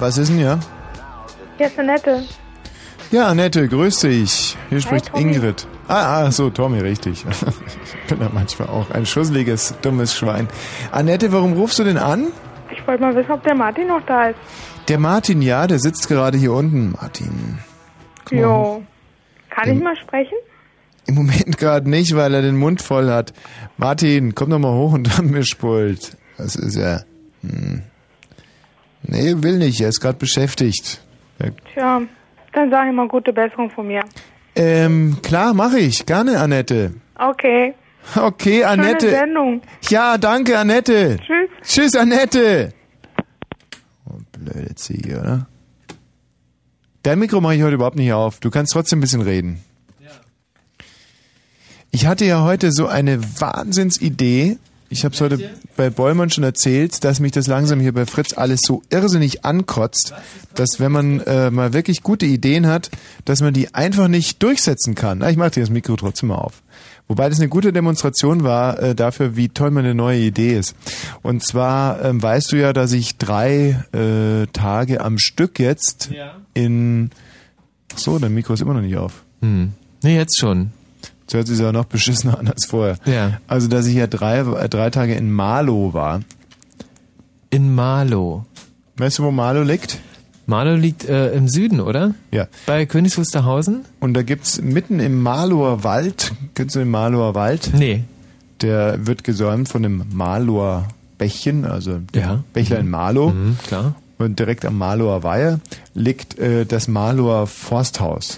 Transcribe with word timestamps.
Was 0.00 0.16
ist 0.16 0.30
denn 0.30 0.40
ja? 0.40 0.58
Hier 1.58 1.66
ist 1.66 1.78
Annette. 1.78 2.22
Ja, 3.10 3.26
Annette, 3.26 3.68
grüß 3.68 4.00
dich. 4.00 4.56
Hier 4.70 4.80
spricht 4.80 5.08
Tommy. 5.08 5.34
Ingrid. 5.34 5.66
Ah, 5.88 6.22
ah, 6.22 6.30
so, 6.30 6.48
Tommy, 6.48 6.80
richtig. 6.80 7.26
ich 7.84 8.08
bin 8.08 8.18
ja 8.18 8.30
manchmal 8.32 8.68
auch 8.68 8.90
ein 8.92 9.04
schusseliges, 9.04 9.74
dummes 9.82 10.16
Schwein. 10.16 10.48
Annette, 10.90 11.32
warum 11.32 11.52
rufst 11.52 11.78
du 11.78 11.84
denn 11.84 11.98
an? 11.98 12.28
Ich 12.72 12.86
wollte 12.86 13.02
mal 13.02 13.14
wissen, 13.14 13.30
ob 13.30 13.42
der 13.44 13.54
Martin 13.54 13.88
noch 13.88 14.00
da 14.06 14.28
ist. 14.28 14.38
Der 14.88 14.98
Martin, 14.98 15.42
ja, 15.42 15.66
der 15.66 15.78
sitzt 15.78 16.08
gerade 16.08 16.38
hier 16.38 16.52
unten. 16.54 16.92
Martin. 16.92 17.58
Komm. 18.24 18.38
Jo. 18.38 18.82
Kann 19.50 19.70
ich 19.70 19.82
mal 19.82 19.96
sprechen? 19.96 20.38
Im 21.04 21.14
Moment 21.14 21.58
gerade 21.58 21.90
nicht, 21.90 22.16
weil 22.16 22.32
er 22.32 22.40
den 22.40 22.56
Mund 22.56 22.80
voll 22.80 23.10
hat. 23.10 23.34
Martin, 23.76 24.34
komm 24.34 24.48
doch 24.48 24.58
mal 24.58 24.72
hoch 24.72 24.94
und 24.94 25.18
am 25.18 25.26
Mischpult. 25.30 26.16
Das 26.38 26.56
ist 26.56 26.76
er. 26.76 27.04
Hm. 27.42 27.82
Nee, 29.02 29.34
will 29.38 29.58
nicht, 29.58 29.80
er 29.80 29.88
ist 29.88 30.00
gerade 30.00 30.18
beschäftigt. 30.18 31.00
Ja, 31.38 31.46
Tja, 31.72 32.02
dann 32.52 32.70
sag 32.70 32.88
ich 32.88 32.94
mal 32.94 33.08
gute 33.08 33.32
Besserung 33.32 33.70
von 33.70 33.86
mir. 33.86 34.02
Ähm, 34.54 35.18
klar, 35.22 35.54
mache 35.54 35.78
ich. 35.78 36.04
Gerne, 36.06 36.38
Annette. 36.40 36.94
Okay. 37.16 37.74
Okay, 38.16 38.64
Annette. 38.64 39.06
Schöne 39.06 39.18
Sendung. 39.18 39.62
Ja, 39.88 40.18
danke, 40.18 40.58
Annette. 40.58 41.18
Tschüss. 41.18 41.50
Tschüss, 41.62 41.96
Annette. 41.96 42.72
Oh, 44.06 44.18
blöde 44.32 44.74
Ziege, 44.74 45.20
oder? 45.20 45.46
Dein 47.02 47.18
Mikro 47.18 47.40
mache 47.40 47.54
ich 47.54 47.62
heute 47.62 47.74
überhaupt 47.76 47.96
nicht 47.96 48.12
auf. 48.12 48.40
Du 48.40 48.50
kannst 48.50 48.72
trotzdem 48.72 48.98
ein 48.98 49.02
bisschen 49.02 49.22
reden. 49.22 49.62
Ich 51.92 52.06
hatte 52.06 52.24
ja 52.24 52.42
heute 52.44 52.70
so 52.72 52.86
eine 52.86 53.20
Wahnsinnsidee. 53.40 54.58
Ich 54.92 55.04
habe 55.04 55.14
es 55.14 55.20
heute 55.20 55.38
bei 55.76 55.88
Bollmann 55.88 56.30
schon 56.30 56.42
erzählt, 56.42 57.04
dass 57.04 57.20
mich 57.20 57.30
das 57.30 57.46
langsam 57.46 57.78
hier 57.78 57.94
bei 57.94 58.06
Fritz 58.06 58.36
alles 58.36 58.60
so 58.66 58.82
irrsinnig 58.90 59.44
ankotzt, 59.44 60.12
dass 60.56 60.80
wenn 60.80 60.90
man 60.90 61.20
äh, 61.20 61.52
mal 61.52 61.72
wirklich 61.72 62.02
gute 62.02 62.26
Ideen 62.26 62.66
hat, 62.66 62.90
dass 63.24 63.40
man 63.40 63.54
die 63.54 63.72
einfach 63.72 64.08
nicht 64.08 64.42
durchsetzen 64.42 64.96
kann. 64.96 65.18
Na, 65.18 65.30
ich 65.30 65.36
mache 65.36 65.52
dir 65.52 65.60
das 65.60 65.70
Mikro 65.70 65.94
trotzdem 65.94 66.30
mal 66.30 66.38
auf. 66.38 66.64
Wobei 67.06 67.28
das 67.28 67.38
eine 67.38 67.48
gute 67.48 67.72
Demonstration 67.72 68.42
war 68.42 68.82
äh, 68.82 68.94
dafür, 68.96 69.36
wie 69.36 69.48
toll 69.48 69.70
meine 69.70 69.94
neue 69.94 70.18
Idee 70.18 70.58
ist. 70.58 70.74
Und 71.22 71.46
zwar 71.46 72.04
ähm, 72.04 72.20
weißt 72.20 72.50
du 72.50 72.56
ja, 72.56 72.72
dass 72.72 72.90
ich 72.90 73.16
drei 73.16 73.84
äh, 73.92 74.48
Tage 74.52 75.00
am 75.00 75.18
Stück 75.18 75.60
jetzt 75.60 76.10
in... 76.52 77.10
Ach 77.94 77.98
so, 77.98 78.18
dein 78.18 78.34
Mikro 78.34 78.54
ist 78.54 78.60
immer 78.60 78.74
noch 78.74 78.82
nicht 78.82 78.96
auf. 78.96 79.24
Hm. 79.40 79.72
Nee, 80.02 80.16
jetzt 80.16 80.38
schon. 80.38 80.72
Jetzt 81.30 81.34
hört 81.36 81.46
sich 81.46 81.60
aber 81.60 81.72
noch 81.72 81.84
beschissener 81.84 82.40
an 82.40 82.48
als 82.48 82.66
vorher. 82.66 82.96
Ja. 83.04 83.38
Also, 83.46 83.68
dass 83.68 83.86
ich 83.86 83.94
ja 83.94 84.08
drei, 84.08 84.40
äh, 84.40 84.68
drei 84.68 84.90
Tage 84.90 85.14
in 85.14 85.30
Marlow 85.30 85.94
war. 85.94 86.22
In 87.50 87.72
Marlow. 87.72 88.44
Weißt 88.96 89.20
du, 89.20 89.22
wo 89.22 89.30
Marlow 89.30 89.62
liegt? 89.62 90.00
Marlow 90.46 90.74
liegt 90.74 91.04
äh, 91.08 91.30
im 91.30 91.48
Süden, 91.48 91.80
oder? 91.80 92.14
Ja. 92.32 92.48
Bei 92.66 92.84
Königs 92.84 93.16
Wusterhausen? 93.16 93.84
Und 94.00 94.14
da 94.14 94.22
gibt's 94.22 94.60
mitten 94.60 94.98
im 94.98 95.22
Marlower 95.22 95.84
Wald, 95.84 96.32
kennst 96.56 96.74
du 96.74 96.80
den 96.80 96.90
Marlower 96.90 97.36
Wald? 97.36 97.70
Nee. 97.74 98.02
Der 98.60 99.06
wird 99.06 99.22
gesäumt 99.22 99.68
von 99.68 99.84
dem 99.84 100.02
Marlower 100.12 100.88
Bächchen, 101.16 101.64
also 101.64 102.00
Ja. 102.12 102.42
Bächlein 102.52 102.90
Marlow. 102.90 103.30
Mhm, 103.30 103.56
klar. 103.68 103.94
Und 104.18 104.40
direkt 104.40 104.64
am 104.64 104.76
Marlower 104.76 105.22
Weiher 105.22 105.60
liegt 105.94 106.40
äh, 106.40 106.66
das 106.66 106.88
Marlower 106.88 107.46
Forsthaus. 107.46 108.36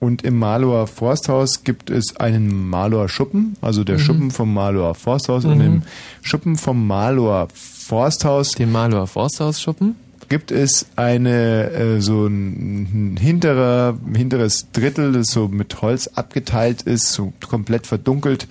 Und 0.00 0.22
im 0.22 0.38
Marlower 0.38 0.86
Forsthaus 0.86 1.62
gibt 1.62 1.90
es 1.90 2.16
einen 2.16 2.68
Marlower 2.70 3.08
Schuppen, 3.10 3.56
also 3.60 3.84
der 3.84 3.96
Mhm. 3.96 4.00
Schuppen 4.00 4.30
vom 4.30 4.52
Marlower 4.54 4.94
Forsthaus. 4.94 5.44
Und 5.44 5.58
Mhm. 5.58 5.64
im 5.64 5.82
Schuppen 6.22 6.56
vom 6.56 6.86
Marlower 6.86 7.48
Forsthaus, 7.54 8.52
Den 8.52 8.72
Marlower 8.72 9.06
Forsthausschuppen, 9.06 9.96
gibt 10.30 10.52
es 10.52 10.86
eine 10.96 11.70
äh, 11.70 12.00
so 12.00 12.26
ein, 12.26 13.12
ein 13.14 13.16
hinterer 13.18 13.98
hinteres 14.14 14.68
Drittel, 14.72 15.12
das 15.12 15.26
so 15.26 15.48
mit 15.48 15.82
Holz 15.82 16.06
abgeteilt 16.06 16.82
ist, 16.82 17.12
so 17.12 17.32
komplett 17.46 17.86
verdunkelt, 17.86 18.46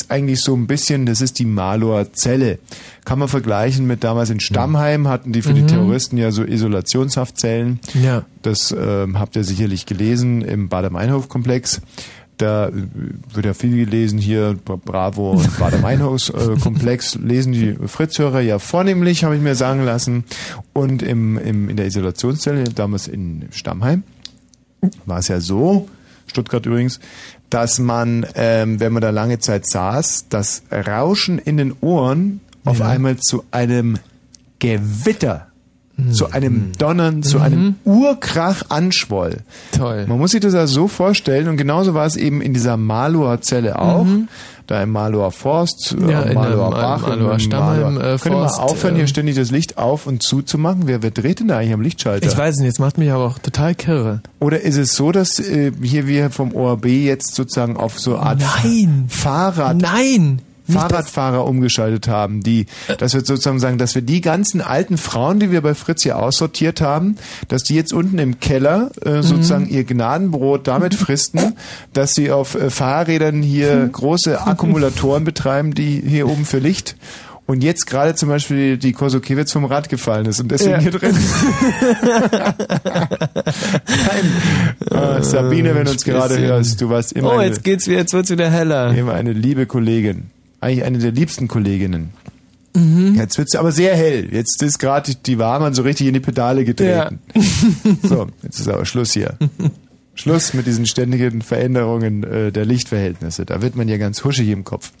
ist 0.00 0.10
eigentlich 0.10 0.40
so 0.40 0.54
ein 0.56 0.66
bisschen, 0.66 1.06
das 1.06 1.20
ist 1.20 1.38
die 1.38 1.44
Marlower 1.44 2.12
Zelle. 2.12 2.58
Kann 3.04 3.18
man 3.18 3.28
vergleichen 3.28 3.86
mit 3.86 4.02
damals 4.04 4.30
in 4.30 4.40
Stammheim 4.40 5.06
hatten 5.08 5.32
die 5.32 5.42
für 5.42 5.54
die 5.54 5.62
Mhm. 5.62 5.68
Terroristen 5.68 6.16
ja 6.18 6.30
so 6.32 6.42
Isolationshaftzellen. 6.44 7.78
Ja. 8.02 8.24
Das 8.42 8.74
ähm, 8.76 9.18
habt 9.18 9.36
ihr 9.36 9.44
sicherlich 9.44 9.86
gelesen 9.86 10.42
im 10.42 10.68
Bader-Meinhof-Komplex. 10.68 11.80
Da 12.38 12.68
äh, 12.68 12.72
wird 13.34 13.46
ja 13.46 13.54
viel 13.54 13.76
gelesen 13.84 14.18
hier, 14.18 14.56
Bra- 14.64 14.80
Bravo 14.82 15.32
und 15.32 15.58
Bader-Meinhof-Komplex 15.58 17.16
lesen 17.16 17.52
die 17.52 17.76
Fritzhörer 17.86 18.40
ja 18.40 18.58
vornehmlich, 18.58 19.24
habe 19.24 19.36
ich 19.36 19.42
mir 19.42 19.54
sagen 19.54 19.84
lassen. 19.84 20.24
Und 20.72 21.02
im, 21.02 21.38
im, 21.38 21.68
in 21.68 21.76
der 21.76 21.86
Isolationszelle, 21.86 22.64
damals 22.64 23.08
in 23.08 23.48
Stammheim, 23.50 24.02
war 25.06 25.18
es 25.18 25.28
ja 25.28 25.40
so, 25.40 25.88
Stuttgart 26.26 26.64
übrigens, 26.66 26.98
dass 27.52 27.78
man, 27.78 28.26
ähm, 28.34 28.80
wenn 28.80 28.92
man 28.92 29.02
da 29.02 29.10
lange 29.10 29.38
Zeit 29.38 29.66
saß, 29.68 30.26
das 30.30 30.62
Rauschen 30.70 31.38
in 31.38 31.58
den 31.58 31.74
Ohren 31.80 32.40
auf 32.64 32.80
einmal 32.80 33.18
zu 33.18 33.44
einem 33.50 33.98
Gewitter, 34.58 35.48
zu 36.10 36.30
einem 36.32 36.72
Donnern, 36.78 37.22
zu 37.22 37.38
einem 37.38 37.76
Urkrach 37.84 38.64
anschwoll. 38.70 39.38
Toll. 39.76 40.06
Man 40.08 40.18
muss 40.18 40.32
sich 40.32 40.40
das 40.40 40.54
also 40.54 40.74
so 40.82 40.88
vorstellen 40.88 41.48
und 41.48 41.56
genauso 41.56 41.94
war 41.94 42.06
es 42.06 42.16
eben 42.16 42.40
in 42.40 42.52
dieser 42.54 42.76
Marlower 42.76 43.40
Zelle 43.42 43.78
auch. 43.78 44.06
Da 44.68 44.80
im 44.82 44.90
Marlower 44.90 45.32
Forst, 45.32 45.94
äh, 46.00 46.10
Ja, 46.10 46.24
Marlower 46.32 46.66
einem- 46.66 46.80
Bach, 46.80 47.02
Marlower 47.08 47.32
im 47.34 47.38
Stammheim, 47.40 47.80
Marlower- 47.94 48.00
äh, 48.00 48.10
mal 48.12 48.18
Forst, 48.18 48.60
aufhören, 48.60 48.94
äh, 48.94 48.98
hier 48.98 49.06
ständig 49.08 49.34
das 49.34 49.50
Licht 49.50 49.76
auf 49.76 50.06
und 50.06 50.22
zu 50.22 50.40
zu 50.42 50.56
machen? 50.56 50.82
Wer, 50.86 51.02
wer 51.02 51.10
dreht 51.10 51.40
denn 51.40 51.48
da 51.48 51.58
eigentlich 51.58 51.72
am 51.74 51.80
Lichtschalter? 51.80 52.26
Ich 52.28 52.36
weiß 52.38 52.56
nicht, 52.58 52.66
jetzt 52.66 52.78
macht 52.78 52.96
mich 52.96 53.10
aber 53.10 53.24
auch 53.26 53.38
total 53.40 53.74
kirre. 53.74 54.20
Oder 54.38 54.60
ist 54.60 54.76
es 54.78 54.94
so, 54.94 55.10
dass 55.10 55.40
äh, 55.40 55.72
hier 55.82 56.06
wir 56.06 56.30
vom 56.30 56.54
ORB 56.54 56.86
jetzt 56.86 57.34
sozusagen 57.34 57.76
auf 57.76 57.98
so 57.98 58.16
eine 58.16 58.22
Art 58.26 58.42
Nein. 58.64 59.04
Fahrrad 59.08 59.78
Nein! 59.78 60.40
Fahrradfahrer 60.72 61.44
umgeschaltet 61.46 62.08
haben, 62.08 62.42
die, 62.42 62.66
dass 62.98 63.14
wir 63.14 63.20
sozusagen 63.20 63.58
sagen, 63.60 63.78
dass 63.78 63.94
wir 63.94 64.02
die 64.02 64.20
ganzen 64.20 64.60
alten 64.60 64.98
Frauen, 64.98 65.40
die 65.40 65.50
wir 65.50 65.60
bei 65.60 65.74
Fritz 65.74 66.02
hier 66.02 66.18
aussortiert 66.18 66.80
haben, 66.80 67.16
dass 67.48 67.62
die 67.62 67.74
jetzt 67.74 67.92
unten 67.92 68.18
im 68.18 68.40
Keller 68.40 68.90
äh, 69.04 69.22
sozusagen 69.22 69.68
ihr 69.68 69.84
Gnadenbrot 69.84 70.66
damit 70.66 70.94
fristen, 70.96 71.54
dass 71.92 72.14
sie 72.14 72.30
auf 72.30 72.54
äh, 72.54 72.70
Fahrrädern 72.70 73.42
hier 73.42 73.88
große 73.92 74.40
Akkumulatoren 74.46 75.24
betreiben, 75.24 75.74
die 75.74 76.02
hier 76.06 76.28
oben 76.28 76.44
für 76.44 76.58
Licht 76.58 76.96
und 77.44 77.62
jetzt 77.64 77.86
gerade 77.86 78.14
zum 78.14 78.28
Beispiel 78.28 78.78
die 78.78 78.92
Kosokiewicz 78.92 79.50
vom 79.52 79.64
Rad 79.64 79.88
gefallen 79.88 80.26
ist 80.26 80.40
und 80.40 80.50
deswegen 80.50 80.72
Ja. 80.72 80.78
hier 80.78 80.90
drin. 80.92 81.14
Nein. 84.90 85.18
Äh, 85.18 85.22
Sabine, 85.22 85.74
wenn 85.74 85.84
du 85.84 85.90
uns 85.92 86.04
gerade 86.04 86.38
hörst, 86.38 86.80
du 86.80 86.88
warst 86.88 87.12
immer 87.12 87.34
Oh, 87.36 87.40
jetzt 87.40 87.64
geht's 87.64 87.86
wieder, 87.88 87.98
jetzt 87.98 88.12
wird's 88.12 88.30
wieder 88.30 88.48
heller. 88.50 88.94
Immer 88.94 89.14
eine 89.14 89.32
liebe 89.32 89.66
Kollegin. 89.66 90.30
Eigentlich 90.62 90.84
eine 90.84 90.98
der 90.98 91.10
liebsten 91.10 91.48
Kolleginnen. 91.48 92.10
Mhm. 92.74 93.16
Jetzt 93.16 93.36
wird's 93.36 93.54
aber 93.56 93.72
sehr 93.72 93.96
hell. 93.96 94.28
Jetzt 94.32 94.62
ist 94.62 94.78
gerade 94.78 95.14
die 95.14 95.38
Warmann 95.38 95.74
so 95.74 95.82
richtig 95.82 96.06
in 96.06 96.14
die 96.14 96.20
Pedale 96.20 96.64
getreten. 96.64 97.18
so, 98.02 98.28
jetzt 98.42 98.60
ist 98.60 98.68
aber 98.68 98.86
Schluss 98.86 99.12
hier. 99.12 99.36
Schluss 100.14 100.52
mit 100.52 100.66
diesen 100.66 100.84
ständigen 100.86 101.40
Veränderungen 101.40 102.22
äh, 102.22 102.52
der 102.52 102.66
Lichtverhältnisse. 102.66 103.46
Da 103.46 103.62
wird 103.62 103.76
man 103.76 103.88
ja 103.88 103.96
ganz 103.96 104.22
huschig 104.24 104.48
im 104.50 104.62
Kopf. 104.62 104.92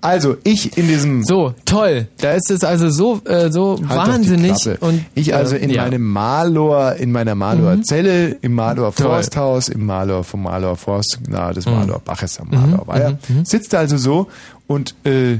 Also, 0.00 0.36
ich 0.42 0.76
in 0.76 0.88
diesem... 0.88 1.22
So, 1.22 1.54
toll. 1.64 2.08
Da 2.18 2.32
ist 2.32 2.50
es 2.50 2.64
also 2.64 2.90
so, 2.90 3.20
äh, 3.26 3.50
so 3.52 3.78
Halt 3.88 4.08
wahnsinnig. 4.08 4.56
Und, 4.80 5.04
ich 5.14 5.34
also 5.34 5.54
äh, 5.54 5.60
in 5.60 5.70
ja. 5.70 5.82
meinem 5.82 6.02
Malor, 6.02 6.94
in 6.94 7.12
meiner 7.12 7.36
Malor 7.36 7.76
Mhm. 7.76 7.84
Zelle, 7.84 8.36
im 8.42 8.54
Malor. 8.54 8.90
Forsthaus, 8.90 9.68
im 9.68 9.86
Malor 9.86 10.24
vom 10.24 10.42
Malor 10.42 10.76
Forst, 10.76 11.20
des 11.54 11.66
Mhm. 11.66 11.72
Malor 11.72 12.00
Baches 12.00 12.40
am 12.40 12.48
Malor 12.50 12.86
Weiher, 12.88 13.18
sitzt 13.44 13.72
also 13.74 13.96
so 13.96 14.26
und 14.66 14.94
äh, 15.04 15.38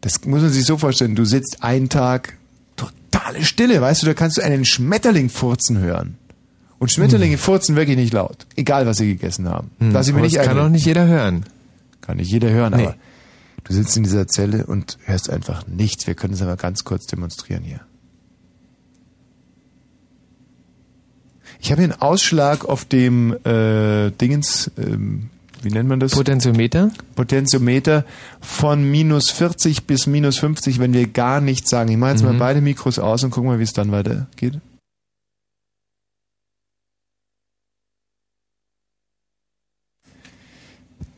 das 0.00 0.24
muss 0.24 0.42
man 0.42 0.50
sich 0.50 0.64
so 0.64 0.78
vorstellen, 0.78 1.14
du 1.14 1.24
sitzt 1.24 1.62
einen 1.62 1.88
Tag 1.88 2.36
totale 2.76 3.44
Stille, 3.44 3.80
weißt 3.80 4.02
du, 4.02 4.06
da 4.06 4.14
kannst 4.14 4.38
du 4.38 4.42
einen 4.42 4.64
Schmetterling 4.64 5.28
furzen 5.28 5.78
hören. 5.78 6.16
Und 6.78 6.90
Schmetterlinge 6.90 7.36
furzen 7.36 7.76
wirklich 7.76 7.98
nicht 7.98 8.14
laut, 8.14 8.46
egal 8.56 8.86
was 8.86 8.96
sie 8.96 9.06
gegessen 9.06 9.48
haben. 9.48 9.70
Hm, 9.80 9.92
Lass 9.92 10.06
ich 10.08 10.14
mir 10.14 10.20
aber 10.20 10.26
nicht 10.26 10.36
das 10.38 10.46
kann 10.46 10.58
auch 10.58 10.68
nicht 10.70 10.86
jeder 10.86 11.06
hören. 11.06 11.44
Kann 12.00 12.16
nicht 12.16 12.30
jeder 12.30 12.48
hören, 12.50 12.72
Nee. 12.74 12.86
aber 12.86 12.96
du 13.64 13.74
sitzt 13.74 13.94
in 13.98 14.02
dieser 14.02 14.26
Zelle 14.26 14.64
und 14.64 14.96
hörst 15.04 15.28
einfach 15.28 15.66
nichts. 15.66 16.06
Wir 16.06 16.14
können 16.14 16.32
es 16.32 16.40
aber 16.40 16.56
ganz 16.56 16.84
kurz 16.84 17.06
demonstrieren 17.06 17.62
hier. 17.62 17.80
Ich 21.60 21.70
habe 21.70 21.82
hier 21.82 21.92
einen 21.92 22.00
Ausschlag 22.00 22.64
auf 22.64 22.86
dem 22.86 23.36
äh, 23.44 24.10
Dingens, 24.12 24.70
ähm, 24.78 25.28
wie 25.62 25.70
nennt 25.70 25.88
man 25.88 26.00
das? 26.00 26.12
Potentiometer? 26.12 26.90
Potentiometer 27.16 28.04
von 28.40 28.82
minus 28.90 29.30
40 29.30 29.84
bis 29.86 30.06
minus 30.06 30.38
50, 30.38 30.78
wenn 30.78 30.92
wir 30.92 31.06
gar 31.08 31.40
nichts 31.40 31.70
sagen. 31.70 31.90
Ich 31.90 31.96
mache 31.98 32.12
jetzt 32.12 32.22
mal 32.22 32.32
Mhm. 32.32 32.38
beide 32.38 32.60
Mikros 32.60 32.98
aus 32.98 33.24
und 33.24 33.30
guck 33.30 33.44
mal, 33.44 33.58
wie 33.58 33.64
es 33.64 33.72
dann 33.72 33.92
weitergeht. 33.92 34.58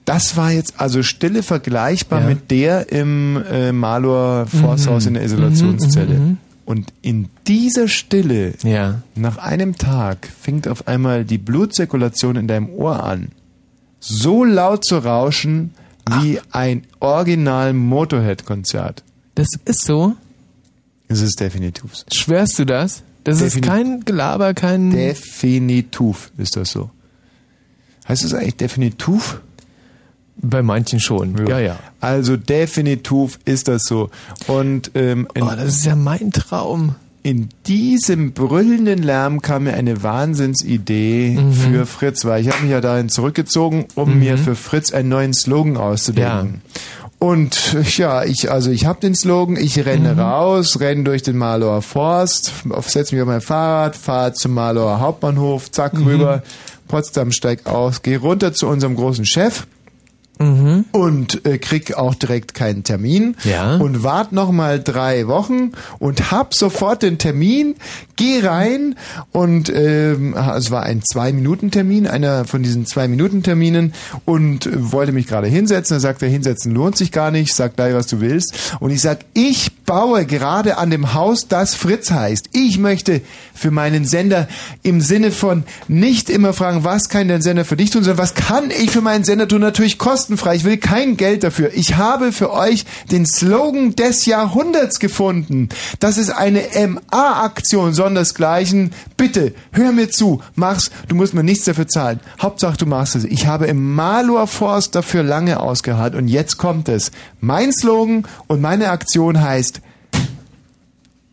Das 0.04 0.36
war 0.36 0.50
jetzt 0.50 0.80
also 0.80 1.02
Stille 1.02 1.42
vergleichbar 1.42 2.22
Ja. 2.22 2.26
mit 2.28 2.50
der 2.50 2.90
im 2.90 3.42
äh, 3.48 3.72
Malor 3.72 4.46
Forsthaus 4.46 5.04
Mhm. 5.04 5.08
in 5.08 5.14
der 5.14 5.22
Isolationszelle. 5.24 6.14
Mhm, 6.14 6.24
mhm, 6.26 6.38
Und 6.64 6.92
in 7.02 7.28
dieser 7.48 7.88
Stille, 7.88 8.54
Ja. 8.62 9.02
nach 9.16 9.36
einem 9.38 9.76
Tag, 9.76 10.28
fängt 10.40 10.68
auf 10.68 10.86
einmal 10.86 11.24
die 11.24 11.38
Blutzirkulation 11.38 12.36
in 12.36 12.46
deinem 12.46 12.70
Ohr 12.70 13.02
an, 13.02 13.28
so 14.04 14.42
laut 14.44 14.84
zu 14.84 14.98
rauschen 14.98 15.72
wie 16.20 16.40
ein 16.50 16.84
Original 16.98 17.72
Motorhead-Konzert. 17.72 19.04
Das 19.36 19.46
ist 19.64 19.84
so? 19.84 20.14
Es 21.08 21.20
ist 21.20 21.38
definitiv. 21.40 21.92
Schwörst 22.12 22.58
du 22.58 22.64
das? 22.66 23.02
Das 23.24 23.40
ist 23.40 23.56
Defini- 23.56 23.66
kein 23.66 24.00
Gelaber, 24.04 24.52
kein... 24.54 24.90
Definitiv 24.90 26.32
ist 26.36 26.56
das 26.56 26.72
so. 26.72 26.90
Heißt 28.08 28.24
es 28.24 28.34
eigentlich 28.34 28.56
definitiv? 28.56 29.40
Bei 30.36 30.62
manchen 30.62 30.98
schon. 30.98 31.46
Ja, 31.46 31.60
ja. 31.60 31.78
Also 32.00 32.36
definitiv 32.36 33.38
ist 33.44 33.68
das 33.68 33.84
so. 33.84 34.10
Und 34.48 34.90
ähm, 34.94 35.28
Oh, 35.38 35.44
das 35.44 35.76
ist 35.76 35.84
ja 35.84 35.94
mein 35.94 36.32
Traum. 36.32 36.96
In 37.22 37.48
diesem 37.66 38.32
brüllenden 38.32 39.02
Lärm 39.02 39.42
kam 39.42 39.64
mir 39.64 39.74
eine 39.74 40.02
Wahnsinnsidee 40.02 41.38
Mhm. 41.40 41.52
für 41.52 41.86
Fritz, 41.86 42.24
weil 42.24 42.42
ich 42.42 42.48
habe 42.50 42.62
mich 42.62 42.70
ja 42.72 42.80
dahin 42.80 43.08
zurückgezogen, 43.08 43.86
um 43.94 44.18
mir 44.18 44.36
für 44.38 44.54
Fritz 44.56 44.92
einen 44.92 45.08
neuen 45.08 45.32
Slogan 45.34 45.76
auszudenken. 45.76 46.62
Und 47.18 47.76
ja, 47.96 48.24
ich 48.24 48.50
also 48.50 48.70
ich 48.72 48.86
habe 48.86 48.98
den 49.00 49.14
Slogan, 49.14 49.56
ich 49.56 49.84
renne 49.86 50.14
Mhm. 50.14 50.18
raus, 50.18 50.80
renne 50.80 51.04
durch 51.04 51.22
den 51.22 51.36
Malower 51.38 51.80
Forst, 51.80 52.52
setze 52.88 53.14
mich 53.14 53.22
auf 53.22 53.28
mein 53.28 53.40
Fahrrad, 53.40 53.94
fahre 53.94 54.32
zum 54.32 54.54
Malower 54.54 54.98
Hauptbahnhof, 54.98 55.70
zack 55.70 55.94
Mhm. 55.94 56.06
rüber, 56.06 56.42
Potsdam 56.88 57.30
steig 57.30 57.66
aus, 57.66 58.02
gehe 58.02 58.18
runter 58.18 58.52
zu 58.52 58.66
unserem 58.66 58.96
großen 58.96 59.24
Chef 59.26 59.66
Mhm. 60.38 60.86
und 60.92 61.44
äh, 61.46 61.58
krieg 61.58 61.94
auch 61.96 62.14
direkt 62.14 62.54
keinen 62.54 62.82
Termin 62.84 63.36
Ja. 63.44 63.76
und 63.76 64.02
wart 64.02 64.32
noch 64.32 64.50
mal 64.50 64.82
drei 64.82 65.28
Wochen 65.28 65.72
und 65.98 66.30
hab 66.32 66.54
sofort 66.54 67.02
den 67.02 67.18
Termin, 67.18 67.76
geh 68.16 68.40
rein 68.40 68.96
und 69.30 69.70
ähm, 69.74 70.34
es 70.56 70.70
war 70.70 70.82
ein 70.82 71.02
zwei 71.02 71.32
Minuten 71.32 71.70
Termin, 71.70 72.06
einer 72.08 72.44
von 72.44 72.62
diesen 72.62 72.86
zwei 72.86 73.06
Minuten 73.08 73.42
Terminen 73.42 73.92
und 74.24 74.66
äh, 74.66 74.70
wollte 74.92 75.12
mich 75.12 75.26
gerade 75.28 75.46
hinsetzen. 75.46 75.96
Er 75.98 76.00
sagte, 76.00 76.26
hinsetzen 76.26 76.72
lohnt 76.72 76.96
sich 76.96 77.12
gar 77.12 77.30
nicht, 77.30 77.54
sag 77.54 77.76
gleich 77.76 77.94
was 77.94 78.06
du 78.08 78.20
willst 78.20 78.54
und 78.80 78.90
ich 78.90 79.00
sag, 79.00 79.18
ich 79.34 79.70
baue 79.84 80.24
gerade 80.26 80.78
an 80.78 80.90
dem 80.90 81.14
Haus, 81.14 81.46
das 81.48 81.74
Fritz 81.74 82.10
heißt. 82.10 82.48
Ich 82.52 82.78
möchte 82.78 83.20
für 83.54 83.70
meinen 83.70 84.04
Sender 84.06 84.48
im 84.82 85.00
Sinne 85.00 85.30
von 85.30 85.64
nicht 85.88 86.30
immer 86.30 86.52
fragen, 86.52 86.84
was 86.84 87.08
kann 87.08 87.28
der 87.28 87.42
Sender 87.42 87.64
für 87.64 87.76
dich 87.76 87.90
tun, 87.90 88.02
sondern 88.02 88.18
was 88.22 88.34
kann 88.34 88.70
ich 88.70 88.90
für 88.90 89.02
meinen 89.02 89.24
Sender 89.24 89.46
tun? 89.46 89.60
Natürlich 89.60 89.98
kostenfrei. 90.22 90.54
Ich 90.54 90.64
will 90.64 90.76
kein 90.76 91.16
Geld 91.16 91.42
dafür. 91.42 91.72
Ich 91.74 91.96
habe 91.96 92.30
für 92.30 92.52
euch 92.52 92.84
den 93.10 93.26
Slogan 93.26 93.96
des 93.96 94.24
Jahrhunderts 94.24 95.00
gefunden. 95.00 95.68
Das 95.98 96.16
ist 96.16 96.30
eine 96.30 96.62
MA-Aktion, 96.86 97.92
sondersgleichen. 97.92 98.92
Bitte, 99.16 99.52
hör 99.72 99.90
mir 99.90 100.10
zu, 100.10 100.40
mach's. 100.54 100.92
Du 101.08 101.16
musst 101.16 101.34
mir 101.34 101.42
nichts 101.42 101.64
dafür 101.64 101.88
zahlen. 101.88 102.20
Hauptsache, 102.40 102.76
du 102.76 102.86
machst 102.86 103.16
es. 103.16 103.24
Ich 103.24 103.46
habe 103.46 103.66
im 103.66 103.94
Malur 103.94 104.46
Forst 104.46 104.94
dafür 104.94 105.24
lange 105.24 105.58
ausgeharrt 105.58 106.14
und 106.14 106.28
jetzt 106.28 106.56
kommt 106.56 106.88
es. 106.88 107.10
Mein 107.40 107.72
Slogan 107.72 108.24
und 108.46 108.60
meine 108.60 108.90
Aktion 108.90 109.40
heißt 109.40 109.80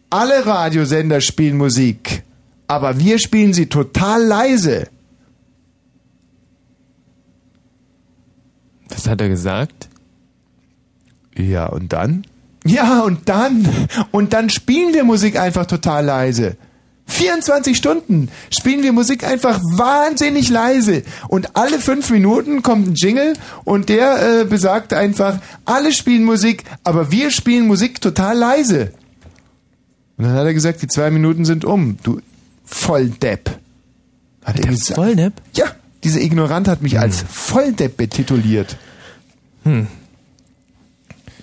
alle 0.10 0.48
Radiosender 0.48 1.22
spielen 1.22 1.58
Musik, 1.58 2.24
aber 2.66 2.98
wir 2.98 3.20
spielen 3.20 3.54
sie 3.54 3.68
total 3.68 4.24
leise. 4.24 4.88
Was 8.90 9.08
hat 9.08 9.22
er 9.22 9.30
gesagt? 9.30 9.90
Ja, 11.36 11.68
und 11.68 11.94
dann? 11.94 12.26
Ja, 12.66 13.02
und 13.02 13.30
dann? 13.30 13.68
Und 14.12 14.34
dann 14.34 14.50
spielen 14.50 14.94
wir 14.94 15.04
Musik 15.04 15.40
einfach 15.40 15.66
total 15.66 16.06
leise. 16.06 16.58
24 17.08 17.76
Stunden 17.76 18.30
spielen 18.52 18.84
wir 18.84 18.94
Musik 18.94 19.24
einfach 19.24 19.60
wahnsinnig 19.60 20.50
leise. 20.50 21.04
Und 21.28 21.56
alle 21.56 21.80
fünf 21.80 22.10
Minuten 22.12 22.62
kommt 22.62 22.88
ein 22.88 22.94
Jingle 22.96 23.34
und 23.64 23.90
der 23.90 24.42
äh, 24.42 24.46
besagt 24.46 24.94
einfach, 24.94 25.40
alle 25.66 25.92
spielen 25.92 26.24
Musik, 26.24 26.64
aber 26.84 27.12
wir 27.12 27.32
spielen 27.32 27.68
Musik 27.68 28.00
total 28.00 28.38
leise. 28.38 28.92
Und 30.18 30.26
dann 30.26 30.34
hat 30.36 30.46
er 30.46 30.54
gesagt, 30.54 30.82
die 30.82 30.88
zwei 30.88 31.10
Minuten 31.10 31.46
sind 31.46 31.66
um. 31.66 31.98
Du 32.04 32.22
Volldepp. 32.66 33.50
Hat 34.44 34.56
er 34.58 34.62
Der 34.62 34.72
gesagt. 34.72 34.96
Volldepp? 34.96 35.34
Ja, 35.54 35.66
dieser 36.04 36.22
Ignorant 36.22 36.68
hat 36.68 36.82
mich 36.82 37.00
als 37.00 37.24
Volldepp 37.30 37.98
betituliert. 37.98 38.78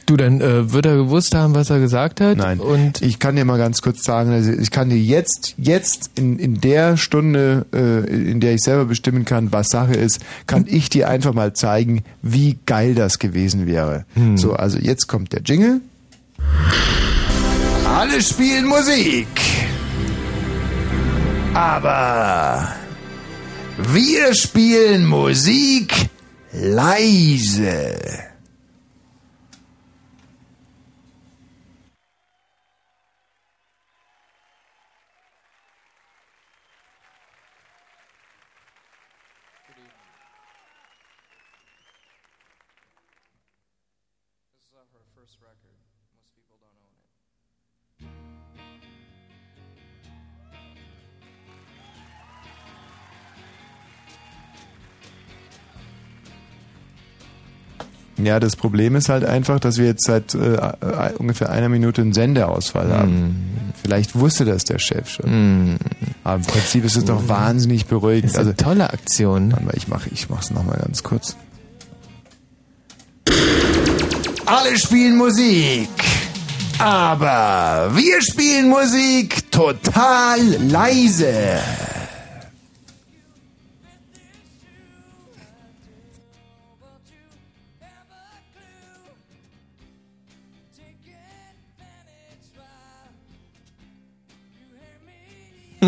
Du, 0.07 0.17
dann 0.17 0.41
äh, 0.41 0.73
wird 0.73 0.87
er 0.87 0.97
gewusst 0.97 1.35
haben, 1.35 1.55
was 1.57 1.69
er 1.69 1.81
gesagt 1.81 2.21
hat. 2.21 2.39
Nein. 2.39 2.61
Und 2.61 3.03
ich 3.03 3.19
kann 3.19 3.35
dir 3.35 3.45
mal 3.45 3.59
ganz 3.59 3.83
kurz 3.83 4.05
sagen, 4.05 4.31
also 4.31 4.53
ich 4.53 4.71
kann 4.71 4.89
dir 4.89 4.99
jetzt, 4.99 5.55
jetzt 5.59 6.13
in, 6.15 6.39
in 6.39 6.61
der 6.61 6.97
Stunde, 6.97 7.67
äh, 7.73 8.31
in 8.31 8.39
der 8.39 8.55
ich 8.55 8.61
selber 8.61 8.85
bestimmen 8.85 9.25
kann, 9.25 9.51
was 9.53 9.69
Sache 9.69 9.95
ist, 9.95 10.21
kann 10.47 10.67
ich 10.69 10.91
dir 10.91 11.09
einfach 11.09 11.35
mal 11.35 11.55
zeigen, 11.55 12.05
wie 12.23 12.57
geil 12.67 12.95
das 12.95 13.19
gewesen 13.19 13.67
wäre. 13.67 14.05
So, 14.37 14.53
also 14.53 14.79
jetzt 14.79 15.09
kommt 15.09 15.33
der 15.33 15.43
Jingle. 15.43 15.81
Alle 17.85 18.23
spielen 18.23 18.67
Musik. 18.67 19.27
Aber 21.53 22.69
wir 23.77 24.35
spielen 24.35 25.05
Musik 25.07 26.09
leise. 26.53 28.26
Ja, 58.19 58.41
das 58.41 58.57
Problem 58.57 58.97
ist 58.97 59.09
halt 59.11 59.25
einfach, 59.25 59.61
dass 59.61 59.77
wir 59.77 59.85
jetzt 59.87 60.07
seit 60.07 60.35
äh, 60.35 60.55
äh, 60.55 61.13
ungefähr 61.19 61.51
einer 61.51 61.69
Minute 61.69 62.01
einen 62.01 62.15
Sendeausfall 62.15 62.91
haben. 62.93 63.73
Vielleicht 63.83 64.19
wusste 64.19 64.45
das 64.47 64.65
der 64.65 64.79
Chef 64.79 65.09
schon. 65.11 65.79
Aber 66.25 66.37
im 66.37 66.43
Prinzip 66.43 66.85
ist 66.85 66.97
es 66.97 67.05
doch 67.05 67.29
wahnsinnig 67.29 67.83
das 67.83 67.89
beruhigend. 67.91 68.31
ist 68.31 68.39
eine 68.39 68.51
Also, 68.51 68.63
tolle 68.65 68.91
Aktion. 68.91 69.53
warte 69.53 69.65
mal, 69.67 69.75
ich 69.77 69.89
mache 69.89 70.09
ich 70.13 70.31
mach's 70.31 70.51
nochmal 70.51 70.79
ganz 70.79 71.03
kurz. 71.03 71.37
Alle 74.47 74.79
spielen 74.79 75.17
Musik. 75.17 75.89
Aber 76.79 77.91
wir 77.95 78.23
spielen 78.23 78.69
Musik 78.69 79.51
total 79.51 80.41
leise. 80.69 81.59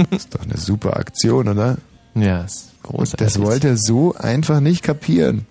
ist 0.10 0.34
doch 0.34 0.42
eine 0.42 0.56
super 0.56 0.96
Aktion, 0.96 1.48
oder? 1.48 1.78
Ja, 2.14 2.42
ist 2.42 2.70
großartig. 2.82 3.26
Das 3.26 3.40
wollte 3.40 3.68
er 3.68 3.76
so 3.76 4.14
einfach 4.14 4.60
nicht 4.60 4.82
kapieren. 4.82 5.46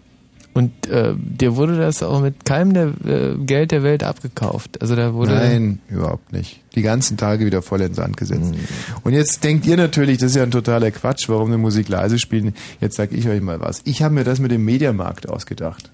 Und 0.58 0.88
äh, 0.88 1.14
dir 1.16 1.56
wurde 1.56 1.78
das 1.78 2.02
auch 2.02 2.20
mit 2.20 2.44
keinem 2.44 2.74
der, 2.74 2.88
äh, 3.06 3.36
Geld 3.38 3.70
der 3.70 3.84
Welt 3.84 4.04
abgekauft. 4.04 4.82
Also 4.82 4.96
da 4.96 5.14
wurde 5.14 5.36
Nein, 5.36 5.82
überhaupt 5.88 6.34
nicht. 6.34 6.62
Die 6.74 6.82
ganzen 6.82 7.16
Tage 7.16 7.46
wieder 7.46 7.62
voll 7.62 7.82
in 7.82 7.94
Sand 7.94 8.18
gesetzt. 8.18 8.56
Und 9.04 9.14
jetzt 9.14 9.44
denkt 9.44 9.68
ihr 9.68 9.78
natürlich, 9.78 10.18
das 10.18 10.32
ist 10.32 10.36
ja 10.36 10.42
ein 10.42 10.50
totaler 10.50 10.90
Quatsch, 10.90 11.30
warum 11.30 11.50
eine 11.50 11.60
Musik 11.60 11.90
leise 11.90 12.18
spielen. 12.18 12.56
Jetzt 12.82 12.96
sag 12.96 13.12
ich 13.12 13.28
euch 13.30 13.40
mal 13.40 13.60
was. 13.60 13.82
Ich 13.84 14.02
habe 14.02 14.16
mir 14.16 14.24
das 14.24 14.40
mit 14.40 14.50
dem 14.50 14.66
Mediamarkt 14.66 15.30
ausgedacht. 15.30 15.92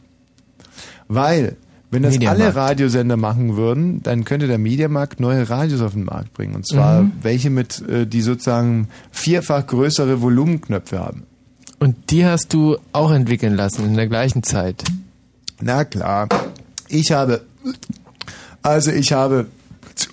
Weil, 1.09 1.57
wenn 1.93 2.03
das 2.03 2.13
Mediamarkt. 2.13 2.41
alle 2.41 2.55
Radiosender 2.55 3.17
machen 3.17 3.55
würden, 3.55 4.01
dann 4.03 4.25
könnte 4.25 4.47
der 4.47 4.57
Mediamarkt 4.57 5.19
neue 5.19 5.49
Radios 5.49 5.81
auf 5.81 5.93
den 5.93 6.05
Markt 6.05 6.33
bringen. 6.33 6.55
Und 6.55 6.67
zwar 6.67 7.05
welche 7.21 7.49
mit, 7.49 7.81
äh, 7.87 8.05
die 8.05 8.21
sozusagen 8.21 8.87
vierfach 9.11 9.65
größere 9.67 10.21
Volumenknöpfe 10.21 10.99
haben. 10.99 11.23
Und 11.79 12.11
die 12.11 12.25
hast 12.25 12.53
du 12.53 12.77
auch 12.93 13.11
entwickeln 13.11 13.55
lassen 13.55 13.85
in 13.85 13.95
der 13.95 14.07
gleichen 14.07 14.43
Zeit. 14.43 14.83
Na 15.61 15.85
klar. 15.85 16.29
Ich 16.89 17.11
habe, 17.11 17.41
also 18.61 18.91
ich 18.91 19.13
habe, 19.13 19.47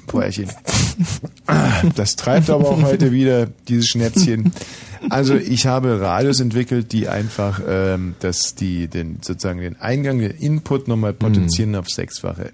Päuerchen. 0.07 0.51
Das 1.97 2.17
treibt 2.17 2.51
aber 2.51 2.69
auch 2.69 2.83
heute 2.83 3.13
wieder, 3.13 3.49
dieses 3.69 3.89
Schnäpschen. 3.89 4.53
Also 5.09 5.35
ich 5.35 5.67
habe 5.67 6.01
Radios 6.01 6.41
entwickelt, 6.41 6.93
die 6.93 7.09
einfach 7.09 7.61
ähm, 7.67 8.15
das, 8.21 8.55
die, 8.55 8.87
den, 8.87 9.19
sozusagen 9.23 9.61
den 9.61 9.81
Eingang, 9.81 10.19
den 10.19 10.33
Input 10.33 10.89
nochmal 10.89 11.13
potenzieren 11.15 11.75
auf 11.75 11.89
sechsfache. 11.89 12.53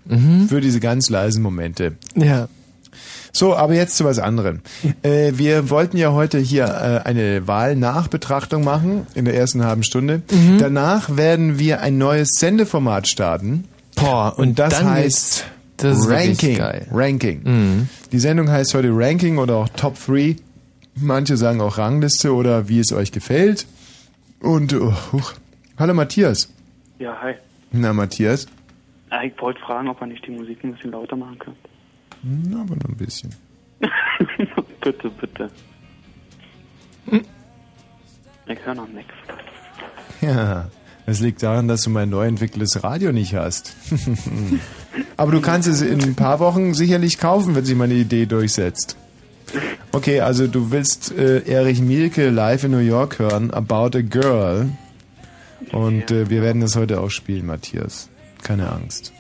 Für 0.48 0.60
diese 0.60 0.80
ganz 0.80 1.10
leisen 1.10 1.42
Momente. 1.42 1.96
Ja. 2.14 2.48
So, 3.32 3.54
aber 3.54 3.74
jetzt 3.74 3.96
zu 3.96 4.04
was 4.04 4.18
anderem. 4.18 4.60
Äh, 5.02 5.32
wir 5.34 5.68
wollten 5.68 5.98
ja 5.98 6.12
heute 6.12 6.38
hier 6.38 6.64
äh, 6.64 7.06
eine 7.06 7.46
Wahlnachbetrachtung 7.46 8.64
machen 8.64 9.06
in 9.14 9.26
der 9.26 9.34
ersten 9.34 9.64
halben 9.64 9.82
Stunde. 9.82 10.22
Mhm. 10.30 10.58
Danach 10.58 11.16
werden 11.16 11.58
wir 11.58 11.80
ein 11.82 11.98
neues 11.98 12.30
Sendeformat 12.38 13.08
starten. 13.08 13.64
Boah, 13.94 14.38
Und 14.38 14.58
das 14.58 14.72
dann 14.78 14.88
heißt 14.88 15.44
das 15.76 15.98
ist 15.98 16.08
wirklich 16.08 16.28
Ranking. 16.28 16.56
geil. 16.56 16.86
Ranking. 16.90 17.40
Mhm. 17.44 17.88
Die 18.12 18.18
Sendung 18.18 18.50
heißt 18.50 18.74
heute 18.74 18.90
Ranking 18.92 19.38
oder 19.38 19.56
auch 19.56 19.68
Top 19.70 19.96
3. 20.04 20.36
Manche 20.96 21.36
sagen 21.36 21.60
auch 21.60 21.78
Rangliste 21.78 22.34
oder 22.34 22.68
wie 22.68 22.80
es 22.80 22.92
euch 22.92 23.12
gefällt. 23.12 23.66
Und 24.40 24.72
oh, 24.74 24.94
huch. 25.12 25.34
hallo 25.78 25.94
Matthias. 25.94 26.52
Ja, 26.98 27.20
hi. 27.20 27.34
Na 27.72 27.92
Matthias. 27.92 28.46
Ich 29.24 29.40
wollte 29.40 29.60
fragen, 29.60 29.88
ob 29.88 30.00
man 30.00 30.10
nicht 30.10 30.26
die 30.26 30.30
Musik 30.30 30.62
ein 30.64 30.72
bisschen 30.72 30.92
lauter 30.92 31.16
machen 31.16 31.38
kann. 31.38 31.54
Na, 32.22 32.60
aber 32.62 32.74
nur 32.76 32.88
ein 32.88 32.96
bisschen. 32.96 33.30
bitte, 34.80 35.10
bitte. 35.10 35.50
Ich 38.48 38.64
höre 38.64 38.74
noch 38.74 38.88
nichts. 38.88 39.12
Ja, 40.20 40.68
das 41.06 41.20
liegt 41.20 41.42
daran, 41.42 41.68
dass 41.68 41.82
du 41.82 41.90
mein 41.90 42.10
neu 42.10 42.26
entwickeltes 42.26 42.82
Radio 42.82 43.12
nicht 43.12 43.34
hast. 43.34 43.76
Aber 45.16 45.32
du 45.32 45.40
kannst 45.40 45.68
es 45.68 45.80
in 45.80 46.02
ein 46.02 46.14
paar 46.16 46.40
Wochen 46.40 46.74
sicherlich 46.74 47.18
kaufen, 47.18 47.54
wenn 47.54 47.64
sich 47.64 47.76
meine 47.76 47.94
Idee 47.94 48.26
durchsetzt. 48.26 48.96
Okay, 49.92 50.20
also 50.20 50.46
du 50.46 50.72
willst 50.72 51.16
äh, 51.16 51.42
Erich 51.46 51.80
Mielke 51.80 52.30
live 52.30 52.64
in 52.64 52.72
New 52.72 52.78
York 52.78 53.18
hören, 53.18 53.52
About 53.52 53.96
a 53.96 54.02
Girl. 54.02 54.68
Und 55.72 56.10
äh, 56.10 56.28
wir 56.28 56.42
werden 56.42 56.60
das 56.60 56.76
heute 56.76 57.00
auch 57.00 57.10
spielen, 57.10 57.46
Matthias. 57.46 58.10
Keine 58.42 58.70
Angst. 58.70 59.12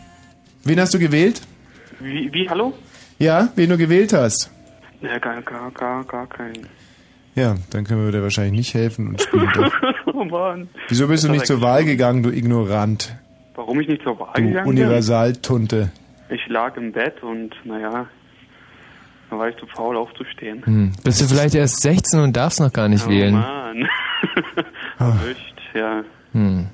Wen 0.64 0.80
hast 0.80 0.92
du 0.92 0.98
gewählt? 0.98 1.40
Wie, 2.00 2.32
wie 2.32 2.48
hallo? 2.50 2.74
Ja, 3.18 3.48
wen 3.54 3.70
du 3.70 3.78
gewählt 3.78 4.12
hast. 4.12 4.50
Ja, 5.00 5.18
gar, 5.18 5.40
gar, 5.42 5.70
gar, 5.70 6.04
gar 6.04 6.26
kein. 6.26 6.66
Ja, 7.34 7.54
dann 7.70 7.84
können 7.84 8.04
wir 8.04 8.12
dir 8.12 8.22
wahrscheinlich 8.22 8.54
nicht 8.54 8.74
helfen 8.74 9.08
und 9.08 9.22
spielen 9.22 9.48
doch. 10.16 10.30
oh. 10.32 10.68
Wieso 10.88 11.08
bist 11.08 11.24
du 11.24 11.28
nicht 11.30 11.46
zur 11.46 11.60
Wahl 11.60 11.84
gegangen, 11.84 12.22
du 12.22 12.30
Ignorant? 12.30 13.16
Warum 13.54 13.80
ich 13.80 13.88
nicht 13.88 14.02
zur 14.02 14.18
Wahl 14.18 14.32
Du 14.34 14.42
gegangen 14.42 14.68
Universaltunte. 14.68 15.90
bin? 16.28 16.36
Ich 16.36 16.46
lag 16.48 16.76
im 16.76 16.92
Bett 16.92 17.22
und, 17.22 17.54
naja, 17.64 18.06
da 19.30 19.38
war 19.38 19.48
ich 19.48 19.56
zu 19.56 19.66
faul 19.66 19.96
aufzustehen. 19.96 20.64
Hm. 20.64 20.92
Bist 21.04 21.20
du 21.20 21.26
vielleicht 21.26 21.54
erst 21.54 21.80
16 21.82 22.20
und 22.20 22.36
darfst 22.36 22.60
noch 22.60 22.72
gar 22.72 22.88
nicht 22.88 23.06
oh 23.06 23.10
wählen? 23.10 23.34
Mann. 23.34 23.88
Erwischt, 24.98 25.60
ja. 25.74 26.02
Hm. 26.32 26.66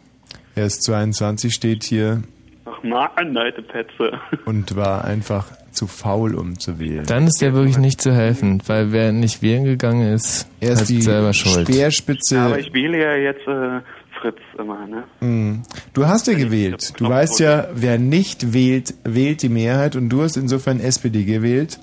Er 0.54 0.66
ist 0.66 0.82
22, 0.82 1.52
steht 1.52 1.84
hier 1.84 2.22
Ach 2.64 2.82
Mann, 2.82 3.36
alte 3.36 3.62
Petze. 3.62 4.18
und 4.44 4.76
war 4.76 5.04
einfach 5.04 5.46
zu 5.72 5.86
faul, 5.86 6.34
um 6.34 6.58
zu 6.58 6.78
wählen. 6.78 7.04
Dann 7.06 7.26
ist 7.26 7.40
dir 7.40 7.54
wirklich 7.54 7.78
nicht 7.78 8.00
zu 8.00 8.12
helfen, 8.14 8.62
weil 8.66 8.92
wer 8.92 9.12
nicht 9.12 9.42
wählen 9.42 9.64
gegangen 9.64 10.12
ist, 10.12 10.48
er 10.60 10.72
ist 10.72 10.82
hat 10.82 10.88
die 10.88 11.02
selber 11.02 11.32
Schuld. 11.32 11.68
Speerspitze. 11.68 12.40
Aber 12.40 12.58
ich 12.58 12.72
wähle 12.72 12.98
ja 12.98 13.16
jetzt 13.16 13.46
äh, 13.46 13.80
Fritz 14.20 14.38
immer, 14.58 14.86
ne? 14.86 15.04
Mm. 15.20 15.62
Du 15.94 16.06
hast 16.06 16.26
ja 16.26 16.34
gewählt. 16.34 16.94
Du 16.98 17.08
weißt 17.08 17.40
ja, 17.40 17.68
wer 17.74 17.98
nicht 17.98 18.52
wählt, 18.52 18.94
wählt 19.04 19.42
die 19.42 19.48
Mehrheit 19.48 19.96
und 19.96 20.08
du 20.08 20.22
hast 20.22 20.36
insofern 20.36 20.80
SPD 20.80 21.24
gewählt. 21.24 21.78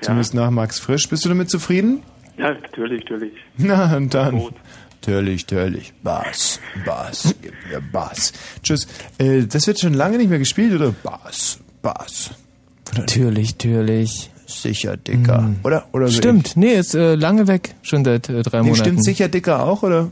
Zumindest 0.00 0.34
nach 0.34 0.50
Max 0.50 0.78
Frisch. 0.78 1.08
Bist 1.08 1.24
du 1.24 1.28
damit 1.28 1.50
zufrieden? 1.50 2.02
Ja, 2.36 2.52
natürlich, 2.52 3.02
natürlich. 3.02 3.32
Na, 3.56 3.96
und 3.96 4.14
dann. 4.14 4.38
Gut. 4.38 4.54
Natürlich, 5.00 5.48
natürlich. 5.48 5.92
Bass, 6.02 6.60
Bass, 6.84 7.34
gib 7.40 7.54
mir 7.70 7.80
Bass. 7.80 8.32
Tschüss. 8.62 8.88
Äh, 9.18 9.46
das 9.46 9.66
wird 9.66 9.78
schon 9.78 9.94
lange 9.94 10.18
nicht 10.18 10.28
mehr 10.28 10.38
gespielt, 10.38 10.74
oder? 10.74 10.92
Bass, 11.02 11.60
Bass. 11.80 12.30
Natürlich, 12.98 13.52
natürlich. 13.52 14.30
Sicher 14.46 14.96
dicker. 14.96 15.50
Oder? 15.64 15.84
oder 15.92 16.06
so 16.06 16.12
Stimmt, 16.18 16.56
nee, 16.56 16.74
ist 16.74 16.94
äh, 16.94 17.16
lange 17.16 17.48
weg, 17.48 17.74
schon 17.82 18.04
seit 18.04 18.28
äh, 18.28 18.42
drei 18.42 18.58
Nee, 18.58 18.68
Monaten. 18.68 18.80
stimmt 18.84 19.04
sicher 19.04 19.28
dicker 19.28 19.64
auch, 19.64 19.82
oder? 19.82 20.10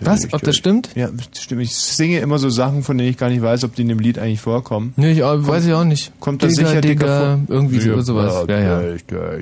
Was? 0.00 0.32
Ob 0.32 0.42
das 0.42 0.56
stimmt? 0.56 0.90
Ja, 0.94 1.08
stimmt. 1.36 1.62
Ich 1.62 1.74
singe 1.74 2.20
immer 2.20 2.38
so 2.38 2.50
Sachen, 2.50 2.84
von 2.84 2.96
denen 2.96 3.10
ich 3.10 3.16
gar 3.16 3.30
nicht 3.30 3.42
weiß, 3.42 3.64
ob 3.64 3.74
die 3.74 3.82
in 3.82 3.88
dem 3.88 3.98
Lied 3.98 4.16
eigentlich 4.20 4.40
vorkommen. 4.40 4.92
Nee, 4.96 5.10
ich, 5.10 5.24
auch- 5.24 5.44
weiß 5.44 5.66
ich 5.66 5.72
auch 5.72 5.82
nicht. 5.82 6.12
Kommt 6.20 6.44
das 6.44 6.54
Digga, 6.54 6.68
sicher 6.68 6.80
dicker 6.80 7.04
Digga, 7.04 7.38
vor? 7.46 7.56
irgendwie 7.56 7.80
so, 7.80 8.00
sowas. 8.02 8.44
Ja, 8.48 8.60
ja. 8.60 8.80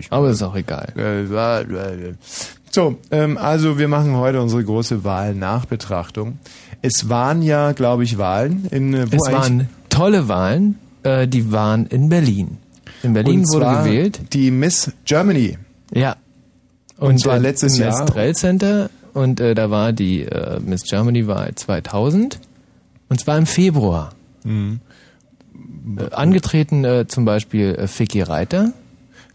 Aber 0.09 0.31
ist 0.31 0.43
auch 0.43 0.57
egal. 0.57 0.95
So, 2.71 2.97
ähm, 3.11 3.37
also 3.37 3.79
wir 3.79 3.89
machen 3.89 4.17
heute 4.17 4.41
unsere 4.41 4.65
große 4.65 5.05
Wahlnachbetrachtung. 5.05 6.39
Es 6.81 7.09
waren 7.11 7.43
ja, 7.43 7.73
glaube 7.73 8.05
ich, 8.05 8.17
Wahlen 8.17 8.67
in 8.71 8.95
äh, 8.95 9.07
wo 9.13 9.17
Es 9.17 9.33
waren 9.33 9.69
tolle 9.91 10.29
Wahlen, 10.29 10.79
äh, 11.07 11.29
die 11.29 11.53
waren 11.53 11.87
in 11.87 12.09
Berlin. 12.09 12.59
In 13.03 13.15
Berlin 13.15 13.41
und 13.41 13.53
wurde 13.53 13.79
gewählt. 13.79 14.21
Die 14.33 14.51
Miss 14.51 14.93
Germany. 15.05 15.59
Ja. 15.95 16.17
Und 16.99 17.21
zwar 17.21 17.37
äh, 17.37 17.41
letztes 17.41 17.77
im 17.77 17.85
Jahr. 17.85 18.03
Estrell 18.03 18.35
Center 18.35 18.91
und 19.13 19.41
äh, 19.41 19.55
da 19.55 19.71
war 19.71 19.93
die 19.93 20.23
äh, 20.23 20.61
Miss 20.61 20.83
Germany 20.83 21.27
Wahl 21.27 21.55
2000 21.55 22.41
und 23.09 23.21
zwar 23.21 23.39
im 23.39 23.47
Februar. 23.47 24.11
Mhm. 24.45 24.81
Äh, 25.99 26.11
angetreten 26.11 26.85
äh, 26.85 27.07
zum 27.07 27.25
Beispiel 27.25 27.89
Vicky 27.97 28.23
Reiter. 28.23 28.73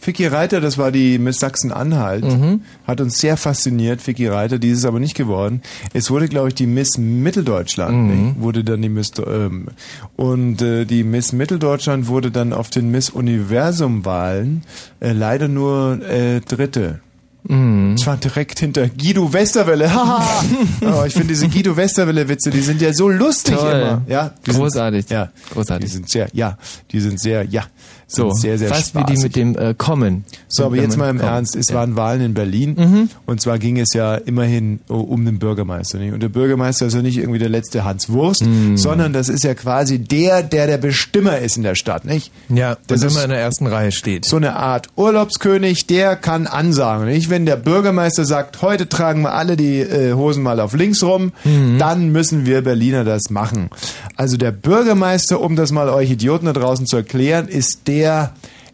Vicky 0.03 0.25
Reiter, 0.25 0.61
das 0.61 0.77
war 0.77 0.91
die 0.91 1.19
Miss 1.19 1.37
Sachsen-Anhalt, 1.39 2.23
Mhm. 2.23 2.61
hat 2.87 2.99
uns 3.01 3.19
sehr 3.19 3.37
fasziniert, 3.37 4.05
Vicky 4.07 4.27
Reiter, 4.27 4.57
die 4.57 4.69
ist 4.69 4.79
es 4.79 4.85
aber 4.85 4.99
nicht 4.99 5.15
geworden. 5.15 5.61
Es 5.93 6.09
wurde, 6.09 6.27
glaube 6.27 6.47
ich, 6.47 6.55
die 6.55 6.65
Miss 6.67 6.97
Mitteldeutschland, 6.97 8.07
nicht? 8.07 8.39
wurde 8.41 8.63
dann 8.63 8.81
die 8.81 8.89
Miss, 8.89 9.11
ähm, 9.25 9.67
und 10.15 10.61
äh, 10.61 10.85
die 10.85 11.03
Miss 11.03 11.33
Mitteldeutschland 11.33 12.07
wurde 12.07 12.31
dann 12.31 12.51
auf 12.53 12.69
den 12.69 12.89
Miss 12.91 13.09
Universum-Wahlen 13.11 14.63
äh, 14.99 15.11
leider 15.13 15.47
nur 15.47 15.99
äh, 16.07 16.41
Dritte. 16.41 16.99
Mhm. 17.43 17.97
Zwar 17.97 18.17
direkt 18.17 18.59
hinter 18.59 18.87
Guido 18.87 19.33
Westerwelle. 19.33 19.91
Haha. 19.93 20.43
oh, 20.81 21.03
ich 21.07 21.13
finde 21.13 21.29
diese 21.29 21.47
Guido 21.49 21.75
Westerwelle-Witze, 21.75 22.51
die 22.51 22.61
sind 22.61 22.81
ja 22.81 22.93
so 22.93 23.09
lustig 23.09 23.55
Toll. 23.55 23.71
immer. 23.71 24.01
Ja, 24.07 24.33
Großartig. 24.45 25.07
Sind, 25.07 25.15
ja, 25.15 25.29
Großartig. 25.51 25.85
Die 25.87 25.91
sind 25.91 26.09
sehr, 26.09 26.27
ja, 26.33 26.57
die 26.91 26.99
sind 26.99 27.19
sehr, 27.19 27.43
ja, 27.45 27.63
So, 28.13 28.31
sehr, 28.31 28.57
sehr 28.57 28.69
fast 28.69 28.93
wie 28.95 28.99
spaßig. 28.99 29.15
die 29.17 29.23
mit 29.23 29.35
dem 29.35 29.57
äh, 29.57 29.73
Kommen. 29.77 30.25
So, 30.47 30.65
aber 30.65 30.75
jetzt 30.75 30.97
mal 30.97 31.09
im 31.09 31.17
kommt. 31.19 31.29
Ernst. 31.29 31.55
Es 31.55 31.69
Ja. 31.69 31.73
Mhm. 31.75 31.77
waren 31.79 31.95
Wahlen 31.95 32.21
in 32.21 32.33
Berlin. 32.33 33.09
Und 33.25 33.41
zwar 33.41 33.57
ging 33.57 33.79
es 33.79 33.93
ja 33.93 34.15
immerhin 34.15 34.79
um 34.87 35.23
den 35.23 35.39
Bürgermeister. 35.39 35.97
Nicht? 35.97 36.13
Und 36.13 36.21
der 36.21 36.29
Bürgermeister 36.29 36.85
ist 36.87 36.93
ja 36.93 37.01
nicht 37.01 37.17
irgendwie 37.17 37.39
der 37.39 37.49
letzte 37.49 37.83
Hans 37.85 38.09
Wurst, 38.09 38.45
Mhm. 38.45 38.75
sondern 38.77 39.13
das 39.13 39.29
ist 39.29 39.43
ja 39.43 39.53
quasi 39.53 39.99
der, 39.99 40.43
der 40.43 40.67
der 40.67 40.77
Bestimmer 40.77 41.37
ist 41.39 41.55
in 41.57 41.63
der 41.63 41.75
Stadt. 41.75 42.03
Nicht? 42.05 42.31
Ja, 42.49 42.77
das 42.87 43.01
ist- 43.03 43.13
immer 43.15 43.23
in 43.23 43.29
der 43.29 43.39
ersten 43.39 43.65
Reihe 43.67 43.91
steht. 43.93 44.25
So 44.25 44.35
eine 44.37 44.55
Art 44.57 44.89
Urlaubskönig, 44.97 45.87
der 45.87 46.15
kann 46.15 46.47
ansagen. 46.47 47.05
Nicht? 47.05 47.29
Wenn 47.29 47.45
der 47.45 47.55
Bürgermeister 47.55 48.25
sagt, 48.25 48.61
heute 48.61 48.89
tragen 48.89 49.21
wir 49.21 49.33
alle 49.33 49.55
die 49.55 49.79
äh, 49.79 50.13
Hosen 50.13 50.43
mal 50.43 50.59
auf 50.59 50.73
links 50.73 51.01
rum, 51.03 51.31
Mhm. 51.45 51.77
dann 51.79 52.09
müssen 52.11 52.45
wir 52.45 52.61
Berliner 52.61 53.03
das 53.03 53.29
machen. 53.29 53.69
Also 54.17 54.35
der 54.35 54.51
Bürgermeister, 54.51 55.39
um 55.39 55.55
das 55.55 55.71
mal 55.71 55.87
euch 55.89 56.11
Idioten 56.11 56.45
da 56.47 56.53
draußen 56.53 56.85
zu 56.87 56.97
erklären, 56.97 57.47
ist 57.47 57.81
der 57.87 58.00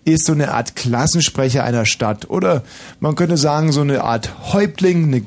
ist 0.05 0.25
so 0.25 0.33
eine 0.33 0.53
Art 0.53 0.75
Klassensprecher 0.75 1.63
einer 1.63 1.85
Stadt. 1.85 2.29
Oder 2.29 2.63
man 2.99 3.15
könnte 3.15 3.37
sagen, 3.37 3.71
so 3.71 3.81
eine 3.81 4.03
Art 4.03 4.53
Häuptling, 4.53 5.25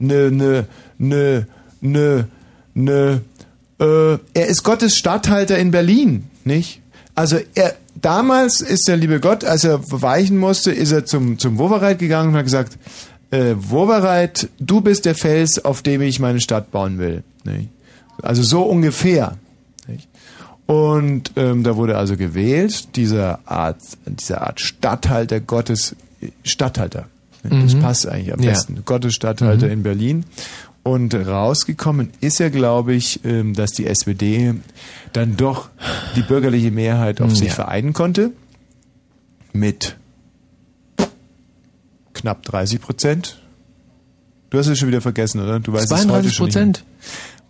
eine, 0.00 0.26
eine, 0.26 0.66
eine, 0.98 1.46
eine, 1.82 2.28
eine, 2.74 3.20
äh, 3.78 4.18
er 4.34 4.46
ist 4.46 4.62
Gottes 4.62 4.96
Statthalter 4.96 5.58
in 5.58 5.70
Berlin, 5.70 6.24
nicht? 6.44 6.80
Also 7.14 7.38
er, 7.54 7.74
damals 8.00 8.62
ist 8.62 8.88
der 8.88 8.96
liebe 8.96 9.20
Gott, 9.20 9.44
als 9.44 9.64
er 9.64 9.80
weichen 9.90 10.38
musste, 10.38 10.72
ist 10.72 10.92
er 10.92 11.04
zum, 11.04 11.38
zum 11.38 11.58
Wowereit 11.58 11.98
gegangen 11.98 12.30
und 12.30 12.36
hat 12.36 12.44
gesagt, 12.44 12.78
äh, 13.30 13.54
Wowereit, 13.56 14.48
du 14.58 14.80
bist 14.80 15.04
der 15.04 15.14
Fels, 15.14 15.62
auf 15.62 15.82
dem 15.82 16.00
ich 16.00 16.20
meine 16.20 16.40
Stadt 16.40 16.70
bauen 16.70 16.98
will. 16.98 17.22
Nicht? 17.44 17.68
Also 18.22 18.42
so 18.42 18.62
ungefähr. 18.62 19.36
Nicht? 20.72 21.28
Und 21.32 21.32
ähm, 21.36 21.62
da 21.62 21.76
wurde 21.76 21.96
also 21.96 22.16
gewählt, 22.16 22.96
dieser 22.96 23.40
Art, 23.44 23.78
dieser 24.06 24.42
Art 24.46 24.60
Statthalter 24.60 25.40
Gottes, 25.40 25.94
Statthalter. 26.44 27.06
Das 27.42 27.74
Mhm. 27.74 27.80
passt 27.80 28.06
eigentlich 28.06 28.32
am 28.32 28.40
Ja. 28.40 28.50
besten. 28.50 28.82
Gottes 28.84 29.14
Statthalter 29.14 29.66
Mhm. 29.66 29.72
in 29.72 29.82
Berlin. 29.82 30.24
Und 30.84 31.14
rausgekommen 31.14 32.10
ist 32.20 32.38
ja, 32.40 32.48
glaube 32.48 32.94
ich, 32.94 33.24
ähm, 33.24 33.54
dass 33.54 33.70
die 33.72 33.86
SPD 33.86 34.54
dann 35.12 35.36
doch 35.36 35.68
die 36.16 36.22
bürgerliche 36.22 36.70
Mehrheit 36.72 37.20
auf 37.20 37.30
Ja. 37.30 37.36
sich 37.36 37.52
vereinen 37.52 37.92
konnte. 37.92 38.32
Mit 39.52 39.96
knapp 42.14 42.42
30 42.44 42.80
Prozent. 42.80 43.38
Du 44.50 44.58
hast 44.58 44.66
es 44.66 44.78
schon 44.78 44.88
wieder 44.88 45.00
vergessen, 45.00 45.40
oder? 45.40 45.60
Du 45.60 45.72
weißt 45.72 45.84
es 45.86 45.90
heute 45.92 46.02
32 46.02 46.34
schon 46.34 46.46
nicht 46.46 46.54
mehr. 46.56 46.64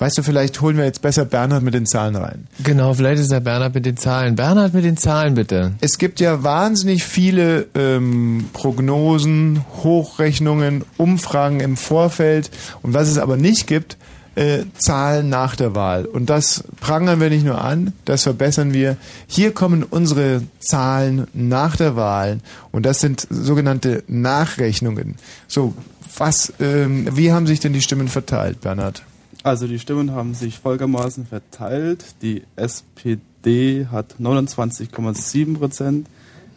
Weißt 0.02 0.18
du, 0.18 0.24
vielleicht 0.24 0.60
holen 0.60 0.76
wir 0.76 0.84
jetzt 0.84 1.00
besser 1.00 1.24
Bernhard 1.24 1.62
mit 1.62 1.74
den 1.74 1.86
Zahlen 1.86 2.16
rein. 2.16 2.48
Genau, 2.64 2.92
vielleicht 2.92 3.22
ist 3.22 3.30
der 3.30 3.38
Bernhard 3.38 3.72
mit 3.72 3.86
den 3.86 3.96
Zahlen. 3.96 4.34
Bernhard 4.34 4.74
mit 4.74 4.84
den 4.84 4.96
Zahlen, 4.96 5.34
bitte. 5.34 5.74
Es 5.80 5.96
gibt 5.96 6.18
ja 6.18 6.42
wahnsinnig 6.42 7.04
viele 7.04 7.68
ähm, 7.76 8.50
Prognosen, 8.52 9.64
Hochrechnungen, 9.84 10.84
Umfragen 10.96 11.60
im 11.60 11.76
Vorfeld. 11.76 12.50
Und 12.82 12.94
was 12.94 13.06
es 13.06 13.16
aber 13.16 13.36
nicht 13.36 13.68
gibt, 13.68 13.96
äh, 14.34 14.64
Zahlen 14.76 15.28
nach 15.28 15.54
der 15.54 15.76
Wahl. 15.76 16.06
Und 16.06 16.30
das 16.30 16.64
prangern 16.80 17.20
wir 17.20 17.30
nicht 17.30 17.44
nur 17.44 17.62
an, 17.62 17.92
das 18.04 18.24
verbessern 18.24 18.72
wir. 18.72 18.96
Hier 19.28 19.54
kommen 19.54 19.84
unsere 19.84 20.42
Zahlen 20.58 21.28
nach 21.32 21.76
der 21.76 21.94
Wahl 21.94 22.40
und 22.72 22.86
das 22.86 22.98
sind 23.00 23.28
sogenannte 23.30 24.02
Nachrechnungen. 24.08 25.14
So, 25.46 25.74
was, 26.18 26.52
ähm, 26.58 27.06
wie 27.12 27.30
haben 27.30 27.46
sich 27.46 27.60
denn 27.60 27.72
die 27.72 27.82
Stimmen 27.82 28.08
verteilt, 28.08 28.62
Bernhard? 28.62 29.04
Also 29.42 29.66
die 29.66 29.78
Stimmen 29.78 30.12
haben 30.12 30.34
sich 30.34 30.58
folgermaßen 30.58 31.26
verteilt. 31.26 32.04
Die 32.22 32.42
SPD 32.56 33.86
hat 33.90 34.16
29,7 34.20 35.54
Prozent, 35.58 36.06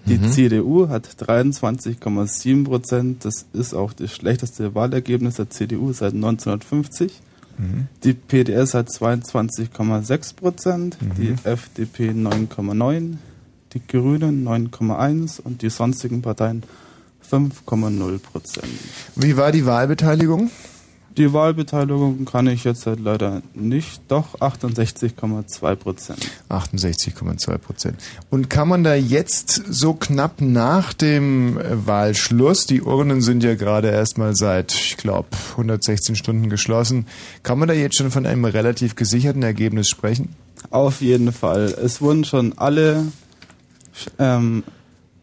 die 0.05 0.17
Mhm. 0.19 0.31
CDU 0.31 0.87
hat 0.89 1.07
23,7 1.17 2.63
Prozent. 2.63 3.25
Das 3.25 3.45
ist 3.53 3.73
auch 3.73 3.91
das 3.93 4.11
schlechteste 4.11 4.75
Wahlergebnis 4.75 5.35
der 5.35 5.49
CDU 5.49 5.93
seit 5.93 6.13
1950. 6.13 7.21
Mhm. 7.57 7.87
Die 8.03 8.13
PDS 8.13 8.75
hat 8.75 8.89
22,6 8.89 10.33
Prozent, 10.33 10.97
Mhm. 11.01 11.15
die 11.17 11.35
FDP 11.43 12.11
9,9, 12.13 13.17
die 13.73 13.81
Grünen 13.87 14.43
9,1 14.43 15.39
und 15.39 15.63
die 15.63 15.69
sonstigen 15.69 16.21
Parteien 16.21 16.61
5,0 17.27 18.19
Prozent. 18.19 18.67
Wie 19.15 19.35
war 19.37 19.51
die 19.51 19.65
Wahlbeteiligung? 19.65 20.51
Die 21.17 21.31
Wahlbeteiligung 21.31 22.25
kann 22.25 22.47
ich 22.47 22.65
jetzt 22.65 22.85
halt 22.85 22.99
leider 22.99 23.41
nicht, 23.53 24.01
doch 24.09 24.35
68,2 24.41 25.75
Prozent. 25.75 26.29
68,2 26.49 27.57
Prozent. 27.57 27.97
Und 28.29 28.49
kann 28.49 28.67
man 28.67 28.83
da 28.83 28.95
jetzt 28.95 29.63
so 29.69 29.93
knapp 29.93 30.41
nach 30.41 30.91
dem 30.93 31.57
äh, 31.57 31.87
Wahlschluss, 31.87 32.65
die 32.65 32.81
Urnen 32.81 33.21
sind 33.21 33.43
ja 33.43 33.55
gerade 33.55 33.89
erstmal 33.91 34.35
seit, 34.35 34.73
ich 34.73 34.97
glaube, 34.97 35.29
116 35.51 36.15
Stunden 36.17 36.49
geschlossen, 36.49 37.07
kann 37.43 37.59
man 37.59 37.69
da 37.69 37.73
jetzt 37.73 37.97
schon 37.97 38.11
von 38.11 38.25
einem 38.25 38.43
relativ 38.43 38.95
gesicherten 38.95 39.41
Ergebnis 39.43 39.87
sprechen? 39.87 40.35
Auf 40.69 40.99
jeden 40.99 41.31
Fall. 41.31 41.73
Es 41.81 42.01
wurden 42.01 42.25
schon 42.25 42.57
alle 42.57 43.05
ähm, 44.19 44.63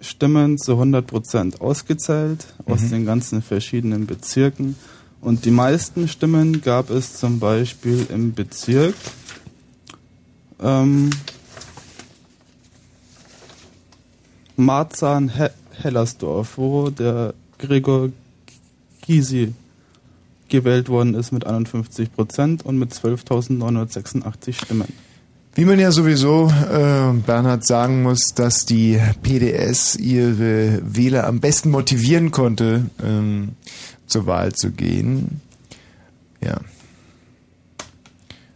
Stimmen 0.00 0.56
zu 0.58 0.72
100 0.72 1.06
Prozent 1.06 1.60
ausgezählt 1.60 2.46
aus 2.66 2.80
Mhm. 2.80 2.90
den 2.90 3.04
ganzen 3.04 3.42
verschiedenen 3.42 4.06
Bezirken. 4.06 4.76
Und 5.22 5.44
die 5.44 5.52
meisten 5.52 6.08
Stimmen 6.08 6.62
gab 6.62 6.90
es 6.90 7.14
zum 7.14 7.38
Beispiel 7.38 8.08
im 8.10 8.34
Bezirk 8.34 8.96
ähm, 10.60 11.10
Marzahn-Hellersdorf, 14.56 16.58
wo 16.58 16.90
der 16.90 17.34
Gregor 17.58 18.08
Gysi 19.06 19.52
gewählt 20.48 20.88
worden 20.88 21.14
ist 21.14 21.30
mit 21.30 21.46
51 21.46 22.12
Prozent 22.12 22.66
und 22.66 22.78
mit 22.78 22.92
12.986 22.92 24.64
Stimmen. 24.64 24.88
Wie 25.54 25.66
man 25.66 25.78
ja 25.78 25.92
sowieso, 25.92 26.48
äh, 26.48 27.12
Bernhard, 27.26 27.66
sagen 27.66 28.02
muss, 28.02 28.32
dass 28.34 28.64
die 28.64 28.98
PDS 29.22 29.96
ihre 29.96 30.80
Wähler 30.82 31.26
am 31.26 31.40
besten 31.40 31.70
motivieren 31.70 32.30
konnte, 32.30 32.86
ähm, 33.04 33.50
zur 34.12 34.26
Wahl 34.26 34.52
zu 34.52 34.70
gehen. 34.70 35.40
Ja. 36.44 36.58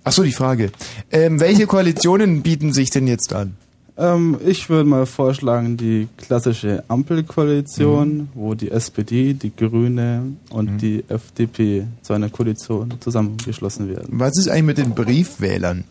Ach 0.05 0.13
so, 0.13 0.23
die 0.23 0.33
Frage. 0.33 0.71
Ähm, 1.11 1.41
welche 1.41 1.67
Koalitionen 1.67 2.43
bieten 2.45 2.73
sich 2.73 2.91
denn 2.91 3.07
jetzt 3.07 3.33
an? 3.33 3.57
Ähm, 3.99 4.37
ich 4.47 4.69
würde 4.69 4.89
mal 4.89 5.07
vorschlagen, 5.07 5.77
die 5.77 6.07
klassische 6.17 6.85
Ampelkoalition, 6.89 8.17
Mhm. 8.19 8.29
wo 8.35 8.55
die 8.55 8.71
SPD, 8.71 9.33
die 9.35 9.55
Grüne 9.57 10.23
und 10.51 10.79
die 10.83 11.03
FDP 11.09 11.87
zu 12.03 12.13
einer 12.13 12.29
Koalition 12.29 12.95
zusammengeschlossen 13.01 13.89
werden. 13.89 14.09
Was 14.11 14.37
ist 14.39 14.49
eigentlich 14.49 14.65
mit 14.65 14.79
den 14.79 14.95
Briefwählern? 14.95 15.85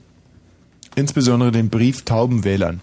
Insbesondere 0.95 1.51
den 1.51 1.69
Brieftaubenwählern. 1.69 2.79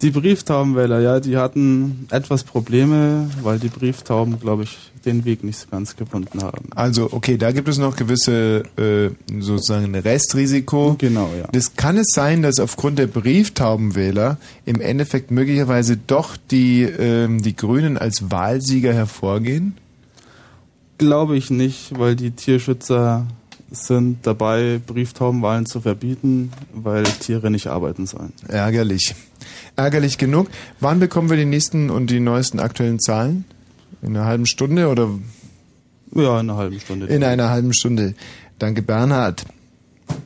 Die 0.00 0.10
Brieftaubenwähler, 0.12 1.00
ja, 1.00 1.18
die 1.18 1.36
hatten 1.36 2.06
etwas 2.10 2.44
Probleme, 2.44 3.28
weil 3.42 3.58
die 3.58 3.68
Brieftauben, 3.68 4.38
glaube 4.38 4.62
ich, 4.62 4.78
den 5.04 5.24
Weg 5.24 5.42
nicht 5.42 5.58
so 5.58 5.66
ganz 5.68 5.96
gefunden 5.96 6.40
haben. 6.40 6.66
Also, 6.76 7.08
okay, 7.10 7.36
da 7.36 7.50
gibt 7.50 7.66
es 7.66 7.78
noch 7.78 7.96
gewisse 7.96 8.62
äh, 8.76 9.10
sozusagen 9.40 9.92
Restrisiko. 9.94 10.94
Genau, 10.98 11.28
ja. 11.36 11.48
Das 11.50 11.74
kann 11.74 11.96
es 11.96 12.08
sein, 12.14 12.42
dass 12.42 12.60
aufgrund 12.60 13.00
der 13.00 13.08
Brieftaubenwähler 13.08 14.36
im 14.64 14.80
Endeffekt 14.80 15.32
möglicherweise 15.32 15.96
doch 15.96 16.36
die, 16.48 16.82
ähm, 16.82 17.42
die 17.42 17.56
Grünen 17.56 17.98
als 17.98 18.30
Wahlsieger 18.30 18.92
hervorgehen? 18.92 19.74
Glaube 20.98 21.36
ich 21.36 21.50
nicht, 21.50 21.98
weil 21.98 22.14
die 22.14 22.30
Tierschützer 22.30 23.26
sind 23.70 24.26
dabei, 24.26 24.80
Brieftaubenwahlen 24.86 25.66
zu 25.66 25.80
verbieten, 25.80 26.52
weil 26.72 27.04
Tiere 27.04 27.50
nicht 27.50 27.66
arbeiten 27.66 28.06
sollen. 28.06 28.32
Ärgerlich. 28.48 29.14
Ärgerlich 29.76 30.18
genug. 30.18 30.48
Wann 30.80 31.00
bekommen 31.00 31.28
wir 31.30 31.36
die 31.36 31.44
nächsten 31.44 31.90
und 31.90 32.08
die 32.10 32.20
neuesten 32.20 32.60
aktuellen 32.60 32.98
Zahlen? 32.98 33.44
In 34.02 34.16
einer 34.16 34.24
halben 34.26 34.46
Stunde 34.46 34.88
oder? 34.88 35.10
Ja, 36.14 36.40
in 36.40 36.48
einer 36.50 36.56
halben 36.56 36.80
Stunde. 36.80 37.06
In 37.06 37.22
einer 37.24 37.50
halben 37.50 37.72
Stunde. 37.72 38.14
Danke, 38.58 38.82
Bernhard. 38.82 39.44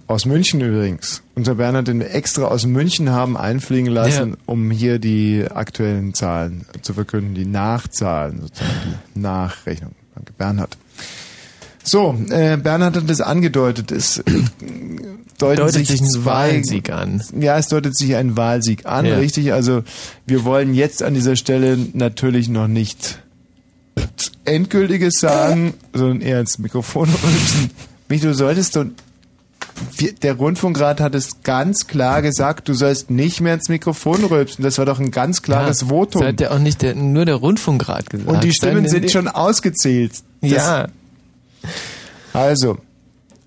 Aus 0.07 0.27
München 0.27 0.61
übrigens. 0.61 1.23
Unser 1.35 1.57
Bernhard, 1.57 1.89
den 1.89 1.99
wir 1.99 2.15
extra 2.15 2.45
aus 2.45 2.67
München 2.67 3.11
haben 3.11 3.37
einfliegen 3.37 3.91
lassen, 3.91 4.31
Ja. 4.31 4.37
um 4.47 4.71
hier 4.71 4.99
die 5.01 5.45
aktuellen 5.51 6.15
Zahlen 6.15 6.67
zu 6.83 6.95
verkünden, 6.95 7.35
die 7.35 7.47
Nachzahlen, 7.47 8.41
sozusagen 8.43 8.71
die 9.15 9.19
Nachrechnung. 9.19 9.93
Danke, 10.15 10.33
Bernhard. 10.39 10.77
So, 11.85 12.17
äh, 12.31 12.57
Bernhard 12.57 12.97
hat 12.97 13.11
das 13.11 13.21
angedeutet. 13.21 13.91
Es 13.91 14.23
deuten 15.39 15.57
Deutet 15.57 15.87
sich, 15.87 16.01
ein 16.01 16.25
Wahlsieg 16.25 16.91
an. 16.91 17.23
Ja, 17.41 17.59
es 17.59 17.67
deutet 17.69 17.97
sich 17.97 18.15
ein 18.15 18.37
Wahlsieg 18.37 18.87
an, 18.87 19.05
Ja. 19.07 19.17
richtig. 19.17 19.53
Also 19.53 19.83
wir 20.27 20.45
wollen 20.45 20.75
jetzt 20.75 21.03
an 21.03 21.15
dieser 21.15 21.35
Stelle 21.37 21.77
natürlich 21.95 22.49
noch 22.49 22.69
nicht 22.69 23.19
Endgültiges 24.45 25.15
sagen, 25.19 25.75
sondern 25.93 26.21
eher 26.21 26.41
ins 26.41 26.59
Mikrofon 26.59 27.09
rülpsen. 27.09 27.71
Mich, 28.09 28.21
du 28.21 28.35
solltest. 28.35 28.79
Wir- 29.97 30.13
Der 30.13 30.35
Rundfunkrat 30.35 31.01
hat 31.01 31.15
es 31.15 31.43
ganz 31.43 31.87
klar 31.87 32.23
gesagt, 32.23 32.69
du 32.69 32.75
sollst 32.75 33.11
nicht 33.11 33.41
mehr 33.41 33.55
ins 33.55 33.69
Mikrofon 33.69 34.23
rülpsen. 34.25 34.63
Das 34.63 34.79
war 34.79 34.87
doch 34.87 35.01
ein 35.01 35.11
ganz 35.11 35.43
klares 35.43 35.81
Ja, 35.83 35.87
Votum. 35.89 36.21
Das 36.23 36.29
hat 36.33 36.41
ja 36.41 36.51
auch 36.53 36.59
nicht 36.59 36.83
der, 36.83 36.95
nur 36.95 37.25
der 37.25 37.37
Rundfunkrat 37.37 38.11
gesagt. 38.11 38.29
Und 38.31 38.45
die 38.45 38.53
Stimmen 38.53 38.89
sind 38.89 39.11
schon 39.11 39.29
ausgezählt. 39.29 40.13
Das- 40.41 40.51
Ja. 40.51 40.89
Also, 42.33 42.79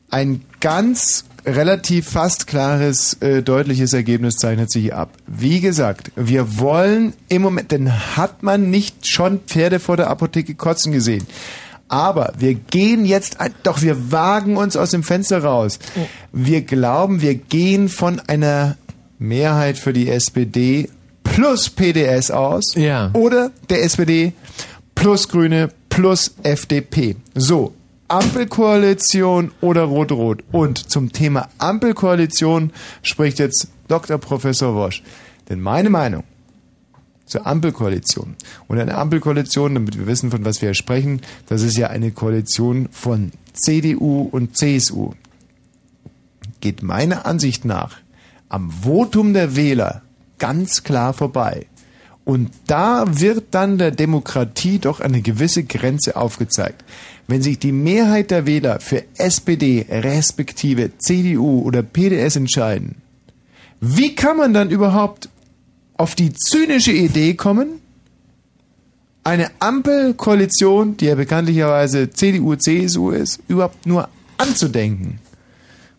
ein 0.10 0.42
ganz 0.60 1.26
relativ 1.46 2.10
fast 2.10 2.48
klares, 2.48 3.16
äh, 3.22 3.44
deutliches 3.44 3.94
Ergebnis 3.94 4.38
zeichnet 4.38 4.72
sich 4.72 4.94
ab. 4.94 5.12
Wie 5.28 5.60
gesagt, 5.60 6.12
wir 6.16 6.60
wollen 6.60 7.14
im 7.30 7.42
Moment, 7.42 7.72
denn 7.72 7.92
hat 8.16 8.44
man 8.44 8.70
nicht 8.70 9.08
schon 9.08 9.40
Pferde 9.42 9.80
vor 9.80 9.98
der 9.98 10.10
Apotheke 10.10 10.56
kotzen 10.56 10.92
gesehen? 10.92 11.26
Aber 11.88 12.34
wir 12.38 12.56
gehen 12.56 13.06
jetzt, 13.06 13.38
doch 13.62 13.82
wir 13.84 14.12
wagen 14.12 14.58
uns 14.58 14.76
aus 14.76 14.90
dem 14.90 15.04
Fenster 15.04 15.44
raus. 15.44 15.78
Wir 16.32 16.62
glauben, 16.62 17.22
wir 17.22 17.36
gehen 17.36 17.90
von 17.90 18.20
einer 18.22 18.76
Mehrheit 19.20 19.78
für 19.78 19.94
die 19.94 20.10
SPD 20.10 20.90
plus 21.24 21.70
PDS 21.70 22.32
aus. 22.32 22.74
Ja. 22.76 23.12
Oder 23.14 23.52
der 23.70 23.84
SPD 23.84 24.34
plus 24.96 25.30
Grüne 25.30 25.70
plus 25.90 26.34
FDP. 26.42 27.18
So, 27.36 27.74
Ampelkoalition 28.08 29.52
oder 29.62 29.84
Rot-Rot. 29.84 30.44
Und 30.52 30.78
zum 30.78 31.12
Thema 31.12 31.50
Ampelkoalition 31.58 32.72
spricht 33.02 33.40
jetzt 33.40 33.68
Dr. 33.88 34.18
Professor 34.18 34.76
Wosch. 34.76 35.04
Denn 35.50 35.62
meine 35.62 35.90
Meinung 35.90 36.24
zur 37.26 37.48
Ampelkoalition 37.48 38.36
und 38.68 38.80
eine 38.80 38.96
Ampelkoalition, 38.96 39.74
damit 39.74 39.98
wir 39.98 40.08
wissen, 40.08 40.32
von 40.32 40.46
was 40.46 40.62
wir 40.62 40.74
sprechen, 40.74 41.22
das 41.48 41.64
ist 41.64 41.78
ja 41.78 41.88
eine 41.88 42.12
Koalition 42.12 42.88
von 42.92 43.32
CDU 43.54 44.30
und 44.32 44.56
CSU. 44.56 45.14
Geht 46.62 46.84
meiner 46.84 47.26
Ansicht 47.26 47.66
nach 47.66 47.98
am 48.50 48.70
Votum 48.70 49.34
der 49.34 49.56
Wähler 49.56 50.02
ganz 50.38 50.84
klar 50.84 51.14
vorbei. 51.14 51.66
Und 52.26 52.50
da 52.66 53.06
wird 53.20 53.46
dann 53.52 53.78
der 53.78 53.92
Demokratie 53.92 54.80
doch 54.80 55.00
eine 55.00 55.22
gewisse 55.22 55.64
Grenze 55.64 56.16
aufgezeigt. 56.16 56.84
Wenn 57.28 57.42
sich 57.42 57.58
die 57.58 57.72
Mehrheit 57.72 58.30
der 58.30 58.46
Wähler 58.46 58.80
für 58.80 59.04
SPD 59.18 59.86
respektive 59.90 60.98
CDU 60.98 61.62
oder 61.64 61.82
PDS 61.82 62.36
entscheiden, 62.36 63.02
wie 63.82 64.16
kann 64.16 64.38
man 64.38 64.54
dann 64.54 64.70
überhaupt 64.70 65.30
auf 65.98 66.16
die 66.16 66.34
zynische 66.34 66.92
Idee 66.92 67.34
kommen, 67.34 67.82
eine 69.24 69.50
Ampelkoalition, 69.60 70.98
die 70.98 71.06
ja 71.06 71.16
bekanntlicherweise 71.16 72.12
CDU, 72.12 72.56
CSU 72.56 73.10
ist, 73.10 73.42
überhaupt 73.48 73.86
nur 73.88 74.08
anzudenken? 74.38 75.20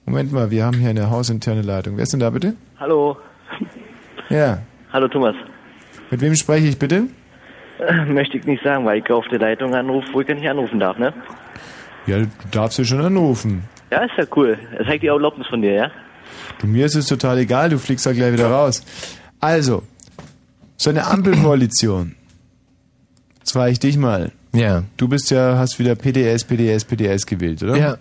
Moment 0.05 0.31
mal, 0.31 0.53
wir 0.53 0.65
haben 0.65 0.79
hier 0.79 0.91
eine 0.91 1.11
hausinterne 1.11 1.63
Leitung. 1.63 1.97
Wer 1.97 2.05
ist 2.05 2.13
denn 2.13 2.21
da 2.21 2.31
bitte? 2.31 2.55
Hallo. 2.79 3.17
Ja. 4.31 4.63
Hallo 4.93 5.09
Thomas. 5.09 5.35
Mit 6.11 6.21
wem 6.21 6.37
spreche 6.37 6.69
ich 6.69 6.79
bitte? 6.79 7.09
Möchte 8.07 8.39
ich 8.39 8.45
nicht 8.45 8.63
sagen, 8.63 8.85
weil 8.85 8.99
ich 8.99 9.11
auf 9.11 9.27
der 9.29 9.39
Leitung 9.39 9.75
anrufe, 9.75 10.09
wo 10.13 10.21
ich 10.21 10.29
ja 10.29 10.35
nicht 10.35 10.49
anrufen 10.49 10.81
darf, 10.81 10.99
ne? 10.99 11.13
Ja, 12.07 12.19
du 12.19 12.29
darfst 12.51 12.79
ja 12.79 12.85
schon 12.85 13.01
anrufen. 13.01 13.65
Ja, 13.91 14.05
ist 14.05 14.13
ja 14.17 14.25
cool. 14.37 14.59
Das 14.79 14.89
ist 14.89 15.03
die 15.03 15.07
Erlaubnis 15.07 15.47
von 15.49 15.63
dir, 15.63 15.73
ja? 15.73 15.91
Du, 16.59 16.67
mir 16.67 16.87
ist 16.87 16.95
es 16.95 17.07
total 17.07 17.39
egal, 17.39 17.71
du 17.71 17.79
fliegst 17.79 18.07
da 18.07 18.13
gleich 18.13 18.33
wieder 18.33 18.51
raus. 18.51 18.83
Also, 19.41 19.83
so 20.77 20.91
eine 20.91 21.07
Ampelkoalition. 21.07 22.15
Jetzt 23.39 23.53
frage 23.53 23.73
ich 23.73 23.79
dich 23.79 23.97
mal. 23.97 24.33
Ja. 24.55 24.85
Du 24.97 25.09
bist 25.09 25.31
ja, 25.31 25.59
hast 25.59 25.79
wieder 25.79 25.95
PDS, 25.95 26.45
PDS, 26.45 26.85
PDS 26.85 27.27
gewählt, 27.27 27.63
oder? 27.63 27.77
Ja. 27.77 27.99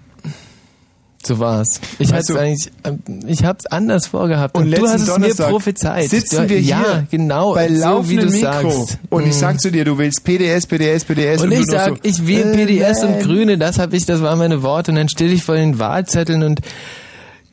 So 1.26 1.40
war's. 1.40 1.80
Ich 1.98 2.10
Weißt 2.12 2.14
hab's 2.14 2.28
du- 2.28 2.38
eigentlich, 2.38 2.72
ähm, 2.84 3.00
ich 3.28 3.44
hab's 3.44 3.66
anders 3.66 4.08
vorgehabt. 4.08 4.56
Und 4.56 4.66
Und, 4.66 4.78
du 4.78 4.88
hast 4.88 5.02
es 5.02 5.08
mir 5.08 5.14
Donnerstag 5.14 5.50
prophezeit. 5.50 6.10
sitzen 6.10 6.44
du, 6.44 6.50
wir 6.50 6.58
hier 6.60 6.70
ja, 6.70 7.04
genau, 7.10 7.54
bei 7.54 7.68
so 7.68 7.74
wie 7.74 7.78
laufendem 7.80 8.28
du 8.28 8.32
Mikro. 8.34 8.70
sagst. 8.72 8.98
Und 9.10 9.22
ich 9.24 9.28
Mhm. 9.30 9.32
sag 9.40 9.60
zu 9.62 9.72
dir, 9.72 9.86
du 9.86 9.98
willst 9.98 10.24
PDS, 10.24 10.68
PDS, 10.68 11.04
PDS. 11.06 11.42
Und 11.42 11.50
du 11.52 11.56
ich 11.60 11.66
sag, 11.66 11.90
so, 11.90 11.96
ich 12.04 12.28
wähle 12.28 12.52
äh, 12.54 12.56
PDS 12.58 13.04
und 13.04 13.12
nein. 13.12 13.24
Grüne, 13.24 13.58
das 13.58 13.80
hab 13.80 13.94
ich, 13.94 14.06
das 14.06 14.22
waren 14.22 14.38
meine 14.38 14.62
Worte. 14.62 14.92
Und 14.92 14.98
dann 14.98 15.10
stehe 15.10 15.32
ich 15.32 15.44
vor 15.44 15.56
den 15.56 15.80
Wahlzetteln 15.80 16.44
und 16.44 16.60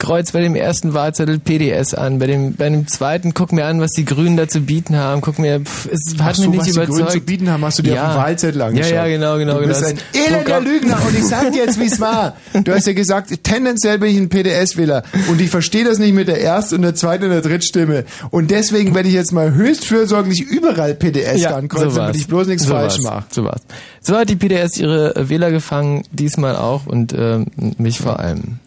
kreuz 0.03 0.33
bei 0.33 0.41
dem 0.41 0.57
ersten 0.57 0.95
Wahlzettel 0.95 1.39
PDS 1.39 1.95
an, 1.95 2.19
bei 2.19 2.27
dem, 2.27 2.55
bei 2.55 2.69
dem 2.69 2.89
zweiten 2.89 3.35
guck 3.35 3.53
mir 3.53 3.67
an, 3.67 3.81
was 3.81 3.93
die 3.93 4.05
Grünen 4.05 4.37
da 4.37 4.49
zu 4.49 4.61
bieten 4.61 4.97
haben, 4.97 5.21
guck 5.21 5.39
mir, 5.39 5.61
pff, 5.61 5.87
es 5.93 6.17
Ach 6.19 6.25
hat 6.25 6.37
so, 6.37 6.51
mich 6.51 6.59
was 6.59 6.67
nicht 6.67 6.77
die 6.77 6.81
überzeugt. 6.81 6.99
Grünen 6.99 7.11
zu 7.11 7.21
bieten 7.21 7.51
haben, 7.51 7.65
hast 7.65 7.79
du 7.79 7.85
dir 7.85 7.95
ja. 7.95 8.09
auf 8.09 8.15
dem 8.15 8.23
Wahlzettel 8.23 8.63
angeschaut. 8.63 8.91
Ja, 8.91 9.07
ja, 9.07 9.17
genau, 9.17 9.39
genau. 9.39 9.61
Du 9.61 9.69
bist 9.69 9.81
genau. 9.81 10.01
ein 10.13 10.33
elender 10.33 10.61
Lügner 10.61 10.99
und 11.07 11.17
ich 11.17 11.25
sag 11.25 11.53
dir 11.53 11.65
jetzt, 11.65 11.79
wie 11.79 11.87
es 11.87 12.01
war. 12.01 12.37
Du 12.53 12.75
hast 12.75 12.89
ja 12.89 12.95
gesagt, 12.95 13.45
tendenziell 13.45 14.01
bin 14.01 14.11
ich 14.11 14.17
ein 14.17 14.29
PDS-Wähler 14.29 15.05
und 15.31 15.41
ich 15.41 15.51
verstehe 15.51 15.85
das 15.85 16.01
nicht 16.01 16.15
mit 16.15 16.27
der 16.27 16.41
Erst- 16.41 16.73
und 16.73 16.83
der 16.83 16.97
Zweiten 16.97 17.25
und 17.25 17.31
der 17.31 17.43
Drittstimme. 17.43 18.05
Und 18.31 18.51
deswegen 18.51 18.97
werde 18.97 19.09
ich 19.09 19.15
jetzt 19.15 19.33
mal 19.33 19.55
höchst 19.55 19.85
fürsorglich 19.85 20.41
überall 20.41 20.95
PDS 20.95 21.47
ankreuzen, 21.47 21.95
damit 21.95 21.97
war's. 21.97 22.17
ich 22.17 22.27
bloß 22.27 22.49
nichts 22.49 22.65
so 22.65 22.73
falsch 22.73 22.99
mache. 23.03 23.25
So 23.31 23.45
war's. 23.45 23.61
So 24.01 24.17
hat 24.17 24.29
die 24.29 24.37
PDS 24.37 24.79
ihre 24.79 25.15
äh, 25.15 25.29
Wähler 25.29 25.53
gefangen, 25.53 26.03
diesmal 26.11 26.57
auch 26.57 26.87
und 26.87 27.15
ähm, 27.17 27.47
mich 27.79 28.01
vor 28.01 28.19
allem. 28.19 28.59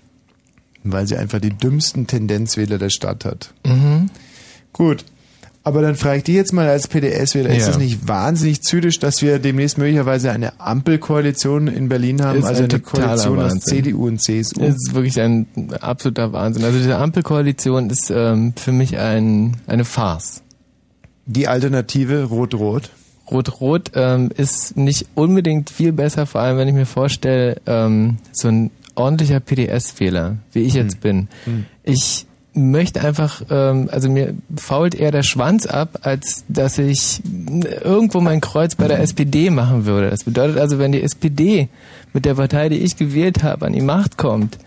Weil 0.91 1.07
sie 1.07 1.17
einfach 1.17 1.39
die 1.41 1.49
dümmsten 1.49 2.05
Tendenzwähler 2.07 2.77
der 2.77 2.89
Stadt 2.89 3.25
hat. 3.25 3.53
Mhm. 3.65 4.09
Gut. 4.71 5.03
Aber 5.63 5.81
dann 5.81 5.95
frage 5.95 6.17
ich 6.19 6.23
dich 6.25 6.35
jetzt 6.35 6.53
mal 6.53 6.67
als 6.67 6.87
PDS-Wähler, 6.87 7.49
ist 7.49 7.63
Ja. 7.63 7.69
es 7.71 7.79
nicht 7.79 8.07
wahnsinnig 8.07 8.61
zynisch, 8.61 8.99
dass 8.99 9.23
wir 9.23 9.39
demnächst 9.39 9.79
möglicherweise 9.79 10.31
eine 10.31 10.59
Ampelkoalition 10.59 11.67
in 11.67 11.89
Berlin 11.89 12.21
haben, 12.23 12.37
Ist 12.37 12.45
also 12.45 12.63
ein 12.65 12.69
eine 12.69 12.79
Koalition 12.81 13.39
aus 13.39 13.51
Wahnsinn. 13.53 13.61
CDU 13.83 14.05
und 14.07 14.21
CSU? 14.21 14.59
Das 14.59 14.75
ist 14.75 14.93
wirklich 14.93 15.19
ein 15.19 15.47
absoluter 15.81 16.31
Wahnsinn. 16.33 16.63
Also 16.63 16.77
diese 16.77 16.97
Ampelkoalition 16.97 17.89
ist 17.89 18.11
ähm, 18.11 18.53
für 18.55 18.71
mich 18.73 18.99
ein, 18.99 19.57
eine 19.65 19.85
Farce. 19.85 20.43
Die 21.25 21.47
Alternative 21.47 22.25
Rot-Rot? 22.25 22.91
Rot-Rot 23.31 23.91
ähm, 23.95 24.29
ist 24.37 24.77
nicht 24.77 25.07
unbedingt 25.15 25.71
viel 25.71 25.93
besser, 25.93 26.27
vor 26.27 26.41
allem 26.41 26.59
wenn 26.59 26.67
ich 26.67 26.75
mir 26.75 26.85
vorstelle, 26.85 27.59
ähm, 27.65 28.17
so 28.33 28.49
ein 28.49 28.69
ordentlicher 28.95 29.39
PDS-Wähler, 29.39 30.37
wie 30.53 30.61
ich 30.61 30.73
jetzt 30.73 31.01
bin. 31.01 31.27
Hm. 31.45 31.65
Ich 31.83 32.25
möchte 32.55 33.01
einfach, 33.01 33.41
ähm, 33.49 33.89
also 33.91 34.09
mir 34.09 34.33
fault 34.55 34.95
eher 34.95 35.11
der 35.11 35.23
Schwanz 35.23 35.65
ab, 35.65 35.99
als 36.03 36.45
dass 36.47 36.77
ich 36.77 37.21
irgendwo 37.83 38.21
mein 38.21 38.41
Kreuz 38.41 38.75
bei 38.75 38.87
der 38.87 38.99
SPD 38.99 39.49
machen 39.49 39.85
würde. 39.85 40.09
Das 40.09 40.23
bedeutet 40.23 40.57
also, 40.57 40.79
wenn 40.79 40.93
die 40.93 41.03
SPD 41.03 41.67
mit 42.13 42.25
der 42.25 42.35
Partei, 42.35 42.69
die 42.69 42.77
ich 42.77 42.95
gewählt 42.95 43.43
habe, 43.43 43.65
an 43.65 43.73
die 43.73 43.81
Macht 43.81 44.17
kommt, 44.17 44.57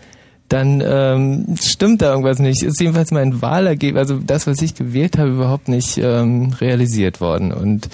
dann 0.49 0.81
ähm, 0.85 1.55
stimmt 1.61 2.01
da 2.01 2.11
irgendwas 2.11 2.39
nicht. 2.39 2.63
Ist 2.63 2.79
jedenfalls 2.79 3.11
mein 3.11 3.41
Wahlergebnis, 3.41 4.01
also 4.01 4.19
das, 4.19 4.47
was 4.47 4.61
ich 4.61 4.75
gewählt 4.75 5.17
habe, 5.17 5.29
überhaupt 5.29 5.67
nicht 5.67 5.97
ähm, 5.97 6.53
realisiert 6.59 7.21
worden. 7.21 7.51
Und 7.51 7.89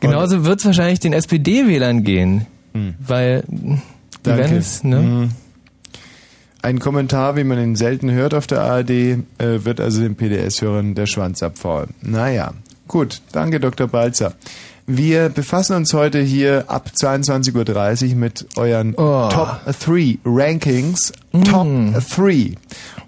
genauso 0.00 0.44
wird 0.44 0.60
es 0.60 0.66
wahrscheinlich 0.66 1.00
den 1.00 1.12
SPD-Wählern 1.12 2.02
gehen, 2.02 2.46
weil 3.06 3.44
die 3.48 3.78
Danke. 4.22 4.42
werden 4.42 4.56
es, 4.56 4.84
ne? 4.84 5.00
Mhm. 5.00 5.30
Ein 6.62 6.78
Kommentar, 6.78 7.36
wie 7.36 7.44
man 7.44 7.58
ihn 7.60 7.74
selten 7.76 8.10
hört 8.12 8.34
auf 8.34 8.46
der 8.46 8.62
ARD, 8.62 8.90
äh, 8.90 9.16
wird 9.38 9.80
also 9.80 10.00
den 10.00 10.14
PDS-Hörern 10.14 10.94
der 10.94 11.06
Schwanz 11.06 11.42
abfaulen. 11.42 11.90
Naja, 12.02 12.52
gut. 12.86 13.20
Danke, 13.32 13.58
Dr. 13.58 13.88
Balzer. 13.88 14.34
Wir 14.86 15.28
befassen 15.28 15.76
uns 15.76 15.92
heute 15.94 16.20
hier 16.20 16.64
ab 16.68 16.90
22.30 16.96 18.10
Uhr 18.10 18.16
mit 18.16 18.46
euren 18.56 18.94
Oh. 18.96 19.28
Top 19.28 19.60
3 19.80 20.18
Rankings. 20.24 21.12
Top 21.44 21.66
3. 22.16 22.52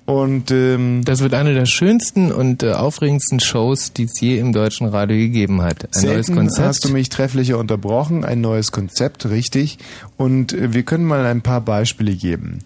Und 0.07 0.51
ähm, 0.51 1.03
Das 1.05 1.21
wird 1.21 1.35
eine 1.35 1.55
der 1.55 1.67
schönsten 1.67 2.31
und 2.31 2.63
äh, 2.63 2.73
aufregendsten 2.73 3.41
Shows, 3.41 3.93
die 3.93 4.05
es 4.05 4.21
je 4.21 4.39
im 4.39 4.53
deutschen 4.53 4.87
Radio 4.87 5.17
gegeben 5.17 5.63
hat. 5.63 5.89
Ein 5.97 6.05
neues 6.05 6.31
Konzept. 6.31 6.67
hast 6.67 6.85
du 6.85 6.91
mich 6.91 7.09
trefflicher 7.09 7.59
unterbrochen, 7.59 8.25
ein 8.25 8.41
neues 8.41 8.71
Konzept, 8.71 9.27
richtig. 9.27 9.79
Und 10.17 10.53
äh, 10.53 10.73
wir 10.75 10.83
können 10.83 11.05
mal 11.07 11.25
ein 11.25 11.41
paar 11.43 11.61
Beispiele 11.61 12.15
geben. 12.15 12.59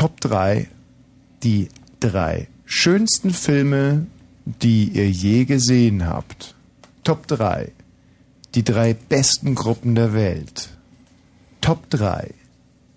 Top 0.00 0.18
3, 0.22 0.66
die 1.42 1.68
drei 2.00 2.48
schönsten 2.64 3.32
Filme, 3.32 4.06
die 4.46 4.84
ihr 4.84 5.10
je 5.10 5.44
gesehen 5.44 6.06
habt. 6.06 6.54
Top 7.04 7.26
3, 7.26 7.70
die 8.54 8.64
drei 8.64 8.94
besten 8.94 9.54
Gruppen 9.54 9.94
der 9.94 10.14
Welt. 10.14 10.70
Top 11.60 11.90
3, 11.90 12.32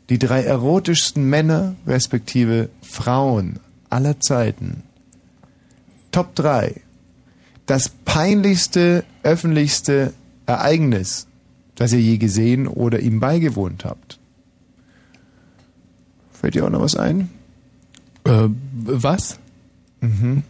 die 0.07 0.17
drei 0.17 0.43
erotischsten 0.43 1.29
Männer 1.29 1.75
respektive 1.85 2.69
Frauen 2.81 3.59
aller 3.89 4.21
Zeiten. 4.21 4.83
Top 6.13 6.35
3, 6.35 6.79
das 7.65 7.89
peinlichste 7.89 9.03
öffentlichste 9.23 10.13
Ereignis, 10.45 11.27
das 11.75 11.91
ihr 11.91 11.99
je 11.99 12.17
gesehen 12.17 12.65
oder 12.65 13.01
ihm 13.01 13.19
beigewohnt 13.19 13.83
habt. 13.83 14.19
Fällt 16.43 16.55
dir 16.55 16.65
auch 16.65 16.69
noch 16.69 16.81
was 16.81 16.97
ein? 16.97 17.29
Äh, 18.25 18.49
was? 18.73 19.39
Mhm. 20.01 20.43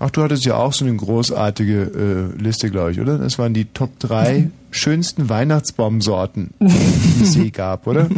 Ach, 0.00 0.10
du 0.10 0.24
hattest 0.24 0.44
ja 0.44 0.56
auch 0.56 0.72
so 0.72 0.84
eine 0.84 0.96
großartige 0.96 2.32
äh, 2.36 2.42
Liste, 2.42 2.72
glaube 2.72 2.90
ich, 2.90 3.00
oder? 3.00 3.16
Das 3.16 3.38
waren 3.38 3.54
die 3.54 3.66
Top 3.66 4.00
3 4.00 4.50
schönsten 4.72 5.28
Weihnachtsbaumsorten, 5.28 6.50
die 6.60 7.22
es 7.22 7.36
je 7.36 7.50
gab, 7.50 7.86
oder? 7.86 8.08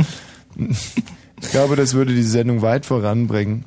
Ich 0.56 1.50
glaube, 1.50 1.76
das 1.76 1.92
würde 1.92 2.14
die 2.14 2.22
Sendung 2.22 2.62
weit 2.62 2.86
voranbringen. 2.86 3.66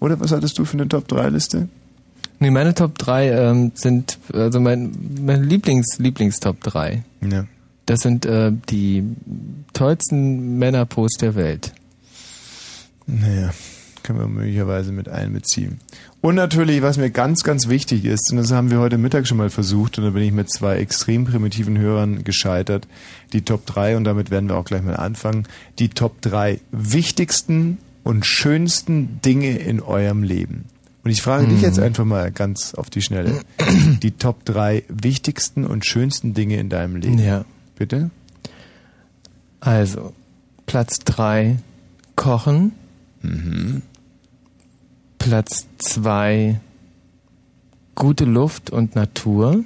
Oder 0.00 0.18
was 0.18 0.32
hattest 0.32 0.58
du 0.58 0.64
für 0.64 0.76
eine 0.76 0.88
Top 0.88 1.06
3 1.06 1.28
Liste? 1.28 1.68
Nee, 2.40 2.50
meine 2.50 2.74
Top 2.74 2.98
3 2.98 3.30
ähm, 3.30 3.72
sind, 3.76 4.18
also 4.32 4.58
mein, 4.58 4.90
mein 5.24 5.44
Lieblings, 5.44 5.98
Lieblings-Top 6.00 6.64
3. 6.64 7.04
Ja. 7.30 7.44
Das 7.86 8.00
sind 8.00 8.26
äh, 8.26 8.50
die 8.70 9.04
tollsten 9.72 10.58
Männerpos 10.58 11.12
der 11.12 11.36
Welt. 11.36 11.74
Naja, 13.08 13.50
können 14.02 14.20
wir 14.20 14.28
möglicherweise 14.28 14.92
mit 14.92 15.08
einbeziehen. 15.08 15.80
Und 16.20 16.34
natürlich, 16.34 16.82
was 16.82 16.98
mir 16.98 17.10
ganz, 17.10 17.42
ganz 17.42 17.68
wichtig 17.68 18.04
ist, 18.04 18.30
und 18.30 18.36
das 18.38 18.52
haben 18.52 18.70
wir 18.70 18.80
heute 18.80 18.98
Mittag 18.98 19.26
schon 19.26 19.38
mal 19.38 19.50
versucht, 19.50 19.98
und 19.98 20.04
da 20.04 20.10
bin 20.10 20.22
ich 20.22 20.32
mit 20.32 20.50
zwei 20.52 20.76
extrem 20.76 21.24
primitiven 21.24 21.78
Hörern 21.78 22.22
gescheitert, 22.24 22.86
die 23.32 23.42
Top 23.42 23.66
3, 23.66 23.96
und 23.96 24.04
damit 24.04 24.30
werden 24.30 24.48
wir 24.48 24.56
auch 24.56 24.64
gleich 24.64 24.82
mal 24.82 24.96
anfangen, 24.96 25.46
die 25.78 25.88
Top 25.88 26.20
3 26.22 26.60
wichtigsten 26.70 27.78
und 28.04 28.26
schönsten 28.26 29.20
Dinge 29.24 29.56
in 29.58 29.80
eurem 29.80 30.22
Leben. 30.22 30.64
Und 31.04 31.10
ich 31.12 31.22
frage 31.22 31.46
dich 31.46 31.58
Mhm. 31.58 31.64
jetzt 31.64 31.78
einfach 31.78 32.04
mal 32.04 32.30
ganz 32.30 32.74
auf 32.74 32.90
die 32.90 33.00
Schnelle, 33.00 33.40
die 34.02 34.10
Top 34.10 34.44
3 34.44 34.82
wichtigsten 34.88 35.64
und 35.64 35.86
schönsten 35.86 36.34
Dinge 36.34 36.56
in 36.58 36.68
deinem 36.68 36.96
Leben. 36.96 37.18
Ja. 37.18 37.44
Bitte? 37.76 38.10
Also, 39.60 40.12
Platz 40.66 40.98
3, 41.04 41.56
Kochen. 42.16 42.72
Mhm. 43.22 43.82
Platz 45.18 45.66
2, 45.78 46.60
gute 47.94 48.24
Luft 48.24 48.70
und 48.70 48.94
Natur. 48.94 49.64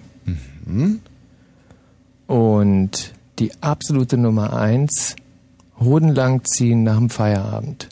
Mhm. 0.64 1.00
Und 2.26 3.14
die 3.38 3.52
absolute 3.60 4.16
Nummer 4.16 4.54
1, 4.54 5.16
Hoden 5.78 6.14
langziehen 6.14 6.84
nach 6.84 6.98
dem 6.98 7.10
Feierabend. 7.10 7.88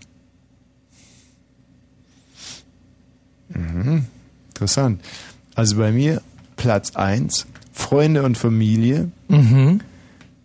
Mhm. 3.48 4.06
Interessant. 4.48 5.02
Also 5.54 5.76
bei 5.76 5.92
mir 5.92 6.22
Platz 6.56 6.94
1, 6.96 7.46
Freunde 7.72 8.22
und 8.22 8.38
Familie. 8.38 9.10
Mhm. 9.28 9.80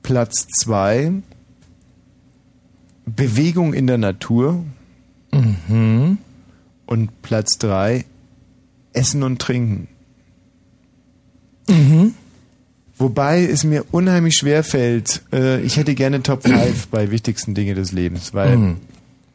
Platz 0.01 0.47
2, 0.62 1.12
Bewegung 3.06 3.73
in 3.73 3.88
der 3.88 3.97
Natur. 3.97 4.63
Mhm. 5.36 6.17
Und 6.86 7.21
Platz 7.21 7.58
3, 7.58 8.06
Essen 8.93 9.24
und 9.24 9.39
Trinken. 9.41 9.88
Mhm. 11.67 12.13
Wobei 12.98 13.43
es 13.43 13.63
mir 13.63 13.84
unheimlich 13.91 14.36
schwer 14.36 14.63
fällt, 14.63 15.24
äh, 15.34 15.62
ich 15.62 15.78
hätte 15.78 15.95
gerne 15.95 16.24
Top 16.24 16.43
5 16.43 16.88
bei 16.88 17.12
wichtigsten 17.12 17.54
Dinge 17.54 17.76
des 17.76 17.91
Lebens, 17.91 18.34
weil 18.34 18.56
Mhm. 18.58 18.78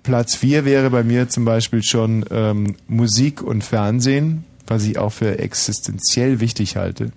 Platz 0.03 0.35
4 0.37 0.65
wäre 0.65 0.89
bei 0.91 1.03
mir 1.03 1.29
zum 1.29 1.45
Beispiel 1.45 1.83
schon 1.83 2.25
ähm, 2.31 2.77
Musik 2.89 3.43
und 3.43 3.63
Fernsehen, 3.63 4.45
was 4.67 4.85
ich 4.85 4.97
auch 4.97 5.13
für 5.13 5.39
existenziell 5.39 6.41
wichtig 6.41 6.77
halte. 6.77 7.11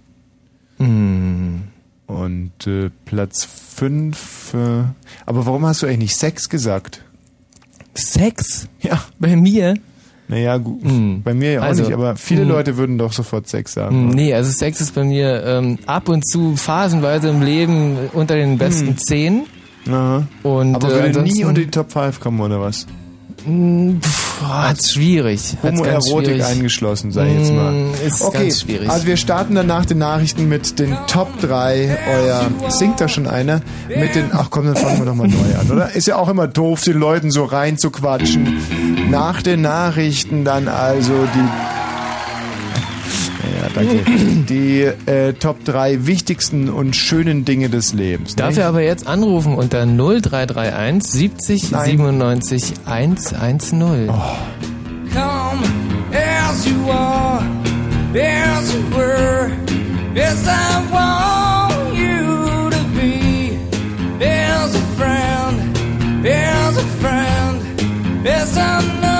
Mhm. 0.80 1.62
Und 2.08 2.68
äh, 2.68 2.90
Platz 3.06 3.46
5. 3.76 4.54
Äh, 4.54 4.58
aber 5.26 5.46
warum 5.46 5.66
hast 5.66 5.82
du 5.82 5.86
eigentlich 5.86 6.00
nicht 6.00 6.18
Sex 6.18 6.50
gesagt? 6.50 7.03
Sex? 7.94 8.68
Ja. 8.82 9.02
Bei 9.20 9.36
mir? 9.36 9.76
Naja, 10.28 10.58
gut. 10.58 10.84
Hm. 10.84 11.22
Bei 11.24 11.34
mir 11.34 11.52
ja 11.54 11.60
auch 11.62 11.66
Also, 11.66 11.84
nicht, 11.84 11.94
aber 11.94 12.16
viele 12.16 12.42
hm. 12.42 12.50
Leute 12.50 12.78
würden 12.78 12.98
doch 12.98 13.14
sofort 13.14 13.48
Sex 13.48 13.74
sagen. 13.74 13.96
Hm, 13.96 14.08
oder? 14.08 14.16
Nee, 14.16 14.34
also 14.34 14.52
Sex 14.52 14.82
ist 14.82 14.96
bei 14.96 15.04
mir 15.04 15.44
ähm, 15.46 15.78
ab 15.86 16.10
und 16.10 16.26
zu 16.28 16.56
phasenweise 16.56 17.30
im 17.30 17.42
Leben 17.42 17.98
unter 18.14 18.36
den 18.36 18.58
besten 18.58 18.90
Hm. 18.90 18.98
zehn. 18.98 19.42
Aha. 19.88 20.26
Und, 20.44 20.76
aber 20.76 20.90
äh, 20.90 21.14
würde 21.14 21.24
nie 21.24 21.44
unter 21.44 21.62
die 21.62 21.68
Top 21.68 21.92
5 21.92 22.20
kommen, 22.20 22.40
oder 22.40 22.60
was? 22.62 22.88
Pff, 23.46 24.42
hat's 24.42 24.94
schwierig. 24.94 25.58
Homoerotik 25.62 26.44
eingeschlossen, 26.44 27.12
sag 27.12 27.28
ich 27.28 27.40
jetzt 27.40 27.54
mal. 27.54 27.72
Mm, 27.72 27.94
Ist 28.06 28.22
okay, 28.22 28.44
ganz 28.44 28.62
schwierig. 28.62 28.90
also 28.90 29.06
wir 29.06 29.18
starten 29.18 29.56
dann 29.56 29.68
nach 29.68 29.86
den 29.86 29.98
Nachrichten 29.98 30.48
mit 30.48 30.80
den 30.80 30.96
Top 31.08 31.40
3 31.42 31.98
euer, 32.10 32.42
singt 32.70 33.02
da 33.02 33.08
schon 33.08 33.28
einer? 33.28 33.62
Mit 33.90 34.16
den, 34.16 34.32
ach 34.32 34.50
komm, 34.50 34.66
dann 34.66 34.76
fangen 34.78 35.00
wir 35.00 35.06
doch 35.06 35.16
mal 35.16 35.28
neu 35.28 35.60
an, 35.60 35.70
oder? 35.70 35.92
Ist 35.94 36.08
ja 36.08 36.16
auch 36.16 36.30
immer 36.30 36.48
doof, 36.48 36.82
den 36.84 36.98
Leuten 36.98 37.32
so 37.32 37.44
rein 37.44 37.78
zu 37.78 37.92
quatschen. 37.92 38.58
Nach 39.10 39.42
den 39.42 39.62
Nachrichten 39.62 40.46
dann 40.46 40.68
also 40.68 41.12
die, 41.36 41.83
ja, 43.64 43.70
danke, 43.74 44.04
die 44.50 44.82
äh, 44.82 45.34
Top 45.34 45.64
3 45.66 46.06
wichtigsten 46.06 46.70
und 46.70 46.96
schönen 46.96 47.46
Dinge 47.46 47.70
des 47.70 47.94
Lebens. 47.94 48.36
Darf 48.36 48.50
nicht? 48.50 48.60
er 48.60 48.68
aber 48.68 48.82
jetzt 48.82 49.08
anrufen 49.08 49.56
unter 49.56 49.86
0331 49.86 51.12
70 51.12 51.72
Nein. 51.72 51.86
97 51.86 52.74
110. 52.86 54.08
Come 54.08 55.64
as 56.14 56.66
you 56.66 56.90
are, 56.90 57.42
as 58.16 58.74
you 58.74 58.82
were, 58.96 59.52
as 60.16 60.48
I 60.48 60.86
want 60.92 61.96
you 61.96 62.70
to 62.70 62.84
be, 62.96 63.58
as 64.24 64.76
a 64.76 64.82
friend, 64.98 66.26
as 66.26 66.78
a 66.78 66.86
friend, 67.00 68.28
as 68.28 68.58
I 68.58 69.02
know 69.02 69.13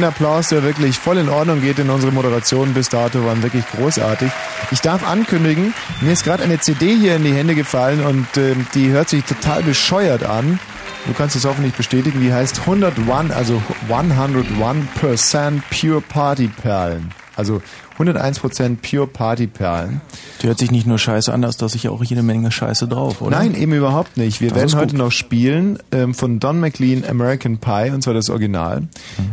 Ein 0.00 0.04
Applaus, 0.04 0.48
der 0.48 0.62
wirklich 0.62 0.98
voll 0.98 1.18
in 1.18 1.28
Ordnung 1.28 1.60
geht, 1.60 1.76
denn 1.76 1.90
unsere 1.90 2.10
Moderationen 2.10 2.72
bis 2.72 2.88
dato 2.88 3.22
waren 3.22 3.42
wirklich 3.42 3.66
großartig. 3.66 4.32
Ich 4.70 4.80
darf 4.80 5.06
ankündigen, 5.06 5.74
mir 6.00 6.14
ist 6.14 6.24
gerade 6.24 6.42
eine 6.42 6.58
CD 6.58 6.96
hier 6.96 7.16
in 7.16 7.24
die 7.24 7.34
Hände 7.34 7.54
gefallen 7.54 8.02
und 8.02 8.34
äh, 8.38 8.54
die 8.74 8.88
hört 8.88 9.10
sich 9.10 9.24
total 9.24 9.62
bescheuert 9.62 10.24
an. 10.24 10.58
Du 11.06 11.12
kannst 11.12 11.36
es 11.36 11.44
hoffentlich 11.44 11.74
bestätigen. 11.74 12.22
Die 12.22 12.32
heißt 12.32 12.60
101, 12.60 13.30
also 13.30 13.60
101% 13.90 15.60
Pure 15.68 16.00
Party 16.00 16.48
Perlen. 16.48 17.10
Also 17.36 17.60
101% 17.98 18.78
Pure 18.78 19.06
Party 19.06 19.48
Perlen. 19.48 20.00
Die 20.40 20.46
hört 20.46 20.58
sich 20.58 20.70
nicht 20.70 20.86
nur 20.86 20.98
scheiße 20.98 21.32
an, 21.32 21.42
da 21.42 21.48
ist 21.48 21.58
sicher 21.58 21.92
auch 21.92 22.02
jede 22.02 22.22
Menge 22.22 22.50
Scheiße 22.50 22.88
drauf, 22.88 23.20
oder? 23.20 23.36
Nein, 23.36 23.54
eben 23.54 23.74
überhaupt 23.74 24.16
nicht. 24.16 24.40
Wir 24.40 24.48
Das 24.48 24.58
werden 24.58 24.74
heute 24.76 24.96
noch 24.96 25.12
spielen 25.12 25.78
ähm, 25.92 26.14
von 26.14 26.40
Don 26.40 26.60
McLean 26.60 27.04
American 27.04 27.58
Pie, 27.58 27.90
und 27.92 28.02
zwar 28.02 28.14
das 28.14 28.30
Original. 28.30 28.80
Mhm. 28.80 28.88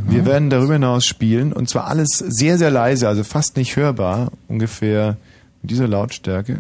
Wir 0.10 0.26
werden 0.26 0.50
darüber 0.50 0.74
hinaus 0.74 1.06
spielen, 1.06 1.54
und 1.54 1.70
zwar 1.70 1.88
alles 1.88 2.10
sehr, 2.10 2.58
sehr 2.58 2.72
leise, 2.72 3.08
also 3.08 3.24
fast 3.24 3.56
nicht 3.56 3.78
hörbar, 3.78 4.32
ungefähr 4.50 5.15
mit 5.62 5.72
dieser 5.72 5.88
Lautstärke. 5.88 6.58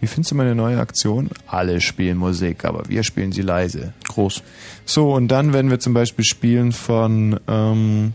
Wie 0.00 0.06
findest 0.08 0.32
du 0.32 0.34
meine 0.34 0.56
neue 0.56 0.80
Aktion? 0.80 1.30
Alle 1.46 1.80
spielen 1.80 2.18
Musik, 2.18 2.64
aber 2.64 2.88
wir 2.88 3.04
spielen 3.04 3.30
sie 3.30 3.42
leise. 3.42 3.92
Groß. 4.08 4.42
So, 4.84 5.14
und 5.14 5.28
dann 5.28 5.52
werden 5.52 5.70
wir 5.70 5.78
zum 5.78 5.94
Beispiel 5.94 6.24
spielen 6.24 6.72
von, 6.72 7.38
ähm, 7.46 8.14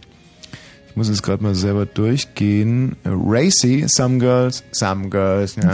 muss 0.98 1.08
es 1.10 1.22
gerade 1.22 1.44
mal 1.44 1.54
selber 1.54 1.86
durchgehen, 1.86 2.96
Racy, 3.06 3.86
Some 3.88 4.18
Girls, 4.18 4.64
Some 4.72 5.10
Girls, 5.10 5.56
ja. 5.56 5.72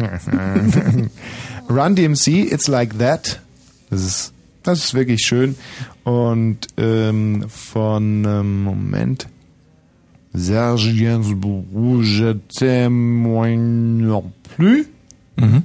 Run 1.70 1.94
DMC, 1.94 2.52
It's 2.52 2.66
Like 2.66 2.98
That. 2.98 3.40
Das 3.88 4.04
ist, 4.04 4.32
das 4.64 4.84
ist 4.86 4.94
wirklich 4.94 5.20
schön. 5.24 5.54
Und 6.02 6.66
ähm, 6.76 7.44
von, 7.48 8.24
ähm, 8.24 8.64
Moment, 8.64 9.28
Serge 10.32 10.92
Gainsbourg, 10.92 11.64
Je 12.02 12.34
t'aime 12.58 13.22
non 14.00 14.32
plus. 14.56 14.86
Mhm. 15.36 15.62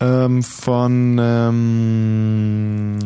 Ähm, 0.00 0.42
von 0.42 1.18
ähm, 1.18 2.98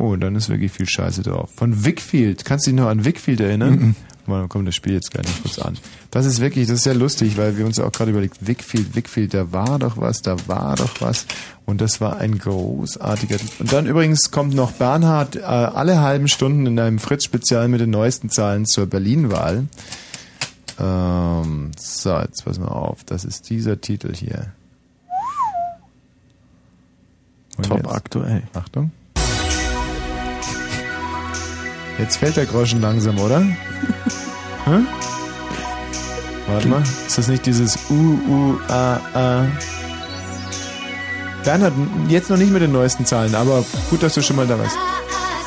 Oh, 0.00 0.16
dann 0.16 0.34
ist 0.34 0.48
wirklich 0.48 0.72
viel 0.72 0.88
Scheiße 0.88 1.22
drauf. 1.22 1.50
Von 1.54 1.84
Wickfield. 1.84 2.44
Kannst 2.46 2.66
du 2.66 2.70
dich 2.70 2.80
noch 2.80 2.88
an 2.88 3.04
Wickfield 3.04 3.40
erinnern? 3.40 3.78
Mhm. 3.78 3.94
Mal, 4.26 4.46
komm, 4.48 4.64
das 4.64 4.74
Spiel 4.76 4.94
jetzt 4.94 5.12
gar 5.12 5.22
nicht 5.22 5.42
kurz 5.42 5.58
an. 5.58 5.76
Das 6.10 6.24
ist 6.24 6.40
wirklich, 6.40 6.68
das 6.68 6.76
ist 6.76 6.84
sehr 6.84 6.94
lustig, 6.94 7.36
weil 7.36 7.56
wir 7.58 7.66
uns 7.66 7.78
auch 7.80 7.90
gerade 7.92 8.12
überlegt, 8.12 8.46
Wickfield, 8.46 8.94
Wickfield, 8.94 9.34
da 9.34 9.50
war 9.52 9.78
doch 9.78 9.96
was, 9.98 10.22
da 10.22 10.36
war 10.46 10.76
doch 10.76 11.00
was. 11.00 11.26
Und 11.66 11.80
das 11.80 12.00
war 12.00 12.18
ein 12.18 12.38
großartiger. 12.38 13.36
Und 13.58 13.72
dann 13.72 13.86
übrigens 13.86 14.30
kommt 14.30 14.54
noch 14.54 14.72
Bernhard 14.72 15.36
äh, 15.36 15.40
alle 15.40 16.00
halben 16.00 16.28
Stunden 16.28 16.66
in 16.66 16.78
einem 16.78 16.98
Fritz-Spezial 16.98 17.68
mit 17.68 17.80
den 17.80 17.90
neuesten 17.90 18.30
Zahlen 18.30 18.66
zur 18.66 18.86
Berlin-Wahl. 18.86 19.66
Ähm, 20.78 21.72
so, 21.78 22.18
jetzt 22.20 22.44
pass 22.44 22.58
mal 22.58 22.68
auf. 22.68 23.04
Das 23.04 23.24
ist 23.24 23.50
dieser 23.50 23.80
Titel 23.80 24.14
hier. 24.14 24.46
Und 27.56 27.66
Top 27.66 27.78
jetzt- 27.78 27.90
aktuell. 27.92 28.42
Achtung. 28.54 28.92
Jetzt 32.00 32.16
fällt 32.16 32.36
der 32.36 32.46
Groschen 32.46 32.80
langsam, 32.80 33.18
oder? 33.18 33.42
Hm? 34.64 34.86
Warte 36.46 36.68
mal. 36.68 36.82
Ist 36.82 37.16
das 37.16 37.28
nicht 37.28 37.46
dieses 37.46 37.78
U, 37.88 38.18
U, 38.28 38.58
A, 38.68 39.00
A? 39.14 39.46
Bernhard, 41.44 41.72
jetzt 42.08 42.28
noch 42.28 42.36
nicht 42.36 42.52
mit 42.52 42.60
den 42.60 42.72
neuesten 42.72 43.06
Zahlen, 43.06 43.34
aber 43.34 43.64
gut, 43.88 44.02
dass 44.02 44.14
du 44.14 44.22
schon 44.22 44.36
mal 44.36 44.46
da 44.46 44.58
warst. 44.58 44.76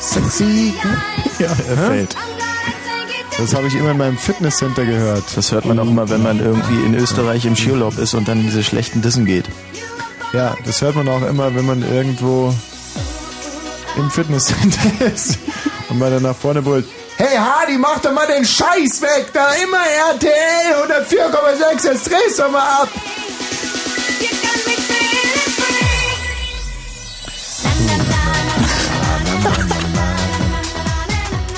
Sexy. 0.01 0.73
Ja, 1.39 1.47
er 1.47 1.77
Hä? 1.77 1.87
fällt. 1.87 2.15
Das 3.37 3.53
habe 3.53 3.67
ich 3.67 3.75
immer 3.75 3.91
in 3.91 3.97
meinem 3.97 4.17
Fitnesscenter 4.17 4.85
gehört. 4.85 5.23
Das 5.35 5.51
hört 5.51 5.65
man 5.65 5.77
auch 5.79 5.87
immer, 5.87 6.09
wenn 6.09 6.23
man 6.23 6.39
irgendwie 6.39 6.85
in 6.85 6.95
Österreich 6.95 7.45
im 7.45 7.55
Skiurlaub 7.55 7.97
ist 7.97 8.13
und 8.13 8.27
dann 8.27 8.39
in 8.39 8.45
diese 8.45 8.63
schlechten 8.63 9.01
Dissen 9.01 9.25
geht. 9.25 9.45
Ja, 10.33 10.55
das 10.65 10.81
hört 10.81 10.95
man 10.95 11.07
auch 11.07 11.21
immer, 11.27 11.53
wenn 11.55 11.65
man 11.65 11.83
irgendwo 11.83 12.53
im 13.97 14.09
Fitnesscenter 14.09 15.05
ist 15.13 15.37
und 15.93 15.99
man 15.99 16.11
dann 16.11 16.23
nach 16.23 16.35
vorne 16.35 16.61
brüllt. 16.61 16.85
Hey 17.17 17.37
Hardy, 17.37 17.77
mach 17.77 17.99
doch 17.99 18.11
mal 18.11 18.27
den 18.27 18.43
Scheiß 18.43 19.01
weg! 19.01 19.27
Da 19.31 19.53
immer 19.53 19.77
RTL 20.11 20.89
104,6, 21.05 21.85
jetzt 21.85 22.09
drehst 22.09 22.39
doch 22.39 22.51
mal 22.51 22.81
ab! 22.81 22.89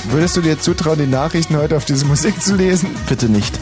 Würdest 0.10 0.38
du 0.38 0.42
dir 0.42 0.60
zutrauen, 0.60 1.00
die 1.00 1.08
Nachrichten 1.08 1.58
heute 1.58 1.76
auf 1.76 1.86
diese 1.86 2.06
Musik 2.06 2.42
zu 2.42 2.56
lesen? 2.56 2.96
Bitte 3.10 3.28
nicht. 3.28 3.54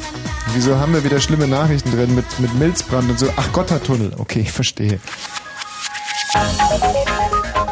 Wieso 0.53 0.77
haben 0.77 0.93
wir 0.93 1.03
wieder 1.03 1.19
schlimme 1.19 1.47
Nachrichten 1.47 1.91
drin 1.91 2.13
mit, 2.13 2.25
mit 2.39 2.53
Milzbrand 2.55 3.09
und 3.09 3.17
so? 3.17 3.27
Ach 3.37 3.51
Gotthardtunnel. 3.53 4.13
Okay, 4.19 4.41
ich 4.41 4.51
verstehe. 4.51 4.99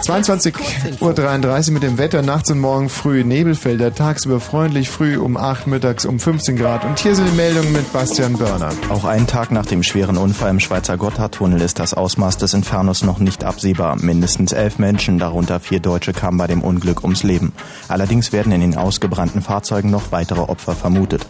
22.33 0.01 1.67
Uhr 1.67 1.73
mit 1.73 1.83
dem 1.83 1.97
Wetter, 1.97 2.23
nachts 2.23 2.49
und 2.49 2.59
morgen 2.59 2.89
früh 2.89 3.23
Nebelfelder, 3.23 3.93
tagsüber 3.93 4.39
freundlich, 4.39 4.89
früh 4.89 5.17
um 5.17 5.37
8, 5.37 5.67
mittags 5.67 6.05
um 6.05 6.19
15 6.19 6.55
Grad. 6.55 6.83
Und 6.85 6.99
hier 6.99 7.15
sind 7.15 7.27
die 7.27 7.35
Meldungen 7.35 7.71
mit 7.71 7.93
Bastian 7.93 8.33
Börner. 8.33 8.69
Auch 8.89 9.05
einen 9.05 9.27
Tag 9.27 9.51
nach 9.51 9.65
dem 9.65 9.83
schweren 9.83 10.17
Unfall 10.17 10.49
im 10.49 10.59
Schweizer 10.59 10.97
Gotthardtunnel 10.97 11.61
ist 11.61 11.79
das 11.79 11.93
Ausmaß 11.93 12.37
des 12.37 12.53
Infernos 12.53 13.03
noch 13.03 13.19
nicht 13.19 13.43
absehbar. 13.43 13.95
Mindestens 14.01 14.53
elf 14.53 14.79
Menschen, 14.79 15.19
darunter 15.19 15.59
vier 15.59 15.79
Deutsche, 15.79 16.13
kamen 16.13 16.37
bei 16.37 16.47
dem 16.47 16.63
Unglück 16.63 17.03
ums 17.03 17.23
Leben. 17.23 17.53
Allerdings 17.87 18.31
werden 18.31 18.51
in 18.51 18.61
den 18.61 18.77
ausgebrannten 18.77 19.41
Fahrzeugen 19.41 19.91
noch 19.91 20.11
weitere 20.11 20.41
Opfer 20.41 20.75
vermutet. 20.75 21.27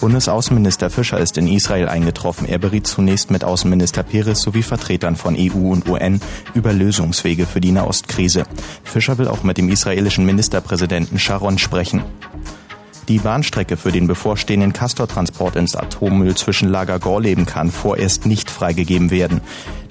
Bundesaußenminister 0.00 0.90
Fischer 0.90 1.18
ist 1.18 1.38
in 1.38 1.46
Israel 1.46 1.88
eingetroffen. 1.88 2.48
Er 2.48 2.58
beriet 2.58 2.86
zunächst 2.86 3.30
mit 3.30 3.44
Außenminister 3.44 4.02
Peres 4.02 4.40
sowie 4.40 4.62
Vertretern 4.62 5.16
von 5.16 5.36
EU 5.38 5.70
und 5.72 5.88
UN 5.88 6.20
über 6.54 6.72
Lösungswege 6.72 7.46
für 7.46 7.60
die 7.60 7.72
Nahostkrise. 7.72 8.44
Fischer 8.82 9.18
will 9.18 9.28
auch 9.28 9.42
mit 9.42 9.58
dem 9.58 9.68
israelischen 9.68 10.26
Ministerpräsidenten 10.26 11.18
Sharon 11.18 11.58
sprechen. 11.58 12.02
Die 13.08 13.18
Bahnstrecke 13.18 13.76
für 13.76 13.92
den 13.92 14.06
bevorstehenden 14.06 14.72
Castortransport 14.72 15.56
ins 15.56 15.76
Atommüll 15.76 16.34
zwischen 16.36 16.70
Lager 16.70 16.98
Gorleben 16.98 17.44
kann 17.44 17.70
vorerst 17.70 18.24
nicht 18.24 18.50
freigegeben 18.50 19.10
werden. 19.10 19.42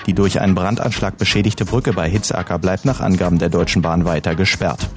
Die 0.07 0.13
durch 0.13 0.39
einen 0.41 0.55
Brandanschlag 0.55 1.17
beschädigte 1.17 1.63
Brücke 1.63 1.93
bei 1.93 2.09
Hitzacker 2.09 2.57
bleibt 2.57 2.85
nach 2.85 3.01
Angaben 3.01 3.37
der 3.37 3.49
Deutschen 3.49 3.83
Bahn 3.83 4.05
weiter 4.05 4.35
gesperrt. 4.35 4.89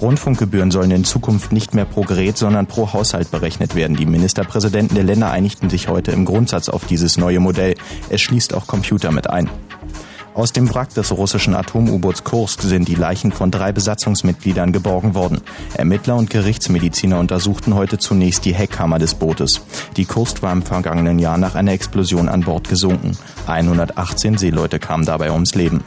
Rundfunkgebühren 0.00 0.70
sollen 0.70 0.90
in 0.90 1.04
Zukunft 1.04 1.52
nicht 1.52 1.74
mehr 1.74 1.84
pro 1.84 2.02
Gerät, 2.02 2.38
sondern 2.38 2.66
pro 2.66 2.92
Haushalt 2.92 3.30
berechnet 3.30 3.74
werden. 3.74 3.96
Die 3.96 4.06
Ministerpräsidenten 4.06 4.94
der 4.94 5.04
Länder 5.04 5.30
einigten 5.30 5.70
sich 5.70 5.88
heute 5.88 6.12
im 6.12 6.24
Grundsatz 6.24 6.68
auf 6.68 6.84
dieses 6.84 7.18
neue 7.18 7.40
Modell. 7.40 7.74
Es 8.08 8.20
schließt 8.20 8.54
auch 8.54 8.66
Computer 8.66 9.10
mit 9.10 9.28
ein. 9.28 9.50
Aus 10.38 10.52
dem 10.52 10.72
Wrack 10.72 10.94
des 10.94 11.10
russischen 11.10 11.56
Atom-U-Boots 11.56 12.22
Kursk 12.22 12.62
sind 12.62 12.86
die 12.86 12.94
Leichen 12.94 13.32
von 13.32 13.50
drei 13.50 13.72
Besatzungsmitgliedern 13.72 14.72
geborgen 14.72 15.16
worden. 15.16 15.40
Ermittler 15.74 16.14
und 16.14 16.30
Gerichtsmediziner 16.30 17.18
untersuchten 17.18 17.74
heute 17.74 17.98
zunächst 17.98 18.44
die 18.44 18.54
Heckkammer 18.54 19.00
des 19.00 19.16
Bootes. 19.16 19.62
Die 19.96 20.04
Kursk 20.04 20.40
war 20.40 20.52
im 20.52 20.62
vergangenen 20.62 21.18
Jahr 21.18 21.38
nach 21.38 21.56
einer 21.56 21.72
Explosion 21.72 22.28
an 22.28 22.42
Bord 22.42 22.68
gesunken. 22.68 23.18
118 23.48 24.38
Seeleute 24.38 24.78
kamen 24.78 25.04
dabei 25.04 25.32
ums 25.32 25.56
Leben. 25.56 25.82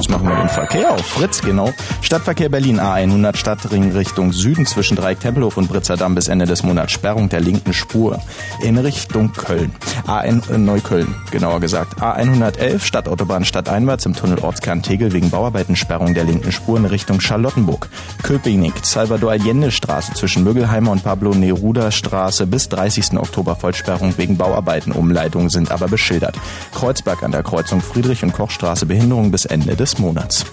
Jetzt 0.00 0.08
machen 0.08 0.28
wir 0.30 0.36
den 0.36 0.48
Verkehr 0.48 0.92
auf 0.92 1.04
Fritz, 1.04 1.42
genau. 1.42 1.74
Stadtverkehr 2.00 2.48
Berlin 2.48 2.80
A100 2.80 3.36
Stadtring 3.36 3.92
Richtung 3.92 4.32
Süden 4.32 4.64
zwischen 4.64 4.96
Dreieck 4.96 5.20
Tempelhof 5.20 5.58
und 5.58 5.68
Britzerdamm 5.68 6.14
bis 6.14 6.28
Ende 6.28 6.46
des 6.46 6.62
Monats 6.62 6.92
Sperrung 6.92 7.28
der 7.28 7.40
linken 7.40 7.74
Spur 7.74 8.18
in 8.62 8.78
Richtung 8.78 9.34
Köln. 9.34 9.72
A1 10.06 10.50
äh, 10.50 10.56
Neukölln, 10.56 11.14
genauer 11.30 11.60
gesagt. 11.60 12.00
A111 12.00 12.80
Stadtautobahn 12.80 13.44
stadteinwärts 13.44 14.06
im 14.06 14.14
Tunnel 14.14 14.38
Ortskern 14.38 14.82
Tegel 14.82 15.12
wegen 15.12 15.28
Bauarbeiten 15.28 15.76
Sperrung 15.76 16.14
der 16.14 16.24
linken 16.24 16.50
Spur 16.50 16.78
in 16.78 16.86
Richtung 16.86 17.20
Charlottenburg. 17.20 17.90
Köpenick, 18.22 18.72
Salvador 18.82 19.32
Allende 19.32 19.70
Straße 19.70 20.14
zwischen 20.14 20.44
Müggelheimer 20.44 20.92
und 20.92 21.04
Pablo 21.04 21.34
Neruda 21.34 21.90
Straße 21.90 22.46
bis 22.46 22.70
30. 22.70 23.18
Oktober 23.18 23.54
Vollsperrung 23.54 24.16
wegen 24.16 24.38
Bauarbeiten. 24.38 24.92
Umleitungen 24.92 25.50
sind 25.50 25.70
aber 25.70 25.88
beschildert. 25.88 26.38
Kreuzberg 26.74 27.22
an 27.22 27.32
der 27.32 27.42
Kreuzung 27.42 27.82
Friedrich 27.82 28.22
und 28.22 28.32
Koch 28.32 28.50
Straße 28.50 28.86
Behinderung 28.86 29.30
bis 29.30 29.44
Ende 29.44 29.76
des 29.76 29.89
Monats. 29.98 30.44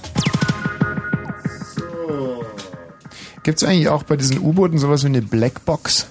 Gibt 3.43 3.62
es 3.62 3.67
eigentlich 3.67 3.88
auch 3.88 4.04
bei 4.04 4.17
diesen 4.17 4.39
U-Booten 4.39 4.78
sowas 4.78 5.04
wie 5.04 5.08
eine 5.08 5.21
Blackbox? 5.21 6.08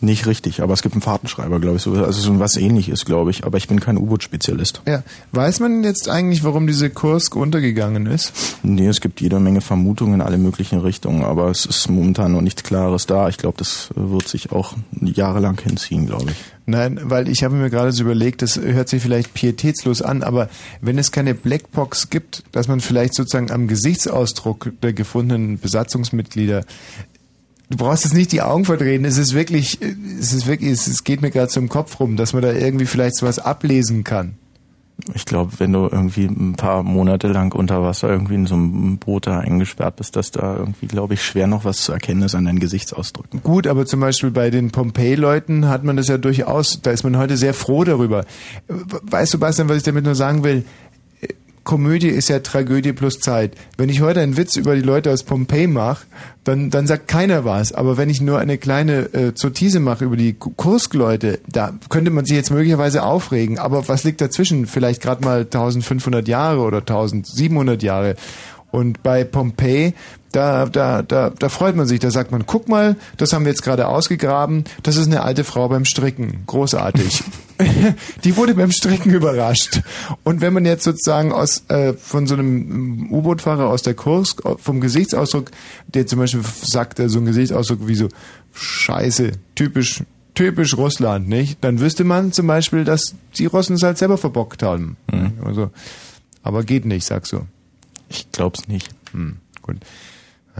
Nicht 0.00 0.26
richtig, 0.26 0.62
aber 0.62 0.74
es 0.74 0.82
gibt 0.82 0.94
einen 0.94 1.02
Fahrtenschreiber, 1.02 1.58
glaube 1.58 1.76
ich, 1.76 1.82
so, 1.82 1.92
also 1.92 2.20
so 2.20 2.38
was 2.38 2.56
ähnliches, 2.56 3.04
glaube 3.04 3.30
ich. 3.30 3.44
Aber 3.44 3.58
ich 3.58 3.66
bin 3.66 3.80
kein 3.80 3.96
U-Boot-Spezialist. 3.96 4.82
Ja. 4.86 5.02
Weiß 5.32 5.58
man 5.58 5.82
jetzt 5.82 6.08
eigentlich, 6.08 6.44
warum 6.44 6.68
diese 6.68 6.88
Kursk 6.88 7.34
untergegangen 7.34 8.06
ist? 8.06 8.32
Nee, 8.62 8.86
es 8.86 9.00
gibt 9.00 9.20
jede 9.20 9.40
Menge 9.40 9.60
Vermutungen 9.60 10.14
in 10.14 10.20
alle 10.20 10.38
möglichen 10.38 10.78
Richtungen, 10.78 11.24
aber 11.24 11.50
es 11.50 11.66
ist 11.66 11.88
momentan 11.88 12.32
noch 12.32 12.42
nichts 12.42 12.62
Klares 12.62 13.06
da. 13.06 13.28
Ich 13.28 13.38
glaube, 13.38 13.58
das 13.58 13.88
wird 13.96 14.28
sich 14.28 14.52
auch 14.52 14.74
jahrelang 15.00 15.60
hinziehen, 15.60 16.06
glaube 16.06 16.30
ich. 16.30 16.36
Nein, 16.66 17.00
weil 17.02 17.28
ich 17.28 17.44
habe 17.44 17.54
mir 17.54 17.70
gerade 17.70 17.92
so 17.92 18.02
überlegt, 18.02 18.42
das 18.42 18.60
hört 18.60 18.90
sich 18.90 19.02
vielleicht 19.02 19.32
pietätslos 19.32 20.02
an, 20.02 20.22
aber 20.22 20.50
wenn 20.82 20.98
es 20.98 21.10
keine 21.12 21.34
Blackbox 21.34 22.10
gibt, 22.10 22.44
dass 22.52 22.68
man 22.68 22.80
vielleicht 22.80 23.14
sozusagen 23.14 23.50
am 23.50 23.68
Gesichtsausdruck 23.68 24.72
der 24.82 24.92
gefundenen 24.92 25.58
Besatzungsmitglieder 25.58 26.66
Du 27.70 27.76
brauchst 27.76 28.04
jetzt 28.04 28.14
nicht 28.14 28.32
die 28.32 28.40
Augen 28.40 28.64
verdrehen. 28.64 29.04
Es 29.04 29.18
ist 29.18 29.34
wirklich, 29.34 29.78
es 30.18 30.32
ist 30.32 30.46
wirklich, 30.46 30.70
es, 30.70 31.04
geht 31.04 31.20
mir 31.20 31.30
gerade 31.30 31.48
zum 31.48 31.68
Kopf 31.68 32.00
rum, 32.00 32.16
dass 32.16 32.32
man 32.32 32.42
da 32.42 32.52
irgendwie 32.52 32.86
vielleicht 32.86 33.16
sowas 33.16 33.38
ablesen 33.38 34.04
kann. 34.04 34.36
Ich 35.14 35.26
glaube, 35.26 35.52
wenn 35.58 35.72
du 35.72 35.84
irgendwie 35.84 36.24
ein 36.24 36.54
paar 36.56 36.82
Monate 36.82 37.28
lang 37.28 37.54
unter 37.54 37.82
Wasser 37.82 38.08
irgendwie 38.08 38.34
in 38.34 38.46
so 38.46 38.56
einem 38.56 38.98
Boot 38.98 39.28
da 39.28 39.38
eingesperrt 39.38 39.94
bist, 39.96 40.16
dass 40.16 40.32
da 40.32 40.56
irgendwie, 40.56 40.86
glaube 40.86 41.14
ich, 41.14 41.22
schwer 41.22 41.46
noch 41.46 41.64
was 41.64 41.82
zu 41.82 41.92
erkennen 41.92 42.22
ist 42.22 42.34
an 42.34 42.46
deinen 42.46 42.58
Gesichtsausdrücken. 42.58 43.42
Gut, 43.44 43.68
aber 43.68 43.86
zum 43.86 44.00
Beispiel 44.00 44.32
bei 44.32 44.50
den 44.50 44.72
Pompeii-Leuten 44.72 45.68
hat 45.68 45.84
man 45.84 45.96
das 45.96 46.08
ja 46.08 46.18
durchaus, 46.18 46.80
da 46.82 46.90
ist 46.90 47.04
man 47.04 47.16
heute 47.16 47.36
sehr 47.36 47.54
froh 47.54 47.84
darüber. 47.84 48.24
Weißt 48.66 49.34
du, 49.34 49.38
Bastian, 49.38 49.68
was 49.68 49.76
ich 49.76 49.82
damit 49.84 50.04
nur 50.04 50.16
sagen 50.16 50.42
will? 50.42 50.64
Komödie 51.68 52.08
ist 52.08 52.30
ja 52.30 52.38
Tragödie 52.38 52.94
plus 52.94 53.20
Zeit. 53.20 53.52
Wenn 53.76 53.90
ich 53.90 54.00
heute 54.00 54.20
einen 54.20 54.38
Witz 54.38 54.56
über 54.56 54.74
die 54.74 54.80
Leute 54.80 55.12
aus 55.12 55.22
Pompeji 55.22 55.66
mache, 55.66 56.06
dann, 56.42 56.70
dann 56.70 56.86
sagt 56.86 57.08
keiner 57.08 57.44
was. 57.44 57.72
Aber 57.72 57.98
wenn 57.98 58.08
ich 58.08 58.22
nur 58.22 58.38
eine 58.38 58.56
kleine 58.56 59.12
äh, 59.12 59.34
Zotise 59.34 59.78
mache 59.78 60.06
über 60.06 60.16
die 60.16 60.32
Ku- 60.32 60.48
Kurskleute, 60.56 61.40
da 61.46 61.74
könnte 61.90 62.10
man 62.10 62.24
sich 62.24 62.36
jetzt 62.36 62.50
möglicherweise 62.50 63.02
aufregen. 63.02 63.58
Aber 63.58 63.86
was 63.86 64.02
liegt 64.04 64.22
dazwischen? 64.22 64.64
Vielleicht 64.66 65.02
gerade 65.02 65.22
mal 65.22 65.40
1500 65.40 66.26
Jahre 66.26 66.60
oder 66.62 66.78
1700 66.78 67.82
Jahre. 67.82 68.16
Und 68.70 69.02
bei 69.02 69.24
Pompeji, 69.24 69.92
da, 70.32 70.66
da, 70.66 71.02
da, 71.02 71.30
da 71.30 71.48
freut 71.48 71.74
man 71.74 71.86
sich. 71.86 72.00
Da 72.00 72.10
sagt 72.10 72.30
man, 72.32 72.46
guck 72.46 72.68
mal, 72.68 72.96
das 73.16 73.32
haben 73.32 73.44
wir 73.44 73.50
jetzt 73.50 73.62
gerade 73.62 73.88
ausgegraben. 73.88 74.64
Das 74.82 74.96
ist 74.96 75.06
eine 75.06 75.22
alte 75.22 75.44
Frau 75.44 75.68
beim 75.68 75.84
Stricken. 75.84 76.42
Großartig. 76.46 77.24
Die 78.24 78.36
wurde 78.36 78.54
beim 78.54 78.70
Stricken 78.70 79.12
überrascht. 79.12 79.80
Und 80.24 80.40
wenn 80.40 80.52
man 80.52 80.64
jetzt 80.64 80.84
sozusagen 80.84 81.32
aus 81.32 81.64
äh, 81.68 81.94
von 81.94 82.26
so 82.26 82.34
einem 82.34 83.08
U-Boot-Fahrer 83.10 83.68
aus 83.68 83.82
der 83.82 83.94
Kursk 83.94 84.44
äh, 84.44 84.56
vom 84.58 84.80
Gesichtsausdruck, 84.80 85.50
der 85.88 86.06
zum 86.06 86.18
Beispiel 86.18 86.42
sagt, 86.62 87.00
äh, 87.00 87.08
so 87.08 87.18
ein 87.18 87.24
Gesichtsausdruck 87.24 87.86
wie 87.86 87.94
so 87.94 88.08
Scheiße, 88.52 89.32
typisch, 89.54 90.02
typisch 90.34 90.76
Russland, 90.76 91.28
nicht? 91.28 91.58
Dann 91.62 91.80
wüsste 91.80 92.04
man 92.04 92.32
zum 92.32 92.46
Beispiel, 92.46 92.84
dass 92.84 93.14
die 93.38 93.46
Russen 93.46 93.76
es 93.76 93.82
halt 93.82 93.98
selber 93.98 94.18
verbockt 94.18 94.62
haben. 94.62 94.96
Also, 95.44 95.70
aber 96.42 96.64
geht 96.64 96.84
nicht, 96.84 97.04
sagst 97.04 97.32
du. 97.32 97.46
Ich 98.08 98.30
glaub's 98.32 98.68
nicht. 98.68 98.88
Hm, 99.12 99.36
gut. 99.62 99.76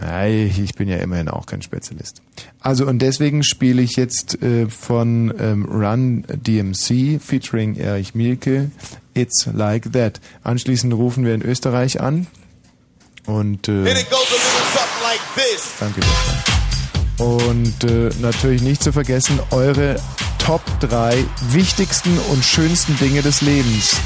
Ich 0.01 0.75
bin 0.75 0.89
ja 0.89 0.97
immerhin 0.99 1.29
auch 1.29 1.47
kein 1.47 1.63
Spezialist. 1.63 2.23
Also 2.61 2.87
und 2.87 3.01
deswegen 3.01 3.43
spiele 3.43 3.83
ich 3.83 3.97
jetzt 3.97 4.43
äh, 4.43 4.69
von 4.69 5.35
ähm, 5.39 5.65
Run 5.65 6.25
DMC 6.29 7.21
featuring 7.21 7.77
Erich 7.77 8.15
Mielke 8.15 8.71
It's 9.15 9.49
Like 9.53 9.93
That. 9.93 10.21
Anschließend 10.43 10.93
rufen 10.95 11.25
wir 11.25 11.35
in 11.35 11.43
Österreich 11.43 12.01
an 12.01 12.27
und 13.27 13.69
äh, 13.69 13.85
like 13.85 14.01
danke. 15.81 16.01
Und 17.19 17.85
äh, 17.85 18.11
natürlich 18.21 18.63
nicht 18.63 18.83
zu 18.83 18.93
vergessen 18.93 19.41
eure 19.51 19.97
Top 20.39 20.63
3 20.81 21.25
wichtigsten 21.51 22.17
und 22.31 22.45
schönsten 22.45 22.97
Dinge 22.99 23.23
des 23.23 23.43
Lebens. 23.43 23.97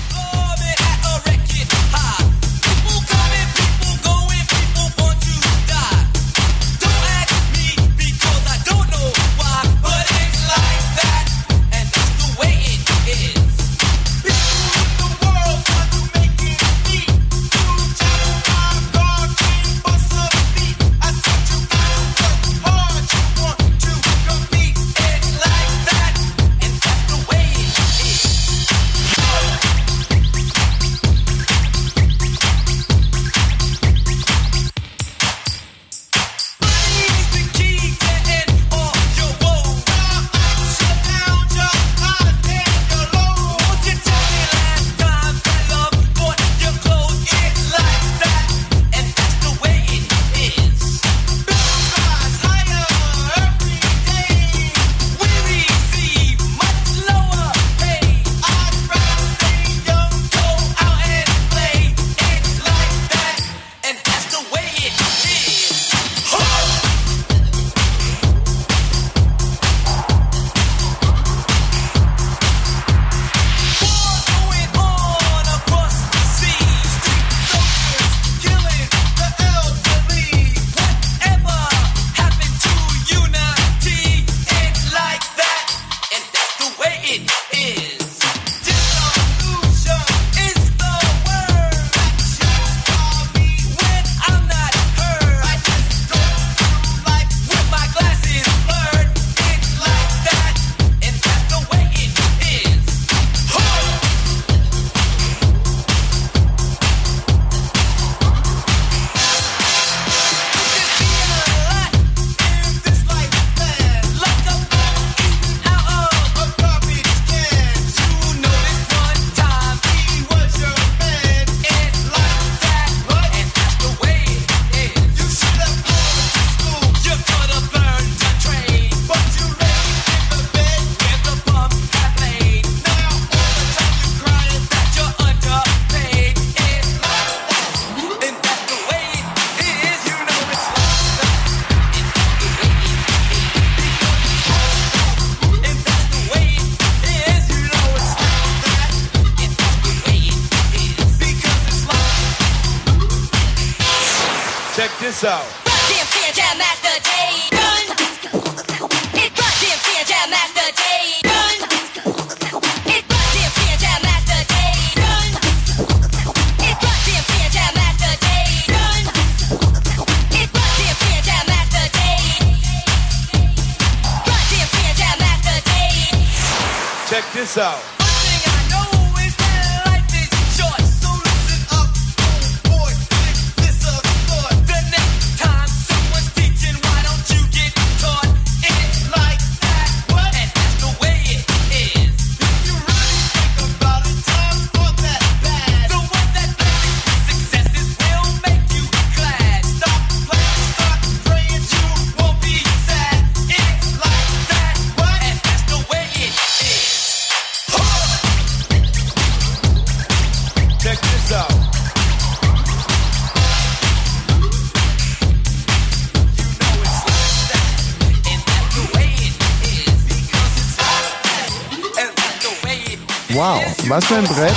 Was 223.93 224.07
für 224.07 224.17
ein 224.17 224.25
Brett. 224.25 224.57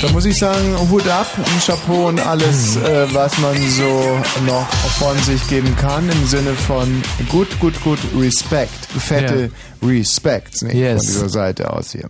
Da 0.00 0.08
muss 0.10 0.24
ich 0.24 0.38
sagen, 0.38 0.74
Hut 0.90 1.06
ab, 1.06 1.26
ein 1.36 1.60
Chapeau 1.60 2.08
und 2.08 2.18
alles, 2.18 2.76
äh, 2.76 3.12
was 3.12 3.36
man 3.40 3.54
so 3.68 4.18
noch 4.46 4.66
von 4.98 5.18
sich 5.18 5.46
geben 5.48 5.76
kann 5.76 6.08
im 6.08 6.26
Sinne 6.26 6.54
von 6.54 7.02
gut, 7.28 7.60
gut, 7.60 7.78
gut, 7.84 7.98
Respect. 8.18 8.86
Fette 8.98 9.50
Respect 9.82 10.62
nicht, 10.62 10.74
Yes. 10.74 11.04
von 11.04 11.12
dieser 11.12 11.28
Seite 11.28 11.70
aus 11.70 11.92
hier. 11.92 12.08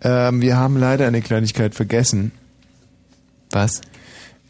Ähm, 0.00 0.40
wir 0.40 0.56
haben 0.56 0.78
leider 0.78 1.06
eine 1.06 1.20
Kleinigkeit 1.20 1.74
vergessen. 1.74 2.32
Was? 3.50 3.82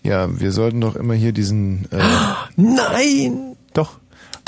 Ja, 0.04 0.28
wir 0.38 0.52
sollten 0.52 0.80
doch 0.80 0.94
immer 0.94 1.14
hier 1.14 1.32
diesen... 1.32 1.90
Äh, 1.90 1.98
Nein! 2.56 3.56
doch. 3.74 3.99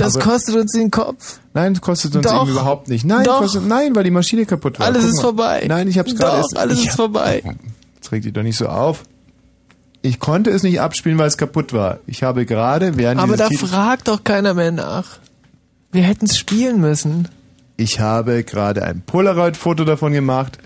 Das 0.04 0.16
aber- 0.16 0.24
kostet 0.24 0.56
uns 0.56 0.72
den 0.72 0.90
Kopf. 0.90 1.38
Nein, 1.54 1.74
das 1.74 1.80
kostet 1.82 2.14
uns 2.16 2.26
Doch. 2.26 2.42
eben 2.42 2.50
überhaupt 2.52 2.88
nicht. 2.88 3.04
Nein. 3.04 3.24
Kostet, 3.26 3.66
nein, 3.66 3.94
weil 3.94 4.04
die 4.04 4.10
Maschine 4.10 4.46
kaputt 4.46 4.78
war. 4.78 4.86
Alles 4.86 5.02
Guck 5.02 5.10
ist 5.10 5.16
mal. 5.16 5.22
vorbei. 5.22 5.64
Nein, 5.68 5.88
ich 5.88 5.98
hab's 5.98 6.14
gerade 6.14 6.36
erst- 6.38 6.56
alles 6.56 6.78
ich 6.78 6.88
ist 6.88 6.96
vorbei. 6.96 7.42
Jetzt 7.94 8.12
reg 8.12 8.22
dich 8.22 8.32
doch 8.32 8.42
nicht 8.42 8.56
so 8.56 8.66
auf. 8.68 9.02
Ich 10.02 10.18
konnte 10.18 10.50
es 10.50 10.62
nicht 10.64 10.80
abspielen, 10.80 11.16
weil 11.18 11.28
es 11.28 11.36
kaputt 11.38 11.72
war. 11.72 11.98
Ich 12.06 12.22
habe 12.24 12.44
gerade 12.44 12.96
während 12.96 13.20
Aber 13.20 13.36
da 13.36 13.48
Titels, 13.48 13.70
fragt 13.70 14.08
doch 14.08 14.24
keiner 14.24 14.52
mehr 14.54 14.72
nach. 14.72 15.18
Wir 15.92 16.02
hätten 16.02 16.24
es 16.24 16.36
spielen 16.38 16.80
müssen. 16.80 17.28
ich 17.76 18.00
habe 18.00 18.42
gerade 18.44 18.82
ein 18.84 19.02
Polaroid-Foto 19.02 19.84
davon 19.84 20.12
gemacht 20.12 20.58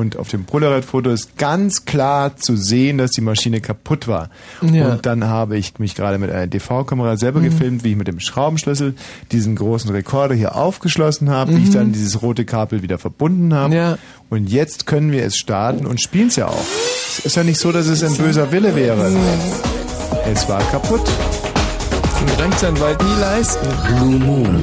und 0.00 0.16
auf 0.16 0.28
dem 0.28 0.44
Polaroid-Foto 0.44 1.10
ist 1.10 1.36
ganz 1.36 1.84
klar 1.84 2.34
zu 2.36 2.56
sehen, 2.56 2.96
dass 2.98 3.10
die 3.10 3.20
Maschine 3.20 3.60
kaputt 3.60 4.08
war. 4.08 4.30
Ja. 4.62 4.92
Und 4.92 5.06
dann 5.06 5.24
habe 5.24 5.58
ich 5.58 5.78
mich 5.78 5.94
gerade 5.94 6.18
mit 6.18 6.30
einer 6.30 6.46
DV-Kamera 6.46 7.18
selber 7.18 7.40
gefilmt, 7.40 7.84
wie 7.84 7.90
ich 7.90 7.96
mit 7.96 8.08
dem 8.08 8.18
Schraubenschlüssel 8.18 8.94
diesen 9.30 9.56
großen 9.56 9.90
Rekorder 9.90 10.34
hier 10.34 10.56
aufgeschlossen 10.56 11.28
habe, 11.28 11.54
wie 11.54 11.64
ich 11.64 11.70
dann 11.70 11.92
dieses 11.92 12.22
rote 12.22 12.46
Kabel 12.46 12.82
wieder 12.82 12.98
verbunden 12.98 13.52
habe. 13.52 13.74
Ja. 13.74 13.98
Und 14.30 14.48
jetzt 14.48 14.86
können 14.86 15.12
wir 15.12 15.24
es 15.24 15.36
starten 15.36 15.86
und 15.86 16.00
spielen 16.00 16.28
es 16.28 16.36
ja 16.36 16.48
auch. 16.48 16.64
Es 17.18 17.26
ist 17.26 17.36
ja 17.36 17.44
nicht 17.44 17.58
so, 17.58 17.70
dass 17.70 17.86
es 17.86 18.02
ein 18.02 18.16
böser 18.16 18.50
Wille 18.52 18.74
wäre. 18.74 19.12
Es 20.32 20.48
war 20.48 20.62
kaputt. 20.70 21.02
Ein 22.20 22.44
Rechtsanwalt 22.44 23.02
nie 23.02 23.20
leisten. 23.20 23.68
Blue 23.86 24.18
Moon. 24.18 24.62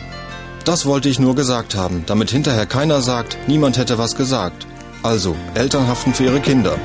Das 0.65 0.85
wollte 0.85 1.09
ich 1.09 1.19
nur 1.19 1.35
gesagt 1.35 1.75
haben, 1.75 2.03
damit 2.05 2.29
hinterher 2.31 2.65
keiner 2.65 3.01
sagt, 3.01 3.37
niemand 3.47 3.77
hätte 3.77 3.97
was 3.97 4.15
gesagt. 4.15 4.67
Also, 5.03 5.35
Eltern 5.55 5.87
haften 5.87 6.13
für 6.13 6.25
ihre 6.25 6.39
Kinder. 6.39 6.75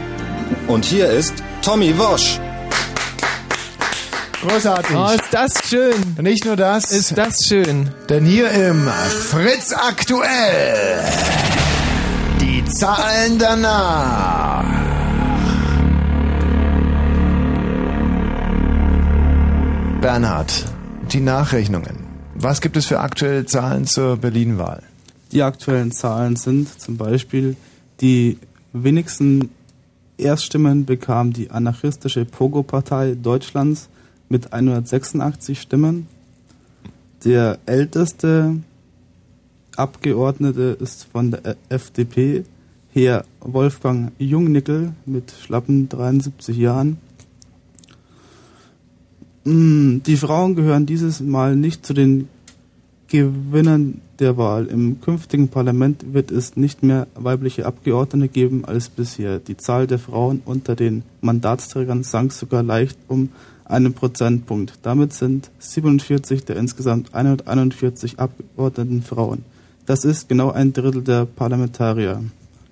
Und 0.66 0.84
hier 0.84 1.10
ist 1.10 1.34
Tommy 1.62 1.96
Wosch. 1.98 2.38
Großartig. 4.46 4.96
Oh, 4.96 5.10
ist 5.10 5.28
das 5.32 5.52
schön. 5.68 6.16
Nicht 6.20 6.44
nur 6.44 6.56
das, 6.56 6.90
Ist 6.92 7.18
das 7.18 7.44
schön. 7.46 7.90
denn 8.08 8.24
hier 8.24 8.50
im 8.50 8.88
Fritz 9.30 9.72
aktuell 9.72 11.02
die 12.40 12.64
Zahlen 12.64 13.38
danach. 13.38 14.64
Bernhard, 20.00 20.64
die 21.10 21.20
Nachrechnungen. 21.20 22.05
Was 22.38 22.60
gibt 22.60 22.76
es 22.76 22.86
für 22.86 23.00
aktuelle 23.00 23.46
Zahlen 23.46 23.86
zur 23.86 24.18
Berlin-Wahl? 24.18 24.82
Die 25.32 25.42
aktuellen 25.42 25.90
Zahlen 25.90 26.36
sind 26.36 26.68
zum 26.80 26.98
Beispiel, 26.98 27.56
die 28.02 28.38
wenigsten 28.74 29.48
Erststimmen 30.18 30.84
bekam 30.84 31.32
die 31.32 31.50
anarchistische 31.50 32.26
Pogo-Partei 32.26 33.14
Deutschlands 33.14 33.88
mit 34.28 34.52
186 34.52 35.60
Stimmen. 35.60 36.08
Der 37.24 37.58
älteste 37.64 38.56
Abgeordnete 39.76 40.76
ist 40.78 41.04
von 41.04 41.30
der 41.30 41.56
FDP, 41.70 42.44
Herr 42.92 43.24
Wolfgang 43.40 44.12
Jungnickel 44.18 44.92
mit 45.06 45.32
schlappen 45.32 45.88
73 45.88 46.56
Jahren. 46.56 46.98
Mm, 49.46 50.02
Die 50.04 50.16
Frauen 50.16 50.56
gehören 50.56 50.86
dieses 50.86 51.20
Mal 51.20 51.54
nicht 51.54 51.86
zu 51.86 51.94
den 51.94 52.28
Gewinnern 53.06 54.00
der 54.18 54.36
Wahl. 54.36 54.66
Im 54.66 55.00
künftigen 55.00 55.46
Parlament 55.46 56.12
wird 56.12 56.32
es 56.32 56.56
nicht 56.56 56.82
mehr 56.82 57.06
weibliche 57.14 57.64
Abgeordnete 57.64 58.26
geben 58.26 58.64
als 58.64 58.88
bisher. 58.88 59.38
Die 59.38 59.56
Zahl 59.56 59.86
der 59.86 60.00
Frauen 60.00 60.42
unter 60.44 60.74
den 60.74 61.04
Mandatsträgern 61.20 62.02
sank 62.02 62.32
sogar 62.32 62.64
leicht 62.64 62.98
um 63.06 63.28
einen 63.64 63.94
Prozentpunkt. 63.94 64.80
Damit 64.82 65.12
sind 65.12 65.48
47 65.60 66.44
der 66.44 66.56
insgesamt 66.56 67.14
141 67.14 68.18
Abgeordneten 68.18 69.02
Frauen. 69.02 69.44
Das 69.86 70.04
ist 70.04 70.28
genau 70.28 70.50
ein 70.50 70.72
Drittel 70.72 71.02
der 71.02 71.24
Parlamentarier. 71.24 72.20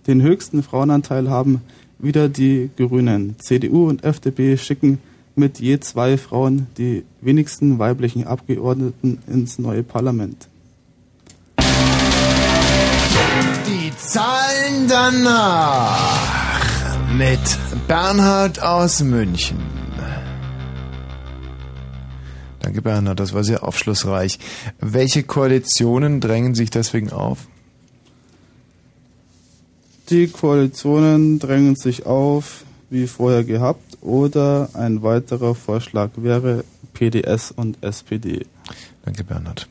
Den 0.09 0.23
höchsten 0.23 0.65
Frauenanteil 0.65 1.31
haben 1.31 1.61
wieder 2.01 2.29
die 2.29 2.69
Grünen. 2.77 3.37
CDU 3.39 3.89
und 3.89 4.03
FDP 4.03 4.57
schicken 4.57 4.99
mit 5.37 5.59
je 5.59 5.81
zwei 5.81 6.17
Frauen 6.19 6.67
die 6.79 7.05
wenigsten 7.21 7.79
weiblichen 7.79 8.27
Abgeordneten 8.27 9.19
ins 9.27 9.59
neue 9.59 9.83
Parlament. 9.83 10.49
Die 13.67 13.93
Zahlen 13.97 14.89
danach 14.89 16.35
mit 17.17 17.41
Bernhard 17.87 18.63
aus 18.63 19.03
München. 19.03 19.59
Danke 22.61 22.81
Bernhard, 22.81 23.21
das 23.21 23.35
war 23.35 23.45
sehr 23.45 23.63
aufschlussreich. 23.63 24.39
Welche 24.81 25.23
Koalitionen 25.23 26.21
drängen 26.21 26.55
sich 26.55 26.71
deswegen 26.71 27.11
auf? 27.13 27.47
Die 30.11 30.29
Koalitionen 30.29 31.39
drängen 31.39 31.77
sich 31.77 32.07
auf, 32.07 32.65
wie 32.95 33.07
vorher 33.07 33.45
gehabt, 33.45 33.99
oder 34.01 34.71
ein 34.75 35.03
weiterer 35.03 35.55
Vorschlag 35.55 36.11
wäre 36.17 36.65
PDS 36.95 37.51
und 37.51 37.77
SPD. 37.83 38.47
Danke 39.05 39.25
Bernhard. 39.25 39.69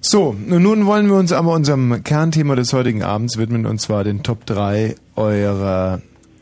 So, 0.00 0.34
nun 0.34 0.86
wollen 0.86 1.06
wir 1.08 1.16
uns 1.16 1.32
aber 1.32 1.52
unserem 1.52 2.02
Kernthema 2.02 2.56
des 2.56 2.72
heutigen 2.72 3.02
Abends 3.02 3.38
widmen, 3.38 3.64
und 3.66 3.80
zwar 3.80 4.04
den 4.04 4.22
Top 4.22 4.44
3 4.46 4.96
eurer 5.16 6.00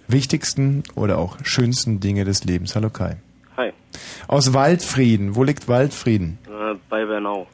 wichtigsten 0.09 0.83
oder 0.95 1.19
auch 1.19 1.37
schönsten 1.45 2.01
Dinge 2.01 2.25
des 2.25 2.45
Lebens. 2.45 2.75
Hallo 2.75 2.91
Kai. 2.91 3.17
Hi, 3.57 3.71
Aus 4.27 4.53
Waldfrieden. 4.55 5.37
Wo 5.37 5.45
liegt 5.45 5.69
Waldfrieden? 5.69 6.39
äh, 6.47 6.75
bei 6.89 7.05
Bernau. 7.05 7.47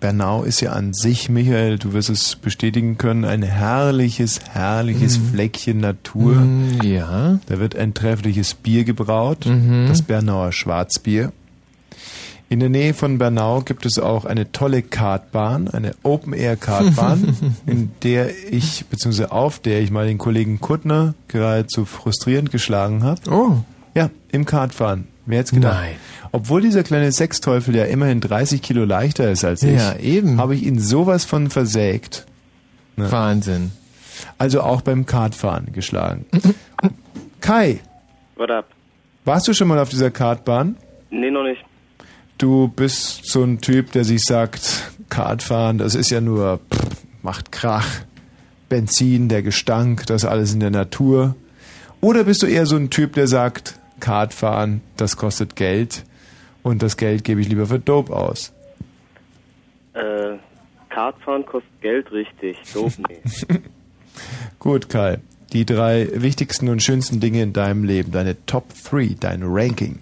Bernau 0.00 0.42
ist 0.42 0.60
ja 0.60 0.72
an 0.72 0.92
sich, 0.92 1.28
Michael, 1.30 1.78
du 1.78 1.92
wirst 1.94 2.10
es 2.10 2.36
bestätigen 2.36 2.98
können, 2.98 3.24
ein 3.24 3.42
herrliches, 3.42 4.40
herrliches 4.52 5.16
Fleckchen 5.16 5.80
Natur. 5.80 6.34
Mm, 6.34 6.80
Ja. 6.82 7.38
Da 7.46 7.58
wird 7.58 7.74
ein 7.76 7.94
treffliches 7.94 8.54
Bier 8.54 8.84
gebraut, 8.84 9.46
Mhm. 9.46 9.86
das 9.88 10.02
Bernauer 10.02 10.52
Schwarzbier. 10.52 11.32
In 12.48 12.60
der 12.60 12.68
Nähe 12.68 12.94
von 12.94 13.18
Bernau 13.18 13.62
gibt 13.62 13.86
es 13.86 13.98
auch 13.98 14.24
eine 14.24 14.52
tolle 14.52 14.82
Kartbahn, 14.82 15.66
eine 15.68 15.92
Open-Air-Kartbahn, 16.04 17.36
in 17.66 17.90
der 18.04 18.30
ich, 18.52 18.84
beziehungsweise 18.86 19.32
auf 19.32 19.58
der 19.58 19.80
ich 19.80 19.90
mal 19.90 20.06
den 20.06 20.18
Kollegen 20.18 20.60
Kuttner 20.60 21.14
geradezu 21.26 21.84
frustrierend 21.84 22.52
geschlagen 22.52 23.02
habe. 23.02 23.20
Oh. 23.30 23.56
Ja, 23.96 24.10
im 24.30 24.44
Kartfahren. 24.44 25.08
Wer 25.26 25.38
hätte 25.40 25.54
gedacht? 25.56 25.74
Nein. 25.80 25.96
Obwohl 26.32 26.62
dieser 26.62 26.82
kleine 26.84 27.10
Sechsteufel 27.12 27.74
ja 27.74 27.84
immerhin 27.84 28.20
30 28.20 28.62
Kilo 28.62 28.84
leichter 28.84 29.30
ist 29.30 29.44
als 29.44 29.62
ich, 29.62 29.76
Ja, 29.76 29.96
eben. 29.96 30.40
habe 30.40 30.54
ich 30.54 30.62
ihn 30.64 30.78
sowas 30.78 31.24
von 31.24 31.50
versägt. 31.50 32.26
Ne? 32.96 33.10
Wahnsinn. 33.10 33.72
Also 34.38 34.60
auch 34.62 34.80
beim 34.82 35.04
Kartfahren 35.06 35.72
geschlagen. 35.72 36.26
Kai, 37.40 37.80
Was 38.36 38.50
ab? 38.50 38.66
warst 39.24 39.48
du 39.48 39.52
schon 39.54 39.68
mal 39.68 39.78
auf 39.78 39.88
dieser 39.88 40.10
Kartbahn? 40.10 40.76
Nee, 41.10 41.30
noch 41.30 41.42
nicht. 41.44 41.62
Du 42.38 42.68
bist 42.68 43.26
so 43.26 43.42
ein 43.44 43.60
Typ, 43.60 43.92
der 43.92 44.04
sich 44.04 44.22
sagt, 44.22 44.90
Kartfahren, 45.08 45.78
das 45.78 45.94
ist 45.94 46.10
ja 46.10 46.20
nur, 46.20 46.60
pff, 46.72 46.86
macht 47.22 47.50
Krach, 47.52 47.86
Benzin, 48.68 49.28
der 49.28 49.42
Gestank, 49.42 50.06
das 50.06 50.24
alles 50.24 50.52
in 50.52 50.60
der 50.60 50.70
Natur. 50.70 51.34
Oder 52.00 52.24
bist 52.24 52.42
du 52.42 52.46
eher 52.46 52.66
so 52.66 52.76
ein 52.76 52.90
Typ, 52.90 53.14
der 53.14 53.26
sagt, 53.26 53.78
Kartfahren, 54.00 54.82
das 54.96 55.16
kostet 55.16 55.56
Geld 55.56 56.04
und 56.62 56.82
das 56.82 56.96
Geld 56.96 57.24
gebe 57.24 57.40
ich 57.40 57.48
lieber 57.48 57.66
für 57.66 57.78
Dope 57.78 58.14
aus? 58.14 58.52
Äh, 59.94 60.36
Kartfahren 60.90 61.44
kostet 61.46 61.80
Geld, 61.80 62.10
richtig. 62.12 62.58
Doof, 62.74 62.98
nee. 63.08 63.20
Gut, 64.58 64.88
Kai. 64.88 65.18
Die 65.52 65.64
drei 65.64 66.08
wichtigsten 66.12 66.68
und 66.68 66.82
schönsten 66.82 67.20
Dinge 67.20 67.42
in 67.42 67.52
deinem 67.52 67.84
Leben, 67.84 68.10
deine 68.12 68.36
Top 68.46 68.64
3, 68.90 69.16
dein 69.20 69.42
Ranking. 69.44 70.00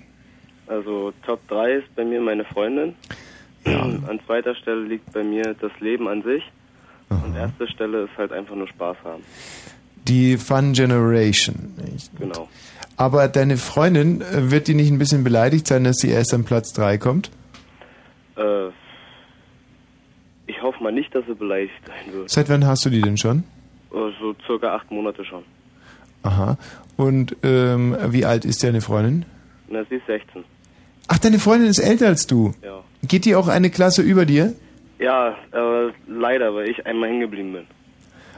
Also 0.66 1.12
Top 1.26 1.46
3 1.48 1.72
ist 1.74 1.94
bei 1.94 2.04
mir 2.04 2.20
meine 2.20 2.44
Freundin. 2.44 2.94
An 3.64 4.20
zweiter 4.26 4.54
Stelle 4.54 4.84
liegt 4.84 5.12
bei 5.12 5.22
mir 5.22 5.54
das 5.60 5.72
Leben 5.80 6.08
an 6.08 6.22
sich. 6.22 6.42
Und 7.08 7.36
erste 7.36 7.68
Stelle 7.68 8.04
ist 8.04 8.16
halt 8.16 8.32
einfach 8.32 8.54
nur 8.54 8.68
Spaß 8.68 8.96
haben. 9.04 9.22
Die 10.08 10.36
Fun 10.36 10.72
Generation. 10.72 11.74
Genau. 12.18 12.48
Aber 12.96 13.28
deine 13.28 13.56
Freundin, 13.56 14.20
äh, 14.20 14.50
wird 14.50 14.68
die 14.68 14.74
nicht 14.74 14.90
ein 14.90 14.98
bisschen 14.98 15.24
beleidigt 15.24 15.66
sein, 15.66 15.84
dass 15.84 15.96
sie 15.96 16.10
erst 16.10 16.32
an 16.32 16.44
Platz 16.44 16.72
3 16.72 16.98
kommt? 16.98 17.30
Äh, 18.36 18.68
ich 20.46 20.62
hoffe 20.62 20.82
mal 20.82 20.92
nicht, 20.92 21.14
dass 21.14 21.24
sie 21.26 21.34
beleidigt 21.34 21.72
sein 21.86 22.14
wird. 22.14 22.30
Seit 22.30 22.48
wann 22.48 22.66
hast 22.66 22.84
du 22.84 22.90
die 22.90 23.00
denn 23.00 23.16
schon? 23.16 23.44
Äh, 23.92 24.10
so 24.20 24.34
circa 24.46 24.74
acht 24.74 24.90
Monate 24.90 25.24
schon. 25.24 25.42
Aha. 26.22 26.56
Und 26.96 27.36
ähm, 27.42 27.96
wie 28.08 28.24
alt 28.24 28.44
ist 28.44 28.62
deine 28.62 28.80
Freundin? 28.80 29.26
Na, 29.68 29.84
sie 29.88 29.96
ist 29.96 30.06
16. 30.06 30.44
Ach, 31.08 31.18
deine 31.18 31.38
Freundin 31.38 31.68
ist 31.68 31.80
älter 31.80 32.06
als 32.06 32.26
du. 32.26 32.54
Ja. 32.62 32.82
Geht 33.02 33.24
die 33.24 33.34
auch 33.34 33.48
eine 33.48 33.70
Klasse 33.70 34.02
über 34.02 34.24
dir? 34.24 34.54
Ja, 34.98 35.30
äh, 35.52 35.92
leider, 36.06 36.54
weil 36.54 36.70
ich 36.70 36.86
einmal 36.86 37.08
hängen 37.08 37.20
geblieben 37.20 37.52
bin. 37.52 37.66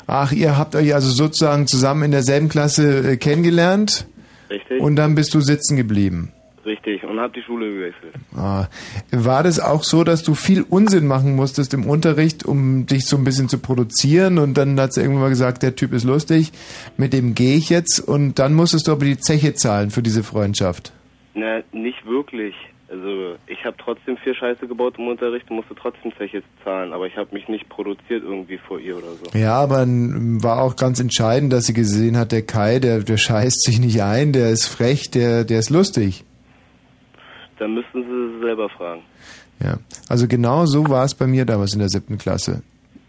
Ach, 0.06 0.32
ihr 0.32 0.56
habt 0.56 0.74
euch 0.74 0.94
also 0.94 1.10
sozusagen 1.10 1.66
zusammen 1.66 2.04
in 2.04 2.10
derselben 2.12 2.48
Klasse 2.48 3.12
äh, 3.12 3.16
kennengelernt 3.16 4.06
Richtig? 4.50 4.80
und 4.80 4.96
dann 4.96 5.14
bist 5.14 5.34
du 5.34 5.40
sitzen 5.40 5.76
geblieben. 5.76 6.32
Richtig. 6.66 7.04
Und 7.04 7.20
hab 7.20 7.32
die 7.32 7.42
Schule 7.42 7.72
gewechselt. 7.72 8.12
Ah. 8.34 8.66
War 9.12 9.44
das 9.44 9.60
auch 9.60 9.84
so, 9.84 10.02
dass 10.02 10.24
du 10.24 10.34
viel 10.34 10.64
Unsinn 10.68 11.06
machen 11.06 11.36
musstest 11.36 11.72
im 11.74 11.86
Unterricht, 11.86 12.44
um 12.44 12.86
dich 12.86 13.06
so 13.06 13.16
ein 13.16 13.22
bisschen 13.22 13.48
zu 13.48 13.58
produzieren 13.58 14.38
und 14.38 14.54
dann 14.54 14.78
hat 14.80 14.92
sie 14.92 15.00
irgendwann 15.00 15.22
mal 15.22 15.28
gesagt, 15.28 15.62
der 15.62 15.76
Typ 15.76 15.92
ist 15.92 16.02
lustig, 16.02 16.50
mit 16.96 17.12
dem 17.12 17.34
gehe 17.34 17.56
ich 17.56 17.70
jetzt 17.70 18.00
und 18.00 18.40
dann 18.40 18.52
musstest 18.52 18.88
du 18.88 18.92
aber 18.92 19.04
die 19.04 19.18
Zeche 19.18 19.54
zahlen 19.54 19.90
für 19.90 20.02
diese 20.02 20.24
Freundschaft. 20.24 20.92
Na, 21.34 21.62
nicht 21.72 22.04
wirklich. 22.04 22.54
Also, 22.88 23.36
ich 23.48 23.64
habe 23.64 23.76
trotzdem 23.78 24.16
viel 24.16 24.34
Scheiße 24.34 24.68
gebaut 24.68 24.94
im 24.98 25.08
Unterricht 25.08 25.50
und 25.50 25.56
musste 25.56 25.74
trotzdem 25.74 26.12
Zeche 26.16 26.42
zahlen, 26.62 26.92
aber 26.92 27.08
ich 27.08 27.16
habe 27.16 27.34
mich 27.34 27.48
nicht 27.48 27.68
produziert 27.68 28.22
irgendwie 28.22 28.58
vor 28.58 28.78
ihr 28.78 28.96
oder 28.96 29.12
so. 29.12 29.36
Ja, 29.36 29.54
aber 29.54 29.84
war 29.86 30.62
auch 30.62 30.76
ganz 30.76 31.00
entscheidend, 31.00 31.52
dass 31.52 31.64
sie 31.64 31.72
gesehen 31.72 32.16
hat, 32.16 32.30
der 32.30 32.42
Kai, 32.42 32.78
der, 32.78 33.00
der 33.00 33.16
scheißt 33.16 33.64
sich 33.64 33.80
nicht 33.80 34.02
ein, 34.02 34.32
der 34.32 34.50
ist 34.50 34.66
frech, 34.66 35.10
der, 35.10 35.42
der 35.44 35.58
ist 35.58 35.70
lustig. 35.70 36.24
Da 37.58 37.66
müssten 37.66 38.02
sie 38.04 38.40
selber 38.40 38.68
fragen. 38.68 39.02
Ja, 39.60 39.78
also 40.08 40.28
genau 40.28 40.66
so 40.66 40.88
war 40.88 41.04
es 41.04 41.14
bei 41.14 41.26
mir 41.26 41.44
damals 41.44 41.72
in 41.72 41.80
der 41.80 41.88
siebten 41.88 42.18
Klasse. 42.18 42.62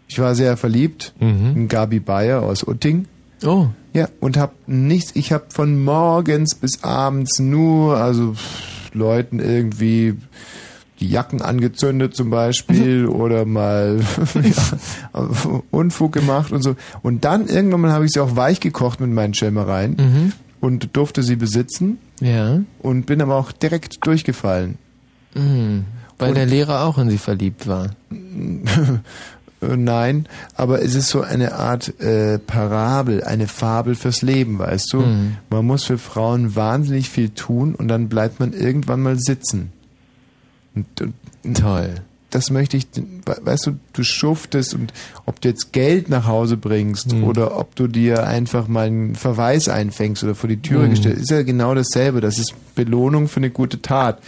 Ich 0.08 0.18
war 0.18 0.34
sehr 0.34 0.56
verliebt 0.56 1.12
in 1.20 1.68
Gabi 1.68 2.00
Bayer 2.00 2.42
aus 2.42 2.66
Utting. 2.66 3.06
Oh. 3.44 3.66
Ja, 3.92 4.08
und 4.20 4.38
hab 4.38 4.54
nichts, 4.66 5.14
ich 5.14 5.32
hab 5.32 5.52
von 5.52 5.84
morgens 5.84 6.54
bis 6.54 6.82
abends 6.82 7.38
nur, 7.38 7.96
also 7.96 8.32
pff, 8.32 8.77
Leuten 8.98 9.38
irgendwie 9.40 10.14
die 11.00 11.08
Jacken 11.08 11.40
angezündet 11.42 12.14
zum 12.16 12.28
Beispiel 12.30 13.06
oder 13.08 13.44
mal 13.44 14.00
ja, 14.34 15.28
Unfug 15.70 16.12
gemacht 16.12 16.52
und 16.52 16.62
so. 16.62 16.74
Und 17.02 17.24
dann 17.24 17.46
irgendwann 17.46 17.80
mal 17.82 17.92
habe 17.92 18.04
ich 18.04 18.12
sie 18.12 18.20
auch 18.20 18.34
weich 18.36 18.60
gekocht 18.60 19.00
mit 19.00 19.10
meinen 19.10 19.32
Schelmereien 19.34 19.92
Mhm. 19.96 20.32
und 20.60 20.96
durfte 20.96 21.22
sie 21.22 21.36
besitzen 21.36 21.98
Ja. 22.20 22.60
und 22.80 23.06
bin 23.06 23.22
aber 23.22 23.36
auch 23.36 23.52
direkt 23.52 24.04
durchgefallen. 24.06 24.76
Mhm. 25.34 25.84
Weil 26.18 26.30
Und- 26.30 26.34
der 26.36 26.46
Lehrer 26.46 26.82
auch 26.84 26.98
in 26.98 27.10
sie 27.10 27.18
verliebt 27.18 27.68
war. 27.68 27.90
Äh, 29.60 29.76
Nein, 29.76 30.26
aber 30.54 30.82
es 30.82 30.94
ist 30.94 31.08
so 31.08 31.20
eine 31.22 31.54
Art 31.54 32.00
äh, 32.00 32.38
Parabel, 32.38 33.24
eine 33.24 33.48
Fabel 33.48 33.94
fürs 33.94 34.22
Leben, 34.22 34.58
weißt 34.58 34.92
du? 34.92 35.00
Mhm. 35.00 35.36
Man 35.50 35.66
muss 35.66 35.84
für 35.84 35.98
Frauen 35.98 36.54
wahnsinnig 36.56 37.08
viel 37.10 37.30
tun 37.30 37.74
und 37.74 37.88
dann 37.88 38.08
bleibt 38.08 38.38
man 38.40 38.52
irgendwann 38.52 39.00
mal 39.02 39.16
sitzen. 39.18 39.72
Und, 40.74 40.86
und, 41.44 41.56
Toll. 41.56 41.94
Das 42.30 42.50
möchte 42.50 42.76
ich, 42.76 42.86
we- 42.94 43.38
weißt 43.40 43.68
du, 43.68 43.78
du 43.94 44.02
schuftest 44.04 44.74
und 44.74 44.92
ob 45.24 45.40
du 45.40 45.48
jetzt 45.48 45.72
Geld 45.72 46.10
nach 46.10 46.26
Hause 46.26 46.58
bringst 46.58 47.14
Mhm. 47.14 47.24
oder 47.24 47.58
ob 47.58 47.74
du 47.74 47.86
dir 47.86 48.26
einfach 48.26 48.68
mal 48.68 48.86
einen 48.88 49.14
Verweis 49.14 49.68
einfängst 49.70 50.22
oder 50.24 50.34
vor 50.34 50.48
die 50.50 50.60
Türe 50.60 50.84
Mhm. 50.86 50.90
gestellt, 50.90 51.16
ist 51.18 51.30
ja 51.30 51.42
genau 51.42 51.74
dasselbe. 51.74 52.20
Das 52.20 52.38
ist 52.38 52.52
Belohnung 52.74 53.28
für 53.28 53.38
eine 53.38 53.48
gute 53.50 53.80
Tat. 53.80 54.18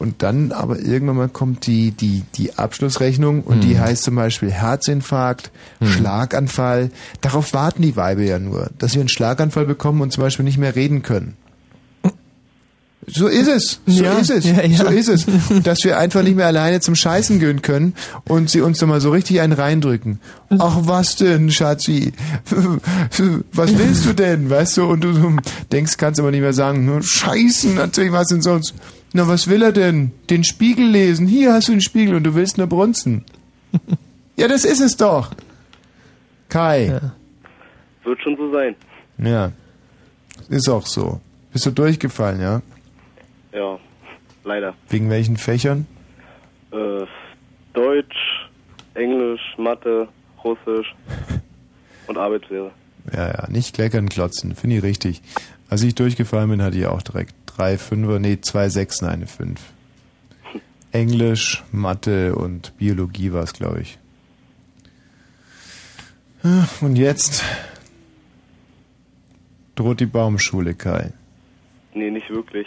Und 0.00 0.22
dann 0.22 0.50
aber 0.50 0.80
irgendwann 0.80 1.16
mal 1.16 1.28
kommt 1.28 1.66
die, 1.66 1.92
die, 1.92 2.24
die 2.34 2.54
Abschlussrechnung 2.58 3.42
und 3.42 3.60
die 3.62 3.74
Mhm. 3.74 3.80
heißt 3.80 4.02
zum 4.02 4.14
Beispiel 4.16 4.50
Herzinfarkt, 4.50 5.50
Schlaganfall. 5.84 6.90
Darauf 7.20 7.52
warten 7.54 7.82
die 7.82 7.94
Weibe 7.96 8.24
ja 8.24 8.38
nur, 8.38 8.70
dass 8.78 8.94
wir 8.94 9.00
einen 9.00 9.08
Schlaganfall 9.10 9.66
bekommen 9.66 10.00
und 10.00 10.10
zum 10.12 10.22
Beispiel 10.22 10.44
nicht 10.44 10.58
mehr 10.58 10.74
reden 10.74 11.02
können. 11.02 11.36
So 13.06 13.26
ist 13.28 13.48
es. 13.48 13.80
So 13.86 14.04
Ja, 14.04 14.12
ist 14.18 14.30
es. 14.30 14.44
ja, 14.44 14.62
ja. 14.62 14.76
So 14.78 14.86
ist 14.86 15.08
es. 15.08 15.26
Dass 15.64 15.82
wir 15.84 15.98
einfach 15.98 16.22
nicht 16.22 16.36
mehr 16.36 16.46
alleine 16.46 16.80
zum 16.80 16.94
Scheißen 16.94 17.40
gehen 17.40 17.60
können 17.60 17.94
und 18.28 18.50
sie 18.50 18.60
uns 18.60 18.78
dann 18.78 18.88
mal 18.88 19.00
so 19.00 19.10
richtig 19.10 19.40
einen 19.40 19.54
reindrücken. 19.54 20.20
Ach, 20.58 20.78
was 20.82 21.16
denn, 21.16 21.50
Schatzi? 21.50 22.12
Was 23.52 23.76
willst 23.76 24.04
du 24.06 24.12
denn? 24.12 24.48
Weißt 24.48 24.76
du? 24.76 24.84
Und 24.84 25.00
du 25.02 25.36
denkst, 25.72 25.96
kannst 25.96 26.20
aber 26.20 26.30
nicht 26.30 26.40
mehr 26.42 26.52
sagen, 26.52 26.84
nur 26.84 27.02
Scheißen, 27.02 27.74
natürlich, 27.74 28.12
was 28.12 28.28
denn 28.28 28.42
sonst? 28.42 28.74
Na, 29.12 29.26
was 29.26 29.48
will 29.48 29.62
er 29.62 29.72
denn? 29.72 30.12
Den 30.28 30.44
Spiegel 30.44 30.86
lesen. 30.86 31.26
Hier 31.26 31.52
hast 31.52 31.68
du 31.68 31.72
den 31.72 31.80
Spiegel 31.80 32.14
und 32.14 32.24
du 32.24 32.34
willst 32.34 32.58
nur 32.58 32.66
brunzen. 32.66 33.24
Ja, 34.36 34.48
das 34.48 34.64
ist 34.64 34.80
es 34.80 34.96
doch. 34.96 35.34
Kai. 36.48 36.98
Wird 38.04 38.22
schon 38.22 38.38
so 38.38 38.50
sein. 38.50 38.74
Ja. 39.18 39.52
Ist 40.48 40.66
auch 40.70 40.86
so. 40.86 41.20
Bist 41.52 41.66
du 41.66 41.70
durchgefallen, 41.70 42.40
ja? 42.40 42.62
Ja, 43.52 43.78
leider. 44.44 44.74
Wegen 44.88 45.10
welchen 45.10 45.36
Fächern? 45.36 45.86
Äh, 46.72 47.04
Deutsch, 47.74 48.48
Englisch, 48.94 49.42
Mathe, 49.58 50.08
Russisch 50.42 50.94
und 52.06 52.16
Arbeitslehre. 52.16 52.70
Ja, 53.12 53.28
ja, 53.28 53.50
nicht 53.50 53.74
kleckern, 53.74 54.08
klotzen. 54.08 54.54
Finde 54.54 54.76
ich 54.76 54.82
richtig. 54.82 55.20
Als 55.68 55.82
ich 55.82 55.94
durchgefallen 55.94 56.48
bin, 56.48 56.62
hatte 56.62 56.78
ich 56.78 56.86
auch 56.86 57.02
direkt 57.02 57.34
drei 57.56 57.78
Fünfer, 57.78 58.18
nee, 58.18 58.40
zwei 58.40 58.68
Sechsen, 58.68 59.08
eine 59.08 59.26
Fünf. 59.26 59.60
Englisch, 60.92 61.62
Mathe 61.70 62.34
und 62.34 62.76
Biologie 62.76 63.32
war 63.32 63.44
es, 63.44 63.52
glaube 63.52 63.80
ich. 63.80 63.98
Und 66.80 66.96
jetzt 66.96 67.44
droht 69.74 70.00
die 70.00 70.06
Baumschule, 70.06 70.74
Kai. 70.74 71.12
Nee, 71.94 72.10
nicht 72.10 72.30
wirklich. 72.30 72.66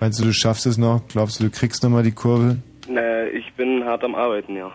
Meinst 0.00 0.20
du, 0.20 0.24
du 0.24 0.32
schaffst 0.32 0.66
es 0.66 0.76
noch? 0.76 1.02
Glaubst 1.08 1.40
du, 1.40 1.44
du 1.44 1.50
kriegst 1.50 1.82
nochmal 1.82 2.02
die 2.02 2.12
Kurve? 2.12 2.58
Naja, 2.88 3.26
ich 3.28 3.52
bin 3.54 3.84
hart 3.84 4.04
am 4.04 4.14
Arbeiten, 4.14 4.56
ja. 4.56 4.70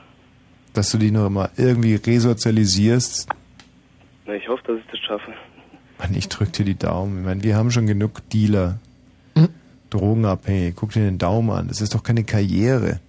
Dass 0.74 0.92
du 0.92 0.98
dich 0.98 1.12
noch 1.12 1.30
mal 1.30 1.50
irgendwie 1.58 1.96
resozialisierst? 1.96 3.30
Na, 4.26 4.34
ich 4.34 4.48
hoffe, 4.48 4.64
dass 4.68 4.80
ich 4.80 4.86
das 4.92 5.00
schaffe. 5.00 5.34
Mann, 6.00 6.16
ich 6.16 6.30
drück 6.30 6.54
dir 6.54 6.66
die 6.66 6.78
Daumen. 6.78 7.20
Ich 7.20 7.26
meine, 7.26 7.44
wir 7.44 7.56
haben 7.56 7.72
schon 7.72 7.86
genug 7.86 8.28
Dealer. 8.30 8.80
Drogenabhängig. 9.90 10.76
Guck 10.76 10.92
dir 10.92 11.06
den 11.06 11.18
Daumen 11.18 11.50
an. 11.50 11.68
Das 11.68 11.82
ist 11.82 11.96
doch 11.96 12.04
keine 12.04 12.24
Karriere. 12.24 13.00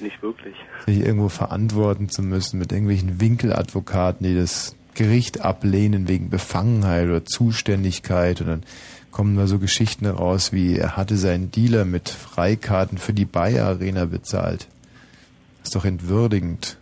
Nicht 0.00 0.22
wirklich. 0.22 0.56
sich 0.86 0.98
irgendwo 0.98 1.28
verantworten 1.28 2.08
zu 2.08 2.22
müssen 2.22 2.58
mit 2.58 2.72
irgendwelchen 2.72 3.20
Winkeladvokaten, 3.20 4.26
die 4.26 4.34
das 4.34 4.76
Gericht 4.94 5.40
ablehnen 5.40 6.08
wegen 6.08 6.30
Befangenheit 6.30 7.06
oder 7.08 7.24
Zuständigkeit 7.24 8.40
und 8.40 8.46
dann 8.46 8.62
kommen 9.10 9.36
da 9.36 9.46
so 9.46 9.58
Geschichten 9.58 10.06
raus, 10.06 10.52
wie 10.52 10.76
er 10.76 10.96
hatte 10.96 11.16
seinen 11.16 11.50
Dealer 11.52 11.84
mit 11.84 12.08
Freikarten 12.08 12.98
für 12.98 13.12
die 13.12 13.24
Bayer 13.24 13.66
Arena 13.66 14.06
bezahlt. 14.06 14.66
Das 15.60 15.68
ist 15.68 15.76
doch 15.76 15.84
entwürdigend. 15.84 16.78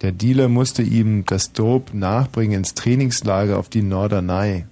Der 0.00 0.12
Dealer 0.12 0.48
musste 0.48 0.82
ihm 0.82 1.24
das 1.26 1.52
Dope 1.52 1.96
nachbringen 1.96 2.58
ins 2.58 2.74
Trainingslager 2.74 3.58
auf 3.58 3.68
die 3.68 3.82
Norderney. 3.82 4.64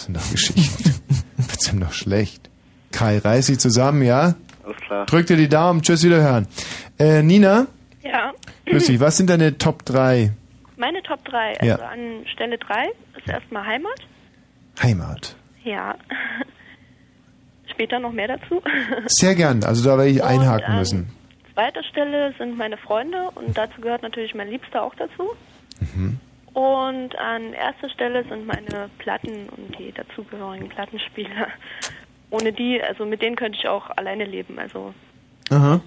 Das 0.00 0.04
sind 0.06 0.16
doch 0.16 0.30
Geschichten. 0.30 0.94
Wird's 1.36 1.72
ihm 1.72 1.80
doch 1.80 1.92
schlecht. 1.92 2.48
Kai, 2.92 3.18
reiß 3.18 3.46
dich 3.46 3.58
zusammen, 3.58 4.02
ja? 4.02 4.34
Alles 4.64 4.76
klar. 4.86 5.06
Drück 5.06 5.26
dir 5.26 5.36
die 5.36 5.48
Daumen. 5.48 5.82
Tschüss, 5.82 6.02
wiederhören. 6.04 6.46
Äh, 6.98 7.22
Nina, 7.22 7.66
Ja. 8.02 8.32
grüß 8.66 8.86
dich. 8.86 8.98
Was 9.00 9.16
sind 9.18 9.28
deine 9.30 9.58
Top 9.58 9.84
3? 9.84 10.32
Meine 10.76 11.02
Top 11.02 11.22
3. 11.26 11.60
Also 11.60 11.66
Ja. 11.66 11.76
an 11.88 12.24
Stelle 12.32 12.56
3 12.58 12.86
ist 13.18 13.28
erstmal 13.28 13.66
Heimat. 13.66 13.98
Heimat. 14.82 15.36
Ja. 15.64 15.94
Später 17.70 17.98
noch 17.98 18.12
mehr 18.12 18.28
dazu. 18.28 18.62
Sehr 19.06 19.34
gern. 19.34 19.62
Also 19.64 19.84
da 19.84 19.96
werde 19.98 20.10
ich 20.10 20.20
Und, 20.22 20.28
einhaken 20.28 20.72
ähm, 20.72 20.78
müssen. 20.78 21.10
Zweiter 21.54 21.82
Stelle 21.84 22.34
sind 22.38 22.56
meine 22.56 22.76
Freunde 22.78 23.30
und 23.34 23.56
dazu 23.56 23.80
gehört 23.80 24.02
natürlich 24.02 24.34
mein 24.34 24.48
Liebster 24.48 24.82
auch 24.82 24.94
dazu. 24.94 25.30
Mhm. 25.94 26.18
Und 26.52 27.16
an 27.16 27.52
erster 27.52 27.88
Stelle 27.90 28.24
sind 28.28 28.46
meine 28.46 28.88
Platten 28.98 29.48
und 29.56 29.78
die 29.78 29.92
dazugehörigen 29.92 30.68
Plattenspieler. 30.68 31.46
Ohne 32.30 32.52
die, 32.52 32.80
also 32.82 33.04
mit 33.06 33.22
denen 33.22 33.36
könnte 33.36 33.58
ich 33.60 33.68
auch 33.68 33.90
alleine 33.96 34.24
leben. 34.24 34.58
Also 34.58 34.92
Aha. 35.50 35.80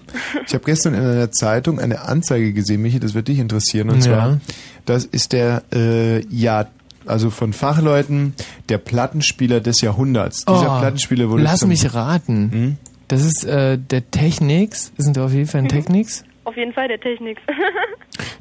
Ich 0.46 0.52
habe 0.52 0.64
gestern 0.64 0.92
in 0.94 1.00
einer 1.00 1.30
Zeitung 1.32 1.78
eine 1.80 2.02
Anzeige 2.02 2.52
gesehen, 2.52 2.82
Michi, 2.82 3.00
das 3.00 3.14
wird 3.14 3.28
dich 3.28 3.38
interessieren. 3.38 3.88
Und 3.90 4.04
Ja. 4.04 4.12
zwar, 4.12 4.40
das 4.84 5.06
ist 5.06 5.32
der 5.32 5.62
äh, 5.72 6.20
ja, 6.28 6.66
also 7.06 7.30
von 7.30 7.52
Fachleuten, 7.54 8.34
der 8.68 8.76
Plattenspieler 8.78 9.60
des 9.60 9.80
Jahrhunderts. 9.80 10.44
Dieser 10.44 10.76
Oh, 10.76 10.80
Plattenspieler 10.80 11.28
wurde 11.30 11.42
Lass 11.44 11.60
zum, 11.60 11.70
mich 11.70 11.94
raten. 11.94 12.50
Hm? 12.52 12.76
Das 13.08 13.22
ist 13.24 13.44
äh, 13.44 13.78
der 13.78 14.10
Technics. 14.10 14.92
Sind 14.98 15.16
da 15.16 15.24
auf 15.26 15.32
jeden 15.32 15.46
Fall 15.48 15.62
ein 15.62 15.68
Technics? 15.70 16.24
Auf 16.44 16.56
jeden 16.56 16.72
Fall 16.72 16.88
der 16.88 17.00
Technik. 17.00 17.38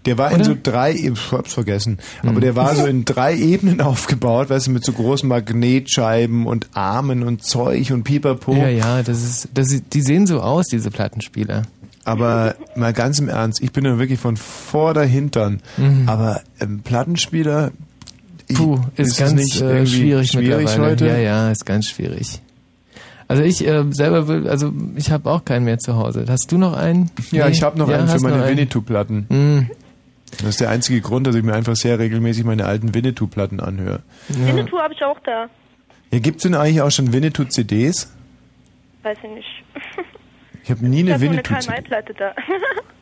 Der 0.06 0.18
war 0.18 0.34
in 0.34 0.44
so 0.44 0.54
drei, 0.62 0.92
ich 0.92 1.32
hab's 1.32 1.54
vergessen, 1.54 1.98
aber 2.24 2.42
der 2.42 2.58
war 2.58 2.76
so 2.76 2.86
in 2.86 3.06
drei 3.06 3.38
Ebenen 3.38 3.80
aufgebaut, 3.80 4.50
weißt 4.50 4.68
du, 4.68 4.72
mit 4.72 4.84
so 4.84 4.92
großen 4.92 5.30
Magnetscheiben 5.30 6.46
und 6.46 6.68
Armen 6.74 7.24
und 7.24 7.46
Zeug 7.46 7.92
und 7.92 8.04
Pipapo. 8.04 8.54
Ja, 8.54 8.68
ja, 8.68 9.02
das 9.02 9.24
ist, 9.24 9.50
das 9.54 9.72
ist, 9.72 9.94
die 9.94 10.02
sehen 10.02 10.28
so 10.28 10.42
aus, 10.42 10.68
diese 10.68 10.92
Plattenspieler. 10.92 11.64
Aber 12.04 12.56
mal 12.76 12.92
ganz 12.92 13.20
im 13.20 13.30
Ernst, 13.30 13.62
ich 13.64 13.72
bin 13.72 13.86
ja 13.86 13.98
wirklich 13.98 14.20
von 14.20 14.36
vor 14.36 15.00
Hintern. 15.00 15.62
Mhm. 15.78 16.04
Aber 16.08 16.42
ähm, 16.60 16.82
Plattenspieler, 16.84 17.72
ich, 18.48 18.58
Puh, 18.58 18.80
ist, 18.98 19.12
es 19.12 19.18
ganz 19.18 19.34
nicht 19.34 19.62
äh, 19.62 19.86
schwierig, 19.86 20.32
schwierig 20.32 20.66
mittlerweile. 20.66 20.92
heute? 20.92 21.08
Ja, 21.08 21.18
ja, 21.18 21.52
ist 21.52 21.66
ganz 21.66 21.88
schwierig. 21.88 22.42
Also 23.34 23.44
ich 23.44 23.66
äh, 23.68 23.84
selber 23.92 24.28
will, 24.28 24.48
also 24.48 24.72
ich 24.96 25.12
habe 25.12 25.30
auch 25.30 25.44
keinen 25.46 25.66
mehr 25.66 25.80
zu 25.80 25.96
Hause. 25.96 26.26
Hast 26.30 26.52
du 26.52 26.58
noch 26.58 26.74
einen? 26.74 27.10
Ja, 27.32 27.46
Nee? 27.48 27.52
ich 27.54 27.64
habe 27.64 27.78
noch 27.80 27.90
Ja, 27.90 27.98
einen 27.98 28.08
für 28.08 28.20
meine. 28.20 28.48
Winnetou-Platten. 28.48 29.26
Mhm. 29.30 29.70
Das 30.40 30.50
ist 30.50 30.62
der 30.62 30.70
einzige 30.70 31.02
Grund, 31.02 31.26
dass 31.28 31.36
ich 31.36 31.44
mir 31.44 31.54
einfach 31.54 31.76
sehr 31.76 32.00
regelmäßig 32.00 32.44
meine 32.44 32.66
alten 32.66 32.94
Winnetou-Platten 32.94 33.60
anhöre. 33.60 34.02
Winnetou 34.30 34.78
habe 34.80 34.94
ich 34.94 35.04
auch 35.04 35.20
da. 35.26 35.48
Ja, 36.12 36.20
gibt's 36.20 36.44
denn 36.44 36.56
eigentlich 36.56 36.82
auch 36.82 36.92
schon 36.92 37.12
Winnetou-CDs? 37.14 38.12
Weiß 39.04 39.18
ich 39.24 39.30
nicht. 39.30 39.64
Ich 40.64 40.72
habe 40.72 40.86
nie 40.88 40.98
Ich 41.02 41.04
eine 41.06 41.14
habe 41.14 41.24
nur 41.26 41.32
eine 41.34 41.38
Winnetou-CD. 41.44 41.66
Karl-May-Platte 41.68 42.14
da. 42.18 42.34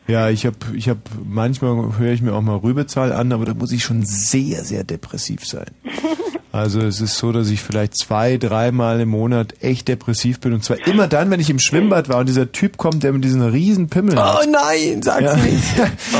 Ja, 0.08 0.30
ich 0.30 0.44
habe, 0.46 0.56
ich 0.74 0.88
habe, 0.88 0.98
manchmal 1.24 1.96
höre 1.96 2.10
ich 2.12 2.22
mir 2.22 2.34
auch 2.34 2.40
mal 2.42 2.56
Rübezahl 2.56 3.12
an, 3.12 3.30
aber 3.32 3.44
da 3.44 3.54
muss 3.54 3.70
ich 3.70 3.84
schon 3.84 4.04
sehr, 4.04 4.64
sehr 4.64 4.82
depressiv 4.82 5.46
sein. 5.46 5.66
Also 6.54 6.80
es 6.82 7.00
ist 7.00 7.16
so, 7.16 7.32
dass 7.32 7.48
ich 7.48 7.62
vielleicht 7.62 7.96
zwei, 7.96 8.36
dreimal 8.36 9.00
im 9.00 9.08
Monat 9.08 9.54
echt 9.62 9.88
depressiv 9.88 10.38
bin 10.38 10.52
und 10.52 10.62
zwar 10.62 10.86
immer 10.86 11.08
dann, 11.08 11.30
wenn 11.30 11.40
ich 11.40 11.48
im 11.48 11.58
Schwimmbad 11.58 12.10
war 12.10 12.18
und 12.18 12.28
dieser 12.28 12.52
Typ 12.52 12.76
kommt, 12.76 13.02
der 13.04 13.12
mit 13.14 13.24
diesen 13.24 13.40
riesen 13.40 13.88
Pimmel 13.88 14.16
hat. 14.22 14.40
Oh 14.46 14.50
nein, 14.50 15.00
sag's 15.02 15.22
Ja. 15.22 15.36
nicht. 15.36 15.64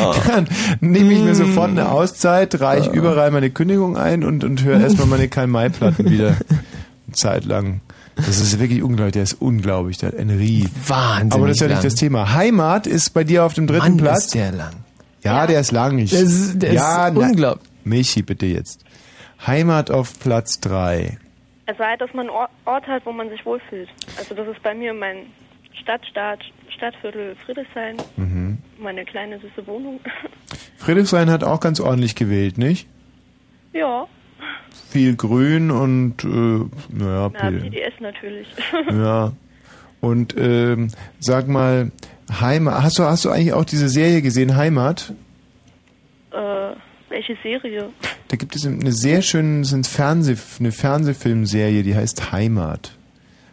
Oh. 0.02 0.14
Dann 0.26 0.48
nehme 0.80 1.12
ich 1.12 1.18
mir 1.20 1.34
sofort 1.34 1.68
eine 1.70 1.90
Auszeit, 1.90 2.58
reiche 2.62 2.90
überall 2.90 3.30
meine 3.30 3.50
Kündigung 3.50 3.98
ein 3.98 4.24
und, 4.24 4.42
und 4.42 4.64
höre 4.64 4.80
erstmal 4.80 5.06
meine 5.06 5.28
Karl-May-Platten 5.28 6.10
wieder 6.10 6.28
eine 6.28 7.12
Zeit 7.12 7.44
lang. 7.44 7.82
Das 8.16 8.40
ist 8.40 8.58
wirklich 8.58 8.82
unglaublich, 8.82 9.12
der 9.12 9.24
ist 9.24 9.34
unglaublich, 9.34 9.98
der 9.98 10.12
hat 10.12 10.18
ein 10.18 10.30
Rie. 10.30 10.66
Wahnsinnig 10.86 11.34
Aber 11.34 11.46
das 11.48 11.56
ist 11.56 11.60
ja 11.60 11.68
nicht 11.68 11.84
das 11.84 11.94
Thema. 11.94 12.32
Heimat 12.32 12.86
ist 12.86 13.10
bei 13.12 13.24
dir 13.24 13.44
auf 13.44 13.52
dem 13.52 13.66
dritten 13.66 13.80
Mann, 13.82 13.96
Platz. 13.98 14.24
ist 14.26 14.34
der 14.34 14.52
lang. 14.52 14.72
Ja, 15.24 15.46
der 15.46 15.60
ist 15.60 15.72
lang. 15.72 15.98
Ich, 15.98 16.10
Der 16.10 16.20
ist- 16.20 16.54
der 16.62 16.70
ist 16.70 16.76
ja, 16.76 17.10
na- 17.10 17.20
unglaublich. 17.20 17.68
Michi, 17.84 18.22
bitte 18.22 18.46
jetzt. 18.46 18.80
Heimat 19.47 19.90
auf 19.90 20.18
Platz 20.20 20.61
drei. 20.61 21.18
Also 21.66 21.84
halt, 21.84 22.01
dass 22.01 22.12
man 22.12 22.28
einen 22.28 22.36
Ort, 22.64 22.86
hat, 22.86 23.07
wo 23.07 23.12
man 23.12 23.28
sich 23.30 23.45
wohlfühlt. 23.47 23.88
Also 24.18 24.34
das 24.34 24.47
ist 24.49 24.62
bei 24.62 24.74
mir 24.74 24.93
mein 24.95 25.26
Stadtstaat, 25.80 26.40
Stadtviertel 26.68 27.36
Friedrichshain, 27.45 27.97
Mhm. 28.16 28.59
meine 28.78 29.05
kleine 29.05 29.38
süße 29.38 29.66
Wohnung. 29.66 30.01
Friedrichshain 30.78 31.30
hat 31.30 31.45
auch 31.45 31.61
ganz 31.61 31.80
ordentlich 31.80 32.14
gewählt, 32.14 32.59
nicht? 32.59 32.88
ja, 33.72 34.07
Viel 34.90 35.16
Grün 35.16 35.70
und, 35.70 36.24
äh, 36.24 36.28
naja, 36.28 37.30
na, 37.32 37.51
P- 37.51 37.59
PDS 37.61 37.95
natürlich. 38.01 38.49
Ja. 38.90 39.32
Und 40.01 40.34
ähm, 40.36 40.88
sag 41.20 41.47
mal, 41.49 41.93
Heimat, 42.40 42.82
hast 42.82 42.99
du, 42.99 43.05
hast 43.05 43.24
du 43.24 43.30
eigentlich 43.30 43.53
auch 43.53 43.64
diese 43.64 43.88
Serie 43.88 44.20
gesehen, 44.20 44.57
Heimat? 44.57 45.12
äh, 46.32 46.72
welche 47.12 47.36
Serie? 47.42 47.90
Da 48.28 48.36
gibt 48.36 48.56
es 48.56 48.66
eine 48.66 48.92
sehr 48.92 49.22
schöne 49.22 49.64
sind 49.64 49.86
Fernseh, 49.86 50.36
eine 50.58 50.72
Fernsehfilmserie, 50.72 51.82
die 51.82 51.94
heißt 51.94 52.32
Heimat. 52.32 52.96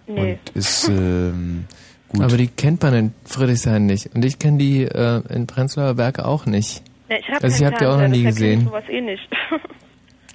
Nee. 0.08 0.32
Und 0.32 0.56
ist 0.56 0.88
ähm, 0.90 1.66
gut. 2.08 2.24
Aber 2.24 2.38
die 2.38 2.48
kennt 2.48 2.82
man 2.82 2.94
in 2.94 3.14
Friedrichshain 3.26 3.86
nicht. 3.86 4.16
Und 4.16 4.26
ich 4.26 4.40
kenne 4.40 4.58
die 4.58 4.84
äh, 4.84 5.22
in 5.30 5.46
Prenzlauer 5.46 5.94
Berg 5.94 6.20
auch 6.20 6.46
nicht. 6.46 6.82
Ja, 7.10 7.18
ich 7.18 7.28
hab 7.28 7.44
Also 7.44 7.56
ich 7.56 7.62
keinen 7.62 7.74
hab 7.74 7.80
die 7.80 7.86
auch 7.86 8.00
noch 8.00 8.08
nie 8.08 8.24
gesehen. 8.24 8.62
Ich 8.62 8.66
sowas 8.66 8.84
eh 8.90 9.02
nicht. 9.02 9.30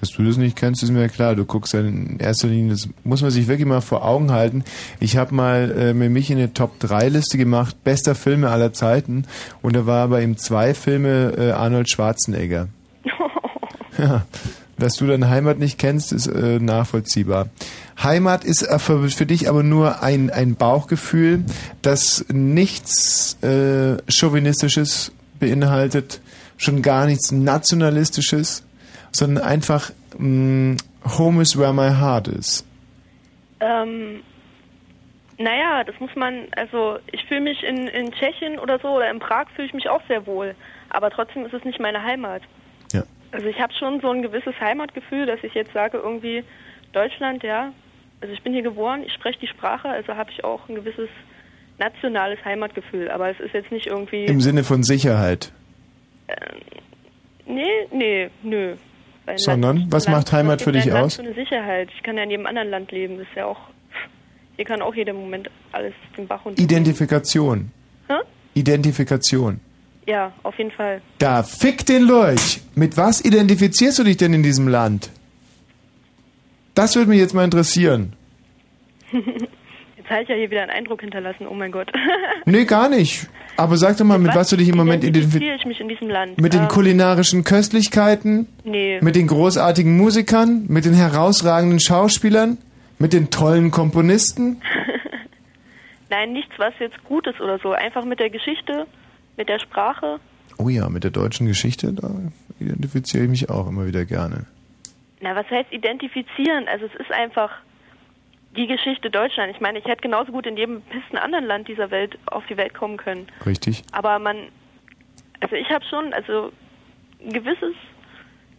Dass 0.01 0.11
du 0.11 0.25
das 0.25 0.37
nicht 0.37 0.57
kennst, 0.57 0.83
ist 0.83 0.91
mir 0.91 1.09
klar. 1.09 1.35
Du 1.35 1.47
guckst 1.47 1.73
ja 1.73 1.81
in 1.81 2.19
erster 2.19 2.49
Linie, 2.49 2.73
das 2.73 2.91
muss 3.05 3.23
man 3.23 3.31
sich 3.31 3.49
wirklich 3.49 3.67
mal 3.67 3.81
vor 3.81 4.05
Augen 4.05 4.33
halten. 4.33 4.63
Ich 5.01 5.17
habe 5.17 5.35
mal 5.35 5.75
äh, 5.79 5.95
mit 5.95 6.11
mich 6.11 6.31
eine 6.31 6.53
Top-3-Liste 6.53 7.39
gemacht, 7.39 7.83
bester 7.85 8.15
Filme 8.15 8.51
aller 8.51 8.75
Zeiten. 8.75 9.25
Und 9.63 9.77
da 9.77 9.87
war 9.87 10.05
aber 10.05 10.21
eben 10.21 10.37
zwei 10.37 10.75
Filme 10.75 11.33
äh, 11.39 11.51
Arnold 11.53 11.89
Schwarzenegger. 11.89 12.69
Ja, 13.99 14.27
dass 14.77 14.97
du 14.97 15.07
deine 15.07 15.29
Heimat 15.31 15.59
nicht 15.59 15.79
kennst, 15.79 16.13
ist 16.13 16.27
äh, 16.27 16.59
nachvollziehbar. 16.59 17.49
Heimat 18.03 18.45
ist 18.45 18.63
äh, 18.63 18.79
für, 18.79 19.09
für 19.09 19.27
dich 19.27 19.49
aber 19.49 19.63
nur 19.63 20.03
ein, 20.03 20.31
ein 20.31 20.57
Bauchgefühl, 20.57 21.45
das 21.83 22.25
nichts 22.29 23.41
äh, 23.43 23.99
Chauvinistisches 24.11 25.13
beinhaltet, 25.39 26.21
schon 26.57 26.83
gar 26.83 27.07
nichts 27.07 27.31
Nationalistisches, 27.31 28.67
sondern 29.13 29.45
einfach 29.45 29.91
mh, 30.19 30.77
Home 31.19 31.41
is 31.43 31.57
where 31.57 31.73
my 31.73 31.91
heart 31.91 32.27
is. 32.29 32.65
ähm, 33.61 34.23
naja, 35.39 35.83
das 35.85 35.99
muss 36.01 36.15
man, 36.15 36.47
also 36.57 36.99
ich 37.11 37.25
fühle 37.27 37.41
mich 37.41 37.63
in, 37.65 37.89
in 37.89 38.13
Tschechien 38.13 38.59
oder 38.59 38.79
so 38.79 38.89
oder 38.89 39.11
in 39.11 39.19
Prag 39.19 39.47
fühle 39.55 39.67
ich 39.67 39.75
mich 39.75 39.89
auch 39.89 40.03
sehr 40.09 40.27
wohl. 40.27 40.55
Aber 40.91 41.11
trotzdem 41.11 41.45
ist 41.45 41.53
es 41.53 41.65
nicht 41.65 41.81
meine 41.81 42.03
Heimat. 42.03 42.43
Also 43.35 43.49
ich 43.49 43.61
habe 43.61 43.73
schon 43.75 44.01
so 44.01 44.11
ein 44.11 44.23
gewisses 44.23 44.55
Heimatgefühl, 44.61 45.27
dass 45.27 45.43
ich 45.43 45.55
jetzt 45.55 45.73
sage, 45.73 45.99
irgendwie 45.99 46.45
Deutschland, 46.93 47.43
ja, 47.43 47.73
also 48.21 48.33
ich 48.33 48.43
bin 48.43 48.53
hier 48.53 48.63
geboren, 48.63 49.03
ich 49.05 49.13
spreche 49.13 49.41
die 49.41 49.49
Sprache, 49.49 49.89
also 49.89 50.15
habe 50.15 50.31
ich 50.31 50.45
auch 50.45 50.69
ein 50.69 50.77
gewisses 50.77 51.09
nationales 51.79 52.39
Heimatgefühl. 52.45 53.11
Aber 53.11 53.29
es 53.31 53.41
ist 53.41 53.53
jetzt 53.53 53.73
nicht 53.73 53.89
irgendwie. 53.89 54.27
Im 54.27 54.41
Sinne 54.41 54.63
von 54.63 54.85
Sicherheit. 54.85 55.53
Nee, 57.47 57.65
nee, 57.93 58.31
nö. 58.43 58.77
Ein 59.27 59.39
Sondern, 59.39 59.77
Land- 59.79 59.93
was 59.93 60.09
macht 60.09 60.33
Heimat 60.33 60.63
für 60.63 60.73
dich 60.73 60.85
ein 60.85 60.93
Land 60.93 61.05
aus? 61.07 61.17
für 61.17 61.23
eine 61.23 61.35
Sicherheit. 61.35 61.89
Ich 61.97 62.03
kann 62.03 62.17
ja 62.17 62.23
in 62.23 62.31
jedem 62.31 62.47
anderen 62.47 62.69
Land 62.71 62.93
leben. 62.93 63.19
Das 63.19 63.27
ist 63.27 63.35
ja 63.37 63.47
auch. 63.47 63.59
Hier 64.57 64.65
kann 64.65 64.81
auch 64.83 64.95
jeder 64.95 65.13
Moment 65.13 65.51
alles 65.73 65.95
den 66.17 66.27
Bach 66.29 66.45
runter. 66.45 66.63
Identifikation. 66.63 67.73
Hä? 68.09 68.15
Identifikation. 68.55 69.61
Ja, 70.07 70.33
auf 70.43 70.57
jeden 70.59 70.71
Fall. 70.71 71.01
Da 71.19 71.43
fick 71.43 71.87
den 71.87 72.03
Lurch. 72.03 72.61
Mit 72.75 72.97
was 72.97 73.25
identifizierst 73.25 73.99
du 73.99 74.05
dich 74.05 74.17
denn 74.19 74.35
in 74.35 74.43
diesem 74.43 74.69
Land? 74.69 75.11
Das 76.75 76.95
würde 76.97 77.09
mich 77.09 77.21
jetzt 77.21 77.35
mal 77.35 77.45
interessieren. 77.45 78.13
Jetzt 79.97 80.11
habe 80.11 80.23
ich 80.25 80.29
ja 80.29 80.35
hier 80.35 80.51
wieder 80.51 80.61
einen 80.61 80.71
Eindruck 80.71 81.01
hinterlassen. 81.01 81.47
Oh 81.49 81.55
mein 81.55 81.73
Gott. 81.73 81.91
Nee, 82.47 82.67
gar 82.67 82.91
nicht. 82.91 83.27
Aber 83.57 83.79
sag 83.79 83.97
doch 83.97 84.05
mal, 84.05 84.19
mit 84.19 84.35
was 84.35 84.51
du 84.51 84.57
dich 84.57 84.69
im 84.69 84.77
Moment 84.77 85.03
identifizierst. 85.03 85.61
ich 85.61 85.65
mich 85.67 85.81
in 85.81 85.89
diesem 85.89 86.11
Land? 86.11 86.39
Mit 86.39 86.53
den 86.53 86.63
Ähm, 86.65 86.69
kulinarischen 86.69 87.43
Köstlichkeiten? 87.43 88.47
Nee. 88.65 88.99
Mit 89.01 89.17
den 89.17 89.27
großartigen 89.29 89.97
Musikern? 89.97 90.67
Mit 90.69 90.85
den 90.85 90.93
herausragenden 90.93 91.81
Schauspielern? 91.81 92.59
Mit 92.99 93.15
den 93.15 93.31
tollen 93.31 93.71
Komponisten? 93.71 94.61
Nein, 96.11 96.35
nichts, 96.35 96.53
was 96.59 96.75
jetzt 96.81 97.03
gut 97.05 97.27
ist 97.27 97.41
oder 97.41 97.59
so. 97.61 97.73
Einfach 97.73 98.05
mit 98.05 98.21
der 98.21 98.29
Geschichte, 98.29 98.87
mit 99.37 99.49
der 99.49 99.59
Sprache. 99.59 100.21
Oh 100.59 100.69
ja, 100.69 100.89
mit 100.89 101.05
der 101.05 101.11
deutschen 101.11 101.47
Geschichte, 101.47 101.93
da 101.93 102.11
identifiziere 102.61 103.25
ich 103.25 103.31
mich 103.31 103.51
auch 103.51 103.69
immer 103.69 103.87
wieder 103.87 104.05
gerne. 104.05 104.47
Na, 105.21 105.35
was 105.35 105.49
heißt 105.51 105.73
identifizieren? 105.73 106.69
Also 106.69 106.87
es 106.87 106.95
ist 107.01 107.11
einfach 107.11 107.51
die 108.57 108.67
Geschichte 108.67 109.11
Deutschland. 109.11 109.53
Ich 109.55 109.61
meine, 109.61 109.79
ich 109.79 109.85
hätte 109.85 110.03
genauso 110.03 110.33
gut 110.33 110.47
in 110.47 110.57
jedem 110.57 110.81
besten 110.83 111.17
anderen 111.17 111.45
Land 111.45 111.69
dieser 111.69 111.91
Welt 111.91 112.19
auf 112.27 112.45
die 112.47 112.57
Welt 112.57 112.75
kommen 112.75 112.97
können. 112.97 113.27
Richtig? 113.45 113.83
Aber 113.93 114.19
man, 114.19 114.37
also 115.41 115.57
ich 115.57 115.69
habe 115.71 115.85
schon, 115.85 116.13
also 116.13 116.53
ein 117.21 117.33
gewisses, 117.33 117.75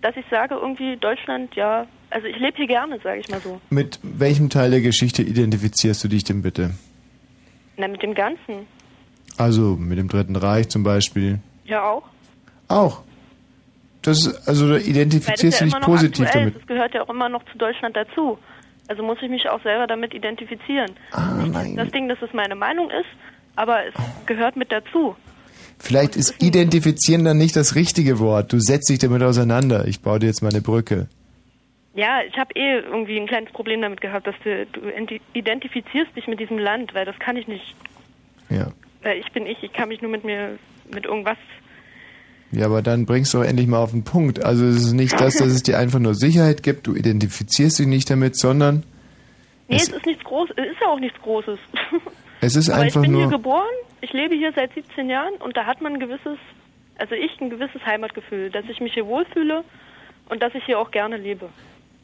dass 0.02 0.16
ich 0.18 0.26
sage, 0.30 0.56
irgendwie 0.56 0.98
Deutschland, 0.98 1.56
ja, 1.56 1.88
also 2.10 2.28
ich 2.28 2.38
lebe 2.38 2.58
hier 2.58 2.68
gerne, 2.68 3.00
sage 3.00 3.20
ich 3.20 3.30
mal 3.30 3.40
so. 3.40 3.62
Mit 3.70 4.00
welchem 4.04 4.50
Teil 4.50 4.72
der 4.72 4.82
Geschichte 4.82 5.22
identifizierst 5.22 6.04
du 6.04 6.08
dich 6.08 6.24
denn 6.24 6.42
bitte? 6.42 6.72
Na, 7.78 7.88
mit 7.88 8.04
dem 8.04 8.14
Ganzen. 8.14 8.68
Also 9.38 9.76
mit 9.76 9.98
dem 9.98 10.08
Dritten 10.08 10.36
Reich 10.36 10.70
zum 10.70 10.84
Beispiel. 10.84 11.40
Ja 11.66 11.84
auch. 11.84 12.04
Auch. 12.68 13.02
Das 14.02 14.26
ist, 14.26 14.48
also 14.48 14.70
da 14.70 14.78
identifizierst 14.78 15.62
ja 15.62 15.68
du 15.68 15.72
dich 15.74 15.82
positiv 15.82 16.26
aktuell 16.28 16.46
damit. 16.46 16.60
Das 16.62 16.68
gehört 16.68 16.94
ja 16.94 17.02
auch 17.04 17.10
immer 17.10 17.28
noch 17.28 17.44
zu 17.52 17.58
Deutschland 17.58 17.96
dazu. 17.96 18.38
Also 18.88 19.02
muss 19.02 19.18
ich 19.22 19.30
mich 19.30 19.50
auch 19.50 19.62
selber 19.64 19.88
damit 19.88 20.14
identifizieren. 20.14 20.92
Ah, 21.12 21.34
Nicht 21.44 21.78
das 21.78 21.90
Ding, 21.90 22.08
dass 22.08 22.22
es 22.22 22.32
meine 22.34 22.56
Meinung 22.56 22.90
ist, 22.92 23.10
aber 23.56 23.80
es 23.88 23.94
gehört 24.28 24.56
mit 24.56 24.72
dazu. 24.72 25.16
Vielleicht 25.80 26.16
ist 26.16 26.42
identifizieren 26.42 27.26
dann 27.26 27.38
nicht 27.38 27.56
das 27.56 27.76
richtige 27.76 28.20
Wort. 28.20 28.54
Du 28.54 28.60
setzt 28.60 28.90
dich 28.90 29.00
damit 29.00 29.24
auseinander. 29.24 29.88
Ich 29.88 30.02
baue 30.02 30.20
dir 30.20 30.28
jetzt 30.28 30.42
mal 30.44 30.50
eine 30.50 30.62
Brücke. 30.62 31.08
Ja, 31.96 32.20
ich 32.28 32.38
habe 32.38 32.52
eh 32.56 32.80
irgendwie 32.80 33.18
ein 33.20 33.26
kleines 33.28 33.52
Problem 33.52 33.82
damit 33.82 34.02
gehabt, 34.02 34.28
dass 34.28 34.36
du, 34.44 34.66
du 34.68 34.82
enti- 34.82 35.22
identifizierst 35.34 36.16
dich 36.16 36.28
mit 36.28 36.40
diesem 36.40 36.60
Land, 36.60 36.94
weil 36.94 37.06
das 37.06 37.18
kann 37.20 37.38
ich 37.38 37.48
nicht. 37.48 37.76
Ja. 38.50 38.68
Weil 39.06 39.20
ich 39.20 39.32
bin 39.32 39.46
ich, 39.46 39.62
ich 39.62 39.72
kann 39.72 39.88
mich 39.90 40.02
nur 40.02 40.10
mit 40.10 40.24
mir, 40.24 40.58
mit 40.92 41.06
irgendwas 41.06 41.38
Ja, 42.52 42.66
aber 42.66 42.82
dann 42.82 43.06
bringst 43.06 43.34
du 43.34 43.38
doch 43.38 43.46
endlich 43.46 43.68
mal 43.68 43.78
auf 43.78 43.92
den 43.92 44.04
Punkt. 44.04 44.44
Also 44.44 44.66
es 44.66 44.78
ist 44.78 44.94
nicht 44.94 45.14
das, 45.20 45.36
dass 45.38 45.48
es 45.48 45.62
dir 45.62 45.78
einfach 45.78 46.00
nur 46.00 46.16
Sicherheit 46.16 46.64
gibt, 46.64 46.88
du 46.88 46.96
identifizierst 46.96 47.78
dich 47.80 47.86
nicht 47.88 48.10
damit, 48.10 48.36
sondern 48.36 48.84
Nee, 49.68 49.78
Es- 49.78 49.90
es, 49.90 49.96
ist 49.98 50.06
nichts 50.08 50.24
Großes, 50.24 50.56
es 50.58 50.72
ist 50.72 50.82
ja 50.82 50.88
auch 50.88 51.00
nichts 51.00 51.20
Großes. 51.22 51.60
es 52.42 52.56
ist 52.56 52.70
Aber 52.70 52.82
einfach 52.82 53.02
ich 53.04 53.08
bin 53.10 53.16
hier 53.18 53.28
nur... 53.28 53.38
geboren, 53.38 53.64
ich 54.02 54.12
lebe 54.12 54.36
hier 54.36 54.52
seit 54.56 54.74
17 54.74 55.08
Jahren 55.10 55.34
und 55.36 55.56
da 55.56 55.66
hat 55.66 55.82
man 55.82 55.94
ein 55.94 56.00
gewisses, 56.00 56.38
also 56.98 57.14
ich 57.16 57.40
ein 57.42 57.50
gewisses 57.52 57.86
Heimatgefühl, 57.86 58.50
dass 58.50 58.66
ich 58.70 58.80
mich 58.82 58.94
hier 58.96 59.06
wohlfühle 59.06 59.64
und 60.30 60.42
dass 60.42 60.54
ich 60.56 60.64
hier 60.66 60.80
auch 60.80 60.90
gerne 60.92 61.18
lebe. 61.18 61.50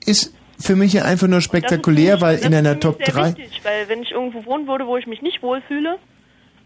Ist 0.06 0.36
für 0.60 0.76
mich 0.76 0.94
ja 0.94 1.04
einfach 1.06 1.28
nur 1.28 1.42
spektakulär, 1.42 2.22
weil 2.22 2.38
in 2.40 2.54
einer 2.54 2.80
Top 2.80 2.96
für 2.96 3.02
mich 3.02 3.10
3... 3.12 3.24
sehr 3.30 3.38
wichtig, 3.38 3.62
weil 3.64 3.90
wenn 3.90 4.02
ich 4.04 4.12
irgendwo 4.12 4.46
wohnen 4.46 4.68
würde, 4.68 4.86
wo 4.88 4.98
ich 4.98 5.08
mich 5.08 5.22
nicht 5.24 5.42
wohlfühle, 5.42 5.98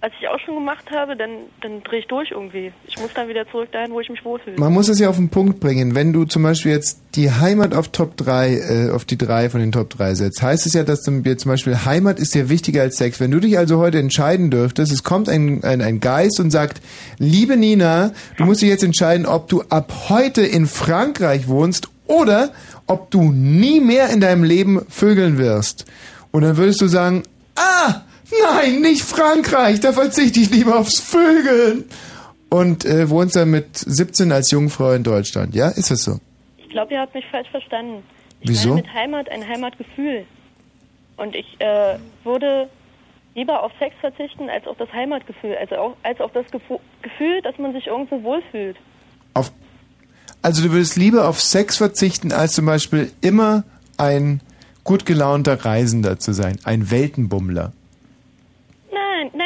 was 0.06 0.12
ich 0.22 0.28
auch 0.28 0.40
schon 0.46 0.54
gemacht 0.54 0.92
habe, 0.92 1.16
dann, 1.16 1.32
dann 1.62 1.82
drehe 1.82 2.00
ich 2.00 2.06
durch 2.06 2.30
irgendwie. 2.30 2.72
Ich 2.86 3.00
muss 3.00 3.12
dann 3.16 3.28
wieder 3.28 3.50
zurück 3.50 3.72
dahin, 3.72 3.92
wo 3.92 4.00
ich 4.00 4.10
mich 4.10 4.24
wohlfühle. 4.24 4.56
Man 4.60 4.72
muss 4.72 4.88
es 4.88 5.00
ja 5.00 5.10
auf 5.10 5.16
den 5.16 5.30
Punkt 5.30 5.60
bringen. 5.60 5.96
Wenn 5.96 6.14
du 6.14 6.26
zum 6.26 6.44
Beispiel 6.44 6.74
jetzt 6.74 7.02
die 7.16 7.32
Heimat 7.32 7.74
auf 7.74 7.88
Top 7.88 8.16
3, 8.16 8.54
äh, 8.54 8.90
auf 8.92 9.06
die 9.06 9.18
drei 9.18 9.50
von 9.50 9.62
den 9.62 9.72
Top 9.72 9.90
3 9.90 10.14
setzt, 10.14 10.44
heißt 10.44 10.68
es 10.68 10.74
ja, 10.74 10.84
dass 10.84 11.02
du 11.02 11.22
dir 11.22 11.40
zum 11.40 11.50
Beispiel 11.50 11.86
Heimat 11.86 12.20
ist 12.20 12.36
dir 12.36 12.50
wichtiger 12.50 12.84
als 12.84 12.98
Sex. 12.98 13.20
Wenn 13.20 13.32
du 13.32 13.40
dich 13.40 13.58
also 13.58 13.80
heute 13.80 13.98
entscheiden 13.98 14.52
dürftest, 14.52 14.92
es 14.92 15.04
kommt 15.04 15.28
ein, 15.28 15.64
ein, 15.64 15.82
ein 15.82 16.00
Geist 16.00 16.40
und 16.40 16.52
sagt, 16.52 16.84
liebe 17.18 17.58
Nina, 17.58 18.12
du 18.38 18.46
musst 18.46 18.62
dich 18.62 18.70
jetzt 18.70 18.84
entscheiden, 18.84 19.26
ob 19.26 19.48
du 19.48 19.64
ab 19.70 19.92
heute 20.10 20.44
in 20.44 20.68
Frankreich 20.68 21.48
wohnst 21.48 21.90
oder 22.06 22.52
ob 22.86 23.10
du 23.10 23.32
nie 23.32 23.80
mehr 23.80 24.12
in 24.12 24.22
deinem 24.22 24.44
Leben 24.44 24.86
vögeln 24.88 25.40
wirst. 25.40 25.88
Und 26.30 26.44
dann 26.44 26.58
würdest 26.58 26.80
du 26.80 26.86
sagen, 26.86 27.24
ah, 27.56 28.04
nein, 28.44 28.82
nicht 28.82 29.04
Frankreich, 29.04 29.80
da 29.80 29.94
verzichte 29.94 30.40
ich 30.40 30.50
lieber 30.50 30.78
aufs 30.80 31.00
Vögeln. 31.00 31.86
Und 32.50 32.86
äh, 32.86 33.10
wohnst 33.10 33.36
dann 33.36 33.50
mit 33.50 33.76
17 33.78 34.32
als 34.32 34.52
Jungfrau 34.52 34.94
in 34.94 35.04
Deutschland, 35.04 35.56
ja? 35.56 35.70
Ist 35.70 35.92
das 35.92 36.04
so? 36.04 36.20
Ich 36.58 36.70
glaube, 36.70 36.94
ihr 36.94 37.02
habt 37.02 37.14
mich 37.14 37.26
falsch 37.32 37.50
verstanden. 37.50 38.04
Ich 38.42 38.50
Wieso? 38.50 38.70
meine 38.70 38.84
mit 38.84 38.94
Heimat 38.94 39.30
ein 39.30 39.48
Heimatgefühl. 39.48 40.26
Und 41.18 41.36
ich 41.36 41.60
äh, 41.60 41.98
würde 42.24 42.70
lieber 43.34 43.64
auf 43.64 43.72
Sex 43.80 43.96
verzichten 44.00 44.50
als 44.50 44.66
auf 44.68 44.78
das 44.78 44.92
Heimatgefühl, 44.92 45.56
also 45.60 45.76
auch, 45.76 45.98
als 46.04 46.20
auf 46.22 46.32
das 46.32 46.50
Gefu 46.52 46.80
Gefühl, 47.02 47.42
dass 47.42 47.58
man 47.58 47.74
sich 47.74 47.88
irgendwo 47.88 48.24
wohlfühlt. 48.24 48.78
Auf, 49.34 49.52
also 50.42 50.64
du 50.64 50.72
würdest 50.72 50.96
lieber 50.96 51.28
auf 51.28 51.42
Sex 51.42 51.78
verzichten, 51.78 52.32
als 52.32 52.54
zum 52.54 52.66
Beispiel 52.66 53.12
immer 53.22 53.64
ein 53.98 54.42
gut 54.84 55.06
gelaunter 55.06 55.66
Reisender 55.66 56.20
zu 56.20 56.34
sein, 56.34 56.58
ein 56.64 56.90
Weltenbummler. 56.92 57.74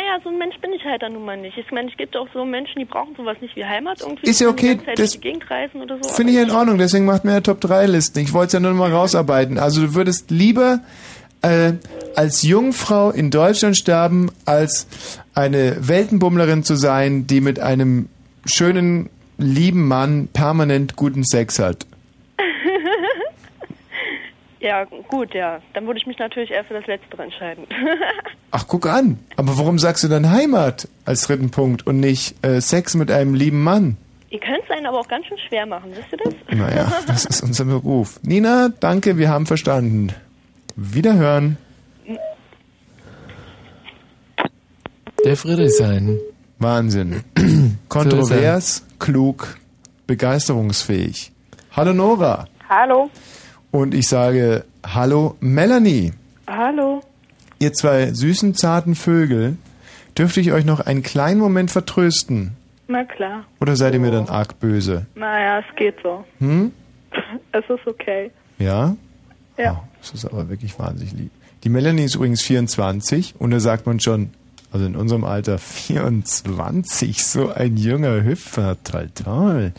Naja, 0.09 0.21
so 0.23 0.29
ein 0.29 0.37
Mensch 0.37 0.55
bin 0.59 0.71
ich 0.73 0.83
halt 0.83 1.01
dann 1.01 1.13
nun 1.13 1.25
mal 1.25 1.37
nicht. 1.37 1.57
Ich 1.57 1.71
meine, 1.71 1.89
es 1.89 1.97
gibt 1.97 2.15
auch 2.15 2.27
so 2.33 2.45
Menschen, 2.45 2.79
die 2.79 2.85
brauchen 2.85 3.15
sowas 3.15 3.37
nicht 3.41 3.55
wie 3.55 3.65
Heimat 3.65 4.01
irgendwie. 4.01 4.27
Ist 4.27 4.41
ja 4.41 4.47
okay, 4.47 4.77
Zeit 4.77 4.87
das 4.87 4.95
durch 4.95 5.11
die 5.11 5.19
Gegend 5.19 5.49
reisen 5.49 5.81
oder 5.81 5.97
so. 6.01 6.09
Finde 6.09 6.33
ich 6.33 6.39
in 6.39 6.51
Ordnung, 6.51 6.77
deswegen 6.77 7.05
macht 7.05 7.25
mir 7.25 7.33
ja 7.33 7.41
Top 7.41 7.61
3 7.61 7.85
Listen. 7.85 8.19
Ich 8.19 8.33
wollte 8.33 8.47
es 8.47 8.53
ja 8.53 8.59
nur 8.59 8.71
noch 8.71 8.79
mal 8.79 8.91
rausarbeiten. 8.91 9.57
Also 9.57 9.81
du 9.81 9.95
würdest 9.95 10.31
lieber 10.31 10.79
äh, 11.41 11.73
als 12.15 12.43
Jungfrau 12.43 13.11
in 13.11 13.29
Deutschland 13.29 13.77
sterben, 13.77 14.31
als 14.45 14.87
eine 15.35 15.87
Weltenbummlerin 15.87 16.63
zu 16.63 16.75
sein, 16.75 17.27
die 17.27 17.41
mit 17.41 17.59
einem 17.59 18.09
schönen, 18.45 19.09
lieben 19.37 19.87
Mann 19.87 20.27
permanent 20.33 20.95
guten 20.95 21.23
Sex 21.23 21.59
hat. 21.59 21.85
Ja, 24.59 24.83
gut, 24.83 25.33
ja. 25.33 25.61
Dann 25.73 25.85
würde 25.87 25.99
ich 25.99 26.07
mich 26.07 26.17
natürlich 26.19 26.51
eher 26.51 26.63
für 26.65 26.73
das 26.73 26.87
Letztere 26.87 27.23
entscheiden. 27.23 27.65
Ach, 28.51 28.65
guck 28.67 28.87
an. 28.87 29.19
Aber 29.37 29.57
warum 29.57 29.79
sagst 29.79 30.03
du 30.03 30.07
dann 30.07 30.29
Heimat 30.29 30.87
als 31.05 31.23
dritten 31.23 31.51
Punkt 31.51 31.87
und 31.87 31.99
nicht 31.99 32.43
äh, 32.45 32.59
Sex 32.59 32.95
mit 32.95 33.11
einem 33.11 33.33
lieben 33.33 33.63
Mann? 33.63 33.97
Ihr 34.31 34.39
könnt 34.39 34.63
es 34.63 34.69
einen 34.69 34.85
aber 34.85 34.99
auch 34.99 35.07
ganz 35.07 35.25
schön 35.25 35.37
schwer 35.47 35.65
machen, 35.65 35.91
wisst 35.95 36.11
ihr 36.11 36.19
das? 36.23 36.57
Naja, 36.57 36.91
das 37.07 37.25
ist 37.25 37.41
unser 37.41 37.65
Beruf. 37.65 38.19
Nina, 38.21 38.69
danke, 38.79 39.17
wir 39.17 39.29
haben 39.29 39.45
verstanden. 39.45 40.13
Wiederhören. 40.75 41.57
Der 45.25 45.35
Friedrichshain. 45.35 46.19
Wahnsinn. 46.59 47.23
Kontrovers, 47.89 48.85
klug, 48.99 49.57
begeisterungsfähig. 50.07 51.31
Hallo 51.71 51.93
Nora. 51.93 52.47
Hallo. 52.67 53.09
Und 53.71 53.93
ich 53.93 54.07
sage 54.07 54.65
Hallo 54.83 55.35
Melanie. 55.41 56.13
Hallo. 56.47 57.01
Ihr 57.59 57.73
zwei 57.73 58.11
süßen, 58.13 58.55
zarten 58.55 58.95
Vögel, 58.95 59.57
dürfte 60.17 60.39
ich 60.39 60.51
euch 60.51 60.65
noch 60.65 60.79
einen 60.79 61.03
kleinen 61.03 61.39
Moment 61.39 61.69
vertrösten? 61.69 62.55
Na 62.87 63.03
klar. 63.03 63.45
Oder 63.61 63.75
seid 63.75 63.93
ihr 63.93 63.99
mir 63.99 64.11
dann 64.11 64.27
arg 64.27 64.59
böse? 64.59 65.05
Naja, 65.13 65.59
es 65.59 65.75
geht 65.75 65.95
so. 66.01 66.25
Hm? 66.39 66.71
Es 67.51 67.63
ist 67.69 67.85
okay. 67.85 68.31
Ja? 68.57 68.95
Ja. 69.57 69.83
Das 69.99 70.11
ist 70.11 70.25
aber 70.25 70.49
wirklich 70.49 70.77
wahnsinnig 70.79 71.13
lieb. 71.13 71.31
Die 71.63 71.69
Melanie 71.69 72.05
ist 72.05 72.15
übrigens 72.15 72.41
24 72.41 73.35
und 73.37 73.51
da 73.51 73.59
sagt 73.59 73.85
man 73.85 73.99
schon, 73.99 74.31
also 74.71 74.85
in 74.85 74.95
unserem 74.95 75.23
Alter 75.25 75.57
24, 75.57 77.23
so 77.23 77.51
ein 77.51 77.77
junger 77.77 78.23
Hüpfer, 78.23 78.77
toll, 78.83 79.09
toll. 79.13 79.73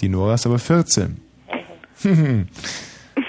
Die 0.00 0.08
Nora 0.08 0.34
ist 0.34 0.46
aber 0.46 0.58
14. 0.58 1.20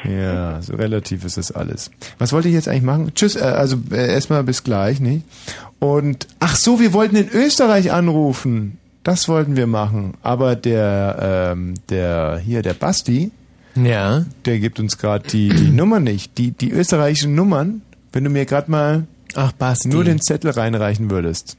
ja, 0.04 0.62
so 0.62 0.76
relativ 0.76 1.26
ist 1.26 1.38
das 1.38 1.52
alles. 1.52 1.92
Was 2.18 2.34
wollte 2.34 2.48
ich 2.48 2.54
jetzt 2.54 2.68
eigentlich 2.68 2.84
machen? 2.84 3.12
Tschüss, 3.14 3.36
äh, 3.36 3.42
also 3.42 3.78
äh, 3.92 4.14
erstmal 4.14 4.44
bis 4.44 4.64
gleich, 4.64 5.00
nicht? 5.00 5.26
Und 5.80 6.28
ach 6.40 6.56
so, 6.56 6.80
wir 6.80 6.94
wollten 6.94 7.16
in 7.16 7.30
Österreich 7.30 7.92
anrufen. 7.92 8.78
Das 9.04 9.28
wollten 9.28 9.58
wir 9.58 9.68
machen. 9.68 10.14
Aber 10.22 10.56
der, 10.56 11.52
ähm, 11.52 11.74
der 11.90 12.38
hier, 12.44 12.62
der 12.62 12.74
Basti, 12.74 13.32
ja. 13.76 14.26
der 14.46 14.60
gibt 14.60 14.80
uns 14.80 14.98
gerade 14.98 15.28
die, 15.28 15.50
die 15.50 15.72
Nummer 15.72 16.00
nicht. 16.00 16.38
Die, 16.38 16.52
die 16.52 16.72
österreichischen 16.72 17.36
Nummern, 17.36 17.82
wenn 18.14 18.24
du 18.24 18.30
mir 18.30 18.46
gerade 18.46 18.72
mal 18.72 19.08
Ach, 19.36 19.52
Basti. 19.52 19.90
nur 19.90 20.04
den 20.04 20.22
Zettel 20.22 20.52
reinreichen 20.52 21.10
würdest. 21.12 21.58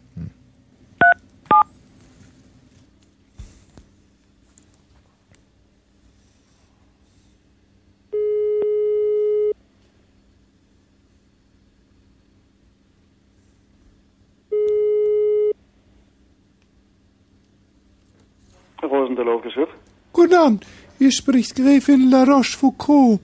Guten 20.35 20.47
Abend, 20.47 20.67
hier 20.99 21.13
spricht 21.13 21.55
Gräfin 21.55 22.11
La 22.11 22.25
Rochefoucauld. 22.25 23.21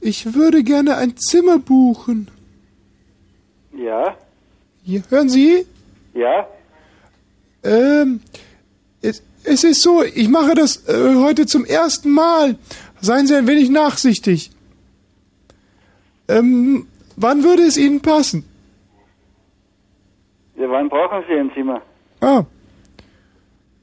Ich 0.00 0.32
würde 0.34 0.62
gerne 0.62 0.96
ein 0.96 1.16
Zimmer 1.16 1.58
buchen. 1.58 2.30
Ja, 3.76 4.16
Ja, 4.84 5.02
hören 5.08 5.28
Sie? 5.28 5.66
ja, 6.14 6.46
Ähm, 7.64 8.20
es, 9.02 9.24
es 9.42 9.64
ist 9.64 9.82
so, 9.82 10.04
ich 10.04 10.28
mache 10.28 10.54
das 10.54 10.88
äh, 10.88 11.16
heute 11.16 11.46
zum 11.46 11.64
ersten 11.64 12.10
Mal. 12.12 12.56
Seien 13.00 13.26
Sie 13.26 13.34
ein 13.34 13.48
wenig 13.48 13.68
nachsichtig. 13.68 14.52
Ähm, 16.28 16.86
wann 17.16 17.42
würde 17.42 17.64
es 17.64 17.76
Ihnen 17.76 18.00
passen? 18.02 18.44
ja 20.56 20.70
wann 20.70 20.88
brauchen 20.88 21.24
Sie 21.28 21.34
ein 21.34 21.50
Zimmer? 21.54 21.82
Ah. 22.20 22.44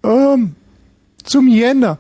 Ähm, 0.04 0.56
zum 1.26 1.48
Jänner. 1.50 1.98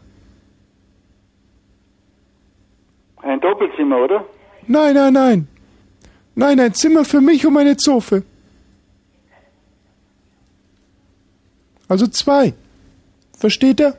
Ein 3.24 3.40
Doppelzimmer, 3.40 3.98
oder? 4.04 4.26
Nein, 4.68 4.96
nein, 4.96 5.14
nein. 5.14 5.48
Nein, 6.36 6.60
ein 6.60 6.74
Zimmer 6.74 7.06
für 7.06 7.22
mich 7.22 7.46
und 7.46 7.54
meine 7.54 7.78
Zofe. 7.78 8.24
Also 11.88 12.08
zwei. 12.08 12.54
Versteht 13.38 13.80
er? 13.80 13.98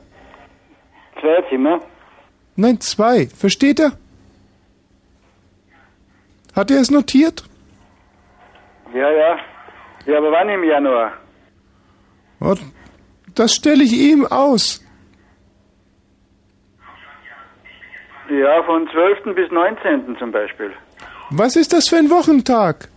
Zwei 1.19 1.41
Zimmer? 1.49 1.79
Nein, 2.55 2.79
zwei. 2.81 3.27
Versteht 3.27 3.79
er? 3.79 3.93
Hat 6.55 6.71
er 6.71 6.81
es 6.81 6.91
notiert? 6.91 7.43
Ja, 8.93 9.11
ja. 9.11 9.37
Ja, 10.05 10.17
aber 10.17 10.31
wann 10.31 10.49
im 10.49 10.63
Januar? 10.63 11.13
Das 13.33 13.55
stelle 13.55 13.83
ich 13.83 13.93
ihm 13.93 14.25
aus. 14.25 14.84
Ja, 18.29 18.63
von 18.63 18.87
12. 18.89 19.35
bis 19.35 19.51
19. 19.51 20.17
zum 20.17 20.31
Beispiel. 20.31 20.71
Was 21.29 21.55
ist 21.55 21.73
das 21.73 21.87
für 21.87 21.97
ein 21.97 22.09
Wochentag? 22.09 22.87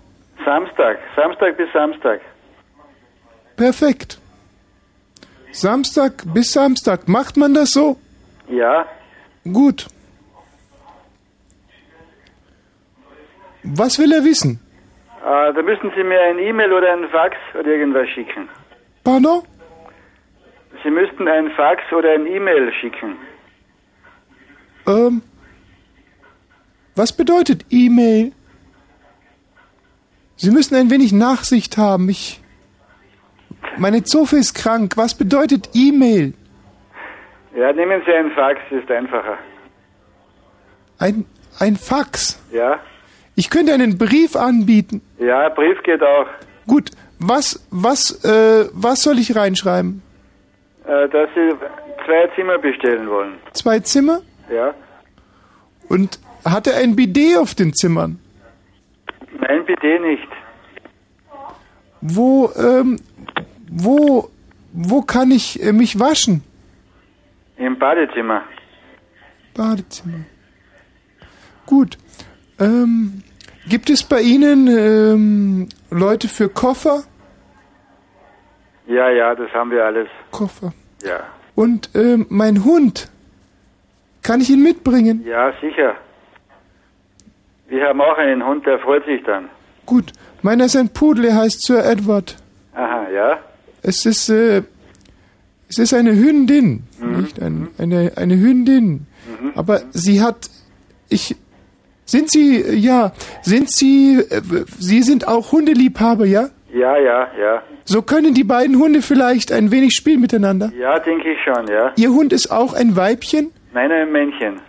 Samstag. 0.44 0.98
Samstag 1.16 1.56
bis 1.56 1.70
Samstag. 1.72 2.20
Perfekt. 3.56 4.18
Samstag 5.52 6.12
bis 6.32 6.52
Samstag. 6.52 7.08
Macht 7.08 7.36
man 7.36 7.54
das 7.54 7.72
so? 7.72 7.96
Ja. 8.48 8.86
Gut. 9.44 9.86
Was 13.64 13.98
will 13.98 14.12
er 14.12 14.24
wissen? 14.24 14.60
Äh, 15.22 15.52
da 15.52 15.62
müssen 15.62 15.92
Sie 15.94 16.04
mir 16.04 16.20
ein 16.22 16.38
E-Mail 16.38 16.72
oder 16.72 16.92
ein 16.92 17.08
Fax 17.08 17.36
oder 17.54 17.66
irgendwas 17.66 18.08
schicken. 18.08 18.48
Pardon? 19.04 19.42
Sie 20.82 20.90
müssten 20.90 21.26
ein 21.28 21.50
Fax 21.50 21.82
oder 21.92 22.12
ein 22.12 22.26
E-Mail 22.26 22.72
schicken. 22.80 23.16
Ähm, 24.88 25.22
was 26.96 27.12
bedeutet 27.12 27.66
E-Mail? 27.70 28.32
Sie 30.36 30.50
müssen 30.50 30.74
ein 30.76 30.90
wenig 30.90 31.12
Nachsicht 31.12 31.76
haben. 31.76 32.08
Ich. 32.08 32.40
Meine 33.76 34.02
Zofe 34.02 34.36
ist 34.36 34.54
krank. 34.54 34.96
Was 34.96 35.14
bedeutet 35.14 35.70
E-Mail? 35.74 36.32
Ja, 37.54 37.72
nehmen 37.72 38.02
Sie 38.06 38.12
ein 38.12 38.30
Fax, 38.32 38.60
ist 38.70 38.90
einfacher. 38.90 39.38
Ein, 40.98 41.24
ein 41.58 41.76
Fax. 41.76 42.40
Ja? 42.52 42.80
Ich 43.36 43.50
könnte 43.50 43.72
einen 43.72 43.98
Brief 43.98 44.36
anbieten. 44.36 45.00
Ja, 45.18 45.48
Brief 45.48 45.82
geht 45.82 46.02
auch. 46.02 46.26
Gut, 46.66 46.90
was, 47.18 47.64
was, 47.70 48.24
äh, 48.24 48.68
was 48.72 49.02
soll 49.02 49.18
ich 49.18 49.34
reinschreiben? 49.36 50.02
Äh, 50.86 51.08
dass 51.08 51.28
Sie 51.34 51.52
zwei 52.04 52.28
Zimmer 52.34 52.58
bestellen 52.58 53.08
wollen. 53.08 53.34
Zwei 53.52 53.80
Zimmer? 53.80 54.20
Ja? 54.50 54.74
Und 55.88 56.18
hat 56.44 56.66
er 56.66 56.76
ein 56.76 56.96
Bidet 56.96 57.36
auf 57.36 57.54
den 57.54 57.72
Zimmern? 57.74 58.18
Nein, 59.40 59.64
bitte 59.66 60.00
nicht. 60.00 60.28
Wo, 62.00 62.50
ähm, 62.56 63.00
wo, 63.70 64.30
wo 64.72 65.02
kann 65.02 65.30
ich 65.30 65.62
äh, 65.62 65.72
mich 65.72 65.98
waschen? 65.98 66.42
Im 67.56 67.78
Badezimmer. 67.78 68.42
Badezimmer. 69.54 70.20
Gut. 71.66 71.98
Ähm, 72.60 73.22
gibt 73.68 73.90
es 73.90 74.04
bei 74.04 74.20
Ihnen 74.20 74.68
ähm, 74.68 75.68
Leute 75.90 76.28
für 76.28 76.48
Koffer? 76.48 77.02
Ja, 78.86 79.10
ja, 79.10 79.34
das 79.34 79.52
haben 79.52 79.70
wir 79.70 79.84
alles. 79.84 80.08
Koffer. 80.30 80.72
Ja. 81.02 81.20
Und 81.54 81.90
ähm, 81.94 82.26
mein 82.30 82.64
Hund. 82.64 83.10
Kann 84.22 84.40
ich 84.40 84.50
ihn 84.50 84.62
mitbringen? 84.62 85.24
Ja, 85.26 85.52
sicher. 85.60 85.94
Wir 87.68 87.84
haben 87.86 88.00
auch 88.00 88.16
einen 88.18 88.44
Hund, 88.46 88.66
der 88.66 88.78
freut 88.78 89.04
sich 89.06 89.22
dann. 89.24 89.48
Gut. 89.86 90.12
Meiner 90.42 90.66
ist 90.66 90.76
ein 90.76 90.88
Pudel, 90.90 91.26
er 91.26 91.36
heißt 91.36 91.62
Sir 91.66 91.84
Edward. 91.84 92.36
Aha, 92.74 93.06
ja? 93.10 93.38
Es 93.82 94.06
ist, 94.06 94.28
äh, 94.28 94.62
es 95.68 95.78
ist 95.78 95.92
eine 95.94 96.12
Hündin, 96.14 96.84
Mhm. 97.00 97.20
nicht? 97.20 97.40
Ein, 97.42 97.68
eine, 97.78 98.12
eine 98.16 98.34
Hündin. 98.38 99.06
Aber 99.54 99.82
sie 99.90 100.20
hat, 100.22 100.48
ich, 101.08 101.36
sind 102.04 102.30
Sie, 102.30 102.60
ja, 102.76 103.12
sind 103.42 103.70
Sie, 103.70 104.14
äh, 104.30 104.40
Sie 104.78 105.02
sind 105.02 105.28
auch 105.28 105.52
Hundeliebhaber, 105.52 106.24
ja? 106.26 106.48
Ja, 106.72 106.96
ja, 106.98 107.28
ja. 107.38 107.62
So 107.84 108.02
können 108.02 108.34
die 108.34 108.44
beiden 108.44 108.78
Hunde 108.78 109.02
vielleicht 109.02 109.52
ein 109.52 109.70
wenig 109.70 109.92
spielen 109.94 110.20
miteinander. 110.20 110.70
Ja, 110.78 110.98
denke 110.98 111.32
ich 111.32 111.38
schon, 111.42 111.66
ja. 111.68 111.92
Ihr 111.96 112.10
Hund 112.10 112.32
ist 112.32 112.50
auch 112.50 112.72
ein 112.74 112.96
Weibchen? 112.96 113.50
Nein, 113.72 113.92
ein 113.92 114.12
Männchen. 114.12 114.60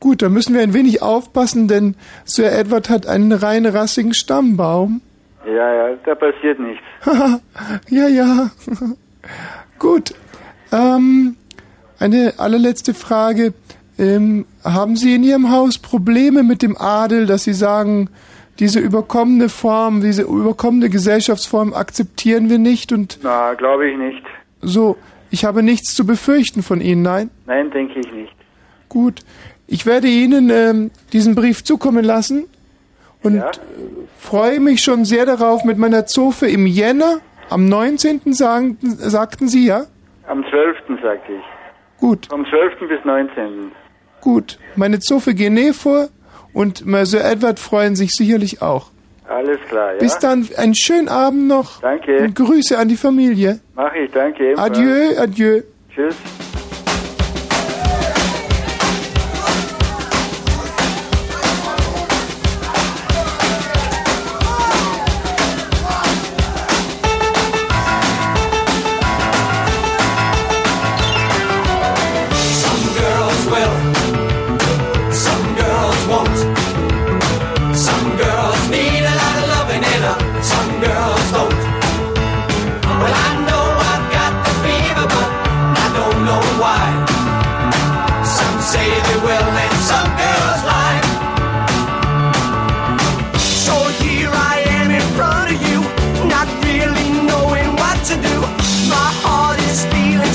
Gut, 0.00 0.22
da 0.22 0.28
müssen 0.28 0.54
wir 0.54 0.62
ein 0.62 0.74
wenig 0.74 1.02
aufpassen, 1.02 1.66
denn 1.66 1.96
Sir 2.24 2.52
Edward 2.52 2.88
hat 2.88 3.06
einen 3.06 3.32
rein 3.32 3.66
rassigen 3.66 4.14
Stammbaum. 4.14 5.00
Ja, 5.46 5.74
ja, 5.88 5.96
da 6.04 6.14
passiert 6.14 6.58
nichts. 6.60 6.84
ja, 7.88 8.08
ja. 8.08 8.50
Gut. 9.78 10.14
Ähm, 10.72 11.36
eine 11.98 12.34
allerletzte 12.38 12.94
Frage. 12.94 13.54
Ähm, 13.98 14.46
haben 14.62 14.94
Sie 14.96 15.14
in 15.14 15.24
Ihrem 15.24 15.50
Haus 15.50 15.78
Probleme 15.78 16.44
mit 16.44 16.62
dem 16.62 16.76
Adel, 16.76 17.26
dass 17.26 17.44
Sie 17.44 17.52
sagen, 17.54 18.10
diese 18.60 18.78
überkommene 18.78 19.48
Form, 19.48 20.00
diese 20.00 20.22
überkommene 20.22 20.90
Gesellschaftsform 20.90 21.74
akzeptieren 21.74 22.48
wir 22.50 22.58
nicht 22.58 22.92
und 22.92 23.18
Na, 23.22 23.54
glaube 23.54 23.88
ich 23.88 23.96
nicht. 23.96 24.22
so, 24.62 24.96
ich 25.30 25.44
habe 25.44 25.62
nichts 25.62 25.94
zu 25.94 26.06
befürchten 26.06 26.62
von 26.62 26.80
Ihnen, 26.80 27.02
nein? 27.02 27.30
Nein, 27.46 27.70
denke 27.70 28.00
ich 28.00 28.12
nicht. 28.12 28.32
Gut. 28.88 29.20
Ich 29.66 29.84
werde 29.86 30.06
Ihnen 30.08 30.50
ähm, 30.50 30.90
diesen 31.12 31.34
Brief 31.34 31.62
zukommen 31.64 32.04
lassen 32.04 32.46
und 33.22 33.36
Ja? 33.36 33.50
äh, 33.50 33.52
freue 34.18 34.60
mich 34.60 34.82
schon 34.82 35.04
sehr 35.04 35.26
darauf 35.26 35.64
mit 35.64 35.76
meiner 35.78 36.06
Zofe 36.06 36.46
im 36.48 36.66
Jänner, 36.66 37.18
am 37.50 37.68
19. 37.68 38.32
Sagen, 38.32 38.78
sagten 38.80 39.48
Sie, 39.48 39.66
ja? 39.66 39.84
Am 40.26 40.44
12. 40.50 41.00
sagte 41.02 41.32
ich. 41.32 41.42
Gut. 42.00 42.26
Vom 42.30 42.44
12. 42.46 42.88
bis 42.88 43.04
19. 43.04 43.72
Gut. 44.20 44.58
Meine 44.76 45.00
Zofe 45.00 45.34
Gene 45.34 45.72
vor 45.74 46.08
und 46.52 46.82
Sir 47.04 47.24
Edward 47.24 47.58
freuen 47.58 47.96
sich 47.96 48.12
sicherlich 48.12 48.62
auch. 48.62 48.90
Alles 49.28 49.60
klar, 49.68 49.92
ja? 49.92 49.98
Bis 49.98 50.18
dann, 50.18 50.48
einen 50.56 50.74
schönen 50.74 51.08
Abend 51.08 51.48
noch. 51.48 51.80
Danke. 51.80 52.18
Und 52.18 52.34
Grüße 52.34 52.78
an 52.78 52.88
die 52.88 52.96
Familie. 52.96 53.60
Mach 53.74 53.94
ich, 53.94 54.10
danke. 54.10 54.44
ebenfalls. 54.44 54.78
Adieu, 54.78 55.18
adieu. 55.18 55.62
Tschüss. 55.94 56.16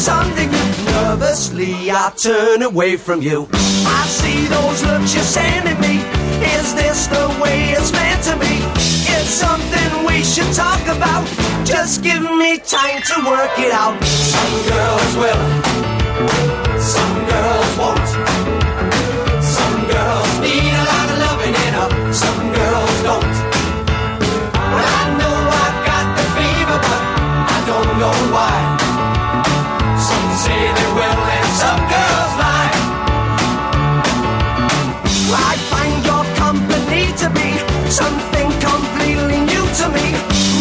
New. 0.07 0.51
Nervously, 0.91 1.89
I 1.89 2.11
turn 2.17 2.61
away 2.61 2.97
from 2.97 3.21
you. 3.21 3.47
I 3.53 4.03
see 4.07 4.45
those 4.47 4.83
looks 4.83 5.13
you're 5.15 5.23
sending 5.23 5.79
me. 5.79 6.03
Is 6.57 6.75
this 6.75 7.07
the 7.07 7.27
way 7.41 7.71
it's 7.71 7.91
meant 7.93 8.23
to 8.23 8.35
be? 8.35 8.55
It's 9.15 9.29
something 9.29 10.05
we 10.05 10.23
should 10.23 10.51
talk 10.53 10.81
about. 10.87 11.25
Just 11.65 12.03
give 12.03 12.21
me 12.21 12.57
time 12.59 13.01
to 13.01 13.15
work 13.25 13.55
it 13.57 13.71
out. 13.71 13.95
Some 14.03 14.55
girls 14.71 15.11
will, 15.21 15.43
some 16.79 17.17
girls 17.31 17.71
won't. 17.79 18.09
Some 19.55 19.77
girls 19.87 20.31
need 20.43 20.73
a 20.81 20.85
lot 20.91 21.07
of 21.13 21.17
loving 21.27 21.55
and 21.65 21.75
uh, 21.79 22.11
some 22.11 22.51
girls 22.51 22.95
don't. 23.07 23.35
Well, 24.73 24.87
I 24.99 25.03
know 25.19 25.35
I've 25.63 25.79
got 25.87 26.05
the 26.17 26.25
fever, 26.35 26.77
but 26.87 27.01
I 27.55 27.59
don't 27.71 27.91
know 28.01 28.17
why. 28.35 28.52
Something 37.93 38.49
completely 38.57 39.39
new 39.45 39.65
to 39.77 39.85
me. 39.93 40.07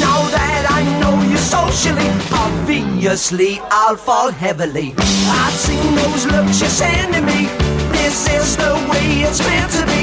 Now 0.04 0.20
that 0.36 0.68
I 0.68 0.84
know 1.00 1.16
you 1.32 1.38
socially, 1.40 2.10
obviously 2.28 3.58
I'll 3.70 3.96
fall 3.96 4.30
heavily. 4.30 4.92
I've 5.40 5.56
seen 5.56 5.94
those 5.96 6.26
looks 6.28 6.60
you're 6.60 6.68
sending 6.68 7.24
me. 7.24 7.48
This 7.96 8.28
is 8.28 8.56
the 8.60 8.76
way 8.90 9.24
it's 9.24 9.40
meant 9.40 9.72
to 9.78 9.82
be. 9.88 10.02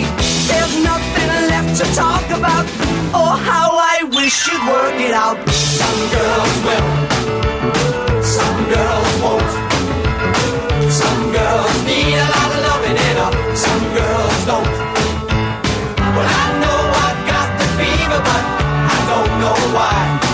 There's 0.50 0.76
nothing 0.82 1.30
left 1.54 1.78
to 1.78 1.86
talk 1.94 2.26
about. 2.34 2.66
Oh, 3.14 3.38
how 3.50 3.78
I 3.78 4.10
wish 4.18 4.48
you'd 4.48 4.66
work 4.66 4.98
it 4.98 5.14
out. 5.14 5.38
Some 5.54 6.02
girls 6.10 6.56
will, 6.66 6.90
some 8.26 8.60
girls 8.74 9.12
won't. 9.22 9.54
Some 10.90 11.22
girls 11.38 11.78
need 11.86 12.18
a 12.26 12.28
lot 12.34 12.50
of 12.58 12.62
loving 12.70 12.98
and 12.98 13.58
some 13.66 13.84
girls 13.94 14.46
don't. 14.50 14.89
Know 19.40 19.54
why. 19.74 20.29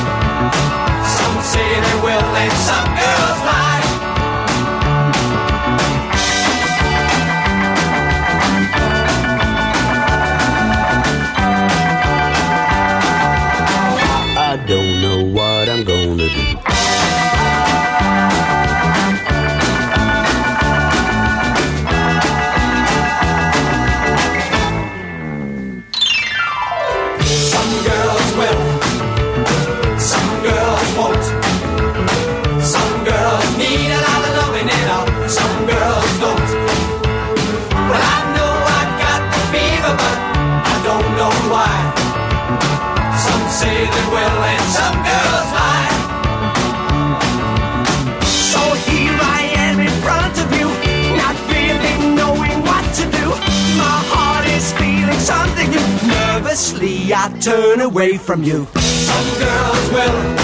Honestly, 56.86 57.14
I 57.14 57.40
turn 57.40 57.82
away 57.82 58.18
from 58.18 58.44
you. 58.44 58.68
Some 58.76 59.40
girls 59.40 59.90
will, 59.92 60.38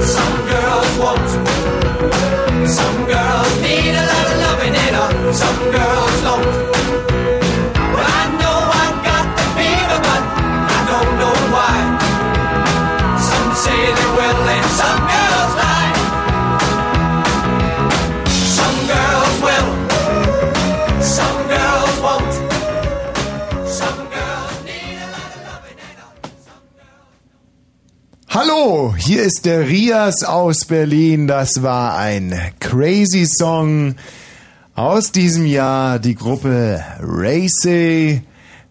some 0.00 0.36
girls 0.48 0.98
won't. 0.98 2.68
Some 2.68 3.04
girls 3.06 3.62
need 3.62 3.94
a 3.94 4.06
lot 4.06 4.32
of 4.32 4.38
loving 4.38 4.74
and 4.74 4.96
uh, 4.96 5.32
some 5.32 5.70
girls 5.70 6.22
don't. 6.22 6.73
Hallo, 28.34 28.96
hier 28.98 29.22
ist 29.22 29.44
der 29.44 29.68
Rias 29.68 30.24
aus 30.24 30.64
Berlin. 30.64 31.28
Das 31.28 31.62
war 31.62 31.96
ein 31.96 32.34
crazy 32.58 33.26
Song 33.26 33.94
aus 34.74 35.12
diesem 35.12 35.46
Jahr. 35.46 36.00
Die 36.00 36.16
Gruppe 36.16 36.82
Racy 36.98 38.22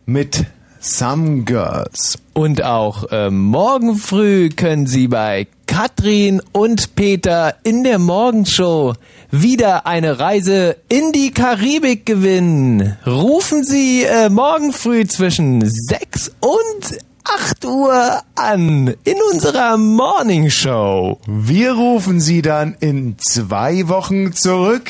mit 0.05 0.43
Some 0.82 1.43
Girls. 1.43 2.18
Und 2.34 2.61
auch 2.61 3.09
äh, 3.09 3.30
morgen 3.30 3.95
früh 3.95 4.49
können 4.49 4.86
Sie 4.86 5.07
bei 5.07 5.47
Katrin 5.66 6.41
und 6.51 6.95
Peter 6.95 7.55
in 7.64 7.86
der 7.86 7.99
Morgenshow 7.99 8.95
wieder 9.32 9.88
eine 9.88 10.20
Reise 10.20 10.76
in 10.89 11.14
die 11.14 11.32
Karibik 11.32 12.05
gewinnen. 12.05 12.97
Rufen 13.07 13.64
Sie 13.64 14.03
äh, 14.03 14.28
morgen 14.30 14.74
früh 14.74 15.07
zwischen 15.07 15.61
6 15.66 16.34
und 16.41 16.99
8 17.26 17.66
Uhr 17.66 18.22
an 18.36 18.96
in 19.06 19.16
unserer 19.32 19.78
Morning 19.78 20.50
Show. 20.50 21.20
Wir 21.26 21.72
rufen 21.72 22.20
Sie 22.20 22.42
dann 22.42 22.76
in 22.82 23.16
zwei 23.18 23.88
Wochen 23.88 24.34
zurück. 24.34 24.90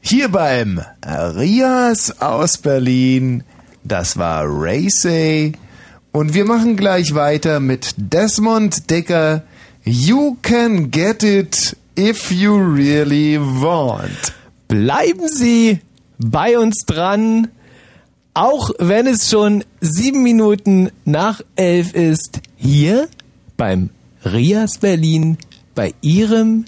Hier 0.00 0.28
beim 0.28 0.82
Rias 1.06 2.20
aus 2.20 2.58
Berlin. 2.58 3.44
Das 3.84 4.16
war 4.16 4.44
Racy. 4.46 5.52
Und 6.10 6.34
wir 6.34 6.44
machen 6.44 6.76
gleich 6.76 7.14
weiter 7.14 7.60
mit 7.60 7.94
Desmond 7.96 8.90
Decker. 8.90 9.44
You 9.84 10.36
can 10.42 10.90
get 10.90 11.22
it 11.22 11.76
if 11.96 12.32
you 12.32 12.56
really 12.56 13.38
want. 13.40 14.34
Bleiben 14.66 15.28
Sie 15.28 15.80
bei 16.18 16.58
uns 16.58 16.84
dran, 16.86 17.48
auch 18.38 18.70
wenn 18.78 19.08
es 19.08 19.28
schon 19.28 19.64
sieben 19.80 20.22
Minuten 20.22 20.90
nach 21.04 21.40
elf 21.56 21.92
ist, 21.92 22.40
hier 22.54 23.08
beim 23.56 23.90
Rias 24.24 24.78
Berlin, 24.78 25.38
bei 25.74 25.92
Ihrem 26.02 26.64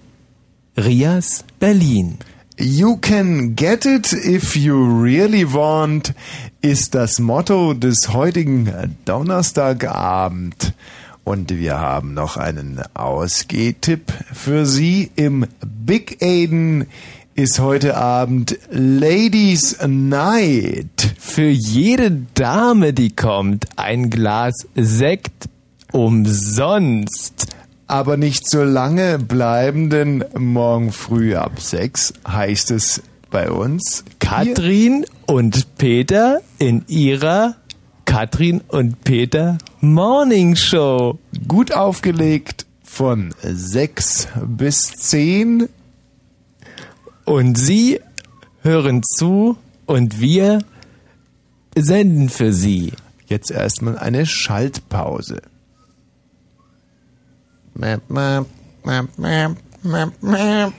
Rias 0.76 1.44
Berlin. 1.60 2.18
You 2.58 2.96
can 2.96 3.54
get 3.54 3.86
it 3.86 4.12
if 4.12 4.56
you 4.56 4.74
really 5.00 5.46
want 5.52 6.12
ist 6.60 6.96
das 6.96 7.20
Motto 7.20 7.72
des 7.74 8.12
heutigen 8.12 8.96
Donnerstagabend. 9.04 10.74
Und 11.22 11.50
wir 11.50 11.78
haben 11.78 12.14
noch 12.14 12.36
einen 12.36 12.82
Ausgehtipp 12.94 14.12
für 14.32 14.66
Sie. 14.66 15.12
Im 15.14 15.46
Big 15.64 16.18
Aiden 16.20 16.88
ist 17.36 17.60
heute 17.60 17.96
Abend 17.96 18.58
Ladies 18.70 19.78
Night. 19.86 20.99
Für 21.32 21.48
jede 21.48 22.26
Dame, 22.34 22.92
die 22.92 23.14
kommt, 23.14 23.66
ein 23.76 24.10
Glas 24.10 24.66
Sekt 24.74 25.48
umsonst. 25.92 27.46
Aber 27.86 28.16
nicht 28.16 28.50
so 28.50 28.64
lange 28.64 29.20
bleiben, 29.20 29.90
denn 29.90 30.24
morgen 30.36 30.90
früh 30.90 31.36
ab 31.36 31.60
sechs 31.60 32.12
heißt 32.26 32.72
es 32.72 33.02
bei 33.30 33.48
uns 33.48 34.04
Katrin 34.18 35.06
und 35.26 35.78
Peter 35.78 36.40
in 36.58 36.84
ihrer 36.88 37.54
Katrin 38.06 38.60
und 38.66 39.04
Peter 39.04 39.56
Morning 39.80 40.56
Show. 40.56 41.20
Gut 41.46 41.72
aufgelegt 41.72 42.66
von 42.82 43.32
sechs 43.40 44.26
bis 44.44 44.80
zehn. 44.96 45.68
Und 47.24 47.56
Sie 47.56 48.00
hören 48.62 49.02
zu 49.04 49.56
und 49.86 50.20
wir 50.20 50.62
senden 51.76 52.28
für 52.28 52.52
Sie. 52.52 52.92
Jetzt 53.26 53.50
erstmal 53.50 53.98
eine 53.98 54.26
Schaltpause. 54.26 55.42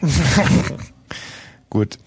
Gut. 1.71 1.97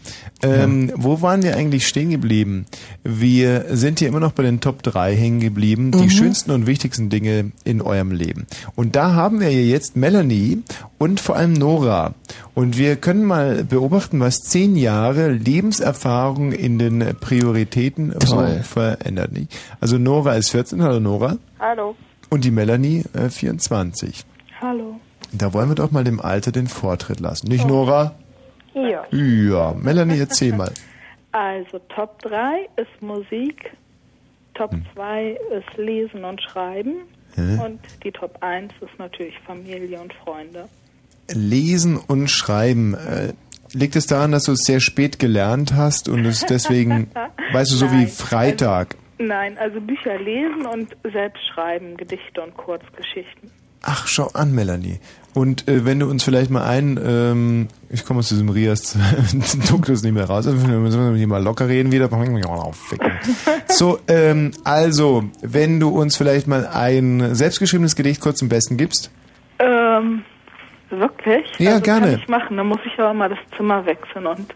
Ähm, 0.43 0.93
Wo 0.95 1.23
waren 1.23 1.43
wir 1.43 1.57
eigentlich 1.57 1.89
stehen 1.89 2.11
geblieben? 2.11 2.67
Wir 3.03 3.65
sind 3.71 3.99
hier 3.99 4.09
immer 4.09 4.21
noch 4.21 4.33
bei 4.33 4.43
den 4.43 4.61
Top 4.61 4.83
3 4.83 5.17
hängen 5.17 5.41
geblieben. 5.41 5.91
Die 5.91 6.05
Mhm. 6.05 6.11
schönsten 6.11 6.51
und 6.51 6.67
wichtigsten 6.67 7.09
Dinge 7.09 7.51
in 7.65 7.81
eurem 7.81 8.13
Leben. 8.13 8.47
Und 8.77 8.95
da 8.95 9.15
haben 9.15 9.41
wir 9.41 9.49
hier 9.49 9.65
jetzt 9.65 9.97
Melanie 9.97 10.63
und 10.99 11.19
vor 11.19 11.37
allem 11.37 11.55
Nora. 11.55 12.13
Und 12.55 12.77
wir 12.77 12.97
können 12.97 13.25
mal 13.25 13.65
beobachten, 13.65 14.21
was 14.21 14.37
zehn 14.41 14.77
Jahre 14.77 15.31
Lebenserfahrung 15.33 16.53
in 16.53 16.79
den 16.79 17.03
Prioritäten 17.19 18.13
so 18.23 18.47
verändert. 18.65 19.31
Also 19.81 19.97
Nora 19.97 20.35
ist 20.35 20.51
14, 20.51 20.83
hallo 20.83 21.01
Nora. 21.01 21.39
Hallo. 21.59 21.97
Und 22.29 22.45
die 22.45 22.51
Melanie 22.51 23.05
äh, 23.15 23.31
24. 23.31 24.27
Hallo. 24.61 25.01
Da 25.33 25.55
wollen 25.55 25.71
wir 25.71 25.75
doch 25.75 25.91
mal 25.91 26.05
dem 26.05 26.21
Alter 26.21 26.53
den 26.53 26.67
Vortritt 26.67 27.21
lassen. 27.21 27.49
Nicht 27.49 27.67
Nora? 27.67 28.15
Ja. 28.75 29.07
Ja, 29.11 29.75
Melanie, 29.75 30.19
erzähl 30.19 30.55
mal. 30.55 30.73
Also 31.33 31.81
Top 31.89 32.23
3 32.23 32.69
ist 32.77 33.03
Musik, 33.03 33.73
Top 34.55 34.71
2 34.95 35.37
ist 35.59 35.77
Lesen 35.77 36.25
und 36.25 36.41
Schreiben 36.41 36.99
Hä? 37.35 37.59
und 37.61 37.81
die 38.05 38.13
Top 38.13 38.39
1 38.41 38.73
ist 38.81 38.97
natürlich 39.01 39.35
Familie 39.45 40.01
und 40.01 40.15
Freunde. 40.15 40.69
Lesen 41.33 41.97
und 41.97 42.29
Schreiben. 42.29 42.95
Äh, 42.95 43.33
liegt 43.73 43.97
es 43.97 44.07
daran, 44.07 44.31
dass 44.31 44.45
du 44.45 44.53
es 44.53 44.61
sehr 44.61 44.79
spät 44.79 45.19
gelernt 45.19 45.75
hast 45.75 46.09
und 46.09 46.25
es 46.25 46.47
deswegen, 46.47 47.11
weißt 47.53 47.73
du, 47.73 47.77
so 47.77 47.91
wie 47.91 47.97
Nein. 47.97 48.09
Freitag? 48.09 48.97
Nein, 49.19 49.59
also 49.59 49.81
Bücher 49.81 50.19
lesen 50.19 50.67
und 50.67 50.97
selbst 51.13 51.41
schreiben, 51.53 51.97
Gedichte 51.97 52.43
und 52.43 52.57
Kurzgeschichten. 52.57 53.51
Ach, 53.83 54.07
schau 54.07 54.29
an, 54.35 54.55
Melanie. 54.55 54.99
Und 55.35 55.67
äh, 55.67 55.85
wenn 55.85 55.99
du 55.99 56.09
uns 56.09 56.23
vielleicht 56.23 56.51
mal 56.51 56.65
ein, 56.65 56.99
ähm, 57.05 57.69
ich 57.91 58.05
komme 58.05 58.21
aus 58.21 58.29
diesem 58.29 58.49
Rias 58.49 58.97
Duktus 59.69 60.03
nicht 60.05 60.13
mehr 60.13 60.27
raus, 60.27 60.47
wir 60.47 60.79
müssen 60.79 61.29
mal 61.29 61.43
locker 61.43 61.69
reden 61.69 61.91
wieder. 61.91 62.09
So, 63.67 63.99
ähm, 64.07 64.53
also, 64.63 65.25
wenn 65.43 65.81
du 65.81 65.89
uns 65.89 66.17
vielleicht 66.17 66.47
mal 66.47 66.69
ein 66.69 67.35
selbstgeschriebenes 67.35 67.97
Gedicht 67.97 68.21
kurz 68.21 68.39
zum 68.39 68.49
Besten 68.49 68.77
gibst. 68.77 69.11
Ähm, 69.59 70.23
wirklich? 70.91 71.45
Ja, 71.59 71.73
also 71.73 71.83
gerne. 71.83 72.07
Kann 72.13 72.21
ich 72.21 72.29
machen, 72.29 72.57
dann 72.57 72.69
muss 72.69 72.79
ich 72.85 72.97
aber 73.01 73.15
mal 73.15 73.29
das 73.29 73.39
Zimmer 73.57 73.85
wechseln 73.85 74.27
und 74.27 74.55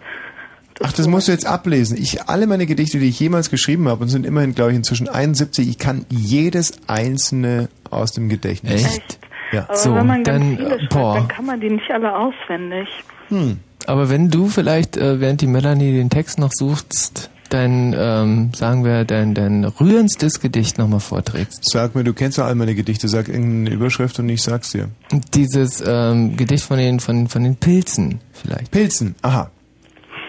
Ach, 0.80 0.92
das 0.92 1.08
musst 1.08 1.26
du 1.26 1.32
jetzt 1.32 1.44
ablesen. 1.46 1.96
Ich, 1.96 2.28
alle 2.28 2.46
meine 2.46 2.66
Gedichte, 2.66 3.00
die 3.00 3.08
ich 3.08 3.18
jemals 3.18 3.50
geschrieben 3.50 3.88
habe, 3.88 4.02
und 4.02 4.10
sind 4.10 4.24
immerhin, 4.24 4.54
glaube 4.54 4.70
ich, 4.70 4.76
inzwischen 4.76 5.08
71, 5.08 5.68
ich 5.68 5.78
kann 5.78 6.06
jedes 6.08 6.78
einzelne 6.86 7.68
aus 7.90 8.12
dem 8.12 8.28
Gedächtnis. 8.28 8.84
Echt? 8.84 9.18
Ja. 9.52 9.66
aber 9.68 9.96
wenn 9.96 10.06
man 10.06 10.24
ganz 10.24 10.44
viele 10.44 10.66
äh, 10.66 10.78
schreibt, 10.78 10.88
boah. 10.90 11.14
dann 11.14 11.28
kann 11.28 11.46
man 11.46 11.60
die 11.60 11.70
nicht 11.70 11.90
alle 11.90 12.14
auswendig. 12.14 12.88
Hm. 13.28 13.58
Aber 13.86 14.10
wenn 14.10 14.30
du 14.30 14.48
vielleicht, 14.48 14.96
äh, 14.96 15.20
während 15.20 15.40
die 15.40 15.46
Melanie 15.46 15.92
den 15.92 16.10
Text 16.10 16.38
noch 16.38 16.50
suchst, 16.52 17.30
dein, 17.48 17.94
ähm, 17.96 18.50
sagen 18.54 18.84
wir, 18.84 19.04
dein, 19.04 19.34
dein 19.34 19.64
rührendstes 19.64 20.40
Gedicht 20.40 20.78
nochmal 20.78 21.00
vorträgst. 21.00 21.60
Sag 21.64 21.94
mir, 21.94 22.04
du 22.04 22.12
kennst 22.12 22.38
ja 22.38 22.44
all 22.44 22.54
meine 22.54 22.74
Gedichte, 22.74 23.08
sag 23.08 23.28
irgendeine 23.28 23.74
Überschrift 23.74 24.18
und 24.18 24.28
ich 24.28 24.42
sag's 24.42 24.72
dir. 24.72 24.88
Dieses 25.34 25.82
ähm, 25.86 26.36
Gedicht 26.36 26.64
von 26.64 26.78
den, 26.78 27.00
von, 27.00 27.28
von 27.28 27.42
den 27.42 27.56
Pilzen 27.56 28.20
vielleicht. 28.32 28.70
Pilzen, 28.70 29.14
aha. 29.22 29.50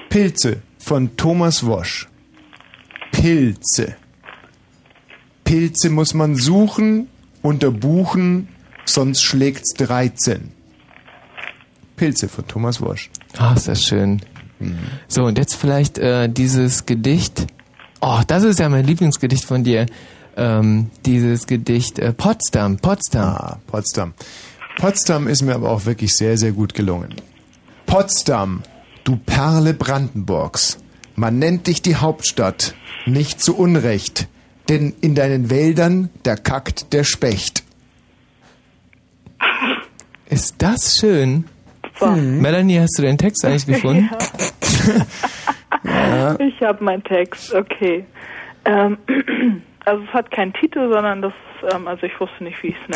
Pilze 0.10 0.62
von 0.78 1.16
Thomas 1.18 1.66
Wosch. 1.66 2.08
Pilze. 3.12 3.96
Pilze 5.44 5.90
muss 5.90 6.14
man 6.14 6.36
suchen, 6.36 7.08
unterbuchen, 7.42 8.48
sonst 8.90 9.22
schlägt's 9.24 9.74
13. 9.76 10.52
Pilze 11.96 12.30
von 12.30 12.48
Thomas 12.48 12.82
Wosch. 12.82 13.10
Ah, 13.38 13.54
ist 13.54 13.68
das 13.68 13.84
schön. 13.84 14.22
So, 15.08 15.26
und 15.26 15.38
jetzt 15.38 15.56
vielleicht 15.56 15.98
äh, 15.98 16.30
dieses 16.30 16.86
Gedicht. 16.86 17.48
Oh, 18.02 18.22
das 18.28 18.44
ist 18.44 18.60
ja 18.60 18.70
mein 18.70 18.86
Lieblingsgedicht 18.86 19.46
von 19.46 19.64
dir. 19.64 19.86
Ähm, 20.36 20.90
dieses 21.06 21.48
Gedicht 21.48 22.00
äh, 22.00 22.14
Potsdam, 22.14 22.78
Potsdam. 22.78 23.24
Ah, 23.24 23.60
Potsdam. 23.68 24.14
Potsdam 24.78 25.28
ist 25.28 25.42
mir 25.42 25.56
aber 25.56 25.70
auch 25.70 25.86
wirklich 25.86 26.16
sehr, 26.16 26.38
sehr 26.38 26.52
gut 26.52 26.74
gelungen. 26.74 27.16
Potsdam, 27.86 28.64
du 29.04 29.18
Perle 29.18 29.74
Brandenburgs. 29.74 30.78
Man 31.16 31.40
nennt 31.40 31.68
dich 31.68 31.82
die 31.82 31.98
Hauptstadt, 31.98 32.76
nicht 33.06 33.42
zu 33.42 33.58
Unrecht. 33.58 34.28
Denn 34.70 34.94
in 35.02 35.16
deinen 35.16 35.50
Wäldern, 35.50 36.10
da 36.24 36.36
kackt 36.36 36.94
der 36.94 37.04
Specht. 37.04 37.64
Ist 40.30 40.56
das 40.60 40.98
schön? 40.98 41.46
Melanie, 42.02 42.80
hast 42.80 42.98
du 42.98 43.02
den 43.02 43.18
Text 43.18 43.44
eigentlich 43.44 43.66
gefunden? 43.82 44.10
Ja. 45.84 46.40
Ich 46.40 46.62
habe 46.62 46.84
meinen 46.84 47.04
Text, 47.04 47.54
okay. 47.54 48.06
Ähm, 48.66 48.98
also 49.86 50.04
es 50.04 50.14
hat 50.14 50.30
keinen 50.32 50.54
Titel, 50.54 50.92
sondern 50.92 51.22
das, 51.24 51.34
ähm, 51.74 51.88
also 51.88 52.06
ich 52.06 52.20
wusste 52.20 52.44
nicht, 52.44 52.62
wie 52.62 52.68
ich 52.68 52.76
es 52.84 52.90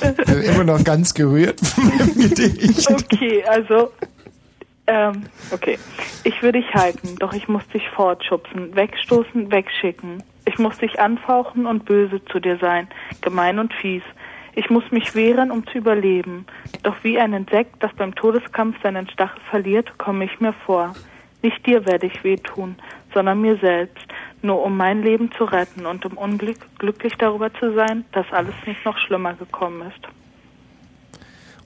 nenne. 0.00 0.44
Immer 0.44 0.64
noch 0.64 0.82
ganz 0.82 1.14
gerührt 1.14 1.60
von 1.60 1.90
dem 1.98 2.14
Gedicht. 2.18 2.90
Okay, 2.90 3.44
also, 3.44 3.92
ähm, 4.88 5.22
okay. 5.52 5.78
Ich 6.24 6.42
will 6.42 6.52
dich 6.52 6.74
halten, 6.74 7.16
doch 7.20 7.32
ich 7.32 7.46
muss 7.48 7.66
dich 7.68 7.88
fortschubsen, 7.90 8.74
wegstoßen, 8.74 9.52
wegschicken. 9.52 10.22
Ich 10.44 10.58
muss 10.58 10.78
dich 10.78 10.98
anfauchen 10.98 11.66
und 11.66 11.84
böse 11.84 12.20
zu 12.24 12.40
dir 12.40 12.58
sein, 12.58 12.88
gemein 13.20 13.60
und 13.60 13.72
fies. 13.74 14.02
Ich 14.54 14.68
muss 14.68 14.84
mich 14.90 15.14
wehren, 15.14 15.50
um 15.50 15.66
zu 15.66 15.78
überleben. 15.78 16.46
Doch 16.82 16.96
wie 17.02 17.18
ein 17.18 17.32
Insekt, 17.32 17.82
das 17.82 17.92
beim 17.94 18.14
Todeskampf 18.14 18.76
seinen 18.82 19.08
Stachel 19.08 19.40
verliert, 19.48 19.96
komme 19.98 20.26
ich 20.26 20.40
mir 20.40 20.52
vor. 20.52 20.94
Nicht 21.42 21.66
dir 21.66 21.86
werde 21.86 22.06
ich 22.06 22.22
wehtun, 22.22 22.76
sondern 23.14 23.40
mir 23.40 23.56
selbst, 23.58 24.06
nur 24.42 24.62
um 24.62 24.76
mein 24.76 25.02
Leben 25.02 25.30
zu 25.36 25.44
retten 25.44 25.86
und 25.86 26.04
um 26.04 26.16
unglück 26.16 26.58
glücklich 26.78 27.14
darüber 27.18 27.52
zu 27.54 27.74
sein, 27.74 28.04
dass 28.12 28.26
alles 28.30 28.54
nicht 28.66 28.84
noch 28.84 28.98
schlimmer 28.98 29.34
gekommen 29.34 29.82
ist. 29.88 30.08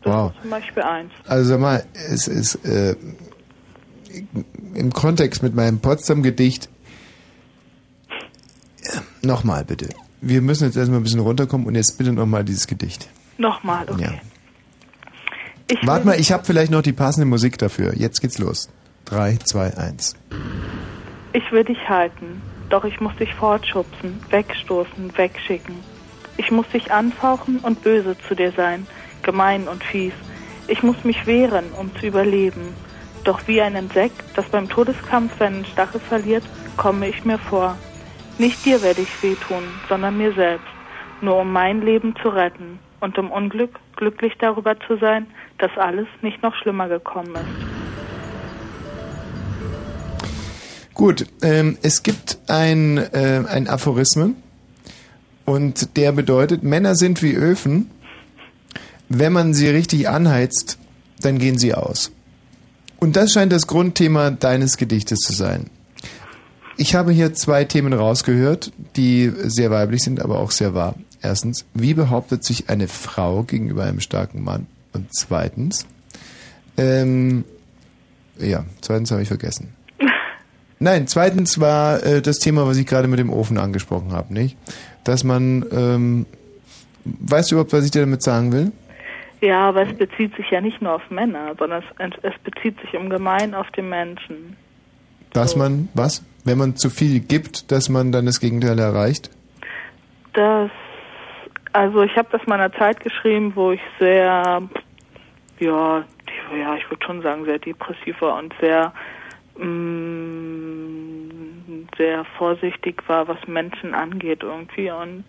Wow. 0.04 0.32
Zum 0.40 0.50
Beispiel 0.50 0.82
eins. 0.82 1.12
Also 1.26 1.50
sag 1.50 1.60
mal, 1.60 1.84
es 1.94 2.28
ist 2.28 2.64
äh, 2.64 2.94
im 4.74 4.92
Kontext 4.92 5.42
mit 5.42 5.54
meinem 5.54 5.80
Potsdam-Gedicht. 5.80 6.68
Nochmal 9.22 9.64
bitte. 9.64 9.88
Wir 10.20 10.40
müssen 10.40 10.64
jetzt 10.64 10.76
erstmal 10.76 11.00
ein 11.00 11.02
bisschen 11.02 11.20
runterkommen 11.20 11.66
und 11.66 11.74
jetzt 11.74 11.98
bitte 11.98 12.12
nochmal 12.12 12.44
dieses 12.44 12.66
Gedicht. 12.66 13.08
Nochmal, 13.38 13.86
okay. 13.88 14.02
Ja. 14.02 14.20
Ich 15.68 15.86
Warte 15.86 16.06
mal, 16.06 16.18
ich 16.18 16.32
habe 16.32 16.44
vielleicht 16.44 16.70
noch 16.70 16.82
die 16.82 16.92
passende 16.92 17.26
Musik 17.26 17.58
dafür. 17.58 17.94
Jetzt 17.94 18.20
geht's 18.20 18.38
los. 18.38 18.68
3, 19.06 19.38
2, 19.44 19.76
1. 19.76 20.16
Ich 21.32 21.52
will 21.52 21.64
dich 21.64 21.88
halten, 21.88 22.40
doch 22.70 22.84
ich 22.84 23.00
muss 23.00 23.14
dich 23.16 23.34
fortschubsen, 23.34 24.18
wegstoßen, 24.30 25.16
wegschicken. 25.16 25.74
Ich 26.36 26.50
muss 26.50 26.68
dich 26.68 26.92
anfauchen 26.92 27.58
und 27.58 27.82
böse 27.82 28.16
zu 28.28 28.34
dir 28.34 28.52
sein, 28.52 28.86
gemein 29.22 29.68
und 29.68 29.82
fies. 29.84 30.12
Ich 30.68 30.82
muss 30.82 31.04
mich 31.04 31.26
wehren, 31.26 31.66
um 31.78 31.94
zu 31.96 32.06
überleben. 32.06 32.74
Doch 33.24 33.40
wie 33.46 33.60
ein 33.60 33.74
Insekt, 33.74 34.22
das 34.34 34.46
beim 34.46 34.68
Todeskampf 34.68 35.38
seinen 35.38 35.64
Stachel 35.64 36.00
verliert, 36.00 36.44
komme 36.76 37.08
ich 37.08 37.24
mir 37.24 37.38
vor. 37.38 37.76
Nicht 38.38 38.64
dir 38.66 38.82
werde 38.82 39.00
ich 39.00 39.22
wehtun, 39.22 39.62
sondern 39.88 40.18
mir 40.18 40.32
selbst, 40.34 40.66
nur 41.22 41.40
um 41.40 41.52
mein 41.52 41.80
Leben 41.80 42.14
zu 42.22 42.28
retten 42.28 42.78
und 43.00 43.18
um 43.18 43.30
Unglück 43.30 43.78
glücklich 43.96 44.34
darüber 44.38 44.78
zu 44.86 44.98
sein, 44.98 45.26
dass 45.58 45.70
alles 45.76 46.06
nicht 46.20 46.42
noch 46.42 46.54
schlimmer 46.54 46.88
gekommen 46.88 47.34
ist. 47.34 47.76
Gut, 50.92 51.26
ähm, 51.42 51.78
es 51.82 52.02
gibt 52.02 52.38
ein, 52.46 52.98
äh, 52.98 53.44
ein 53.48 53.68
Aphorismen 53.68 54.36
und 55.44 55.96
der 55.96 56.12
bedeutet, 56.12 56.62
Männer 56.62 56.94
sind 56.94 57.22
wie 57.22 57.34
Öfen. 57.34 57.90
Wenn 59.08 59.32
man 59.32 59.54
sie 59.54 59.68
richtig 59.68 60.08
anheizt, 60.08 60.78
dann 61.20 61.38
gehen 61.38 61.58
sie 61.58 61.74
aus. 61.74 62.12
Und 62.98 63.16
das 63.16 63.32
scheint 63.32 63.52
das 63.52 63.66
Grundthema 63.66 64.30
deines 64.30 64.76
Gedichtes 64.76 65.20
zu 65.20 65.32
sein. 65.32 65.70
Ich 66.78 66.94
habe 66.94 67.10
hier 67.12 67.32
zwei 67.32 67.64
Themen 67.64 67.92
rausgehört, 67.94 68.72
die 68.96 69.32
sehr 69.34 69.70
weiblich 69.70 70.02
sind, 70.02 70.20
aber 70.20 70.38
auch 70.38 70.50
sehr 70.50 70.74
wahr. 70.74 70.94
Erstens, 71.22 71.64
wie 71.72 71.94
behauptet 71.94 72.44
sich 72.44 72.68
eine 72.68 72.86
Frau 72.86 73.42
gegenüber 73.42 73.84
einem 73.84 74.00
starken 74.00 74.44
Mann? 74.44 74.66
Und 74.92 75.12
zweitens, 75.14 75.86
ähm, 76.76 77.44
ja, 78.38 78.64
zweitens 78.82 79.10
habe 79.10 79.22
ich 79.22 79.28
vergessen. 79.28 79.74
Nein, 80.78 81.06
zweitens 81.06 81.58
war 81.58 82.02
äh, 82.02 82.20
das 82.20 82.36
Thema, 82.38 82.66
was 82.66 82.76
ich 82.76 82.86
gerade 82.86 83.08
mit 83.08 83.18
dem 83.18 83.30
Ofen 83.30 83.56
angesprochen 83.56 84.12
habe, 84.12 84.34
nicht? 84.34 84.58
Dass 85.04 85.24
man, 85.24 85.64
ähm, 85.72 86.26
weißt 87.04 87.50
du 87.50 87.54
überhaupt, 87.54 87.72
was 87.72 87.86
ich 87.86 87.90
dir 87.90 88.00
damit 88.00 88.22
sagen 88.22 88.52
will? 88.52 88.72
Ja, 89.40 89.68
aber 89.68 89.88
es 89.88 89.96
bezieht 89.96 90.34
sich 90.36 90.50
ja 90.50 90.60
nicht 90.60 90.82
nur 90.82 90.94
auf 90.94 91.10
Männer, 91.10 91.54
sondern 91.58 91.82
es, 91.98 92.12
es 92.22 92.38
bezieht 92.42 92.78
sich 92.80 92.92
im 92.94 93.08
Gemeinen 93.08 93.54
auf 93.54 93.70
den 93.70 93.88
Menschen. 93.88 94.56
Dass 95.32 95.56
man, 95.56 95.88
was? 95.94 96.22
Wenn 96.46 96.58
man 96.58 96.76
zu 96.76 96.90
viel 96.90 97.18
gibt, 97.18 97.72
dass 97.72 97.88
man 97.88 98.12
dann 98.12 98.26
das 98.26 98.38
Gegenteil 98.38 98.78
erreicht? 98.78 99.30
Das, 100.32 100.70
also 101.72 102.02
ich 102.02 102.16
habe 102.16 102.28
das 102.30 102.46
meiner 102.46 102.72
Zeit 102.72 103.00
geschrieben, 103.00 103.50
wo 103.56 103.72
ich 103.72 103.80
sehr, 103.98 104.62
ja, 105.58 106.04
ja, 106.56 106.74
ich 106.76 106.88
würde 106.88 107.04
schon 107.04 107.20
sagen, 107.22 107.44
sehr 107.46 107.58
depressiv 107.58 108.20
war 108.20 108.38
und 108.38 108.54
sehr, 108.60 108.92
mm, 109.58 111.26
sehr 111.98 112.24
vorsichtig 112.38 113.02
war, 113.08 113.26
was 113.26 113.38
Menschen 113.48 113.92
angeht 113.92 114.44
irgendwie 114.44 114.92
und 114.92 115.24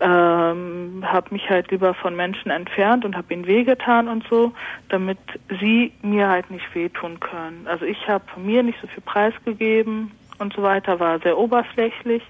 ähm, 0.00 1.04
habe 1.04 1.26
mich 1.30 1.50
halt 1.50 1.70
lieber 1.70 1.92
von 1.92 2.16
Menschen 2.16 2.50
entfernt 2.50 3.04
und 3.04 3.14
habe 3.16 3.34
ihnen 3.34 3.46
wehgetan 3.46 4.08
und 4.08 4.24
so, 4.30 4.54
damit 4.88 5.18
sie 5.60 5.92
mir 6.00 6.28
halt 6.28 6.50
nicht 6.50 6.74
wehtun 6.74 7.20
können. 7.20 7.66
Also 7.66 7.84
ich 7.84 8.08
habe 8.08 8.24
von 8.32 8.46
mir 8.46 8.62
nicht 8.62 8.80
so 8.80 8.86
viel 8.86 9.02
preisgegeben 9.02 10.12
und 10.38 10.52
so 10.54 10.62
weiter, 10.62 11.00
war 11.00 11.18
sehr 11.20 11.38
oberflächlich 11.38 12.22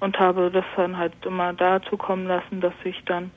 und 0.00 0.18
habe 0.18 0.50
das 0.50 0.64
dann 0.76 0.96
halt 0.96 1.12
immer 1.24 1.52
dazu 1.52 1.96
kommen 1.96 2.26
lassen, 2.26 2.60
dass 2.60 2.74
sich 2.82 3.00
dann 3.06 3.30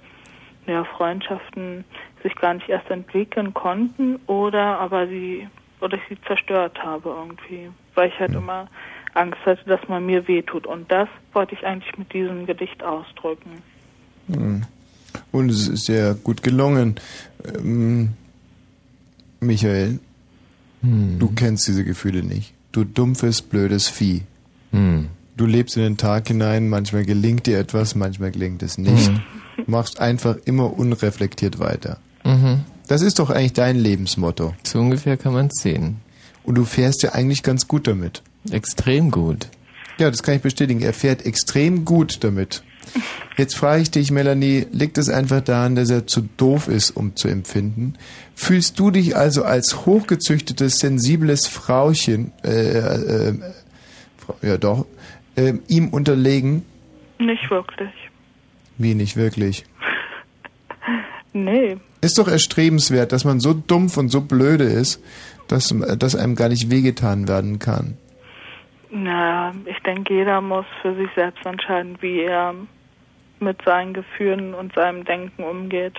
ja 0.66 0.84
Freundschaften 0.84 1.86
sich 2.24 2.36
gar 2.36 2.56
nicht 2.56 2.70
erst 2.70 2.90
entwickeln 2.90 3.54
konnten 3.54 4.18
oder 4.26 4.80
aber 4.80 5.08
sie 5.08 5.48
oder 5.80 5.98
ich 5.98 6.04
sie 6.10 6.18
zerstört 6.26 6.82
habe 6.84 7.10
irgendwie, 7.10 7.70
weil 7.94 8.10
ich 8.10 8.20
halt 8.20 8.34
immer 8.34 8.68
Angst 9.14 9.40
hatte, 9.46 9.64
dass 9.66 9.88
man 9.88 10.06
mir 10.06 10.28
wehtut 10.28 10.66
und 10.66 10.92
das 10.92 11.08
wollte 11.34 11.54
ich 11.54 11.66
eigentlich 11.66 11.96
mit 11.98 12.12
diesem 12.14 12.46
Gedicht 12.48 12.82
ausdrücken. 12.84 13.62
Hm. 14.28 14.64
Und 15.32 15.50
es 15.50 15.68
ist 15.68 15.86
sehr 15.86 16.16
gut 16.16 16.42
gelungen. 16.42 16.96
Ähm, 17.46 18.14
Michael, 19.40 20.00
du 20.82 21.32
kennst 21.36 21.68
diese 21.68 21.84
Gefühle 21.84 22.24
nicht. 22.24 22.55
Du 22.76 22.84
dumpfes, 22.84 23.42
blödes 23.42 23.88
Vieh. 23.88 24.24
Hm. 24.74 25.08
Du 25.38 25.46
lebst 25.46 25.78
in 25.78 25.84
den 25.84 25.96
Tag 25.96 26.28
hinein, 26.28 26.68
manchmal 26.68 27.06
gelingt 27.06 27.48
dir 27.48 27.58
etwas, 27.58 27.96
manchmal 27.96 28.32
gelingt 28.32 28.62
es 28.64 28.78
nicht. 28.78 29.14
Mhm. 29.14 29.22
Machst 29.66 30.02
einfach 30.02 30.36
immer 30.44 30.78
unreflektiert 30.78 31.60
weiter. 31.60 32.00
Mhm. 32.26 32.66
Das 32.90 33.02
ist 33.02 33.20
doch 33.20 33.30
eigentlich 33.30 33.54
dein 33.54 33.78
Lebensmotto. 33.78 34.56
So 34.64 34.80
ungefähr 34.80 35.16
kann 35.16 35.32
man 35.32 35.46
es 35.46 35.62
sehen. 35.62 36.02
Und 36.44 36.56
du 36.56 36.66
fährst 36.66 37.02
ja 37.02 37.14
eigentlich 37.14 37.44
ganz 37.44 37.70
gut 37.70 37.88
damit. 37.88 38.22
Extrem 38.52 39.10
gut. 39.10 39.48
Ja, 39.98 40.12
das 40.12 40.22
kann 40.22 40.36
ich 40.36 40.42
bestätigen. 40.42 40.82
Er 40.82 40.92
fährt 40.92 41.26
extrem 41.26 41.86
gut 41.86 42.26
damit. 42.26 42.62
Jetzt 43.38 43.56
frage 43.56 43.82
ich 43.82 43.92
dich, 43.92 44.12
Melanie, 44.12 44.66
liegt 44.72 44.98
es 44.98 45.10
einfach 45.10 45.42
daran, 45.42 45.76
dass 45.76 45.90
er 45.90 46.08
zu 46.08 46.28
doof 46.38 46.68
ist, 46.68 46.92
um 46.92 47.16
zu 47.16 47.28
empfinden? 47.28 47.96
Fühlst 48.36 48.80
du 48.80 48.92
dich 48.92 49.16
also 49.16 49.44
als 49.44 49.86
hochgezüchtetes, 49.86 50.78
sensibles 50.78 51.48
Frauchen, 51.48 52.32
äh, 52.44 52.78
äh, 52.78 53.34
ja 54.42 54.58
doch, 54.58 54.86
äh, 55.36 55.54
ihm 55.68 55.90
unterlegen? 55.90 56.66
Nicht 57.20 57.50
wirklich. 57.50 57.92
Wie 58.78 58.94
nicht 58.94 59.16
wirklich? 59.16 59.66
Nee. 61.34 61.78
Ist 62.02 62.18
doch 62.18 62.28
erstrebenswert, 62.28 63.12
dass 63.12 63.26
man 63.26 63.40
so 63.40 63.54
dumpf 63.54 63.98
und 63.98 64.10
so 64.10 64.22
blöde 64.22 64.64
ist, 64.64 65.02
dass, 65.48 65.76
dass 66.00 66.16
einem 66.16 66.36
gar 66.36 66.50
nicht 66.50 66.72
wehgetan 66.72 67.28
werden 67.28 67.60
kann. 67.60 67.98
Na, 68.90 69.52
ich 69.66 69.78
denke, 69.84 70.14
jeder 70.14 70.40
muss 70.40 70.66
für 70.82 70.96
sich 70.96 71.10
selbst 71.16 71.46
entscheiden, 71.46 71.98
wie 72.00 72.22
er 72.22 72.54
mit 73.46 73.62
seinen 73.64 73.94
Gefühlen 73.94 74.54
und 74.54 74.74
seinem 74.74 75.06
Denken 75.06 75.44
umgeht. 75.44 75.94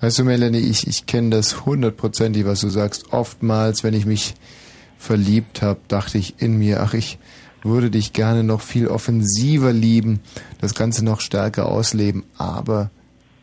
Weißt 0.00 0.18
du, 0.18 0.24
Melanie, 0.24 0.58
ich, 0.58 0.88
ich 0.88 1.06
kenne 1.06 1.30
das 1.30 1.64
hundertprozentig, 1.64 2.44
was 2.44 2.60
du 2.60 2.68
sagst. 2.68 3.12
Oftmals, 3.12 3.84
wenn 3.84 3.94
ich 3.94 4.04
mich 4.04 4.34
verliebt 4.98 5.62
habe, 5.62 5.80
dachte 5.86 6.18
ich 6.18 6.42
in 6.42 6.58
mir, 6.58 6.82
ach, 6.82 6.94
ich 6.94 7.18
würde 7.62 7.90
dich 7.90 8.12
gerne 8.12 8.42
noch 8.42 8.60
viel 8.60 8.88
offensiver 8.88 9.72
lieben, 9.72 10.20
das 10.60 10.74
Ganze 10.74 11.04
noch 11.04 11.20
stärker 11.20 11.66
ausleben, 11.66 12.24
aber 12.36 12.90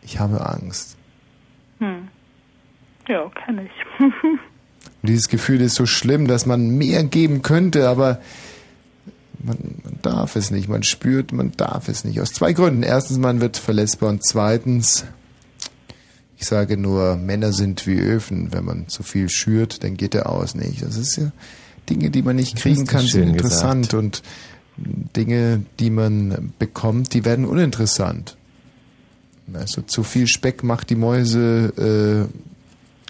ich 0.04 0.20
habe 0.20 0.46
Angst. 0.46 0.98
Hm. 1.80 2.08
Ja, 3.08 3.30
kann 3.30 3.60
ich. 3.60 3.72
Dieses 5.02 5.28
Gefühl 5.30 5.62
ist 5.62 5.76
so 5.76 5.86
schlimm, 5.86 6.28
dass 6.28 6.46
man 6.46 6.78
mehr 6.78 7.04
geben 7.04 7.42
könnte, 7.42 7.90
aber 7.90 8.22
man, 9.44 9.58
man 9.84 10.00
darf 10.02 10.36
es 10.36 10.52
nicht. 10.52 10.68
Man 10.68 10.84
spürt, 10.84 11.32
man 11.32 11.52
darf 11.52 11.88
es 11.88 12.04
nicht. 12.04 12.20
Aus 12.22 12.34
zwei 12.34 12.54
Gründen. 12.54 12.84
Erstens, 12.84 13.18
man 13.18 13.42
wird 13.42 13.58
verletzbar 13.58 14.10
und 14.10 14.26
zweitens, 14.26 15.06
ich 16.38 16.46
sage 16.46 16.78
nur, 16.78 17.18
Männer 17.18 17.54
sind 17.54 17.86
wie 17.88 18.00
Öfen. 18.00 18.52
Wenn 18.52 18.66
man 18.66 18.88
zu 18.88 19.04
viel 19.04 19.30
schürt, 19.30 19.84
dann 19.84 19.98
geht 19.98 20.16
er 20.16 20.30
aus 20.30 20.56
nicht. 20.56 20.82
Das 20.82 20.98
ist 20.98 21.16
ja 21.18 21.32
Dinge, 21.90 22.10
die 22.10 22.22
man 22.22 22.36
nicht 22.36 22.56
kriegen 22.56 22.86
kann, 22.86 23.06
sind 23.06 23.30
interessant 23.30 23.90
gesagt. 23.90 23.94
und 23.94 24.24
Dinge, 25.16 25.64
die 25.80 25.90
man 25.90 26.54
bekommt, 26.58 27.14
die 27.14 27.26
werden 27.26 27.46
uninteressant. 27.46 28.38
Also 29.54 29.82
zu 29.82 30.04
viel 30.04 30.28
Speck 30.28 30.64
macht 30.64 30.90
die 30.90 30.96
Mäuse 30.96 32.30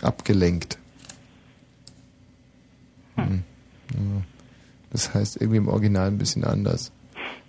äh, 0.02 0.06
abgelenkt. 0.06 0.78
Hm. 3.16 3.44
Ja. 3.94 4.22
Das 4.92 5.14
heißt 5.14 5.38
irgendwie 5.40 5.58
im 5.58 5.68
Original 5.68 6.08
ein 6.08 6.18
bisschen 6.18 6.44
anders. 6.44 6.92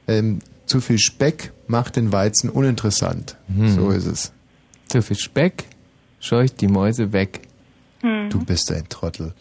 Ähm, 0.08 0.38
zu 0.66 0.80
viel 0.80 0.98
Speck 0.98 1.52
macht 1.66 1.96
den 1.96 2.12
Weizen 2.12 2.50
uninteressant. 2.50 3.36
Hm. 3.54 3.74
So 3.74 3.90
ist 3.90 4.06
es. 4.06 4.32
Zu 4.88 5.02
viel 5.02 5.16
Speck 5.16 5.64
scheucht 6.20 6.60
die 6.60 6.68
Mäuse 6.68 7.12
weg. 7.12 7.40
Du 8.30 8.44
bist 8.44 8.70
ein 8.72 8.88
Trottel. 8.88 9.32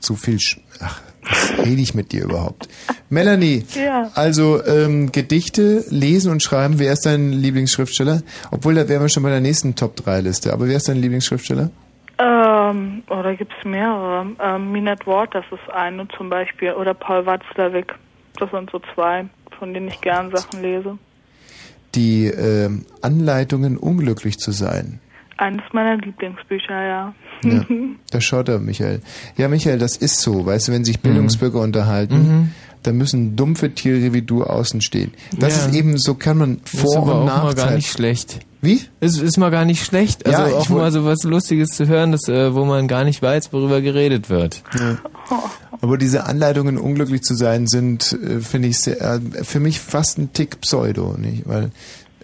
Zu 0.00 0.16
viel 0.16 0.40
Sch 0.40 0.58
Ach, 0.78 1.02
was 1.22 1.66
rede 1.66 1.82
ich 1.82 1.92
mit 1.94 2.12
dir 2.12 2.24
überhaupt? 2.24 2.66
Melanie, 3.10 3.64
Ja. 3.74 4.10
also 4.14 4.64
ähm, 4.64 5.12
Gedichte 5.12 5.84
lesen 5.90 6.32
und 6.32 6.42
schreiben, 6.42 6.78
wer 6.78 6.94
ist 6.94 7.04
dein 7.04 7.32
Lieblingsschriftsteller? 7.32 8.22
Obwohl, 8.50 8.74
da 8.74 8.88
wären 8.88 9.02
wir 9.02 9.10
schon 9.10 9.22
bei 9.22 9.28
der 9.30 9.40
nächsten 9.42 9.74
Top-3-Liste. 9.74 10.52
Aber 10.54 10.66
wer 10.68 10.78
ist 10.78 10.88
dein 10.88 10.96
Lieblingsschriftsteller? 10.96 11.70
Ähm, 12.20 13.02
oder 13.08 13.34
gibt 13.34 13.52
es 13.58 13.64
mehrere? 13.64 14.26
Ähm, 14.40 14.72
Minette 14.72 15.06
Waters 15.06 15.44
ist 15.50 15.72
eine 15.72 16.06
zum 16.16 16.28
Beispiel. 16.28 16.72
Oder 16.72 16.92
Paul 16.92 17.24
Watzlawick. 17.24 17.94
Das 18.38 18.50
sind 18.50 18.70
so 18.70 18.80
zwei, 18.94 19.24
von 19.58 19.72
denen 19.72 19.88
ich 19.88 20.00
gern 20.00 20.30
Sachen 20.34 20.60
lese. 20.62 20.98
Die 21.94 22.26
ähm, 22.26 22.84
Anleitungen, 23.02 23.76
unglücklich 23.76 24.38
zu 24.38 24.52
sein. 24.52 25.00
Eines 25.38 25.62
meiner 25.72 25.96
Lieblingsbücher, 25.96 26.82
ja. 26.86 27.14
Ja, 27.42 27.64
da 28.10 28.20
schaut 28.20 28.48
er, 28.50 28.58
Michael. 28.58 29.00
Ja, 29.36 29.48
Michael, 29.48 29.78
das 29.78 29.96
ist 29.96 30.20
so. 30.20 30.44
Weißt 30.44 30.68
du, 30.68 30.72
wenn 30.72 30.84
sich 30.84 31.00
Bildungsbürger 31.00 31.60
unterhalten, 31.60 32.14
Mhm. 32.14 32.52
Dann 32.82 32.96
müssen 32.96 33.36
dumpfe 33.36 33.70
Tiere 33.74 34.12
wie 34.12 34.22
du 34.22 34.42
außen 34.44 34.80
stehen. 34.80 35.12
Das 35.38 35.56
Ja. 35.56 35.66
ist 35.66 35.74
eben, 35.74 35.98
so 35.98 36.14
kann 36.14 36.38
man 36.38 36.60
ist 36.64 36.80
Vor- 36.80 36.96
aber 36.98 37.22
und 37.22 37.28
auch 37.30 37.44
mal 37.44 37.54
gar 37.54 37.72
nicht 37.72 37.90
schlecht. 37.90 38.40
Wie? 38.62 38.82
Es 39.00 39.18
ist 39.18 39.38
mal 39.38 39.50
gar 39.50 39.64
nicht 39.64 39.84
schlecht. 39.84 40.26
Also 40.26 40.42
Ja, 40.42 40.48
ich 40.48 40.54
auch 40.54 40.68
mal 40.68 40.92
so 40.92 41.04
was 41.04 41.22
Lustiges 41.24 41.70
zu 41.70 41.86
hören, 41.88 42.12
das, 42.12 42.28
äh, 42.28 42.54
wo 42.54 42.64
man 42.66 42.88
gar 42.88 43.04
nicht 43.04 43.22
weiß, 43.22 43.52
worüber 43.54 43.80
geredet 43.80 44.28
wird. 44.28 44.62
Ja. 44.78 44.98
Aber 45.80 45.96
diese 45.96 46.24
Anleitungen, 46.24 46.76
unglücklich 46.76 47.22
zu 47.22 47.34
sein, 47.34 47.66
sind, 47.66 48.12
äh, 48.22 48.40
finde 48.40 48.68
ich, 48.68 48.78
sehr, 48.78 49.00
äh, 49.00 49.20
für 49.44 49.60
mich 49.60 49.80
fast 49.80 50.18
ein 50.18 50.32
Tick 50.34 50.60
Pseudo, 50.60 51.14
nicht? 51.18 51.48
Weil 51.48 51.70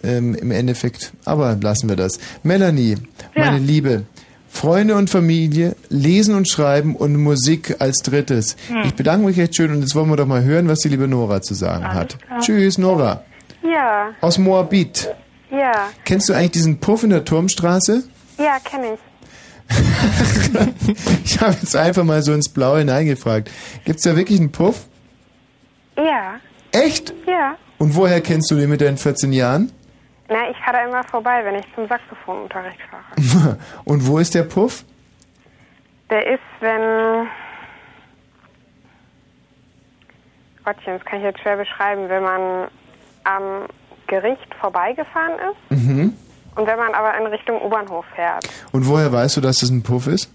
ähm, 0.03 0.35
im 0.35 0.51
Endeffekt, 0.51 1.11
aber 1.25 1.57
lassen 1.59 1.89
wir 1.89 1.95
das. 1.95 2.19
Melanie, 2.43 2.97
meine 3.35 3.57
Liebe, 3.57 4.03
Freunde 4.49 4.95
und 4.95 5.09
Familie, 5.09 5.75
Lesen 5.89 6.33
und 6.35 6.49
Schreiben 6.49 6.95
und 6.95 7.15
Musik 7.17 7.75
als 7.79 7.97
drittes. 7.97 8.55
Hm. 8.69 8.83
Ich 8.85 8.95
bedanke 8.95 9.25
mich 9.27 9.37
recht 9.39 9.55
schön 9.55 9.71
und 9.71 9.81
jetzt 9.81 9.93
wollen 9.95 10.09
wir 10.09 10.15
doch 10.15 10.25
mal 10.25 10.43
hören, 10.43 10.67
was 10.67 10.79
die 10.79 10.89
liebe 10.89 11.07
Nora 11.07 11.41
zu 11.41 11.53
sagen 11.53 11.85
hat. 11.93 12.17
klar. 12.25 12.39
Tschüss, 12.41 12.77
Nora. 12.77 13.23
Ja, 13.63 14.09
Aus 14.21 14.37
Moabit. 14.37 15.13
ja, 15.51 15.89
Kennst 16.05 16.29
du 16.29 16.33
eigentlich 16.33 16.51
diesen 16.51 16.79
Puff 16.79 17.03
in 17.03 17.09
der 17.09 17.25
Turmstraße? 17.25 18.03
ja, 18.37 18.57
kenne 18.63 18.93
ich. 18.93 18.99
Ich 21.25 21.39
habe 21.41 21.55
jetzt 21.61 21.75
einfach 21.75 22.03
mal 22.05 22.23
so 22.23 22.33
ins 22.33 22.49
Blaue 22.49 22.79
hineingefragt. 22.79 23.51
Gibt's 23.85 24.03
da 24.03 24.15
wirklich 24.15 24.39
einen 24.39 24.51
Puff? 24.51 24.85
Ja, 25.97 26.35
Echt? 26.71 27.13
ja. 27.27 27.55
Und 27.77 27.95
woher 27.95 28.21
kennst 28.21 28.49
du 28.51 28.55
den 28.55 28.69
mit 28.69 28.81
deinen 28.81 28.97
14 28.97 29.33
Jahren? 29.33 29.71
Na, 30.29 30.49
ich 30.49 30.57
fahre 30.57 30.77
da 30.77 30.85
immer 30.85 31.03
vorbei, 31.05 31.43
wenn 31.45 31.55
ich 31.55 31.65
zum 31.73 31.87
Saxophonunterricht 31.87 32.79
fahre. 32.89 33.57
Und 33.85 34.05
wo 34.07 34.17
ist 34.19 34.35
der 34.35 34.43
Puff? 34.43 34.83
Der 36.09 36.25
ist, 36.27 36.39
wenn. 36.59 37.27
Gottchen, 40.65 40.97
das 40.97 41.05
kann 41.05 41.19
ich 41.19 41.23
jetzt 41.25 41.39
schwer 41.39 41.55
beschreiben, 41.57 42.09
wenn 42.09 42.23
man 42.23 42.67
am 43.23 43.67
Gericht 44.07 44.53
vorbeigefahren 44.59 45.33
ist 45.51 45.71
Mhm. 45.71 46.13
und 46.55 46.67
wenn 46.67 46.77
man 46.77 46.93
aber 46.93 47.17
in 47.17 47.25
Richtung 47.27 47.61
U-Bahnhof 47.61 48.05
fährt. 48.15 48.47
Und 48.73 48.87
woher 48.87 49.11
weißt 49.11 49.37
du, 49.37 49.41
dass 49.41 49.59
das 49.59 49.69
ein 49.69 49.83
Puff 49.83 50.07
ist? 50.07 50.29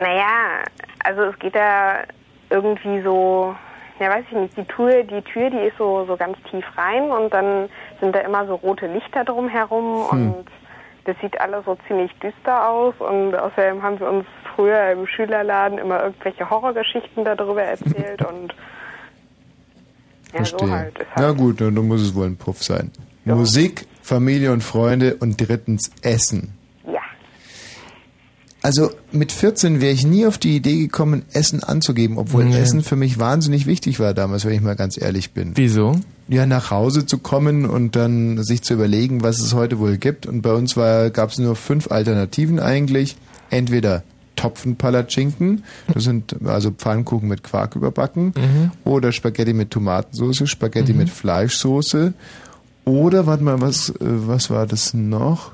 Naja, 0.00 0.62
also 1.04 1.22
es 1.22 1.38
geht 1.40 1.54
da 1.56 2.02
irgendwie 2.50 3.00
so, 3.02 3.54
ja 4.00 4.10
weiß 4.10 4.24
ich 4.30 4.36
nicht, 4.36 4.56
die 4.56 4.64
Tür, 4.64 5.02
die 5.04 5.22
Tür, 5.22 5.50
die 5.50 5.66
ist 5.66 5.76
so, 5.78 6.04
so 6.06 6.16
ganz 6.16 6.36
tief 6.50 6.64
rein 6.76 7.10
und 7.10 7.32
dann 7.32 7.68
sind 8.00 8.14
da 8.14 8.20
immer 8.20 8.46
so 8.46 8.54
rote 8.56 8.86
Lichter 8.86 9.24
drumherum 9.24 10.10
Hm. 10.10 10.32
und 10.32 10.46
das 11.04 11.16
sieht 11.22 11.40
alles 11.40 11.64
so 11.64 11.76
ziemlich 11.86 12.12
düster 12.18 12.68
aus 12.68 12.94
und 12.98 13.34
außerdem 13.34 13.82
haben 13.82 13.98
wir 13.98 14.08
uns 14.10 14.26
früher 14.54 14.92
im 14.92 15.06
Schülerladen 15.06 15.78
immer 15.78 16.02
irgendwelche 16.02 16.48
Horrorgeschichten 16.50 17.24
darüber 17.24 17.62
erzählt 17.62 18.22
und 18.30 18.54
ja, 20.34 20.44
so 20.44 20.58
Verstehe. 20.58 20.70
halt. 20.70 20.98
Ist 20.98 21.06
Na 21.16 21.32
gut, 21.32 21.60
dann 21.60 21.74
muss 21.74 22.02
es 22.02 22.14
wohl 22.14 22.26
ein 22.26 22.36
Puff 22.36 22.62
sein. 22.62 22.90
Musik, 23.24 23.86
Familie 24.02 24.52
und 24.52 24.62
Freunde 24.62 25.16
und 25.16 25.36
drittens 25.40 25.90
Essen. 26.02 26.57
Also 28.68 28.90
mit 29.12 29.32
14 29.32 29.80
wäre 29.80 29.92
ich 29.94 30.06
nie 30.06 30.26
auf 30.26 30.36
die 30.36 30.54
Idee 30.54 30.76
gekommen, 30.76 31.22
Essen 31.32 31.62
anzugeben, 31.62 32.18
obwohl 32.18 32.44
Nee. 32.44 32.58
Essen 32.58 32.82
für 32.82 32.96
mich 32.96 33.18
wahnsinnig 33.18 33.64
wichtig 33.64 33.98
war 33.98 34.12
damals, 34.12 34.44
wenn 34.44 34.52
ich 34.52 34.60
mal 34.60 34.76
ganz 34.76 35.00
ehrlich 35.00 35.30
bin. 35.32 35.52
Wieso? 35.54 35.92
Ja, 36.28 36.44
nach 36.44 36.70
Hause 36.70 37.06
zu 37.06 37.16
kommen 37.16 37.64
und 37.64 37.96
dann 37.96 38.42
sich 38.44 38.60
zu 38.60 38.74
überlegen, 38.74 39.22
was 39.22 39.38
es 39.40 39.54
heute 39.54 39.78
wohl 39.78 39.96
gibt. 39.96 40.26
Und 40.26 40.42
bei 40.42 40.52
uns 40.52 40.74
gab 40.74 41.30
es 41.30 41.38
nur 41.38 41.56
fünf 41.56 41.90
Alternativen 41.90 42.60
eigentlich. 42.60 43.16
Entweder 43.48 44.02
Topfenpalatschinken, 44.36 45.64
das 45.94 46.04
sind 46.04 46.36
also 46.44 46.70
Pfannkuchen 46.70 47.26
mit 47.26 47.42
Quark 47.42 47.74
überbacken, 47.74 48.34
Mhm. 48.36 48.70
oder 48.84 49.12
Spaghetti 49.12 49.54
mit 49.54 49.70
Tomatensauce, 49.70 50.46
Spaghetti 50.46 50.92
mit 50.92 51.08
Fleischsoße, 51.08 52.12
oder 52.84 53.24
warte 53.26 53.42
mal, 53.44 53.62
was, 53.62 53.88
äh, 53.88 53.94
was 54.00 54.50
war 54.50 54.66
das 54.66 54.92
noch? 54.92 55.52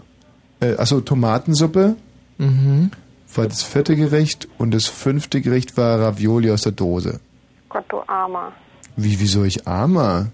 Äh, 0.59 0.75
achso, 0.79 1.01
Tomatensuppe 1.01 1.95
Mhm. 2.39 2.91
War 3.37 3.47
das 3.47 3.63
vierte 3.63 3.97
Gericht 3.97 4.49
und 4.59 4.73
das 4.73 4.87
fünfte 4.87 5.41
Gericht 5.41 5.77
war 5.77 6.01
Ravioli 6.01 6.51
aus 6.51 6.63
der 6.63 6.73
Dose. 6.73 7.21
Gott, 7.69 7.85
du 7.89 8.01
Armer. 8.07 8.53
Wie, 8.97 9.19
wieso 9.19 9.45
ich 9.45 9.67
armer? 9.67 10.27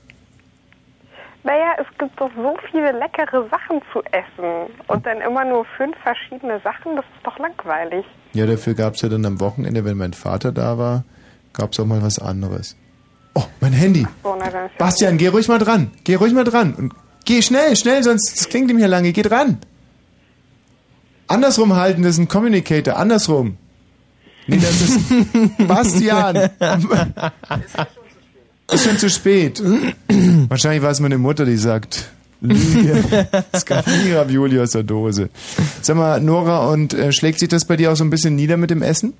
Naja, 1.42 1.72
es 1.78 1.86
gibt 1.98 2.20
doch 2.20 2.30
so 2.36 2.54
viele 2.70 2.92
leckere 2.92 3.48
Sachen 3.50 3.80
zu 3.92 4.02
essen 4.12 4.70
und 4.88 5.06
dann 5.06 5.22
immer 5.22 5.44
nur 5.46 5.64
fünf 5.78 5.96
verschiedene 6.02 6.60
Sachen, 6.60 6.96
das 6.96 7.04
ist 7.16 7.24
doch 7.24 7.38
langweilig. 7.38 8.04
Ja, 8.34 8.44
dafür 8.46 8.74
gab's 8.74 9.00
ja 9.00 9.08
dann 9.08 9.24
am 9.24 9.40
Wochenende, 9.40 9.84
wenn 9.86 9.96
mein 9.96 10.12
Vater 10.12 10.52
da 10.52 10.76
war, 10.76 11.04
gab's 11.54 11.80
auch 11.80 11.86
mal 11.86 12.02
was 12.02 12.18
anderes. 12.18 12.76
Oh, 13.34 13.44
mein 13.60 13.72
Handy. 13.72 14.06
So, 14.22 14.36
na, 14.36 14.68
Bastian, 14.76 15.16
geh 15.16 15.28
ruhig 15.28 15.48
mal 15.48 15.58
dran. 15.58 15.92
Geh 16.04 16.16
ruhig 16.16 16.34
mal 16.34 16.44
dran. 16.44 16.74
Und 16.74 16.94
geh 17.24 17.40
schnell, 17.40 17.76
schnell, 17.76 18.02
sonst 18.02 18.50
klingt 18.50 18.70
ihm 18.70 18.78
hier 18.78 18.88
lange. 18.88 19.12
Geh 19.12 19.22
dran. 19.22 19.58
Andersrum 21.30 21.74
halten, 21.76 22.02
das 22.02 22.12
ist 22.14 22.18
ein 22.18 22.28
Communicator. 22.28 22.96
Andersrum. 22.96 23.56
Nee, 24.46 24.56
das 24.58 24.80
ist 24.80 25.08
Bastian. 25.68 26.50
ist 28.72 28.84
schon 28.84 28.98
zu 28.98 29.08
spät. 29.08 29.62
Wahrscheinlich 30.48 30.82
war 30.82 30.90
es 30.90 31.00
meine 31.00 31.18
Mutter, 31.18 31.44
die 31.44 31.56
sagt, 31.56 32.10
Lüge. 32.40 33.28
Es 33.52 33.64
gab 33.64 33.86
nie 33.86 34.12
Ravioli 34.12 34.58
aus 34.60 34.70
der 34.70 34.82
Dose. 34.82 35.28
Sag 35.82 35.96
mal, 35.96 36.20
Nora, 36.20 36.68
und 36.70 36.94
äh, 36.94 37.12
schlägt 37.12 37.38
sich 37.38 37.48
das 37.48 37.64
bei 37.64 37.76
dir 37.76 37.92
auch 37.92 37.96
so 37.96 38.04
ein 38.04 38.10
bisschen 38.10 38.34
nieder 38.34 38.56
mit 38.56 38.70
dem 38.70 38.82
Essen? 38.82 39.12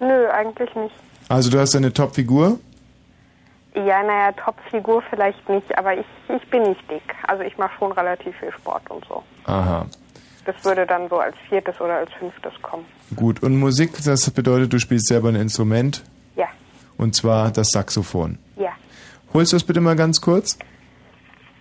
Nö, 0.00 0.28
eigentlich 0.30 0.72
nicht. 0.74 0.94
Also 1.28 1.50
du 1.50 1.58
hast 1.58 1.74
eine 1.74 1.92
Top-Figur? 1.92 2.58
Ja, 3.74 4.02
naja, 4.02 4.32
Topfigur 4.32 5.02
vielleicht 5.08 5.48
nicht, 5.48 5.78
aber 5.78 5.94
ich, 5.94 6.04
ich 6.28 6.50
bin 6.50 6.62
nicht 6.62 6.90
dick. 6.90 7.02
Also 7.26 7.42
ich 7.42 7.56
mache 7.56 7.70
schon 7.78 7.90
relativ 7.92 8.34
viel 8.38 8.52
Sport 8.52 8.82
und 8.90 9.02
so. 9.08 9.22
Aha. 9.46 9.86
Das 10.44 10.56
würde 10.64 10.86
dann 10.86 11.08
so 11.08 11.18
als 11.18 11.36
viertes 11.48 11.80
oder 11.80 11.98
als 11.98 12.10
fünftes 12.18 12.52
kommen. 12.62 12.84
Gut, 13.14 13.42
und 13.42 13.56
Musik, 13.58 13.92
das 14.04 14.28
bedeutet, 14.30 14.72
du 14.72 14.78
spielst 14.80 15.06
selber 15.06 15.28
ein 15.28 15.36
Instrument, 15.36 16.02
Ja, 16.36 16.46
und 16.98 17.14
zwar 17.14 17.50
das 17.50 17.68
Saxophon. 17.70 18.38
ja. 18.56 18.70
Holst 19.34 19.52
du 19.52 19.56
das 19.56 19.64
bitte 19.64 19.80
mal 19.80 19.96
ganz 19.96 20.20
kurz? 20.20 20.58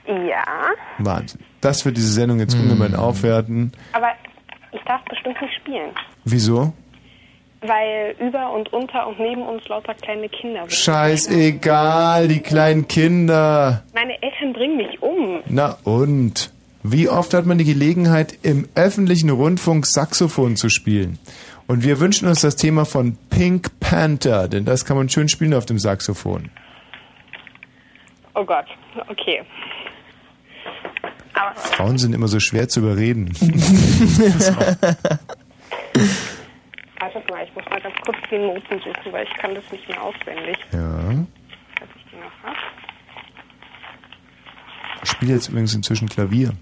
Ja, 0.06 0.44
Wahnsinn. 0.98 1.40
Das 1.62 1.86
wird 1.86 1.96
diese 1.96 2.12
Sendung 2.12 2.40
jetzt 2.40 2.54
ungemein 2.56 2.96
aufwerten. 2.96 3.72
aber 3.94 4.10
ich 4.74 4.82
darf 4.82 5.02
bestimmt 5.06 5.40
nicht 5.42 5.54
spielen. 5.56 5.92
Wieso? 6.26 6.74
Weil 7.62 8.16
über 8.20 8.52
und 8.52 8.74
unter 8.74 9.08
und 9.08 9.20
neben 9.20 9.44
uns 9.44 9.66
lauter 9.68 9.94
kleine 9.94 10.28
Kinder 10.28 10.62
sind. 10.62 10.74
Scheißegal, 10.74 12.28
die 12.28 12.40
kleinen 12.42 12.88
Kinder. 12.88 13.84
Meine 13.94 14.22
Eltern 14.22 14.54
bringen 14.54 14.78
mich 14.78 15.02
um. 15.02 15.42
Na 15.48 15.78
und? 15.84 16.52
Wie 16.84 17.10
oft 17.10 17.34
hat 17.34 17.46
man 17.46 17.58
die 17.58 17.66
Gelegenheit, 17.66 18.38
im 18.42 18.68
öffentlichen 18.76 19.30
Rundfunk 19.30 19.86
Saxophon 19.86 20.56
zu 20.56 20.70
spielen? 20.70 21.20
Und 21.68 21.84
wir 21.84 22.00
wünschen 22.00 22.28
uns 22.28 22.42
das 22.42 22.56
Thema 22.56 22.86
von 22.86 23.18
Pink 23.30 23.80
Panther, 23.80 24.48
denn 24.48 24.66
das 24.66 24.86
kann 24.86 24.98
man 24.98 25.10
schön 25.10 25.30
spielen 25.30 25.54
auf 25.54 25.66
dem 25.66 25.80
Saxophon. 25.80 26.50
Oh 28.34 28.44
Gott, 28.44 28.66
okay. 29.10 29.44
Aber 31.34 31.56
Frauen 31.56 31.98
sind 31.98 32.14
immer 32.14 32.28
so 32.28 32.40
schwer 32.40 32.68
zu 32.68 32.80
überreden. 32.82 33.32
wartet 37.14 37.30
mal, 37.30 37.44
ich 37.44 37.56
muss 37.56 37.66
mal 37.70 37.82
ganz 37.82 37.96
kurz 38.06 38.18
die 38.30 38.38
Noten 38.38 38.80
suchen, 38.80 39.12
weil 39.12 39.26
ich 39.26 39.34
kann 39.36 39.56
das 39.56 39.64
nicht 39.72 39.88
mehr 39.88 40.02
auswendig. 40.02 40.58
ja. 40.72 41.26
Ich 45.04 45.10
spiele 45.10 45.34
jetzt 45.34 45.50
übrigens 45.50 45.74
inzwischen 45.74 46.08
Klavier. 46.08 46.54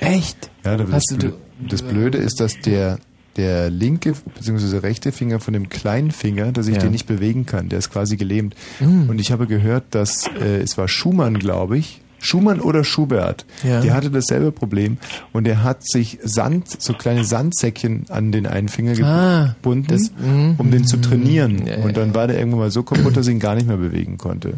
Echt? 0.00 0.50
Ja, 0.64 0.76
da 0.76 0.84
Hast 0.90 1.10
das, 1.12 1.18
du- 1.18 1.26
Blö- 1.28 1.32
das 1.68 1.82
Blöde 1.82 2.18
ist, 2.18 2.40
dass 2.40 2.58
der, 2.60 2.98
der 3.36 3.70
linke 3.70 4.14
bzw. 4.34 4.78
rechte 4.78 5.12
Finger 5.12 5.40
von 5.40 5.54
dem 5.54 5.68
kleinen 5.68 6.10
Finger, 6.10 6.52
dass 6.52 6.66
ich 6.66 6.76
Ja. 6.76 6.80
den 6.82 6.92
nicht 6.92 7.06
bewegen 7.06 7.46
kann, 7.46 7.68
der 7.68 7.78
ist 7.78 7.90
quasi 7.90 8.16
gelähmt. 8.16 8.54
Mm. 8.80 9.08
Und 9.08 9.20
ich 9.20 9.30
habe 9.30 9.46
gehört, 9.46 9.84
dass 9.90 10.26
äh, 10.40 10.58
es 10.62 10.76
war 10.78 10.88
Schumann, 10.88 11.38
glaube 11.38 11.78
ich, 11.78 12.00
Schumann 12.22 12.60
oder 12.60 12.84
Schubert, 12.84 13.46
Ja. 13.62 13.80
der 13.80 13.94
hatte 13.94 14.10
dasselbe 14.10 14.52
Problem 14.52 14.98
und 15.32 15.44
der 15.44 15.62
hat 15.62 15.86
sich 15.86 16.18
Sand, 16.22 16.68
so 16.82 16.92
kleine 16.92 17.24
Sandsäckchen 17.24 18.04
an 18.10 18.30
den 18.30 18.46
einen 18.46 18.68
Finger 18.68 18.92
Ah, 19.06 19.54
gebunden, 19.54 19.86
das- 19.88 20.10
mm, 20.18 20.54
um 20.58 20.70
den 20.70 20.84
zu 20.84 20.98
mm, 20.98 21.02
trainieren. 21.02 21.66
ja, 21.66 21.76
und 21.78 21.96
dann 21.96 22.14
war 22.14 22.26
der 22.26 22.38
irgendwann 22.38 22.60
mal 22.60 22.70
so 22.70 22.82
kaputt, 22.82 23.16
dass 23.16 23.26
ich 23.26 23.32
ihn 23.32 23.40
gar 23.40 23.54
nicht 23.54 23.66
mehr 23.66 23.78
bewegen 23.78 24.18
konnte. 24.18 24.52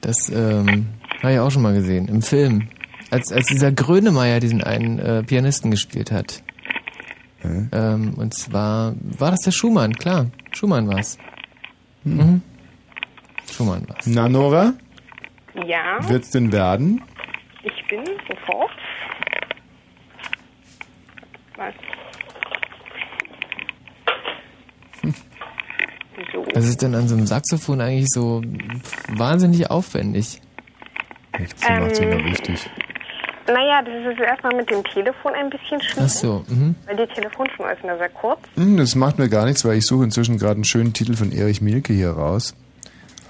Das 0.00 0.16
ähm, 0.32 0.86
habe 1.22 1.32
ich 1.34 1.38
auch 1.38 1.50
schon 1.50 1.62
mal 1.62 1.74
gesehen, 1.74 2.08
im 2.08 2.22
Film. 2.22 2.68
Als, 3.10 3.32
als 3.32 3.46
dieser 3.46 3.72
Grönemeyer 3.72 4.38
diesen 4.40 4.62
einen 4.62 4.98
äh, 4.98 5.22
Pianisten 5.22 5.70
gespielt 5.70 6.10
hat. 6.12 6.42
Ähm, 7.42 8.14
und 8.16 8.34
zwar 8.34 8.94
war 9.00 9.30
das 9.30 9.40
der 9.40 9.52
Schumann, 9.52 9.94
klar. 9.94 10.26
Schumann 10.52 10.88
war's. 10.88 11.16
Mhm. 12.04 12.42
Schumann 13.50 13.88
war's. 13.88 14.06
Na, 14.06 14.28
Nora, 14.28 14.74
Ja, 15.66 15.98
wird's 16.08 16.30
denn 16.30 16.52
werden? 16.52 17.00
ich 17.62 17.86
bin 17.88 18.04
sofort. 18.28 18.70
Was? 21.56 21.74
So. 26.32 26.44
Was 26.52 26.64
ist 26.68 26.82
denn 26.82 26.94
an 26.94 27.06
so 27.08 27.14
einem 27.16 27.26
Saxophon 27.26 27.80
eigentlich 27.80 28.08
so 28.10 28.42
wahnsinnig 29.08 29.70
aufwendig? 29.70 30.40
Nichts, 31.38 31.62
sie 31.62 31.72
macht 31.72 32.00
Ähm, 32.00 32.10
immer 32.10 32.24
wichtig. 32.24 32.68
Naja, 33.48 33.80
das 33.82 34.12
ist 34.12 34.20
erstmal 34.20 34.54
mit 34.54 34.70
dem 34.70 34.84
Telefon 34.84 35.32
ein 35.34 35.48
bisschen 35.48 35.80
schwierig. 35.82 36.04
Ach 36.04 36.08
so, 36.08 36.44
mhm. 36.48 36.74
Weil 36.86 36.96
die 36.96 37.06
Telefonschnur 37.14 37.72
ist 37.72 37.82
nur 37.82 37.96
sehr 37.96 38.10
kurz. 38.10 38.40
Hm, 38.56 38.76
Das 38.76 38.94
macht 38.94 39.18
mir 39.18 39.28
gar 39.28 39.46
nichts, 39.46 39.64
weil 39.64 39.78
ich 39.78 39.86
suche 39.86 40.04
inzwischen 40.04 40.36
gerade 40.38 40.54
einen 40.56 40.64
schönen 40.64 40.92
Titel 40.92 41.14
von 41.16 41.32
Erich 41.32 41.60
Mielke 41.62 41.92
hier 41.94 42.10
raus. 42.10 42.54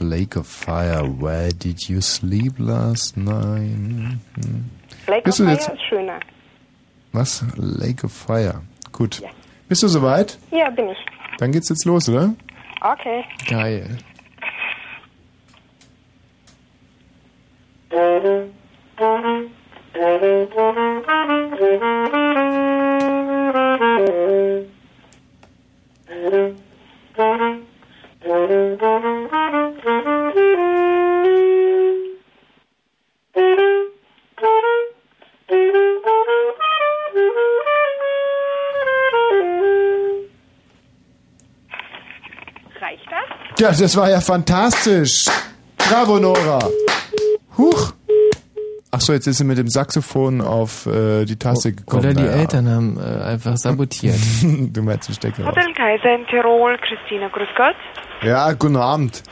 Lake 0.00 0.38
of 0.38 0.46
Fire, 0.46 1.02
where 1.20 1.52
did 1.52 1.82
you 1.88 2.00
sleep 2.00 2.54
last 2.58 3.16
night? 3.16 3.60
Hm. 3.62 4.20
Lake 5.06 5.22
Bist 5.22 5.40
of 5.40 5.46
du 5.46 5.52
Fire 5.52 5.56
jetzt- 5.56 5.68
ist 5.68 5.82
schöner. 5.88 6.20
Was? 7.12 7.44
Lake 7.56 8.04
of 8.04 8.12
Fire. 8.12 8.60
Gut. 8.92 9.22
Bist 9.68 9.82
du 9.82 9.88
soweit? 9.88 10.38
Ja, 10.50 10.70
bin 10.70 10.88
ich. 10.88 10.98
Dann 11.38 11.52
geht's 11.52 11.68
jetzt 11.68 11.84
los, 11.84 12.08
oder? 12.08 12.34
Okay. 12.80 13.24
Geil. 13.48 13.98
Das? 17.90 18.40
Ja, 43.59 43.73
das 43.73 43.97
war 43.97 44.09
ja 44.09 44.20
fantastisch. 44.20 45.27
Bravo, 45.77 46.20
Nora. 46.20 46.60
Huch. 47.56 47.97
Ach 48.90 49.01
so, 49.01 49.12
jetzt 49.12 49.27
ist 49.27 49.36
sie 49.39 49.44
mit 49.44 49.59
dem 49.59 49.69
Saxophon 49.69 50.40
auf 50.40 50.86
äh, 50.86 51.24
die 51.27 51.36
Taste 51.39 51.73
gekommen. 51.74 52.01
Oder 52.05 52.15
die 52.15 52.23
Naja. 52.23 52.36
Eltern 52.39 52.69
haben 52.70 52.98
äh, 52.98 53.23
einfach 53.23 53.56
sabotiert. 53.59 54.15
du 54.43 54.82
meinst 54.82 55.09
den 55.09 55.15
Stecker. 55.15 55.44
Hotel 55.47 55.73
Kaiser 55.74 56.15
in 56.15 56.27
Tirol, 56.27 56.78
Christina, 56.78 57.28
grüß 57.28 57.48
Gott. 57.56 57.77
Ja, 58.23 58.51
guten 58.52 58.77
Abend. 58.77 59.23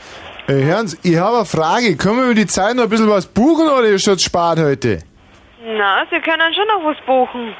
Äh, 0.47 0.53
Hören 0.63 0.87
Sie, 0.87 0.97
ich 1.01 1.17
habe 1.17 1.37
eine 1.37 1.45
Frage. 1.45 1.95
Können 1.97 2.17
wir 2.17 2.25
über 2.25 2.35
die 2.35 2.45
Zeit 2.45 2.75
noch 2.75 2.83
ein 2.83 2.89
bisschen 2.89 3.09
was 3.09 3.25
buchen 3.25 3.67
oder 3.67 3.85
ist 3.87 4.03
schon 4.03 4.19
spart 4.19 4.59
heute? 4.59 4.99
Na, 5.65 6.03
Sie 6.11 6.19
können 6.19 6.53
schon 6.53 6.67
noch 6.67 6.85
was 6.89 6.97
buchen. 7.05 7.53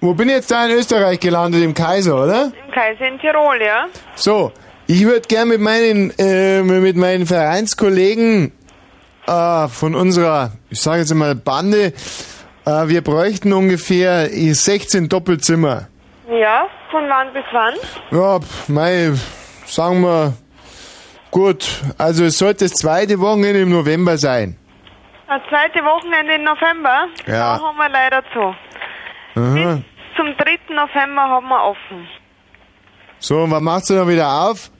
Wo 0.00 0.14
bin 0.14 0.28
ich 0.28 0.34
jetzt 0.34 0.50
da 0.50 0.66
in 0.66 0.72
Österreich 0.76 1.20
gelandet? 1.20 1.62
Im 1.62 1.72
Kaiser, 1.74 2.22
oder? 2.22 2.52
Im 2.66 2.72
Kaiser 2.72 3.06
in 3.08 3.18
Tirol, 3.20 3.60
ja? 3.64 3.86
So, 4.16 4.52
ich 4.88 5.04
würde 5.04 5.22
gern 5.28 5.48
mit 5.48 5.60
meinen, 5.60 6.12
äh, 6.18 6.62
mit 6.62 6.96
meinen 6.96 7.26
Vereinskollegen 7.26 8.52
äh, 9.28 9.68
von 9.68 9.94
unserer, 9.94 10.52
ich 10.70 10.80
sage 10.80 11.00
jetzt 11.00 11.14
mal 11.14 11.34
Bande, 11.34 11.92
äh, 12.64 12.88
wir 12.88 13.02
bräuchten 13.02 13.52
ungefähr 13.52 14.28
16 14.28 15.08
Doppelzimmer. 15.08 15.88
Ja, 16.30 16.66
von 16.90 17.08
wann 17.08 17.32
bis 17.32 17.44
wann? 17.52 17.74
Ja, 18.10 18.40
pf, 18.40 18.68
mei, 18.68 19.12
sagen 19.66 20.00
wir, 20.02 20.34
gut, 21.30 21.66
also 21.98 22.24
es 22.24 22.38
sollte 22.38 22.64
das 22.64 22.72
zweite 22.72 23.18
Wochenende 23.20 23.60
im 23.60 23.70
November 23.70 24.16
sein. 24.18 24.56
Das 25.26 25.42
zweite 25.50 25.84
Wochenende 25.84 26.34
im 26.34 26.44
November? 26.44 27.06
Ja. 27.26 27.58
Da 27.58 27.62
haben 27.62 27.76
wir 27.76 27.88
leider 27.90 28.22
zu. 28.32 28.54
Aha. 29.38 29.82
Zum 30.16 30.36
3. 30.36 30.74
November 30.74 31.22
haben 31.22 31.48
wir 31.48 31.64
offen. 31.64 32.08
So, 33.18 33.42
und 33.42 33.50
wann 33.50 33.62
machst 33.62 33.90
du 33.90 33.94
dann 33.94 34.08
wieder 34.08 34.28
auf? 34.28 34.70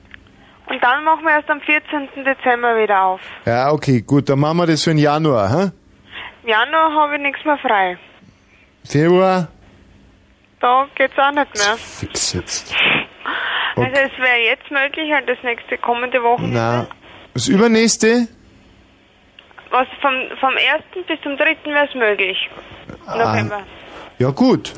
Und 0.68 0.82
dann 0.82 1.04
machen 1.04 1.24
wir 1.24 1.30
erst 1.30 1.50
am 1.50 1.60
14. 1.60 2.24
Dezember 2.24 2.76
wieder 2.76 3.02
auf. 3.02 3.20
Ja, 3.46 3.70
okay, 3.72 4.02
gut, 4.02 4.28
dann 4.28 4.40
machen 4.40 4.58
wir 4.58 4.66
das 4.66 4.84
für 4.84 4.90
den 4.90 4.98
Januar, 4.98 5.50
hä? 5.50 5.70
Im 6.42 6.48
Januar 6.48 6.92
habe 6.92 7.16
ich 7.16 7.22
nichts 7.22 7.44
mehr 7.44 7.58
frei. 7.58 7.98
Februar? 8.84 9.48
Da 10.60 10.86
geht's 10.94 11.18
auch 11.18 11.30
nicht 11.30 11.54
mehr. 11.54 11.76
Fix 11.76 12.32
jetzt. 12.34 12.74
Also 13.76 13.92
es 13.92 14.18
wäre 14.18 14.38
jetzt 14.44 14.70
möglich, 14.70 15.10
halt 15.12 15.28
das 15.28 15.38
nächste 15.42 15.78
kommende 15.78 16.22
Wochenende. 16.22 16.56
Na, 16.58 16.86
das 17.34 17.48
übernächste? 17.48 18.26
Was 19.70 19.86
vom, 20.00 20.14
vom 20.40 20.50
1. 20.50 21.06
bis 21.06 21.20
zum 21.22 21.36
3. 21.36 21.56
wäre 21.64 21.86
es 21.88 21.94
möglich. 21.94 22.36
November. 23.06 23.62
Ja, 24.18 24.30
gut. 24.30 24.72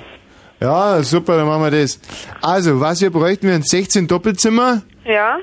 Ja, 0.60 1.02
super, 1.02 1.38
dann 1.38 1.46
machen 1.46 1.62
wir 1.62 1.70
das. 1.70 1.98
Also, 2.42 2.80
was 2.80 3.00
wir 3.00 3.10
bräuchten, 3.10 3.48
wären 3.48 3.62
16 3.62 4.06
Doppelzimmer 4.06 4.82
Ja, 5.04 5.38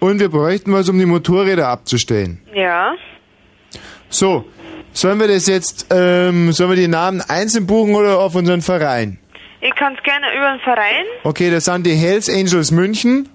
und 0.00 0.20
wir 0.20 0.28
bräuchten 0.30 0.72
was, 0.72 0.88
um 0.88 0.98
die 0.98 1.06
Motorräder 1.06 1.68
abzustellen. 1.68 2.40
ja. 2.54 2.94
So, 4.10 4.46
sollen 4.94 5.20
wir 5.20 5.28
das 5.28 5.46
jetzt, 5.48 5.86
ähm, 5.90 6.50
sollen 6.52 6.70
wir 6.70 6.76
die 6.76 6.88
Namen 6.88 7.20
einzeln 7.20 7.66
buchen 7.66 7.94
oder 7.94 8.18
auf 8.18 8.34
unseren 8.34 8.62
Verein? 8.62 9.18
Ich 9.60 9.74
kann 9.74 9.94
es 9.96 10.02
gerne 10.02 10.26
über 10.34 10.50
den 10.52 10.60
Verein. 10.60 11.04
Okay, 11.24 11.50
das 11.50 11.66
sind 11.66 11.84
die 11.84 11.94
Hells 11.94 12.28
Angels 12.30 12.70
München. 12.70 13.28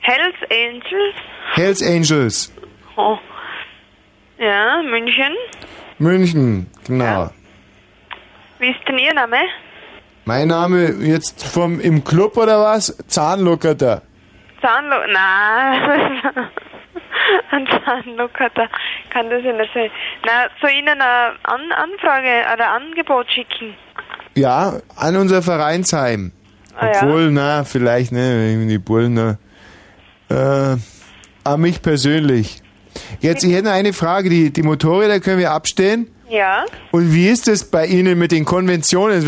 Hells 0.00 0.36
Angels. 0.50 1.14
Hells 1.54 1.82
Angels 1.82 2.52
Oh. 2.96 3.16
Ja, 4.38 4.82
München. 4.82 5.34
München, 5.98 6.66
genau. 6.86 7.30
Wie 8.58 8.68
ist 8.68 8.80
denn 8.86 8.98
Ihr 8.98 9.14
Name? 9.14 9.38
Mein 10.26 10.48
Name 10.48 10.96
jetzt 11.00 11.46
vom 11.46 11.80
im 11.80 12.04
Club 12.04 12.36
oder 12.36 12.60
was? 12.60 12.94
Zahnlockerter. 13.06 14.02
Zahnlo... 14.60 14.96
Nein. 15.12 16.22
Ein 17.50 17.66
Zahnlockerter 17.84 18.68
kann 19.12 19.30
das 19.30 19.42
ja 19.44 19.52
nicht 19.52 19.72
sein. 19.74 19.90
Na, 20.24 20.48
soll 20.60 20.70
ich 20.70 20.78
Ihnen 20.78 21.00
eine 21.00 21.34
An 21.42 21.72
Anfrage 21.72 22.44
oder 22.52 22.70
Angebot 22.70 23.30
schicken? 23.30 23.74
Ja, 24.34 24.80
an 24.96 25.16
unser 25.16 25.42
Vereinsheim. 25.42 26.32
Ah, 26.76 26.86
ja. 26.86 27.02
Obwohl, 27.02 27.30
na, 27.30 27.64
vielleicht, 27.64 28.12
ne, 28.12 28.66
die 28.66 28.78
Bullen, 28.78 29.14
ne. 29.14 29.38
Äh, 30.28 30.76
an 31.44 31.60
mich 31.60 31.82
persönlich. 31.82 32.62
Jetzt, 33.20 33.44
ich 33.44 33.52
hätte 33.52 33.64
noch 33.64 33.72
eine 33.72 33.92
Frage. 33.92 34.30
Die, 34.30 34.52
die 34.52 34.62
Motorräder 34.62 35.20
können 35.20 35.38
wir 35.38 35.50
abstellen. 35.50 36.08
Ja. 36.30 36.64
Und 36.92 37.12
wie 37.12 37.28
ist 37.28 37.48
es 37.48 37.64
bei 37.64 37.86
Ihnen 37.86 38.16
mit 38.18 38.30
den 38.30 38.44
Konventionen? 38.44 39.18
Ich 39.18 39.26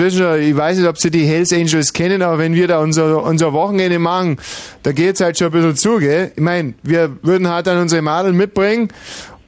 weiß 0.56 0.76
nicht, 0.78 0.88
ob 0.88 0.98
Sie 0.98 1.10
die 1.10 1.24
Hells 1.24 1.52
Angels 1.52 1.92
kennen, 1.92 2.22
aber 2.22 2.38
wenn 2.38 2.54
wir 2.54 2.68
da 2.68 2.78
unser, 2.78 3.24
unser 3.24 3.52
Wochenende 3.52 3.98
machen, 3.98 4.38
da 4.84 4.92
geht's 4.92 5.20
halt 5.20 5.36
schon 5.36 5.48
ein 5.48 5.52
bisschen 5.52 5.76
zu, 5.76 5.98
gell? 5.98 6.30
Ich 6.36 6.42
meine, 6.42 6.74
wir 6.84 7.16
würden 7.22 7.48
halt 7.48 7.66
dann 7.66 7.78
unsere 7.78 8.02
Madel 8.02 8.32
mitbringen 8.32 8.88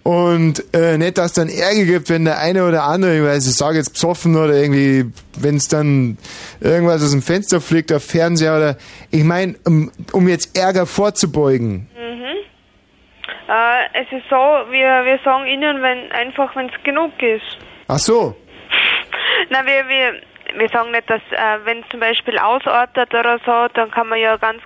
und 0.03 0.65
äh, 0.75 0.99
nicht, 0.99 1.17
dass 1.17 1.33
dann 1.33 1.49
Ärger 1.49 1.85
gibt, 1.85 2.11
wenn 2.11 2.25
der 2.25 2.39
eine 2.39 2.67
oder 2.67 2.83
andere, 2.85 3.17
ich 3.17 3.23
weiß, 3.23 3.47
ich 3.47 3.55
sage 3.55 3.79
jetzt 3.79 3.93
besoffen 3.93 4.37
oder 4.37 4.55
irgendwie, 4.55 5.07
wenn 5.39 5.57
es 5.57 5.69
dann 5.69 6.19
irgendwas 6.61 7.05
aus 7.05 7.13
dem 7.13 7.23
Fenster 7.23 7.61
fliegt 7.61 7.93
auf 7.93 8.03
Fernseher 8.03 8.57
oder, 8.57 8.77
ich 9.13 9.25
meine, 9.25 9.55
um, 9.65 9.93
um 10.11 10.29
jetzt 10.29 10.59
Ärger 10.59 10.87
vorzubeugen. 10.87 11.89
Mhm. 11.97 12.54
Äh, 13.49 14.01
es 14.03 14.13
ist 14.13 14.29
so, 14.31 14.37
wir, 14.37 15.05
wir 15.05 15.19
sagen 15.25 15.47
Ihnen, 15.47 15.83
wenn 15.83 16.11
einfach, 16.13 16.55
wenn 16.57 16.69
es 16.69 16.83
genug 16.83 17.21
ist. 17.23 17.59
Ach 17.89 17.99
so, 17.99 18.35
Na, 19.51 19.65
wir, 19.67 19.89
wir, 19.89 20.21
wir 20.57 20.69
sagen 20.69 20.91
nicht, 20.91 21.09
dass 21.09 21.23
äh, 21.31 21.65
wenn 21.65 21.81
es 21.81 21.89
zum 21.91 22.01
Beispiel 22.01 22.39
ausartet 22.39 23.13
oder 23.15 23.39
so, 23.45 23.69
dann 23.75 23.91
kann 23.91 24.09
man 24.09 24.19
ja 24.19 24.37
ganz 24.37 24.63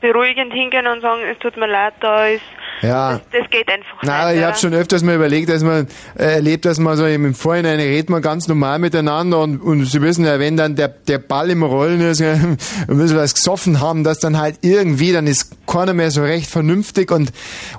beruhigend 0.00 0.52
hingehen 0.52 0.86
und 0.86 1.00
sagen, 1.00 1.22
es 1.30 1.38
tut 1.38 1.56
mir 1.56 1.68
leid, 1.68 1.94
da 2.00 2.26
ist 2.26 2.42
Ja. 2.82 3.20
Das 3.30 3.48
geht 3.50 3.68
einfach 3.68 3.98
Na, 4.02 4.28
nicht. 4.28 4.38
ich 4.38 4.44
habe 4.44 4.56
schon 4.56 4.74
öfters 4.74 5.02
mal 5.02 5.14
überlegt, 5.14 5.48
dass 5.48 5.62
man 5.62 5.86
äh, 6.18 6.24
erlebt, 6.34 6.64
dass 6.64 6.78
man 6.78 6.96
so 6.96 7.06
im 7.06 7.34
Vorhinein 7.34 7.78
redet 7.78 8.10
man 8.10 8.20
ganz 8.20 8.48
normal 8.48 8.80
miteinander 8.80 9.40
und, 9.40 9.58
und 9.58 9.84
Sie 9.84 10.02
wissen 10.02 10.24
ja, 10.24 10.38
wenn 10.40 10.56
dann 10.56 10.74
der, 10.74 10.88
der 10.88 11.18
Ball 11.18 11.50
im 11.50 11.62
Rollen 11.62 12.00
ist, 12.00 12.20
ja, 12.20 12.32
und 12.88 12.98
wir 12.98 13.16
was 13.16 13.34
gesoffen 13.34 13.80
haben, 13.80 14.02
dass 14.02 14.18
dann 14.18 14.38
halt 14.38 14.58
irgendwie, 14.62 15.12
dann 15.12 15.26
ist 15.26 15.52
keiner 15.66 15.94
mehr 15.94 16.10
so 16.10 16.22
recht 16.22 16.50
vernünftig 16.50 17.10
und 17.12 17.32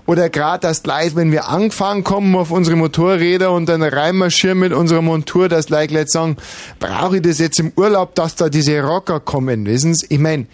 oder 0.06 0.30
gerade 0.30 0.62
das 0.62 0.84
gleich, 0.84 1.16
wenn 1.16 1.32
wir 1.32 1.50
angefahren 1.50 2.04
kommen 2.04 2.36
auf 2.36 2.52
unsere 2.52 2.78
Motorräder 2.78 3.52
und 3.52 3.68
dann 3.68 3.84
reinmarschieren 3.84 4.58
mit 4.58 4.72
unserer 4.72 5.02
Montur, 5.02 5.50
dass 5.50 5.68
gleich 5.68 5.90
gleich 5.90 6.10
sagen, 6.10 6.38
brauche 6.80 7.18
ich 7.18 7.22
das 7.22 7.40
jetzt 7.40 7.60
im 7.60 7.74
Urlaub, 7.76 8.16
dass 8.16 8.36
da 8.36 8.48
diese 8.48 8.82
Rocker 8.82 9.20
kommen, 9.20 9.66
wissen 9.66 9.94
Sie? 9.94 10.06
Ich 10.10 10.20
meine, 10.20 10.48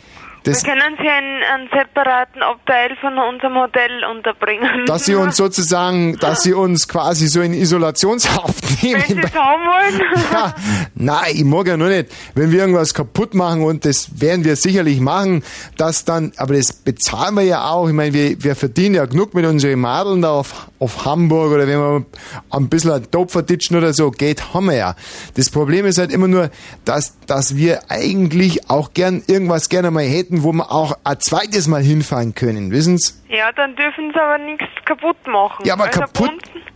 das, 0.44 0.64
wir 0.64 0.74
können 0.74 0.98
Sie 1.02 1.07
einen, 1.07 1.44
einen 1.44 1.70
separaten 1.70 2.41
Abteil 2.41 2.95
von 3.02 3.18
unserem 3.18 3.56
Hotel 3.56 4.03
unterbringen. 4.06 4.86
dass 4.86 5.06
sie 5.06 5.16
uns 5.16 5.36
sozusagen, 5.38 6.18
dass 6.18 6.44
sie 6.44 6.53
uns 6.53 6.88
quasi 6.88 7.28
so 7.28 7.41
in 7.41 7.53
Isolationshaft 7.53 8.82
nehmen. 8.84 9.03
Wenn 9.07 9.16
Sie 9.16 9.22
es 9.22 9.36
haben 9.36 9.64
wollen. 9.64 10.02
Ja, 10.32 10.53
nein, 10.95 11.34
ich 11.34 11.44
mag 11.44 11.68
ja 11.68 11.76
nur 11.76 11.90
nicht, 11.90 12.11
wenn 12.36 12.52
wir 12.52 12.60
irgendwas 12.60 12.94
kaputt 12.94 13.34
machen 13.34 13.64
und 13.64 13.84
das 13.84 14.22
werden 14.22 14.45
wir 14.45 14.56
sicherlich 14.56 14.99
machen, 14.99 15.44
dass 15.78 16.06
dann, 16.06 16.32
aber 16.38 16.53
das 16.53 16.72
bezahlen 16.74 17.36
wir 17.36 17.44
ja 17.44 17.70
auch. 17.70 17.88
Ich 17.88 17.94
meine, 17.94 18.14
wir, 18.14 18.41
wir 18.44 18.56
verdienen 18.56 18.95
ja 18.95 19.06
genug 19.06 19.34
mit 19.34 19.45
unseren 19.45 19.80
Madeln 19.80 20.22
da 20.22 20.32
auf, 20.32 20.69
auf 20.80 21.06
Hamburg 21.06 21.51
oder 21.51 21.68
wenn 21.68 21.80
wir 21.80 22.06
ein 22.51 22.69
bisschen 22.69 23.06
Dope 23.11 23.31
verditschen 23.31 23.77
oder 23.77 23.93
so, 23.93 24.11
geht, 24.11 24.53
haben 24.53 24.68
wir 24.68 24.76
ja. 24.76 24.95
Das 25.35 25.49
Problem 25.49 25.85
ist 25.85 25.97
halt 25.97 26.11
immer 26.11 26.27
nur, 26.27 26.49
dass, 26.85 27.19
dass 27.27 27.56
wir 27.56 27.81
eigentlich 27.89 28.69
auch 28.69 28.93
gern 28.93 29.22
irgendwas 29.27 29.69
gerne 29.69 29.91
mal 29.91 30.06
hätten, 30.06 30.43
wo 30.43 30.53
wir 30.53 30.72
auch 30.72 30.97
ein 31.03 31.19
zweites 31.19 31.68
Mal 31.68 31.81
hinfahren 31.81 32.34
können, 32.34 32.72
wissen's? 32.72 33.22
Ja, 33.27 33.51
dann 33.51 33.76
dürfen 33.76 34.11
Sie 34.14 34.19
aber 34.19 34.38
nichts 34.38 34.65
kaputt 34.85 35.18
machen. 35.27 35.65
Ja, 35.65 35.73
aber 35.73 35.85
also 35.85 35.99
kaputt. 35.99 36.31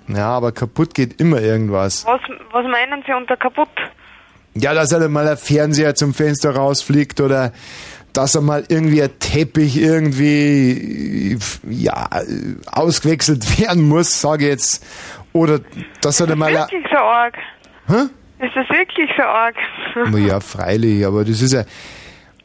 Ja, 0.08 0.30
aber 0.30 0.52
kaputt 0.52 0.94
geht 0.94 1.20
immer 1.22 1.42
irgendwas. 1.42 2.06
Was, 2.06 2.22
was 2.52 2.66
meinen 2.66 3.04
Sie 3.08 3.14
unter 3.14 3.38
kaputt? 3.38 3.70
Ja, 4.56 4.74
dass 4.74 4.94
halt 4.94 5.10
mal 5.10 5.28
ein 5.28 5.38
Fernseher 5.38 5.96
zum 5.96 6.14
Fenster 6.14 6.56
rausfliegt 6.56 7.22
oder 7.22 7.54
dass 8.14 8.36
er 8.36 8.42
mal 8.42 8.64
irgendwie 8.70 9.02
ein 9.02 9.20
Teppich 9.20 9.78
irgendwie 9.78 11.38
ja 11.70 12.10
ausgewechselt 12.72 13.60
werden 13.60 13.88
muss, 13.88 14.22
sage 14.22 14.46
ich 14.46 14.50
jetzt. 14.52 14.86
Oder 15.34 15.60
dass 16.02 16.20
er 16.20 16.36
mal 16.36 16.48
ein, 16.56 16.56
Wirklich 16.56 16.86
so 16.92 16.98
arg? 16.98 17.36
Hä? 17.88 18.46
Ist 18.46 18.56
das 18.56 18.70
wirklich 18.70 19.10
so 19.18 19.24
arg? 19.24 19.56
ja, 20.28 20.40
freilich, 20.40 21.06
aber 21.06 21.26
das 21.26 21.42
ist 21.42 21.54
ja 21.54 21.64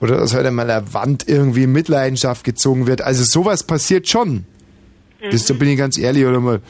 oder 0.01 0.19
dass 0.19 0.35
halt 0.35 0.47
einmal 0.47 0.70
eine 0.70 0.95
Wand 0.95 1.28
irgendwie 1.28 1.65
in 1.65 1.73
Mitleidenschaft 1.73 2.45
gezogen 2.45 2.86
wird. 2.86 3.03
Also 3.03 3.24
sowas 3.24 3.65
passiert 3.65 4.09
schon. 4.09 4.47
Das, 5.31 5.47
da 5.47 5.55
bin 5.55 5.69
ich 5.69 5.78
ganz 5.78 5.99
ehrlich, 5.99 6.24
oder 6.24 6.39
mal 6.39 6.61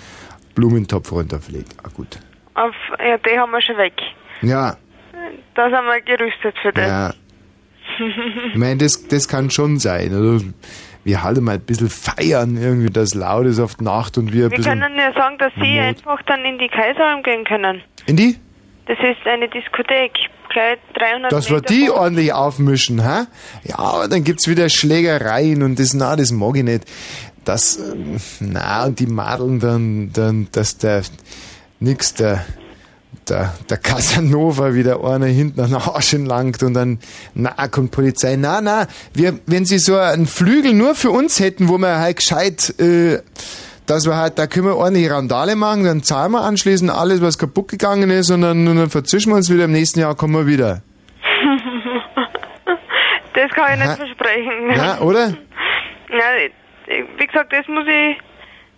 Blumentopf 0.54 1.12
runterfliegt. 1.12 1.76
Ah, 1.82 1.90
gut. 1.94 2.18
Auf, 2.54 2.74
ja, 2.98 3.18
die 3.18 3.38
haben 3.38 3.50
wir 3.50 3.60
schon 3.60 3.76
weg. 3.76 3.92
Ja, 4.40 4.76
Da 5.54 5.64
sind 5.64 5.84
wir 5.84 6.00
gerüstet 6.00 6.54
für 6.62 6.72
das. 6.72 6.88
ja. 6.88 7.14
Ich 8.52 8.58
meine, 8.58 8.78
das, 8.78 9.06
das 9.08 9.28
kann 9.28 9.50
schon 9.50 9.78
sein. 9.78 10.14
Oder? 10.14 10.44
Wir 11.04 11.22
halt 11.22 11.40
mal 11.40 11.52
ein 11.52 11.60
bisschen 11.60 11.88
feiern, 11.88 12.56
irgendwie, 12.56 12.90
dass 12.90 13.14
laut 13.14 13.46
ist 13.46 13.60
auf 13.60 13.76
die 13.76 13.84
Nacht 13.84 14.18
und 14.18 14.32
wir 14.32 14.50
Wir 14.50 14.58
können 14.58 14.96
ja 14.96 15.12
sagen, 15.14 15.38
dass 15.38 15.52
Sie 15.60 15.78
einfach 15.78 16.20
dann 16.26 16.44
in 16.44 16.58
die 16.58 16.68
Kaiseralm 16.68 17.22
gehen 17.22 17.44
können. 17.44 17.82
In 18.06 18.16
die? 18.16 18.36
Das 18.86 18.98
ist 18.98 19.26
eine 19.26 19.48
Diskothek. 19.48 20.12
Gleich 20.50 20.78
300 20.94 21.30
Dass 21.30 21.50
wir 21.50 21.60
die 21.60 21.90
ordentlich 21.90 22.32
aufmischen, 22.32 23.02
hä? 23.02 23.26
Ja, 23.64 23.78
aber 23.78 24.08
dann 24.08 24.24
gibt's 24.24 24.48
wieder 24.48 24.70
Schlägereien 24.70 25.62
und 25.62 25.78
das, 25.78 25.92
na, 25.92 26.16
das 26.16 26.32
mag 26.32 26.56
ich 26.56 26.64
nicht. 26.64 26.84
Das, 27.44 27.76
ähm, 27.76 28.16
na, 28.40 28.86
und 28.86 28.98
die 28.98 29.06
Madeln 29.06 29.60
dann, 29.60 30.10
dann, 30.14 30.48
dass 30.52 30.78
der, 30.78 31.02
nix, 31.80 32.14
der, 32.14 32.44
der, 33.30 33.54
der 33.68 33.76
Casanova 33.78 34.74
wieder 34.74 35.04
einer 35.04 35.26
hinten 35.26 35.60
an 35.60 35.70
den 35.70 35.76
Arsch 35.76 36.12
langt 36.12 36.62
und 36.62 36.74
dann, 36.74 36.98
na, 37.34 37.68
kommt 37.68 37.90
Polizei. 37.90 38.36
Na, 38.36 38.60
na, 38.60 38.86
wir, 39.14 39.38
wenn 39.46 39.64
sie 39.64 39.78
so 39.78 39.96
einen 39.96 40.26
Flügel 40.26 40.74
nur 40.74 40.94
für 40.94 41.10
uns 41.10 41.40
hätten, 41.40 41.68
wo 41.68 41.78
wir 41.78 41.98
halt 41.98 42.16
gescheit, 42.16 42.74
äh, 42.78 43.18
dass 43.86 44.06
wir 44.06 44.16
halt, 44.16 44.38
da 44.38 44.46
können 44.46 44.66
wir 44.66 44.76
ordentlich 44.76 45.10
Randale 45.10 45.56
machen, 45.56 45.84
dann 45.84 46.02
zahlen 46.02 46.32
wir 46.32 46.42
anschließend 46.42 46.90
alles, 46.90 47.22
was 47.22 47.38
kaputt 47.38 47.68
gegangen 47.68 48.10
ist 48.10 48.30
und 48.30 48.42
dann, 48.42 48.68
und 48.68 48.76
dann 48.76 48.90
verzischen 48.90 49.32
wir 49.32 49.36
uns 49.36 49.52
wieder, 49.52 49.64
im 49.64 49.72
nächsten 49.72 50.00
Jahr 50.00 50.14
kommen 50.14 50.34
wir 50.34 50.46
wieder. 50.46 50.82
das 53.34 53.50
kann 53.52 53.72
ich 53.72 53.78
nicht 53.78 53.88
Aha. 53.88 53.96
versprechen. 53.96 54.70
Ja, 54.74 55.00
oder? 55.00 55.34
Ja, 56.10 56.24
wie 57.18 57.26
gesagt, 57.26 57.52
das 57.52 57.68
muss 57.68 57.84
ich 57.86 58.16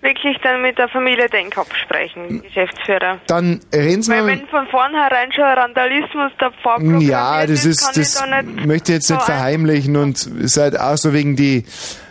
wirklich 0.03 0.37
dann 0.43 0.63
mit 0.63 0.79
der 0.79 0.89
Familie 0.89 1.29
Denk 1.29 1.57
absprechen, 1.59 2.43
Geschäftsführer. 2.43 3.19
Dann 3.27 3.61
reden 3.73 4.03
Sie 4.03 4.11
Weil 4.13 4.23
mal. 4.23 4.29
wenn 4.29 4.47
von 4.49 4.67
vornherein 4.69 5.33
schon 5.33 5.45
Randalismus 5.45 6.33
der 6.41 6.53
Vorprogramm 6.63 7.01
Ja, 7.01 7.47
das 7.47 7.65
ist, 7.65 7.85
kann 7.85 7.95
das 7.95 8.15
ich 8.15 8.21
da 8.21 8.43
nicht 8.43 8.67
möchte 8.67 8.93
ich 8.93 8.97
jetzt 8.97 9.11
nicht 9.11 9.21
so 9.21 9.27
verheimlichen 9.27 9.97
und 9.97 10.27
ist 10.27 10.57
halt 10.57 10.79
auch 10.79 10.97
so 10.97 11.13
wegen 11.13 11.37
die, 11.37 11.65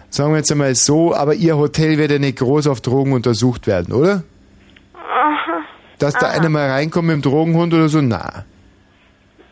sagen 0.10 0.32
wir 0.32 0.38
jetzt 0.38 0.52
einmal 0.52 0.76
so, 0.76 1.16
aber 1.16 1.34
Ihr 1.34 1.58
Hotel 1.58 1.98
wird 1.98 2.12
ja 2.12 2.20
nicht 2.20 2.38
groß 2.40 2.68
auf 2.68 2.82
Drogen 2.82 3.14
untersucht 3.14 3.68
werden, 3.68 3.94
oder? 3.94 4.24
Aha. 4.94 5.62
Dass 5.98 6.14
da 6.14 6.28
Aha. 6.28 6.36
einer 6.38 6.50
mal 6.50 6.70
reinkommt 6.70 7.08
mit 7.08 7.16
dem 7.16 7.22
Drogenhund 7.22 7.74
oder 7.74 7.90
so, 7.90 8.02
na. 8.02 8.46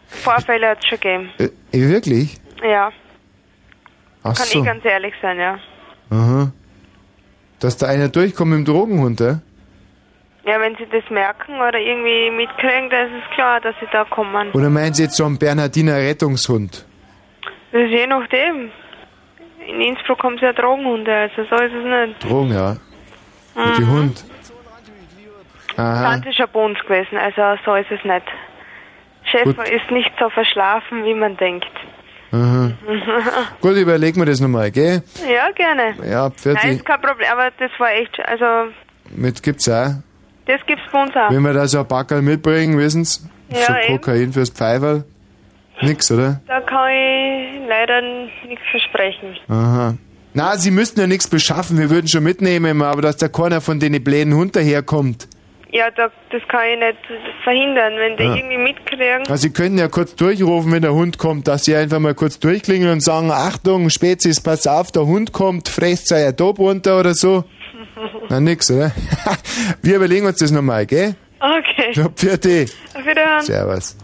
Vorfälle 0.08 0.70
hat 0.70 0.80
es 0.80 0.88
schon 0.88 1.00
gegeben. 1.00 1.30
Äh, 1.38 1.50
wirklich? 1.72 2.40
Ja, 2.64 2.92
Ach 4.24 4.36
kann 4.36 4.46
so. 4.48 4.60
ich 4.60 4.66
ganz 4.66 4.86
ehrlich 4.86 5.14
sein, 5.22 5.38
ja. 5.40 5.60
Aha. 6.10 6.52
Dass 7.60 7.78
da 7.78 7.88
einer 7.88 8.10
durchkommt 8.10 8.52
mit 8.52 8.60
dem 8.60 8.66
Drogenhund, 8.66 9.20
ja? 9.20 9.40
Ja, 10.46 10.60
wenn 10.62 10.76
sie 10.78 10.86
das 10.92 11.04
merken 11.10 11.56
oder 11.60 11.78
irgendwie 11.78 12.32
mitkriegen, 12.32 12.90
dann 12.90 13.08
ist 13.08 13.24
es 13.28 13.36
klar, 13.36 13.60
dass 13.60 13.76
sie 13.82 13.88
da 13.92 14.06
kommen. 14.06 14.52
Oder 14.54 14.70
meinen 14.70 14.94
Sie 14.94 15.04
jetzt 15.04 15.18
so 15.18 15.26
einen 15.26 15.38
Bernhardiner 15.38 15.96
Rettungshund? 15.98 16.86
Das 17.72 17.82
ist 17.82 17.90
je 17.90 18.08
nachdem. 18.08 18.72
In 19.68 19.82
Innsbruck 19.82 20.24
haben 20.24 20.38
sie 20.38 20.46
ja 20.46 20.54
Drogenhunde, 20.54 21.14
also 21.14 21.44
so 21.50 21.56
ist 21.62 21.74
es 21.74 21.84
nicht. 21.84 22.24
Drogen, 22.24 22.54
ja. 22.54 22.78
Und 23.56 23.78
die 23.78 23.82
Mhm. 23.82 23.92
Hund. 23.92 24.24
Aha. 25.76 26.14
Sind 26.14 26.26
sie 26.26 26.34
schon 26.34 26.46
bei 26.54 26.60
uns 26.64 26.80
gewesen, 26.80 27.18
also 27.18 27.62
so 27.66 27.76
ist 27.76 27.92
es 27.92 28.04
nicht. 28.06 28.26
Chef 29.24 29.44
Gut. 29.44 29.58
ist 29.68 29.92
nicht 29.92 30.12
so 30.18 30.30
verschlafen, 30.30 31.04
wie 31.04 31.14
man 31.14 31.36
denkt. 31.36 31.68
Aha. 32.32 32.72
Gut, 33.62 33.76
überlegen 33.78 34.20
wir 34.20 34.26
das 34.26 34.40
nochmal, 34.40 34.70
gell? 34.72 35.02
ja, 35.28 35.50
gerne. 35.52 35.94
Ja, 36.10 36.24
Nein, 36.24 36.32
40. 36.36 36.72
ist 36.72 36.86
kein 36.86 37.02
Problem, 37.02 37.28
aber 37.32 37.52
das 37.58 37.72
war 37.80 37.92
echt, 37.94 38.20
also 38.26 38.72
Mit 39.16 39.42
gibt's 39.42 39.70
auch. 39.70 39.92
das 40.46 40.60
gibt's 40.68 40.84
bei 40.92 41.04
uns 41.04 41.16
auch. 41.16 41.32
Wenn 41.32 41.42
wir 41.44 41.54
da 41.54 41.68
so 41.68 41.80
ein 41.80 41.88
Backerl 41.88 42.22
mitbringen, 42.22 42.78
wissen's? 42.78 43.28
Ja, 43.50 43.58
so 43.68 43.74
eben. 43.74 44.00
Kokain 44.02 44.34
fürs 44.34 44.50
Pfeiferl? 44.50 45.06
Nix, 45.82 46.12
oder? 46.12 46.42
Da 46.48 46.60
kann 46.62 46.90
ich 46.90 47.68
leider 47.70 48.02
nichts 48.48 48.66
versprechen. 48.72 49.38
Aha. 49.48 49.94
Na, 50.34 50.58
Sie 50.58 50.72
müssten 50.72 51.00
ja 51.00 51.08
nichts 51.08 51.28
beschaffen, 51.28 51.78
wir 51.80 51.90
würden 51.90 52.08
schon 52.08 52.24
mitnehmen, 52.24 52.82
aber 52.82 53.02
dass 53.02 53.18
da 53.18 53.28
keiner 53.28 53.62
von 53.62 53.80
den 53.80 54.04
bläden 54.04 54.34
Hund 54.34 54.56
daherkommt. 54.56 55.28
Ja, 55.72 55.92
da, 55.92 56.10
das 56.32 56.42
kann 56.48 56.62
ich 56.74 56.80
nicht 56.80 56.98
verhindern, 57.44 57.94
wenn 57.98 58.16
die 58.18 58.24
Ja. 58.24 58.36
irgendwie 58.36 58.58
mitkriegen. 58.58 59.20
Also 59.28 59.36
Sie 59.36 59.52
können 59.52 59.78
ja 59.78 59.88
kurz 59.90 60.16
durchrufen, 60.16 60.72
wenn 60.72 60.82
der 60.82 60.94
Hund 60.94 61.18
kommt, 61.18 61.48
dass 61.48 61.66
Sie 61.66 61.76
einfach 61.76 62.00
mal 62.00 62.14
kurz 62.16 62.40
durchklingeln 62.40 62.92
und 62.94 63.04
sagen, 63.04 63.32
Achtung, 63.32 63.90
Spezies, 63.90 64.40
pass 64.42 64.66
auf, 64.66 64.92
der 64.92 65.06
Hund 65.06 65.34
kommt, 65.34 65.68
fresst 65.68 66.08
sei 66.08 66.32
Top 66.32 66.60
runter 66.60 67.00
oder 67.00 67.14
so. 67.14 67.44
Na, 68.30 68.40
nix, 68.40 68.72
oder? 68.72 68.92
wir 69.82 69.96
überlegen 69.98 70.26
uns 70.26 70.38
das 70.40 70.52
nochmal, 70.52 70.86
gell? 70.86 71.16
Okay. 71.40 71.92
Ja, 71.94 72.08
vierte. 72.16 72.66
Auf 72.96 73.06
Wiederhören. 73.06 73.42
Servus. 73.42 73.98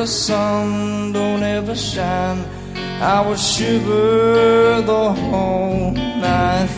The 0.00 0.06
sun 0.06 1.12
don't 1.12 1.42
ever 1.42 1.74
shine, 1.74 2.42
I 3.02 3.20
will 3.20 3.36
shiver 3.36 4.80
the 4.80 5.12
whole 5.12 5.90
night 5.90 6.69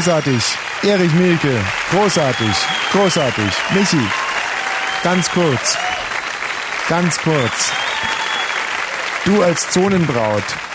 Großartig. 0.00 0.42
Erich 0.82 1.12
Mielke. 1.12 1.62
Großartig. 1.90 2.56
Großartig. 2.90 3.52
Michi. 3.74 4.00
Ganz 5.02 5.30
kurz. 5.30 5.76
Ganz 6.88 7.18
kurz. 7.18 7.70
Du 9.26 9.42
als 9.42 9.68
Zonenbraut. 9.68 10.69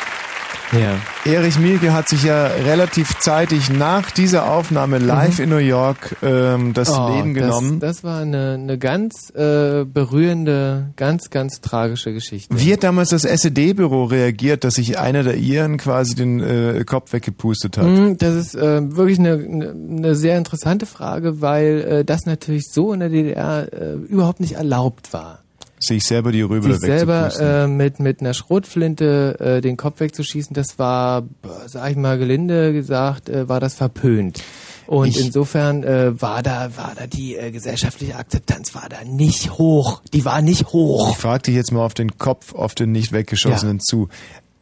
Ja. 0.80 1.32
Erich 1.32 1.58
Mielke 1.60 1.94
hat 1.94 2.10
sich 2.10 2.24
ja 2.24 2.48
relativ 2.48 3.18
zeitig 3.20 3.70
nach 3.70 4.12
dieser 4.12 4.52
Aufnahme 4.52 4.98
live 4.98 5.38
Mhm. 5.38 5.44
in 5.44 5.50
New 5.50 5.58
York 5.58 6.16
ähm, 6.22 6.74
das 6.74 6.90
Oh, 6.92 7.16
Leben 7.16 7.34
genommen. 7.34 7.80
Das, 7.80 7.98
das 7.98 8.04
war 8.04 8.20
eine, 8.22 8.54
eine 8.56 8.78
ganz 8.78 9.30
äh, 9.36 9.86
berührende, 9.86 10.92
ganz, 10.98 11.30
ganz 11.30 11.62
tragische 11.62 12.14
Geschichte. 12.14 12.54
Wie 12.60 12.74
hat 12.74 12.84
damals 12.84 13.10
das 13.10 13.24
SED-Büro 13.26 14.04
reagiert, 14.06 14.64
dass 14.64 14.76
sich 14.76 15.00
einer 15.00 15.24
der 15.24 15.38
Iren 15.38 15.78
quasi 15.78 16.16
den 16.16 16.42
äh, 16.42 16.84
Kopf 16.86 17.14
weggepustet 17.14 17.78
hat? 17.78 17.86
Mm, 17.86 18.18
Das 18.18 18.36
ist 18.36 18.56
äh, 18.56 18.96
wirklich 18.96 19.20
eine, 19.20 19.34
eine, 19.34 19.70
eine 19.72 20.16
sehr 20.16 20.38
interessante 20.38 20.86
Frage, 20.86 21.42
weil 21.42 21.82
äh, 21.82 22.06
das 22.06 22.26
natürlich 22.26 22.66
so 22.72 22.92
in 22.94 23.00
der 23.00 23.10
DDR 23.10 23.72
äh, 23.72 23.94
überhaupt 23.94 24.40
nicht 24.42 24.54
erlaubt 24.56 25.14
war. 25.14 25.40
Sich 25.86 26.04
selber 26.06 26.32
die 26.32 26.42
Rübe 26.42 26.72
Sich 26.74 26.82
selber 26.82 27.32
äh, 27.40 27.68
mit, 27.68 28.00
mit 28.00 28.22
einer 28.22 28.34
Schrotflinte 28.34 29.38
äh, 29.40 29.62
den 29.62 29.78
Kopf 29.78 30.00
wegzuschießen, 30.00 30.54
das 30.54 30.80
war, 30.80 31.24
sag 31.68 31.92
ich 31.92 31.98
mal 31.98 32.18
gelinde 32.18 32.74
gesagt, 32.74 33.30
äh, 33.30 33.48
war 33.48 33.60
das 33.60 33.74
verpönt. 33.76 34.42
Und 34.88 35.08
Ich- 35.10 35.26
insofern 35.26 35.84
äh, 35.84 36.20
war 36.22 36.44
da 36.44 36.70
war 36.78 36.94
da 36.96 37.08
die 37.08 37.36
äh, 37.36 37.52
gesellschaftliche 37.52 38.16
Akzeptanz 38.16 38.76
war 38.76 38.88
da 38.90 39.04
nicht 39.04 39.58
hoch. 39.58 40.02
Die 40.14 40.26
war 40.26 40.42
nicht 40.42 40.68
hoch. 40.74 41.12
Ich 41.12 41.18
frage 41.18 41.44
dich 41.44 41.56
jetzt 41.56 41.72
mal 41.72 41.84
auf 41.84 41.94
den 41.96 42.18
Kopf, 42.18 42.54
auf 42.54 42.76
den 42.76 42.92
nicht 42.92 43.12
weggeschossenen 43.12 43.80
zu. 43.80 44.10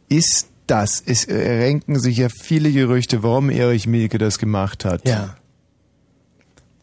Ist 0.08 0.48
das, 0.66 1.02
es 1.04 1.28
renken 1.28 2.00
sich 2.00 2.16
ja 2.16 2.28
viele 2.30 2.72
Gerüchte, 2.72 3.22
warum 3.22 3.50
Erich 3.50 3.86
Mielke 3.86 4.16
das 4.16 4.38
gemacht 4.38 4.84
hat. 4.86 5.06
Ja. 5.06 5.36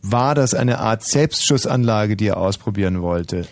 War 0.03 0.33
das 0.35 0.53
eine 0.53 0.79
Art 0.79 1.03
Selbstschussanlage, 1.03 2.15
die 2.15 2.27
er 2.27 2.37
ausprobieren 2.37 3.01
wollte? 3.01 3.45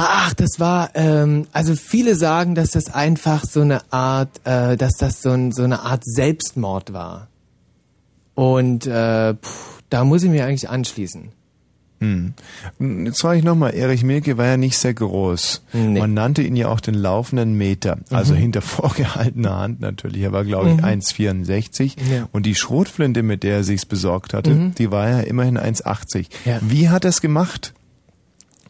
Ach, 0.00 0.32
das 0.34 0.60
war, 0.60 0.90
ähm, 0.94 1.48
also 1.52 1.74
viele 1.74 2.14
sagen, 2.14 2.54
dass 2.54 2.70
das 2.70 2.94
einfach 2.94 3.44
so 3.44 3.62
eine 3.62 3.80
Art, 3.92 4.40
äh, 4.44 4.76
dass 4.76 4.92
das 4.96 5.22
so, 5.22 5.30
ein, 5.30 5.50
so 5.50 5.64
eine 5.64 5.80
Art 5.80 6.04
Selbstmord 6.04 6.92
war. 6.92 7.26
Und 8.34 8.86
äh, 8.86 9.34
puh, 9.34 9.48
da 9.90 10.04
muss 10.04 10.22
ich 10.22 10.30
mir 10.30 10.44
eigentlich 10.46 10.68
anschließen. 10.68 11.30
Hm. 12.00 12.34
Jetzt 13.06 13.20
frage 13.22 13.38
ich 13.40 13.44
nochmal, 13.44 13.74
Erich 13.74 14.04
Mielke 14.04 14.38
war 14.38 14.46
ja 14.46 14.56
nicht 14.56 14.78
sehr 14.78 14.94
groß. 14.94 15.62
Man 15.72 16.14
nannte 16.14 16.42
ihn 16.42 16.54
ja 16.54 16.68
auch 16.68 16.78
den 16.78 16.94
laufenden 16.94 17.54
Meter. 17.54 17.98
Also 18.10 18.34
Mhm. 18.34 18.38
hinter 18.38 18.60
vorgehaltener 18.62 19.56
Hand 19.58 19.80
natürlich. 19.80 20.22
Er 20.22 20.30
war, 20.30 20.44
glaube 20.44 20.70
ich, 20.70 20.76
Mhm. 20.76 20.84
1,64. 20.84 21.96
Ja. 22.08 22.28
Und 22.30 22.46
die 22.46 22.54
Schrotflinte, 22.54 23.24
mit 23.24 23.42
der 23.42 23.56
er 23.56 23.64
sich's 23.64 23.84
besorgt 23.84 24.32
hatte, 24.32 24.50
Mhm. 24.50 24.74
die 24.76 24.92
war 24.92 25.08
ja 25.08 25.18
immerhin 25.22 25.58
1,80. 25.58 26.28
Ja. 26.44 26.60
Wie 26.62 26.88
hat 26.88 27.04
er 27.04 27.08
es 27.08 27.20
gemacht? 27.20 27.74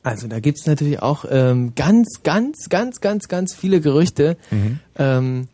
Also 0.08 0.26
da 0.26 0.40
gibt's 0.40 0.66
natürlich 0.66 1.02
auch 1.02 1.24
ähm, 1.30 1.72
ganz, 1.74 2.22
ganz, 2.22 2.68
ganz, 2.70 3.00
ganz, 3.00 3.28
ganz 3.28 3.54
viele 3.54 3.80
Gerüchte. 3.82 4.36
Mhm. 4.50 4.80
Ähm, 4.96 5.48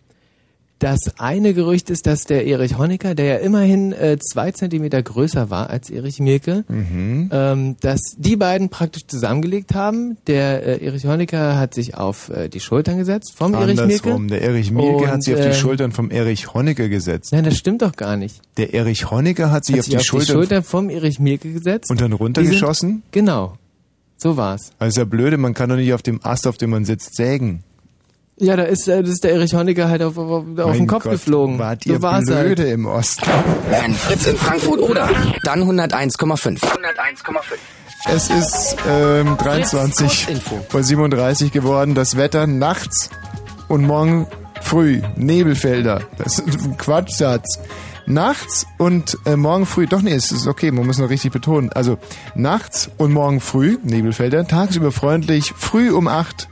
das 0.80 0.98
eine 1.18 1.54
Gerücht 1.54 1.88
ist, 1.88 2.06
dass 2.06 2.24
der 2.24 2.46
Erich 2.46 2.76
Honecker, 2.76 3.14
der 3.14 3.24
ja 3.24 3.36
immerhin 3.36 3.92
äh, 3.92 4.18
zwei 4.20 4.50
Zentimeter 4.52 5.02
größer 5.02 5.48
war 5.48 5.70
als 5.70 5.88
Erich 5.88 6.18
Mielke, 6.20 6.64
Mhm. 6.68 7.30
ähm, 7.32 7.76
dass 7.80 8.00
die 8.18 8.36
beiden 8.36 8.68
praktisch 8.68 9.06
zusammengelegt 9.06 9.74
haben. 9.74 10.18
Der 10.26 10.62
äh, 10.82 10.84
Erich 10.84 11.04
Honecker 11.06 11.56
hat 11.58 11.74
sich 11.74 11.96
auf 11.96 12.28
äh, 12.28 12.48
die 12.48 12.60
Schultern 12.60 12.98
gesetzt 12.98 13.34
vom 13.36 13.54
Erich 13.54 13.76
Mielke. 13.76 13.82
Andersrum. 14.12 14.28
Der 14.28 14.42
Erich 14.42 14.70
Mielke 14.72 15.06
hat 15.06 15.14
Und, 15.14 15.24
sich 15.24 15.34
auf 15.34 15.40
die 15.40 15.46
ähm, 15.46 15.54
Schultern 15.54 15.92
vom 15.92 16.10
Erich 16.10 16.52
Honecker 16.52 16.88
gesetzt. 16.88 17.32
Nein, 17.32 17.44
das 17.44 17.56
stimmt 17.56 17.80
doch 17.82 17.96
gar 17.96 18.16
nicht. 18.16 18.40
Der 18.58 18.74
Erich 18.74 19.10
Honecker 19.10 19.50
hat 19.50 19.64
sich 19.64 19.76
Hat 19.76 19.80
auf 19.80 19.86
die 19.88 19.98
Schultern, 20.04 20.34
Schultern 20.36 20.62
vom 20.64 20.90
Erich 20.90 21.18
Mielke 21.18 21.50
gesetzt. 21.52 21.90
und 21.90 22.00
dann 22.00 22.10
Die 22.10 22.16
runtergeschossen. 22.16 22.90
Sind, 22.90 23.02
genau. 23.12 23.56
So 24.16 24.36
war's. 24.36 24.72
Also 24.78 25.00
ja 25.00 25.04
blöde, 25.04 25.36
man 25.36 25.54
kann 25.54 25.68
doch 25.68 25.76
nicht 25.76 25.92
auf 25.92 26.02
dem 26.02 26.20
Ast, 26.24 26.46
auf 26.46 26.56
dem 26.56 26.70
man 26.70 26.84
sitzt, 26.84 27.16
sägen. 27.16 27.64
Ja, 28.36 28.56
da 28.56 28.64
ist, 28.64 28.88
äh, 28.88 29.00
das 29.02 29.12
ist 29.12 29.24
der 29.24 29.32
Erich 29.32 29.54
Honecker 29.54 29.88
halt 29.88 30.02
auf, 30.02 30.18
auf, 30.18 30.44
auf 30.58 30.76
den 30.76 30.86
Kopf 30.88 31.04
Gott, 31.04 31.12
geflogen. 31.12 31.58
Wart 31.58 31.84
so 31.84 31.92
ihr 31.92 32.02
war's 32.02 32.24
blöde 32.24 32.62
halt. 32.62 32.72
im 32.72 32.86
Osten. 32.86 33.26
Wenn 33.70 33.94
Fritz 33.94 34.26
in 34.26 34.36
Frankfurt 34.36 34.80
oder 34.80 35.08
dann 35.44 35.62
101,5. 35.62 36.60
101,5. 36.60 36.60
Es 38.06 38.30
ist 38.30 38.76
ähm, 38.88 39.36
23 39.38 40.26
vor 40.68 40.82
37 40.82 41.52
geworden. 41.52 41.94
Das 41.94 42.16
Wetter 42.16 42.46
nachts 42.46 43.08
und 43.68 43.86
morgen 43.86 44.26
früh. 44.60 45.00
Nebelfelder. 45.16 46.02
Das 46.18 46.38
ist 46.40 46.64
ein 46.64 46.76
Quatschsatz. 46.76 47.60
Nachts 48.06 48.66
und 48.78 49.18
äh, 49.24 49.36
morgen 49.36 49.66
früh, 49.66 49.86
doch 49.86 50.02
nee, 50.02 50.12
es 50.12 50.30
ist 50.30 50.46
okay, 50.46 50.70
man 50.70 50.86
muss 50.86 50.98
noch 50.98 51.08
richtig 51.08 51.32
betonen. 51.32 51.70
Also 51.72 51.98
nachts 52.34 52.90
und 52.98 53.12
morgen 53.12 53.40
früh, 53.40 53.78
Nebelfelder, 53.82 54.46
tagsüber 54.46 54.92
freundlich, 54.92 55.52
früh 55.56 55.90
um 55.90 56.08
8, 56.08 56.48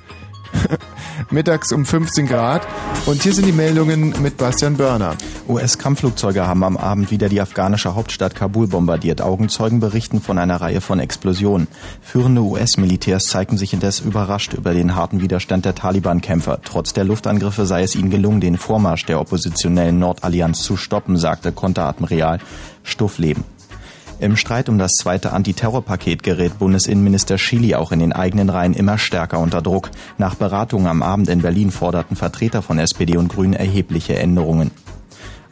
mittags 1.30 1.72
um 1.72 1.84
15 1.84 2.26
Grad. 2.26 2.66
Und 3.06 3.22
hier 3.22 3.32
sind 3.32 3.46
die 3.46 3.52
Meldungen 3.52 4.14
mit 4.22 4.36
Bastian 4.36 4.76
Börner. 4.76 5.16
US-Kampfflugzeuge 5.48 6.46
haben 6.46 6.64
am 6.64 6.76
Abend 6.76 7.10
wieder 7.10 7.28
die 7.28 7.40
afghanische 7.40 7.94
Hauptstadt 7.94 8.34
Kabul 8.34 8.68
bombardiert. 8.68 9.20
Augenzeugen 9.20 9.80
berichten 9.80 10.20
von 10.20 10.38
einer 10.38 10.60
Reihe 10.60 10.80
von 10.80 11.00
Explosionen. 11.00 11.68
Führende 12.00 12.42
US-Militärs 12.42 13.26
zeigten 13.26 13.58
sich 13.58 13.72
indes 13.72 14.00
überrascht 14.00 14.52
über 14.54 14.74
den 14.74 14.94
harten 14.94 15.20
Widerstand 15.20 15.64
der 15.64 15.74
Taliban-Kämpfer. 15.74 16.60
Trotz 16.64 16.92
der 16.92 17.04
Luftangriffe 17.04 17.66
sei 17.66 17.82
es 17.82 17.94
ihnen 17.94 18.10
gelungen, 18.10 18.40
den 18.40 18.56
Vormarsch 18.56 19.06
der 19.06 19.20
oppositionellen 19.20 19.98
Nordallianz 19.98 20.62
zu 20.62 20.76
stoppen, 20.76 21.16
sagte 21.16 21.52
Konteradmiral 21.52 22.38
Stuffleben. 22.84 23.44
Im 24.22 24.36
Streit 24.36 24.68
um 24.68 24.78
das 24.78 24.92
zweite 24.92 25.32
Antiterrorpaket 25.32 26.22
gerät 26.22 26.60
Bundesinnenminister 26.60 27.38
Schily 27.38 27.74
auch 27.74 27.90
in 27.90 27.98
den 27.98 28.12
eigenen 28.12 28.50
Reihen 28.50 28.72
immer 28.72 28.96
stärker 28.96 29.40
unter 29.40 29.60
Druck. 29.62 29.90
Nach 30.16 30.36
Beratungen 30.36 30.86
am 30.86 31.02
Abend 31.02 31.28
in 31.28 31.42
Berlin 31.42 31.72
forderten 31.72 32.14
Vertreter 32.14 32.62
von 32.62 32.78
SPD 32.78 33.16
und 33.16 33.32
Grünen 33.32 33.54
erhebliche 33.54 34.16
Änderungen. 34.16 34.70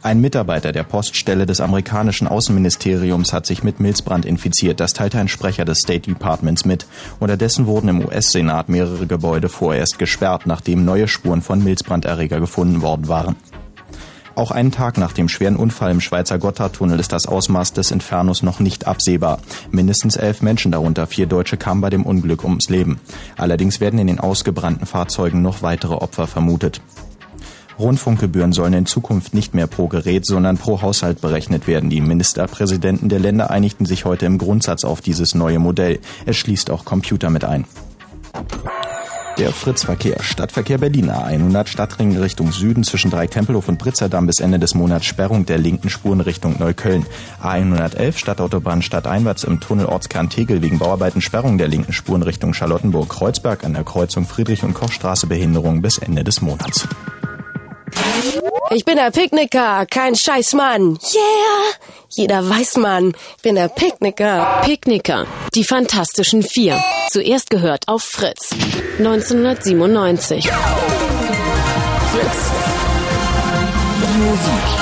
Ein 0.01 0.21
Mitarbeiter 0.21 0.71
der 0.71 0.83
Poststelle 0.83 1.45
des 1.45 1.59
amerikanischen 1.59 2.29
Außenministeriums 2.29 3.33
hat 3.33 3.45
sich 3.45 3.61
mit 3.61 3.81
Milzbrand 3.81 4.23
infiziert. 4.25 4.79
Das 4.79 4.93
teilte 4.93 5.19
ein 5.19 5.27
Sprecher 5.27 5.65
des 5.65 5.79
State 5.79 6.09
Departments 6.09 6.63
mit. 6.63 6.85
Unterdessen 7.19 7.65
wurden 7.65 7.89
im 7.89 8.05
US-Senat 8.05 8.69
mehrere 8.69 9.05
Gebäude 9.05 9.49
vorerst 9.49 9.99
gesperrt, 9.99 10.43
nachdem 10.45 10.85
neue 10.85 11.09
Spuren 11.09 11.41
von 11.41 11.61
Milzbranderreger 11.61 12.39
gefunden 12.39 12.81
worden 12.81 13.09
waren. 13.09 13.35
Auch 14.35 14.51
einen 14.51 14.71
Tag 14.71 14.97
nach 14.97 15.11
dem 15.11 15.27
schweren 15.27 15.57
Unfall 15.57 15.91
im 15.91 16.01
Schweizer 16.01 16.39
Gotthardtunnel 16.39 16.99
ist 16.99 17.11
das 17.11 17.27
Ausmaß 17.27 17.73
des 17.73 17.91
Infernos 17.91 18.43
noch 18.43 18.59
nicht 18.59 18.87
absehbar. 18.87 19.39
Mindestens 19.71 20.15
elf 20.15 20.41
Menschen, 20.41 20.71
darunter 20.71 21.05
vier 21.05 21.25
Deutsche, 21.25 21.57
kamen 21.57 21.81
bei 21.81 21.89
dem 21.89 22.03
Unglück 22.05 22.43
ums 22.43 22.69
Leben. 22.69 22.99
Allerdings 23.37 23.81
werden 23.81 23.99
in 23.99 24.07
den 24.07 24.19
ausgebrannten 24.19 24.87
Fahrzeugen 24.87 25.41
noch 25.41 25.61
weitere 25.61 25.95
Opfer 25.95 26.27
vermutet. 26.27 26.81
Rundfunkgebühren 27.77 28.53
sollen 28.53 28.73
in 28.73 28.85
Zukunft 28.85 29.33
nicht 29.33 29.53
mehr 29.53 29.67
pro 29.67 29.87
Gerät, 29.87 30.25
sondern 30.25 30.57
pro 30.57 30.81
Haushalt 30.81 31.19
berechnet 31.19 31.67
werden. 31.67 31.89
Die 31.89 32.01
Ministerpräsidenten 32.01 33.09
der 33.09 33.19
Länder 33.19 33.49
einigten 33.49 33.85
sich 33.85 34.05
heute 34.05 34.27
im 34.27 34.37
Grundsatz 34.37 34.85
auf 34.85 35.01
dieses 35.01 35.35
neue 35.35 35.59
Modell. 35.59 35.99
Es 36.25 36.37
schließt 36.37 36.69
auch 36.69 36.85
Computer 36.85 37.29
mit 37.29 37.43
ein. 37.43 37.65
Der 39.41 39.51
Fritzverkehr. 39.51 40.21
Stadtverkehr 40.21 40.77
Berlin 40.77 41.09
A100 41.09 41.65
Stadtring 41.65 42.15
Richtung 42.15 42.51
Süden 42.51 42.83
zwischen 42.83 43.09
Dreitempelhof 43.09 43.69
und 43.69 43.79
Pritzerdamm 43.79 44.27
bis 44.27 44.39
Ende 44.39 44.59
des 44.59 44.75
Monats 44.75 45.07
Sperrung 45.07 45.47
der 45.47 45.57
linken 45.57 45.89
Spuren 45.89 46.21
Richtung 46.21 46.59
Neukölln. 46.59 47.07
A111 47.41 48.19
Stadtautobahn 48.19 48.83
stadteinwärts 48.83 49.43
im 49.43 49.59
Tunnel 49.59 49.87
Ortskern 49.87 50.29
Tegel 50.29 50.61
wegen 50.61 50.77
Bauarbeiten 50.77 51.21
Sperrung 51.21 51.57
der 51.57 51.69
linken 51.69 51.91
Spuren 51.91 52.21
Richtung 52.21 52.53
Charlottenburg-Kreuzberg 52.53 53.63
an 53.63 53.73
der 53.73 53.83
Kreuzung 53.83 54.27
Friedrich- 54.27 54.61
und 54.61 54.75
Kochstraße 54.75 55.25
Behinderung 55.25 55.81
bis 55.81 55.97
Ende 55.97 56.23
des 56.23 56.41
Monats. 56.41 56.87
Ich 58.71 58.85
bin 58.85 58.95
der 58.95 59.11
Picknicker, 59.11 59.85
kein 59.85 60.15
Scheißmann. 60.15 60.97
Yeah! 61.13 61.91
Jeder 62.09 62.49
weiß, 62.49 62.77
Mann, 62.77 63.13
ich 63.37 63.41
bin 63.41 63.55
der 63.55 63.67
Picknicker. 63.67 64.61
Picknicker, 64.63 65.25
die 65.55 65.63
Fantastischen 65.63 66.43
Vier. 66.43 66.81
Zuerst 67.09 67.49
gehört 67.49 67.87
auf 67.87 68.03
Fritz. 68.03 68.51
1997. 68.97 70.45
Fritz. 72.11 72.51
Musik. 74.17 74.81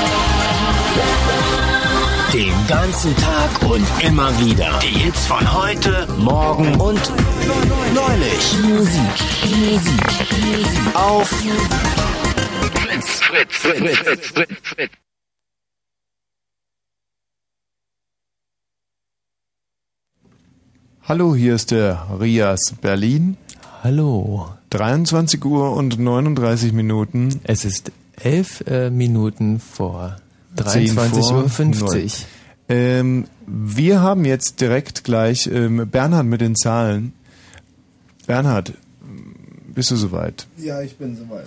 Den 2.33 2.67
ganzen 2.67 3.15
Tag 3.15 3.71
und 3.71 3.87
immer 4.03 4.39
wieder. 4.39 4.79
Die 4.83 4.99
Hits 4.99 5.25
von 5.25 5.53
heute, 5.53 6.07
morgen 6.17 6.79
und 6.79 7.11
neulich. 7.93 8.57
Musik. 8.63 9.15
Musik. 9.45 10.95
Auf 10.95 11.31
Fritz. 12.59 13.21
Fritz. 13.21 13.55
Fritz. 13.55 13.97
Fritz. 13.97 14.27
Fritz. 14.27 14.51
Fritz. 14.63 14.91
Hallo, 21.03 21.35
hier 21.35 21.55
ist 21.55 21.71
der 21.71 22.07
Rias 22.19 22.75
Berlin. 22.81 23.37
Hallo. 23.83 24.49
23 24.69 25.43
Uhr 25.43 25.75
und 25.75 25.97
39 25.97 26.71
Minuten. 26.71 27.41
Es 27.43 27.65
ist 27.65 27.91
11 28.21 28.61
äh, 28.67 28.89
Minuten 28.91 29.59
vor 29.59 30.17
10 30.55 30.89
vor 30.89 31.03
23.50 31.05 32.03
Uhr. 32.03 32.11
Ähm, 32.69 33.25
wir 33.47 34.01
haben 34.01 34.25
jetzt 34.25 34.61
direkt 34.61 35.03
gleich 35.03 35.47
ähm, 35.47 35.89
Bernhard 35.89 36.27
mit 36.27 36.41
den 36.41 36.55
Zahlen. 36.55 37.13
Bernhard, 38.27 38.73
bist 39.79 39.91
du 39.91 39.95
soweit? 39.95 40.45
Ja, 40.57 40.81
ich 40.81 40.97
bin 40.97 41.15
soweit. 41.15 41.45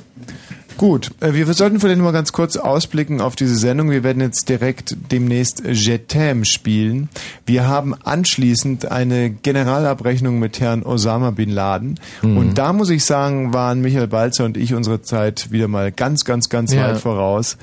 Gut, 0.79 1.11
äh, 1.21 1.35
wir 1.35 1.53
sollten 1.53 1.81
vielleicht 1.81 2.01
mal 2.01 2.13
ganz 2.13 2.33
kurz 2.33 2.57
ausblicken 2.57 3.21
auf 3.21 3.37
diese 3.37 3.57
Sendung. 3.57 3.91
Wir 3.91 4.03
werden 4.05 4.23
jetzt 4.23 4.49
direkt 4.49 4.97
demnächst 5.11 5.63
Je 5.67 5.97
t'aime 5.99 6.47
spielen. 6.47 7.11
Wir 7.45 7.69
haben 7.69 7.95
anschließend 7.95 8.91
eine 8.91 9.29
Generalabrechnung 9.29 10.39
mit 10.39 10.61
Herrn 10.61 10.83
Osama 10.83 11.31
Bin 11.33 11.51
Laden. 11.51 12.01
Mhm. 12.23 12.39
Und 12.39 12.55
da 12.57 12.73
muss 12.73 12.89
ich 12.89 13.05
sagen, 13.05 13.53
waren 13.53 13.83
Michael 13.83 14.07
Balzer 14.07 14.47
und 14.47 14.57
ich 14.57 14.73
unsere 14.73 15.03
Zeit 15.03 15.53
wieder 15.53 15.69
mal 15.69 15.93
ganz, 15.93 16.25
ganz, 16.25 16.49
ganz 16.49 16.73
Ja. 16.73 16.89
weit 16.89 16.99
voraus. 17.01 17.59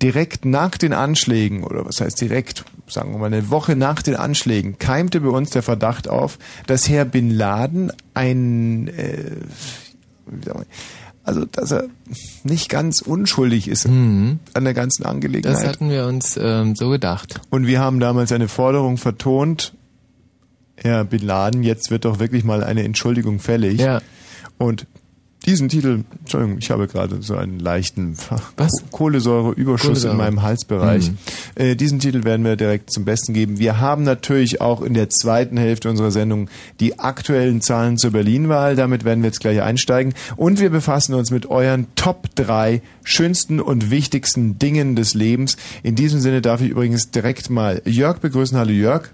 Direkt 0.00 0.46
nach 0.46 0.78
den 0.78 0.94
Anschlägen, 0.94 1.64
oder 1.64 1.84
was 1.84 2.00
heißt 2.00 2.18
direkt, 2.18 2.64
sagen 2.88 3.12
wir 3.12 3.18
mal 3.18 3.26
eine 3.26 3.50
Woche 3.50 3.76
nach 3.76 4.00
den 4.00 4.16
Anschlägen, 4.16 4.78
keimte 4.78 5.20
bei 5.20 5.28
uns 5.28 5.50
der 5.50 5.62
Verdacht 5.62 6.08
auf, 6.08 6.38
dass 6.66 6.88
Herr 6.88 7.04
Bin 7.04 7.30
Laden 7.30 7.92
ein, 8.14 8.88
äh, 8.88 9.30
also 11.24 11.44
dass 11.46 11.70
er 11.70 11.84
nicht 12.42 12.68
ganz 12.68 13.00
unschuldig 13.00 13.68
ist 13.68 13.86
an 13.86 14.40
der 14.54 14.74
ganzen 14.74 15.04
Angelegenheit. 15.04 15.58
Mhm. 15.58 15.62
Das 15.62 15.68
hatten 15.68 15.90
wir 15.90 16.06
uns 16.06 16.38
ähm, 16.40 16.76
so 16.76 16.90
gedacht. 16.90 17.40
Und 17.50 17.66
wir 17.66 17.80
haben 17.80 17.98
damals 18.00 18.30
eine 18.32 18.48
Forderung 18.48 18.98
vertont, 18.98 19.74
Herr 20.76 21.04
Bin 21.04 21.22
Laden, 21.22 21.62
jetzt 21.62 21.90
wird 21.90 22.04
doch 22.04 22.18
wirklich 22.18 22.44
mal 22.44 22.62
eine 22.62 22.82
Entschuldigung 22.82 23.38
fällig. 23.38 23.80
Ja. 23.80 24.00
Und 24.58 24.86
diesen 25.46 25.68
Titel, 25.68 26.04
Entschuldigung, 26.20 26.58
ich 26.58 26.70
habe 26.70 26.86
gerade 26.86 27.20
so 27.20 27.36
einen 27.36 27.58
leichten 27.58 28.16
Kohlensäureüberschuss 28.90 29.86
Kohlensäure. 29.86 30.12
in 30.12 30.18
meinem 30.18 30.42
Halsbereich. 30.42 31.10
Mhm. 31.10 31.16
Äh, 31.54 31.76
diesen 31.76 31.98
Titel 31.98 32.24
werden 32.24 32.44
wir 32.44 32.56
direkt 32.56 32.90
zum 32.92 33.04
Besten 33.04 33.34
geben. 33.34 33.58
Wir 33.58 33.78
haben 33.80 34.04
natürlich 34.04 34.60
auch 34.60 34.82
in 34.82 34.94
der 34.94 35.10
zweiten 35.10 35.56
Hälfte 35.56 35.90
unserer 35.90 36.10
Sendung 36.10 36.48
die 36.80 36.98
aktuellen 36.98 37.60
Zahlen 37.60 37.98
zur 37.98 38.12
Berlin-Wahl. 38.12 38.76
Damit 38.76 39.04
werden 39.04 39.22
wir 39.22 39.28
jetzt 39.28 39.40
gleich 39.40 39.60
einsteigen. 39.60 40.14
Und 40.36 40.60
wir 40.60 40.70
befassen 40.70 41.14
uns 41.14 41.30
mit 41.30 41.46
euren 41.46 41.86
Top 41.94 42.34
3 42.36 42.80
schönsten 43.02 43.60
und 43.60 43.90
wichtigsten 43.90 44.58
Dingen 44.58 44.96
des 44.96 45.14
Lebens. 45.14 45.56
In 45.82 45.94
diesem 45.94 46.20
Sinne 46.20 46.40
darf 46.40 46.62
ich 46.62 46.70
übrigens 46.70 47.10
direkt 47.10 47.50
mal 47.50 47.82
Jörg 47.84 48.18
begrüßen. 48.18 48.56
Hallo 48.56 48.72
Jörg. 48.72 49.10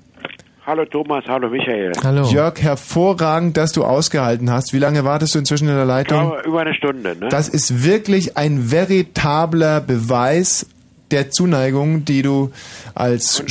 Hallo 0.67 0.85
Thomas, 0.85 1.25
hallo 1.27 1.49
Michael. 1.49 1.93
Jörg, 2.31 2.61
hervorragend, 2.63 3.57
dass 3.57 3.73
du 3.73 3.83
ausgehalten 3.85 4.51
hast. 4.51 4.73
Wie 4.73 4.79
lange 4.79 5.05
wartest 5.05 5.35
du 5.35 5.39
inzwischen 5.39 5.69
in 5.69 5.75
der 5.75 5.83
Ich 5.85 5.89
Leitung? 5.89 6.29
glaube, 6.31 6.43
über 6.47 6.61
eine 6.61 6.75
Stunde, 6.75 7.17
ne? 7.17 7.29
Das 7.29 7.49
ist 7.49 7.83
wirklich 7.85 8.37
ein 8.37 8.71
veritabler 8.71 9.81
Beweis 9.81 10.67
der 11.11 11.31
Zuneigung, 11.31 12.05
die 12.05 12.23
du 12.23 12.51
als 12.95 13.43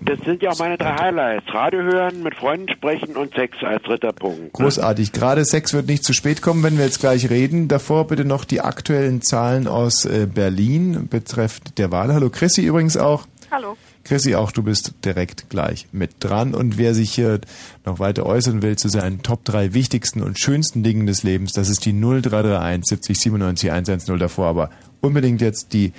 Das 0.00 0.18
sind 0.24 0.42
ja 0.42 0.50
auch 0.50 0.58
meine 0.58 0.78
drei 0.78 0.94
Highlights. 0.94 1.44
Radio 1.52 1.82
hören, 1.82 2.22
mit 2.22 2.34
Freunden 2.36 2.68
sprechen 2.70 3.16
und 3.16 3.34
Sex 3.34 3.58
als 3.62 3.82
dritter 3.82 4.12
Punkt. 4.12 4.38
ne? 4.40 4.50
großartig. 4.52 5.12
Gerade 5.12 5.44
Sex 5.44 5.74
wird 5.74 5.86
nicht 5.88 6.04
zu 6.04 6.12
spät 6.14 6.40
kommen, 6.40 6.62
wenn 6.62 6.78
wir 6.78 6.84
jetzt 6.84 7.00
gleich 7.00 7.28
reden. 7.30 7.68
Davor 7.68 8.06
bitte 8.06 8.24
noch 8.24 8.44
die 8.44 8.60
aktuellen 8.60 9.20
Zahlen 9.22 9.66
aus 9.66 10.04
äh, 10.06 10.26
Berlin 10.32 11.08
betreffend 11.10 11.78
der 11.78 11.90
Wahl. 11.90 12.14
Hallo 12.14 12.30
Chrissy 12.30 12.62
übrigens 12.62 12.96
auch. 12.96 13.26
Hallo. 13.50 13.76
Chrissy, 14.04 14.34
auch 14.34 14.52
du 14.52 14.62
bist 14.62 14.94
direkt 15.04 15.48
gleich 15.50 15.86
mit 15.92 16.12
dran. 16.20 16.54
Und 16.54 16.78
wer 16.78 16.94
sich 16.94 17.12
hier 17.12 17.40
noch 17.84 17.98
weiter 17.98 18.26
äußern 18.26 18.62
will 18.62 18.76
zu 18.76 18.88
seinen 18.88 19.22
Top 19.22 19.44
3 19.44 19.74
wichtigsten 19.74 20.22
und 20.22 20.38
schönsten 20.38 20.82
Dingen 20.82 21.06
des 21.06 21.22
Lebens, 21.22 21.52
das 21.52 21.68
ist 21.68 21.84
die 21.86 21.92
0331 21.92 22.84
70 22.86 23.18
97 23.18 23.72
110 23.72 24.18
davor. 24.18 24.46
Aber 24.48 24.70
unbedingt 25.00 25.40
jetzt 25.40 25.72
die 25.72 25.92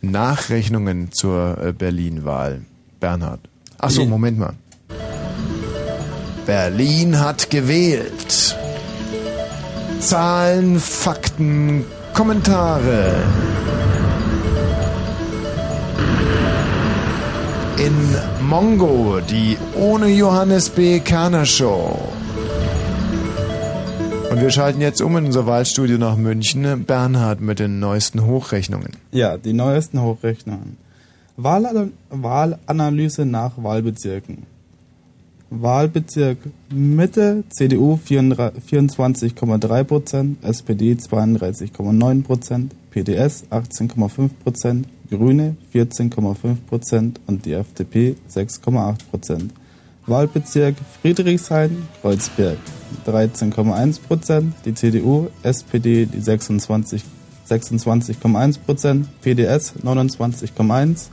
Nachrechnungen 0.00 1.12
zur 1.12 1.58
äh, 1.60 1.72
Berlin-Wahl. 1.72 2.62
Bernhard. 3.00 3.40
Ach 3.78 3.90
so, 3.90 4.04
Moment 4.04 4.38
mal. 4.38 4.54
Berlin 6.46 7.20
hat 7.20 7.50
gewählt. 7.50 8.56
Zahlen, 10.00 10.80
Fakten, 10.80 11.84
Kommentare. 12.14 13.14
In 17.78 17.94
Mongo, 18.48 19.20
die 19.20 19.56
ohne 19.76 20.08
Johannes 20.08 20.68
B. 20.70 20.98
Kerner 21.00 21.44
Show. 21.46 21.98
Und 24.30 24.40
wir 24.40 24.50
schalten 24.50 24.80
jetzt 24.80 25.00
um 25.00 25.16
in 25.16 25.26
unser 25.26 25.46
Wahlstudio 25.46 25.96
nach 25.98 26.16
München. 26.16 26.84
Bernhard 26.84 27.40
mit 27.40 27.60
den 27.60 27.78
neuesten 27.78 28.26
Hochrechnungen. 28.26 28.96
Ja, 29.12 29.36
die 29.38 29.52
neuesten 29.52 30.02
Hochrechnungen. 30.02 30.76
Wahlana- 31.36 31.90
Wahlanalyse 32.10 33.24
nach 33.24 33.52
Wahlbezirken. 33.56 34.46
Wahlbezirk 35.50 36.38
Mitte 36.70 37.44
CDU 37.48 37.98
24,3%, 38.04 40.36
SPD 40.42 40.92
32,9%, 40.94 42.70
PDS 42.90 43.44
18,5%, 43.50 44.84
Grüne 45.10 45.56
14,5% 45.74 47.14
und 47.26 47.44
die 47.44 47.52
FDP 47.52 48.16
6,8%. 48.30 49.50
Wahlbezirk 50.06 50.76
Friedrichshain, 51.00 51.86
Kreuzberg 52.00 52.58
13,1%, 53.06 54.52
die 54.64 54.74
CDU, 54.74 55.28
SPD 55.42 56.06
die 56.06 56.20
26 56.20 57.04
26,1%, 57.48 59.04
PDS 59.22 59.74
29,1%, 59.82 61.08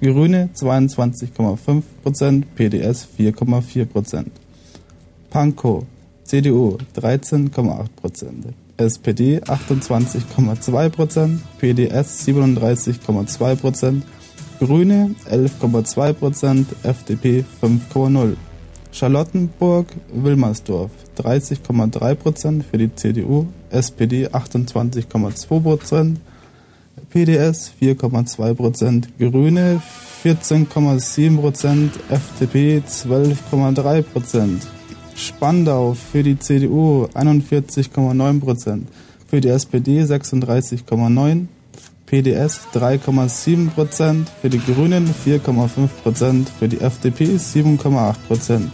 Grüne 0.00 0.50
22,5%, 0.54 2.42
PDS 2.54 3.08
4,4%. 3.18 4.26
Pankow, 5.30 5.84
CDU 6.24 6.78
13,8%, 6.96 8.52
SPD 8.78 9.40
28,2%, 9.40 11.38
PDS 11.58 12.26
37,2%, 12.26 14.02
Grüne 14.58 15.14
11,2%, 15.30 16.64
FDP 16.82 17.44
5,0%. 17.62 18.36
Charlottenburg, 18.92 19.88
Wilmersdorf 20.10 20.90
30,3% 21.18 22.62
für 22.62 22.78
die 22.78 22.94
CDU, 22.94 23.46
SPD 23.70 24.28
28,2%, 24.28 26.16
PDS 27.10 27.72
4,2%, 27.80 29.04
Grüne 29.18 29.82
14,7%, 30.24 31.90
FDP 32.08 32.82
12,3%. 32.88 34.75
Spandau 35.16 35.94
für 35.94 36.22
die 36.22 36.38
CDU 36.38 37.08
41,9%, 37.14 38.82
für 39.26 39.40
die 39.40 39.48
SPD 39.48 40.02
36,9%, 40.02 41.46
PDS 42.04 42.68
3,7%, 42.72 44.26
für 44.40 44.50
die 44.50 44.60
Grünen 44.60 45.08
4,5%, 45.08 46.46
für 46.58 46.68
die 46.68 46.80
FDP 46.80 47.36
7,8%. 47.36 48.68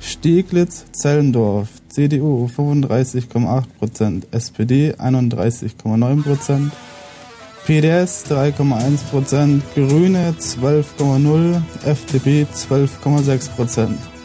Steglitz, 0.00 0.84
Zellendorf, 0.92 1.68
CDU 1.88 2.48
35,8%, 2.56 4.22
SPD 4.30 4.94
31,9%, 4.94 6.70
PDS 7.66 8.26
3,1%, 8.30 9.60
Grüne 9.74 10.34
12,0%, 10.38 11.60
FDP 11.84 12.46
12,6%. 12.54 14.17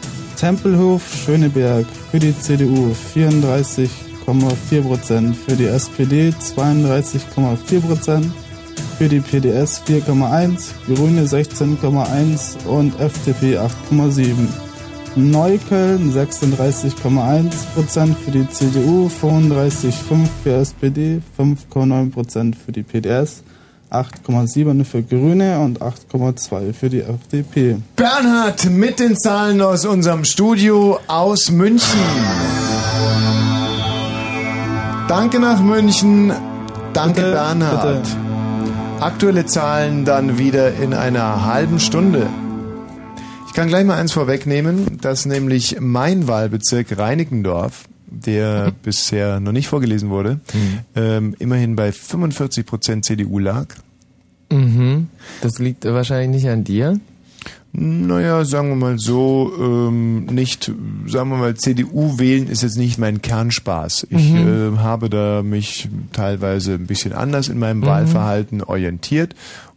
Tempelhof, 0.44 1.00
Schöneberg 1.24 1.86
für 2.10 2.18
die 2.18 2.38
CDU 2.38 2.94
34,4%, 3.14 5.32
für 5.32 5.56
die 5.56 5.64
SPD 5.64 6.34
32,4%, 6.38 8.24
für 8.98 9.08
die 9.08 9.20
PDS 9.20 9.80
4,1%, 9.88 10.74
Grüne 10.86 11.24
16,1% 11.24 12.66
und 12.66 13.00
FDP 13.00 13.56
8,7%. 13.56 14.34
Neukölln 15.16 16.12
36,1% 16.12 18.14
für 18.14 18.30
die 18.30 18.46
CDU, 18.50 19.10
35,5% 19.22 20.28
für 20.42 20.56
SPD, 20.56 21.22
5,9% 21.38 22.54
für 22.54 22.72
die 22.72 22.82
PDS, 22.82 23.44
8,7% 23.90 24.84
für 24.84 25.02
Grüne 25.02 25.60
und 25.60 25.80
8,2% 25.80 26.72
für 26.72 26.90
die 26.90 27.00
FDP. 27.00 27.76
Bernhard 27.96 28.68
mit 28.70 28.98
den 29.00 29.16
Zahlen 29.16 29.60
aus 29.60 29.86
unserem 29.86 30.24
Studio 30.24 30.98
aus 31.06 31.50
München. 31.50 32.00
Danke 35.08 35.38
nach 35.38 35.60
München. 35.60 36.32
Danke 36.92 37.20
Bitte, 37.20 37.32
Bernhard. 37.32 38.02
bitte. 38.02 38.16
Aktuelle 39.00 39.46
Zahlen 39.46 40.04
dann 40.04 40.38
wieder 40.38 40.74
in 40.76 40.94
einer 40.94 41.44
halben 41.44 41.78
Stunde. 41.78 42.26
Ich 43.46 43.52
kann 43.52 43.68
gleich 43.68 43.84
mal 43.84 43.98
eins 43.98 44.12
vorwegnehmen, 44.12 44.98
dass 45.00 45.26
nämlich 45.26 45.76
mein 45.78 46.26
Wahlbezirk 46.26 46.98
Reinickendorf, 46.98 47.84
der 48.14 48.72
bisher 48.82 49.40
noch 49.40 49.52
nicht 49.52 49.68
vorgelesen 49.68 50.10
wurde, 50.10 50.40
ähm, 50.94 51.34
immerhin 51.38 51.76
bei 51.76 51.90
45% 51.90 53.02
CDU 53.02 53.38
lag. 53.38 53.66
Mhm. 54.50 55.08
Das 55.40 55.58
liegt 55.58 55.84
wahrscheinlich 55.84 56.42
nicht 56.42 56.50
an 56.50 56.64
dir. 56.64 56.98
Naja, 57.76 58.44
sagen 58.44 58.68
wir 58.68 58.76
mal 58.76 58.98
so, 59.00 59.52
ähm, 59.58 60.26
nicht, 60.26 60.70
sagen 61.08 61.30
wir 61.30 61.36
mal, 61.38 61.54
CDU 61.56 62.18
wählen 62.20 62.46
ist 62.46 62.62
jetzt 62.62 62.78
nicht 62.78 62.98
mein 62.98 63.20
Kernspaß. 63.20 64.06
Ich 64.10 64.30
Mhm. 64.32 64.76
äh, 64.76 64.78
habe 64.78 65.10
da 65.10 65.42
mich 65.42 65.88
teilweise 66.12 66.74
ein 66.74 66.86
bisschen 66.86 67.12
anders 67.12 67.48
in 67.48 67.58
meinem 67.58 67.80
Mhm. 67.80 67.86
Wahlverhalten 67.86 68.62
orientiert 68.62 69.34